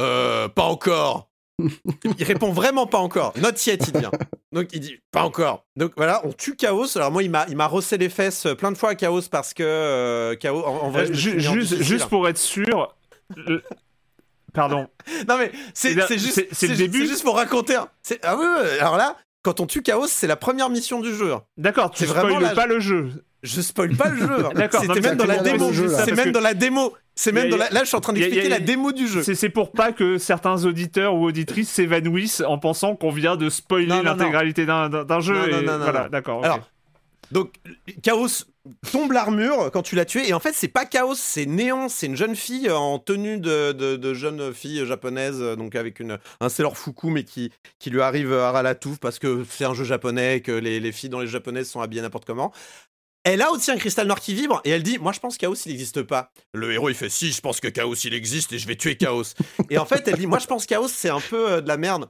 euh, 0.00 0.48
Pas 0.48 0.64
encore. 0.64 1.30
il 1.60 2.24
répond 2.24 2.52
vraiment 2.52 2.86
pas 2.86 2.98
encore. 2.98 3.32
Not 3.36 3.50
yet, 3.66 3.78
il 3.86 3.92
dit. 3.92 4.06
Donc 4.52 4.68
il 4.72 4.80
dit 4.80 4.98
Pas 5.12 5.22
encore. 5.22 5.64
Donc 5.76 5.92
voilà, 5.96 6.22
on 6.24 6.32
tue 6.32 6.56
Chaos. 6.56 6.96
Alors 6.96 7.12
moi, 7.12 7.22
il 7.22 7.30
m'a, 7.30 7.46
il 7.48 7.56
m'a 7.56 7.66
rossé 7.66 7.98
les 7.98 8.08
fesses 8.08 8.48
plein 8.58 8.72
de 8.72 8.78
fois 8.78 8.90
à 8.90 8.94
Chaos 8.96 9.22
parce 9.30 9.54
que 9.54 10.36
Chaos, 10.40 10.64
en, 10.64 10.90
vrai. 10.90 11.12
juste, 11.12 11.82
juste 11.82 12.06
pour 12.06 12.28
être 12.28 12.38
sûr. 12.38 12.96
Pardon. 14.54 14.88
non 15.28 15.36
mais 15.38 15.52
c'est 15.74 15.92
juste 16.18 16.48
c'est 16.50 16.66
le 16.66 16.74
début. 16.74 17.02
C'est 17.02 17.06
juste 17.06 17.22
pour 17.22 17.36
raconter. 17.36 17.76
Ah 18.22 18.36
oui, 18.36 18.46
alors 18.80 18.96
là, 18.96 19.16
quand 19.42 19.60
on 19.60 19.66
tue 19.66 19.82
Chaos, 19.82 20.06
c'est 20.06 20.26
la 20.26 20.36
première 20.36 20.70
mission 20.70 21.00
du 21.00 21.14
jeu. 21.14 21.32
D'accord, 21.56 21.90
tu 21.90 22.06
spoil 22.06 22.54
pas 22.54 22.66
le 22.66 22.80
jeu. 22.80 23.24
Je 23.42 23.60
spoil 23.60 23.94
pas 23.94 24.08
le 24.08 24.18
jeu. 24.18 24.48
D'accord, 24.54 24.82
c'était 24.82 25.00
même 25.00 25.16
dans 25.16 25.26
la 25.26 25.38
démo. 25.38 25.70
C'est 25.72 26.12
même 26.12 26.32
dans 26.32 26.40
la 26.40 26.54
démo. 26.54 26.94
C'est 27.14 27.32
même 27.32 27.50
dans 27.50 27.56
la... 27.56 27.68
Là, 27.70 27.80
je 27.80 27.86
suis 27.86 27.96
en 27.96 28.00
train 28.00 28.12
d'expliquer 28.12 28.48
la 28.48 28.60
démo 28.60 28.92
du 28.92 29.06
jeu. 29.08 29.22
C'est 29.22 29.48
pour 29.48 29.72
pas 29.72 29.92
que 29.92 30.18
certains 30.18 30.64
auditeurs 30.64 31.14
ou 31.14 31.24
auditrices 31.24 31.70
s'évanouissent 31.70 32.42
en 32.46 32.58
pensant 32.58 32.96
qu'on 32.96 33.10
vient 33.10 33.36
de 33.36 33.48
spoiler 33.48 34.02
l'intégralité 34.02 34.66
d'un 34.66 35.20
jeu. 35.20 35.34
Non, 35.34 35.62
non, 35.62 35.78
non, 35.78 35.84
voilà, 35.84 36.08
d'accord. 36.08 36.44
Alors, 36.44 36.60
donc, 37.30 37.54
Chaos 38.02 38.44
tombe 38.92 39.12
l'armure 39.12 39.70
quand 39.72 39.82
tu 39.82 39.94
l'as 39.96 40.04
tué. 40.04 40.28
Et 40.28 40.34
en 40.34 40.40
fait, 40.40 40.52
c'est 40.54 40.68
pas 40.68 40.84
Chaos, 40.84 41.14
c'est 41.14 41.46
Néon. 41.46 41.88
C'est 41.88 42.06
une 42.06 42.16
jeune 42.16 42.36
fille 42.36 42.70
en 42.70 42.98
tenue 42.98 43.38
de, 43.38 43.72
de, 43.72 44.14
jeune 44.14 44.52
fille 44.52 44.84
japonaise, 44.86 45.40
donc 45.56 45.74
avec 45.74 46.00
une, 46.00 46.18
un 46.40 46.48
Sailor 46.48 46.76
Fuku, 46.76 47.10
mais 47.10 47.24
qui, 47.24 47.50
qui 47.78 47.90
lui 47.90 48.00
arrive 48.00 48.32
à 48.32 48.62
la 48.62 48.74
touffe 48.74 48.98
parce 48.98 49.18
que 49.18 49.44
c'est 49.48 49.64
un 49.64 49.74
jeu 49.74 49.84
japonais, 49.84 50.40
que 50.40 50.52
les, 50.52 50.80
les 50.80 50.92
filles 50.92 51.10
dans 51.10 51.20
les 51.20 51.26
japonaises 51.26 51.70
sont 51.70 51.80
habillées 51.80 52.02
n'importe 52.02 52.24
comment. 52.24 52.52
Elle 53.24 53.42
a 53.42 53.50
aussi 53.50 53.70
un 53.70 53.76
cristal 53.76 54.06
noir 54.06 54.20
qui 54.20 54.32
vibre 54.32 54.62
et 54.64 54.70
elle 54.70 54.82
dit 54.82 54.96
Moi 54.98 55.12
je 55.12 55.20
pense 55.20 55.36
Chaos 55.36 55.54
il 55.66 55.70
n'existe 55.70 56.02
pas. 56.02 56.30
Le 56.54 56.72
héros 56.72 56.88
il 56.88 56.94
fait 56.94 57.10
Si, 57.10 57.30
je 57.30 57.40
pense 57.42 57.60
que 57.60 57.68
Chaos 57.68 57.94
il 57.94 58.14
existe 58.14 58.52
et 58.54 58.58
je 58.58 58.66
vais 58.66 58.76
tuer 58.76 58.96
Chaos. 58.96 59.34
et 59.70 59.76
en 59.76 59.84
fait 59.84 60.06
elle 60.08 60.16
dit 60.16 60.26
Moi 60.26 60.38
je 60.38 60.46
pense 60.46 60.64
Chaos 60.64 60.88
c'est 60.88 61.10
un 61.10 61.20
peu 61.20 61.50
euh, 61.52 61.60
de 61.60 61.68
la 61.68 61.76
merde. 61.76 62.08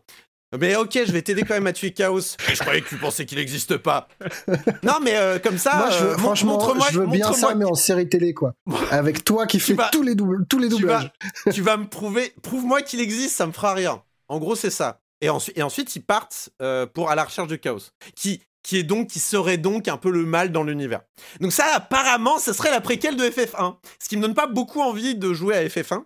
Mais 0.57 0.77
ok, 0.77 0.99
je 1.07 1.13
vais 1.13 1.21
t'aider 1.21 1.43
quand 1.43 1.55
même 1.55 1.67
à 1.67 1.75
tuer 1.75 1.93
Chaos. 1.93 2.21
je 2.21 2.59
croyais 2.59 2.81
que 2.81 2.89
tu 2.89 2.97
pensais 2.97 3.27
qu'il 3.27 3.37
n'existe 3.37 3.77
pas. 3.77 4.09
non, 4.83 4.95
mais 5.03 5.17
euh, 5.17 5.39
comme 5.39 5.59
ça, 5.59 5.77
moi, 5.77 5.91
je, 5.91 6.05
euh, 6.05 6.17
franchement, 6.17 6.75
je 6.91 7.01
veux 7.01 7.07
bien 7.07 7.33
ça, 7.35 7.55
mais 7.55 7.67
en 7.67 7.75
série 7.75 8.09
télé, 8.09 8.33
quoi. 8.33 8.55
Avec 8.91 9.25
toi 9.25 9.47
qui 9.47 9.61
fais 9.61 9.77
tous 9.93 10.03
les 10.03 10.17
tous 10.49 10.59
les 10.59 10.69
doublages. 10.69 11.11
Tu 11.53 11.63
vas, 11.63 11.77
me 11.77 11.87
prouver, 11.87 12.33
prouve-moi 12.43 12.83
qu'il 12.83 13.01
existe, 13.01 13.37
ça 13.37 13.47
me 13.47 13.53
fera 13.53 13.75
rien. 13.75 14.03
En 14.29 14.39
gros, 14.39 14.55
c'est 14.55 14.71
ça. 14.71 15.01
Et 15.21 15.29
ensuite, 15.29 15.59
et 15.59 15.63
ensuite, 15.63 15.95
ils 15.97 16.03
partent 16.03 16.51
euh, 16.63 16.87
pour 16.87 17.11
à 17.11 17.15
la 17.15 17.25
recherche 17.25 17.49
de 17.49 17.57
Chaos, 17.57 17.91
qui 18.15 18.41
qui 18.69 18.77
est 18.77 18.83
donc 18.83 19.09
qui 19.09 19.19
serait 19.19 19.57
donc 19.57 19.89
un 19.89 19.97
peu 19.97 20.11
le 20.11 20.27
mal 20.27 20.53
dans 20.53 20.63
l'univers. 20.63 21.01
Donc 21.41 21.55
ça, 21.55 21.65
apparemment, 21.73 22.39
ce 22.39 22.53
serait 22.53 22.71
la 22.71 22.83
préquelle 22.83 23.17
de 23.17 23.25
FF1, 23.25 23.77
ce 23.99 24.11
qui 24.11 24.19
me 24.19 24.21
donne 24.21 24.35
pas 24.35 24.47
beaucoup 24.47 24.83
envie 24.83 25.15
de 25.15 25.33
jouer 25.33 25.57
à 25.57 25.65
FF1. 25.65 26.05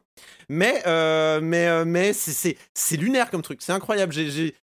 Mais, 0.48 0.80
euh, 0.86 1.40
mais, 1.42 1.66
euh, 1.66 1.84
mais 1.84 2.12
c'est 2.12 2.56
lunaire 2.96 3.32
comme 3.32 3.42
truc. 3.42 3.62
C'est 3.62 3.72
incroyable. 3.72 4.14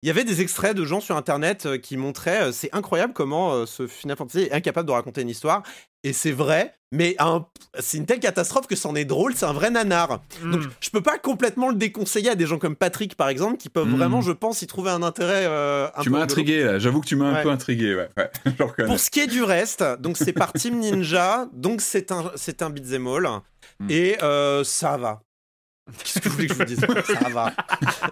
Il 0.04 0.08
y 0.08 0.10
avait 0.10 0.24
des 0.24 0.42
extraits 0.42 0.76
de 0.76 0.86
gens 0.86 1.00
sur 1.00 1.18
internet 1.18 1.66
euh, 1.66 1.78
qui 1.78 1.98
montraient 1.98 2.52
c'est 2.52 2.70
incroyable 2.74 3.14
comment 3.14 3.66
ce 3.66 3.88
Final 3.88 4.18
Fantasy 4.18 4.42
est 4.42 4.52
incapable 4.52 4.88
de 4.88 4.94
raconter 4.94 5.22
une 5.22 5.30
histoire 5.30 5.64
et 6.06 6.14
c'est 6.14 6.32
vrai, 6.32 6.76
mais 6.92 7.18
c'est 7.80 7.98
une 7.98 8.06
telle 8.06 8.20
catastrophe 8.20 8.68
que 8.68 8.76
c'en 8.76 8.94
est 8.94 9.06
drôle, 9.06 9.34
c'est 9.36 9.48
un 9.48 9.54
vrai 9.54 9.72
nanar. 9.72 10.22
Hmm. 10.44 10.52
Donc 10.52 10.62
je 10.80 10.92
peux 10.92 11.02
pas 11.02 11.18
complètement 11.18 11.70
le 11.70 11.76
déconseiller 11.76 12.30
à 12.30 12.36
des 12.36 12.46
gens 12.46 12.60
comme 12.60 12.76
Patrick 12.76 13.16
par 13.16 13.28
exemple 13.28 13.58
qui 13.58 13.70
peuvent 13.70 13.88
hmm. 13.88 13.96
vraiment, 13.96 14.22
je 14.22 14.32
pense, 14.32 14.62
y 14.62 14.68
trouver 14.68 14.92
un 14.92 15.02
intérêt. 15.02 15.50
tu 16.04 16.12
m'as 16.12 16.22
intrigué 16.22 16.64
là, 16.64 16.78
j'avoue 16.78 17.02
que 17.02 17.08
tu 17.08 17.16
m'as 17.16 17.40
un 17.40 17.42
peu 17.42 17.50
intrigué, 17.50 17.96
ouais. 17.96 18.10
Pour 18.86 19.00
ce 19.00 19.10
qui 19.10 19.22
est 19.22 19.28
du 19.28 19.42
reste, 19.42 19.84
donc 20.00 20.18
c'est 20.18 20.32
par 20.32 20.54
Team 20.54 20.78
Ninja, 20.78 21.48
donc 21.54 21.82
c'est 21.82 22.12
un 22.12 22.32
c'est 22.36 22.62
un 22.62 22.70
beat'em 22.70 23.08
all 23.08 23.28
hmm. 23.80 23.88
et 23.90 24.18
ça 24.64 24.98
va. 24.98 25.24
Qu'est-ce 26.04 26.20
que 26.20 26.30
vous 26.30 26.36
voulez 26.36 26.48
que 26.48 26.54
je 26.54 26.60
vous 26.60 26.66
dise? 26.66 26.80
Ça 26.80 27.30
va. 27.30 27.54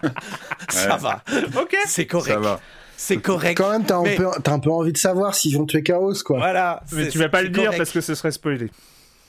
ça 0.68 0.96
va. 0.96 1.22
Ok. 1.60 1.76
C'est 1.86 2.06
correct. 2.06 2.34
Ça 2.34 2.40
va. 2.40 2.60
C'est 2.96 3.16
correct. 3.16 3.56
Quand 3.56 3.70
même, 3.70 3.84
t'as 3.84 3.96
un, 3.96 4.58
peu 4.58 4.70
envie 4.70 4.92
de 4.92 4.98
savoir 4.98 5.34
s'ils 5.34 5.56
vont 5.56 5.66
tuer 5.66 5.82
Chaos, 5.82 6.14
quoi. 6.24 6.38
Voilà. 6.38 6.82
Mais 6.92 7.08
tu 7.08 7.18
vas 7.18 7.28
pas 7.28 7.42
le 7.42 7.48
dire 7.48 7.72
parce 7.76 7.90
que 7.90 8.00
ce 8.00 8.14
serait 8.14 8.32
spoilé. 8.32 8.70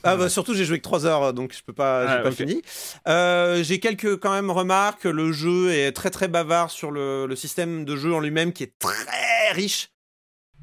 Ah 0.04 0.14
bah 0.14 0.28
surtout 0.28 0.54
j'ai 0.54 0.64
joué 0.64 0.78
que 0.78 0.84
3 0.84 1.04
heures 1.04 1.32
donc 1.32 1.52
je 1.52 1.64
peux 1.64 1.72
pas 1.72 2.06
j'ai 2.06 2.12
ah, 2.12 2.22
pas 2.22 2.30
fini. 2.30 2.62
Euh, 3.08 3.64
j'ai 3.64 3.80
quelques 3.80 4.20
quand 4.20 4.30
même 4.30 4.52
remarques. 4.52 5.02
Le 5.02 5.32
jeu 5.32 5.72
est 5.72 5.90
très 5.90 6.10
très 6.10 6.28
bavard 6.28 6.70
sur 6.70 6.92
le, 6.92 7.26
le 7.26 7.34
système 7.34 7.84
de 7.84 7.96
jeu 7.96 8.14
en 8.14 8.20
lui-même 8.20 8.52
qui 8.52 8.62
est 8.62 8.72
très 8.78 9.50
riche 9.52 9.90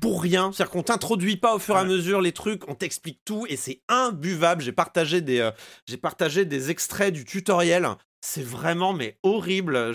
pour 0.04 0.22
rien. 0.22 0.52
C'est-à-dire 0.52 0.72
qu'on 0.72 0.84
t'introduit 0.84 1.38
pas 1.38 1.56
au 1.56 1.60
fur 1.60 1.78
et 1.78 1.80
à 1.80 1.86
mesure 1.86 2.20
les 2.20 2.34
trucs, 2.34 2.68
on 2.68 2.76
t'explique 2.76 3.22
tout 3.24 3.46
et 3.48 3.56
c'est 3.56 3.80
imbuvable. 3.88 4.62
J'ai 4.62 4.74
partagé 4.74 5.22
des, 5.22 5.40
euh, 5.40 5.52
j'ai 5.88 5.96
partagé 5.96 6.44
des 6.44 6.72
extraits 6.72 7.14
du 7.14 7.24
tutoriel. 7.24 7.88
C'est 8.20 8.44
vraiment 8.44 8.92
mais 8.92 9.18
horrible. 9.24 9.94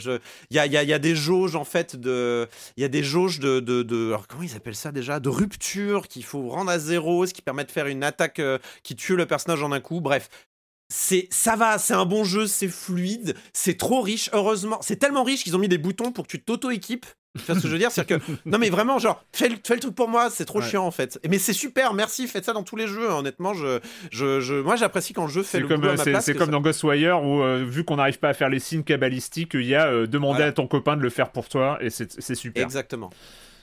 Il 0.50 0.56
y 0.56 0.58
a, 0.58 0.64
y, 0.64 0.78
a, 0.78 0.82
y 0.82 0.94
a, 0.94 0.98
des 0.98 1.14
jauges 1.14 1.56
en 1.56 1.64
fait 1.64 1.94
de, 1.94 2.48
il 2.78 2.80
y 2.80 2.84
a 2.84 2.88
des 2.88 3.02
jauges 3.02 3.38
de, 3.38 3.60
de, 3.60 3.82
de, 3.82 4.08
alors 4.08 4.26
comment 4.26 4.44
ils 4.44 4.56
appellent 4.56 4.74
ça 4.74 4.92
déjà, 4.92 5.20
de 5.20 5.28
rupture 5.28 6.08
qu'il 6.08 6.24
faut 6.24 6.48
rendre 6.48 6.70
à 6.70 6.78
zéro, 6.78 7.26
ce 7.26 7.34
qui 7.34 7.42
permet 7.42 7.66
de 7.66 7.70
faire 7.70 7.86
une 7.86 8.02
attaque 8.02 8.38
euh, 8.38 8.58
qui 8.82 8.96
tue 8.96 9.14
le 9.14 9.26
personnage 9.26 9.62
en 9.62 9.72
un 9.72 9.80
coup. 9.80 10.00
Bref, 10.00 10.30
c'est 10.88 11.28
ça 11.30 11.54
va, 11.54 11.76
c'est 11.76 11.92
un 11.92 12.06
bon 12.06 12.24
jeu, 12.24 12.46
c'est 12.46 12.68
fluide, 12.68 13.36
c'est 13.52 13.76
trop 13.76 14.00
riche. 14.00 14.30
Heureusement, 14.32 14.78
c'est 14.80 14.96
tellement 14.96 15.22
riche 15.22 15.44
qu'ils 15.44 15.54
ont 15.54 15.60
mis 15.60 15.68
des 15.68 15.76
boutons 15.76 16.12
pour 16.12 16.26
que 16.26 16.30
tu 16.30 16.42
t'auto-équipes 16.42 17.04
Tu 17.36 17.44
vois 17.44 17.54
ce 17.56 17.60
que 17.60 17.68
je 17.68 17.72
veux 17.72 17.78
dire? 17.78 17.90
C'est 17.92 18.06
que 18.06 18.14
non 18.46 18.58
mais 18.58 18.70
vraiment 18.70 18.98
genre 18.98 19.22
fais 19.32 19.48
le, 19.48 19.56
fais 19.64 19.74
le 19.74 19.80
truc 19.80 19.94
pour 19.94 20.08
moi, 20.08 20.30
c'est 20.30 20.44
trop 20.44 20.60
chiant 20.60 20.84
en 20.84 20.90
fait. 20.90 21.20
Mais 21.28 21.38
c'est 21.38 21.52
super, 21.52 21.94
merci, 21.94 22.26
faites 22.26 22.44
ça 22.44 22.52
dans 22.52 22.62
tous 22.64 22.74
les 22.76 22.86
jeux. 22.88 23.08
Honnêtement, 23.10 23.54
je, 23.54 23.80
je, 24.10 24.40
je 24.40 24.54
moi 24.54 24.76
j'apprécie 24.76 25.12
quand 25.12 25.26
le 25.26 25.30
jeu 25.32 25.42
fait 25.42 25.60
le 25.60 25.68
comme, 25.68 25.80
boulot 25.80 25.92
à 25.92 25.96
ma 25.96 26.04
place. 26.04 26.24
C'est 26.24 26.32
comme 26.34 26.46
ça- 26.46 26.52
dans 26.52 26.60
Ghostwire 26.60 27.22
où 27.22 27.42
euh, 27.42 27.64
vu 27.68 27.84
qu'on 27.84 27.96
n'arrive 27.96 28.18
pas 28.18 28.30
à 28.30 28.34
faire 28.34 28.48
les 28.48 28.58
signes 28.60 28.82
cabalistiques, 28.82 29.52
il 29.54 29.66
y 29.66 29.74
a 29.74 29.86
euh, 29.86 30.06
demander 30.06 30.38
Voilà. 30.38 30.46
à 30.50 30.52
ton 30.52 30.66
copain 30.66 30.96
de 30.96 31.02
le 31.02 31.10
faire 31.10 31.30
pour 31.30 31.48
toi 31.48 31.78
et 31.80 31.90
c'est 31.90 32.34
super. 32.34 32.64
Exactement. 32.64 33.10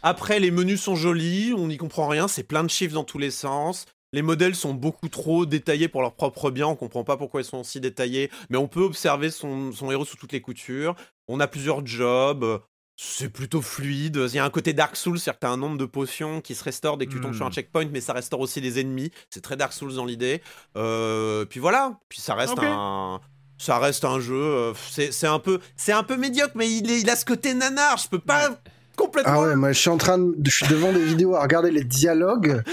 Après, 0.04 0.40
les 0.40 0.52
menus 0.52 0.82
sont 0.82 0.96
jolis, 0.96 1.54
on 1.58 1.68
n'y 1.68 1.78
comprend 1.78 2.08
rien, 2.08 2.28
c'est 2.28 2.44
plein 2.44 2.64
de 2.64 2.70
chiffres 2.70 2.94
dans 2.94 3.04
tous 3.04 3.18
les 3.18 3.32
sens. 3.32 3.86
Les 4.14 4.22
modèles 4.22 4.56
sont 4.56 4.74
beaucoup 4.76 5.10
trop 5.10 5.46
détaillés 5.48 5.88
pour 5.88 6.02
leur 6.02 6.14
propre 6.14 6.52
bien, 6.52 6.68
on 6.68 6.76
comprend 6.76 7.04
pas 7.04 7.18
pourquoi 7.18 7.42
ils 7.42 7.46
sont 7.46 7.64
si 7.64 7.82
détaillés, 7.82 8.30
mais 8.50 8.58
on 8.58 8.68
peut 8.68 8.82
observer 8.84 9.32
son, 9.32 9.72
son 9.74 9.92
héros 9.92 10.06
sous 10.06 10.16
toutes 10.16 10.32
les 10.32 10.42
coutures. 10.42 10.96
On 11.28 11.40
a 11.40 11.48
plusieurs 11.48 11.86
jobs, 11.86 12.62
c'est 12.98 13.30
plutôt 13.30 13.62
fluide. 13.62 14.16
Il 14.30 14.36
y 14.36 14.40
a 14.40 14.46
un 14.46 14.50
côté 14.50 14.74
Dark 14.74 14.96
Souls, 14.96 15.20
c'est-à-dire 15.20 15.40
que 15.40 15.46
tu 15.46 15.48
as 15.48 15.52
un 15.54 15.58
nombre 15.58 15.78
de 15.78 15.86
potions 15.86 16.40
qui 16.42 16.56
se 16.56 16.64
restaurent 16.64 16.98
dès 16.98 17.06
que 17.08 17.12
tu 17.12 17.20
tombes 17.22 17.32
Hmm. 17.32 17.36
sur 17.38 17.46
un 17.46 17.52
checkpoint, 17.52 17.86
mais 17.92 18.02
ça 18.02 18.14
restaure 18.14 18.40
aussi 18.40 18.62
les 18.62 18.80
ennemis. 18.80 19.12
C'est 19.30 19.42
très 19.42 19.58
Dark 19.58 19.74
Souls 19.74 19.94
dans 19.96 20.06
l'idée. 20.06 20.42
Euh, 20.78 21.46
puis 21.46 21.60
voilà, 21.60 21.98
puis 22.10 22.22
ça 22.22 22.36
reste 22.36 22.58
un. 22.60 23.20
Ça 23.58 23.80
reste 23.80 24.04
un 24.04 24.20
jeu, 24.20 24.36
euh, 24.36 24.74
c'est 24.92 25.28
un 25.28 25.40
peu, 25.40 25.60
c'est 25.78 25.94
un 25.94 26.04
peu 26.04 26.18
médiocre, 26.18 26.52
mais 26.56 26.70
il, 26.70 26.92
est- 26.92 27.00
il 27.00 27.10
a 27.10 27.16
ce 27.16 27.24
côté 27.24 27.54
nanar. 27.54 27.96
Je 27.98 28.10
peux 28.10 28.20
pas 28.20 28.50
complètement. 28.96 29.32
Ah 29.34 29.42
ouais, 29.42 29.56
moi 29.56 29.72
je 29.72 29.80
suis 29.80 29.90
en 29.90 29.98
train 29.98 30.18
de, 30.18 30.34
je 30.46 30.52
suis 30.52 30.68
devant 30.68 30.92
des 30.92 31.04
vidéos 31.04 31.36
à 31.36 31.42
regarder 31.42 31.72
les 31.72 31.84
dialogues, 31.84 32.64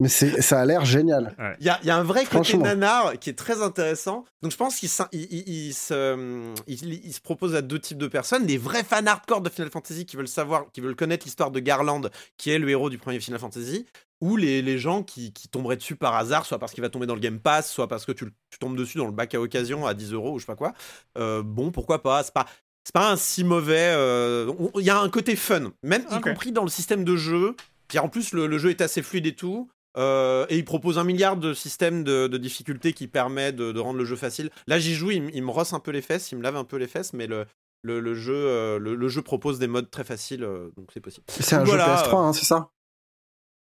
mais 0.00 0.08
c'est, 0.08 0.40
ça 0.42 0.60
a 0.60 0.64
l'air 0.64 0.84
génial. 0.84 1.34
Il 1.60 1.66
y 1.66 1.68
a, 1.70 1.78
il 1.82 1.86
y 1.88 1.90
a 1.90 1.96
un 1.96 2.02
vrai 2.02 2.24
côté 2.24 2.52
nanar 2.64 3.18
qui 3.18 3.30
est 3.30 3.34
très 3.38 3.62
intéressant. 3.62 4.24
Donc 4.42 4.52
je 4.52 4.56
pense 4.56 4.76
qu'il 4.76 4.88
il, 5.12 5.20
il- 5.30 5.48
il 5.68 5.74
se, 5.74 6.54
il- 6.66 7.04
il 7.04 7.12
se 7.12 7.20
propose 7.20 7.54
à 7.54 7.62
deux 7.62 7.78
types 7.78 7.98
de 7.98 8.06
personnes. 8.08 8.46
Les 8.46 8.58
vrais 8.58 8.84
fans 8.84 9.04
hardcore 9.06 9.40
de 9.40 9.48
Final 9.50 9.70
Fantasy 9.70 10.06
qui 10.06 10.16
veulent 10.16 10.28
savoir, 10.28 10.64
qui 10.72 10.80
veulent 10.80 10.96
connaître 10.96 11.24
l'histoire 11.26 11.50
de 11.50 11.60
Garland, 11.60 12.02
qui 12.36 12.50
est 12.50 12.58
le 12.58 12.68
héros 12.68 12.90
du 12.90 12.98
premier 12.98 13.20
Final 13.20 13.40
Fantasy, 13.40 13.86
ou 14.20 14.36
les, 14.36 14.60
les 14.60 14.78
gens 14.78 15.02
qui, 15.02 15.32
qui 15.32 15.48
tomberaient 15.48 15.76
dessus 15.76 15.96
par 15.96 16.14
hasard, 16.14 16.44
soit 16.44 16.58
parce 16.58 16.72
qu'il 16.72 16.82
va 16.82 16.90
tomber 16.90 17.06
dans 17.06 17.14
le 17.14 17.20
Game 17.20 17.40
Pass, 17.40 17.70
soit 17.70 17.88
parce 17.88 18.04
que 18.04 18.12
tu, 18.12 18.26
tu 18.50 18.58
tombes 18.58 18.76
dessus 18.76 18.98
dans 18.98 19.06
le 19.06 19.12
bac 19.12 19.34
à 19.34 19.40
occasion 19.40 19.86
à 19.86 19.94
10 19.94 20.12
euros 20.12 20.32
ou 20.34 20.38
je 20.38 20.42
sais 20.44 20.46
pas 20.52 20.56
quoi. 20.56 20.72
Euh, 21.18 21.42
bon, 21.42 21.70
pourquoi 21.70 22.02
pas 22.02 22.22
C'est 22.22 22.34
pas... 22.34 22.44
C'est 22.84 22.94
pas 22.94 23.12
un 23.12 23.16
si 23.16 23.44
mauvais. 23.44 23.92
euh, 23.94 24.52
Il 24.78 24.84
y 24.84 24.90
a 24.90 25.00
un 25.00 25.08
côté 25.10 25.36
fun, 25.36 25.72
même 25.82 26.04
y 26.10 26.20
compris 26.20 26.52
dans 26.52 26.62
le 26.64 26.70
système 26.70 27.04
de 27.04 27.16
jeu. 27.16 27.54
Puis 27.88 27.98
en 27.98 28.08
plus, 28.08 28.32
le, 28.32 28.46
le 28.46 28.58
jeu 28.58 28.70
est 28.70 28.80
assez 28.80 29.02
fluide 29.02 29.26
et 29.26 29.34
tout. 29.34 29.68
Euh, 29.96 30.46
et 30.48 30.56
il 30.56 30.64
propose 30.64 30.98
un 30.98 31.04
milliard 31.04 31.36
de 31.36 31.52
systèmes 31.52 32.04
de, 32.04 32.28
de 32.28 32.38
difficultés 32.38 32.92
qui 32.92 33.08
permet 33.08 33.52
de, 33.52 33.72
de 33.72 33.80
rendre 33.80 33.98
le 33.98 34.04
jeu 34.04 34.14
facile. 34.14 34.50
Là, 34.68 34.78
j'y 34.78 34.94
joue, 34.94 35.10
il, 35.10 35.42
me 35.42 35.50
rosse 35.50 35.72
un 35.72 35.80
peu 35.80 35.90
les 35.90 36.00
fesses, 36.00 36.30
il 36.30 36.38
me 36.38 36.42
lave 36.44 36.54
un 36.54 36.62
peu 36.62 36.76
les 36.76 36.86
fesses, 36.86 37.12
mais 37.12 37.26
le, 37.26 37.44
le, 37.82 37.98
le 37.98 38.14
jeu, 38.14 38.34
euh, 38.36 38.78
le, 38.78 38.94
le 38.94 39.08
jeu 39.08 39.20
propose 39.20 39.58
des 39.58 39.66
modes 39.66 39.90
très 39.90 40.04
faciles, 40.04 40.44
euh, 40.44 40.70
donc 40.76 40.90
c'est 40.94 41.00
possible. 41.00 41.24
C'est 41.28 41.56
un 41.56 41.64
Voilà, 41.64 41.86
jeu 41.96 42.02
PS3, 42.04 42.16
hein, 42.18 42.32
c'est 42.32 42.44
ça? 42.44 42.70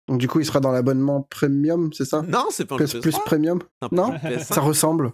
Donc 0.08 0.18
du 0.18 0.26
coup, 0.26 0.40
il 0.40 0.46
sera 0.46 0.60
dans 0.60 0.72
l'abonnement 0.72 1.20
premium, 1.22 1.92
c'est 1.92 2.06
ça? 2.06 2.22
Non, 2.22 2.46
c'est 2.50 2.64
pas 2.64 2.76
un 2.76 2.78
PS 2.78 2.92
jeu 2.92 3.00
Plus 3.00 3.10
PS3, 3.12 3.24
premium 3.24 3.58
un 3.82 3.88
Non? 3.92 4.12
PS5. 4.14 4.54
Ça 4.54 4.60
ressemble? 4.62 5.12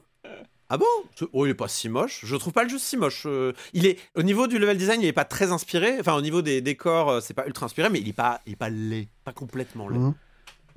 Ah 0.72 0.76
bon? 0.78 0.86
Oh, 1.32 1.46
il 1.46 1.50
est 1.50 1.54
pas 1.54 1.66
si 1.68 1.88
moche. 1.88 2.20
Je 2.24 2.36
trouve 2.36 2.52
pas 2.52 2.62
le 2.62 2.68
jeu 2.70 2.78
si 2.78 2.96
moche. 2.96 3.24
Euh, 3.26 3.52
il 3.72 3.86
est 3.86 3.98
au 4.14 4.22
niveau 4.22 4.46
du 4.46 4.58
level 4.58 4.78
design, 4.78 5.02
il 5.02 5.06
est 5.08 5.12
pas 5.12 5.24
très 5.24 5.50
inspiré. 5.50 5.96
Enfin, 5.98 6.14
au 6.14 6.20
niveau 6.22 6.42
des 6.42 6.60
décors, 6.60 7.10
euh, 7.10 7.20
c'est 7.20 7.34
pas 7.34 7.44
ultra 7.46 7.66
inspiré, 7.66 7.90
mais 7.90 7.98
il 8.00 8.08
est 8.08 8.12
pas, 8.12 8.40
il 8.46 8.52
est 8.52 8.56
pas 8.56 8.68
laid, 8.70 9.08
pas 9.24 9.32
complètement 9.32 9.88
laid. 9.88 10.00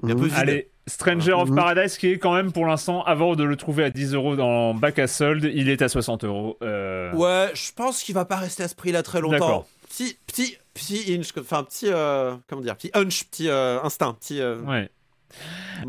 Il 0.02 0.10
est 0.10 0.14
un 0.14 0.16
peu 0.16 0.26
vide. 0.26 0.34
Allez, 0.36 0.70
Stranger 0.88 1.34
of 1.34 1.50
Mhm. 1.50 1.56
Paradise 1.56 1.98
qui 1.98 2.08
est 2.08 2.18
quand 2.18 2.34
même 2.34 2.52
pour 2.52 2.66
l'instant, 2.66 3.04
avant 3.04 3.36
de 3.36 3.44
le 3.44 3.56
trouver 3.56 3.84
à 3.86 3.90
10 3.92 4.16
euros 4.16 4.36
dans 4.36 4.74
bac 4.74 4.98
à 5.00 5.08
solde, 5.08 5.44
il 5.54 5.70
est 5.70 5.82
à 5.84 5.88
60 5.88 6.24
euros. 6.26 6.58
Euh, 6.64 7.14
Ouais, 7.14 7.52
je 7.54 7.72
pense 7.72 8.02
qu'il 8.04 8.16
va 8.16 8.26
pas 8.26 8.36
rester 8.38 8.64
à 8.64 8.68
ce 8.68 8.76
prix-là 8.76 9.04
très 9.04 9.22
longtemps. 9.22 9.34
D'accord. 9.38 9.68
Petit, 9.88 10.18
petit, 10.26 10.58
petit 10.74 11.14
inch, 11.14 11.30
enfin 11.40 11.64
petit, 11.64 11.86
euh, 11.88 12.34
comment 12.50 12.64
dire, 12.64 12.76
petit 12.76 12.90
hunch, 12.96 13.26
petit 13.26 13.48
euh, 13.48 13.80
instinct, 13.84 14.14
petit. 14.20 14.42
euh, 14.42 14.60
Ouais. 14.64 14.90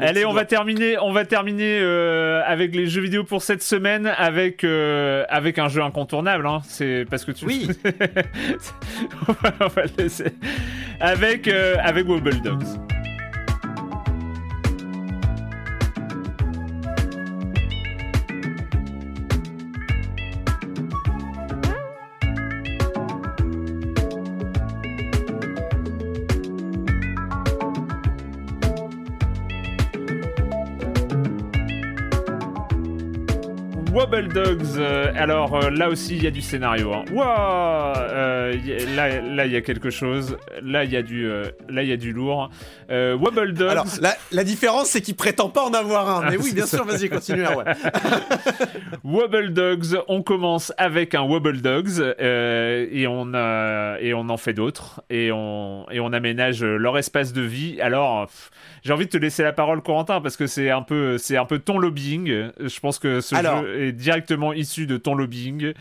Allez, 0.00 0.24
on 0.24 0.32
va 0.32 0.44
terminer, 0.44 0.98
on 0.98 1.12
va 1.12 1.24
terminer 1.24 1.78
euh, 1.80 2.42
avec 2.46 2.74
les 2.74 2.86
jeux 2.86 3.00
vidéo 3.00 3.24
pour 3.24 3.42
cette 3.42 3.62
semaine 3.62 4.12
avec 4.16 4.64
euh, 4.64 5.24
avec 5.28 5.58
un 5.58 5.68
jeu 5.68 5.82
incontournable. 5.82 6.46
Hein. 6.46 6.60
C'est 6.64 7.04
parce 7.08 7.24
que 7.24 7.32
tu. 7.32 7.44
Oui. 7.44 7.68
on, 9.28 9.32
va, 9.32 9.52
on 9.60 9.68
va 9.68 9.82
le 9.84 10.02
laisser. 10.02 10.32
Avec 11.00 11.48
euh, 11.48 11.76
avec 11.82 12.08
Wobble 12.08 12.40
Dogs. 12.42 12.64
Wobble 34.14 34.32
Dogs. 34.32 34.78
euh, 34.78 35.12
alors 35.16 35.54
euh, 35.56 35.70
là 35.70 35.88
aussi, 35.88 36.16
il 36.16 36.22
y 36.24 36.26
a 36.26 36.30
du 36.30 36.40
scénario. 36.40 36.92
Hein. 36.92 37.04
Ouah, 37.12 37.92
euh, 37.96 38.54
y 38.64 38.94
là, 38.94 39.20
là, 39.20 39.46
il 39.46 39.52
y 39.52 39.56
a 39.56 39.60
quelque 39.60 39.90
chose. 39.90 40.36
Là, 40.62 40.84
il 40.84 40.92
y 40.92 40.96
a 40.96 41.02
du, 41.02 41.26
euh, 41.26 41.44
là, 41.68 41.82
il 41.82 41.88
y 41.88 41.92
a 41.92 41.96
du 41.96 42.12
lourd. 42.12 42.50
Wobble 42.90 43.54
Dogs. 43.54 43.70
Alors, 43.70 43.86
la, 44.00 44.14
la 44.30 44.44
différence, 44.44 44.88
c'est 44.88 45.00
qu'il 45.00 45.16
prétend 45.16 45.48
pas 45.48 45.64
en 45.64 45.72
avoir 45.74 46.08
un. 46.08 46.30
Mais 46.30 46.36
Ah, 46.38 46.42
oui, 46.42 46.52
bien 46.52 46.66
ça. 46.66 46.76
sûr, 46.76 46.86
vas-y, 46.86 47.08
continue, 47.08 47.42
Erwan. 47.44 47.74
Wobble 49.04 49.52
Dogs, 49.52 49.98
on 50.08 50.22
commence 50.22 50.72
avec 50.78 51.14
un 51.14 51.22
Wobble 51.22 51.60
Dogs 51.60 52.14
et 52.18 53.06
on 53.08 53.32
et 54.00 54.14
on 54.14 54.28
en 54.28 54.36
fait 54.36 54.52
d'autres 54.52 55.02
et 55.10 55.30
on 55.32 55.86
et 55.90 56.00
on 56.00 56.12
aménage 56.12 56.62
leur 56.62 56.96
espace 56.98 57.32
de 57.32 57.42
vie. 57.42 57.80
Alors 57.80 58.28
j'ai 58.82 58.92
envie 58.92 59.06
de 59.06 59.10
te 59.10 59.16
laisser 59.16 59.42
la 59.42 59.52
parole 59.52 59.82
Corentin 59.82 60.20
parce 60.20 60.36
que 60.36 60.46
c'est 60.46 60.70
un 60.70 60.82
peu 60.82 61.18
c'est 61.18 61.36
un 61.36 61.44
peu 61.46 61.58
ton 61.58 61.78
lobbying. 61.78 62.48
Je 62.60 62.80
pense 62.80 62.98
que 62.98 63.20
ce 63.20 63.34
Alors. 63.34 63.62
jeu 63.62 63.82
est 63.84 63.92
directement 64.05 64.52
issu 64.52 64.86
de 64.86 64.97
ton 64.98 65.14
lobbying. 65.14 65.72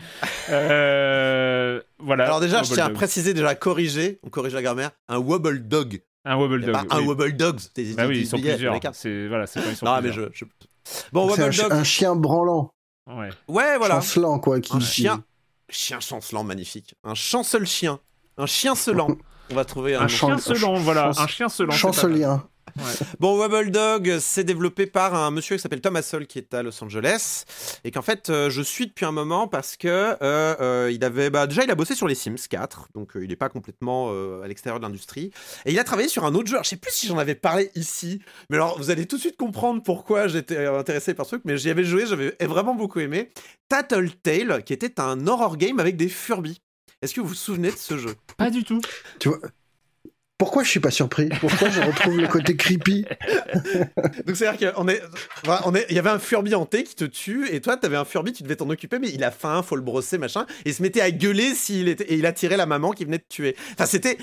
Euh, 0.50 1.80
voilà. 1.98 2.24
Alors 2.24 2.40
déjà, 2.40 2.62
je 2.62 2.72
tiens 2.72 2.86
à 2.86 2.90
préciser, 2.90 3.34
déjà 3.34 3.54
corriger, 3.54 4.18
on 4.22 4.30
corrige 4.30 4.54
la 4.54 4.62
grammaire, 4.62 4.90
un 5.08 5.18
wobble 5.18 5.66
dog. 5.68 6.00
un 6.24 6.36
Wobble 6.36 6.62
Dog. 6.62 6.72
pas 6.72 6.84
un 6.90 7.00
oui. 7.00 7.06
wobble 7.06 7.36
dogs. 7.36 7.60
T'es- 7.74 7.92
Bah 7.94 8.06
oui, 8.06 8.20
ils 8.20 8.26
sont 8.26 8.38
plusieurs. 8.38 8.74
C'est 8.94 9.28
voilà, 9.28 9.46
c'est 9.46 9.60
quand 9.62 9.70
ils 9.70 9.76
sont 9.76 9.86
Non, 9.86 9.96
mais 9.96 10.08
plusieurs. 10.08 10.30
je, 10.32 10.44
je- 10.46 10.66
Bon, 11.12 11.28
C'est 11.28 11.40
un, 11.40 11.44
wobble 11.44 11.52
chi- 11.52 11.62
dog. 11.62 11.72
un 11.72 11.84
chien 11.84 12.16
branlant, 12.16 12.70
Ouais. 13.06 13.28
Ouais, 13.48 13.76
voilà. 13.78 13.96
chancelant 13.96 14.38
quoi. 14.38 14.60
Qui, 14.60 14.74
Un 14.76 14.80
chien. 14.80 15.22
Chien 15.68 16.00
chancelant, 16.00 16.44
magnifique. 16.44 16.94
Un 17.04 17.14
chancel 17.14 17.66
chien. 17.66 18.00
Un 18.38 18.46
chien 18.46 18.74
selant. 18.74 19.08
On 19.50 19.54
va 19.54 19.64
trouver 19.66 19.94
un, 19.94 20.02
Un 20.02 20.08
chien 20.08 20.38
selant, 20.38 20.74
voilà, 20.74 21.10
un 21.16 21.26
chien 21.26 21.48
selant. 21.50 21.72
c'est 21.72 21.78
Bon, 23.20 23.38
Wobble 23.38 23.70
Dog, 23.70 24.18
c'est 24.20 24.44
développé 24.44 24.86
par 24.86 25.14
un 25.14 25.30
monsieur 25.30 25.56
qui 25.56 25.62
s'appelle 25.62 25.80
Thomas 25.80 26.02
Sol 26.02 26.26
qui 26.26 26.38
est 26.38 26.54
à 26.54 26.62
Los 26.62 26.82
Angeles 26.82 27.44
et 27.84 27.90
qu'en 27.90 28.02
fait 28.02 28.30
euh, 28.30 28.50
je 28.50 28.62
suis 28.62 28.86
depuis 28.86 29.04
un 29.04 29.12
moment 29.12 29.46
parce 29.48 29.76
que 29.76 29.88
euh, 29.88 30.16
euh, 30.22 30.90
il 30.92 31.04
avait 31.04 31.30
bah, 31.30 31.46
déjà 31.46 31.64
il 31.64 31.70
a 31.70 31.74
bossé 31.74 31.94
sur 31.94 32.08
les 32.08 32.14
Sims 32.14 32.34
4 32.50 32.88
donc 32.94 33.16
euh, 33.16 33.24
il 33.24 33.28
n'est 33.28 33.36
pas 33.36 33.48
complètement 33.48 34.08
euh, 34.10 34.42
à 34.42 34.48
l'extérieur 34.48 34.80
de 34.80 34.84
l'industrie 34.84 35.30
et 35.64 35.72
il 35.72 35.78
a 35.78 35.84
travaillé 35.84 36.08
sur 36.08 36.24
un 36.24 36.34
autre 36.34 36.48
jeu. 36.48 36.54
Alors, 36.54 36.64
je 36.64 36.70
sais 36.70 36.76
plus 36.76 36.92
si 36.92 37.06
j'en 37.06 37.18
avais 37.18 37.34
parlé 37.34 37.70
ici, 37.74 38.20
mais 38.50 38.56
alors 38.56 38.76
vous 38.78 38.90
allez 38.90 39.06
tout 39.06 39.16
de 39.16 39.20
suite 39.20 39.36
comprendre 39.36 39.82
pourquoi 39.82 40.26
j'étais 40.28 40.66
intéressé 40.66 41.14
par 41.14 41.26
ce 41.26 41.36
truc. 41.36 41.42
Mais 41.44 41.56
j'y 41.56 41.70
avais 41.70 41.84
joué, 41.84 42.06
j'avais 42.06 42.34
vraiment 42.40 42.74
beaucoup 42.74 43.00
aimé. 43.00 43.30
Tattletale 43.68 44.64
qui 44.64 44.72
était 44.72 45.00
un 45.00 45.26
horror 45.26 45.56
game 45.56 45.78
avec 45.78 45.96
des 45.96 46.08
Furby. 46.08 46.60
Est-ce 47.02 47.14
que 47.14 47.20
vous 47.20 47.28
vous 47.28 47.34
souvenez 47.34 47.70
de 47.70 47.76
ce 47.76 47.98
jeu? 47.98 48.14
Pas 48.36 48.50
du 48.50 48.64
tout. 48.64 48.80
Tu 49.18 49.28
vois 49.28 49.38
Pourquoi 50.36 50.64
je 50.64 50.68
suis 50.68 50.80
pas 50.80 50.90
surpris? 50.90 51.28
Pourquoi 51.40 51.70
je 51.70 51.80
retrouve 51.80 52.20
le 52.20 52.26
côté 52.26 52.56
creepy? 52.56 53.04
Donc 54.26 54.36
c'est-à-dire 54.36 54.74
qu'on 54.74 54.88
est, 54.88 55.00
on 55.64 55.74
est, 55.74 55.86
il 55.90 55.96
y 55.96 55.98
avait 55.98 56.10
un 56.10 56.18
Furby 56.18 56.54
hanté 56.54 56.82
qui 56.82 56.94
te 56.96 57.04
tue 57.04 57.48
et 57.54 57.60
toi 57.60 57.76
t'avais 57.76 57.96
un 57.96 58.04
Furby, 58.04 58.32
tu 58.32 58.42
devais 58.42 58.56
t'en 58.56 58.68
occuper, 58.68 58.98
mais 58.98 59.10
il 59.10 59.22
a 59.22 59.30
faim, 59.30 59.62
faut 59.62 59.76
le 59.76 59.82
brosser 59.82 60.18
machin, 60.18 60.44
et 60.64 60.70
il 60.70 60.74
se 60.74 60.82
mettait 60.82 61.00
à 61.00 61.10
gueuler 61.12 61.54
s'il 61.54 61.88
était, 61.88 62.04
et 62.04 62.14
il 62.16 62.26
attirait 62.26 62.56
la 62.56 62.66
maman 62.66 62.90
qui 62.90 63.04
venait 63.04 63.18
de 63.18 63.24
tuer. 63.28 63.54
Enfin 63.74 63.86
c'était, 63.86 64.18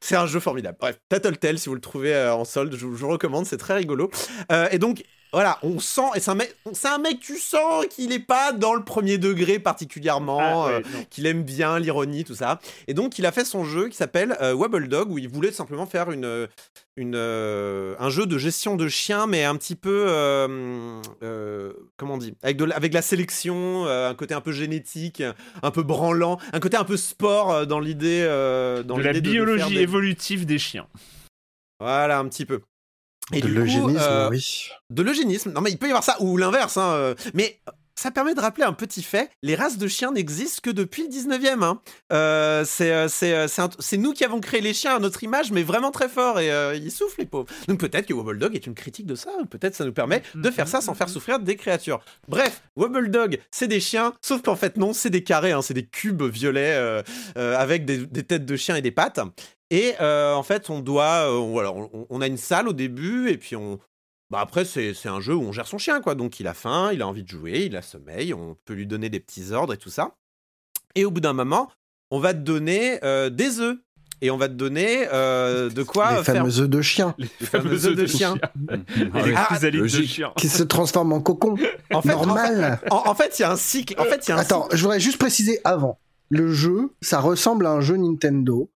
c'est 0.00 0.16
un 0.16 0.26
jeu 0.26 0.40
formidable. 0.40 0.76
Bref, 0.80 0.98
Tattletale 1.08 1.58
si 1.58 1.68
vous 1.68 1.74
le 1.76 1.80
trouvez 1.80 2.12
euh, 2.14 2.34
en 2.34 2.44
solde, 2.44 2.74
je, 2.76 2.84
vous- 2.84 2.96
je 2.96 3.00
vous 3.04 3.08
recommande, 3.08 3.46
c'est 3.46 3.56
très 3.56 3.74
rigolo. 3.74 4.10
Euh, 4.50 4.68
et 4.72 4.78
donc 4.78 5.04
voilà, 5.32 5.58
on 5.62 5.78
sent, 5.80 6.02
et 6.14 6.20
c'est 6.20 6.30
un 6.30 6.34
mec, 6.36 6.54
c'est 6.72 6.88
un 6.88 6.98
mec, 6.98 7.20
tu 7.20 7.36
sens 7.38 7.84
qu'il 7.86 8.12
est 8.12 8.18
pas 8.20 8.52
dans 8.52 8.74
le 8.74 8.84
premier 8.84 9.18
degré 9.18 9.58
particulièrement. 9.58 10.38
Ah, 10.40 10.68
euh, 10.68 10.80
qu'il 11.10 11.26
aime 11.26 11.42
bien 11.42 11.78
l'ironie, 11.78 12.24
tout 12.24 12.34
ça. 12.34 12.58
Et 12.88 12.94
donc, 12.94 13.18
il 13.18 13.26
a 13.26 13.32
fait 13.32 13.44
son 13.44 13.64
jeu 13.64 13.88
qui 13.88 13.96
s'appelle 13.96 14.36
euh, 14.40 14.54
Wobble 14.54 14.88
Dog, 14.88 15.10
où 15.10 15.18
il 15.18 15.28
voulait 15.28 15.52
simplement 15.52 15.86
faire 15.86 16.10
une, 16.10 16.48
une, 16.96 17.14
euh, 17.16 17.94
un 17.98 18.08
jeu 18.08 18.24
de 18.26 18.38
gestion 18.38 18.76
de 18.76 18.88
chiens, 18.88 19.26
mais 19.26 19.44
un 19.44 19.56
petit 19.56 19.74
peu, 19.76 20.06
euh, 20.08 21.02
euh, 21.22 21.72
comment 21.96 22.14
on 22.14 22.18
dit, 22.18 22.34
avec 22.42 22.56
de, 22.56 22.64
la- 22.64 22.76
avec 22.76 22.92
de 22.92 22.96
la 22.96 23.02
sélection, 23.02 23.84
euh, 23.86 24.08
un 24.10 24.14
côté 24.14 24.32
un 24.32 24.40
peu 24.40 24.52
génétique, 24.52 25.22
un 25.62 25.70
peu 25.70 25.82
branlant, 25.82 26.38
un 26.52 26.60
côté 26.60 26.76
un 26.76 26.84
peu 26.84 26.96
sport 26.96 27.52
euh, 27.52 27.64
dans 27.66 27.80
l'idée, 27.80 28.22
euh, 28.26 28.82
dans 28.82 28.96
de 28.96 29.02
la 29.02 29.12
l'idée 29.12 29.20
de- 29.22 29.26
de 29.26 29.32
biologie 29.44 29.74
des- 29.74 29.80
évolutive 29.82 30.46
des 30.46 30.58
chiens. 30.58 30.86
Voilà, 31.80 32.18
un 32.18 32.28
petit 32.28 32.46
peu. 32.46 32.60
Et 33.32 33.40
De 33.40 33.48
l'eugénisme, 33.48 33.98
euh, 34.00 34.28
oui. 34.30 34.68
de 34.90 35.02
l'eugénisme. 35.02 35.50
Non, 35.52 35.60
mais 35.60 35.70
il 35.70 35.78
peut 35.78 35.86
y 35.86 35.90
avoir 35.90 36.04
ça, 36.04 36.16
ou 36.20 36.36
l'inverse. 36.36 36.76
hein, 36.76 36.92
euh, 36.92 37.14
Mais 37.34 37.58
ça 37.98 38.10
permet 38.10 38.34
de 38.34 38.40
rappeler 38.40 38.64
un 38.64 38.74
petit 38.74 39.02
fait 39.02 39.30
les 39.42 39.54
races 39.54 39.78
de 39.78 39.88
chiens 39.88 40.12
n'existent 40.12 40.60
que 40.62 40.70
depuis 40.70 41.02
le 41.04 41.08
19e. 41.08 41.64
Hein. 41.64 41.80
Euh, 42.12 42.64
c'est, 42.66 43.96
nous 43.96 44.12
qui 44.12 44.22
avons 44.22 44.38
créé 44.38 44.60
les 44.60 44.74
chiens 44.74 44.96
à 44.96 44.98
notre 44.98 45.24
image, 45.24 45.50
mais 45.50 45.62
vraiment 45.62 45.90
très 45.90 46.08
fort, 46.10 46.38
et 46.38 46.76
ils 46.76 46.92
souffrent, 46.92 47.16
les 47.18 47.24
pauvres. 47.24 47.48
Donc 47.68 47.80
peut-être 47.80 48.06
que 48.06 48.12
Wobble 48.12 48.38
Dog 48.38 48.54
est 48.54 48.66
une 48.66 48.74
critique 48.74 49.06
de 49.06 49.14
ça, 49.14 49.30
peut-être 49.50 49.74
ça 49.74 49.86
nous 49.86 49.94
permet 49.94 50.22
de 50.34 50.50
faire 50.50 50.68
ça 50.68 50.82
sans 50.82 50.94
faire 50.94 51.08
souffrir 51.08 51.38
des 51.40 51.56
créatures. 51.56 52.00
Bref, 52.28 52.62
Wobble 52.76 53.10
Dog, 53.10 53.40
c'est 53.50 53.66
des 53.66 53.80
chiens, 53.80 54.12
sauf 54.20 54.42
qu'en 54.42 54.56
fait, 54.56 54.76
non, 54.76 54.92
c'est 54.92 55.10
des 55.10 55.24
carrés, 55.24 55.52
hein, 55.52 55.62
c'est 55.62 55.74
des 55.74 55.86
cubes 55.86 56.22
violets 56.22 57.02
avec 57.34 57.86
des, 57.86 58.06
des 58.06 58.22
têtes 58.22 58.44
de 58.44 58.56
chiens 58.56 58.76
et 58.76 58.82
des 58.82 58.92
pattes. 58.92 59.20
Et 59.70 59.94
euh, 60.00 60.34
en 60.34 60.42
fait, 60.42 60.70
on 60.70 60.80
doit, 60.80 61.28
euh, 61.28 61.38
voilà, 61.38 61.72
on, 61.72 62.20
a 62.20 62.26
une 62.26 62.36
salle 62.36 62.68
au 62.68 62.72
début, 62.72 63.30
et 63.30 63.36
puis 63.36 63.56
on, 63.56 63.80
bah 64.30 64.40
après 64.40 64.64
c'est 64.64 64.94
un 65.06 65.20
jeu 65.20 65.34
où 65.34 65.42
on 65.42 65.52
gère 65.52 65.66
son 65.66 65.78
chien, 65.78 66.00
quoi. 66.00 66.14
Donc 66.14 66.38
il 66.38 66.46
a 66.46 66.54
faim, 66.54 66.90
il 66.92 67.02
a 67.02 67.08
envie 67.08 67.24
de 67.24 67.28
jouer, 67.28 67.64
il 67.66 67.76
a 67.76 67.82
sommeil, 67.82 68.32
on 68.32 68.56
peut 68.64 68.74
lui 68.74 68.86
donner 68.86 69.08
des 69.08 69.20
petits 69.20 69.52
ordres 69.52 69.72
et 69.72 69.76
tout 69.76 69.90
ça. 69.90 70.14
Et 70.94 71.04
au 71.04 71.10
bout 71.10 71.20
d'un 71.20 71.32
moment, 71.32 71.70
on 72.10 72.20
va 72.20 72.32
te 72.32 72.38
donner 72.38 73.02
euh, 73.04 73.28
des 73.30 73.60
œufs. 73.60 73.76
Et 74.22 74.30
on 74.30 74.38
va 74.38 74.48
te 74.48 74.54
donner 74.54 75.04
de 75.04 75.82
quoi 75.82 76.16
les 76.16 76.24
fameux 76.24 76.60
œufs 76.60 76.70
de 76.70 76.80
chien. 76.80 77.14
Les, 77.18 77.26
fameux 77.26 77.84
œufs 77.84 77.94
de 77.94 78.06
chien. 78.06 78.36
ah, 79.34 79.58
de 79.58 79.86
chien. 79.86 80.32
Qui 80.38 80.48
se 80.48 80.62
transforment 80.62 81.12
en 81.12 81.20
cocon. 81.20 81.54
En 81.92 82.00
fait, 82.00 82.12
Normal. 82.12 82.80
En 82.90 83.14
fait, 83.14 83.38
il 83.38 83.42
y 83.42 83.44
a 83.44 83.52
un 83.52 83.56
cycle. 83.56 83.94
En 84.00 84.04
fait, 84.04 84.26
y 84.26 84.32
a 84.32 84.36
un 84.36 84.38
Attends, 84.38 84.68
je 84.72 84.80
voudrais 84.80 85.00
juste 85.00 85.18
préciser 85.18 85.60
avant. 85.64 85.98
Le 86.30 86.50
jeu, 86.50 86.94
ça 87.02 87.20
ressemble 87.20 87.66
à 87.66 87.72
un 87.72 87.82
jeu 87.82 87.98
Nintendo 87.98 88.70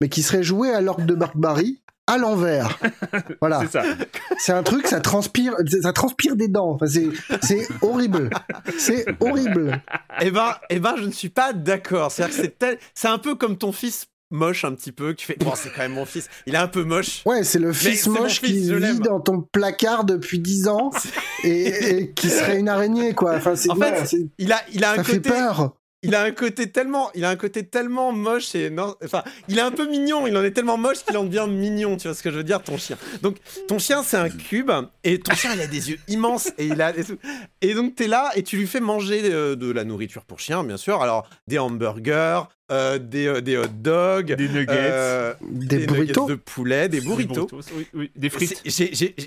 mais 0.00 0.08
qui 0.08 0.22
serait 0.22 0.42
joué 0.42 0.70
à 0.70 0.80
l'orgue 0.80 1.06
de 1.06 1.14
Barbarie 1.14 1.80
à 2.06 2.18
l'envers. 2.18 2.78
Voilà. 3.40 3.60
c'est 3.60 3.72
ça. 3.72 3.82
C'est 4.38 4.52
un 4.52 4.62
truc, 4.62 4.86
ça 4.86 5.00
transpire, 5.00 5.54
ça 5.82 5.92
transpire 5.92 6.36
des 6.36 6.48
dents. 6.48 6.70
Enfin, 6.70 6.86
c'est, 6.86 7.68
horrible. 7.82 8.30
C'est 8.78 9.06
horrible. 9.20 9.80
Eh 10.20 10.30
ben, 10.30 10.54
eh 10.70 10.78
ben, 10.78 10.94
je 10.96 11.04
ne 11.04 11.10
suis 11.10 11.28
pas 11.28 11.52
d'accord. 11.52 12.10
C'est-à-dire 12.10 12.36
que 12.36 12.42
c'est, 12.42 12.78
c'est 12.94 13.08
un 13.08 13.18
peu 13.18 13.34
comme 13.34 13.56
ton 13.56 13.72
fils 13.72 14.06
moche 14.30 14.64
un 14.64 14.72
petit 14.74 14.90
peu 14.90 15.12
qui 15.12 15.26
fait 15.26 15.36
bon 15.38 15.52
c'est 15.54 15.70
quand 15.70 15.82
même 15.82 15.92
mon 15.92 16.06
fils 16.06 16.28
il 16.46 16.54
est 16.54 16.58
un 16.58 16.66
peu 16.66 16.82
moche 16.82 17.22
ouais 17.24 17.44
c'est 17.44 17.60
le 17.60 17.72
fils 17.72 18.08
moche 18.08 18.40
qui 18.40 18.68
vit 18.68 18.98
dans 18.98 19.20
ton 19.20 19.42
placard 19.42 20.04
depuis 20.04 20.40
10 20.40 20.66
ans 20.66 20.90
et, 21.44 22.10
qui 22.16 22.30
serait 22.30 22.58
une 22.58 22.68
araignée 22.68 23.14
quoi 23.14 23.36
enfin 23.36 23.52
en 23.68 23.76
fait 23.76 24.16
il 24.38 24.52
a 24.52 24.60
il 24.72 24.82
a 24.82 24.92
un 24.92 24.96
ça 24.96 25.02
côté 25.04 25.12
fait 25.12 25.20
peur 25.20 25.74
il 26.04 26.14
a 26.14 26.22
un 26.22 26.30
côté 26.30 26.70
tellement, 26.70 27.10
il 27.14 27.24
a 27.24 27.30
un 27.30 27.36
côté 27.36 27.64
tellement 27.64 28.12
moche 28.12 28.54
et 28.54 28.70
non, 28.70 28.94
enfin, 29.04 29.24
il 29.48 29.58
est 29.58 29.62
un 29.62 29.70
peu 29.70 29.86
mignon. 29.88 30.26
Il 30.26 30.36
en 30.36 30.44
est 30.44 30.52
tellement 30.52 30.76
moche 30.76 31.04
qu'il 31.04 31.16
en 31.16 31.24
devient 31.24 31.46
mignon. 31.48 31.96
Tu 31.96 32.08
vois 32.08 32.14
ce 32.14 32.22
que 32.22 32.30
je 32.30 32.36
veux 32.36 32.44
dire, 32.44 32.62
ton 32.62 32.78
chien. 32.78 32.96
Donc, 33.22 33.38
ton 33.68 33.78
chien, 33.78 34.02
c'est 34.02 34.16
un 34.16 34.28
cube 34.28 34.70
et 35.02 35.18
ton 35.18 35.34
chien, 35.34 35.52
il 35.54 35.60
a 35.60 35.66
des 35.66 35.90
yeux 35.90 35.98
immenses 36.08 36.52
et 36.58 36.66
il 36.66 36.80
a 36.80 36.92
et 37.60 37.74
donc 37.74 37.94
t'es 37.96 38.06
là 38.06 38.30
et 38.34 38.42
tu 38.42 38.56
lui 38.56 38.66
fais 38.66 38.80
manger 38.80 39.22
euh, 39.24 39.56
de 39.56 39.70
la 39.70 39.84
nourriture 39.84 40.24
pour 40.24 40.40
chien, 40.40 40.62
bien 40.64 40.76
sûr. 40.76 41.02
Alors 41.02 41.28
des 41.46 41.58
hamburgers, 41.58 42.42
euh, 42.72 42.98
des, 42.98 43.26
euh, 43.26 43.40
des 43.42 43.58
hot 43.58 43.66
dogs, 43.66 44.34
des 44.34 44.48
nuggets, 44.48 45.34
des, 45.42 45.86
burritos 45.86 46.26
de 46.26 46.34
poulet, 46.34 46.88
des 46.88 47.02
burritos, 47.02 47.46
des 48.16 48.30
frites. 48.30 48.62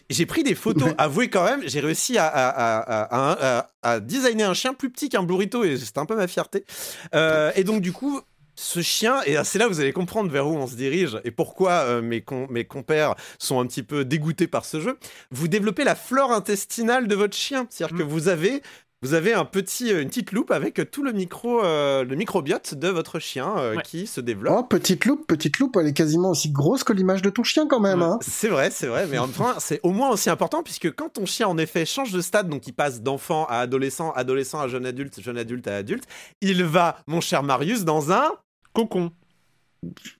J'ai 0.09 0.25
pris 0.25 0.41
des 0.41 0.55
photos. 0.55 0.89
Avouez 0.97 1.29
quand 1.29 1.45
même, 1.45 1.61
j'ai 1.65 1.79
réussi 1.79 2.17
à, 2.17 2.25
à, 2.25 2.49
à, 2.49 3.69
à, 3.83 3.99
designer 3.99 4.49
un 4.49 4.55
chien 4.55 4.73
plus 4.73 4.89
petit 4.89 5.09
qu'un 5.09 5.21
burrito 5.21 5.63
et 5.63 5.77
c'était 5.77 5.99
un 5.99 6.07
peu 6.07 6.15
ma 6.15 6.27
fierté. 6.27 6.65
et 7.13 7.63
donc 7.63 7.81
du 7.81 7.91
coup, 7.91 8.21
ce 8.55 8.81
chien, 8.81 9.21
et 9.27 9.35
c'est 9.43 9.59
là 9.59 9.65
que 9.65 9.69
vous 9.69 9.81
allez 9.81 9.93
comprendre 9.93 10.31
vers 10.31 10.47
où 10.47 10.55
on 10.55 10.65
se 10.65 10.75
dirige 10.75 11.19
et 11.23 11.29
pourquoi 11.29 12.01
mes, 12.01 12.25
mes 12.49 12.65
compères 12.65 13.13
sont 13.37 13.59
un 13.59 13.67
petit 13.67 13.83
peu 13.83 14.03
dégoûtés 14.03 14.47
par 14.47 14.65
ce 14.65 14.81
jeu, 14.81 14.97
vous 15.29 15.47
développez 15.47 15.83
la 15.83 15.93
flore 15.93 16.31
intestinale 16.31 17.07
de 17.07 17.13
votre 17.13 17.37
chien. 17.37 17.67
C'est-à-dire 17.69 17.97
que 17.99 18.03
mm. 18.03 18.07
vous 18.07 18.29
avez 18.29 18.63
vous 19.03 19.13
avez 19.13 19.33
un 19.33 19.45
petit, 19.45 19.91
une 19.91 20.07
petite 20.07 20.31
loupe 20.31 20.49
avec 20.49 20.89
tout 20.89 21.03
le, 21.03 21.11
micro, 21.11 21.63
euh, 21.63 22.03
le 22.03 22.15
microbiote 22.15 22.73
de 22.73 22.87
votre 22.87 23.19
chien 23.19 23.55
euh, 23.57 23.77
qui 23.77 24.07
se 24.07 24.21
développe. 24.21 24.55
Oh, 24.59 24.63
petite 24.63 25.05
loupe, 25.05 25.27
petite 25.27 25.59
loupe, 25.59 25.77
elle 25.79 25.87
est 25.87 25.93
quasiment 25.93 26.31
aussi 26.31 26.49
grosse 26.49 26.83
que 26.83 26.93
l'image 26.93 27.21
de 27.21 27.29
ton 27.29 27.43
chien 27.43 27.67
quand 27.67 27.79
même. 27.79 28.01
Hein. 28.01 28.17
C'est 28.21 28.47
vrai, 28.47 28.71
c'est 28.71 28.87
vrai, 28.87 29.05
mais 29.05 29.19
en 29.19 29.27
même 29.27 29.53
c'est 29.59 29.79
au 29.83 29.91
moins 29.91 30.09
aussi 30.09 30.31
important 30.31 30.63
puisque 30.63 30.91
quand 30.95 31.09
ton 31.09 31.25
chien 31.25 31.47
en 31.47 31.57
effet 31.59 31.85
change 31.85 32.11
de 32.11 32.21
stade, 32.21 32.49
donc 32.49 32.65
il 32.65 32.73
passe 32.73 33.01
d'enfant 33.01 33.45
à 33.45 33.57
adolescent, 33.57 34.11
adolescent 34.11 34.59
à 34.59 34.67
jeune 34.67 34.85
adulte, 34.85 35.21
jeune 35.21 35.37
adulte 35.37 35.67
à 35.67 35.75
adulte, 35.75 36.05
il 36.41 36.63
va, 36.63 36.97
mon 37.05 37.21
cher 37.21 37.43
Marius, 37.43 37.85
dans 37.85 38.11
un 38.11 38.31
cocon. 38.73 39.11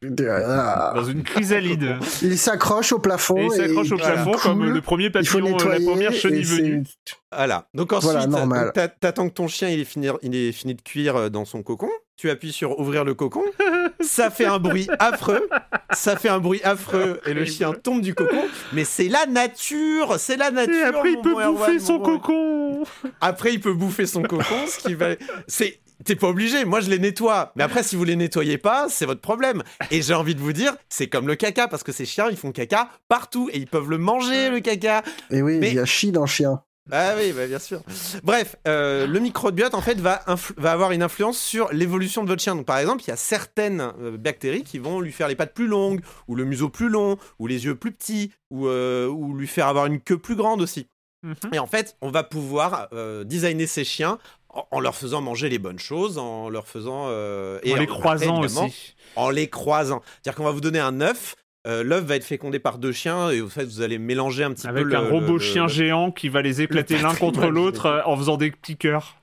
Dans 0.02 1.06
une 1.06 1.24
chrysalide. 1.24 1.98
Il 2.22 2.38
s'accroche 2.38 2.92
au 2.92 3.00
plafond. 3.00 3.38
il 3.38 3.52
s'accroche 3.52 3.92
au 3.92 3.98
plafond 3.98 4.34
comme 4.34 4.66
le 4.66 4.82
premier 4.82 5.10
papillon, 5.10 5.58
la 5.58 5.80
première 5.80 6.14
chenille 6.14 6.44
venue. 6.44 6.84
Voilà. 7.32 7.68
Donc 7.74 7.94
ensuite, 7.94 8.28
voilà, 8.30 8.72
t'attends 8.72 9.30
que 9.30 9.34
ton 9.34 9.48
chien 9.48 9.70
il 9.70 9.82
est, 9.82 9.86
fini, 9.86 10.08
il 10.22 10.36
est 10.36 10.52
fini 10.52 10.76
de 10.76 10.82
cuire 10.82 11.16
euh, 11.16 11.30
dans 11.30 11.46
son 11.46 11.62
cocon. 11.62 11.90
Tu 12.16 12.30
appuies 12.30 12.52
sur 12.52 12.80
ouvrir 12.80 13.04
le 13.04 13.14
cocon. 13.14 13.44
ça 14.00 14.32
fait 14.32 14.46
un 14.46 14.60
bruit 14.60 14.88
affreux. 14.98 15.48
Ça 15.92 16.16
fait 16.16 16.30
un 16.30 16.40
bruit 16.40 16.62
affreux 16.64 17.20
et 17.26 17.34
le 17.34 17.46
chien 17.46 17.74
tombe 17.74 18.02
du 18.02 18.16
cocon. 18.16 18.44
Mais 18.74 18.86
c'est 18.86 19.10
la 19.10 19.26
nature. 19.26 20.16
C'est 20.18 20.38
la 20.38 20.52
nature. 20.52 20.74
Et 20.74 20.84
après, 20.84 21.12
il 21.12 21.22
peut 21.22 21.36
bouffer 21.36 21.80
son 21.80 22.00
cocon. 22.00 22.84
Après, 23.22 23.54
il 23.54 23.60
peut 23.60 23.74
bouffer 23.74 24.06
son 24.06 24.24
cocon. 24.24 24.66
Ce 24.68 24.80
qui 24.80 24.96
va. 24.96 25.10
C'est 25.48 25.80
T'es 26.08 26.16
pas 26.16 26.30
obligé, 26.30 26.64
moi 26.64 26.80
je 26.80 26.90
les 26.90 27.00
nettoie. 27.00 27.52
Mais 27.58 27.64
après, 27.64 27.84
si 27.84 27.98
vous 27.98 28.06
les 28.06 28.16
nettoyez 28.16 28.58
pas, 28.58 28.88
c'est 28.88 29.06
votre 29.06 29.20
problème. 29.20 29.62
Et 29.92 30.02
j'ai 30.02 30.14
envie 30.14 30.36
de 30.36 30.40
vous 30.40 30.54
dire, 30.54 30.74
c'est 30.88 31.08
comme 31.08 31.28
le 31.28 31.36
caca, 31.36 31.68
parce 31.68 31.84
que 31.84 31.92
ces 31.92 32.06
chiens, 32.06 32.30
ils 32.32 32.38
font 32.38 32.54
caca 32.54 32.90
partout 33.10 33.50
et 33.52 33.58
ils 33.58 33.68
peuvent 33.68 33.90
le 33.90 33.98
manger, 33.98 34.50
le 34.50 34.62
caca. 34.62 35.04
Et 35.32 35.42
oui, 35.42 35.60
il 35.62 35.74
y 35.74 35.80
a 35.80 35.86
chi 35.86 36.14
dans 36.14 36.22
le 36.22 36.28
chien. 36.28 36.62
Ah 36.94 37.16
oui, 37.18 37.34
bah 37.34 37.46
bien 37.46 37.60
sûr. 37.60 37.82
Bref, 38.24 38.56
euh, 38.70 39.06
le 39.06 39.20
microbiote 39.20 39.74
en 39.74 39.82
fait 39.82 40.00
va, 40.00 40.24
va 40.56 40.72
avoir 40.72 40.94
une 40.94 41.04
influence 41.04 41.38
sur 41.38 41.70
l'évolution 41.74 42.24
de 42.24 42.30
votre 42.30 42.42
chien. 42.42 42.56
Donc 42.56 42.66
par 42.66 42.78
exemple, 42.78 43.04
il 43.04 43.10
y 43.10 43.12
a 43.12 43.18
certaines 43.18 43.92
euh, 44.00 44.16
bactéries 44.18 44.64
qui 44.64 44.80
vont 44.80 45.02
lui 45.02 45.12
faire 45.12 45.28
les 45.28 45.36
pattes 45.36 45.54
plus 45.54 45.68
longues, 45.68 46.00
ou 46.30 46.36
le 46.36 46.46
museau 46.46 46.70
plus 46.70 46.88
long, 46.88 47.18
ou 47.40 47.48
les 47.48 47.66
yeux 47.66 47.76
plus 47.76 47.92
petits, 47.92 48.32
ou, 48.50 48.68
euh, 48.68 49.08
ou 49.08 49.36
lui 49.36 49.48
faire 49.48 49.68
avoir 49.68 49.88
une 49.88 50.00
queue 50.00 50.18
plus 50.18 50.38
grande 50.38 50.62
aussi. 50.62 50.88
Mhm. 51.24 51.36
Et 51.52 51.60
en 51.60 51.68
fait, 51.68 51.98
on 52.02 52.12
va 52.12 52.24
pouvoir 52.24 52.88
designer 53.26 53.68
ces 53.68 53.84
chiens 53.84 54.20
en 54.50 54.80
leur 54.80 54.96
faisant 54.96 55.22
manger 55.22 55.50
les 55.50 55.60
bonnes 55.60 55.80
choses, 55.80 56.18
en 56.18 56.50
leur 56.50 56.68
faisant 56.68 57.08
euh, 57.08 57.60
et 57.64 57.74
en 57.74 57.78
les 57.78 57.88
croisant 57.88 58.42
aussi. 58.42 58.96
En 59.16 59.30
les 59.30 59.48
croisant, 59.48 60.02
c'est-à-dire 60.06 60.36
qu'on 60.36 60.44
va 60.44 60.52
vous 60.52 60.62
donner 60.62 60.80
un 60.80 61.02
œuf. 61.02 61.36
Euh, 61.68 61.84
l'œuf 61.84 62.06
va 62.06 62.16
être 62.16 62.24
fécondé 62.24 62.60
par 62.60 62.78
deux 62.78 62.94
chiens 62.94 63.30
et 63.30 63.42
en 63.42 63.50
fait 63.50 63.66
vous 63.66 63.82
allez 63.82 63.98
mélanger 63.98 64.46
un 64.46 64.54
petit 64.54 64.68
peu 64.68 64.80
avec 64.80 64.94
un 64.94 65.10
robot 65.10 65.38
chien 65.38 65.68
géant 65.68 66.12
qui 66.12 66.30
va 66.30 66.42
les 66.42 66.62
éclater 66.62 66.98
l'un 66.98 67.14
contre 67.14 67.48
l'autre 67.48 67.88
euh, 67.88 68.02
en 68.06 68.16
faisant 68.16 68.38
des 68.38 68.52
petits 68.52 68.78
cœurs. 68.78 69.18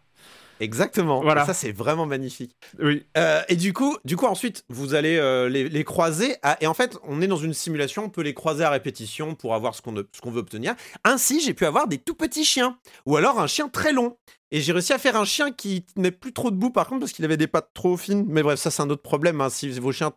Exactement. 0.60 1.20
Voilà. 1.22 1.44
ça, 1.46 1.54
c'est 1.54 1.72
vraiment 1.72 2.06
magnifique. 2.06 2.56
Oui. 2.78 3.04
et 3.48 3.56
du 3.56 3.72
coup, 3.72 3.96
du 4.04 4.16
coup, 4.16 4.26
ensuite, 4.26 4.64
vous 4.68 4.94
allez 4.94 5.18
les, 5.48 5.84
croiser. 5.84 6.36
Et 6.60 6.66
en 6.66 6.74
fait, 6.74 6.98
on 7.04 7.20
est 7.20 7.26
dans 7.26 7.36
une 7.36 7.54
simulation. 7.54 8.04
On 8.04 8.10
peut 8.10 8.22
les 8.22 8.34
croiser 8.34 8.64
à 8.64 8.70
répétition 8.70 9.34
pour 9.34 9.54
avoir 9.54 9.74
ce 9.74 9.82
qu'on 9.82 10.30
veut 10.30 10.40
obtenir. 10.40 10.74
Ainsi, 11.04 11.40
j'ai 11.40 11.54
pu 11.54 11.66
avoir 11.66 11.88
des 11.88 11.98
tout 11.98 12.14
petits 12.14 12.44
chiens. 12.44 12.78
Ou 13.06 13.16
alors 13.16 13.40
un 13.40 13.46
chien 13.46 13.68
très 13.68 13.92
long. 13.92 14.16
Et 14.50 14.60
j'ai 14.60 14.72
réussi 14.72 14.92
à 14.92 14.98
faire 14.98 15.16
un 15.16 15.24
chien 15.24 15.50
qui 15.50 15.84
n'est 15.96 16.12
plus 16.12 16.32
trop 16.32 16.50
debout, 16.50 16.70
par 16.70 16.86
contre, 16.86 17.00
parce 17.00 17.12
qu'il 17.12 17.24
avait 17.24 17.36
des 17.36 17.48
pattes 17.48 17.70
trop 17.74 17.96
fines. 17.96 18.24
Mais 18.28 18.42
bref, 18.42 18.60
ça, 18.60 18.70
c'est 18.70 18.82
un 18.82 18.90
autre 18.90 19.02
problème. 19.02 19.40
Hein. 19.40 19.50
Si 19.50 19.68
vos 19.80 19.90
chiens 19.90 20.12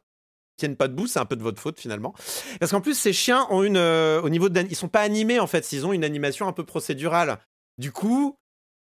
tiennent 0.57 0.75
pas 0.75 0.87
debout, 0.87 1.07
c'est 1.07 1.19
un 1.19 1.25
peu 1.25 1.35
de 1.35 1.43
votre 1.43 1.61
faute 1.61 1.79
finalement. 1.79 2.13
Parce 2.59 2.71
qu'en 2.71 2.81
plus, 2.81 2.95
ces 2.95 3.13
chiens 3.13 3.47
ont 3.49 3.63
une, 3.63 3.77
euh, 3.77 4.21
au 4.21 4.29
niveau 4.29 4.49
de, 4.49 4.59
ils 4.69 4.75
sont 4.75 4.89
pas 4.89 5.01
animés 5.01 5.39
en 5.39 5.47
fait, 5.47 5.71
ils 5.71 5.85
ont 5.85 5.93
une 5.93 6.03
animation 6.03 6.47
un 6.47 6.53
peu 6.53 6.65
procédurale. 6.65 7.39
Du 7.77 7.91
coup, 7.91 8.37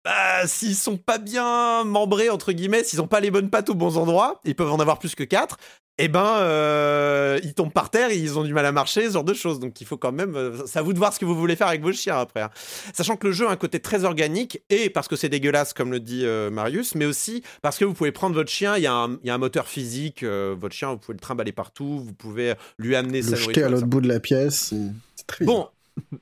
bah, 0.03 0.47
s'ils 0.47 0.75
sont 0.75 0.97
pas 0.97 1.17
bien 1.17 1.83
membrés 1.83 2.29
entre 2.29 2.51
guillemets, 2.51 2.83
s'ils 2.83 3.01
ont 3.01 3.07
pas 3.07 3.19
les 3.19 3.31
bonnes 3.31 3.49
pattes 3.49 3.69
aux 3.69 3.75
bons 3.75 3.97
endroits, 3.97 4.39
ils 4.45 4.55
peuvent 4.55 4.71
en 4.71 4.79
avoir 4.79 4.99
plus 4.99 5.15
que 5.15 5.23
quatre 5.23 5.57
eh 6.01 6.07
ben, 6.07 6.37
euh, 6.37 7.39
ils 7.43 7.53
tombent 7.53 7.73
par 7.73 7.89
terre 7.89 8.09
et 8.09 8.17
ils 8.17 8.39
ont 8.39 8.45
du 8.45 8.53
mal 8.53 8.65
à 8.65 8.71
marcher, 8.71 9.07
ce 9.07 9.13
genre 9.13 9.23
de 9.25 9.33
choses. 9.33 9.59
Donc 9.59 9.81
il 9.81 9.85
faut 9.85 9.97
quand 9.97 10.13
même, 10.13 10.35
euh, 10.35 10.65
c'est 10.65 10.79
à 10.79 10.81
vous 10.81 10.93
de 10.93 10.97
voir 10.97 11.13
ce 11.13 11.19
que 11.19 11.25
vous 11.25 11.35
voulez 11.35 11.57
faire 11.57 11.67
avec 11.67 11.81
vos 11.81 11.91
chiens 11.91 12.17
après. 12.17 12.41
Hein. 12.41 12.49
Sachant 12.93 13.17
que 13.17 13.27
le 13.27 13.33
jeu 13.33 13.47
a 13.47 13.51
un 13.51 13.57
côté 13.57 13.81
très 13.81 14.05
organique 14.05 14.63
et 14.69 14.89
parce 14.89 15.09
que 15.09 15.17
c'est 15.17 15.27
dégueulasse 15.27 15.73
comme 15.73 15.91
le 15.91 15.99
dit 15.99 16.25
euh, 16.25 16.49
Marius, 16.49 16.95
mais 16.95 17.05
aussi 17.05 17.43
parce 17.61 17.77
que 17.77 17.83
vous 17.83 17.93
pouvez 17.93 18.13
prendre 18.13 18.33
votre 18.33 18.49
chien, 18.49 18.77
il 18.77 18.83
y, 18.83 18.87
a 18.87 18.93
un, 18.93 19.37
moteur 19.37 19.67
physique, 19.67 20.23
votre 20.23 20.73
chien, 20.73 20.91
vous 20.91 20.97
pouvez 20.97 21.15
le 21.15 21.19
trimballer 21.19 21.51
partout, 21.51 21.99
vous 21.99 22.13
pouvez 22.13 22.53
lui 22.77 22.95
amener 22.95 23.21
le 23.21 23.35
jeter 23.35 23.63
à 23.63 23.69
l'autre 23.69 23.85
bout 23.85 23.99
de 23.99 24.07
la 24.07 24.21
pièce. 24.21 24.73
C'est 25.15 25.27
très 25.27 25.43
bon, 25.43 25.67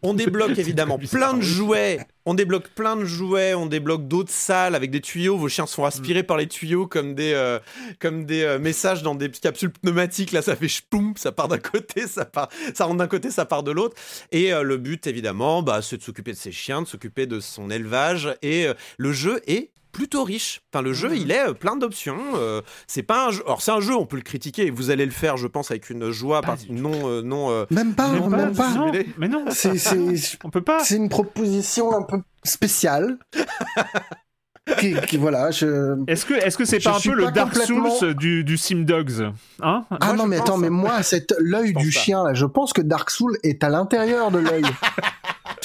on 0.01 0.13
débloque 0.13 0.57
évidemment 0.57 0.97
plein 0.97 1.33
de 1.33 1.41
jouets. 1.41 1.99
On 2.25 2.33
débloque 2.33 2.67
plein 2.69 2.97
de 2.97 3.05
jouets, 3.05 3.53
on 3.53 3.67
débloque 3.67 4.07
d'autres 4.07 4.31
salles 4.31 4.75
avec 4.75 4.91
des 4.91 4.99
tuyaux. 4.99 5.37
Vos 5.37 5.47
chiens 5.47 5.65
sont 5.65 5.85
aspirés 5.85 6.23
par 6.23 6.35
les 6.35 6.47
tuyaux 6.47 6.85
comme 6.85 7.15
des, 7.15 7.31
euh, 7.33 7.57
comme 7.99 8.25
des 8.25 8.43
euh, 8.43 8.59
messages 8.59 9.01
dans 9.01 9.15
des 9.15 9.29
capsules 9.29 9.71
pneumatiques. 9.71 10.33
Là, 10.33 10.41
ça 10.41 10.57
fait 10.57 10.67
chpoum, 10.67 11.13
ça 11.15 11.31
part 11.31 11.47
d'un 11.47 11.57
côté, 11.57 12.05
ça, 12.05 12.25
part, 12.25 12.49
ça 12.73 12.83
rentre 12.83 12.97
d'un 12.97 13.07
côté, 13.07 13.31
ça 13.31 13.45
part 13.45 13.63
de 13.63 13.71
l'autre. 13.71 13.95
Et 14.33 14.53
euh, 14.53 14.61
le 14.61 14.75
but, 14.75 15.07
évidemment, 15.07 15.63
bah, 15.63 15.81
c'est 15.81 15.97
de 15.97 16.03
s'occuper 16.03 16.33
de 16.33 16.37
ses 16.37 16.51
chiens, 16.51 16.81
de 16.81 16.87
s'occuper 16.87 17.27
de 17.27 17.39
son 17.39 17.69
élevage. 17.69 18.35
Et 18.41 18.67
le 18.97 19.11
jeu 19.13 19.39
est 19.47 19.71
plutôt 19.97 20.23
riche. 20.23 20.61
Enfin, 20.71 20.83
le 20.83 20.93
jeu, 20.93 21.09
mhm. 21.09 21.15
il 21.15 21.31
est 21.31 21.47
euh, 21.47 21.53
plein 21.53 21.75
d'options. 21.75 22.19
Euh, 22.35 22.61
c'est 22.85 23.01
pas 23.01 23.29
un 23.29 23.31
jeu. 23.31 23.41
Alors, 23.45 23.63
c'est 23.63 23.71
un 23.71 23.79
jeu, 23.79 23.95
on 23.95 24.05
peut 24.05 24.17
le 24.17 24.21
critiquer. 24.21 24.69
Vous 24.69 24.91
allez 24.91 25.05
le 25.05 25.11
faire, 25.11 25.37
je 25.37 25.47
pense, 25.47 25.71
avec 25.71 25.89
une 25.89 26.11
joie 26.11 26.41
non, 26.69 27.09
euh, 27.09 27.23
non. 27.23 27.65
même 27.71 27.95
pas, 27.95 28.09
même, 28.09 28.53
pas. 28.53 28.91
mais 29.17 29.27
non. 29.27 29.45
C'est, 29.49 29.73
on 30.43 30.51
peut 30.51 30.61
pas. 30.61 30.83
C'est 30.83 30.97
une 30.97 31.09
proposition 31.09 31.97
un 31.97 32.03
peu 32.03 32.19
spéciale. 32.43 33.17
voilà, 35.17 35.49
je... 35.49 35.97
Est-ce 36.07 36.27
que 36.27 36.35
est-ce 36.35 36.59
que 36.59 36.65
c'est 36.65 36.79
pas 36.79 36.97
un 36.97 36.99
peu 36.99 37.15
le 37.15 37.31
Dark 37.31 37.55
Souls 37.55 38.13
du, 38.15 38.43
du 38.43 38.57
Sim 38.57 38.83
Dogs 38.83 39.33
hein? 39.63 39.85
Ah 39.99 40.13
non, 40.13 40.27
mais 40.27 40.37
attends, 40.37 40.57
mais 40.57 40.69
moi, 40.69 41.01
cet 41.01 41.33
l'œil 41.39 41.73
du 41.73 41.91
chien 41.91 42.23
là, 42.23 42.35
je 42.35 42.45
pense 42.45 42.71
que 42.71 42.81
Dark 42.81 43.09
Souls 43.09 43.37
est 43.41 43.63
à 43.63 43.69
l'intérieur 43.69 44.29
de 44.29 44.37
l'œil. 44.37 44.65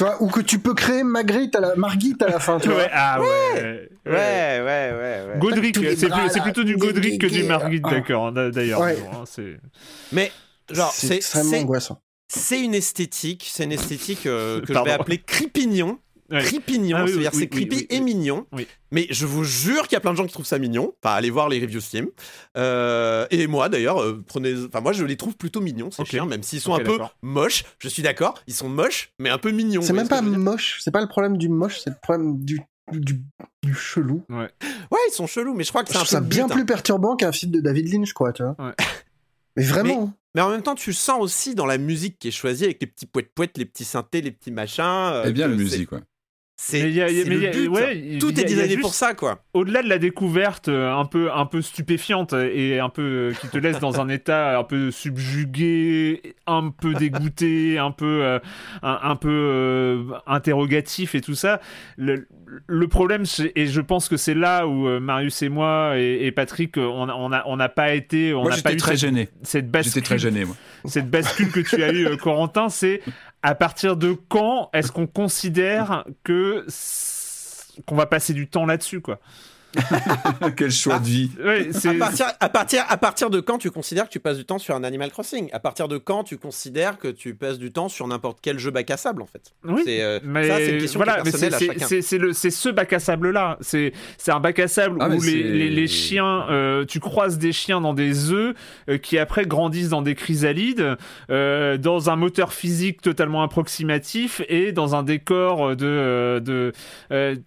tu 0.02 0.08
vois, 0.08 0.22
ou 0.22 0.28
que 0.28 0.40
tu 0.40 0.58
peux 0.58 0.74
créer 0.74 1.04
Marguerite 1.04 1.54
à 1.54 1.60
la, 1.60 1.76
Margit 1.76 2.16
à 2.20 2.26
la 2.26 2.40
fin, 2.40 2.58
tu 2.58 2.68
vois. 2.70 2.88
Ah 2.92 3.20
ouais. 3.20 3.88
Ouais, 4.04 4.12
ouais, 4.12 4.60
ouais. 4.64 5.24
ouais, 5.28 5.38
Godric, 5.38 5.78
c'est 5.96 6.42
plutôt 6.42 6.64
du 6.64 6.76
Godric 6.76 7.20
que 7.20 7.26
du 7.26 7.44
Margit, 7.44 7.80
d'accord, 7.80 8.32
d'ailleurs. 8.32 8.82
Hein, 8.82 9.24
mais, 10.12 10.32
genre, 10.70 10.92
c'est 10.92 11.16
extrêmement 11.16 11.58
angoissant. 11.58 11.98
C'est 12.28 12.60
une 12.60 12.74
esthétique, 12.74 13.48
c'est 13.52 13.64
une 13.64 13.72
esthétique 13.72 14.26
euh, 14.26 14.62
que 14.62 14.72
je 14.72 14.78
vais 14.78 14.90
appeler 14.90 15.18
cripignon. 15.18 15.98
Cripignon, 16.40 16.98
ah 16.98 17.06
c'est-à-dire 17.06 17.34
c'est 17.34 17.48
creepy 17.48 17.86
et 17.90 18.00
mignon. 18.00 18.46
Mais 18.90 19.06
je 19.10 19.26
vous 19.26 19.44
jure 19.44 19.84
qu'il 19.84 19.92
y 19.92 19.96
a 19.96 20.00
plein 20.00 20.12
de 20.12 20.16
gens 20.16 20.26
qui 20.26 20.32
trouvent 20.32 20.46
ça 20.46 20.58
mignon. 20.58 20.94
Enfin, 21.02 21.14
allez 21.14 21.30
voir 21.30 21.48
les 21.48 21.60
reviews 21.60 21.80
Steam. 21.80 22.08
Euh, 22.56 23.26
et 23.30 23.46
moi 23.46 23.68
d'ailleurs, 23.68 24.02
euh, 24.02 24.22
prenez. 24.26 24.54
Enfin, 24.66 24.80
moi 24.80 24.92
je 24.92 25.04
les 25.04 25.16
trouve 25.16 25.36
plutôt 25.36 25.60
mignons 25.60 25.90
ces 25.90 26.04
chiens, 26.04 26.26
même 26.26 26.42
s'ils 26.42 26.60
sont 26.60 26.74
un 26.74 26.80
peu 26.80 26.98
moches. 27.22 27.64
Je 27.78 27.88
suis 27.88 28.02
d'accord, 28.02 28.34
ils 28.46 28.54
sont 28.54 28.68
moches, 28.68 29.12
mais 29.18 29.30
un 29.30 29.38
peu 29.38 29.50
mignons. 29.50 29.82
C'est 29.82 29.92
même 29.92 30.08
pas 30.08 30.22
moche. 30.22 30.80
C'est 30.82 30.90
pas 30.90 31.00
le 31.00 31.08
problème 31.08 31.36
du 31.36 31.48
moche, 31.48 31.80
c'est 31.82 31.90
le 31.90 31.96
problème 32.02 32.44
du 32.44 32.60
du, 32.90 33.22
du, 33.62 33.74
chelou. 33.74 34.22
Ouais. 34.28 34.50
ouais, 34.90 34.98
ils 35.08 35.12
sont 35.12 35.26
chelous, 35.26 35.54
mais 35.54 35.64
je 35.64 35.70
crois 35.70 35.84
que 35.84 35.92
c'est 35.92 35.98
un 35.98 36.04
ça 36.04 36.20
bien 36.20 36.48
plus 36.48 36.66
perturbant 36.66 37.16
qu'un 37.16 37.32
film 37.32 37.52
de 37.52 37.60
David 37.60 37.90
Lynch, 37.90 38.12
quoi, 38.12 38.32
tu 38.32 38.42
vois. 38.42 38.56
Mais 39.56 39.64
vraiment. 39.64 40.12
Mais 40.34 40.40
en 40.40 40.48
même 40.48 40.62
temps, 40.62 40.74
tu 40.74 40.92
sens 40.92 41.20
aussi 41.20 41.54
dans 41.54 41.66
la 41.66 41.78
musique 41.78 42.18
qui 42.18 42.28
est 42.28 42.32
choisie 42.32 42.64
avec 42.64 42.80
les 42.80 42.86
petits 42.86 43.06
poètes-poètes, 43.06 43.58
les 43.58 43.66
petits 43.66 43.84
synthés, 43.84 44.22
les 44.22 44.30
petits 44.30 44.50
machins. 44.50 44.82
Euh, 44.84 45.24
eh 45.26 45.32
bien 45.32 45.46
la 45.46 45.54
musique, 45.54 45.92
ouais. 45.92 46.00
C'est 46.56 46.82
ouais, 47.68 48.18
tout 48.20 48.38
est 48.38 48.44
designé 48.44 48.76
pour 48.76 48.94
ça, 48.94 49.14
quoi. 49.14 49.42
Au-delà 49.52 49.82
de 49.82 49.88
la 49.88 49.98
découverte 49.98 50.68
euh, 50.68 50.94
un 50.94 51.06
peu, 51.06 51.32
un 51.32 51.46
peu 51.46 51.60
stupéfiante 51.60 52.34
et 52.34 52.78
un 52.78 52.88
peu 52.88 53.02
euh, 53.02 53.32
qui 53.32 53.48
te 53.48 53.58
laisse 53.58 53.80
dans 53.80 54.00
un 54.00 54.08
état 54.08 54.58
un 54.58 54.62
peu 54.62 54.90
subjugué, 54.90 56.36
un 56.46 56.70
peu 56.70 56.94
dégoûté, 56.94 57.78
un 57.78 57.90
peu, 57.90 58.22
euh, 58.22 58.38
un, 58.82 59.16
peu 59.16 60.06
interrogatif 60.26 61.14
et 61.14 61.20
tout 61.20 61.34
ça. 61.34 61.60
Le, 61.96 62.28
le 62.66 62.88
problème, 62.88 63.24
et 63.56 63.66
je 63.66 63.80
pense 63.80 64.08
que 64.08 64.16
c'est 64.16 64.34
là 64.34 64.68
où 64.68 65.00
Marius 65.00 65.42
et 65.42 65.48
moi 65.48 65.94
et, 65.96 66.30
Patrick, 66.32 66.76
on 66.76 67.06
n'a 67.06 67.16
on 67.16 67.32
a, 67.32 67.42
on 67.46 67.58
a 67.58 67.68
pas 67.70 67.94
été, 67.94 68.34
on 68.34 68.48
n'a 68.48 68.58
pas 68.58 68.72
eu 68.72 68.76
très 68.76 68.92
cette, 68.92 69.00
gêné. 69.00 69.28
cette 69.42 69.70
bascule. 69.70 70.02
très 70.02 70.18
gêné, 70.18 70.44
moi. 70.44 70.54
Cette 70.84 71.10
bascule 71.10 71.50
que 71.50 71.60
tu 71.60 71.82
as 71.82 71.92
eu, 71.92 72.16
Corentin, 72.16 72.68
c'est 72.68 73.02
à 73.42 73.54
partir 73.54 73.96
de 73.96 74.12
quand 74.28 74.70
est-ce 74.72 74.92
qu'on 74.92 75.06
considère 75.06 76.04
que 76.24 76.66
qu'on 77.86 77.96
va 77.96 78.06
passer 78.06 78.34
du 78.34 78.48
temps 78.48 78.66
là-dessus, 78.66 79.00
quoi? 79.00 79.18
Quel 80.56 80.70
choix 80.70 80.98
de 80.98 81.06
vie. 81.06 81.30
à, 81.84 81.94
partir, 81.94 82.26
à, 82.40 82.48
partir, 82.48 82.84
à 82.88 82.96
partir 82.96 83.30
de 83.30 83.40
quand 83.40 83.58
tu 83.58 83.70
considères 83.70 84.06
que 84.06 84.12
tu 84.12 84.20
passes 84.20 84.36
du 84.36 84.44
temps 84.44 84.58
sur 84.58 84.74
un 84.74 84.84
Animal 84.84 85.10
Crossing? 85.10 85.48
À 85.52 85.58
partir 85.58 85.88
de 85.88 85.98
quand 85.98 86.24
tu 86.24 86.36
considères 86.36 86.98
que 86.98 87.08
tu 87.08 87.34
passes 87.34 87.58
du 87.58 87.72
temps 87.72 87.88
sur 87.88 88.06
n'importe 88.06 88.38
quel 88.42 88.58
jeu 88.58 88.70
bac 88.70 88.90
à 88.90 88.96
sable 88.96 89.22
en 89.22 89.26
fait? 89.26 89.52
Oui, 89.64 89.82
c'est 89.84 90.20
mais 90.24 90.48
ça, 90.48 90.56
c'est 90.56 90.72
une 90.72 90.80
question 90.80 90.98
voilà, 90.98 91.22
c'est, 91.24 92.02
c'est, 92.32 92.50
ce 92.50 92.68
bac 92.68 92.92
à 92.92 92.98
sable 92.98 93.30
là. 93.30 93.58
C'est, 93.60 93.92
un 94.28 94.40
bac 94.40 94.58
à 94.58 94.68
sable 94.68 94.98
ah, 95.00 95.08
où 95.08 95.20
les, 95.20 95.70
les, 95.70 95.86
chiens, 95.86 96.46
euh, 96.48 96.84
tu 96.84 97.00
croises 97.00 97.38
des 97.38 97.52
chiens 97.52 97.80
dans 97.80 97.94
des 97.94 98.30
œufs 98.30 98.54
euh, 98.88 98.98
qui 98.98 99.18
après 99.18 99.44
grandissent 99.46 99.90
dans 99.90 100.02
des 100.02 100.14
chrysalides, 100.14 100.96
euh, 101.30 101.76
dans 101.76 102.10
un 102.10 102.16
moteur 102.16 102.52
physique 102.52 103.02
totalement 103.02 103.42
approximatif 103.42 104.42
et 104.48 104.72
dans 104.72 104.94
un 104.94 105.02
décor 105.02 105.76
de, 105.76 106.40
de 106.42 106.72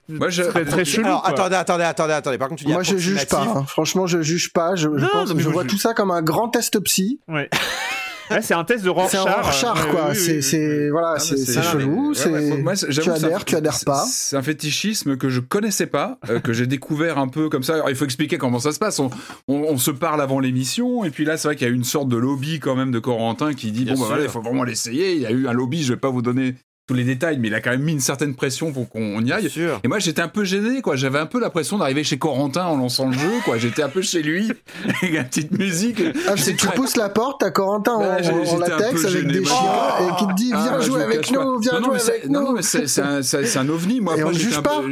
Moi, 0.09 0.29
je... 0.29 0.43
très, 0.43 0.65
très 0.65 0.85
chelou. 0.85 1.07
Alors, 1.07 1.25
attendez, 1.25 1.55
attendez, 1.55 1.83
attendez 1.83 2.13
attendez, 2.17 2.37
par 2.37 2.49
contre, 2.49 2.59
tu 2.59 2.65
dis 2.65 2.73
Moi, 2.73 2.83
je 2.83 2.97
juge 2.97 3.25
pas. 3.27 3.41
Hein. 3.41 3.65
Franchement, 3.67 4.07
je 4.07 4.21
juge 4.21 4.51
pas. 4.53 4.75
Je, 4.75 4.89
je, 4.95 5.05
pense, 5.05 5.37
je 5.37 5.49
vois 5.49 5.65
tout 5.65 5.77
ça 5.77 5.93
comme 5.93 6.11
un 6.11 6.21
grand 6.21 6.49
test 6.49 6.79
psy. 6.79 7.19
Ouais. 7.27 7.49
c'est 8.41 8.53
un 8.53 8.63
test 8.63 8.83
de 8.83 8.89
Rorschach. 8.89 9.21
C'est 9.23 9.29
un 9.29 9.41
Rorschach, 9.41 9.87
quoi. 9.91 10.15
c'est, 10.15 10.89
voilà, 10.89 11.19
c'est, 11.19 11.61
chelou. 11.61 12.13
tu 12.13 13.09
adhères, 13.09 13.45
tu 13.45 13.55
adhères 13.55 13.79
pas. 13.85 14.05
C'est 14.07 14.35
un 14.35 14.41
fétichisme 14.41 15.17
que 15.17 15.29
je 15.29 15.39
connaissais 15.39 15.87
pas, 15.87 16.17
euh, 16.29 16.39
que 16.39 16.53
j'ai 16.53 16.67
découvert 16.67 17.17
un 17.17 17.27
peu 17.27 17.49
comme 17.49 17.63
ça. 17.63 17.75
Alors, 17.75 17.89
il 17.89 17.95
faut 17.95 18.05
expliquer 18.05 18.37
comment 18.37 18.59
ça 18.59 18.71
se 18.71 18.79
passe. 18.79 18.99
On, 18.99 19.09
on, 19.47 19.77
se 19.77 19.91
parle 19.91 20.21
avant 20.21 20.39
l'émission, 20.39 21.03
et 21.03 21.11
puis 21.11 21.25
là, 21.25 21.37
c'est 21.37 21.47
vrai 21.47 21.55
qu'il 21.55 21.67
y 21.67 21.69
a 21.69 21.73
une 21.73 21.83
sorte 21.83 22.09
de 22.09 22.17
lobby 22.17 22.59
quand 22.59 22.75
même 22.75 22.91
de 22.91 22.99
Corentin 22.99 23.53
qui 23.53 23.71
dit 23.71 23.85
bon, 23.85 23.93
bah, 23.93 24.05
voilà, 24.07 24.23
il 24.23 24.29
faut 24.29 24.41
vraiment 24.41 24.63
l'essayer. 24.63 25.13
Il 25.13 25.21
y 25.21 25.25
a 25.25 25.31
eu 25.31 25.47
un 25.47 25.53
lobby, 25.53 25.83
je 25.83 25.93
vais 25.93 25.99
pas 25.99 26.09
vous 26.09 26.21
donner 26.21 26.55
tous 26.87 26.93
les 26.93 27.03
détails, 27.03 27.39
mais 27.39 27.47
il 27.47 27.53
a 27.55 27.61
quand 27.61 27.71
même 27.71 27.81
mis 27.81 27.93
une 27.93 27.99
certaine 27.99 28.35
pression 28.35 28.71
pour 28.71 28.87
qu'on 28.89 29.23
y 29.25 29.31
aille. 29.31 29.49
Et 29.83 29.87
moi, 29.87 29.99
j'étais 29.99 30.21
un 30.21 30.27
peu 30.27 30.43
gêné, 30.43 30.81
quoi. 30.81 30.95
J'avais 30.95 31.17
un 31.17 31.25
peu 31.25 31.39
l'impression 31.39 31.77
d'arriver 31.77 32.03
chez 32.03 32.19
Corentin 32.19 32.65
en 32.65 32.77
lançant 32.77 33.07
le 33.09 33.17
jeu, 33.17 33.31
quoi. 33.43 33.57
J'étais 33.57 33.81
un 33.81 33.89
peu 33.89 34.01
chez 34.01 34.21
lui, 34.21 34.51
avec 35.01 35.13
la 35.13 35.23
petite 35.23 35.51
musique. 35.57 36.01
Ah, 36.27 36.33
c'est 36.37 36.55
tu 36.55 36.67
pousses 36.67 36.95
la 36.95 37.09
porte, 37.09 37.41
t'as 37.41 37.49
Corentin 37.49 37.93
en, 37.93 37.99
bah, 37.99 38.17
latex 38.19 39.05
avec 39.05 39.27
des 39.27 39.45
chiens 39.45 39.57
et 39.99 40.15
qui 40.19 40.27
te 40.27 40.33
dit 40.33 40.49
viens 40.49 40.75
ah, 40.77 40.79
jouer 40.79 41.03
avec 41.03 41.31
nous, 41.31 41.59
viens 41.59 41.81
jouer 41.81 41.99
avec 41.99 42.29
nous. 42.29 42.41
Non, 42.41 42.53
mais 42.53 42.61
c'est 42.61 43.01
un, 43.01 43.21
un, 43.21 43.69
ovni, 43.69 44.01
moi. 44.01 44.17
Et 44.17 44.23
on 44.23 44.31
juge 44.31 44.61
pas. 44.61 44.83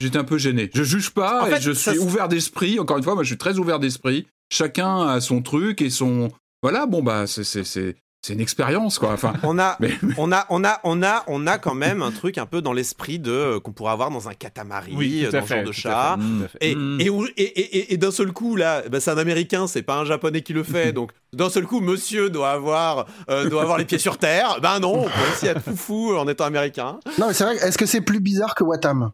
J'étais 0.00 0.18
un 0.18 0.24
peu 0.24 0.38
gêné. 0.38 0.70
Je 0.72 0.82
juge 0.82 1.10
pas 1.10 1.48
et 1.50 1.60
je 1.60 1.72
suis 1.72 1.98
ouvert 1.98 2.28
d'esprit. 2.28 2.78
Encore 2.78 2.96
une 2.96 3.04
fois, 3.04 3.14
moi, 3.14 3.24
je 3.24 3.28
suis 3.28 3.38
très 3.38 3.58
ouvert 3.58 3.78
d'esprit. 3.78 4.26
Chacun 4.50 5.06
a 5.06 5.20
son 5.20 5.42
truc 5.42 5.82
et 5.82 5.90
son. 5.90 6.30
Voilà, 6.62 6.86
bon, 6.86 7.02
bah, 7.02 7.24
c'est 7.26 7.96
c'est 8.22 8.34
une 8.34 8.40
expérience 8.40 8.98
quoi 8.98 9.12
enfin. 9.12 9.32
On 9.42 9.58
a 9.58 9.78
on 10.18 10.30
a 10.30 10.44
on 10.50 10.62
a 10.62 10.80
on 10.84 11.02
a 11.02 11.24
on 11.26 11.46
a 11.46 11.56
quand 11.56 11.74
même 11.74 12.02
un 12.02 12.10
truc 12.10 12.36
un 12.36 12.44
peu 12.44 12.60
dans 12.60 12.74
l'esprit 12.74 13.18
de 13.18 13.32
euh, 13.32 13.60
qu'on 13.60 13.72
pourrait 13.72 13.92
avoir 13.92 14.10
dans 14.10 14.28
un 14.28 14.34
catamaran 14.34 14.88
euh, 14.92 15.30
dans 15.30 15.46
ce 15.46 15.54
genre 15.54 15.64
de 15.64 15.72
chat. 15.72 16.18
Et, 16.60 16.74
mm. 16.74 17.00
et, 17.00 17.42
et, 17.42 17.94
et, 17.94 17.96
d'un 17.96 18.10
seul 18.10 18.32
coup 18.32 18.56
là 18.56 18.82
bah, 18.90 19.00
c'est 19.00 19.10
un 19.10 19.16
américain 19.16 19.66
c'est 19.66 19.82
pas 19.82 19.96
un 19.96 20.04
japonais 20.04 20.42
qui 20.42 20.52
le 20.52 20.64
fait. 20.64 20.92
Donc 21.00 21.12
d'un 21.32 21.48
seul 21.48 21.64
coup 21.64 21.80
monsieur 21.80 22.28
doit 22.28 22.50
avoir 22.50 23.06
euh, 23.30 23.48
doit 23.48 23.62
avoir 23.62 23.78
les 23.78 23.86
pieds 23.86 23.98
sur 23.98 24.18
terre. 24.18 24.58
Ben 24.60 24.80
non 24.80 25.04
on 25.04 25.04
peut 25.04 25.32
aussi 25.32 25.46
être 25.46 25.74
fou 25.74 26.14
en 26.14 26.28
étant 26.28 26.44
américain. 26.44 27.00
Non 27.18 27.28
mais 27.28 27.32
c'est 27.32 27.44
vrai 27.44 27.56
est-ce 27.56 27.78
que 27.78 27.86
c'est 27.86 28.02
plus 28.02 28.20
bizarre 28.20 28.54
que 28.54 28.64
Watam? 28.64 29.12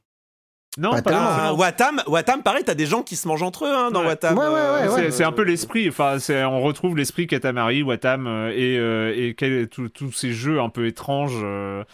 Non, 0.79 0.91
pas, 0.91 1.03
pas 1.03 1.53
Watam, 1.55 2.03
Watam, 2.07 2.43
pareil, 2.43 2.63
t'as 2.65 2.75
des 2.75 2.87
gens 2.87 3.03
qui 3.03 3.17
se 3.17 3.27
mangent 3.27 3.43
entre 3.43 3.65
eux 3.65 3.75
hein, 3.75 3.91
dans 3.91 4.05
Watam. 4.05 4.37
Ouais, 4.37 4.47
ouais, 4.47 4.89
ouais, 4.89 5.11
c'est 5.11 5.25
un 5.25 5.33
peu 5.33 5.43
l'esprit. 5.43 5.89
Enfin, 5.89 6.19
on 6.31 6.61
retrouve 6.61 6.97
l'esprit 6.97 7.27
Katamari, 7.27 7.83
Watam 7.83 8.27
euh, 8.27 8.53
et, 8.55 8.79
euh, 8.79 9.13
et 9.15 9.67
tous 9.67 10.13
ces 10.13 10.33
jeux 10.33 10.61
un 10.61 10.69
peu 10.69 10.87
étranges. 10.87 11.41
Euh, 11.43 11.85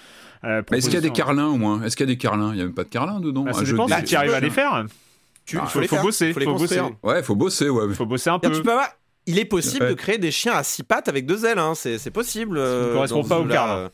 est-ce 0.72 0.86
qu'il 0.86 0.94
y 0.94 0.98
a 0.98 1.00
des 1.00 1.10
carlins 1.10 1.46
au 1.46 1.56
moins? 1.56 1.82
Est-ce 1.82 1.96
qu'il 1.96 2.06
y 2.06 2.10
a 2.10 2.12
des 2.12 2.18
carlins? 2.18 2.50
Il 2.52 2.56
n'y 2.56 2.62
a 2.62 2.64
même 2.64 2.74
pas 2.74 2.84
de 2.84 2.88
carlins 2.88 3.20
dedans. 3.20 3.42
Bah, 3.42 3.52
je 3.62 3.76
pense 3.76 3.92
que 3.92 4.04
tu 4.04 4.16
arrives 4.16 4.34
à 4.34 4.40
les 4.40 4.50
faire. 4.50 4.84
Tu, 5.44 5.58
ah, 5.60 5.66
faut, 5.66 5.82
faut, 5.82 5.96
bosser, 6.02 6.32
faut, 6.32 6.40
faut 6.40 6.54
bosser. 6.54 6.80
Ouais, 7.02 7.22
faut 7.22 7.34
bosser, 7.34 7.68
ouais. 7.68 7.92
Faut 7.94 8.06
bosser 8.06 8.30
un 8.30 8.38
peu. 8.38 8.50
tu 8.50 8.62
peux 8.62 8.70
avoir... 8.70 8.88
Il 9.26 9.38
est 9.38 9.44
possible 9.44 9.88
de 9.88 9.94
créer 9.94 10.18
des 10.18 10.32
chiens 10.32 10.54
à 10.54 10.64
six 10.64 10.82
pattes 10.82 11.08
avec 11.08 11.26
deux 11.26 11.44
ailes, 11.46 11.58
hein. 11.58 11.74
c'est 11.76 12.10
possible. 12.10 12.58
Ça 12.58 12.64
ne 12.64 12.92
correspond 12.92 13.22
pas 13.22 13.38
au 13.38 13.44
carlin. 13.44 13.90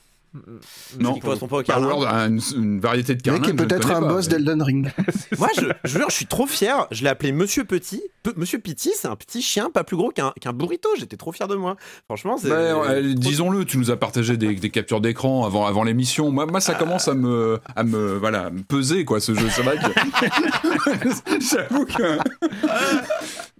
Non, 1.00 1.14
qui 1.14 1.20
correspond 1.20 1.48
pas 1.48 1.58
au 1.58 1.62
carlin. 1.62 2.28
Une, 2.28 2.40
une, 2.56 2.80
variété 2.80 3.14
de 3.14 3.22
carlin. 3.22 3.40
qui 3.40 3.50
est 3.50 3.54
peut-être 3.54 3.90
un 3.90 4.00
boss 4.00 4.28
d'Elden 4.28 4.62
Ring. 4.62 4.90
Moi, 5.38 5.48
je, 5.56 5.62
je, 5.84 5.98
jure, 5.98 6.10
je 6.10 6.14
suis 6.14 6.26
trop 6.26 6.46
fier. 6.46 6.86
Je 6.90 7.02
l'ai 7.02 7.08
appelé 7.08 7.32
Monsieur 7.32 7.64
Petit. 7.64 8.02
Monsieur 8.36 8.58
Petit, 8.58 8.92
c'est 8.94 9.08
un 9.08 9.16
petit 9.16 9.40
chien 9.40 9.70
pas 9.70 9.84
plus 9.84 9.96
gros 9.96 10.10
qu'un 10.10 10.52
burrito. 10.52 10.88
J'étais 10.98 11.16
trop 11.16 11.32
fier 11.32 11.48
de 11.48 11.56
moi. 11.56 11.76
Franchement, 12.04 12.36
c'est. 12.36 12.48
Bah, 12.50 13.00
disons-le, 13.00 13.64
tu 13.64 13.78
nous 13.78 13.90
as 13.90 13.96
partagé 13.96 14.36
des, 14.36 14.54
des 14.54 14.70
captures 14.70 15.00
d'écran 15.00 15.46
avant, 15.46 15.66
avant 15.66 15.82
l'émission. 15.82 16.30
Moi, 16.30 16.46
moi, 16.46 16.60
ça 16.60 16.74
ah. 16.76 16.78
commence 16.78 17.08
à 17.08 17.14
me, 17.14 17.58
à 17.74 17.82
me, 17.84 18.16
voilà, 18.18 18.50
me 18.50 18.62
peser, 18.62 19.04
quoi, 19.04 19.20
ce 19.20 19.34
jeu. 19.34 19.48
C'est 19.50 19.62
vrai 19.62 19.78
que. 19.78 21.08
J'avoue 21.40 21.86
que. 21.86 22.18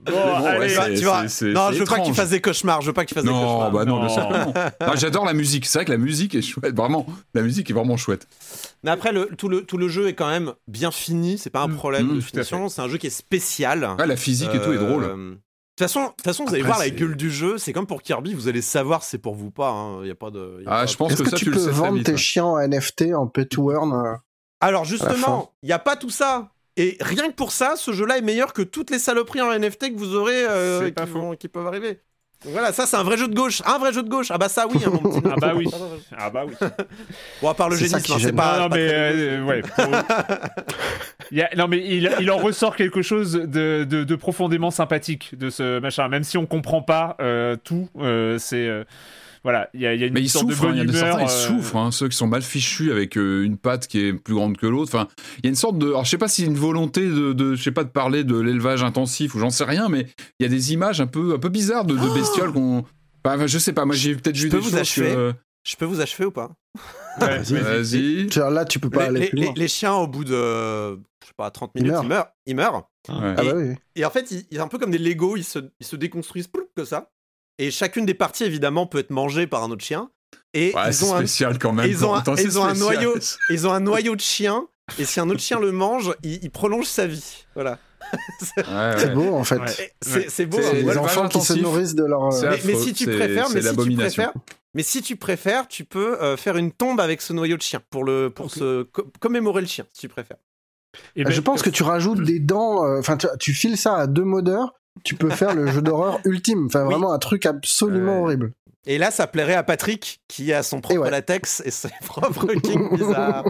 Bon, 0.06 0.44
allez, 0.44 0.98
tu 0.98 1.04
vois. 1.04 1.22
Non, 1.22 1.72
je 1.72 1.78
veux 1.78 1.84
pas 1.84 2.00
qu'il 2.00 2.14
fasse 2.14 2.30
des 2.30 2.40
cauchemars. 2.40 2.80
Je 2.80 2.86
veux 2.86 2.92
pas 2.92 3.04
qu'il 3.04 3.14
fasse 3.14 3.24
des 3.24 3.30
cauchemars. 3.30 3.70
Bah 3.70 3.84
non, 3.84 4.02
non. 4.02 4.54
Ah, 4.80 4.92
j'adore 4.96 5.24
la 5.24 5.34
musique. 5.34 5.66
C'est 5.66 5.78
vrai 5.78 5.84
que 5.84 5.90
la 5.90 5.98
musique 5.98 6.34
est 6.34 6.42
chouette. 6.42 6.74
Vraiment, 6.74 7.06
la 7.34 7.42
musique 7.42 7.70
est 7.70 7.74
vraiment 7.74 7.96
chouette. 7.96 8.26
Mais 8.82 8.90
après, 8.90 9.12
le, 9.12 9.26
tout, 9.36 9.48
le, 9.48 9.62
tout 9.62 9.76
le 9.76 9.88
jeu 9.88 10.08
est 10.08 10.14
quand 10.14 10.28
même 10.28 10.52
bien 10.66 10.90
fini. 10.90 11.38
C'est 11.38 11.50
pas 11.50 11.62
un 11.62 11.68
mm. 11.68 11.76
problème 11.76 12.06
mm, 12.06 12.16
de 12.16 12.20
finition. 12.20 12.68
C'est 12.68 12.80
un 12.80 12.88
jeu 12.88 12.98
qui 12.98 13.08
est 13.08 13.10
spécial. 13.10 13.96
la 13.98 14.16
physique 14.16 14.50
et 14.54 14.60
tout 14.60 14.72
est 14.72 14.78
drôle. 14.78 15.04
Euh, 15.04 15.34
de 15.78 15.84
toute 15.84 15.92
façon, 15.92 16.12
façon, 16.24 16.44
vous 16.44 16.54
allez 16.54 16.64
voir 16.64 16.80
la 16.80 16.90
gueule 16.90 17.16
du 17.16 17.30
jeu. 17.30 17.56
C'est 17.56 17.72
comme 17.72 17.86
pour 17.86 18.02
Kirby, 18.02 18.34
vous 18.34 18.48
allez 18.48 18.62
savoir 18.62 19.04
si 19.04 19.10
c'est 19.10 19.18
pour 19.18 19.36
vous 19.36 19.46
ou 19.46 19.50
pas. 19.50 19.70
Il 19.70 20.04
hein. 20.04 20.06
y 20.08 20.10
a 20.10 20.16
pas 20.16 20.30
de. 20.30 20.64
ah, 20.66 20.86
je 20.86 20.96
pense 20.96 21.14
que, 21.14 21.24
ça, 21.24 21.36
tu, 21.36 21.44
tu 21.44 21.50
peux 21.52 21.56
le 21.56 21.64
sais 21.66 21.70
vendre 21.70 22.02
tes 22.02 22.16
chiens 22.16 22.46
en 22.46 22.58
NFT 22.58 23.14
en 23.14 23.28
pay 23.28 23.46
to 23.46 23.70
earn. 23.72 23.92
Euh, 23.92 24.16
Alors 24.60 24.84
justement, 24.84 25.52
il 25.62 25.66
n'y 25.66 25.72
a 25.72 25.78
pas 25.78 25.94
tout 25.94 26.10
ça. 26.10 26.50
Et 26.78 26.96
rien 27.00 27.28
que 27.28 27.34
pour 27.34 27.50
ça, 27.50 27.74
ce 27.76 27.92
jeu-là 27.92 28.18
est 28.18 28.22
meilleur 28.22 28.52
que 28.52 28.62
toutes 28.62 28.90
les 28.90 29.00
saloperies 29.00 29.40
en 29.40 29.52
NFT 29.52 29.92
que 29.94 29.98
vous 29.98 30.14
aurez 30.14 30.44
euh, 30.48 30.88
qui, 31.36 31.48
peuvent 31.48 31.66
arriver. 31.66 31.98
voilà, 32.44 32.72
ça 32.72 32.86
c'est 32.86 32.96
un 32.96 33.02
vrai 33.02 33.16
jeu 33.16 33.26
de 33.26 33.34
gauche, 33.34 33.62
un 33.66 33.78
vrai 33.78 33.92
jeu 33.92 34.04
de 34.04 34.08
gauche. 34.08 34.30
Ah 34.30 34.38
bah 34.38 34.48
ça 34.48 34.68
oui, 34.68 34.78
hein, 34.86 34.90
mon 34.92 35.10
petit. 35.10 35.26
ah 35.28 35.34
bah 35.40 35.52
oui, 35.56 35.66
ah 36.16 36.30
bah 36.30 36.44
oui. 36.46 36.54
bon 37.42 37.48
à 37.48 37.54
part 37.54 37.68
le 37.68 37.74
génisme, 37.74 37.96
hein, 37.96 38.18
c'est 38.20 38.32
pas. 38.32 38.60
Non, 38.60 38.68
mais 38.72 38.88
euh, 38.92 39.42
ouais. 39.42 39.62
non 41.56 41.66
mais 41.66 41.84
il, 41.84 42.14
il, 42.20 42.30
en 42.30 42.36
ressort 42.36 42.76
quelque 42.76 43.02
chose 43.02 43.32
de, 43.32 43.82
de, 43.82 44.14
profondément 44.14 44.70
sympathique 44.70 45.36
de 45.36 45.50
ce 45.50 45.80
machin, 45.80 46.06
même 46.06 46.22
si 46.22 46.38
on 46.38 46.46
comprend 46.46 46.80
pas 46.80 47.16
euh, 47.20 47.56
tout. 47.56 47.88
c'est 48.38 48.70
voilà, 49.44 49.68
il 49.74 49.80
y 49.80 49.86
a, 49.86 49.94
y 49.94 50.02
a 50.02 50.06
une 50.06 50.12
Mais 50.14 50.20
ils 50.22 50.28
sorte 50.28 50.50
souffrent, 50.50 50.64
de 50.64 50.68
hein, 50.68 50.72
il 50.74 50.78
y 50.78 50.80
bonne 50.80 50.88
a 50.88 50.92
des 50.92 50.98
humeur. 50.98 51.18
certains, 51.18 51.32
ils 51.32 51.36
euh, 51.36 51.46
souffrent, 51.60 51.76
hein, 51.76 51.90
ceux 51.90 52.08
qui 52.08 52.16
sont 52.16 52.26
mal 52.26 52.42
fichus 52.42 52.90
avec 52.90 53.16
euh, 53.16 53.44
une 53.44 53.56
patte 53.56 53.86
qui 53.86 54.00
est 54.00 54.12
plus 54.12 54.34
grande 54.34 54.56
que 54.56 54.66
l'autre. 54.66 54.94
Enfin, 54.94 55.08
il 55.38 55.44
y 55.44 55.46
a 55.46 55.50
une 55.50 55.54
sorte 55.56 55.78
de. 55.78 55.88
Alors, 55.88 56.04
je 56.04 56.10
sais 56.10 56.18
pas 56.18 56.28
s'il 56.28 56.44
y 56.44 56.46
a 56.48 56.50
une 56.50 56.56
volonté 56.58 57.08
de, 57.08 57.32
de, 57.32 57.54
je 57.54 57.62
sais 57.62 57.70
pas, 57.72 57.84
de 57.84 57.90
parler 57.90 58.24
de 58.24 58.38
l'élevage 58.38 58.82
intensif 58.82 59.34
ou 59.34 59.38
j'en 59.38 59.50
sais 59.50 59.64
rien, 59.64 59.88
mais 59.88 60.06
il 60.38 60.42
y 60.42 60.46
a 60.46 60.48
des 60.48 60.72
images 60.72 61.00
un 61.00 61.06
peu, 61.06 61.34
un 61.34 61.38
peu 61.38 61.48
bizarres 61.48 61.84
de, 61.84 61.94
de 61.96 62.14
bestioles 62.14 62.52
qu'on. 62.52 62.84
Enfin, 63.24 63.46
je 63.46 63.58
sais 63.58 63.72
pas, 63.72 63.84
moi 63.84 63.94
j'ai 63.94 64.14
peut-être 64.14 64.36
vu 64.36 64.48
peux 64.48 64.56
des 64.58 64.62
vous 64.62 64.70
choses 64.70 64.78
achever 64.78 65.10
que- 65.14 65.34
Je 65.64 65.76
peux 65.76 65.84
vous 65.84 66.00
achever 66.00 66.24
ou 66.24 66.30
pas? 66.30 66.50
Ouais, 67.20 67.38
Vas-y. 67.42 67.60
Vas-y. 67.60 68.26
Tu 68.28 68.38
vois, 68.38 68.48
Là, 68.50 68.64
tu 68.64 68.78
peux 68.78 68.90
pas 68.90 69.02
les, 69.02 69.06
aller 69.08 69.20
les- 69.20 69.28
plus 69.28 69.38
les- 69.38 69.44
loin. 69.46 69.54
les 69.56 69.68
chiens, 69.68 69.94
au 69.94 70.06
bout 70.06 70.24
de, 70.24 70.32
je 70.94 71.26
sais 71.26 71.32
pas, 71.36 71.50
30 71.50 71.72
Ils 71.74 71.82
minutes, 71.82 71.92
meurent. 72.04 72.04
ils 72.04 72.08
meurent. 72.08 72.28
Ils 72.46 72.56
meurent. 72.56 72.74
Ouais. 73.08 73.34
Ah 73.36 73.42
bah 73.42 73.52
oui. 73.56 73.74
Et 73.96 74.04
en 74.04 74.10
fait, 74.10 74.30
ils, 74.30 74.44
ils- 74.50 74.60
un 74.60 74.68
peu 74.68 74.78
comme 74.78 74.92
des 74.92 74.98
Lego, 74.98 75.36
ils 75.36 75.42
se, 75.44 75.58
ils 75.80 75.86
se 75.86 75.96
déconstruisent 75.96 76.46
ploup, 76.46 76.68
comme 76.76 76.86
ça. 76.86 77.10
Et 77.58 77.70
chacune 77.70 78.06
des 78.06 78.14
parties, 78.14 78.44
évidemment, 78.44 78.86
peut 78.86 78.98
être 78.98 79.10
mangée 79.10 79.46
par 79.46 79.62
un 79.64 79.70
autre 79.70 79.84
chien. 79.84 80.10
Et 80.54 80.72
Ouais, 80.74 80.82
ils, 80.88 80.94
c'est 80.94 81.04
ont 81.04 81.14
un, 81.14 81.18
spécial 81.18 81.58
quand 81.58 81.72
même. 81.72 81.90
ils 81.90 82.04
ont 82.04 82.14
un- 82.14 82.22
ils 82.36 82.58
ont 82.58 82.64
un 82.64 82.74
noyau. 82.74 83.14
ils 83.50 83.66
ont 83.66 83.72
un 83.72 83.80
noyau 83.80 84.14
de 84.16 84.20
chien. 84.20 84.66
Et 84.98 85.04
si 85.04 85.20
un 85.20 85.28
autre 85.28 85.40
chien 85.40 85.60
le 85.60 85.72
mange, 85.72 86.14
il, 86.22 86.42
il 86.42 86.50
prolonge 86.50 86.86
sa 86.86 87.06
vie. 87.06 87.44
Voilà. 87.54 87.78
Ouais, 88.56 88.62
C'est 88.96 89.06
ouais. 89.08 89.14
beau 89.14 89.34
en 89.34 89.44
fait. 89.44 89.58
Ouais. 89.58 89.92
C'est 90.00 90.30
c'est 90.30 90.46
beau. 90.46 90.56
C'est 90.60 90.68
hein, 90.68 90.72
Les 90.74 90.82
voilà. 90.82 91.02
enfants 91.02 91.28
qui 91.28 91.40
se 91.42 91.52
nourrissent 91.54 91.94
de 91.94 92.04
leur. 92.04 92.24
euh, 92.26 92.30
C'est 92.30 92.48
mais, 92.48 92.54
affreux, 92.54 92.68
mais 92.72 92.78
si 92.78 92.92
tu 92.94 93.04
c'est- 93.04 93.10
préfères, 93.16 93.48
c'est 93.48 93.54
mais 93.54 93.62
si 93.62 93.76
tu 93.76 93.94
préfères, 93.96 94.32
mais 94.74 94.82
si 94.82 95.02
tu 95.02 95.16
préfères, 95.16 95.68
tu 95.68 95.84
peux 95.84 96.22
euh, 96.22 96.36
faire 96.38 96.56
une 96.56 96.72
tombe 96.72 97.00
avec 97.00 97.20
ce 97.20 97.34
noyau 97.34 97.56
de 97.58 97.62
chien 97.62 97.82
pour 97.90 98.04
le 98.04 98.30
pour 98.30 98.50
se 98.50 98.84
co- 98.84 99.04
commémorer 99.20 99.60
le 99.60 99.66
chien, 99.66 99.84
si 99.92 100.00
tu 100.02 100.08
préfères. 100.08 100.38
et 101.16 101.24
ben, 101.24 101.30
je 101.30 101.40
pense 101.42 101.60
que 101.60 101.68
tu 101.68 101.82
rajoutes 101.82 102.22
des 102.22 102.38
dents. 102.38 102.82
euh, 102.86 102.98
Enfin, 102.98 103.18
tu, 103.18 103.26
tu 103.38 103.52
files 103.52 103.76
ça 103.76 103.96
à 103.96 104.06
deux 104.06 104.24
modeurs. 104.24 104.72
Tu 105.04 105.14
peux 105.14 105.30
faire 105.30 105.54
le 105.54 105.66
jeu 105.70 105.82
d'horreur 105.82 106.20
ultime. 106.24 106.66
Enfin, 106.66 106.82
Oui. 106.84 106.92
vraiment 106.94 107.12
un 107.12 107.18
truc 107.18 107.46
absolument 107.46 108.16
Ouais. 108.18 108.22
horrible. 108.22 108.52
Et 108.86 108.96
là, 108.96 109.10
ça 109.10 109.26
plairait 109.26 109.54
à 109.54 109.62
Patrick 109.62 110.20
qui 110.28 110.50
a 110.52 110.62
son 110.62 110.80
propre 110.80 111.00
ouais. 111.02 111.10
latex 111.10 111.60
et 111.66 111.70
ses 111.70 111.90
propres 112.06 112.46
kings 112.54 112.96
bizarres. 112.96 113.44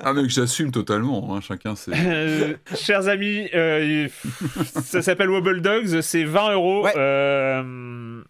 Ah, 0.00 0.12
mais 0.12 0.22
que 0.22 0.28
j'assume 0.28 0.70
totalement, 0.70 1.34
hein, 1.34 1.40
chacun 1.40 1.74
c'est. 1.76 1.90
Euh, 1.94 2.54
chers 2.76 3.08
amis, 3.08 3.48
euh, 3.54 4.06
ça 4.84 5.02
s'appelle 5.02 5.30
Wobble 5.30 5.62
Dogs, 5.62 6.00
c'est 6.02 6.22
20 6.24 6.52
euros 6.52 6.84
Ouais. 6.84 6.92
euh, 6.96 8.22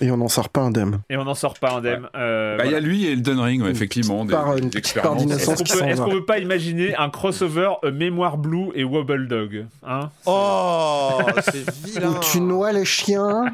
Et 0.00 0.10
on 0.10 0.16
n'en 0.16 0.28
sort 0.28 0.48
pas 0.48 0.62
indemne. 0.62 1.00
et 1.10 1.16
on 1.16 1.24
n'en 1.24 1.34
sort 1.34 1.54
pas 1.58 1.72
indemne. 1.74 2.08
Euh, 2.16 2.56
Bah, 2.56 2.64
il 2.64 2.68
y 2.68 2.70
voilà. 2.70 2.84
a 2.84 2.88
lui 2.88 3.04
et 3.06 3.12
Elden 3.12 3.38
Ring, 3.38 3.62
ouais, 3.62 3.70
effectivement. 3.70 4.24
Des, 4.24 4.32
Par 4.32 4.56
une 4.56 4.68
des 4.70 4.78
expériences. 4.78 5.12
coordination. 5.14 5.52
Est-ce 5.52 5.62
qu'on 5.78 5.86
peut, 5.86 5.94
qu'on 6.04 6.10
peut 6.10 6.24
pas 6.24 6.38
imaginer 6.38 6.94
un 6.96 7.08
crossover 7.10 7.70
euh, 7.84 7.92
Mémoire 7.92 8.36
Blue 8.38 8.70
et 8.74 8.82
Wobble 8.84 9.28
Dog 9.28 9.66
hein? 9.86 10.10
Oh, 10.26 11.18
c'est 11.52 11.70
vilain. 11.86 12.10
Où 12.10 12.14
tu 12.20 12.40
noies 12.40 12.72
les 12.72 12.84
chiens. 12.84 13.44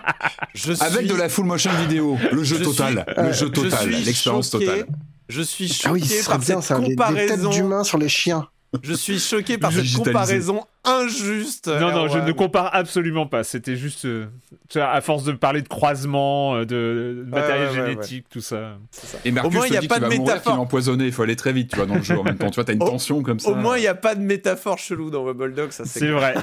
Je 0.54 0.72
suis, 0.72 0.82
Avec 0.84 1.06
de 1.06 1.14
la 1.14 1.28
full 1.28 1.44
motion 1.46 1.70
vidéo, 1.82 2.16
le 2.32 2.42
jeu 2.44 2.56
Je 2.58 2.64
total, 2.64 3.04
suis- 3.14 3.22
le 3.24 3.32
jeu 3.32 3.46
je 3.46 3.52
total, 3.52 3.88
l'expérience 3.90 4.50
totale. 4.50 4.86
Je 5.28 5.42
suis 5.42 5.68
choqué 5.68 5.88
Ah 5.88 5.92
oui, 5.92 6.04
ce 6.06 6.26
par 6.28 6.38
bien 6.38 6.60
cette 6.60 6.64
ça. 6.64 6.78
Des, 6.78 6.88
des 6.88 6.96
têtes 6.96 6.98
comparaison. 6.98 7.50
d'humains 7.50 7.84
sur 7.84 7.98
les 7.98 8.08
chiens. 8.08 8.46
Je 8.82 8.92
suis 8.94 9.18
choqué 9.18 9.56
par 9.58 9.72
cette 9.72 9.82
Digitalisé. 9.82 10.12
comparaison 10.12 10.60
injuste. 10.84 11.68
Non, 11.68 11.92
non, 11.92 12.08
je 12.08 12.18
ne 12.18 12.32
compare 12.32 12.74
absolument 12.74 13.26
pas. 13.26 13.44
C'était 13.44 13.76
juste, 13.76 14.04
euh, 14.06 14.26
tu 14.68 14.78
vois, 14.78 14.88
à 14.90 15.00
force 15.00 15.24
de 15.24 15.32
parler 15.32 15.62
de 15.62 15.68
croisement, 15.68 16.54
euh, 16.56 16.60
de, 16.60 17.24
de 17.24 17.26
matériel 17.28 17.70
ouais, 17.70 17.78
ouais, 17.80 17.88
génétique, 17.90 18.26
tout 18.30 18.40
ça. 18.40 18.78
Et 19.24 19.30
Mercus 19.30 19.50
Au 19.52 19.54
moins, 19.54 19.66
il 19.66 19.74
y 19.74 19.76
a 19.76 19.82
pas 19.82 19.98
de 19.98 20.04
mourir, 20.04 20.20
métaphore. 20.20 20.42
qu'il 20.42 20.52
est 20.52 20.62
empoisonné, 20.62 21.06
il 21.06 21.12
faut 21.12 21.22
aller 21.22 21.36
très 21.36 21.52
vite, 21.52 21.70
tu 21.70 21.76
vois, 21.76 21.86
dans 21.86 21.96
le 21.96 22.02
jeu 22.02 22.18
en 22.18 22.22
même 22.24 22.38
temps. 22.38 22.50
Tu 22.50 22.54
vois, 22.56 22.64
t'as 22.64 22.72
une 22.74 22.82
Au- 22.84 22.86
tension 22.88 23.22
comme 23.22 23.38
ça. 23.40 23.50
Au 23.50 23.54
moins, 23.54 23.76
il 23.76 23.80
n'y 23.82 23.86
a 23.86 23.94
pas 23.94 24.14
de 24.14 24.20
métaphore 24.22 24.78
chelou 24.78 25.10
dans 25.10 25.22
Wobble 25.24 25.54
Dog, 25.54 25.72
ça 25.72 25.84
c'est 25.84 26.08
vrai. 26.10 26.34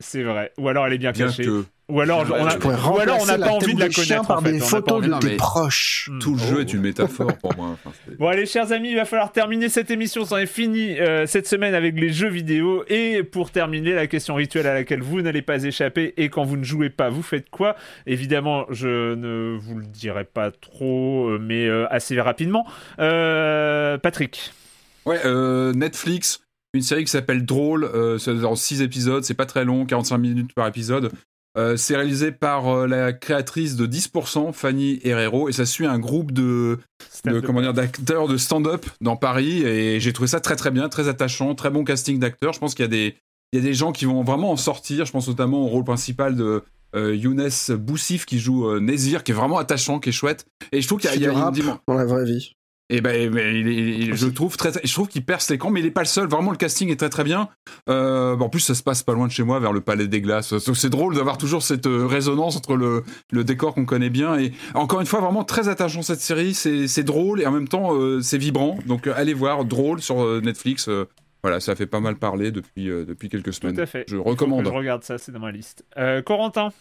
C'est 0.00 0.22
vrai. 0.22 0.52
Ou 0.58 0.68
alors 0.68 0.86
elle 0.86 0.94
est 0.94 0.98
bien 0.98 1.12
Bien 1.12 1.26
cachée. 1.26 1.44
que 1.44 1.64
Ou 1.88 2.00
alors 2.00 2.20
on 2.28 2.46
a, 2.46 2.56
ou 2.58 2.98
alors 2.98 3.18
on 3.22 3.26
n'a 3.26 3.38
pas 3.38 3.50
envie 3.50 3.74
de 3.74 3.80
la 3.80 3.88
connaître. 3.88 4.26
par 4.26 4.38
en 4.38 4.42
fait. 4.42 4.52
des 4.52 4.58
pas 4.58 4.64
photos 4.66 5.06
de 5.06 5.18
tes 5.18 5.36
proches. 5.36 6.10
Tout 6.20 6.32
le 6.34 6.38
jeu 6.38 6.60
est 6.60 6.72
une 6.72 6.80
métaphore 6.82 7.32
pour 7.38 7.54
moi. 7.56 7.76
Bon 8.18 8.28
allez 8.28 8.44
chers 8.46 8.72
amis, 8.72 8.90
il 8.90 8.96
va 8.96 9.04
falloir 9.06 9.32
terminer 9.32 9.68
cette 9.68 9.90
émission, 9.90 10.24
c'en 10.24 10.36
est 10.36 10.46
fini 10.46 10.98
euh, 10.98 11.26
cette 11.26 11.46
semaine 11.48 11.74
avec 11.74 11.98
les 11.98 12.12
jeux 12.12 12.28
vidéo 12.28 12.84
et 12.88 13.22
pour 13.22 13.50
terminer 13.50 13.67
la 13.68 14.06
question 14.06 14.34
rituelle 14.34 14.66
à 14.66 14.74
laquelle 14.74 15.02
vous 15.02 15.22
n'allez 15.22 15.42
pas 15.42 15.62
échapper 15.64 16.14
et 16.16 16.28
quand 16.28 16.44
vous 16.44 16.56
ne 16.56 16.64
jouez 16.64 16.90
pas 16.90 17.08
vous 17.10 17.22
faites 17.22 17.50
quoi? 17.50 17.76
Évidemment 18.06 18.66
je 18.70 19.14
ne 19.14 19.56
vous 19.58 19.78
le 19.78 19.86
dirai 19.86 20.24
pas 20.24 20.50
trop 20.50 21.28
euh, 21.28 21.38
mais 21.40 21.66
euh, 21.66 21.86
assez 21.90 22.20
rapidement. 22.20 22.66
Euh, 22.98 23.98
Patrick 23.98 24.52
Ouais, 25.06 25.20
euh, 25.24 25.72
Netflix, 25.72 26.40
une 26.74 26.82
série 26.82 27.04
qui 27.04 27.10
s'appelle 27.10 27.46
Drôle, 27.46 27.84
euh, 27.84 28.18
c'est 28.18 28.44
en 28.44 28.56
6 28.56 28.82
épisodes, 28.82 29.24
c'est 29.24 29.32
pas 29.34 29.46
très 29.46 29.64
long, 29.64 29.86
45 29.86 30.18
minutes 30.18 30.52
par 30.54 30.66
épisode. 30.66 31.10
Euh, 31.56 31.76
c'est 31.78 31.96
réalisé 31.96 32.30
par 32.30 32.68
euh, 32.68 32.86
la 32.86 33.12
créatrice 33.14 33.74
de 33.74 33.86
10%, 33.86 34.52
Fanny 34.52 35.00
Herrero, 35.02 35.48
et 35.48 35.52
ça 35.52 35.64
suit 35.64 35.86
un 35.86 35.98
groupe 35.98 36.30
de, 36.32 36.78
de 37.24 37.40
comment 37.40 37.62
dire 37.62 37.72
d'acteurs 37.72 38.28
de 38.28 38.36
stand-up 38.36 38.84
dans 39.00 39.16
Paris, 39.16 39.62
et 39.62 39.98
j'ai 39.98 40.12
trouvé 40.12 40.28
ça 40.28 40.40
très 40.40 40.56
très 40.56 40.70
bien, 40.70 40.90
très 40.90 41.08
attachant, 41.08 41.54
très 41.54 41.70
bon 41.70 41.84
casting 41.84 42.18
d'acteurs. 42.18 42.52
Je 42.52 42.58
pense 42.58 42.74
qu'il 42.74 42.84
y 42.84 42.86
a 42.86 42.90
des 42.90 43.16
il 43.52 43.58
y 43.58 43.62
a 43.62 43.64
des 43.64 43.74
gens 43.74 43.92
qui 43.92 44.04
vont 44.04 44.22
vraiment 44.22 44.50
en 44.52 44.56
sortir. 44.56 45.04
Je 45.04 45.12
pense 45.12 45.28
notamment 45.28 45.62
au 45.62 45.66
rôle 45.66 45.84
principal 45.84 46.36
de 46.36 46.62
euh, 46.94 47.14
Younes 47.14 47.48
Boussif 47.78 48.24
qui 48.26 48.38
joue 48.38 48.66
euh, 48.68 48.80
Nézir, 48.80 49.22
qui 49.24 49.32
est 49.32 49.34
vraiment 49.34 49.58
attachant, 49.58 49.98
qui 50.00 50.08
est 50.08 50.12
chouette. 50.12 50.46
Et 50.72 50.80
je 50.80 50.86
trouve 50.86 51.00
qu'il 51.00 51.10
y 51.10 51.12
a, 51.12 51.16
Qui 51.16 51.20
il 51.20 51.24
y 51.24 51.26
a 51.26 51.30
fait 51.30 51.34
du 51.34 51.38
une 51.40 51.44
rap 51.44 51.54
dimension. 51.54 51.80
dans 51.86 51.94
la 51.94 52.04
vraie 52.06 52.24
vie. 52.24 52.52
Et 52.90 53.02
ben, 53.02 53.30
mais 53.30 53.60
il 53.60 53.68
est- 53.68 53.74
il 53.98 54.10
est- 54.10 54.16
je 54.16 54.26
trouve 54.28 54.56
très, 54.56 54.72
je 54.82 54.90
trouve 54.94 55.08
qu'il 55.08 55.22
perce 55.22 55.50
l'écran, 55.50 55.68
mais 55.70 55.80
il 55.80 55.86
est 55.86 55.90
pas 55.90 56.00
le 56.00 56.06
seul. 56.06 56.26
Vraiment, 56.26 56.50
le 56.50 56.56
casting 56.56 56.88
est 56.90 56.96
très 56.96 57.10
très 57.10 57.22
bien. 57.24 57.50
Euh, 57.90 58.34
en 58.38 58.48
plus, 58.48 58.60
ça 58.60 58.74
se 58.74 58.82
passe 58.82 59.02
pas 59.02 59.12
loin 59.12 59.26
de 59.26 59.32
chez 59.32 59.42
moi, 59.42 59.60
vers 59.60 59.74
le 59.74 59.82
Palais 59.82 60.08
des 60.08 60.22
Glaces. 60.22 60.56
C'est 60.56 60.88
drôle 60.88 61.14
d'avoir 61.14 61.36
toujours 61.36 61.62
cette 61.62 61.86
euh, 61.86 62.06
résonance 62.06 62.56
entre 62.56 62.76
le, 62.76 63.04
le 63.30 63.44
décor 63.44 63.74
qu'on 63.74 63.84
connaît 63.84 64.08
bien 64.08 64.38
et 64.38 64.52
encore 64.72 65.00
une 65.02 65.06
fois, 65.06 65.20
vraiment 65.20 65.44
très 65.44 65.68
attachant 65.68 66.00
cette 66.00 66.22
série. 66.22 66.54
C'est 66.54 67.02
drôle 67.04 67.42
et 67.42 67.46
en 67.46 67.52
même 67.52 67.68
temps, 67.68 67.94
euh, 67.94 68.22
c'est 68.22 68.38
vibrant. 68.38 68.78
Donc, 68.86 69.06
allez 69.06 69.34
voir, 69.34 69.66
drôle 69.66 70.00
sur 70.00 70.40
Netflix. 70.40 70.88
Voilà, 71.42 71.60
ça 71.60 71.76
fait 71.76 71.86
pas 71.86 72.00
mal 72.00 72.16
parler 72.16 72.50
depuis 72.50 72.90
euh, 72.90 73.04
depuis 73.04 73.28
quelques 73.28 73.52
semaines. 73.52 73.76
Tout 73.76 73.82
à 73.82 73.86
fait. 73.86 74.04
Je 74.08 74.16
Faut 74.16 74.24
que 74.24 74.28
recommande. 74.30 74.64
Je 74.64 74.70
regarde 74.70 75.04
ça, 75.04 75.18
c'est 75.18 75.30
dans 75.32 75.38
ma 75.38 75.52
liste. 75.52 75.84
Euh, 75.96 76.20
Corentin 76.22 76.72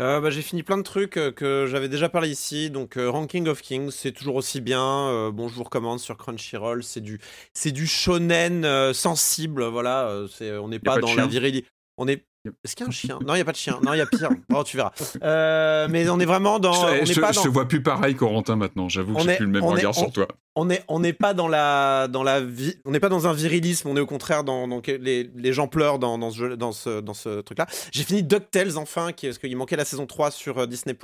Euh, 0.00 0.20
bah, 0.20 0.30
j'ai 0.30 0.42
fini 0.42 0.62
plein 0.64 0.78
de 0.78 0.82
trucs 0.82 1.16
euh, 1.16 1.30
que 1.30 1.66
j'avais 1.70 1.88
déjà 1.88 2.08
parlé 2.08 2.28
ici. 2.28 2.70
Donc, 2.70 2.96
euh, 2.96 3.08
Ranking 3.10 3.46
of 3.46 3.60
Kings, 3.62 3.90
c'est 3.92 4.10
toujours 4.10 4.34
aussi 4.36 4.60
bien. 4.60 4.82
Euh, 4.82 5.30
bon, 5.30 5.46
je 5.48 5.54
vous 5.54 5.62
recommande 5.62 6.00
sur 6.00 6.16
Crunchyroll. 6.16 6.82
C'est 6.82 7.00
du, 7.02 7.20
c'est 7.52 7.70
du 7.70 7.86
shonen 7.86 8.64
euh, 8.64 8.92
sensible. 8.92 9.62
Voilà, 9.64 10.06
euh, 10.08 10.26
c'est, 10.28 10.56
on 10.58 10.68
n'est 10.68 10.80
pas, 10.80 10.98
dans 10.98 11.14
la 11.14 11.26
virilité. 11.26 11.68
On 11.98 12.08
est. 12.08 12.24
Est-ce 12.64 12.74
qu'il 12.74 12.82
y 12.84 12.86
a 12.86 12.88
un 12.88 12.90
chien? 12.92 13.18
Non, 13.24 13.34
il 13.34 13.36
n'y 13.36 13.42
a 13.42 13.44
pas 13.44 13.52
de 13.52 13.56
chien. 13.56 13.78
Non, 13.84 13.92
il 13.92 13.98
y 13.98 14.00
a 14.00 14.06
pire. 14.06 14.30
Oh, 14.52 14.64
tu 14.64 14.76
verras. 14.76 14.90
Euh, 15.22 15.86
mais 15.88 16.08
on 16.08 16.18
est 16.18 16.24
vraiment 16.24 16.58
dans. 16.58 16.72
je, 16.72 16.80
on 17.02 17.04
je 17.04 17.08
n'est 17.10 17.14
te- 17.14 17.20
pas 17.20 17.30
je 17.30 17.36
dans- 17.36 17.42
te 17.44 17.48
vois 17.48 17.68
plus 17.68 17.82
pareil, 17.84 18.16
Corentin, 18.16 18.56
maintenant. 18.56 18.88
J'avoue 18.88 19.14
que 19.14 19.22
j'ai 19.22 19.36
plus 19.36 19.46
le 19.46 19.52
même 19.52 19.62
on 19.62 19.72
est- 19.76 19.80
regard 19.80 19.90
on- 19.96 20.00
sur 20.00 20.10
toi. 20.12 20.26
On 20.54 20.70
est 20.70 20.84
on 20.88 21.00
n'est 21.00 21.12
pas 21.12 21.34
dans 21.34 21.48
la 21.48 22.08
dans 22.08 22.22
la 22.22 22.40
vie 22.40 22.76
on 22.84 22.90
n'est 22.90 23.00
pas 23.00 23.08
dans 23.08 23.26
un 23.26 23.32
virilisme 23.32 23.88
on 23.88 23.96
est 23.96 24.00
au 24.00 24.06
contraire 24.06 24.44
dans, 24.44 24.66
les, 24.86 25.30
les 25.34 25.52
gens 25.52 25.66
pleurent 25.66 25.98
dans, 25.98 26.30
ce 26.30 26.54
dans 26.54 26.72
ce 26.72 27.00
dans 27.00 27.14
ce 27.14 27.40
truc 27.40 27.58
là 27.58 27.66
j'ai 27.90 28.02
fini 28.02 28.22
DuckTales 28.22 28.76
enfin 28.76 29.10
parce 29.12 29.38
qu'il 29.38 29.56
manquait 29.56 29.76
la 29.76 29.84
saison 29.84 30.06
3 30.06 30.30
sur 30.30 30.58
euh, 30.58 30.66
Disney 30.66 30.96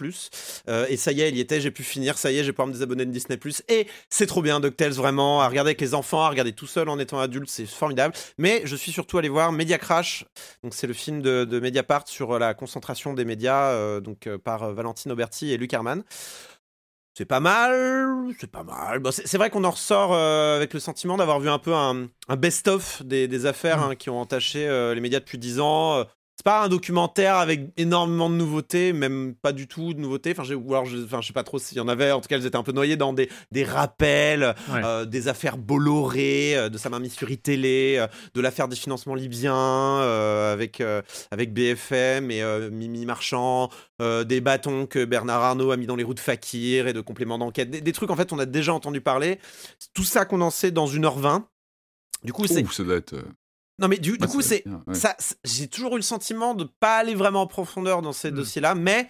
euh, 0.69 0.87
et 0.89 0.97
ça 0.97 1.13
y 1.13 1.23
est 1.23 1.31
il 1.31 1.37
y 1.37 1.41
était 1.41 1.61
j'ai 1.61 1.71
pu 1.71 1.83
finir 1.83 2.19
ça 2.19 2.31
y 2.31 2.39
est 2.39 2.45
j'ai 2.45 2.53
pouvoir 2.53 2.69
me 2.69 2.73
désabonner 2.73 3.07
de 3.07 3.11
Disney 3.11 3.39
et 3.69 3.87
c'est 4.11 4.27
trop 4.27 4.43
bien 4.43 4.61
DuckTales 4.61 4.93
vraiment 4.93 5.41
à 5.41 5.49
regarder 5.49 5.71
avec 5.71 5.81
les 5.81 5.95
enfants 5.95 6.25
à 6.25 6.29
regarder 6.29 6.53
tout 6.53 6.67
seul 6.67 6.89
en 6.89 6.99
étant 6.99 7.19
adulte 7.19 7.49
c'est 7.49 7.67
formidable. 7.67 8.15
Mais 8.37 8.63
je 8.65 8.77
suis 8.77 8.93
surtout 8.93 9.19
allé 9.19 9.29
voir 9.29 9.53
Media 9.53 9.79
Crash. 9.79 10.25
Donc 10.63 10.75
c'est 10.75 10.87
le 10.87 10.93
film 10.93 11.23
de, 11.23 11.45
de 11.45 11.61
Mediapart 11.61 12.07
sur 12.07 12.33
euh, 12.33 12.39
la 12.39 12.55
concentration 12.55 13.15
des 13.15 13.25
médias 13.25 14.01
donc 14.01 14.29
par 14.45 14.73
Valentine 14.73 15.13
Auberti 15.13 15.53
et 15.53 15.57
Luc 15.57 15.73
Herman 15.73 16.03
c'est 17.19 17.25
pas 17.25 17.41
mal, 17.41 18.33
c'est 18.39 18.49
pas 18.49 18.63
mal. 18.63 19.01
Bon, 19.01 19.11
c'est 19.11 19.37
vrai 19.39 19.51
qu'on 19.51 19.65
en 19.65 19.73
ressort 19.73 20.15
euh, 20.15 20.55
avec 20.55 20.73
le 20.73 20.79
sentiment 20.79 21.17
d'avoir 21.17 21.41
vu 21.41 21.49
un 21.49 21.59
peu 21.59 21.75
un, 21.75 22.07
un 22.29 22.37
best-of 22.37 23.03
des, 23.03 23.27
des 23.27 23.45
affaires 23.45 23.83
hein, 23.83 23.97
qui 23.97 24.09
ont 24.09 24.21
entaché 24.21 24.69
euh, 24.69 24.95
les 24.95 25.01
médias 25.01 25.19
depuis 25.19 25.37
10 25.37 25.59
ans. 25.59 26.05
Pas 26.49 26.65
un 26.65 26.69
documentaire 26.69 27.37
avec 27.37 27.61
énormément 27.77 28.31
de 28.31 28.35
nouveautés, 28.37 28.95
même 28.95 29.35
pas 29.35 29.53
du 29.53 29.67
tout 29.69 29.93
de 29.93 30.01
nouveautés. 30.01 30.31
Enfin, 30.33 30.45
j'ai- 30.45 30.55
ou 30.55 30.73
alors, 30.73 30.87
je, 30.87 30.97
enfin, 31.05 31.21
je 31.21 31.27
sais 31.27 31.35
pas 31.35 31.43
trop 31.45 31.59
s'il 31.59 31.77
y 31.77 31.81
en 31.81 31.89
avait. 31.89 32.11
En 32.11 32.23
tout 32.23 32.29
cas, 32.29 32.37
elles 32.37 32.47
étaient 32.47 32.57
un 32.57 32.63
peu 32.63 32.73
noyées 32.73 32.97
dans 32.97 33.13
des, 33.13 33.29
des 33.51 33.65
rappels, 33.65 34.55
Ouais. 34.73 34.81
euh, 34.83 35.05
des 35.05 35.29
affaires 35.29 35.59
Bolloré, 35.59 36.57
euh, 36.57 36.69
de 36.71 36.79
sa 36.79 36.89
mamie 36.89 37.11
sur 37.11 37.29
télé, 37.43 37.97
euh, 37.99 38.07
de 38.33 38.41
l'affaire 38.41 38.67
des 38.67 38.77
financements 38.77 39.15
libyens 39.15 39.55
euh, 40.01 40.51
avec, 40.55 40.81
euh, 40.81 41.03
avec 41.31 41.53
BFM 41.53 42.31
et 42.31 42.43
euh, 42.43 42.71
Mimi 42.71 43.05
Marchand, 43.05 43.69
euh, 44.01 44.25
des 44.25 44.41
bâtons 44.41 44.87
que 44.87 45.05
Bernard 45.05 45.43
Arnault 45.43 45.71
a 45.71 45.77
mis 45.77 45.85
dans 45.87 45.97
les 45.97 46.05
roues 46.05 46.15
de 46.15 46.21
Fakir 46.21 46.87
et 46.87 46.95
de 46.95 47.03
compléments 47.03 47.37
d'enquête. 47.37 47.69
Des, 47.71 47.83
des 47.83 47.93
trucs, 47.93 48.11
en 48.11 48.17
fait, 48.17 48.33
on 48.33 48.39
a 48.39 48.47
déjà 48.47 48.73
entendu 48.73 49.03
parler. 49.03 49.39
Tout 49.93 50.05
ça 50.05 50.25
condensé 50.25 50.71
dans 50.71 50.87
1h20. 50.87 51.43
Du 52.25 52.33
coup, 52.33 52.47
c'est. 52.47 52.63
Ouh, 52.65 52.71
ça 52.71 52.85
doit 52.85 52.97
être. 52.97 53.17
Non, 53.79 53.89
mais 53.89 53.99
du, 53.99 54.19
du 54.19 54.25
ouais, 54.25 54.31
coup, 54.31 54.43
c'est. 54.43 54.65
ouais. 54.67 54.95
ça, 54.95 55.17
j'ai 55.45 55.69
toujours 55.69 55.93
eu 55.95 55.99
le 55.99 56.03
sentiment 56.03 56.55
de 56.55 56.65
pas 56.65 56.99
aller 56.99 57.15
vraiment 57.15 57.43
en 57.43 57.47
profondeur 57.47 58.03
dans 58.03 58.11
Hmm. 58.11 58.15
ces 58.15 58.31
dossiers-là, 58.33 58.75
mais, 58.75 59.09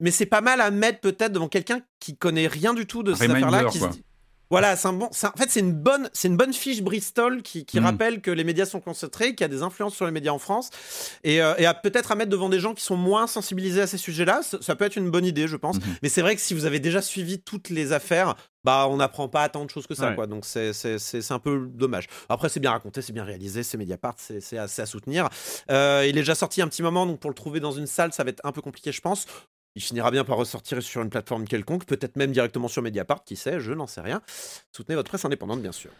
mais 0.00 0.10
c'est 0.10 0.26
pas 0.26 0.40
mal 0.42 0.60
à 0.60 0.70
mettre 0.70 1.00
peut-être 1.00 1.32
devant 1.32 1.48
quelqu'un 1.48 1.80
qui 2.00 2.16
connaît 2.16 2.46
rien 2.46 2.74
du 2.74 2.86
tout 2.86 3.02
de 3.02 3.14
ces 3.14 3.24
affaires-là. 3.30 3.64
qui 3.70 3.78
se 3.78 3.84
quoi. 3.84 3.88
dit- 3.92 4.04
Voilà, 4.50 4.76
c'est 4.76 4.88
un 4.88 4.92
bon. 4.92 5.06
En 5.06 5.38
fait, 5.38 5.50
c'est 5.50 5.60
une 5.60 5.72
bonne, 5.72 6.08
c'est 6.12 6.28
une 6.28 6.36
bonne 6.36 6.52
fiche 6.52 6.82
Bristol 6.82 7.42
qui, 7.42 7.64
qui 7.64 7.80
mm. 7.80 7.84
rappelle 7.84 8.20
que 8.20 8.30
les 8.30 8.44
médias 8.44 8.66
sont 8.66 8.80
concentrés, 8.80 9.34
qu'il 9.34 9.40
y 9.40 9.44
a 9.44 9.48
des 9.48 9.62
influences 9.62 9.94
sur 9.94 10.06
les 10.06 10.12
médias 10.12 10.32
en 10.32 10.38
France, 10.38 10.70
et, 11.22 11.42
euh, 11.42 11.54
et 11.56 11.66
peut-être 11.82 12.12
à 12.12 12.14
mettre 12.14 12.30
devant 12.30 12.48
des 12.48 12.60
gens 12.60 12.74
qui 12.74 12.84
sont 12.84 12.96
moins 12.96 13.26
sensibilisés 13.26 13.82
à 13.82 13.86
ces 13.86 13.98
sujets-là. 13.98 14.40
Ça, 14.60 14.76
peut 14.76 14.84
être 14.84 14.96
une 14.96 15.10
bonne 15.10 15.24
idée, 15.24 15.48
je 15.48 15.56
pense. 15.56 15.78
Mm-hmm. 15.78 15.98
Mais 16.02 16.08
c'est 16.08 16.22
vrai 16.22 16.34
que 16.36 16.40
si 16.40 16.54
vous 16.54 16.66
avez 16.66 16.80
déjà 16.80 17.02
suivi 17.02 17.40
toutes 17.40 17.70
les 17.70 17.92
affaires, 17.92 18.34
bah 18.64 18.86
on 18.88 18.96
n'apprend 18.96 19.28
pas 19.28 19.42
à 19.42 19.48
tant 19.48 19.64
de 19.64 19.70
choses 19.70 19.86
que 19.86 19.94
ça, 19.94 20.12
quoi. 20.12 20.26
Donc 20.26 20.44
c'est 20.44 20.72
un 21.30 21.38
peu 21.38 21.68
dommage. 21.72 22.06
Après, 22.28 22.48
c'est 22.48 22.60
bien 22.60 22.70
raconté, 22.70 23.02
c'est 23.02 23.12
bien 23.12 23.24
réalisé, 23.24 23.62
c'est 23.62 23.76
Mediapart, 23.76 24.16
c'est 24.18 24.58
assez 24.58 24.82
à 24.82 24.86
soutenir. 24.86 25.28
Euh, 25.70 26.04
il 26.08 26.16
est 26.16 26.22
déjà 26.22 26.34
sorti 26.34 26.62
un 26.62 26.68
petit 26.68 26.82
moment, 26.82 27.06
donc 27.06 27.20
pour 27.20 27.30
le 27.30 27.34
trouver 27.34 27.60
dans 27.60 27.72
une 27.72 27.86
salle, 27.86 28.12
ça 28.12 28.24
va 28.24 28.30
être 28.30 28.40
un 28.44 28.52
peu 28.52 28.62
compliqué, 28.62 28.90
je 28.90 29.00
pense 29.00 29.26
il 29.74 29.82
finira 29.82 30.10
bien 30.10 30.24
par 30.24 30.36
ressortir 30.36 30.82
sur 30.82 31.02
une 31.02 31.10
plateforme 31.10 31.46
quelconque, 31.46 31.84
peut-être 31.84 32.16
même 32.16 32.32
directement 32.32 32.68
sur 32.68 32.82
Mediapart, 32.82 33.24
qui 33.24 33.36
sait, 33.36 33.60
je 33.60 33.72
n'en 33.72 33.86
sais 33.86 34.00
rien. 34.00 34.22
Soutenez 34.72 34.94
votre 34.94 35.08
presse 35.08 35.24
indépendante, 35.24 35.60
bien 35.60 35.72
sûr. 35.72 35.90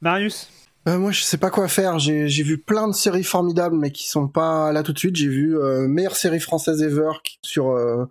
Marius? 0.00 0.48
Euh, 0.88 0.98
moi, 0.98 1.10
je 1.10 1.22
sais 1.22 1.36
pas 1.36 1.50
quoi 1.50 1.68
faire. 1.68 1.98
J'ai 1.98 2.42
vu 2.42 2.58
plein 2.58 2.88
de 2.88 2.94
séries 2.94 3.24
formidables, 3.24 3.76
mais 3.76 3.90
qui 3.90 4.08
sont 4.08 4.28
pas 4.28 4.72
là 4.72 4.82
tout 4.82 4.92
de 4.92 4.98
suite. 4.98 5.16
J'ai 5.16 5.28
vu 5.28 5.58
euh, 5.58 5.88
meilleure 5.88 6.16
série 6.16 6.40
française 6.40 6.80
ever 6.82 7.10
sur 7.42 7.70
euh, 7.70 8.04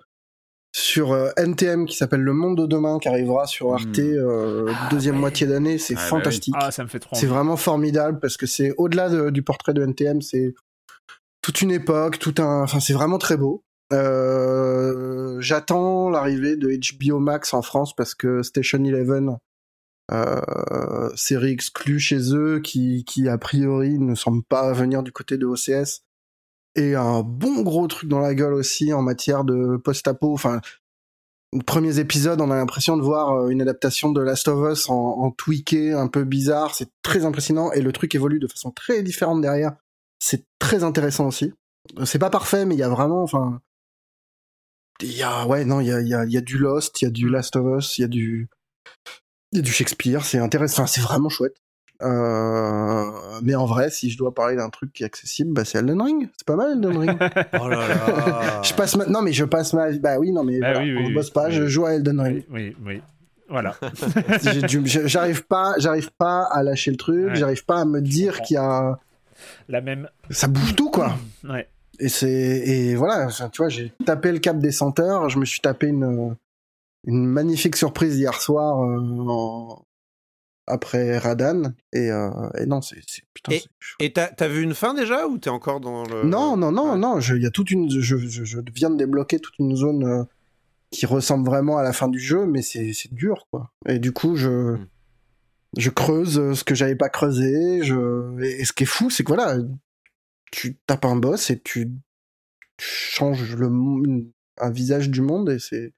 sur 0.73 1.15
NTM 1.37 1.85
qui 1.85 1.95
s'appelle 1.95 2.19
Le 2.19 2.33
Monde 2.33 2.57
de 2.57 2.65
demain, 2.65 2.99
qui 2.99 3.07
arrivera 3.07 3.47
sur 3.47 3.69
hmm. 3.69 3.75
Arte 3.75 4.91
deuxième 4.91 5.15
moitié 5.15 5.47
d'année. 5.47 5.77
C'est 5.77 5.93
ah, 5.93 6.01
bah 6.01 6.07
fantastique. 6.07 6.55
Ah, 6.57 6.71
ça 6.71 6.83
me 6.83 6.89
fait 6.89 6.99
trop. 6.99 7.15
C'est 7.15 7.27
vraiment 7.27 7.55
formidable 7.55 8.19
parce 8.19 8.35
que 8.35 8.45
c'est 8.45 8.73
au-delà 8.77 9.31
du 9.31 9.41
portrait 9.41 9.73
de 9.73 9.81
NTM, 9.81 10.21
c'est 10.21 10.53
toute 11.41 11.61
une 11.61 11.71
époque, 11.71 12.19
tout 12.19 12.35
un. 12.39 12.63
Enfin, 12.63 12.81
c'est 12.81 12.93
vraiment 12.93 13.19
très 13.19 13.37
beau. 13.37 13.63
Euh, 13.93 15.39
j'attends 15.41 16.09
l'arrivée 16.09 16.55
de 16.55 16.69
HBO 16.69 17.19
Max 17.19 17.53
en 17.53 17.61
France 17.61 17.95
parce 17.95 18.15
que 18.15 18.41
Station 18.41 18.83
Eleven, 18.83 19.37
euh, 20.11 21.09
série 21.15 21.51
exclue 21.51 21.99
chez 21.99 22.33
eux, 22.33 22.59
qui, 22.59 23.03
qui 23.05 23.27
a 23.27 23.37
priori 23.37 23.99
ne 23.99 24.15
semble 24.15 24.43
pas 24.43 24.71
venir 24.73 25.03
du 25.03 25.11
côté 25.11 25.37
de 25.37 25.45
OCS, 25.45 26.03
et 26.75 26.95
un 26.95 27.21
bon 27.21 27.61
gros 27.61 27.87
truc 27.87 28.09
dans 28.09 28.19
la 28.19 28.35
gueule 28.35 28.53
aussi 28.53 28.93
en 28.93 29.01
matière 29.01 29.43
de 29.43 29.77
post-apo. 29.77 30.33
Enfin, 30.33 30.61
premiers 31.65 31.99
épisodes, 31.99 32.41
on 32.41 32.51
a 32.51 32.55
l'impression 32.55 32.97
de 32.97 33.03
voir 33.03 33.31
euh, 33.33 33.49
une 33.49 33.61
adaptation 33.61 34.11
de 34.11 34.21
Last 34.21 34.47
of 34.47 34.71
Us 34.71 34.89
en, 34.89 34.95
en 34.95 35.31
tweaké, 35.31 35.93
un 35.93 36.07
peu 36.07 36.23
bizarre. 36.23 36.75
C'est 36.75 36.89
très 37.01 37.25
impressionnant 37.25 37.71
et 37.71 37.81
le 37.81 37.91
truc 37.91 38.13
évolue 38.15 38.39
de 38.39 38.47
façon 38.47 38.71
très 38.71 39.03
différente 39.03 39.41
derrière. 39.41 39.75
C'est 40.19 40.45
très 40.59 40.83
intéressant 40.83 41.27
aussi. 41.27 41.53
C'est 42.05 42.19
pas 42.19 42.29
parfait, 42.29 42.65
mais 42.65 42.75
il 42.75 42.79
y 42.79 42.83
a 42.83 42.89
vraiment, 42.89 43.21
enfin, 43.23 43.61
y 45.01 45.23
a 45.23 45.45
ouais 45.45 45.65
non 45.65 45.81
il 45.81 45.87
y 45.87 45.91
a, 45.91 46.01
y, 46.01 46.13
a, 46.13 46.25
y 46.25 46.37
a 46.37 46.41
du 46.41 46.57
Lost 46.57 47.01
il 47.01 47.05
y 47.05 47.07
a 47.07 47.11
du 47.11 47.25
mm. 47.25 47.31
Last 47.31 47.55
of 47.55 47.77
Us 47.77 47.97
il 47.97 48.01
y 48.01 48.03
a 48.05 48.07
du 48.07 48.47
y 49.51 49.59
a 49.59 49.61
du 49.61 49.71
Shakespeare 49.71 50.23
c'est 50.23 50.39
intéressant 50.39 50.87
c'est 50.87 51.01
vraiment 51.01 51.29
chouette. 51.29 51.55
Euh, 52.01 53.09
mais 53.41 53.55
en 53.55 53.65
vrai 53.65 53.89
si 53.89 54.09
je 54.09 54.17
dois 54.17 54.33
parler 54.33 54.57
d'un 54.57 54.69
truc 54.69 54.91
qui 54.91 55.03
est 55.03 55.05
accessible 55.05 55.53
bah 55.53 55.63
c'est 55.63 55.77
Elden 55.77 56.01
Ring. 56.01 56.29
C'est 56.37 56.45
pas 56.45 56.57
mal 56.57 56.73
Elden 56.73 56.97
Ring. 56.99 57.17
Oh 57.59 57.69
là 57.69 57.87
là. 57.87 58.61
Je 58.61 58.73
passe 58.73 58.95
non 58.95 59.21
mais 59.21 59.31
je 59.31 59.45
passe 59.45 59.73
ma 59.73 59.91
bah 59.93 60.19
oui 60.19 60.31
non 60.31 60.43
mais 60.43 60.59
bah, 60.59 60.79
oui, 60.79 60.93
on 60.97 61.11
bosse 61.11 61.29
pas 61.29 61.49
je 61.49 61.67
joue 61.67 61.85
à 61.85 61.93
Elden 61.93 62.19
Ring. 62.19 62.45
Oui 62.49 62.75
oui 62.85 63.01
voilà. 63.47 63.75
J'arrive 65.05 65.45
pas 65.45 65.75
j'arrive 65.77 66.11
pas 66.17 66.43
à 66.51 66.63
lâcher 66.63 66.91
le 66.91 66.97
truc 66.97 67.35
j'arrive 67.35 67.63
pas 67.63 67.79
à 67.79 67.85
me 67.85 68.01
dire 68.01 68.41
qu'il 68.41 68.55
y 68.55 68.57
a 68.57 68.99
la 69.69 69.81
même. 69.81 70.09
Ça 70.29 70.47
bouge 70.47 70.75
tout 70.75 70.89
quoi. 70.89 71.15
Ouais 71.43 71.67
et 71.99 72.09
c'est 72.09 72.29
et 72.29 72.95
voilà, 72.95 73.27
tu 73.51 73.57
vois, 73.57 73.69
j'ai 73.69 73.93
tapé 74.05 74.31
le 74.31 74.39
cap 74.39 74.57
des 74.57 74.71
senteurs. 74.71 75.29
Je 75.29 75.39
me 75.39 75.45
suis 75.45 75.59
tapé 75.61 75.87
une 75.87 76.35
une 77.05 77.25
magnifique 77.25 77.75
surprise 77.75 78.17
hier 78.17 78.41
soir 78.41 78.83
euh, 78.83 79.75
après 80.67 81.17
Radan 81.17 81.73
et, 81.93 82.09
euh, 82.09 82.29
et 82.57 82.65
non, 82.65 82.81
c'est 82.81 82.97
putain. 83.33 83.53
Et 83.99 84.11
t'as 84.11 84.29
as 84.39 84.47
vu 84.47 84.63
une 84.63 84.73
fin 84.73 84.93
déjà 84.93 85.27
ou 85.27 85.37
t'es 85.37 85.49
encore 85.49 85.79
dans 85.79 86.03
le 86.03 86.23
Non, 86.23 86.57
non, 86.57 86.71
non, 86.71 86.97
non. 86.97 87.19
Il 87.19 87.41
y 87.41 87.45
a 87.45 87.51
toute 87.51 87.71
une. 87.71 87.89
Je, 87.89 88.17
je, 88.17 88.59
viens 88.73 88.89
de 88.89 88.97
débloquer 88.97 89.39
toute 89.39 89.57
une 89.59 89.75
zone 89.75 90.03
euh, 90.03 90.23
qui 90.91 91.05
ressemble 91.05 91.45
vraiment 91.45 91.77
à 91.77 91.83
la 91.83 91.93
fin 91.93 92.07
du 92.07 92.19
jeu, 92.19 92.45
mais 92.45 92.61
c'est 92.61 93.13
dur 93.13 93.47
quoi. 93.51 93.71
Et 93.87 93.99
du 93.99 94.11
coup, 94.11 94.35
je 94.35 94.49
hmm. 94.49 94.87
je 95.77 95.89
creuse 95.91 96.53
ce 96.53 96.63
que 96.63 96.73
j'avais 96.73 96.95
pas 96.95 97.09
creusé. 97.09 97.83
Je 97.83 98.41
et 98.41 98.65
ce 98.65 98.73
qui 98.73 98.83
est 98.83 98.87
fou, 98.87 99.11
c'est 99.11 99.23
que 99.23 99.33
voilà, 99.33 99.57
tu 100.51 100.77
tapes 100.87 101.05
un 101.05 101.15
boss 101.15 101.49
et 101.49 101.59
tu, 101.59 101.91
changes 102.77 103.55
le, 103.55 103.69
un 104.59 104.69
visage 104.69 105.09
du 105.09 105.21
monde 105.21 105.49
et 105.49 105.59
c'est 105.59 105.93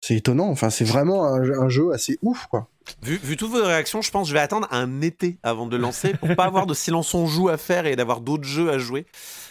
c'est 0.00 0.14
étonnant. 0.14 0.48
Enfin, 0.48 0.70
c'est 0.70 0.84
vraiment 0.84 1.26
un, 1.26 1.68
jeu 1.68 1.92
assez 1.92 2.18
ouf, 2.22 2.46
quoi. 2.46 2.68
Vu, 3.02 3.16
vu, 3.16 3.36
toutes 3.36 3.50
vos 3.50 3.64
réactions, 3.64 4.00
je 4.00 4.10
pense 4.10 4.24
que 4.24 4.28
je 4.28 4.34
vais 4.34 4.40
attendre 4.40 4.68
un 4.70 5.00
été 5.02 5.38
avant 5.42 5.66
de 5.66 5.76
lancer 5.76 6.14
pour 6.14 6.34
pas 6.36 6.44
avoir 6.44 6.66
de 6.66 6.72
silence 6.72 7.12
on 7.14 7.26
joue 7.26 7.48
à 7.48 7.56
faire 7.56 7.84
et 7.84 7.96
d'avoir 7.96 8.20
d'autres 8.20 8.44
jeux 8.44 8.70
à 8.70 8.78
jouer. 8.78 9.06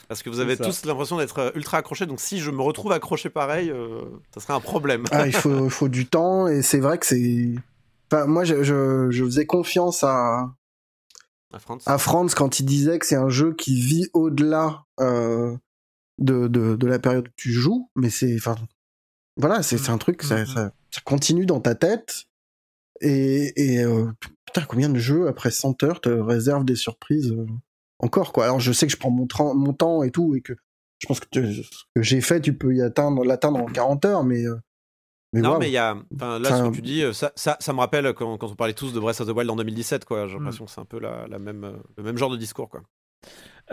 Parce 0.08 0.24
que 0.24 0.30
vous 0.30 0.40
avez 0.40 0.56
tous 0.56 0.86
l'impression 0.86 1.18
d'être 1.18 1.40
euh, 1.40 1.52
ultra 1.54 1.80
accroché. 1.80 2.06
Donc 2.06 2.22
si 2.22 2.40
je 2.40 2.50
me 2.50 2.62
retrouve 2.62 2.94
accroché 2.94 3.30
pareil, 3.30 3.70
euh, 3.70 4.02
ça 4.34 4.40
serait 4.40 4.54
un 4.54 4.62
problème. 4.62 5.04
Ah, 5.12 5.28
il 5.28 5.36
faut, 5.36 5.70
faut 5.70 5.90
du 5.90 6.08
temps 6.08 6.48
et 6.48 6.62
c'est 6.62 6.80
vrai 6.80 6.98
que 6.98 7.06
c'est. 7.06 7.54
Enfin, 8.10 8.26
moi, 8.26 8.46
je, 8.46 8.64
je, 8.64 9.12
je, 9.12 9.24
faisais 9.26 9.46
confiance 9.46 10.06
à, 10.06 10.50
à 11.54 11.98
Franz. 11.98 12.34
quand 12.36 12.60
il 12.60 12.66
disait 12.66 13.00
que 13.00 13.06
c'est 13.06 13.16
un 13.16 13.30
jeu 13.30 13.54
qui 13.54 13.80
vit 13.80 14.10
au-delà 14.14 14.86
euh, 15.00 15.56
de, 16.18 16.48
de, 16.48 16.88
la 16.88 17.00
période 17.00 17.28
où 17.28 17.32
tu 17.36 17.52
joues, 17.52 17.90
mais 17.96 18.10
c'est, 18.10 18.36
enfin, 18.36 18.56
voilà, 19.38 19.64
c'est 19.64 19.90
un 19.90 19.98
truc, 19.98 20.24
ça, 20.24 20.46
ça, 20.46 20.72
continue 21.06 21.46
dans 21.46 21.62
ta 21.62 21.76
tête. 21.76 22.24
Et, 23.00 23.54
et 23.56 23.84
euh, 23.84 24.12
putain, 24.46 24.66
combien 24.68 24.90
de 24.90 24.98
jeux 24.98 25.28
après 25.28 25.52
100 25.52 25.84
heures 25.84 26.02
te 26.02 26.10
réservent 26.10 26.66
des 26.66 26.76
surprises 26.76 27.32
euh, 27.32 27.46
encore, 28.00 28.34
quoi. 28.34 28.46
Alors, 28.46 28.60
je 28.60 28.72
sais 28.72 28.88
que 28.88 28.92
je 28.92 28.98
prends 28.98 29.12
mon, 29.12 29.28
mon 29.54 29.74
temps 29.74 30.04
et 30.04 30.12
tout, 30.12 30.36
et 30.36 30.42
que 30.42 30.54
je 31.00 31.08
pense 31.08 31.20
que 31.20 31.28
ce 31.32 31.62
que 31.96 32.02
j'ai 32.02 32.22
fait, 32.22 32.42
tu 32.42 32.58
peux 32.58 32.74
y 32.76 32.82
atteindre, 32.82 33.24
l'atteindre 33.24 33.60
en 33.60 33.66
40 33.66 34.06
heures, 34.06 34.24
mais 34.24 34.44
non, 35.42 35.60
mais 35.60 35.70
il 35.70 35.74
y 35.74 35.78
a. 35.78 35.96
Là, 36.20 36.40
ce 36.44 36.70
que 36.70 36.76
tu 36.76 36.82
dis, 36.82 37.04
ça, 37.14 37.32
ça, 37.36 37.58
ça 37.60 37.74
me 37.74 37.80
rappelle 37.80 38.14
quand, 38.14 38.38
quand, 38.38 38.52
on 38.52 38.56
parlait 38.56 38.74
tous 38.74 38.94
de 38.94 39.00
Breath 39.00 39.22
of 39.22 39.28
the 39.28 39.32
Wild 39.32 39.50
en 39.50 39.56
2017, 39.56 40.06
quoi. 40.06 40.28
J'ai 40.28 40.36
hmm. 40.36 40.38
l'impression 40.40 40.66
que 40.66 40.72
c'est 40.72 40.82
un 40.82 40.86
peu 40.86 41.00
la, 41.00 41.28
la 41.28 41.40
même, 41.40 41.80
le 41.98 42.04
même 42.04 42.18
genre 42.18 42.30
de 42.30 42.38
discours, 42.38 42.70
quoi. 42.70 42.82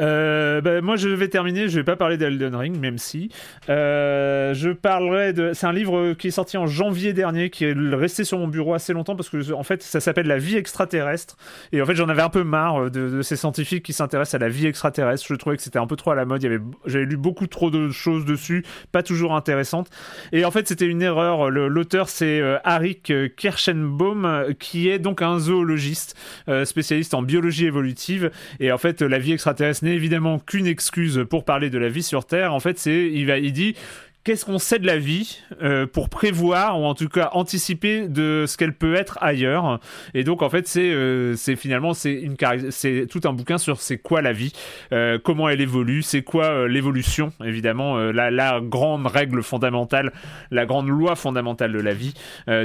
Euh, 0.00 0.60
bah, 0.60 0.80
moi, 0.80 0.96
je 0.96 1.08
vais 1.08 1.28
terminer. 1.28 1.68
Je 1.68 1.76
vais 1.76 1.84
pas 1.84 1.96
parler 1.96 2.16
d'Elden 2.16 2.54
Ring, 2.54 2.78
même 2.78 2.98
si 2.98 3.30
euh, 3.68 4.54
je 4.54 4.70
parlerai 4.70 5.32
de. 5.32 5.52
C'est 5.52 5.66
un 5.66 5.72
livre 5.72 6.14
qui 6.14 6.28
est 6.28 6.32
sorti 6.32 6.56
en 6.56 6.66
janvier 6.66 7.12
dernier, 7.12 7.50
qui 7.50 7.64
est 7.64 7.74
resté 7.76 8.24
sur 8.24 8.38
mon 8.38 8.48
bureau 8.48 8.74
assez 8.74 8.92
longtemps 8.92 9.16
parce 9.16 9.28
que 9.28 9.52
en 9.52 9.62
fait, 9.62 9.82
ça 9.82 10.00
s'appelle 10.00 10.26
La 10.26 10.38
vie 10.38 10.56
extraterrestre. 10.56 11.36
Et 11.72 11.80
en 11.80 11.86
fait, 11.86 11.94
j'en 11.94 12.08
avais 12.08 12.22
un 12.22 12.30
peu 12.30 12.44
marre 12.44 12.90
de, 12.90 13.22
ces 13.22 13.36
scientifiques 13.36 13.84
qui 13.84 13.92
s'intéressent 13.92 14.34
à 14.34 14.44
la 14.44 14.48
vie 14.48 14.66
extraterrestre. 14.66 15.24
Je 15.28 15.34
trouvais 15.34 15.56
que 15.56 15.62
c'était 15.62 15.78
un 15.78 15.86
peu 15.86 15.96
trop 15.96 16.10
à 16.10 16.14
la 16.14 16.24
mode. 16.24 16.42
J'avais 16.86 17.04
lu 17.04 17.16
beaucoup 17.16 17.46
trop 17.46 17.70
de 17.70 17.90
choses 17.90 18.24
dessus, 18.24 18.64
pas 18.92 19.02
toujours 19.02 19.34
intéressantes. 19.34 19.90
Et 20.32 20.44
en 20.44 20.50
fait, 20.50 20.66
c'était 20.66 20.86
une 20.86 21.02
erreur. 21.02 21.50
L'auteur, 21.50 22.08
c'est 22.08 22.40
euh, 22.40 22.58
Arik 22.64 23.12
Kirschenbaum, 23.36 24.54
qui 24.58 24.88
est 24.88 24.98
donc 24.98 25.22
un 25.22 25.38
zoologiste 25.38 26.16
spécialiste 26.64 27.14
en 27.14 27.22
biologie 27.22 27.66
évolutive. 27.66 28.30
Et 28.60 28.72
en 28.72 28.78
fait, 28.78 29.02
la 29.02 29.18
vie 29.18 29.32
extraterrestre 29.32 29.83
n'est 29.84 29.94
évidemment 29.94 30.38
qu'une 30.38 30.66
excuse 30.66 31.24
pour 31.28 31.44
parler 31.44 31.70
de 31.70 31.78
la 31.78 31.88
vie 31.88 32.02
sur 32.02 32.26
Terre. 32.26 32.52
En 32.52 32.60
fait, 32.60 32.78
c'est 32.78 33.10
il, 33.10 33.26
va, 33.26 33.38
il 33.38 33.52
dit 33.52 33.76
qu'est-ce 34.24 34.46
qu'on 34.46 34.58
sait 34.58 34.78
de 34.78 34.86
la 34.86 34.96
vie 34.96 35.42
euh, 35.62 35.86
pour 35.86 36.08
prévoir 36.08 36.80
ou 36.80 36.84
en 36.84 36.94
tout 36.94 37.08
cas 37.08 37.28
anticiper 37.32 38.08
de 38.08 38.46
ce 38.48 38.56
qu'elle 38.56 38.72
peut 38.72 38.94
être 38.94 39.18
ailleurs. 39.20 39.78
Et 40.14 40.24
donc 40.24 40.42
en 40.42 40.48
fait 40.48 40.66
c'est 40.66 40.90
euh, 40.90 41.36
finalement 41.36 41.92
c'est 41.92 42.14
une 42.14 42.36
c'est 42.70 43.06
tout 43.08 43.20
un 43.24 43.34
bouquin 43.34 43.58
sur 43.58 43.80
c'est 43.80 43.98
quoi 43.98 44.22
la 44.22 44.32
vie 44.32 44.52
euh, 44.92 45.18
comment 45.22 45.48
elle 45.48 45.60
évolue 45.60 46.02
c'est 46.02 46.22
quoi 46.22 46.66
l'évolution 46.66 47.32
évidemment 47.44 47.96
la, 47.98 48.30
la, 48.30 48.60
grande 48.60 49.06
règle 49.06 49.42
fondamentale 49.42 50.12
la 50.50 50.64
grande 50.64 50.88
loi 50.88 51.16
fondamentale 51.16 51.72
de 51.72 51.80
la 51.80 51.92
vie. 51.92 52.14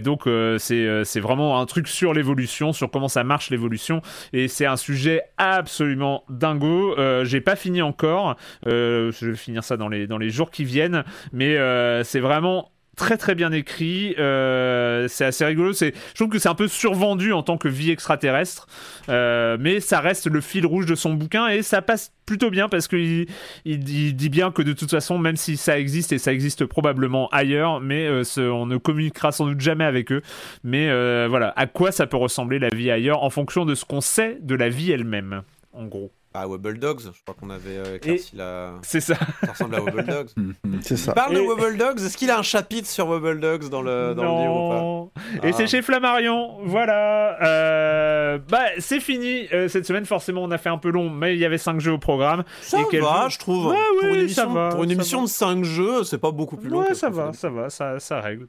Donc 0.03 0.27
c'est 0.57 1.03
c'est 1.03 1.19
vraiment 1.19 1.59
un 1.59 1.65
truc 1.65 1.87
sur 1.87 2.13
l'évolution 2.13 2.71
sur 2.71 2.89
comment 2.89 3.07
ça 3.09 3.23
marche 3.23 3.49
l'évolution. 3.49 4.01
Et 4.31 4.47
c'est 4.47 4.65
un 4.65 4.77
sujet 4.77 5.23
absolument 5.37 6.23
dingo. 6.29 6.95
J'ai 7.23 7.41
pas 7.41 7.55
fini 7.55 7.81
encore. 7.81 8.37
Je 8.65 9.25
vais 9.25 9.35
finir 9.35 9.63
ça 9.63 9.75
dans 9.75 9.89
les 9.89 10.07
dans 10.07 10.17
les 10.17 10.29
jours 10.29 10.51
qui 10.51 10.63
viennent. 10.63 11.03
Mais 11.33 11.48
euh, 11.57 12.03
c'est 12.03 12.19
vraiment 12.19 12.71
très 12.95 13.15
très 13.15 13.33
bien 13.33 13.51
écrit. 13.51 14.13
Euh, 14.19 15.07
c'est 15.07 15.23
assez 15.23 15.45
rigolo. 15.45 15.71
Je 15.73 15.91
trouve 16.15 16.27
que 16.27 16.39
c'est 16.39 16.49
un 16.49 16.55
peu 16.55 16.67
survendu 16.67 17.31
en 17.31 17.43
tant 17.43 17.57
que 17.57 17.69
vie 17.69 17.91
extraterrestre, 17.91 18.67
euh, 19.07 19.55
mais 19.57 19.79
ça 19.79 20.01
reste 20.01 20.27
le 20.27 20.41
fil 20.41 20.65
rouge 20.65 20.85
de 20.85 20.95
son 20.95 21.13
bouquin 21.13 21.47
et 21.47 21.61
ça 21.61 21.81
passe 21.81 22.11
plutôt 22.25 22.49
bien 22.49 22.67
parce 22.67 22.89
qu'il 22.89 23.27
il, 23.63 23.79
dit 23.79 24.29
bien 24.29 24.51
que 24.51 24.61
de 24.61 24.73
toute 24.73 24.91
façon, 24.91 25.17
même 25.17 25.37
si 25.37 25.55
ça 25.55 25.79
existe 25.79 26.11
et 26.11 26.17
ça 26.17 26.33
existe 26.33 26.65
probablement 26.65 27.29
ailleurs, 27.29 27.79
mais 27.79 28.09
on 28.37 28.65
ne 28.65 28.77
communiquera 28.77 29.31
sans 29.31 29.45
doute 29.45 29.61
jamais 29.61 29.85
avec 29.85 30.11
eux. 30.11 30.21
Mais 30.65 30.87
voilà, 31.27 31.53
à 31.55 31.67
quoi 31.67 31.93
ça 31.93 32.05
peut 32.05 32.17
ressembler 32.17 32.59
la 32.59 32.69
vie 32.69 32.91
ailleurs 32.91 33.23
en 33.23 33.29
fonction 33.29 33.65
de 33.65 33.75
ce 33.75 33.85
qu'on 33.85 34.01
sait 34.01 34.37
de 34.41 34.55
la 34.55 34.67
vie 34.67 34.91
elle-même, 34.91 35.43
en 35.71 35.85
gros. 35.85 36.11
Ah, 36.33 36.47
Wobble 36.47 36.77
Dogs, 36.77 36.99
je 37.01 37.21
crois 37.23 37.33
qu'on 37.39 37.49
avait 37.49 37.77
euh, 37.77 37.95
éclairci 37.95 38.35
la. 38.35 38.73
C'est 38.83 39.01
ça. 39.01 39.15
Ça 39.43 39.51
ressemble 39.51 39.75
à 39.75 39.81
Wobble 39.81 40.05
Dogs. 40.05 40.27
C'est 40.81 40.95
ça. 40.95 41.11
Il 41.11 41.15
parle 41.15 41.33
de 41.35 41.39
Wobble 41.39 41.77
Dogs. 41.77 41.99
Est-ce 41.99 42.15
qu'il 42.17 42.29
a 42.29 42.37
un 42.37 42.43
chapitre 42.43 42.87
sur 42.87 43.07
Wobble 43.07 43.39
Dogs 43.39 43.67
dans 43.69 43.81
le, 43.81 44.13
dans 44.13 44.23
le 44.23 44.41
livre 44.41 44.55
ou 44.55 44.69
Non. 44.73 45.05
pas 45.07 45.21
Et 45.47 45.49
Ah. 45.51 45.53
c'est 45.57 45.65
chez 45.67 45.81
Flammarion, 45.81 46.57
voilà. 46.65 47.37
Euh, 47.43 48.37
bah, 48.47 48.59
c'est 48.77 48.99
fini. 48.99 49.47
Euh, 49.53 49.67
cette 49.69 49.85
semaine, 49.87 50.05
forcément, 50.05 50.43
on 50.43 50.51
a 50.51 50.59
fait 50.59 50.69
un 50.69 50.77
peu 50.77 50.89
long, 50.91 51.09
mais 51.09 51.33
il 51.35 51.39
y 51.39 51.45
avait 51.45 51.57
5 51.57 51.79
jeux 51.79 51.93
au 51.93 51.97
programme. 51.97 52.43
Ça 52.61 52.77
Et 52.91 52.99
va, 52.99 53.27
je 53.29 53.39
trouve. 53.39 53.67
Ouais, 53.67 53.75
pour 53.99 54.03
ouais, 54.09 54.13
une 54.13 54.19
émission, 54.21 54.43
ça 54.43 54.45
va, 54.53 54.69
pour 54.69 54.83
une 54.83 54.89
ça 54.89 54.95
émission 54.95 55.17
va. 55.19 55.23
de 55.25 55.29
5 55.29 55.63
jeux, 55.63 56.03
c'est 56.03 56.19
pas 56.19 56.31
beaucoup 56.31 56.57
plus 56.57 56.69
long. 56.69 56.81
Ouais, 56.81 56.89
que 56.89 56.93
ça 56.93 57.09
va, 57.09 57.33
ça 57.33 57.49
va, 57.49 57.69
ça, 57.71 57.99
ça 57.99 58.19
règle. 58.21 58.47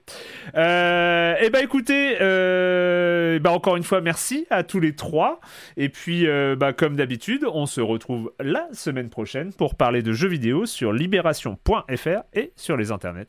Euh, 0.55 1.35
et 1.40 1.48
bah 1.51 1.62
écoutez, 1.62 2.16
euh, 2.20 3.39
bah 3.39 3.52
encore 3.52 3.77
une 3.77 3.85
fois, 3.85 4.01
merci 4.01 4.47
à 4.51 4.62
tous 4.65 4.81
les 4.81 4.94
trois. 4.94 5.40
Et 5.77 5.89
puis, 5.89 6.27
euh, 6.27 6.57
bah, 6.57 6.73
comme 6.73 6.97
d'habitude, 6.97 7.47
on 7.51 7.66
se 7.70 7.80
retrouve 7.80 8.32
la 8.40 8.68
semaine 8.72 9.09
prochaine 9.10 9.52
pour 9.52 9.74
parler 9.76 10.02
de 10.02 10.12
jeux 10.12 10.28
vidéo 10.28 10.66
sur 10.66 10.92
libération.fr 10.92 12.22
et 12.34 12.52
sur 12.56 12.76
les 12.76 12.90
internets. 12.92 13.28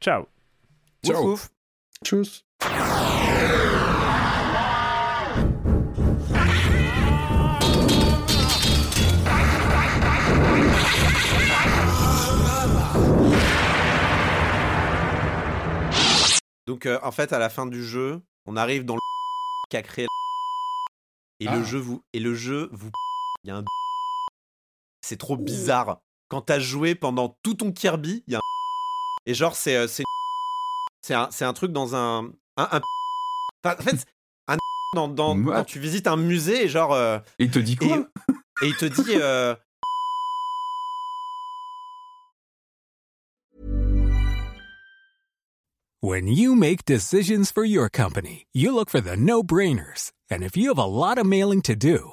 Ciao 0.00 0.24
Ouf, 1.06 1.16
ouf. 1.24 1.48
Tchuss. 2.04 2.44
Donc, 16.66 16.86
euh, 16.86 16.98
en 17.02 17.10
fait, 17.10 17.32
à 17.32 17.38
la 17.38 17.48
fin 17.48 17.66
du 17.66 17.84
jeu, 17.84 18.20
on 18.46 18.56
arrive 18.56 18.84
dans 18.84 18.94
le 18.94 19.00
qui 19.70 19.76
a 19.76 19.82
créé 19.82 20.06
et 21.40 21.48
Ah. 21.48 21.56
le 21.56 21.64
jeu 21.64 21.78
vous 21.78 22.02
et 22.12 22.20
le 22.20 22.34
jeu 22.34 22.68
vous 22.72 22.90
il 23.44 23.48
y 23.48 23.50
a 23.50 23.56
un 23.56 23.64
c'est 25.00 25.16
trop 25.18 25.36
bizarre. 25.36 26.00
Quand 26.28 26.42
t'as 26.42 26.58
joué 26.58 26.94
pendant 26.94 27.36
tout 27.42 27.54
ton 27.54 27.72
Kirby 27.72 28.22
il 28.26 28.32
y 28.32 28.36
a 28.36 28.38
un 28.38 28.40
et 29.26 29.34
genre 29.34 29.56
c'est 29.56 29.76
euh, 29.76 29.86
c'est 29.88 30.04
c'est 31.02 31.14
un, 31.14 31.28
c'est 31.30 31.44
un 31.44 31.52
truc 31.52 31.72
dans 31.72 31.94
un 31.96 32.24
un, 32.56 32.68
un- 32.72 32.80
enfin, 33.64 33.76
en 33.78 33.82
fait 33.82 34.06
un 34.48 34.56
dans, 34.94 35.08
dans 35.08 35.36
What 35.38 35.54
quand 35.56 35.64
tu 35.64 35.78
visites 35.80 36.06
un 36.06 36.16
musée 36.16 36.64
et 36.64 36.68
genre 36.68 36.92
euh, 36.92 37.18
Et 37.38 37.44
il 37.44 37.50
te 37.50 37.58
dit 37.58 37.76
quoi 37.76 38.06
et 38.62 38.66
il 38.66 38.76
te 38.76 38.84
dit 38.84 39.02
euh, 39.16 39.54
When 46.02 46.28
you 46.28 46.54
make 46.54 46.84
decisions 46.86 47.50
for 47.52 47.64
your 47.64 47.90
company, 47.90 48.46
you 48.54 48.74
look 48.74 48.88
for 48.88 49.00
the 49.02 49.16
no 49.16 49.42
brainers. 49.42 50.12
And 50.30 50.42
if 50.42 50.56
you 50.56 50.68
have 50.68 50.78
a 50.78 50.84
lot 50.86 51.18
of 51.18 51.26
mailing 51.26 51.60
to 51.62 51.76
do, 51.76 52.12